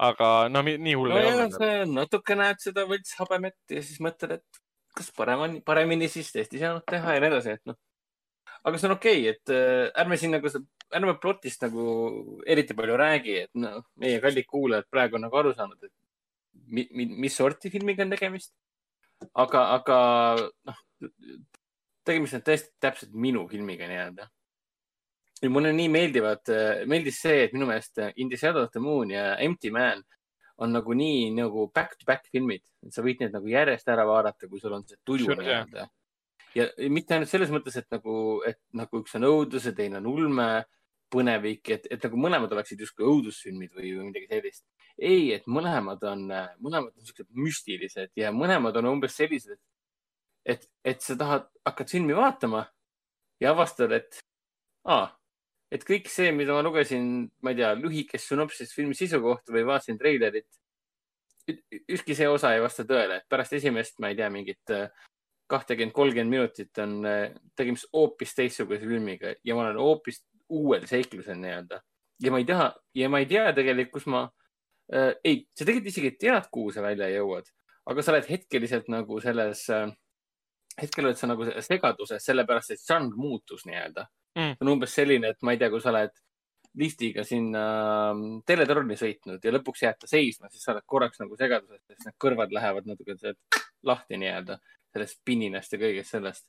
aga 0.03 0.49
no 0.51 0.63
nii 0.67 0.95
hull 0.99 1.13
no, 1.13 1.19
ei 1.21 1.29
olnud. 1.31 1.93
natuke 1.95 2.35
näed 2.39 2.59
seda 2.63 2.87
võlts 2.89 3.15
habemet 3.21 3.59
ja 3.71 3.83
siis 3.85 4.01
mõtled, 4.03 4.41
et 4.41 4.63
kas 4.97 5.13
parem 5.17 5.45
on, 5.47 5.59
paremini 5.65 6.09
siis 6.11 6.33
tõesti 6.35 6.61
saanud 6.61 6.85
teha 6.89 7.17
ja 7.17 7.23
nii 7.23 7.31
edasi, 7.31 7.57
et 7.59 7.71
noh. 7.71 7.79
aga 8.65 8.81
see 8.81 8.89
on 8.89 8.97
okei 8.97 9.21
okay,, 9.21 9.37
et 9.37 9.55
äh, 9.55 9.93
ärme 10.03 10.19
siin 10.21 10.35
nagu, 10.37 10.51
ärme 10.97 11.15
plotist 11.21 11.65
nagu 11.65 11.85
eriti 12.47 12.77
palju 12.77 12.97
räägi, 13.01 13.37
et 13.47 13.55
noh, 13.59 13.83
meie 14.01 14.21
kallid 14.23 14.49
kuulajad 14.49 14.89
praegu 14.91 15.19
on 15.19 15.27
nagu 15.27 15.41
aru 15.41 15.55
saanud, 15.57 15.79
et 15.83 15.93
mi, 16.73 16.87
mi, 16.91 17.07
mis 17.25 17.37
sorti 17.37 17.71
filmiga 17.71 18.05
on 18.05 18.13
tegemist. 18.13 18.53
aga, 19.39 19.67
aga 19.77 19.99
noh, 20.69 20.79
tegemist 22.07 22.39
on 22.39 22.47
tõesti 22.47 22.73
täpselt 22.83 23.13
minu 23.15 23.45
filmiga 23.51 23.89
nii-öelda. 23.91 24.29
ja 25.43 25.51
mulle 25.51 25.73
nii 25.75 25.89
meeldivad, 25.91 26.51
meeldis 26.87 27.21
see, 27.23 27.45
et 27.47 27.55
minu 27.55 27.67
meelest 27.67 27.99
In 28.17 28.29
the 28.31 28.39
Shadow 28.39 28.67
of 28.67 28.71
the 28.75 28.81
Moon 28.81 29.11
ja 29.11 29.37
Empty 29.43 29.71
Man 29.75 30.03
on 30.63 30.73
nagu 30.73 30.95
nii 30.95 31.33
nagu 31.35 31.67
back-to-back 31.75 32.29
filmid, 32.31 32.63
et 32.87 32.95
sa 32.95 33.03
võid 33.03 33.23
need 33.23 33.35
nagu 33.35 33.49
järjest 33.51 33.89
ära 33.91 34.05
vaadata, 34.07 34.49
kui 34.49 34.61
sul 34.63 34.77
on 34.77 34.87
see 34.87 35.01
tuju 35.05 35.35
nii-öelda. 35.39 35.89
ja 36.55 36.69
mitte 36.93 37.17
ainult 37.17 37.31
selles 37.31 37.51
mõttes, 37.51 37.79
et 37.81 37.89
nagu, 37.95 38.15
et 38.47 38.61
nagu 38.77 39.03
üks 39.03 39.17
on 39.19 39.27
õudus 39.31 39.67
ja 39.71 39.75
teine 39.77 39.99
on 40.03 40.11
ulme, 40.13 40.49
põnevik, 41.13 41.69
et, 41.75 41.87
et 41.93 42.05
nagu 42.07 42.19
mõlemad 42.21 42.53
oleksid 42.55 42.81
justkui 42.83 43.07
õudusfilmid 43.09 43.75
või, 43.77 43.93
või 43.99 44.09
midagi 44.11 44.29
sellist. 44.31 44.65
ei, 44.99 45.33
et 45.37 45.47
mõlemad 45.47 46.03
on, 46.09 46.27
mõlemad 46.61 46.93
on 46.93 47.07
siuksed 47.07 47.29
müstilised 47.37 48.13
ja 48.17 48.33
mõlemad 48.33 48.77
on 48.81 48.91
umbes 48.95 49.17
sellised, 49.19 49.61
et, 50.45 50.69
et 50.85 51.03
sa 51.05 51.17
tahad, 51.19 51.49
hakkad 51.67 51.93
filmi 51.93 52.17
vaatama 52.17 52.65
ja 53.43 53.53
avastad, 53.53 53.93
et 53.93 54.23
aa, 54.89 55.11
et 55.73 55.85
kõik 55.89 56.11
see, 56.13 56.33
mida 56.37 56.57
ma 56.57 56.65
lugesin, 56.65 57.29
ma 57.43 57.53
ei 57.53 57.61
tea, 57.61 57.73
lühikest 57.79 58.33
sünopsist 58.33 58.75
filmi 58.77 58.97
sisu 58.99 59.21
kohta 59.23 59.55
või 59.55 59.65
vaatasin 59.69 60.01
treilerit, 60.01 60.49
ükski 61.91 62.15
see 62.15 62.29
osa 62.31 62.53
ei 62.55 62.63
vasta 62.63 62.85
tõele, 62.87 63.21
et 63.21 63.31
pärast 63.31 63.57
esimest, 63.59 63.99
ma 64.03 64.13
ei 64.13 64.19
tea, 64.19 64.29
mingit 64.31 64.77
kahtekümmend, 65.53 65.95
kolmkümmend 65.97 66.33
minutit 66.33 66.79
on 66.81 67.01
tegemist 67.59 67.89
hoopis 67.93 68.37
teistsuguse 68.39 68.87
filmiga 68.87 69.35
ja 69.45 69.57
ma 69.57 69.67
olen 69.67 69.81
hoopis 69.83 70.23
uuel 70.53 70.87
seiklusel 70.91 71.41
nii-öelda. 71.41 71.81
ja 72.23 72.31
ma 72.31 72.39
ei 72.39 72.47
taha 72.47 72.69
ja 72.95 73.09
ma 73.11 73.23
ei 73.23 73.27
tea 73.31 73.49
tegelikult, 73.57 73.93
kus 73.97 74.07
ma 74.13 74.23
äh,, 74.93 75.13
ei, 75.25 75.43
sa 75.57 75.65
tegelikult 75.65 75.93
isegi 75.93 76.15
tead, 76.21 76.49
kuhu 76.53 76.73
sa 76.75 76.85
välja 76.85 77.09
jõuad, 77.13 77.49
aga 77.91 78.03
sa 78.03 78.15
oled 78.15 78.29
hetkeliselt 78.31 78.91
nagu 78.93 79.21
selles 79.25 79.65
äh, 79.73 79.89
hetkel 80.81 81.09
oled 81.09 81.19
sa 81.19 81.29
nagu 81.31 81.47
segaduses, 81.65 82.25
sellepärast 82.25 82.75
et 82.75 82.83
žanr 82.83 83.17
muutus 83.19 83.67
nii-öelda 83.69 84.07
mm.. 84.39 84.61
on 84.61 84.75
umbes 84.77 84.95
selline, 84.97 85.33
et 85.33 85.43
ma 85.43 85.55
ei 85.55 85.61
tea, 85.61 85.71
kui 85.73 85.83
sa 85.83 85.93
oled 85.93 86.15
liftiga 86.79 87.25
sinna 87.29 87.63
ähm, 88.13 88.23
teletorni 88.49 88.97
sõitnud 88.97 89.43
ja 89.45 89.53
lõpuks 89.53 89.83
jääd 89.85 89.99
ta 90.01 90.09
seisma, 90.09 90.49
siis 90.53 90.65
sa 90.65 90.73
oled 90.73 90.87
korraks 90.89 91.21
nagu 91.21 91.37
segaduses, 91.37 91.83
sest 91.85 92.07
need 92.09 92.17
kõrvad 92.23 92.55
lähevad 92.55 92.89
natuke 92.89 93.17
lahti 93.85 94.21
nii-öelda 94.21 94.57
sellest 94.93 95.21
pininast 95.25 95.75
ja 95.75 95.81
kõigest 95.81 96.17
sellest. 96.17 96.47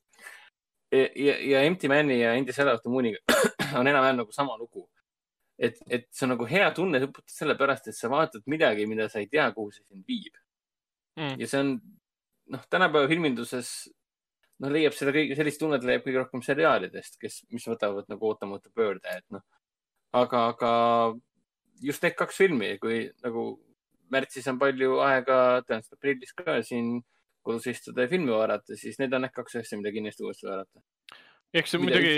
ja, 0.94 1.08
ja, 1.16 1.36
ja 1.52 1.64
Empty 1.68 1.92
Man'i 1.92 2.22
ja 2.22 2.34
Endie 2.40 2.56
Shadow 2.56 2.80
Mooniga 2.92 3.20
on 3.80 3.90
enam-vähem 3.90 4.22
nagu 4.22 4.36
sama 4.36 4.58
lugu. 4.60 4.88
et, 5.58 5.78
et 5.88 6.08
see 6.12 6.26
on 6.26 6.34
nagu 6.34 6.46
hea 6.50 6.70
tunne 6.76 7.00
sellepärast, 7.30 7.88
et 7.88 7.98
sa 7.98 8.10
vaatad 8.10 8.48
midagi, 8.50 8.88
mida 8.90 9.06
sa 9.10 9.22
ei 9.22 9.28
tea, 9.32 9.46
kuhu 9.54 9.72
see 9.72 9.84
sind 9.86 10.08
viib 10.10 10.34
mm.. 11.20 11.36
ja 11.40 11.50
see 11.50 11.62
on, 11.62 11.76
noh, 12.56 12.64
tänapäeva 12.74 13.10
filminduses 13.12 13.74
noh, 14.64 14.72
leiab 14.74 14.96
seda 14.98 15.14
kõige, 15.16 15.38
sellist 15.38 15.62
tunnet 15.62 15.86
leiab 15.88 16.06
kõige 16.06 16.24
rohkem 16.24 16.44
seriaalidest, 16.46 17.20
kes, 17.22 17.44
mis 17.54 17.68
võtavad 17.70 18.10
nagu 18.12 18.30
ootamatu 18.30 18.74
pöörde, 18.76 19.20
et 19.20 19.36
noh. 19.36 19.44
aga, 20.18 20.48
aga 20.54 20.72
just 21.84 22.04
need 22.06 22.18
kaks 22.18 22.40
filmi, 22.42 22.74
kui 22.82 23.06
nagu 23.26 23.48
märtsis 24.14 24.48
on 24.52 24.60
palju 24.62 25.00
aega, 25.06 25.38
tõenäoliselt 25.68 25.98
aprillis 25.98 26.36
ka 26.38 26.60
siin 26.66 26.96
kodus 27.44 27.68
istuda 27.72 28.06
ja 28.06 28.12
filmi 28.12 28.32
vaadata, 28.32 28.78
siis 28.80 29.00
need 29.02 29.14
on 29.16 29.26
need 29.26 29.36
kaks 29.36 29.60
asja, 29.60 29.80
mida 29.80 29.92
kindlasti 29.96 30.26
uuesti 30.26 30.48
vaadata. 30.48 30.84
eks 31.54 31.76
see 31.76 31.82
muidugi, 31.82 32.14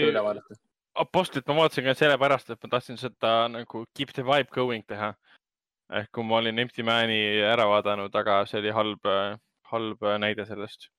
Apostlit 0.96 1.48
ma 1.48 1.58
vaatasin 1.60 1.88
ka 1.90 1.96
sellepärast, 2.00 2.50
et 2.54 2.62
ma 2.64 2.72
tahtsin 2.78 3.00
seda 3.00 3.34
nagu 3.52 3.86
keep 3.98 4.14
the 4.16 4.24
vibe 4.24 4.52
going 4.56 4.86
teha. 4.88 5.14
ehk 5.94 6.10
kui 6.12 6.24
ma 6.26 6.40
olin 6.40 6.60
Empty 6.60 6.82
Man'i 6.84 7.22
ära 7.46 7.68
vaadanud, 7.70 8.16
aga 8.16 8.40
see 8.50 8.58
oli 8.64 8.72
halb, 8.74 9.12
halb 9.70 10.08
näide 10.24 10.46
sellest 10.50 10.90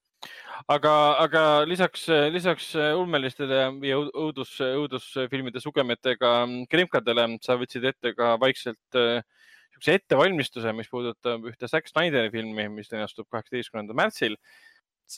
aga, 0.72 0.92
aga 1.22 1.42
lisaks, 1.68 2.06
lisaks 2.32 2.70
ulmelistele 2.76 3.60
ja 3.86 3.98
õudus, 3.98 4.56
õudusfilmide 4.64 5.62
sugemetega 5.62 6.32
krimkadele 6.72 7.28
sa 7.44 7.58
võtsid 7.60 7.86
ette 7.90 8.14
ka 8.16 8.34
vaikselt 8.42 8.98
niisuguse 8.98 9.94
äh, 9.94 10.00
ettevalmistuse, 10.00 10.72
mis 10.76 10.90
puudutab 10.92 11.46
ühte 11.50 11.70
Zack 11.70 11.90
Snyderi 11.90 12.32
filmi, 12.34 12.68
mis 12.72 12.90
linastub 12.92 13.28
kaheksateistkümnendal 13.32 13.98
märtsil. 13.98 14.38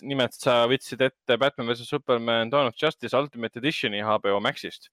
Nimelt 0.02 0.36
sa 0.36 0.60
võtsid 0.70 1.02
ette 1.06 1.38
Batman 1.40 1.70
versus 1.72 1.88
Superman 1.90 2.50
Dawn 2.52 2.70
of 2.70 2.78
Justice 2.80 3.16
Ultimate 3.16 3.60
Editioni 3.60 4.02
HBO 4.04 4.40
Maxist 4.44 4.90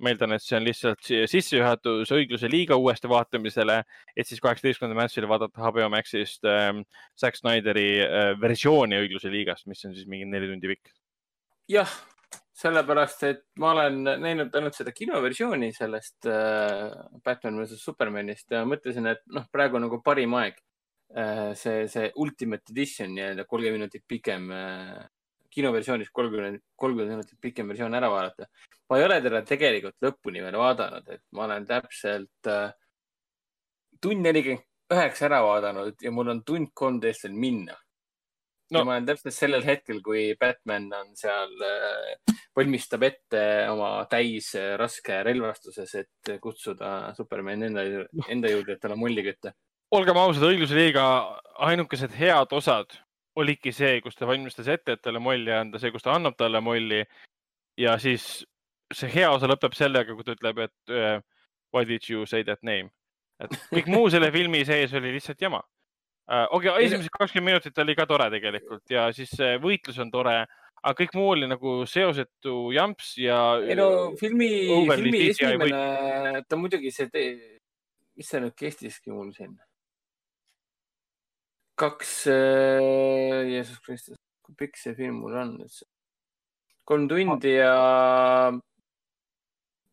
ma 0.00 0.12
eeldan, 0.12 0.34
et 0.34 0.44
see 0.44 0.56
on 0.56 0.64
lihtsalt 0.64 1.08
sissejuhatus 1.30 2.12
õigluse 2.16 2.48
liiga 2.50 2.76
uuesti 2.80 3.08
vaatamisele, 3.10 3.80
et 4.16 4.28
siis 4.28 4.40
kaheksateistkümnendal 4.42 5.02
märtsil 5.02 5.26
vaadata 5.28 5.60
HBO 5.66 5.90
Maxist 5.92 6.46
ähm, 6.48 6.84
Zack 7.20 7.38
Snyderi 7.38 7.88
äh, 8.04 8.30
versiooni 8.40 9.00
õigluse 9.02 9.32
liigast, 9.32 9.68
mis 9.70 9.84
on 9.84 9.94
siis 9.96 10.08
mingi 10.10 10.28
neli 10.28 10.48
tundi 10.50 10.72
pikk. 10.72 10.94
jah, 11.70 11.92
sellepärast, 12.60 13.26
et 13.28 13.44
ma 13.60 13.74
olen 13.74 14.00
näinud 14.24 14.56
ainult 14.56 14.78
seda 14.78 14.94
kinoversiooni 14.96 15.70
sellest 15.76 16.28
äh, 16.30 16.88
Batman 17.24 17.60
versus 17.60 17.84
Supermanist 17.84 18.56
ja 18.56 18.64
mõtlesin, 18.68 19.12
et 19.12 19.22
noh, 19.32 19.46
praegu 19.52 19.78
on 19.78 19.88
nagu 19.88 20.00
parim 20.04 20.34
aeg 20.40 20.58
see, 21.58 21.86
see 21.90 22.12
Ultimate 22.16 22.70
Edition 22.70 23.14
nii-öelda 23.14 23.44
kolmkümmend 23.44 23.80
minutit 23.80 24.04
pikem 24.08 24.50
äh, 24.54 25.08
kinoversioonis 25.50 26.10
kolmkümmend, 26.14 26.62
kolmkümmend 26.76 27.16
minutit 27.16 27.40
pikem 27.42 27.68
versioon 27.68 27.94
ära 27.98 28.10
vaadata. 28.10 28.46
ma 28.90 28.98
ei 28.98 29.04
ole 29.04 29.20
teda 29.22 29.42
tegelikult 29.46 29.96
lõpuni 30.02 30.42
veel 30.42 30.58
vaadanud, 30.58 31.08
et 31.14 31.22
ma 31.34 31.46
olen 31.46 31.66
täpselt 31.66 32.50
äh, 32.50 32.72
tund 34.00 34.26
nelikümmend 34.26 34.66
üheksa 34.90 35.28
ära 35.28 35.42
vaadanud 35.46 36.02
ja 36.02 36.10
mul 36.10 36.32
on 36.32 36.42
tund 36.46 36.72
kolmteist 36.74 37.26
veel 37.26 37.36
minna 37.38 37.76
no.. 38.70 38.78
ja 38.78 38.84
ma 38.84 38.96
olen 38.96 39.06
täpselt 39.06 39.36
sellel 39.36 39.66
hetkel, 39.66 40.00
kui 40.02 40.24
Batman 40.40 40.88
on 40.98 41.12
seal 41.18 41.54
äh,, 41.66 42.36
valmistab 42.56 43.06
ette 43.06 43.42
oma 43.70 43.92
täis 44.10 44.52
äh, 44.58 44.74
raske 44.80 45.22
relvastuses, 45.26 45.94
et 46.02 46.34
kutsuda 46.42 47.12
Superman 47.18 47.68
enda, 47.70 47.86
enda 48.28 48.52
juurde, 48.52 48.76
et 48.76 48.82
talle 48.82 48.98
mulli 48.98 49.24
kütta. 49.26 49.54
Olgem 49.94 50.18
ausad, 50.20 50.46
õigluse 50.46 50.76
liiga 50.76 51.04
ainukesed 51.66 52.14
head 52.16 52.52
osad 52.56 52.94
oligi 53.40 53.72
see, 53.74 53.98
kus 54.04 54.16
ta 54.18 54.28
valmistas 54.28 54.68
ette, 54.70 54.96
et 54.96 55.02
talle 55.02 55.20
molli 55.22 55.52
anda, 55.54 55.80
see, 55.80 55.92
kus 55.94 56.04
ta 56.04 56.14
annab 56.16 56.36
talle 56.38 56.60
molli. 56.64 57.04
ja 57.78 57.96
siis 57.98 58.44
see 58.92 59.10
hea 59.12 59.30
osa 59.30 59.48
lõpeb 59.48 59.74
sellega, 59.76 60.14
kui 60.14 60.26
ta 60.26 60.34
ütleb, 60.34 60.58
et 60.66 60.94
uh, 60.94 61.20
why 61.72 61.86
did 61.86 62.06
you 62.08 62.26
say 62.26 62.44
that 62.44 62.62
name. 62.62 62.90
et 63.40 63.54
kõik 63.70 63.86
muu 63.88 64.08
selle 64.12 64.30
filmi 64.34 64.64
sees 64.68 64.92
oli 64.98 65.14
lihtsalt 65.14 65.40
jama 65.40 65.62
uh,. 65.62 66.46
okei 66.50 66.68
okay,, 66.70 66.86
esimesed 66.86 67.14
kakskümmend 67.14 67.54
minutit 67.54 67.78
oli 67.78 67.94
ka 67.96 68.06
tore 68.10 68.26
tegelikult 68.34 68.84
ja 68.92 69.06
siis 69.16 69.32
võitlus 69.62 70.00
on 70.02 70.10
tore, 70.12 70.34
aga 70.82 70.92
kõik 70.98 71.16
muu 71.16 71.30
oli 71.36 71.48
nagu 71.48 71.78
seosetu 71.88 72.68
jamps 72.76 73.14
ja. 73.22 73.40
ei 73.64 73.78
no 73.78 73.88
filmi, 74.20 74.50
filmi 74.92 75.24
esimene, 75.30 76.44
ta 76.44 76.60
muidugi 76.60 76.92
see, 76.92 77.24
mis 78.18 78.28
see 78.28 78.44
nüüd 78.44 78.58
kestiski 78.58 79.14
mul 79.14 79.32
siin 79.32 79.56
kaks 81.80 82.26
äh,, 82.30 83.48
Jeesus 83.48 83.80
Kristus, 83.84 84.18
kui 84.44 84.56
pikk 84.64 84.78
see 84.80 84.96
film 84.98 85.22
mul 85.24 85.38
on 85.40 85.56
üldse? 85.64 85.86
kolm 86.90 87.06
tundi 87.08 87.52
ja 87.54 88.50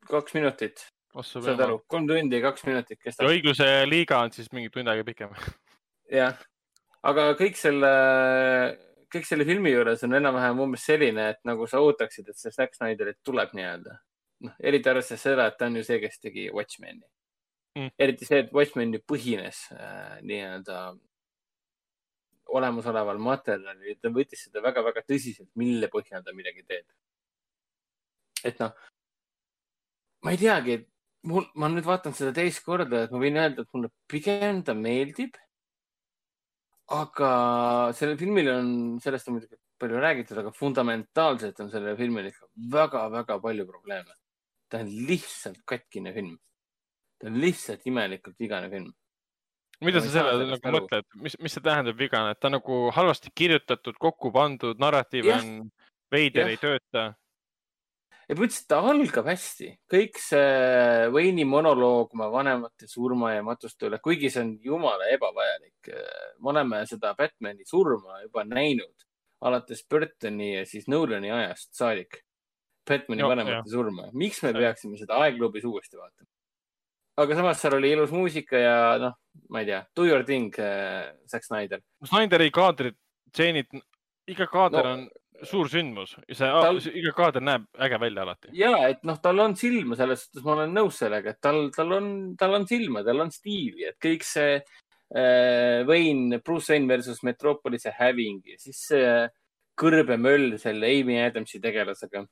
kaks 0.10 0.34
minutit. 0.34 0.88
saad 1.22 1.62
aru, 1.62 1.80
kolm 1.90 2.08
tundi 2.10 2.40
ja 2.40 2.48
kaks 2.48 2.66
minutit 2.68 3.00
kestab. 3.04 3.30
õigluse 3.30 3.68
liiga 3.90 4.22
on 4.26 4.34
siis 4.34 4.50
mingi 4.56 4.72
tund 4.74 4.90
aega 4.92 5.06
pikem. 5.08 5.36
jah, 6.20 6.40
aga 7.12 7.30
kõik 7.40 7.60
selle, 7.60 7.92
kõik 9.14 9.30
selle 9.30 9.46
filmi 9.48 9.76
juures 9.76 10.04
on 10.08 10.18
enam-vähem 10.20 10.64
umbes 10.66 10.88
selline, 10.90 11.32
et 11.36 11.44
nagu 11.48 11.70
sa 11.70 11.84
ootaksid, 11.84 12.32
et 12.32 12.40
see 12.40 12.54
Zack 12.56 12.78
Snyderit 12.78 13.22
tuleb 13.26 13.54
nii-öelda. 13.58 14.00
noh, 14.48 14.58
eriti 14.60 14.90
arvestades 14.90 15.24
seda, 15.30 15.48
et 15.50 15.58
ta 15.60 15.70
on 15.70 15.80
ju 15.80 15.86
see, 15.86 16.02
kes 16.02 16.20
tegi 16.22 16.50
Watchmeni 16.54 17.06
mm.. 17.78 17.94
eriti 18.00 18.26
see, 18.28 18.44
et 18.46 18.54
Watchmen 18.54 18.94
ju 18.94 19.02
põhines 19.10 19.64
äh, 19.74 20.18
nii-öelda 20.26 20.82
olemasoleval 22.56 23.20
materjalil, 23.22 23.98
ta 24.02 24.12
võttis 24.14 24.46
seda 24.48 24.62
väga-väga 24.66 25.04
tõsiselt, 25.08 25.50
mille 25.60 25.90
põhjal 25.92 26.24
ta 26.26 26.36
midagi 26.36 26.64
teeb. 26.68 26.86
et 28.46 28.60
noh, 28.62 28.74
ma 30.24 30.32
ei 30.32 30.40
teagi, 30.40 30.78
mul, 31.28 31.48
ma 31.60 31.70
nüüd 31.72 31.88
vaatan 31.88 32.16
seda 32.16 32.34
teist 32.36 32.64
korda, 32.66 33.04
et 33.06 33.14
ma 33.14 33.22
võin 33.22 33.40
öelda, 33.42 33.66
et 33.66 33.74
mulle 33.76 33.92
pigem 34.12 34.64
ta 34.64 34.76
meeldib. 34.78 35.38
aga 36.98 37.30
sellel 37.98 38.18
filmil 38.20 38.48
on, 38.54 38.68
sellest 39.04 39.28
on 39.28 39.36
muidugi 39.36 39.58
palju 39.78 40.00
räägitud, 40.02 40.38
aga 40.40 40.54
fundamentaalselt 40.56 41.60
on 41.60 41.72
sellel 41.74 41.98
filmil 42.00 42.30
ikka 42.30 42.48
väga-väga 42.76 43.40
palju 43.44 43.66
probleeme. 43.68 44.14
ta 44.70 44.80
on 44.84 44.94
lihtsalt 45.10 45.64
katkine 45.66 46.14
film. 46.14 46.38
ta 47.20 47.28
on 47.28 47.42
lihtsalt 47.42 47.86
imelikult 47.92 48.40
vigane 48.40 48.70
film 48.70 48.94
mida 49.86 50.02
sa 50.02 50.10
selle 50.14 50.48
nagu 50.50 50.74
mõtled, 50.74 51.08
mis, 51.22 51.38
mis 51.44 51.54
see 51.54 51.64
tähendab 51.64 51.98
vigane, 52.00 52.34
et 52.34 52.42
ta 52.42 52.52
nagu 52.52 52.88
halvasti 52.96 53.32
kirjutatud, 53.36 53.98
kokku 54.02 54.32
pandud, 54.34 54.80
narratiiv 54.82 55.32
on 55.36 55.56
veider, 56.14 56.52
ei 56.54 56.60
tööta? 56.62 57.12
ja 58.28 58.36
ma 58.36 58.44
ütlesin, 58.44 58.66
et 58.66 58.72
ta 58.72 58.80
algab 58.92 59.30
hästi, 59.32 59.70
kõik 59.92 60.18
see 60.20 61.10
Wayne'i 61.16 61.46
monoloog 61.48 62.16
oma 62.16 62.30
vanemate 62.34 62.90
surma 62.92 63.34
ja 63.36 63.44
matuste 63.46 63.88
üle, 63.88 64.02
kuigi 64.04 64.32
see 64.34 64.44
on 64.44 64.56
jumala 64.64 65.08
ebavajalik. 65.14 65.92
me 66.42 66.52
oleme 66.52 66.84
seda 66.90 67.14
Batman'i 67.18 67.68
surma 67.68 68.22
juba 68.26 68.44
näinud 68.44 69.08
alates 69.48 69.86
Burtoni 69.90 70.56
ja 70.56 70.66
siis 70.66 70.88
Nolani 70.88 71.32
ajast 71.32 71.74
saadik. 71.78 72.24
Batman'i 72.88 73.24
vanemate 73.24 73.62
jah. 73.62 73.70
surma, 73.72 74.10
miks 74.14 74.42
me 74.44 74.54
peaksime 74.54 74.98
seda 75.00 75.22
aegluubis 75.24 75.64
uuesti 75.68 76.00
vaatama? 76.00 76.30
Aga 77.18 77.38
samas 77.38 77.62
seal 77.62 77.78
oli 77.78 77.92
ilus 77.96 78.12
muusika 78.14 78.60
ja 78.62 78.80
noh, 79.02 79.16
ma 79.54 79.62
ei 79.62 79.70
tea, 79.70 79.84
do 79.96 80.06
your 80.06 80.26
thing 80.26 80.54
äh,, 80.62 81.14
Zack 81.30 81.46
Snyder. 81.46 81.82
Snyderi 82.06 82.50
kaadrid, 82.54 82.98
stseenid, 83.32 83.72
iga 84.30 84.48
kaader 84.52 84.86
no, 84.86 84.94
on 84.98 85.48
suur 85.48 85.70
sündmus, 85.72 86.16
see 86.30 86.50
tal..., 86.50 86.82
iga 86.98 87.14
kaader 87.18 87.46
näeb 87.46 87.68
äge 87.86 88.00
välja 88.02 88.26
alati. 88.26 88.52
ja, 88.58 88.74
et 88.90 89.04
noh, 89.08 89.20
tal 89.22 89.42
on 89.44 89.56
silma, 89.58 89.98
selles 90.00 90.28
suhtes 90.28 90.46
ma 90.46 90.56
olen 90.58 90.78
nõus 90.78 91.02
sellega, 91.02 91.34
et 91.34 91.42
tal, 91.42 91.68
tal 91.76 91.98
on, 91.98 92.12
tal 92.40 92.58
on 92.58 92.70
silma, 92.70 93.06
tal 93.06 93.26
on 93.26 93.34
stiili, 93.34 93.88
et 93.90 93.98
kõik 94.02 94.26
see 94.26 94.56
äh, 94.58 95.84
Wayne, 95.90 96.42
Bruce 96.46 96.74
Wayne 96.74 96.90
versus 96.90 97.24
Metropolise 97.26 97.94
häving 97.98 98.42
ja 98.54 98.62
siis 98.62 98.82
see 98.92 99.14
kõrbemöll 99.78 100.56
selle 100.62 100.90
Amy 100.90 101.20
Adamsi 101.22 101.62
tegelasega. 101.62 102.26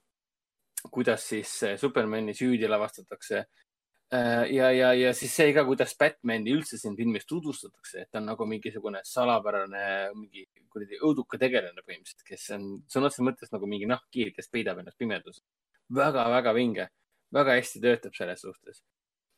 kuidas 0.93 1.23
siis 1.29 1.51
Supermani 1.81 2.33
süüdi 2.37 2.67
lavastatakse 2.69 3.39
Äh, 3.39 3.64
ja, 4.11 4.69
ja, 4.71 4.93
ja 4.93 5.13
siis 5.17 5.33
see 5.35 5.53
ka, 5.55 5.63
kuidas 5.65 5.95
Batman'i 5.99 6.53
üldse 6.53 6.77
siin 6.77 6.95
filmis 6.97 7.25
tutvustatakse, 7.29 8.03
et 8.03 8.11
ta 8.11 8.21
on 8.21 8.29
nagu 8.29 8.45
mingisugune 8.49 9.01
salapärane, 9.07 9.85
mingi 10.17 10.45
kuradi 10.69 10.99
õuduka 11.01 11.39
tegelane 11.41 11.81
põhimõtteliselt, 11.81 12.25
kes 12.27 12.49
on 12.57 12.67
sõna 12.91 13.09
otseses 13.09 13.25
mõttes 13.25 13.53
nagu 13.53 13.69
mingi 13.69 13.89
nahkhiir, 13.89 14.33
kes 14.35 14.51
peidab 14.51 14.81
ennast 14.81 14.99
pimeduses 15.01 15.41
väga,. 15.89 16.05
väga-väga 16.11 16.53
vinge, 16.57 16.87
väga 17.33 17.57
hästi 17.57 17.81
töötab 17.81 18.15
selles 18.17 18.45
suhtes. 18.45 18.83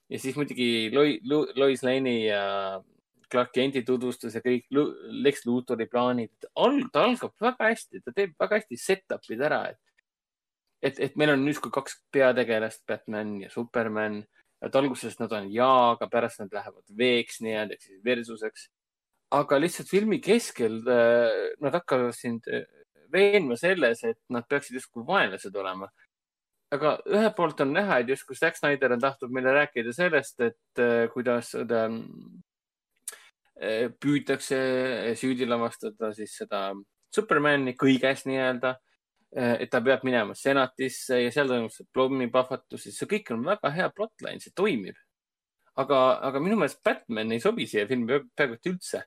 ja 0.09 0.19
siis 0.19 0.35
muidugi 0.35 0.91
Lois 0.91 1.83
Lane'i 1.83 2.27
ja 2.27 2.83
Clark 3.31 3.51
Kenti 3.51 3.83
tutvustus 3.83 4.35
ja 4.35 4.41
kõik 4.41 4.67
Lex 4.71 5.45
Luthori 5.45 5.87
plaanid. 5.87 6.31
ta 6.39 7.03
algab 7.03 7.33
väga 7.41 7.71
hästi, 7.71 8.01
ta 8.03 8.11
teeb 8.15 8.35
väga 8.39 8.59
hästi 8.61 8.77
set-up'id 8.77 9.41
ära, 9.43 9.65
et, 9.69 9.79
et, 10.81 10.99
et 10.99 11.15
meil 11.15 11.35
on 11.35 11.45
nüüd 11.45 11.59
kaks 11.59 12.01
peategelast, 12.11 12.85
Batman 12.87 13.41
ja 13.41 13.49
Superman 13.49 14.23
et 14.66 14.76
alguses 14.76 15.19
nad 15.19 15.34
on 15.38 15.52
ja, 15.53 15.69
aga 15.94 16.08
pärast 16.11 16.42
nad 16.42 16.53
lähevad 16.53 16.95
V-ks 16.98 17.42
nii-öelda 17.45 17.77
ehk 17.77 17.86
siis 17.86 18.02
versuseks. 18.06 18.68
aga 19.38 19.60
lihtsalt 19.60 19.90
filmi 19.92 20.19
keskel 20.24 20.80
äh, 20.88 21.53
nad 21.61 21.76
hakkavad 21.76 22.16
sind 22.16 22.48
äh, 22.48 22.66
veenma 23.11 23.58
selles, 23.60 24.03
et 24.03 24.19
nad 24.30 24.48
peaksid 24.50 24.80
justkui 24.80 25.06
vaenlased 25.08 25.56
olema. 25.56 25.90
aga 26.72 26.98
ühelt 27.06 27.36
poolt 27.36 27.61
on 27.64 27.74
näha, 27.74 28.00
et 28.00 28.10
justkui 28.10 28.36
Zack 28.36 28.58
Snyder 28.58 28.95
on 28.95 29.03
tahtnud 29.03 29.32
meile 29.32 29.53
rääkida 29.61 29.94
sellest, 29.94 30.42
et 30.42 30.82
äh, 30.84 31.08
kuidas 31.14 31.53
ta 31.53 31.88
püütakse 33.98 34.58
süüdi 35.18 35.48
lavastada 35.50 36.11
siis 36.14 36.36
seda 36.38 36.60
Supermani 37.10 37.74
kõiges 37.74 38.27
nii-öelda 38.30 38.76
et 39.35 39.69
ta 39.72 39.81
peab 39.83 40.06
minema 40.07 40.35
senatisse 40.38 41.19
ja 41.19 41.31
seal 41.33 41.49
toimub 41.51 41.73
see 41.73 41.88
pommipahvatus, 41.93 42.88
see 42.95 43.09
kõik 43.11 43.33
on 43.35 43.43
väga 43.45 43.72
hea 43.75 43.89
plotline, 43.95 44.39
see 44.39 44.56
toimib. 44.56 44.95
aga, 45.77 45.97
aga 46.25 46.39
minu 46.41 46.56
meelest 46.57 46.80
Batman 46.83 47.31
ei 47.35 47.41
sobi 47.43 47.67
siia 47.69 47.85
filmi 47.88 48.22
peaaegu 48.35 48.56
et 48.56 48.69
üldse. 48.72 49.03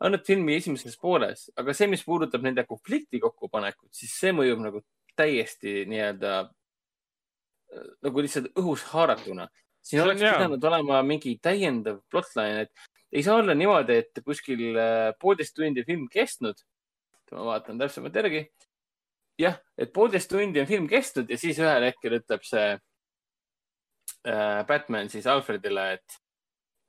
ainult 0.00 0.26
filmi 0.26 0.54
esimeses 0.54 0.96
pooles, 1.00 1.48
aga 1.56 1.74
see, 1.74 1.88
mis 1.90 2.04
puudutab 2.04 2.42
nende 2.42 2.64
konflikti 2.68 3.20
kokkupanekut, 3.20 3.90
siis 3.94 4.14
see 4.20 4.32
mõjub 4.32 4.62
nagu 4.62 4.82
täiesti 5.16 5.84
nii-öelda 5.90 6.32
äh, 6.44 7.88
nagu 8.06 8.22
lihtsalt 8.22 8.50
õhus 8.58 8.84
haaratuna. 8.92 9.48
siin 9.82 10.02
oleks 10.02 10.22
hea. 10.22 10.36
pidanud 10.38 10.64
olema 10.64 11.02
mingi 11.02 11.38
täiendav 11.42 11.98
plotline, 12.10 12.68
et 12.68 12.86
ei 13.12 13.22
saa 13.22 13.40
olla 13.42 13.54
niimoodi, 13.54 13.98
et 14.04 14.22
kuskil 14.24 14.78
äh, 14.78 15.10
poolteist 15.20 15.56
tundi 15.58 15.82
film 15.84 16.06
kestnud. 16.10 16.62
ma 17.34 17.44
vaatan 17.50 17.78
täpsemalt 17.78 18.14
järgi 18.14 18.44
jah, 19.38 19.56
et 19.78 19.92
poolteist 19.92 20.30
tundi 20.30 20.60
on 20.62 20.66
film 20.66 20.88
kestnud 20.90 21.30
ja 21.30 21.38
siis 21.38 21.58
ühel 21.62 21.88
hetkel 21.88 22.18
ütleb 22.20 22.44
see 22.46 22.68
äh, 24.28 24.60
Batman 24.68 25.10
siis 25.12 25.26
Alfredile, 25.30 25.92
et 25.98 26.18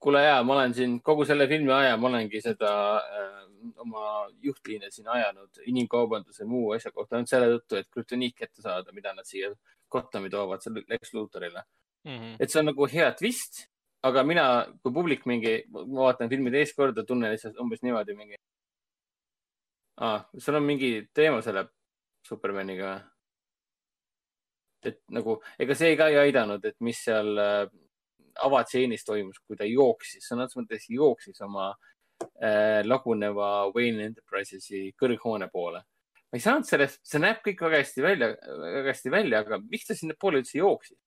kuule 0.01 0.22
ja 0.22 0.41
ma 0.43 0.53
olen 0.59 0.74
siin 0.77 0.98
kogu 1.01 1.25
selle 1.25 1.48
filmi 1.49 1.74
aja, 1.74 1.98
ma 1.98 2.09
olengi 2.11 2.41
seda 2.43 2.72
äh, 2.99 3.45
oma 3.82 4.27
juhtliine 4.43 4.91
siin 4.93 5.07
ajanud 5.09 5.64
inimkaubanduse 5.65 6.45
muu 6.45 6.72
asja 6.75 6.91
kohta 6.93 7.17
ainult 7.17 7.32
selle 7.32 7.49
tõttu, 7.56 7.80
et 7.80 7.90
krüptoniit 7.93 8.35
kätte 8.38 8.61
saada, 8.61 8.93
mida 8.93 9.14
nad 9.15 9.25
siia 9.25 9.53
Gothami 9.91 10.30
toovad, 10.30 10.61
selle 10.61 10.83
Lex 10.90 11.14
Lutorile 11.14 11.64
mm. 12.06 12.17
-hmm. 12.17 12.35
et 12.40 12.51
see 12.51 12.59
on 12.61 12.69
nagu 12.72 12.88
hea 12.91 13.11
twist, 13.17 13.65
aga 14.03 14.24
mina 14.24 14.45
kui 14.83 14.93
publik 14.93 15.25
mingi, 15.25 15.64
ma 15.72 15.85
vaatan 16.09 16.30
filmi 16.30 16.51
teist 16.53 16.75
korda, 16.77 17.03
tunnen 17.03 17.32
lihtsalt 17.32 17.57
umbes 17.61 17.82
niimoodi 17.82 18.15
mingi 18.15 18.38
ah,. 19.98 20.25
sul 20.38 20.56
on 20.56 20.64
mingi 20.64 21.09
teema 21.14 21.41
selle 21.41 21.67
Supermaniga 22.25 22.93
või? 22.93 23.11
et 24.85 25.01
nagu, 25.13 25.39
ega 25.61 25.75
see 25.77 25.95
ka 25.97 26.11
ei 26.11 26.19
aidanud, 26.27 26.65
et 26.67 26.75
mis 26.85 26.99
seal 27.07 27.39
äh, 27.41 27.65
avatseenis 28.45 29.05
toimus, 29.07 29.39
kui 29.45 29.57
ta 29.59 29.67
jooksis, 29.67 30.25
sõna 30.27 30.45
otseses 30.45 30.61
mõttes 30.61 30.87
jooksis 30.91 31.41
oma 31.45 31.71
äh, 31.71 32.81
laguneva 32.85 33.69
Wayne 33.75 34.09
Enterprises'i 34.09 34.87
kõrghoone 34.99 35.49
poole. 35.51 35.81
ma 36.25 36.39
ei 36.39 36.43
saanud 36.43 36.67
sellest, 36.67 36.99
see 37.07 37.21
näeb 37.21 37.41
kõik 37.45 37.63
väga 37.67 37.79
hästi 37.83 38.03
välja, 38.03 38.31
väga 38.61 38.91
hästi 38.91 39.13
välja, 39.13 39.41
aga 39.45 39.61
miks 39.63 39.87
ta 39.87 39.97
sinnapoole 39.97 40.43
üldse 40.43 40.59
jooksis? 40.59 40.99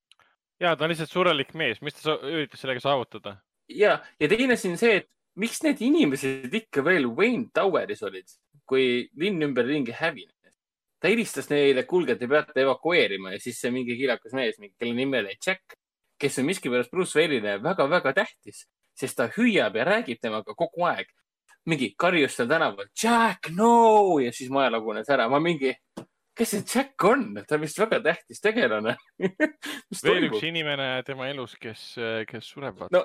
ja 0.63 0.75
ta 0.75 0.87
on 0.87 0.95
lihtsalt 0.95 1.13
surelik 1.13 1.55
mees, 1.55 1.83
mis 1.85 1.99
ta 1.99 2.19
üritas 2.19 2.65
sellega 2.65 2.83
saavutada? 2.85 3.39
ja, 3.69 3.99
ja 4.21 4.31
teine 4.31 4.59
asi 4.59 4.73
on 4.73 4.81
see, 4.81 5.03
et 5.03 5.11
miks 5.39 5.63
need 5.63 5.83
inimesed 5.85 6.55
ikka 6.63 6.83
veel 6.87 7.11
Wayne 7.15 7.51
Toweris 7.55 8.03
olid, 8.07 8.33
kui 8.69 9.07
linn 9.21 9.45
ümberringi 9.51 9.95
hävines? 9.97 10.38
Ta 11.01 11.11
helistas 11.11 11.49
neile, 11.51 11.85
kuulge, 11.89 12.17
te 12.19 12.29
peate 12.31 12.65
evakueerima 12.65 13.35
ja 13.35 13.43
siis 13.43 13.61
see 13.63 13.71
mingi 13.75 13.97
kiilakas 13.99 14.35
mees, 14.37 14.59
kelle 14.59 14.97
nimi 14.97 15.21
oli 15.21 15.37
Jack, 15.37 15.79
kes 16.19 16.41
on 16.43 16.49
miskipärast 16.49 16.91
Bruce 16.91 17.19
Wayne'ile 17.19 17.59
väga-väga 17.63 18.13
tähtis, 18.17 18.65
sest 18.99 19.19
ta 19.19 19.29
hüüab 19.37 19.79
ja 19.79 19.87
räägib 19.87 20.21
temaga 20.23 20.55
kogu 20.59 20.87
aeg. 20.91 21.07
mingi 21.69 21.91
karjus 21.99 22.33
seal 22.37 22.49
tänaval, 22.49 22.87
Jack, 23.03 23.51
no 23.53 24.19
ja 24.23 24.33
siis 24.33 24.49
maja 24.51 24.71
lagunes 24.73 25.09
ära. 25.11 25.29
ma 25.29 25.39
mingi, 25.41 25.75
kes 26.35 26.51
see 26.51 26.65
Jack 26.65 27.05
on, 27.05 27.45
ta 27.47 27.55
on 27.55 27.61
vist 27.61 27.79
väga 27.79 28.01
tähtis 28.01 28.41
tegelane 28.41 28.97
veel 30.05 30.29
üks 30.31 30.43
inimene 30.43 31.03
tema 31.07 31.29
elus, 31.29 31.55
kes, 31.61 31.95
kes 32.27 32.51
sureb. 32.55 32.89
no 32.91 33.05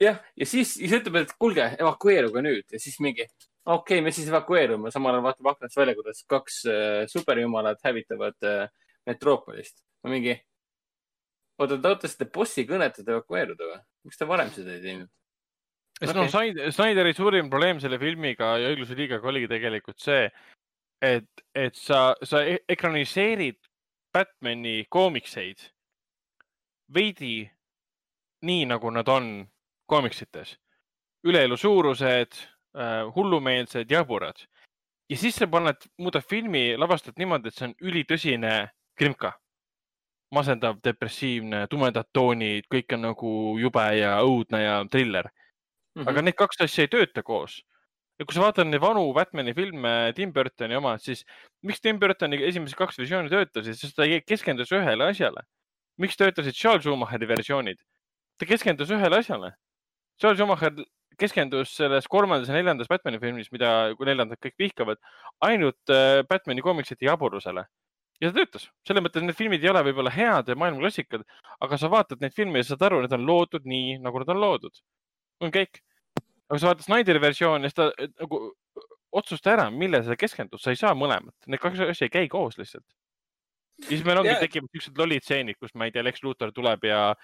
jah, 0.00 0.18
ja 0.36 0.46
siis, 0.46 0.74
siis 0.78 0.94
ütleb, 0.98 1.22
et 1.22 1.36
kuulge, 1.38 1.70
evakueeruge 1.78 2.42
nüüd 2.42 2.74
ja 2.74 2.80
siis 2.82 2.98
mingi 3.04 3.28
okei 3.68 3.98
okay,, 3.98 4.04
me 4.04 4.12
siis 4.14 4.28
evakueerume, 4.30 4.90
samal 4.94 5.16
ajal 5.16 5.26
vaatab 5.26 5.50
aknast 5.52 5.76
välja, 5.76 5.94
kuidas 5.98 6.24
kaks 6.30 6.58
äh, 6.66 7.04
superjumalat 7.10 7.82
hävitavad 7.84 8.48
äh, 8.48 8.68
metroopolist. 9.06 9.82
ma 10.04 10.12
mingi, 10.14 10.34
oota, 11.58 11.76
te 11.76 11.92
ootasite 11.92 12.28
bossi 12.32 12.64
kõnet, 12.68 13.00
et 13.00 13.08
evakueeruda 13.08 13.70
või? 13.72 13.80
miks 14.08 14.20
te 14.20 14.28
varem 14.28 14.52
seda 14.54 14.74
ei 14.76 14.84
teinud? 14.84 15.10
sest 15.98 16.14
okay. 16.14 16.52
noh, 16.54 16.72
Snyderi 16.72 17.14
suurim 17.16 17.50
probleem 17.50 17.80
selle 17.82 17.98
filmiga 18.00 18.54
ja 18.62 18.72
õigluse 18.72 18.96
liigaga 18.96 19.28
oligi 19.28 19.50
tegelikult 19.50 20.00
see, 20.00 20.28
et, 21.04 21.46
et 21.54 21.76
sa, 21.76 22.12
sa 22.22 22.44
e-, 22.46 22.62
ekraniseerid 22.68 23.60
Batman'i 24.14 24.86
koomikseid 24.88 25.60
veidi 26.94 27.42
nii, 28.48 28.68
nagu 28.70 28.90
nad 28.94 29.08
on 29.12 29.32
koomiksites. 29.90 30.56
üleelu 31.26 31.56
suurused 31.56 32.32
äh, 32.32 32.57
hullumeelsed, 33.14 33.90
jaburad. 33.90 34.40
ja 35.10 35.16
siis 35.16 35.36
sa 35.40 35.46
paned, 35.46 35.88
muudad 35.98 36.24
filmi, 36.28 36.76
lavastad 36.76 37.16
niimoodi, 37.18 37.48
et 37.48 37.56
see 37.56 37.68
on 37.68 37.74
ülitõsine 37.82 38.54
krimka. 38.98 39.32
masendav, 40.34 40.76
depressiivne, 40.84 41.62
tumedad 41.72 42.04
toonid, 42.12 42.66
kõik 42.68 42.92
on 42.92 43.06
nagu 43.06 43.30
jube 43.58 43.84
ja 43.96 44.18
õudne 44.20 44.58
ja 44.60 44.74
triller 44.92 45.24
mm. 45.24 46.02
-hmm. 46.02 46.08
aga 46.10 46.22
need 46.22 46.36
kaks 46.36 46.60
asja 46.60 46.84
ei 46.84 46.88
tööta 46.92 47.22
koos. 47.22 47.62
ja 48.18 48.26
kui 48.26 48.34
sa 48.34 48.40
vaatad 48.42 48.66
neid 48.66 48.80
vanu 48.80 49.12
Batman'i 49.14 49.54
filme, 49.54 50.12
Tim 50.14 50.32
Burtoni 50.32 50.76
omad, 50.76 51.00
siis 51.00 51.24
miks 51.62 51.80
Tim 51.80 51.98
Burtoni 51.98 52.42
esimesed 52.44 52.76
kaks 52.76 52.98
versiooni 52.98 53.30
töötasid, 53.30 53.78
sest 53.78 53.96
ta 53.96 54.02
keskendus 54.26 54.72
ühele 54.72 55.04
asjale. 55.04 55.42
miks 55.98 56.16
töötasid 56.16 56.54
Charles 56.54 56.82
Schumacheri 56.82 57.28
versioonid? 57.28 57.78
ta 58.38 58.46
keskendus 58.46 58.90
ühele 58.90 59.18
asjale. 59.18 59.52
Charles 60.20 60.38
Schumacher 60.38 60.74
keskendus 61.18 61.74
selles 61.76 62.06
kolmandas 62.10 62.50
ja 62.50 62.56
neljandas 62.56 62.90
Batman'i 62.90 63.20
filmis, 63.22 63.50
mida 63.54 63.90
neljandat 63.98 64.40
kõik 64.44 64.56
vihkavad, 64.58 65.02
ainult 65.44 65.92
äh, 65.92 66.22
Batman'i 66.28 66.64
koomiksite 66.64 67.08
jaburusele 67.08 67.66
ja 68.18 68.30
ta 68.30 68.38
töötas, 68.40 68.66
selles 68.86 69.04
mõttes 69.04 69.24
need 69.24 69.36
filmid 69.38 69.64
ei 69.64 69.70
ole 69.70 69.82
võib-olla 69.88 70.12
head 70.12 70.50
maailmaklassikad, 70.58 71.24
aga 71.64 71.78
sa 71.80 71.90
vaatad 71.92 72.22
neid 72.22 72.34
filme 72.36 72.62
ja 72.62 72.68
saad 72.68 72.84
aru, 72.88 73.02
need 73.04 73.14
on 73.14 73.26
loodud 73.26 73.66
nii, 73.68 73.98
nagu 74.02 74.22
nad 74.22 74.32
on 74.34 74.40
loodud. 74.42 74.80
on 75.40 75.54
kõik. 75.54 75.82
aga 76.48 76.58
sa 76.58 76.70
vaatad 76.70 76.86
Snyderi 76.86 77.22
versiooni 77.22 77.68
ja 77.68 77.74
ta 77.74 77.90
nagu 78.08 78.40
otsusta 79.12 79.54
ära, 79.54 79.68
millele 79.70 80.04
sa 80.04 80.16
keskendud, 80.18 80.60
sa 80.60 80.74
ei 80.74 80.80
saa 80.80 80.94
mõlemat, 80.98 81.34
need 81.46 81.62
kaks 81.62 81.86
asja 81.86 82.08
ei 82.08 82.14
käi 82.14 82.28
koos 82.28 82.58
lihtsalt. 82.58 82.86
ja 83.84 83.90
siis 83.92 84.04
meil 84.04 84.18
ongi 84.18 84.34
yeah., 84.34 84.42
tekivad 84.42 84.70
niisugused 84.72 84.98
lollid 84.98 85.24
stseenid, 85.24 85.58
kus 85.60 85.74
ma 85.74 85.86
ei 85.86 85.94
tea, 85.94 86.02
Lex 86.02 86.22
Luthor 86.26 86.52
tuleb 86.52 86.84
ja 86.90 87.14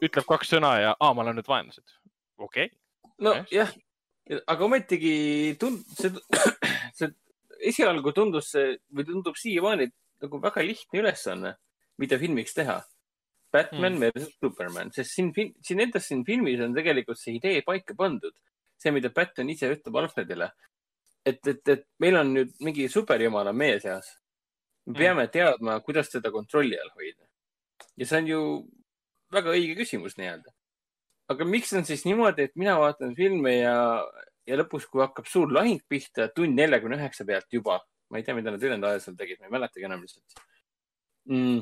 ütleb 0.00 0.24
kaks 0.24 0.54
sõna 0.56 0.78
ja 0.80 0.96
aa, 0.96 1.12
ma 1.12 1.26
olen 1.26 1.36
nüüd 1.40 1.50
vaenlased. 1.50 1.98
okei 2.38 2.70
okay.. 2.70 2.76
Nojah, 3.24 3.72
aga 4.46 4.64
ometigi 4.64 5.56
tund-, 5.60 5.84
see, 5.98 6.12
see 6.98 7.10
esialgu 7.72 8.12
tundus 8.16 8.52
see 8.54 8.76
või 8.94 9.06
tundub 9.08 9.38
siiamaani, 9.38 9.88
nagu 10.22 10.40
väga 10.42 10.64
lihtne 10.64 11.02
ülesanne, 11.02 11.54
mida 11.98 12.18
filmiks 12.20 12.56
teha. 12.56 12.78
Batman 13.52 13.94
mm. 13.96 14.00
versus 14.04 14.34
Superman, 14.36 14.90
sest 14.92 15.14
siin, 15.16 15.30
siin 15.64 15.80
endas 15.80 16.04
siin 16.10 16.20
filmis 16.26 16.60
on 16.60 16.74
tegelikult 16.76 17.16
see 17.16 17.38
idee 17.38 17.62
paika 17.64 17.96
pandud. 17.96 18.34
see, 18.78 18.92
mida 18.94 19.10
Batman 19.10 19.48
ise 19.50 19.70
ütleb 19.72 19.96
Alfredile. 19.96 20.50
et, 21.24 21.40
et, 21.46 21.68
et 21.68 21.86
meil 21.98 22.16
on 22.16 22.28
nüüd 22.34 22.52
mingi 22.60 22.88
superjumala 22.88 23.52
meie 23.52 23.80
seas. 23.80 24.10
me 24.86 24.92
mm. 24.92 24.98
peame 24.98 25.26
teadma, 25.32 25.80
kuidas 25.80 26.12
teda 26.12 26.30
kontrolli 26.30 26.76
all 26.76 26.92
hoida. 26.94 27.24
ja 27.96 28.06
see 28.06 28.20
on 28.20 28.28
ju 28.28 28.42
väga 29.32 29.56
õige 29.56 29.80
küsimus 29.80 30.18
nii-öelda. 30.20 30.52
Aga 31.28 31.44
miks 31.44 31.72
on 31.76 31.84
siis 31.84 32.04
niimoodi, 32.08 32.48
et 32.48 32.56
mina 32.56 32.78
vaatan 32.80 33.14
filme 33.16 33.58
ja, 33.58 33.76
ja 34.48 34.58
lõpus, 34.58 34.88
kui 34.88 35.02
hakkab 35.04 35.28
suur 35.28 35.52
lahing 35.52 35.82
pihta, 35.88 36.30
tund 36.34 36.56
neljakümne 36.56 36.96
üheksa 37.00 37.26
pealt 37.28 37.52
juba 37.52 37.80
ma 38.08 38.18
ei 38.18 38.24
tea, 38.24 38.34
mida 38.34 38.52
nad 38.52 38.62
ülejäänud 38.62 38.88
ajal 38.88 39.02
seal 39.04 39.16
tegid, 39.18 39.40
ma 39.40 39.48
ei 39.48 39.54
mäletagi 39.56 39.86
enam 39.88 40.04
lihtsalt 40.04 40.40
mm.. 41.28 41.60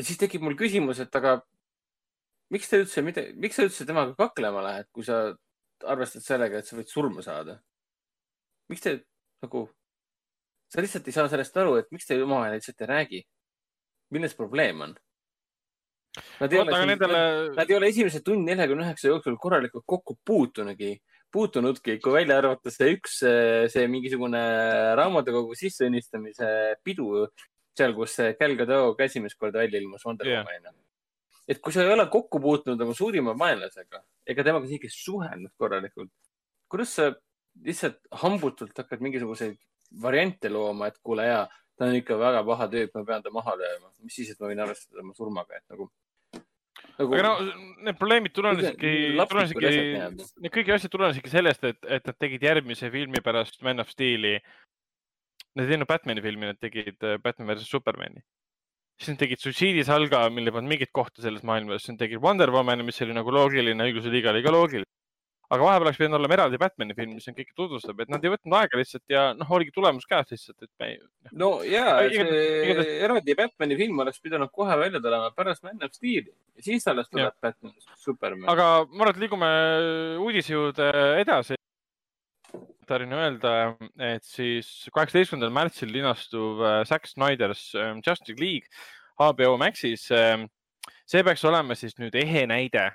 siis 0.00 0.20
tekib 0.20 0.44
mul 0.44 0.56
küsimus, 0.58 1.00
et 1.04 1.20
aga 1.20 1.38
miks 2.52 2.68
te 2.68 2.82
üldse, 2.82 3.04
miks 3.04 3.56
sa 3.56 3.66
üldse 3.66 3.86
temaga 3.88 4.16
kaklema 4.18 4.64
lähed, 4.66 4.90
kui 4.92 5.06
sa 5.06 5.22
arvestad 5.88 6.24
sellega, 6.24 6.60
et 6.60 6.68
sa 6.68 6.76
võid 6.78 6.92
surma 6.92 7.24
saada? 7.24 7.58
miks 8.72 8.84
te 8.84 8.98
nagu, 9.44 9.64
sa 10.72 10.84
lihtsalt 10.84 11.08
ei 11.08 11.16
saa 11.16 11.30
sellest 11.32 11.56
aru, 11.60 11.78
et 11.80 11.88
miks 11.94 12.08
te 12.08 12.20
omavahel 12.20 12.58
lihtsalt 12.58 12.84
ei 12.84 12.92
räägi? 12.92 13.22
milles 14.12 14.36
probleem 14.36 14.84
on? 14.88 14.94
Nad 16.40 16.52
ei, 16.52 16.60
Oota, 16.60 16.76
ole, 16.76 16.90
nendele... 16.90 17.22
nad, 17.22 17.54
nad 17.56 17.70
ei 17.70 17.78
ole 17.78 17.88
esimese 17.92 18.20
tund 18.24 18.44
neljakümne 18.48 18.84
üheksa 18.84 19.08
jooksul 19.08 19.38
korralikult 19.40 19.86
kokku 19.88 20.18
puutunudki. 20.24 20.98
Puutunudki, 21.32 21.96
kui 22.04 22.12
välja 22.12 22.36
arvata 22.42 22.68
see 22.68 22.90
üks, 22.92 23.14
see 23.72 23.86
mingisugune 23.88 24.42
raamatukogu 24.98 25.56
sisseõnnistamise 25.56 26.48
pidu 26.84 27.24
seal, 27.72 27.94
kus 27.96 28.18
Gal 28.38 28.56
Gadot 28.58 29.00
esimest 29.00 29.38
korda 29.40 29.62
välja 29.62 29.80
ilmus 29.80 30.04
Wonder 30.04 30.28
Womanina 30.28 30.68
yeah.. 30.68 30.76
et 31.48 31.60
kui 31.64 31.72
sa 31.72 31.86
ei 31.86 31.92
ole 31.94 32.04
kokku 32.12 32.40
puutunud 32.42 32.84
oma 32.84 32.92
suurima 32.96 33.32
vaenlasega 33.38 34.02
ega 34.28 34.44
temaga 34.44 34.68
isegi 34.68 34.90
suhelnud 34.92 35.54
korralikult, 35.56 36.12
kuidas 36.68 36.92
sa 36.98 37.08
lihtsalt 37.64 37.98
hambutult 38.22 38.76
hakkad 38.78 39.02
mingisuguseid 39.04 39.56
variante 40.02 40.48
looma, 40.52 40.88
et 40.88 41.00
kuule 41.04 41.26
ja, 41.26 41.42
ta 41.76 41.88
on 41.88 41.96
ikka 41.98 42.16
väga 42.20 42.44
paha 42.48 42.68
tüüp, 42.72 42.94
ma 42.96 43.04
pean 43.08 43.24
ta 43.24 43.32
maha 43.34 43.56
lööma, 43.60 43.90
mis 44.04 44.16
siis, 44.16 44.30
et 44.32 44.40
ma 44.40 44.48
võin 44.48 44.62
arvestada 44.64 45.00
tema 45.00 45.16
surmaga, 45.16 45.58
et 45.58 45.74
nagu 45.74 45.88
nagu.... 46.98 47.14
aga 47.14 47.22
no 47.26 47.32
need 47.86 47.98
probleemid 48.00 48.34
tulenesidki, 48.36 48.92
tulenesidki, 49.30 49.72
need 50.44 50.54
kõik 50.54 50.70
asjad 50.76 50.92
tulenesidki 50.92 51.32
sellest, 51.32 51.66
et, 51.70 51.80
et 51.98 52.06
nad 52.10 52.20
tegid 52.24 52.46
järgmise 52.48 52.92
filmi 52.94 53.22
pärast 53.24 53.60
Man 53.66 53.82
of 53.84 53.90
Steel'i. 53.92 54.38
Nad 55.52 55.66
ei 55.66 55.74
teinud 55.74 55.88
Batman'i 55.90 56.22
filmi, 56.24 56.48
nad 56.48 56.56
tegid 56.62 57.04
äh, 57.04 57.18
Batman 57.20 57.50
versus 57.52 57.68
Superman'i. 57.68 58.22
siis 59.00 59.12
nad 59.12 59.20
tegid 59.20 59.40
Suicide 59.42 59.84
Salga, 59.84 60.24
millel 60.30 60.54
polnud 60.54 60.70
mingit 60.70 60.92
kohta 60.94 61.24
selles 61.24 61.42
maailmas, 61.44 61.82
siis 61.82 61.94
nad 61.94 62.04
tegid 62.04 62.22
Wonder 62.22 62.52
Woman'i, 62.54 62.86
mis 62.86 63.00
oli 63.04 63.16
nagu 63.16 63.34
loogiline, 63.34 63.88
õiguse 63.90 64.12
liiga 64.12 64.30
oli 64.32 64.44
ka 64.44 64.54
loogiline 64.54 64.88
aga 65.52 65.66
vahepeal 65.66 65.86
oleks 65.86 65.98
pidanud 66.00 66.16
olema 66.16 66.36
eraldi 66.38 66.58
Batman'i 66.60 66.94
film, 66.96 67.16
mis 67.18 67.28
on 67.28 67.36
kõike 67.36 67.52
tutvustab, 67.58 67.98
et 68.00 68.12
nad 68.12 68.22
ei 68.24 68.32
võtnud 68.32 68.54
aega 68.56 68.78
lihtsalt 68.80 69.12
ja 69.12 69.24
noh, 69.36 69.50
oligi 69.52 69.74
tulemus 69.74 70.06
käes 70.08 70.30
lihtsalt, 70.32 70.64
et 70.64 70.70
me 70.80 70.88
ei. 70.88 71.00
no 71.42 71.50
ja, 71.66 71.84
see 72.12 72.94
eraldi 73.04 73.36
Batman'i 73.38 73.76
film 73.80 74.00
oleks 74.04 74.22
pidanud 74.24 74.52
kohe 74.54 74.76
välja 74.80 75.02
tulema 75.04 75.32
pärast 75.36 75.64
Man 75.66 75.82
of 75.84 75.92
Steel'i 75.96 76.30
ja 76.30 76.64
siis 76.64 76.88
alles 76.88 77.10
tuleb 77.12 77.36
Batman, 77.44 77.74
Superman. 78.00 78.48
aga 78.52 78.68
ma 78.86 79.04
arvan, 79.04 79.12
et 79.12 79.20
liigume 79.26 79.50
uudise 80.24 80.56
juurde 80.56 80.88
edasi. 81.20 81.58
tahan 82.88 83.12
öelda, 83.16 83.52
et 84.00 84.24
siis 84.26 84.88
kaheksateistkümnendal 84.92 85.52
märtsil 85.54 85.92
linastuv 85.92 86.64
äh, 86.64 86.80
Zack 86.88 87.06
Snyder's 87.08 87.70
ähm, 87.78 88.02
Justice 88.04 88.40
League 88.40 88.68
HBO 89.20 89.56
Maxis. 89.60 90.08
Ähm, 90.10 90.48
see 91.06 91.22
peaks 91.24 91.44
olema 91.44 91.76
siis 91.78 91.94
nüüd 92.00 92.16
ehe 92.18 92.42
näide 92.48 92.90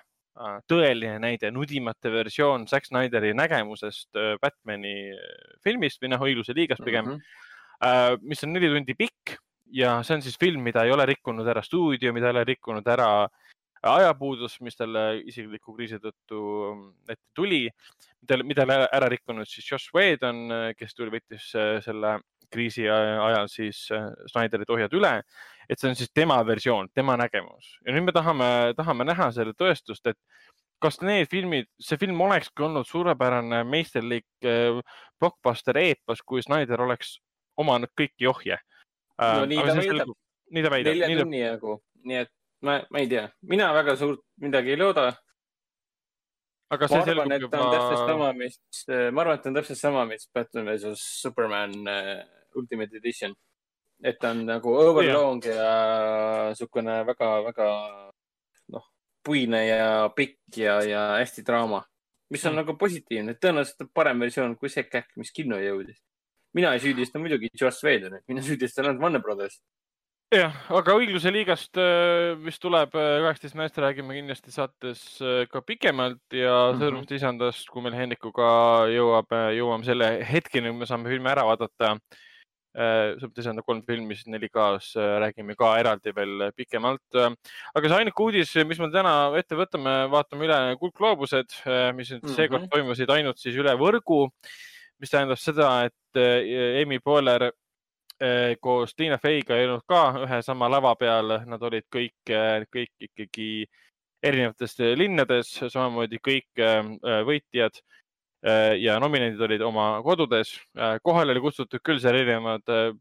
tõeline 0.69 1.17
näide, 1.21 1.51
nudimate 1.53 2.11
versioon 2.13 2.67
Zack 2.69 2.87
Snyderi 2.87 3.33
nägemusest 3.37 4.17
äh, 4.17 4.35
Batman'i 4.41 4.95
äh, 5.13 5.57
filmist 5.65 6.01
või 6.03 6.13
noh, 6.13 6.23
õigluse 6.27 6.55
liigast 6.57 6.83
pigem 6.85 7.11
mm, 7.11 7.19
-hmm. 7.81 8.23
mis 8.29 8.43
on 8.45 8.53
neli 8.53 8.69
tundi 8.73 8.95
pikk 8.97 9.37
ja 9.73 9.97
see 10.03 10.17
on 10.17 10.23
siis 10.25 10.37
film, 10.39 10.63
mida 10.63 10.85
ei 10.85 10.93
ole 10.93 11.05
rikkunud 11.05 11.47
ära 11.47 11.61
stuudio, 11.65 12.13
mida 12.13 12.29
ei 12.29 12.37
ole 12.37 12.45
rikkunud 12.47 12.87
ära 12.87 13.09
ajapuudus, 13.87 14.59
mis 14.65 14.75
talle 14.75 15.19
isikliku 15.25 15.75
kriisi 15.75 15.99
tõttu 16.01 16.39
mm, 16.73 16.87
ette 17.09 17.25
tuli, 17.35 17.67
mida, 18.21 18.41
mida 18.43 18.87
ära 18.87 19.09
rikkunud 19.09 19.47
siis 19.47 19.69
Josh 19.71 19.93
Whedon, 19.95 20.73
kes 20.77 20.95
tuli, 20.95 21.13
võttis 21.13 21.51
selle 21.85 22.17
kriisi 22.51 22.87
ajal 22.87 23.49
siis 23.51 23.87
Snyderi 24.31 24.65
tohjad 24.65 24.93
üle 24.95 25.17
et 25.69 25.79
see 25.79 25.89
on 25.91 25.97
siis 25.99 26.11
tema 26.15 26.37
versioon, 26.47 26.89
tema 26.95 27.17
nägemus 27.19 27.73
ja 27.85 27.95
nüüd 27.95 28.07
me 28.07 28.15
tahame, 28.15 28.47
tahame 28.77 29.07
näha 29.07 29.29
selle 29.35 29.55
tõestust, 29.57 30.07
et 30.09 30.17
kas 30.83 30.99
need 31.01 31.29
filmid, 31.31 31.69
see 31.81 31.99
film 31.99 32.21
olekski 32.27 32.65
olnud 32.67 32.87
suurepärane 32.87 33.63
meisterlik 33.67 34.27
äh, 34.45 34.79
blockbuster 35.19 35.79
eepos, 35.81 36.23
kui 36.25 36.43
Snyder 36.45 36.85
oleks 36.85 37.17
omanud 37.57 37.91
kõiki 37.97 38.29
ohje 38.29 38.57
äh,. 38.57 39.37
no 39.41 39.45
nii 39.49 39.63
ta 39.65 39.77
väidab. 39.79 40.17
nii 40.53 40.65
ta 40.65 40.73
väidab. 40.73 40.99
nelja 40.99 41.23
tunni 41.23 41.43
jagu, 41.43 41.79
nii 42.05 42.19
et 42.23 42.33
ma, 42.61 42.81
ma 42.91 43.03
ei 43.03 43.09
tea, 43.11 43.27
mina 43.49 43.71
väga 43.75 43.97
suurt 43.99 44.23
midagi 44.43 44.75
ei 44.75 44.79
looda. 44.79 45.09
aga 46.73 46.91
see 46.91 47.03
selgub 47.09 47.35
juba. 47.47 47.65
täpselt 47.73 48.13
sama, 48.13 48.31
mis, 48.37 48.61
ma 48.87 49.25
arvan, 49.25 49.35
et 49.37 49.43
ta 49.43 49.51
on 49.51 49.59
täpselt 49.59 49.81
sama, 49.81 50.07
mis 50.09 50.29
Batman 50.33 50.71
versus 50.71 51.03
Superman 51.21 51.75
uh, 51.83 52.23
Ultimate 52.57 52.97
Edition 52.97 53.35
et 54.03 54.19
ta 54.21 54.31
on 54.33 54.43
nagu 54.45 54.73
overlong 54.77 55.45
ja, 55.45 55.53
ja 55.57 56.49
niisugune 56.51 56.99
väga-väga 57.07 57.69
noh, 58.73 58.89
puine 59.25 59.63
ja 59.65 60.09
pikk 60.15 60.59
ja, 60.61 60.79
ja 60.85 61.05
hästi 61.17 61.45
draama, 61.47 61.81
mis 62.33 62.45
on 62.45 62.53
mm. 62.53 62.61
nagu 62.61 62.77
positiivne, 62.79 63.37
tõenäoliselt 63.41 63.89
parem 63.95 64.21
versioon 64.25 64.57
kui 64.59 64.69
see 64.73 64.85
käkk, 64.85 65.15
mis 65.17 65.33
kinno 65.33 65.59
jõudis. 65.61 66.03
mina 66.57 66.73
ei 66.73 66.81
süüdista 66.81 67.19
muidugi 67.21 67.49
Joss 67.59 67.83
Whedonit, 67.83 68.23
mina 68.27 68.41
süüdistan 68.47 68.85
ainult 68.85 69.01
Warner 69.01 69.23
Brothers. 69.23 69.57
jah, 70.33 70.53
aga 70.69 70.93
õigluse 70.99 71.33
liigast, 71.33 71.73
äh, 71.81 72.37
mis 72.37 72.61
tuleb 72.61 72.93
äh, 72.93 73.17
kaheksateist 73.25 73.57
märtsi, 73.57 73.81
räägime 73.81 74.19
kindlasti 74.19 74.53
saates 74.53 75.03
äh, 75.25 75.41
ka 75.49 75.63
pikemalt 75.65 76.21
ja 76.37 76.69
mm 76.75 76.85
-hmm. 76.85 77.13
isandast, 77.15 77.65
kui 77.73 77.81
meil 77.81 77.97
Hendrikuga 77.97 78.85
jõuab, 78.93 79.33
jõuame 79.57 79.89
selle 79.89 80.13
hetkeni, 80.21 80.69
kui 80.69 80.85
me 80.85 80.85
saame 80.85 81.09
filmi 81.09 81.33
ära 81.33 81.49
vaadata 81.49 81.97
Äh, 82.77 83.17
Subdescender 83.17 83.63
kolm 83.65 83.79
filmi 83.81 84.13
siis 84.13 84.27
4K-s 84.29 84.91
äh, 85.01 85.15
räägime 85.23 85.55
ka 85.57 85.71
eraldi 85.79 86.11
veel 86.13 86.51
pikemalt. 86.53 87.17
aga 87.17 87.89
see 87.89 87.97
ainuke 87.97 88.21
uudis, 88.21 88.51
mis 88.69 88.77
me 88.77 88.91
täna 88.93 89.13
ette 89.39 89.57
võtame, 89.57 89.93
vaatame 90.13 90.45
üle 90.45 90.59
kuldgloobused, 90.83 91.55
äh, 91.65 91.89
mis 91.97 92.11
nüüd 92.13 92.21
mm 92.21 92.29
-hmm. 92.29 92.35
seekord 92.37 92.67
toimusid 92.69 93.09
ainult 93.15 93.41
siis 93.41 93.57
üle 93.57 93.73
võrgu, 93.81 94.27
mis 95.01 95.09
tähendab 95.09 95.41
seda, 95.41 95.71
et 95.89 96.21
Amy 96.83 96.99
Poehler 96.99 97.51
koos 98.61 98.95
Tiina 98.97 99.17
Feiga 99.21 99.57
ei 99.57 99.67
olnud 99.67 99.83
ka 99.85 100.25
ühe 100.25 100.41
sama 100.41 100.69
lava 100.69 100.95
peal, 100.97 101.39
nad 101.45 101.61
olid 101.61 101.85
kõik, 101.95 102.31
kõik 102.73 103.09
ikkagi 103.09 103.65
erinevates 104.23 104.73
linnades, 104.97 105.51
samamoodi 105.69 106.17
kõik 106.25 106.65
võitjad 107.29 107.77
Äh, 107.77 107.97
ja 108.77 108.99
nominendid 109.01 109.41
olid 109.41 109.61
oma 109.65 110.01
kodudes. 110.05 110.53
Äh, 110.77 110.97
kohale 111.03 111.33
oli 111.33 111.41
kutsutud 111.41 111.81
küll 111.85 112.01
seal 112.01 112.17
erinevad 112.19 112.69
äh, 112.69 112.91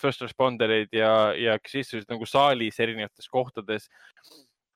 first 0.00 0.22
responder'id 0.22 0.94
ja, 0.94 1.32
ja 1.36 1.58
kes 1.60 1.80
istusid 1.82 2.08
nagu 2.10 2.26
saalis 2.26 2.78
erinevates 2.80 3.28
kohtades. 3.28 3.88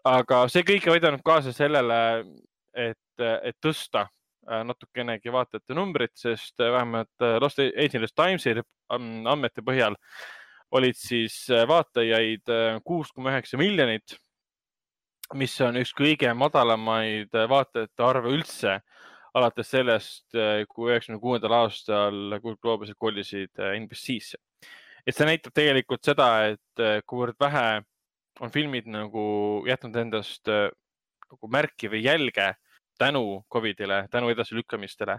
aga 0.05 0.49
see 0.50 0.65
kõik 0.66 0.89
ei 0.89 0.97
aidanud 0.97 1.23
kaasa 1.23 1.52
sellele, 1.55 2.24
et, 2.74 3.23
et 3.23 3.57
tõsta 3.62 4.08
äh, 4.08 4.65
natukenegi 4.66 5.32
vaatajate 5.32 5.76
numbrit, 5.78 6.15
sest 6.18 6.58
vähemalt 6.58 7.26
Los 7.41 7.58
Angeles 7.62 8.12
Timesi 8.12 8.57
andmete 8.91 9.62
põhjal 9.62 9.97
olid 10.73 10.97
siis 10.97 11.47
vaatajaid 11.68 12.49
kuus 12.84 13.12
koma 13.12 13.31
üheksa 13.31 13.58
miljonit, 13.60 14.16
mis 15.36 15.55
on 15.60 15.76
üks 15.81 15.92
kõige 15.97 16.32
madalamaid 16.34 17.32
vaatajate 17.49 18.05
arve 18.05 18.32
üldse 18.32 18.78
alates 19.38 19.70
sellest, 19.72 20.26
äh, 20.36 20.64
kui 20.68 20.90
üheksakümne 20.90 21.20
kuuendal 21.22 21.54
aastal 21.62 22.38
kuldgloobused 22.42 22.98
kolisid 23.00 23.52
äh, 23.60 23.76
NBC-sse. 23.80 24.38
et 25.06 25.16
see 25.16 25.26
näitab 25.26 25.54
tegelikult 25.56 26.04
seda, 26.04 26.28
et 26.52 26.82
äh, 26.82 27.00
kuivõrd 27.08 27.38
vähe 27.40 27.82
on 28.40 28.52
filmid 28.52 28.86
nagu 28.88 29.24
jätnud 29.68 29.96
endast 29.96 30.48
nagu 30.48 31.48
märki 31.52 31.90
või 31.92 32.04
jälge 32.04 32.52
tänu 32.98 33.42
Covidile, 33.52 34.06
tänu 34.10 34.30
edasilükkamistele. 34.32 35.18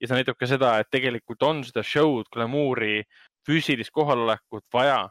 ja 0.00 0.08
see 0.08 0.16
näitab 0.16 0.38
ka 0.38 0.46
seda, 0.46 0.78
et 0.78 0.90
tegelikult 0.90 1.42
on 1.42 1.62
seda 1.66 1.82
show'd, 1.82 2.30
glamuuri, 2.34 3.02
füüsilist 3.46 3.90
kohalolekut 3.90 4.64
vaja 4.72 5.08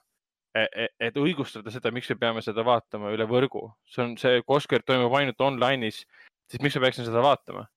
e, 0.56 0.64
e, 0.64 0.88
et 1.10 1.18
õigustada 1.20 1.72
seda, 1.72 1.92
miks 1.92 2.10
me 2.10 2.16
peame 2.22 2.44
seda 2.46 2.64
vaatama 2.66 3.12
üle 3.16 3.28
võrgu. 3.28 3.68
see 3.86 4.04
on 4.04 4.18
see, 4.18 4.42
kui 4.44 4.56
Oscar 4.56 4.84
toimub 4.84 5.14
ainult 5.20 5.42
online'is, 5.50 6.06
siis 6.48 6.64
miks 6.64 6.80
ma 6.80 6.88
peaksin 6.88 7.10
seda 7.10 7.24
vaatama? 7.24 7.68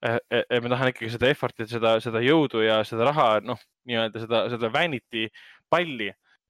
Eh, 0.00 0.16
eh, 0.32 0.44
eh, 0.48 0.60
ma 0.64 0.70
tahan 0.72 0.88
ikkagi 0.94 1.10
seda 1.12 1.28
effort'it, 1.28 1.68
seda, 1.68 1.98
seda 2.00 2.22
jõudu 2.24 2.62
ja 2.64 2.78
seda 2.88 3.04
raha, 3.10 3.42
noh, 3.44 3.58
nii-öelda 3.88 4.22
seda, 4.22 4.38
seda 4.48 4.70
vanity 4.72 5.26
palli, 5.68 6.06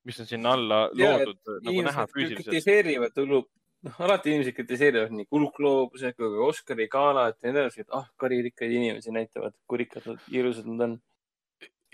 mis 0.07 0.20
on 0.23 0.29
sinna 0.29 0.53
alla 0.55 0.79
ja, 0.95 1.17
loodud 1.17 1.57
nagu 1.67 1.83
näha 1.89 2.05
füüsiliselt. 2.12 2.47
kritiseerivad 2.47 3.19
noh, 3.27 3.97
alati 4.07 4.31
inimesed 4.31 4.55
kritiseerivad 4.55 5.17
nii 5.17 5.27
kuldgloobuse 5.35 6.12
kui 6.15 6.31
ka 6.31 6.47
Oscari 6.47 6.87
galat 6.93 7.41
ja 7.43 7.51
nii 7.51 7.65
edasi, 7.65 7.83
et 7.83 7.99
ah, 7.99 8.07
karirikkaid 8.23 8.77
inimesi 8.77 9.17
näitavad, 9.17 9.57
kui 9.67 9.83
rikkad 9.83 10.07
nad, 10.12 10.23
ilusad 10.31 10.70
nad 10.70 10.87
on. 10.87 10.95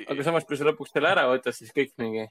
aga 0.05 0.27
samas, 0.29 0.45
kui 0.45 0.61
sa 0.61 0.69
lõpuks 0.69 0.93
selle 0.93 1.09
ära 1.09 1.25
võtad, 1.31 1.57
siis 1.57 1.73
kõik 1.73 1.95
mingi, 2.03 2.27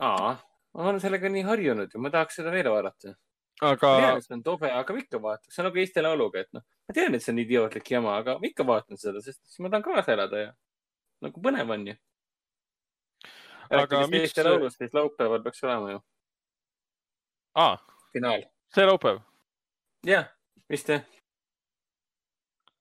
aa, 0.00 0.32
ma 0.72 0.88
olen 0.94 1.02
sellega 1.04 1.28
nii 1.28 1.44
harjunud 1.44 1.92
ja 1.92 2.00
ma 2.00 2.14
tahaks 2.14 2.40
seda 2.40 2.56
veel 2.56 2.72
vaadata 2.72 3.12
aga. 3.60 3.92
et 4.14 4.24
see 4.24 4.38
on 4.38 4.42
tobe, 4.48 4.72
aga 4.72 4.98
ikka 5.04 5.20
vaatan, 5.20 5.52
see 5.52 5.60
on 5.60 5.70
nagu 5.70 5.84
Eesti 5.84 6.08
Lauluga, 6.08 6.46
et 6.46 6.56
noh, 6.56 6.64
ma 6.86 6.94
tean, 6.96 7.16
et 7.16 7.24
see 7.24 7.32
on 7.34 7.40
idiootlik 7.42 7.90
jama, 7.90 8.16
aga 8.20 8.36
ma 8.40 8.48
ikka 8.48 8.66
vaatan 8.66 9.00
seda, 9.00 9.22
sest 9.24 9.40
siis 9.44 9.62
ma 9.64 9.70
tahan 9.72 9.84
kaasa 9.86 10.14
elada 10.14 10.42
ja 10.42 10.52
nagu 11.24 11.42
põnev 11.42 11.72
on 11.74 11.88
ju. 11.90 11.96
aga 13.80 14.04
miks? 14.06 14.28
Eesti 14.28 14.46
Laulust, 14.46 14.82
siis 14.82 14.94
laupäeval 14.96 15.42
peaks 15.46 15.64
olema 15.66 15.96
ju. 15.96 16.00
aa. 17.64 17.76
finaal. 18.12 18.46
see 18.74 18.86
laupäev? 18.86 19.20
jah, 20.06 20.30
vist 20.70 20.92
jah. 20.94 21.02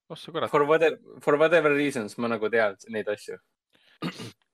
oh 0.10 0.20
sa 0.20 0.32
kurat. 0.32 0.52
For 0.54 0.68
whatever, 0.70 1.20
for 1.22 1.40
whatever 1.42 1.74
reasons 1.74 2.18
ma 2.18 2.32
nagu 2.32 2.52
tean 2.54 2.78
neid 2.90 3.10
asju. 3.16 3.40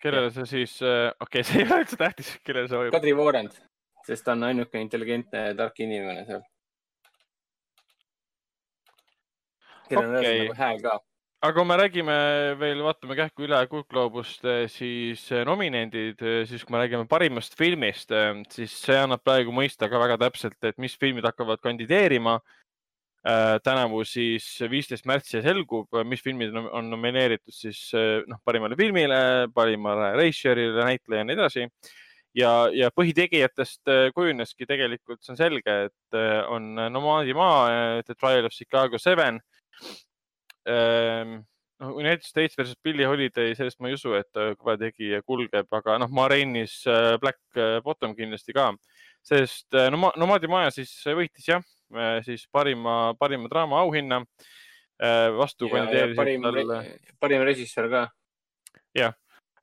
kellele 0.02 0.32
see 0.38 0.48
siis, 0.56 0.80
äh, 0.82 1.12
okei 1.20 1.42
okay,, 1.42 1.50
see 1.50 1.60
ei 1.64 1.68
ole 1.68 1.84
üldse 1.84 2.00
tähtis, 2.00 2.38
kellele 2.46 2.72
see 2.72 2.80
hoiab. 2.80 2.96
Kadri 2.96 3.18
Voorend 3.18 3.60
sest 4.08 4.26
ta 4.26 4.36
on 4.36 4.44
ainuke 4.48 4.82
intelligentne 4.82 5.46
ja 5.50 5.56
tark 5.58 5.80
inimene 5.84 6.26
seal. 6.26 6.44
Kellel 9.92 10.12
on 10.12 10.20
okay. 10.20 10.44
nagu 10.44 10.58
hääl 10.58 10.80
ka. 10.84 10.98
aga 11.42 11.54
kui 11.58 11.68
me 11.70 11.78
räägime 11.82 12.16
veel, 12.62 12.82
vaatame 12.86 13.18
kähku 13.18 13.46
üle 13.48 13.60
Kuldgloobust, 13.72 14.48
siis 14.74 15.26
nominendid, 15.48 16.22
siis 16.50 16.66
kui 16.66 16.76
me 16.76 16.84
räägime 16.84 17.10
parimast 17.10 17.58
filmist, 17.58 18.14
siis 18.54 18.76
see 18.86 18.98
annab 18.98 19.24
praegu 19.26 19.54
mõista 19.56 19.90
ka 19.90 20.02
väga 20.02 20.20
täpselt, 20.22 20.60
et 20.64 20.78
mis 20.82 20.98
filmid 21.02 21.26
hakkavad 21.28 21.64
kandideerima 21.64 22.40
tänavu 23.62 24.00
siis 24.06 24.46
viisteist 24.70 25.06
märtsi 25.06 25.44
selgub, 25.46 25.94
mis 26.10 26.24
filmid 26.26 26.56
on 26.58 26.88
nomineeritud 26.90 27.54
siis 27.54 27.84
noh, 27.94 28.40
parimale 28.46 28.78
filmile, 28.78 29.20
parimale 29.54 30.16
reisijale, 30.18 30.72
näitlejale 30.80 31.22
ja 31.22 31.28
nii 31.30 31.38
edasi 31.38 31.68
ja, 32.38 32.52
ja 32.74 32.90
põhitegijatest 32.96 33.92
kujuneski 34.16 34.68
tegelikult, 34.70 35.22
see 35.24 35.34
on 35.36 35.40
selge, 35.40 35.78
et 35.90 36.20
on 36.52 36.74
Nomaadi 36.94 37.36
maa, 37.38 38.02
The 38.06 38.16
Trial 38.16 38.48
of 38.48 38.56
Chicago 38.56 39.00
Seven. 39.02 39.42
Ähm, 40.70 41.40
noh, 41.82 41.96
United 41.98 42.26
States 42.28 42.58
versus 42.58 42.78
Billie 42.84 43.08
Holiday, 43.10 43.56
sellest 43.58 43.80
ma 43.82 43.90
ei 43.90 43.98
usu, 43.98 44.14
et 44.18 44.42
kõva 44.60 44.78
tegija 44.82 45.22
kulgeb, 45.26 45.70
aga 45.74 45.98
noh, 46.02 46.12
Marainis 46.14 46.82
Black 47.22 47.62
Bottom 47.86 48.14
kindlasti 48.18 48.54
ka, 48.54 48.70
sest 49.26 49.74
Nomaadi 49.94 50.50
maja 50.52 50.70
siis 50.76 50.94
võitis 51.18 51.48
jah, 51.50 51.66
siis 52.26 52.46
parima, 52.54 53.16
parima 53.20 53.50
draama 53.50 53.82
auhinna. 53.82 54.22
vastu 55.34 55.66
kandideerisid 55.66 56.20
parim, 56.20 56.44
talle. 56.46 56.82
parim 57.20 57.42
režissöör 57.42 57.90
ka. 57.90 58.02
jah 58.94 59.16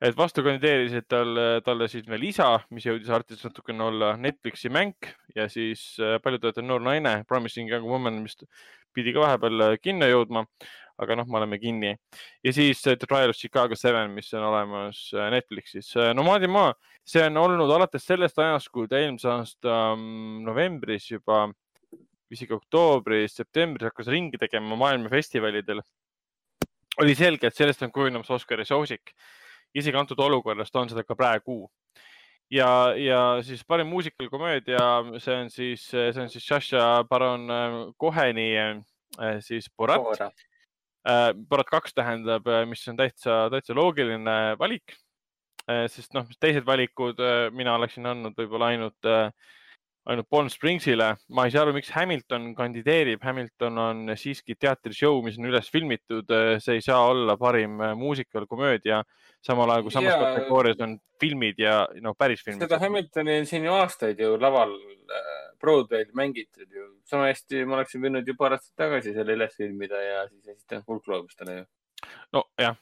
et 0.04 0.16
vastu 0.18 0.44
kandideerisid 0.46 1.08
talle, 1.10 1.46
talle 1.66 1.88
siis 1.90 2.06
veel 2.08 2.28
isa, 2.28 2.52
mis 2.74 2.86
jõudis 2.86 3.10
artis 3.14 3.42
natukene 3.44 3.82
olla 3.88 4.12
Netflixi 4.20 4.70
mäng 4.70 5.08
ja 5.34 5.48
siis 5.50 5.82
äh, 6.02 6.18
paljutöötav 6.22 6.66
noor 6.66 6.84
naine, 6.84 7.22
Promising 7.28 7.70
Young 7.70 7.86
Woman, 7.88 8.22
mis 8.26 8.38
pidi 8.98 9.14
ka 9.14 9.24
vahepeal 9.24 9.64
äh, 9.68 9.78
kinno 9.82 10.08
jõudma. 10.10 10.44
aga 10.98 11.14
noh, 11.14 11.28
me 11.30 11.36
oleme 11.38 11.60
kinni 11.62 11.92
ja 12.42 12.52
siis 12.52 12.80
äh, 12.90 12.96
The 12.98 13.06
Trial 13.06 13.30
of 13.30 13.36
Chicago 13.38 13.76
Seven, 13.78 14.10
mis 14.10 14.32
on 14.34 14.42
olemas 14.48 15.04
Netflixis. 15.30 15.92
Nomaadimaa, 16.18 16.72
see 17.06 17.22
on 17.22 17.38
olnud 17.38 17.70
alates 17.70 18.06
sellest 18.06 18.38
ajast, 18.42 18.72
kui 18.74 18.90
ta 18.90 18.98
eelmise 18.98 19.30
aasta 19.30 19.76
mm, 19.94 20.42
novembris 20.48 21.06
juba, 21.12 21.44
isegi 22.34 22.56
oktoobris, 22.56 23.38
septembris 23.38 23.92
hakkas 23.92 24.10
ringi 24.10 24.42
tegema 24.42 24.76
maailmafestivalidel. 24.82 25.84
oli 26.98 27.14
selge, 27.14 27.46
et 27.46 27.54
sellest 27.54 27.86
on 27.86 27.94
kujunemas 27.94 28.30
Oscari 28.34 28.66
soosik 28.66 29.14
isegi 29.76 29.98
antud 29.98 30.20
olukorras 30.20 30.72
ta 30.72 30.80
on 30.80 30.90
seda 30.90 31.04
ka 31.04 31.16
praegu. 31.18 31.66
Ja, 32.50 32.68
ja 32.96 33.20
siis 33.44 33.64
parim 33.68 33.90
muusikal 33.92 34.30
komöödia, 34.30 34.84
see 35.18 35.34
on 35.36 35.50
siis, 35.50 35.84
see 35.90 36.22
on 36.22 36.30
siis 36.32 36.46
Sasha 36.46 37.04
Baron 37.08 37.48
Coheni 38.00 38.50
äh, 38.56 39.38
siis 39.44 39.70
Borat. 39.76 40.22
Borat 41.48 41.68
kaks 41.70 41.94
tähendab, 41.96 42.48
mis 42.68 42.82
on 42.90 42.96
täitsa, 42.98 43.46
täitsa 43.52 43.74
loogiline 43.76 44.58
valik. 44.60 44.96
sest 45.68 46.14
noh, 46.16 46.24
teised 46.40 46.64
valikud 46.64 47.18
mina 47.52 47.74
oleksin 47.76 48.06
andnud 48.08 48.36
võib-olla 48.36 48.70
ainult 48.72 49.08
äh, 49.08 49.28
ainult 50.08 50.28
Palm 50.30 50.48
Springsile. 50.48 51.08
ma 51.28 51.44
ei 51.44 51.52
saa 51.52 51.64
aru, 51.66 51.74
miks 51.76 51.90
Hamilton 51.92 52.52
kandideerib. 52.56 53.22
Hamilton 53.24 53.80
on 53.82 54.14
siiski 54.16 54.56
teatrishow, 54.56 55.20
mis 55.24 55.38
on 55.40 55.50
üles 55.50 55.68
filmitud. 55.72 56.32
see 56.64 56.78
ei 56.78 56.84
saa 56.84 57.02
olla 57.10 57.36
parim 57.40 57.76
muusikal 58.00 58.46
komöödia, 58.48 59.02
samal 59.44 59.74
ajal 59.74 59.86
kui 59.86 59.94
samas 59.94 60.14
ja, 60.14 60.18
kategoorias 60.24 60.80
on 60.86 60.96
filmid 61.20 61.60
ja 61.60 61.82
no 62.04 62.14
päris 62.18 62.44
filmid. 62.44 62.64
seda 62.64 62.80
Hamiltoni 62.82 63.38
on 63.42 63.48
siin 63.50 63.68
ju 63.68 63.76
aastaid 63.76 64.20
ju 64.24 64.34
laval 64.40 64.74
äh, 64.74 65.30
Broadway'l 65.60 66.12
mängitud 66.16 66.68
ju. 66.72 66.90
sama 67.04 67.28
hästi 67.28 67.64
ma 67.66 67.80
oleksin 67.80 68.04
võinud 68.04 68.28
ju 68.28 68.36
paar 68.38 68.56
aastat 68.56 68.76
tagasi 68.86 69.14
selle 69.16 69.36
üles 69.36 69.56
filmida 69.56 70.02
ja 70.02 70.26
siis 70.28 70.54
esitanud 70.56 70.86
kuldgloobustele 70.88 71.58
ju. 71.60 71.64
nojah. 72.32 72.78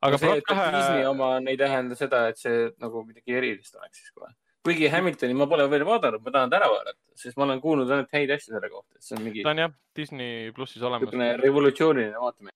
aga 0.00 0.14
no 0.14 0.18
see, 0.22 0.42
et. 0.42 0.52
Disney 0.78 1.06
oma 1.08 1.38
ei 1.40 1.56
tähenda 1.58 1.98
seda, 1.98 2.28
et 2.30 2.38
see 2.38 2.68
nagu 2.78 3.02
midagi 3.08 3.40
erilist 3.40 3.74
oleks 3.74 4.04
siis 4.04 4.14
kohe 4.14 4.30
kuigi 4.66 4.88
Hamiltoni 4.92 5.36
ma 5.36 5.46
pole 5.50 5.66
veel 5.70 5.84
vaadanud, 5.88 6.22
ma 6.24 6.34
tahan 6.34 6.52
ta 6.52 6.58
ära 6.60 6.70
vaadata, 6.72 6.98
sest 7.18 7.38
ma 7.38 7.46
olen 7.46 7.60
kuulnud 7.62 7.90
ainult 7.90 8.14
häid 8.14 8.32
asju 8.34 8.54
selle 8.54 8.70
kohta, 8.72 8.96
et 8.96 9.04
see 9.06 9.18
on 9.18 9.26
mingi. 9.26 9.44
ta 9.46 9.52
on 9.54 9.62
jah 9.64 9.76
Disney 9.96 10.50
plussis 10.56 10.82
olemas. 10.82 11.06
niisugune 11.06 11.36
revolutsiooniline 11.42 12.24
vaatamine 12.24 12.54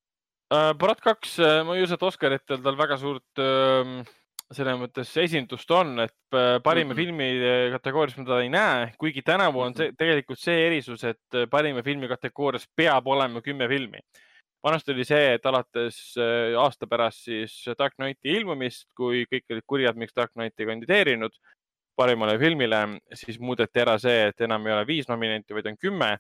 uh,. 0.53 0.73
Borat 0.79 1.01
kaks, 1.05 1.39
äh, 1.41 1.61
ma 1.67 1.77
ei 1.77 1.87
usu, 1.87 1.97
et 1.97 2.09
Oscaritel 2.09 2.61
tal 2.65 2.77
väga 2.79 2.99
suurt 3.01 3.41
uh, 3.43 3.95
selles 4.53 4.77
mõttes 4.81 5.15
esindust 5.23 5.71
on, 5.73 5.95
et 6.05 6.37
äh, 6.37 6.59
parima 6.65 6.93
mm 6.93 6.99
-hmm. 6.99 7.01
filmi 7.01 7.73
kategoorias 7.77 8.19
ma 8.19 8.27
teda 8.27 8.43
ei 8.43 8.51
näe, 8.53 8.91
kuigi 9.01 9.23
tänavu 9.23 9.65
on 9.65 9.75
see 9.75 9.89
mhm. 9.89 9.97
tegelikult 9.97 10.39
see 10.39 10.67
erisus, 10.67 11.05
et 11.05 11.41
parima 11.51 11.83
filmi 11.83 12.09
kategoorias 12.09 12.69
peab 12.77 13.07
olema 13.07 13.41
kümme 13.41 13.69
filmi. 13.69 14.01
vanasti 14.63 14.93
oli 14.93 15.05
see, 15.05 15.35
et 15.35 15.47
alates 15.47 16.15
aasta 16.59 16.87
pärast 16.87 17.25
siis 17.25 17.65
Dark 17.79 17.97
Knighti 17.97 18.31
ilmumist, 18.31 18.87
kui 18.95 19.25
kõik 19.27 19.51
olid 19.51 19.65
kurjad, 19.67 19.97
miks 19.97 20.15
Dark 20.15 20.31
Knight 20.37 20.61
ei 20.61 20.67
kandideerinud, 20.67 21.35
parimale 21.97 22.39
filmile, 22.41 22.81
siis 23.19 23.39
muudeti 23.43 23.83
ära 23.83 23.99
see, 24.01 24.29
et 24.31 24.41
enam 24.47 24.67
ei 24.67 24.75
ole 24.77 24.87
viis 24.89 25.11
nominenti, 25.11 25.55
vaid 25.57 25.71
on 25.71 25.79
kümme. 25.79 26.17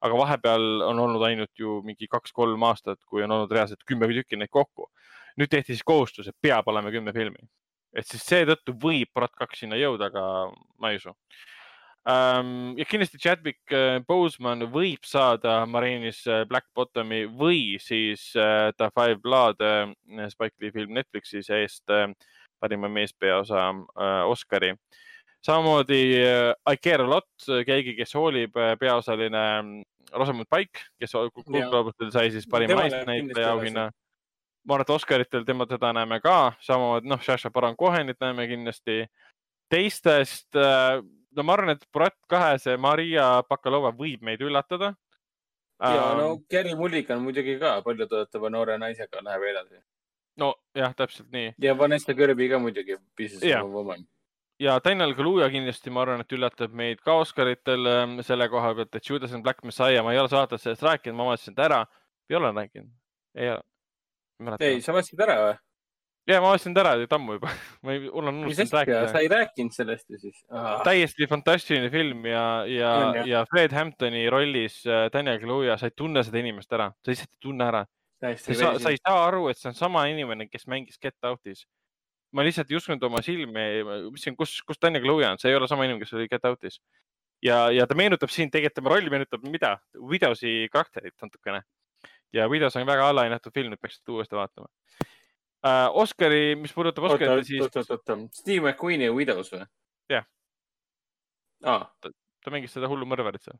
aga 0.00 0.16
vahepeal 0.16 0.80
on 0.80 0.98
olnud 0.98 1.22
ainult 1.28 1.58
ju 1.60 1.82
mingi 1.84 2.06
kaks-kolm 2.08 2.62
aastat, 2.64 2.96
kui 3.04 3.20
on 3.20 3.34
olnud 3.34 3.50
reaalselt 3.52 3.82
kümme 3.84 4.08
tükki 4.08 4.36
neid 4.36 4.48
kokku. 4.50 4.88
nüüd 5.36 5.50
tehti 5.50 5.74
siis 5.74 5.84
kohustus, 5.84 6.28
et 6.28 6.36
peab 6.42 6.68
olema 6.68 6.90
kümme 6.90 7.12
filmi. 7.12 7.48
et 7.94 8.06
siis 8.06 8.22
seetõttu 8.24 8.72
võib 8.72 9.12
Brat 9.14 9.34
kaks 9.36 9.60
sinna 9.60 9.76
jõuda, 9.76 10.08
aga 10.08 10.52
ma 10.78 10.90
ei 10.90 10.96
usu 10.96 11.14
ja 12.76 12.84
kindlasti 12.88 13.18
Chadwick 13.20 13.72
äh, 13.72 14.00
Boseman 14.08 14.64
võib 14.72 15.04
saada 15.04 15.66
Marinis 15.66 16.22
äh, 16.26 16.46
Black 16.48 16.66
Bottomi 16.74 17.26
või 17.26 17.76
siis 17.78 18.32
uh, 18.36 18.72
The 18.72 18.88
Five 18.94 19.20
Blood 19.20 19.60
Spike 20.32 20.56
Lee 20.60 20.72
film 20.72 20.94
Netflixis 20.96 21.50
eest 21.50 21.84
parima 22.60 22.88
meespeaosa 22.88 23.68
äh, 23.70 24.24
Oscari. 24.28 24.74
Samamoodi 25.46 26.00
I 26.70 26.76
care 26.82 27.04
a 27.04 27.08
lot, 27.08 27.28
keegi, 27.66 27.96
kes 27.98 28.14
hoolib, 28.14 28.58
peaosaline 28.80 29.44
Rosamund 30.12 30.50
Pike, 30.50 30.86
kes 31.00 31.16
Kuldglobustel 31.34 32.12
sai 32.12 32.30
siis 32.34 32.48
parima 32.50 32.82
naisnäitleja 32.82 33.52
auhinna. 33.54 33.90
ma 34.68 34.74
arvan, 34.74 34.84
et 34.84 34.90
Oscaritel 34.90 35.44
tema, 35.44 35.66
teda 35.66 35.92
näeme 35.96 36.20
ka, 36.20 36.52
samamoodi 36.60 37.08
noh, 37.08 37.22
Sasha 37.24 37.50
Baron 37.50 37.76
Cohenit 37.76 38.20
näeme 38.20 38.46
kindlasti. 38.46 39.06
teistest, 39.70 40.56
no 40.56 41.42
ma 41.42 41.52
arvan, 41.52 41.76
et 41.76 41.86
Brat 41.92 42.16
kahe 42.28 42.58
see 42.58 42.76
Maria 42.76 43.42
Bakalova 43.48 43.94
võib 43.96 44.24
meid 44.26 44.42
üllatada 44.42 44.94
ja 45.80 46.14
no 46.16 46.40
Gary 46.50 46.74
Mulligan 46.76 47.22
muidugi 47.24 47.56
ka 47.60 47.78
paljutõotava 47.84 48.50
noore 48.52 48.76
naisega 48.80 49.22
läheb 49.24 49.46
edasi. 49.52 49.80
nojah, 50.40 50.94
täpselt 50.96 51.30
nii. 51.32 51.54
ja 51.58 51.76
Vanessa 51.78 52.14
Kirby 52.14 52.48
ka 52.48 52.58
muidugi, 52.58 52.98
Business 53.16 53.62
of 53.62 53.70
Woman. 53.70 54.04
Ja 54.60 54.76
Daniel 54.84 55.14
Kaluuya 55.16 55.48
kindlasti, 55.52 55.92
ma 55.94 56.04
arvan, 56.04 56.24
et 56.24 56.36
üllatab 56.36 56.74
meid 56.76 57.00
ka 57.04 57.16
Oscaritel 57.22 57.88
ähm, 57.88 58.18
selle 58.26 58.48
koha 58.52 58.74
pealt, 58.76 58.94
et 58.94 59.08
Judas 59.08 59.32
and 59.36 59.46
Black 59.46 59.64
Messiah, 59.64 60.04
ma 60.04 60.12
ei 60.14 60.20
ole 60.20 60.30
saates 60.32 60.66
sellest 60.66 60.84
rääkinud, 60.84 61.16
ma 61.18 61.30
vaatasin 61.30 61.56
ta 61.56 61.66
ära. 61.68 61.80
ei 62.30 62.36
ole 62.36 62.52
rääkinud? 62.56 62.92
ei 63.40 63.50
ole. 63.54 64.56
ei, 64.60 64.80
sa 64.84 64.94
vaatasid 64.96 65.26
ära 65.26 65.38
või? 65.46 65.58
ja 66.28 66.40
ma 66.40 66.50
vaatasin 66.52 66.74
ta 66.76 66.84
ära 66.84 67.06
ammu 67.16 67.38
juba 67.38 67.52
ma 67.84 67.94
ei, 67.94 68.02
mul 68.06 68.30
on 68.30 68.42
unustanud 68.44 68.76
rääkida. 68.78 69.08
sa 69.12 69.22
ei 69.24 69.30
rääkinud 69.32 69.74
sellest 69.74 70.10
ju 70.10 70.20
siis 70.20 70.42
täiesti 70.84 71.28
fantastiline 71.30 71.90
film 71.90 72.26
ja, 72.28 72.44
ja, 72.68 72.92
ja 73.26 73.44
Fred 73.50 73.74
Hamptoni 73.76 74.28
rollis 74.30 74.82
äh, 74.86 75.08
Daniel 75.12 75.40
Kaluuya, 75.40 75.78
sa 75.80 75.90
ei 75.90 75.96
tunne 75.96 76.24
seda 76.26 76.42
inimest 76.42 76.72
ära, 76.76 76.90
sa 77.00 77.12
lihtsalt 77.14 77.32
ei 77.32 77.42
tunne 77.48 77.68
ära. 77.72 77.84
sa, 78.20 78.72
sa 78.78 78.92
ei 78.92 79.00
saa 79.00 79.26
aru, 79.26 79.48
et 79.48 79.58
see 79.58 79.70
on 79.72 79.78
sama 79.78 80.04
inimene, 80.12 80.48
kes 80.50 80.68
mängis 80.68 81.00
Get 81.00 81.16
Out'is. 81.24 81.64
Ma 82.36 82.44
lihtsalt 82.46 82.70
ei 82.70 82.78
uskunud 82.78 83.04
oma 83.08 83.22
silmi, 83.26 83.66
mõtlesin, 83.86 84.36
kus, 84.38 84.58
kus 84.66 84.78
Daniel 84.82 85.04
Kaluuya 85.04 85.32
on, 85.34 85.40
see 85.42 85.50
ei 85.50 85.58
ole 85.58 85.68
sama 85.70 85.86
inimene, 85.86 86.04
kes 86.04 86.14
oli 86.16 86.28
Get 86.30 86.46
Out'is. 86.46 86.80
ja, 87.42 87.62
ja 87.74 87.86
ta 87.90 87.96
meenutab 87.98 88.32
siin, 88.32 88.50
tegelikult 88.52 88.78
tema 88.78 88.94
roll 88.94 89.10
meenutab 89.12 89.46
mida? 89.50 89.76
Widowsi 90.12 90.68
karakterit 90.72 91.16
natukene. 91.22 91.62
ja 92.32 92.48
Widows 92.48 92.76
on 92.78 92.86
väga 92.86 93.08
alahinnatud 93.10 93.54
film, 93.54 93.74
et 93.74 93.80
peaks 93.82 93.98
seda 93.98 94.16
uuesti 94.16 94.38
vaatama 94.38 94.70
uh,. 94.70 95.88
Oscari, 96.02 96.54
mis 96.56 96.72
puudutab 96.72 97.10
Oscarit, 97.10 97.46
siis. 97.46 97.62
oot, 97.66 97.76
oot, 97.82 97.90
oot, 97.90 98.28
Steve 98.34 98.62
McQueen'i 98.70 99.10
Widows 99.14 99.52
või? 99.54 99.66
jah 100.12 100.26
ah.. 101.64 101.88
Ta, 102.00 102.12
ta 102.44 102.54
mängis 102.54 102.74
seda 102.76 102.90
hullu 102.90 103.08
mõrvarit 103.08 103.42
seal. 103.44 103.58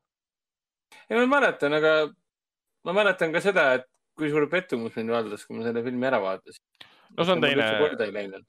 ei, 1.08 1.18
ma 1.18 1.26
mäletan, 1.39 1.74
aga 1.81 1.94
ma 2.86 2.97
mäletan 2.97 3.34
ka 3.34 3.42
seda, 3.44 3.73
et 3.81 3.89
kui 4.18 4.31
suur 4.32 4.47
pettumus 4.52 4.97
mind 4.99 5.12
valdas, 5.15 5.44
kui 5.47 5.58
ma 5.58 5.66
selle 5.66 5.82
filmi 5.84 6.08
ära 6.08 6.20
vaatasin. 6.23 6.62
no 7.16 7.26
see 7.26 7.36
on 7.36 7.44
teine, 7.44 8.40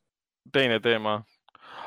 teine 0.53 0.80
teema. 0.84 1.22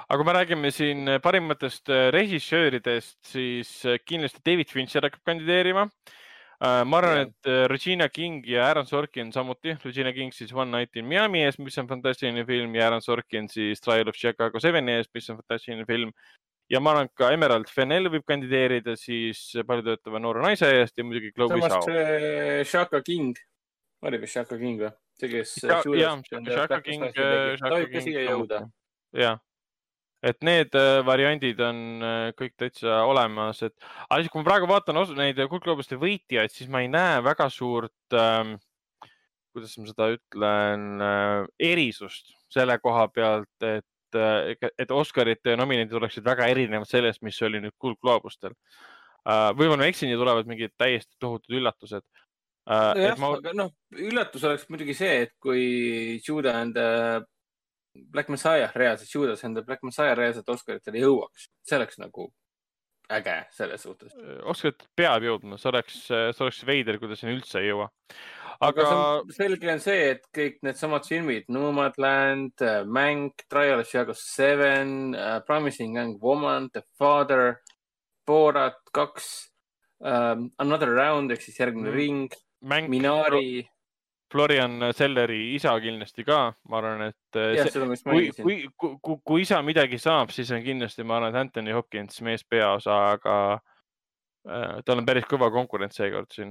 aga 0.04 0.16
kui 0.20 0.26
me 0.26 0.34
räägime 0.36 0.70
siin 0.72 1.08
parimatest 1.22 1.88
režissööridest, 2.12 3.16
siis 3.24 3.70
kindlasti 4.04 4.42
David 4.44 4.70
Fincher 4.72 5.06
hakkab 5.06 5.24
kandideerima 5.32 5.88
ma 6.60 6.98
arvan, 6.98 7.26
et 7.26 7.48
Regina 7.68 8.08
King 8.08 8.44
ja 8.46 8.68
Aaron 8.68 8.86
Sorkin 8.86 9.32
samuti. 9.32 9.74
Regina 9.84 10.12
King 10.12 10.32
siis 10.32 10.52
One 10.54 10.70
Night 10.70 10.96
in 10.96 11.06
Miami 11.08 11.42
ees, 11.44 11.58
mis 11.58 11.76
on 11.78 11.88
fantastiline 11.90 12.44
film 12.46 12.74
ja 12.74 12.86
Aaron 12.88 13.02
Sorkin 13.02 13.48
siis 13.48 13.82
Trial 13.84 14.08
of 14.08 14.16
Chicago 14.16 14.60
Seveni 14.62 14.94
ees, 14.98 15.10
mis 15.14 15.28
on 15.30 15.40
fantastiline 15.42 15.84
film. 15.88 16.12
ja 16.70 16.80
ma 16.80 16.94
arvan, 16.94 17.10
ka 17.12 17.28
Emerald 17.34 17.68
Fennell 17.68 18.08
võib 18.08 18.22
kandideerida 18.24 18.94
siis 18.96 19.50
paljutöötava 19.68 20.16
noore 20.22 20.40
naise 20.46 20.70
eest 20.78 20.96
ja 20.96 21.04
muidugi 21.04 21.34
Chloe 21.34 21.58
Zhao. 21.60 21.82
samas 21.82 22.70
Shaka 22.70 23.02
King, 23.04 23.36
oli 24.02 24.20
vist 24.22 24.38
Shaka 24.38 24.56
King 24.56 24.80
või? 24.80 24.94
See, 25.20 25.30
kes. 25.32 25.56
jah, 25.62 25.82
Shaka 25.82 26.80
King, 26.84 27.08
Shaka 27.14 27.82
King. 27.90 28.70
jah 29.14 29.42
et 30.24 30.40
need 30.46 30.76
äh, 30.78 31.00
variandid 31.04 31.60
on 31.62 31.80
äh, 32.04 32.28
kõik 32.38 32.54
täitsa 32.60 33.02
olemas, 33.08 33.60
et 33.66 33.74
aga 34.06 34.22
siis, 34.22 34.30
kui 34.32 34.40
ma 34.40 34.48
praegu 34.48 34.68
vaatan 34.70 35.00
neid 35.18 35.40
kuldgloobuste 35.50 35.98
võitjaid, 36.00 36.52
siis 36.52 36.70
ma 36.72 36.80
ei 36.84 36.88
näe 36.92 37.20
väga 37.24 37.50
suurt 37.52 38.16
ähm,, 38.16 38.56
kuidas 39.54 39.76
ma 39.78 39.90
seda 39.90 40.08
ütlen 40.16 41.04
äh,, 41.04 41.42
erisust 41.72 42.32
selle 42.52 42.78
koha 42.80 43.06
pealt, 43.12 43.52
et 43.60 44.18
äh,, 44.18 44.70
et 44.80 44.96
Oscarite 44.96 45.58
nominendid 45.60 46.00
oleksid 46.00 46.24
väga 46.24 46.48
erinevad 46.54 46.88
sellest, 46.88 47.20
mis 47.26 47.40
oli 47.44 47.60
nüüd 47.60 47.76
kuldgloobustel 47.76 48.54
äh,. 48.54 49.50
võib-olla 49.52 49.82
ma 49.84 49.92
eksin 49.92 50.14
ja 50.14 50.20
tulevad 50.20 50.48
mingid 50.48 50.72
täiesti 50.80 51.20
tohutud 51.20 51.60
üllatused 51.60 52.06
äh,. 52.66 53.02
jah, 53.02 53.18
ma... 53.20 53.34
aga 53.38 53.54
noh, 53.56 53.72
üllatus 53.94 54.46
oleks 54.48 54.68
muidugi 54.72 54.96
see, 54.98 55.24
et 55.26 55.34
kui 55.42 56.20
Judah 56.24 56.62
and 56.62 56.78
Black 57.94 58.28
Messiah 58.28 58.70
reaalselt, 58.74 59.10
Judas 59.14 59.44
and 59.44 59.56
the 59.56 59.62
Black 59.62 59.82
Messiah 59.86 60.16
reaalselt 60.18 60.48
Oscaritele 60.50 61.02
jõuaks, 61.02 61.48
see 61.62 61.78
oleks 61.78 62.00
nagu 62.02 62.30
äge 63.12 63.36
selles 63.54 63.84
suhtes. 63.84 64.14
Oscarit 64.50 64.86
peab 64.96 65.26
jõudma, 65.26 65.58
see 65.60 65.70
oleks, 65.70 66.00
see 66.08 66.44
oleks 66.44 66.64
veider, 66.66 66.98
kui 66.98 67.10
ta 67.10 67.18
sinna 67.18 67.36
üldse 67.36 67.60
ei 67.60 67.70
jõua. 67.70 67.90
aga, 68.64 68.70
aga 68.72 68.96
on, 68.96 69.32
selge 69.34 69.70
on 69.72 69.82
see, 69.82 70.10
et 70.14 70.26
kõik 70.34 70.60
needsamad 70.66 71.06
filmid, 71.08 71.48
Nomadland, 71.52 72.64
Mäng, 72.86 73.34
Trial 73.50 73.82
of 73.82 73.90
Chicago 73.90 74.16
Seven 74.18 75.14
uh,, 75.14 75.40
Promising 75.46 75.98
Young 75.98 76.16
Woman, 76.22 76.70
The 76.74 76.82
Father, 76.98 77.60
Borat 78.26 78.80
kaks 78.94 79.30
um,, 80.00 80.48
Another 80.58 80.94
Round 80.96 81.34
ehk 81.34 81.44
siis 81.44 81.60
järgmine 81.60 81.90
mm. 81.90 81.98
ring, 81.98 82.38
Minari 82.64 83.64
Florian 84.34 84.80
Selleri 84.92 85.54
isa 85.54 85.76
kindlasti 85.78 86.24
ka, 86.26 86.38
ma 86.68 86.80
arvan, 86.80 87.06
et 87.12 87.38
eh, 87.38 87.52
ja, 87.60 87.66
see, 87.70 87.84
kui, 88.02 88.24
kui, 88.34 88.56
kui, 88.74 89.18
kui 89.22 89.44
isa 89.44 89.60
midagi 89.62 90.00
saab, 90.02 90.32
siis 90.34 90.50
on 90.54 90.64
kindlasti, 90.64 91.06
ma 91.06 91.20
arvan, 91.20 91.30
et 91.30 91.38
Anthony 91.44 91.74
Hopkins 91.76 92.18
mees 92.26 92.42
peaosa, 92.50 92.96
aga 93.14 93.36
äh, 93.54 94.80
tal 94.82 95.02
on 95.02 95.06
päris 95.06 95.28
kõva 95.30 95.52
konkurents 95.54 96.00
seekord 96.00 96.34
siin. 96.34 96.50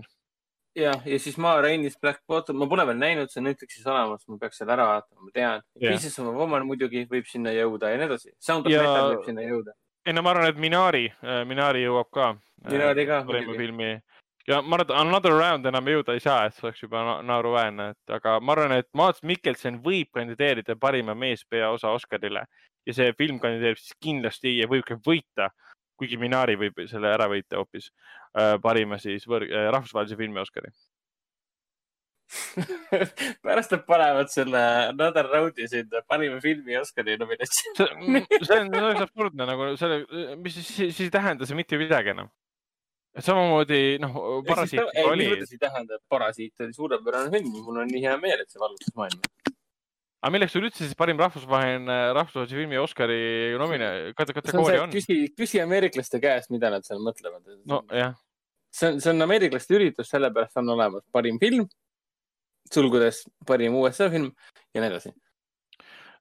ja, 0.80 0.94
ja 1.04 1.20
siis 1.20 1.36
Ma 1.42 1.58
Rainis 1.62 2.00
Black 2.00 2.24
Bottom, 2.30 2.62
ma 2.62 2.70
pole 2.72 2.88
veel 2.88 3.02
näinud, 3.02 3.34
see 3.34 3.42
on 3.44 3.50
Netflixis 3.50 3.84
olemas, 3.84 4.24
ma 4.32 4.40
peaks 4.46 4.64
selle 4.64 4.78
ära 4.78 4.88
vaatama, 4.94 5.28
ma 5.28 5.36
tean. 5.36 5.68
Pieces 5.82 6.16
of 6.24 6.32
a 6.32 6.38
Woman 6.40 6.64
muidugi 6.70 7.04
võib 7.12 7.28
sinna 7.28 7.52
jõuda 7.52 7.92
ja 7.92 8.00
nii 8.00 8.08
edasi. 8.14 8.32
Sound 8.40 8.70
of 8.70 8.78
ja... 8.78 8.88
Metal 8.88 9.12
võib 9.12 9.28
sinna 9.28 9.50
jõuda. 9.50 9.76
ei 10.08 10.16
no 10.16 10.24
ma 10.24 10.32
arvan, 10.38 10.48
et 10.54 10.64
Minari, 10.70 11.06
äh, 11.20 11.44
Minari 11.50 11.84
jõuab 11.84 12.16
ka. 12.16 12.32
Minari 12.70 13.10
ka. 13.12 13.26
filmi 13.28 13.98
ja 14.48 14.62
ma 14.62 14.78
arvan, 14.78 14.86
et 14.88 14.96
another 15.00 15.36
round 15.36 15.68
enam 15.70 15.88
jõuda 15.88 16.16
ei 16.18 16.24
saa, 16.24 16.48
et 16.48 16.56
see 16.56 16.68
oleks 16.68 16.84
juba 16.84 17.04
naeruväärne, 17.24 17.90
et 17.94 18.16
aga 18.18 18.38
ma 18.44 18.56
arvan, 18.56 18.76
et 18.80 18.90
Mads 18.98 19.24
Mikkelson 19.24 19.80
võib 19.86 20.12
kandideerida 20.16 20.76
parima 20.80 21.16
meespeaosa 21.16 21.94
Oscarile 21.96 22.46
ja 22.88 22.96
see 22.96 23.14
film 23.20 23.40
kandideerib 23.44 23.80
siis 23.80 23.96
kindlasti 24.04 24.58
ja 24.58 24.68
võib 24.72 24.84
ka 24.88 25.00
võita, 25.08 25.52
kuigi 26.00 26.20
Minari 26.20 26.58
võib 26.60 26.84
selle 26.90 27.14
ära 27.14 27.30
võita 27.32 27.62
hoopis 27.62 27.92
äh, 28.36 28.58
parima 28.64 29.00
siis 29.00 29.28
võr- 29.30 29.48
äh,, 29.48 29.70
rahvusvahelise 29.72 30.20
filmi 30.20 30.44
Oscari 30.44 30.74
pärast 33.46 33.74
nad 33.76 33.84
panevad 33.86 34.32
selle 34.32 34.60
Another 34.90 35.28
Round'i 35.30 35.68
sinna 35.70 36.02
parima 36.08 36.40
filmi 36.42 36.76
Oscari 36.80 37.16
nominatsiooni. 37.22 38.24
see 38.42 38.60
on, 38.60 38.72
see 38.74 38.88
on 38.90 39.04
absurdne 39.06 39.48
nagu 39.48 39.74
selle, 39.80 40.04
mis 40.42 40.58
siis, 40.60 40.72
siis 40.82 41.04
ei 41.08 41.14
tähenda 41.14 41.48
see 41.48 41.58
mitte 41.60 41.80
midagi 41.80 42.12
enam 42.16 42.32
samamoodi 43.22 44.00
noh, 44.02 44.16
Parasiit 44.48 44.82
ei, 44.96 45.06
oli. 45.06 45.28
ei 45.38 45.60
tähenda, 45.60 46.00
et 46.00 46.04
Parasiit 46.10 46.66
oli 46.66 46.74
suurepärane 46.74 47.32
film, 47.34 47.52
mul 47.66 47.84
on 47.84 47.92
nii 47.92 48.02
hea 48.06 48.16
meel, 48.22 48.42
et 48.42 48.50
see 48.50 48.62
vallutas 48.62 48.94
maailma. 48.98 49.32
aga 50.24 50.32
milleks 50.34 50.56
sul 50.56 50.66
üldse 50.66 50.86
siis 50.86 50.98
parim 50.98 51.20
rahvusvaheline, 51.22 51.98
rahvusvahelise 52.18 52.58
filmi 52.58 52.80
Oscari 52.82 53.20
nomine-, 53.62 54.14
kategooria 54.18 54.86
on? 54.86 54.94
küsi, 54.94 55.20
küsi 55.38 55.62
ameeriklaste 55.62 56.22
käest, 56.24 56.50
mida 56.54 56.72
nad 56.74 56.88
seal 56.88 57.04
mõtlevad. 57.06 57.44
nojah. 57.70 58.16
see 58.74 58.94
on, 58.94 59.04
see 59.04 59.12
on 59.14 59.28
ameeriklaste 59.28 59.78
üritus, 59.78 60.10
sellepärast 60.14 60.58
on 60.64 60.74
olemas 60.74 61.06
parim 61.14 61.38
film, 61.44 61.68
sulgudes 62.72 63.28
parim 63.46 63.78
USA 63.78 64.10
film 64.14 64.32
ja 64.74 64.82
nii 64.82 64.90
edasi 64.90 65.14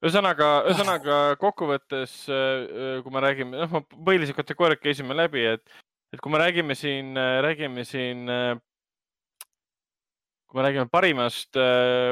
ühesõnaga, 0.02 0.50
ühesõnaga 0.66 1.16
kokkuvõttes, 1.38 2.14
kui 2.26 3.12
me 3.14 3.20
räägime, 3.22 3.60
noh, 3.60 3.70
ma 3.70 3.80
põhilised 3.86 4.34
kategooriad 4.34 4.80
käisime 4.82 5.14
läbi, 5.14 5.44
et 5.54 5.62
et 6.12 6.20
kui 6.20 6.32
me 6.32 6.39
räägime 6.39 6.74
siin, 6.76 7.16
räägime 7.16 7.84
siin, 7.89 8.26
kui 10.47 10.58
me 10.60 10.66
räägime 10.66 10.89
parimast, 10.92 11.57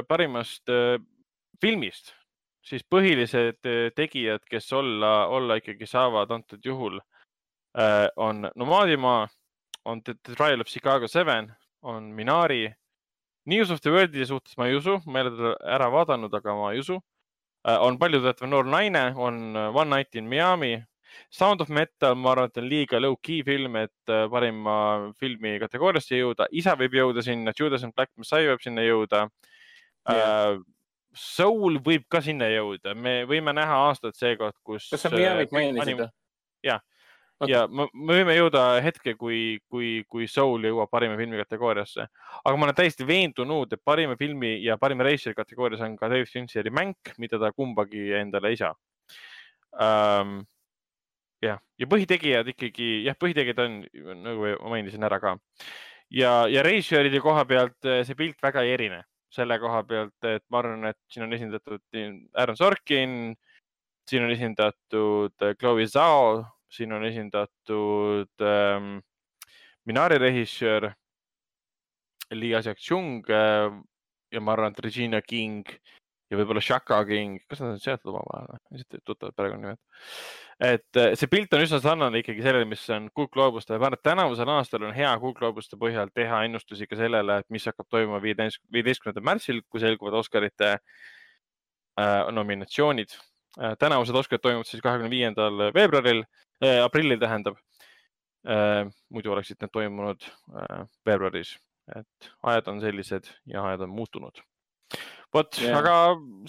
parimast 0.09 0.73
filmist, 1.61 2.15
siis 2.65 2.85
põhilised 2.89 3.61
tegijad, 3.97 4.45
kes 4.49 4.73
olla, 4.73 5.27
olla 5.29 5.59
ikkagi 5.61 5.87
saavad 5.89 6.33
antud 6.33 6.65
juhul, 6.65 7.01
on 8.17 8.49
Nomaadimaa, 8.57 9.29
on 9.85 10.03
The 10.03 10.15
Trial 10.35 10.61
of 10.61 10.69
Chicago 10.69 11.07
Seven, 11.07 11.53
on 11.83 12.12
Minari. 12.12 12.75
News 13.47 13.70
of 13.70 13.81
the 13.81 13.91
World'i 13.91 14.27
suhtes 14.27 14.57
ma 14.57 14.67
ei 14.69 14.77
usu, 14.77 14.99
ma 15.07 15.20
ei 15.20 15.27
ole 15.27 15.37
teda 15.37 15.55
ära 15.77 15.89
vaadanud, 15.93 16.35
aga 16.35 16.55
ma 16.55 16.73
ei 16.73 16.81
usu. 16.81 17.01
on 17.65 17.99
palju 17.99 18.23
töötav 18.25 18.49
noor 18.49 18.65
naine, 18.65 19.12
on 19.17 19.57
One 19.57 19.91
Night 19.91 20.15
in 20.17 20.29
Miami, 20.29 20.79
Sound 21.31 21.65
of 21.65 21.71
Metal, 21.75 22.17
ma 22.19 22.35
arvan, 22.35 22.51
et 22.51 22.61
on 22.61 22.69
liiga 22.71 23.01
low-key 23.01 23.45
film, 23.47 23.79
et 23.83 24.13
äh, 24.13 24.27
parima 24.33 24.75
filmi 25.21 25.57
kategooriasse 25.63 26.21
jõuda. 26.21 26.49
isa 26.51 26.77
võib 26.79 26.99
jõuda 27.01 27.25
sinna, 27.27 27.55
Judas 27.57 27.87
and 27.87 27.97
Black 27.97 28.13
Messiah 28.17 28.53
võib 28.53 28.67
sinna 28.67 28.87
jõuda 28.87 29.25
yeah.. 30.11 30.59
Uh, 30.59 30.63
Soul 31.11 31.81
võib 31.83 32.05
ka 32.07 32.21
sinna 32.23 32.47
jõuda, 32.47 32.93
me 32.95 33.25
võime 33.27 33.51
näha 33.57 33.81
aastat 33.89 34.15
seekord, 34.15 34.55
kus. 34.63 34.87
kas 34.93 35.03
sa 35.03 35.11
Miami't 35.11 35.51
mainisid 35.51 36.05
jah, 36.63 36.79
ja 37.49 37.65
me, 37.67 37.87
me 37.95 38.19
võime 38.21 38.37
jõuda 38.37 38.63
hetke, 38.85 39.15
kui, 39.19 39.59
kui, 39.71 40.05
kui 40.11 40.29
Soul 40.31 40.69
jõuab 40.69 40.91
parima 40.93 41.17
filmi 41.19 41.41
kategooriasse. 41.41 42.07
aga 42.45 42.55
ma 42.55 42.69
olen 42.69 42.79
täiesti 42.79 43.07
veendunud, 43.09 43.73
et 43.73 43.83
parima 43.85 44.17
filmi 44.21 44.59
ja 44.65 44.77
parima 44.79 45.07
reisijari 45.07 45.39
kategoorias 45.39 45.83
on 45.87 45.97
ka 45.99 46.09
David 46.13 46.31
Fincheri 46.31 46.71
Mänk, 46.71 47.15
mida 47.19 47.41
ta 47.41 47.53
kumbagi 47.53 48.13
endale 48.21 48.55
ei 48.55 48.61
saa 48.61 48.75
um,. 49.75 50.41
Jah, 51.43 51.60
ja 51.78 51.89
põhitegijad 51.91 52.52
ikkagi, 52.55 52.91
jah, 53.07 53.17
põhitegijad 53.20 53.62
on, 53.65 53.81
nagu 54.25 54.55
ma 54.60 54.75
mainisin 54.75 55.05
ära 55.07 55.20
ka. 55.23 55.36
ja, 56.10 56.47
ja 56.51 56.62
reisijäride 56.67 57.20
koha 57.20 57.44
pealt 57.49 57.89
eh, 57.89 58.02
see 58.05 58.19
pilt 58.19 58.43
väga 58.43 58.65
ei 58.67 58.75
erine 58.77 59.05
selle 59.31 59.60
koha 59.62 59.85
pealt, 59.86 60.17
et 60.27 60.43
ma 60.51 60.59
arvan, 60.59 60.89
et 60.91 60.99
siin 61.09 61.23
on 61.23 61.33
esindatud 61.33 62.01
Aaron 62.35 62.57
Sorkin, 62.59 63.12
siin 64.10 64.25
on 64.27 64.33
esindatud 64.35 65.47
eh, 65.47 65.55
Chloe 65.55 65.86
Zhao 65.86 66.41
siin 66.70 66.93
on 66.93 67.05
esindatud 67.05 68.43
ähm, 68.43 68.99
Minari 69.85 70.19
režissöör 70.19 70.91
Li 72.31 72.55
Asjak-Chung 72.55 73.27
äh, 73.31 73.83
ja 74.31 74.41
ma 74.41 74.52
arvan, 74.52 74.73
et 74.73 74.85
Regina 74.85 75.20
King 75.23 75.67
ja 76.31 76.39
võib-olla 76.39 76.62
Shaka 76.62 77.00
King, 77.09 77.41
kas 77.50 77.60
nad 77.62 77.75
on 77.75 77.81
seotud 77.83 78.12
omavahel 78.12 78.49
või? 78.52 78.60
lihtsalt 78.78 79.05
tuttavad 79.07 79.36
perekonnanimed. 79.36 79.81
et 80.70 81.00
äh, 81.00 81.15
see 81.18 81.31
pilt 81.31 81.55
on 81.57 81.65
üsna 81.65 81.81
sarnane 81.83 82.20
ikkagi 82.23 82.44
sellele, 82.44 82.68
mis 82.70 82.84
on 82.94 83.09
kuldgloobustel. 83.17 83.78
ma 83.78 83.89
arvan, 83.89 83.99
et 83.99 84.07
tänavusel 84.07 84.52
aastal 84.55 84.86
on 84.86 84.94
hea 84.94 85.10
kuldgloobuste 85.23 85.78
põhjal 85.81 86.12
teha 86.15 86.44
ennustusi 86.47 86.86
ka 86.91 86.99
sellele, 87.00 87.41
et 87.42 87.49
mis 87.50 87.67
hakkab 87.67 87.89
toimuma 87.91 88.20
viieteistkümnendal 88.23 89.26
märtsil, 89.26 89.62
kui 89.68 89.83
selguvad 89.83 90.20
Oscarite 90.20 90.70
äh, 90.76 92.31
nominatsioonid 92.36 93.17
äh,. 93.59 93.75
tänavused 93.78 94.15
Oscarid 94.23 94.44
toimuvad 94.44 94.70
siis 94.70 94.84
kahekümne 94.84 95.10
viiendal 95.10 95.67
veebruaril 95.75 96.23
äh,, 96.23 96.78
aprillil 96.84 97.18
tähendab 97.18 97.59
äh,. 98.47 98.86
muidu 99.10 99.34
oleksid 99.34 99.59
need 99.60 99.75
toimunud 99.75 100.31
äh, 100.31 100.86
veebruaris, 101.07 101.57
et 101.97 102.33
ajad 102.47 102.70
on 102.70 102.81
sellised 102.86 103.26
ja 103.50 103.67
ajad 103.67 103.89
on 103.89 103.99
muutunud. 103.99 104.44
Vot 105.34 105.59
yeah., 105.62 105.78
aga 105.78 105.97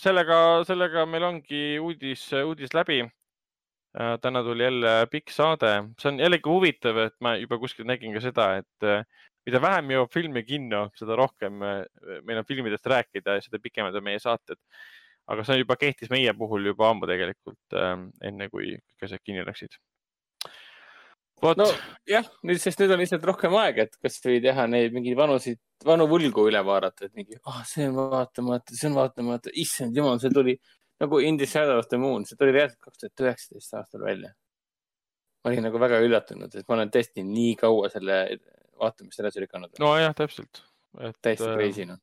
sellega, 0.02 0.38
sellega 0.68 1.06
meil 1.10 1.28
ongi 1.28 1.64
uudis, 1.82 2.28
uudis 2.42 2.74
läbi 2.78 3.02
äh,. 3.04 4.16
täna 4.24 4.44
tuli 4.46 4.66
jälle 4.68 4.94
pikk 5.12 5.34
saade, 5.34 5.74
see 6.02 6.14
on 6.14 6.22
jällegi 6.24 6.50
huvitav, 6.50 7.04
et 7.08 7.18
ma 7.22 7.36
juba 7.40 7.60
kuskil 7.62 7.90
nägin 7.90 8.16
ka 8.16 8.24
seda, 8.24 8.48
et 8.64 8.88
äh, 8.88 9.04
mida 9.46 9.62
vähem 9.62 9.94
jõuab 9.96 10.14
filmi 10.14 10.46
kinno, 10.48 10.88
seda 10.98 11.18
rohkem 11.20 11.62
äh, 11.66 11.84
meil 12.26 12.42
on 12.42 12.50
filmidest 12.50 12.90
rääkida 12.90 13.38
ja 13.38 13.46
seda 13.46 13.62
pikemad 13.62 13.96
on 13.98 14.10
meie 14.10 14.22
saated 14.22 14.60
aga 15.32 15.46
see 15.48 15.62
juba 15.62 15.78
kehtis 15.80 16.10
meie 16.12 16.34
puhul 16.38 16.66
juba 16.72 16.90
ammu 16.92 17.08
tegelikult 17.10 17.76
enne 18.28 18.48
kui 18.52 18.74
kõik 18.76 19.08
asjad 19.08 19.22
kinni 19.24 19.46
läksid 19.48 19.78
nojah, 21.42 22.28
nüüd, 22.48 22.60
sest 22.62 22.82
nüüd 22.82 22.94
on 22.94 23.02
lihtsalt 23.02 23.26
rohkem 23.26 23.56
aega, 23.60 23.88
et 23.88 23.98
kasvõi 24.04 24.42
teha 24.44 24.68
neid 24.70 24.94
mingeid 24.96 25.18
vanusid, 25.18 25.60
vanu 25.86 26.06
võlgu 26.10 26.46
üle 26.50 26.62
vaadata, 26.66 27.08
et 27.08 27.16
mingi, 27.18 27.40
oh,, 27.50 27.64
see 27.68 27.88
on 27.90 27.98
vaatamata, 27.98 28.76
see 28.78 28.90
on 28.92 28.98
vaatamata, 29.00 29.54
issand 29.64 29.98
jumal, 29.98 30.20
see 30.22 30.34
tuli 30.34 30.58
nagu 31.02 31.20
In 31.26 31.38
the 31.38 31.48
Shadow 31.50 31.80
of 31.82 31.90
the 31.90 31.98
Moon, 31.98 32.28
see 32.30 32.38
tuli 32.38 32.54
reaalselt 32.56 32.82
kaks 32.86 33.02
tuhat 33.02 33.26
üheksateist 33.26 33.74
aastal 33.80 34.06
välja. 34.06 34.36
ma 35.42 35.50
olin 35.50 35.66
nagu 35.66 35.80
väga 35.82 35.98
üllatunud, 36.06 36.54
et 36.54 36.68
ma 36.70 36.78
olen 36.78 36.94
tõesti 36.94 37.26
nii 37.26 37.56
kaua 37.58 37.90
selle 37.90 38.18
vaatamist 38.80 39.24
edasi 39.24 39.42
lükanud. 39.42 39.74
nojah, 39.82 40.14
täpselt. 40.18 40.64
täiesti 41.22 41.50
äh, 41.50 41.58
crazy 41.58 41.88
noh. 41.90 41.98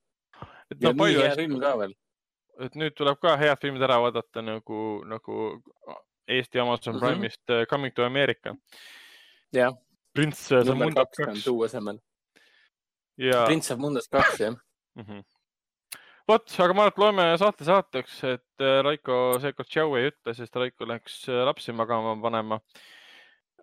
et 0.72 0.82
no 0.82 0.94
palju 0.98 1.22
hästi. 1.22 1.94
et 2.66 2.78
nüüd 2.82 2.98
tuleb 2.98 3.22
ka 3.22 3.36
head 3.38 3.62
filmid 3.62 3.86
ära 3.86 4.00
vaadata 4.02 4.42
nagu, 4.42 4.82
nagu 5.06 5.48
Eesti 6.28 6.60
Amazon 6.60 6.96
mm 6.96 7.00
-hmm. 7.00 7.06
Prime'ist 7.06 7.50
uh, 7.54 7.66
Coming 7.70 7.94
to 7.94 8.04
America 8.04 8.56
jah. 9.54 9.74
prints 10.16 10.44
saab 10.50 10.74
mundast 10.76 11.16
kaks. 11.16 11.44
tuu 11.46 11.64
asemel 11.66 12.00
ja.... 13.20 13.44
prints 13.46 13.70
saab 13.70 13.82
mundast 13.82 14.10
kaks, 14.12 14.40
jah 14.42 14.54
mm 14.54 15.04
-hmm. 15.04 15.24
vot, 16.28 16.54
aga 16.60 16.74
ma 16.74 16.86
arvan, 16.86 16.92
et 16.92 17.02
loeme 17.02 17.26
saate 17.40 17.64
saateks, 17.64 18.22
et 18.34 18.64
äh, 18.64 18.78
Raiko 18.84 19.38
seekord 19.42 19.68
tšau 19.68 19.96
ei 19.98 20.12
ütle, 20.12 20.34
sest 20.34 20.56
Raiko 20.56 20.88
läks 20.88 21.20
äh, 21.28 21.44
lapsi 21.48 21.72
magama 21.72 22.16
panema 22.22 22.60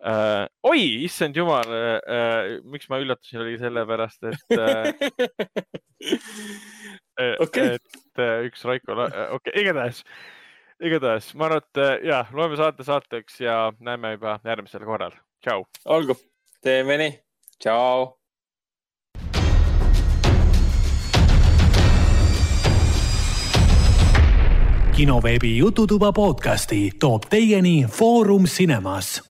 äh,. 0.02 0.46
oi, 0.62 0.82
issand 1.08 1.36
jumal 1.36 1.68
äh,, 1.72 2.60
miks 2.64 2.88
ma 2.88 3.00
üllatusin, 3.02 3.42
oli 3.44 3.58
sellepärast, 3.58 4.24
et 4.32 4.58
äh, 4.58 4.92
okay. 7.44 7.76
et 7.76 8.18
äh, 8.18 8.40
üks 8.48 8.64
Raiko, 8.64 8.92
okei 8.92 9.28
okay,, 9.38 9.60
igatahes, 9.62 10.02
igatahes 10.80 11.34
ma 11.34 11.50
arvan, 11.50 11.62
et 11.64 12.04
ja 12.10 12.24
loeme 12.32 12.56
saate 12.56 12.84
saateks 12.84 13.40
ja 13.40 13.72
näeme 13.80 14.16
juba 14.16 14.40
järgmisel 14.44 14.84
korral 14.84 15.16
tšau. 15.46 15.62
olgu, 15.84 16.14
teeme 16.62 16.98
nii, 16.98 17.12
tšau. 17.62 18.18
kinoveebi 24.96 25.56
Jututuba 25.56 26.12
podcasti 26.12 26.90
toob 26.98 27.28
teieni 27.30 27.84
Foorum 27.84 28.44
Cinemas 28.48 29.22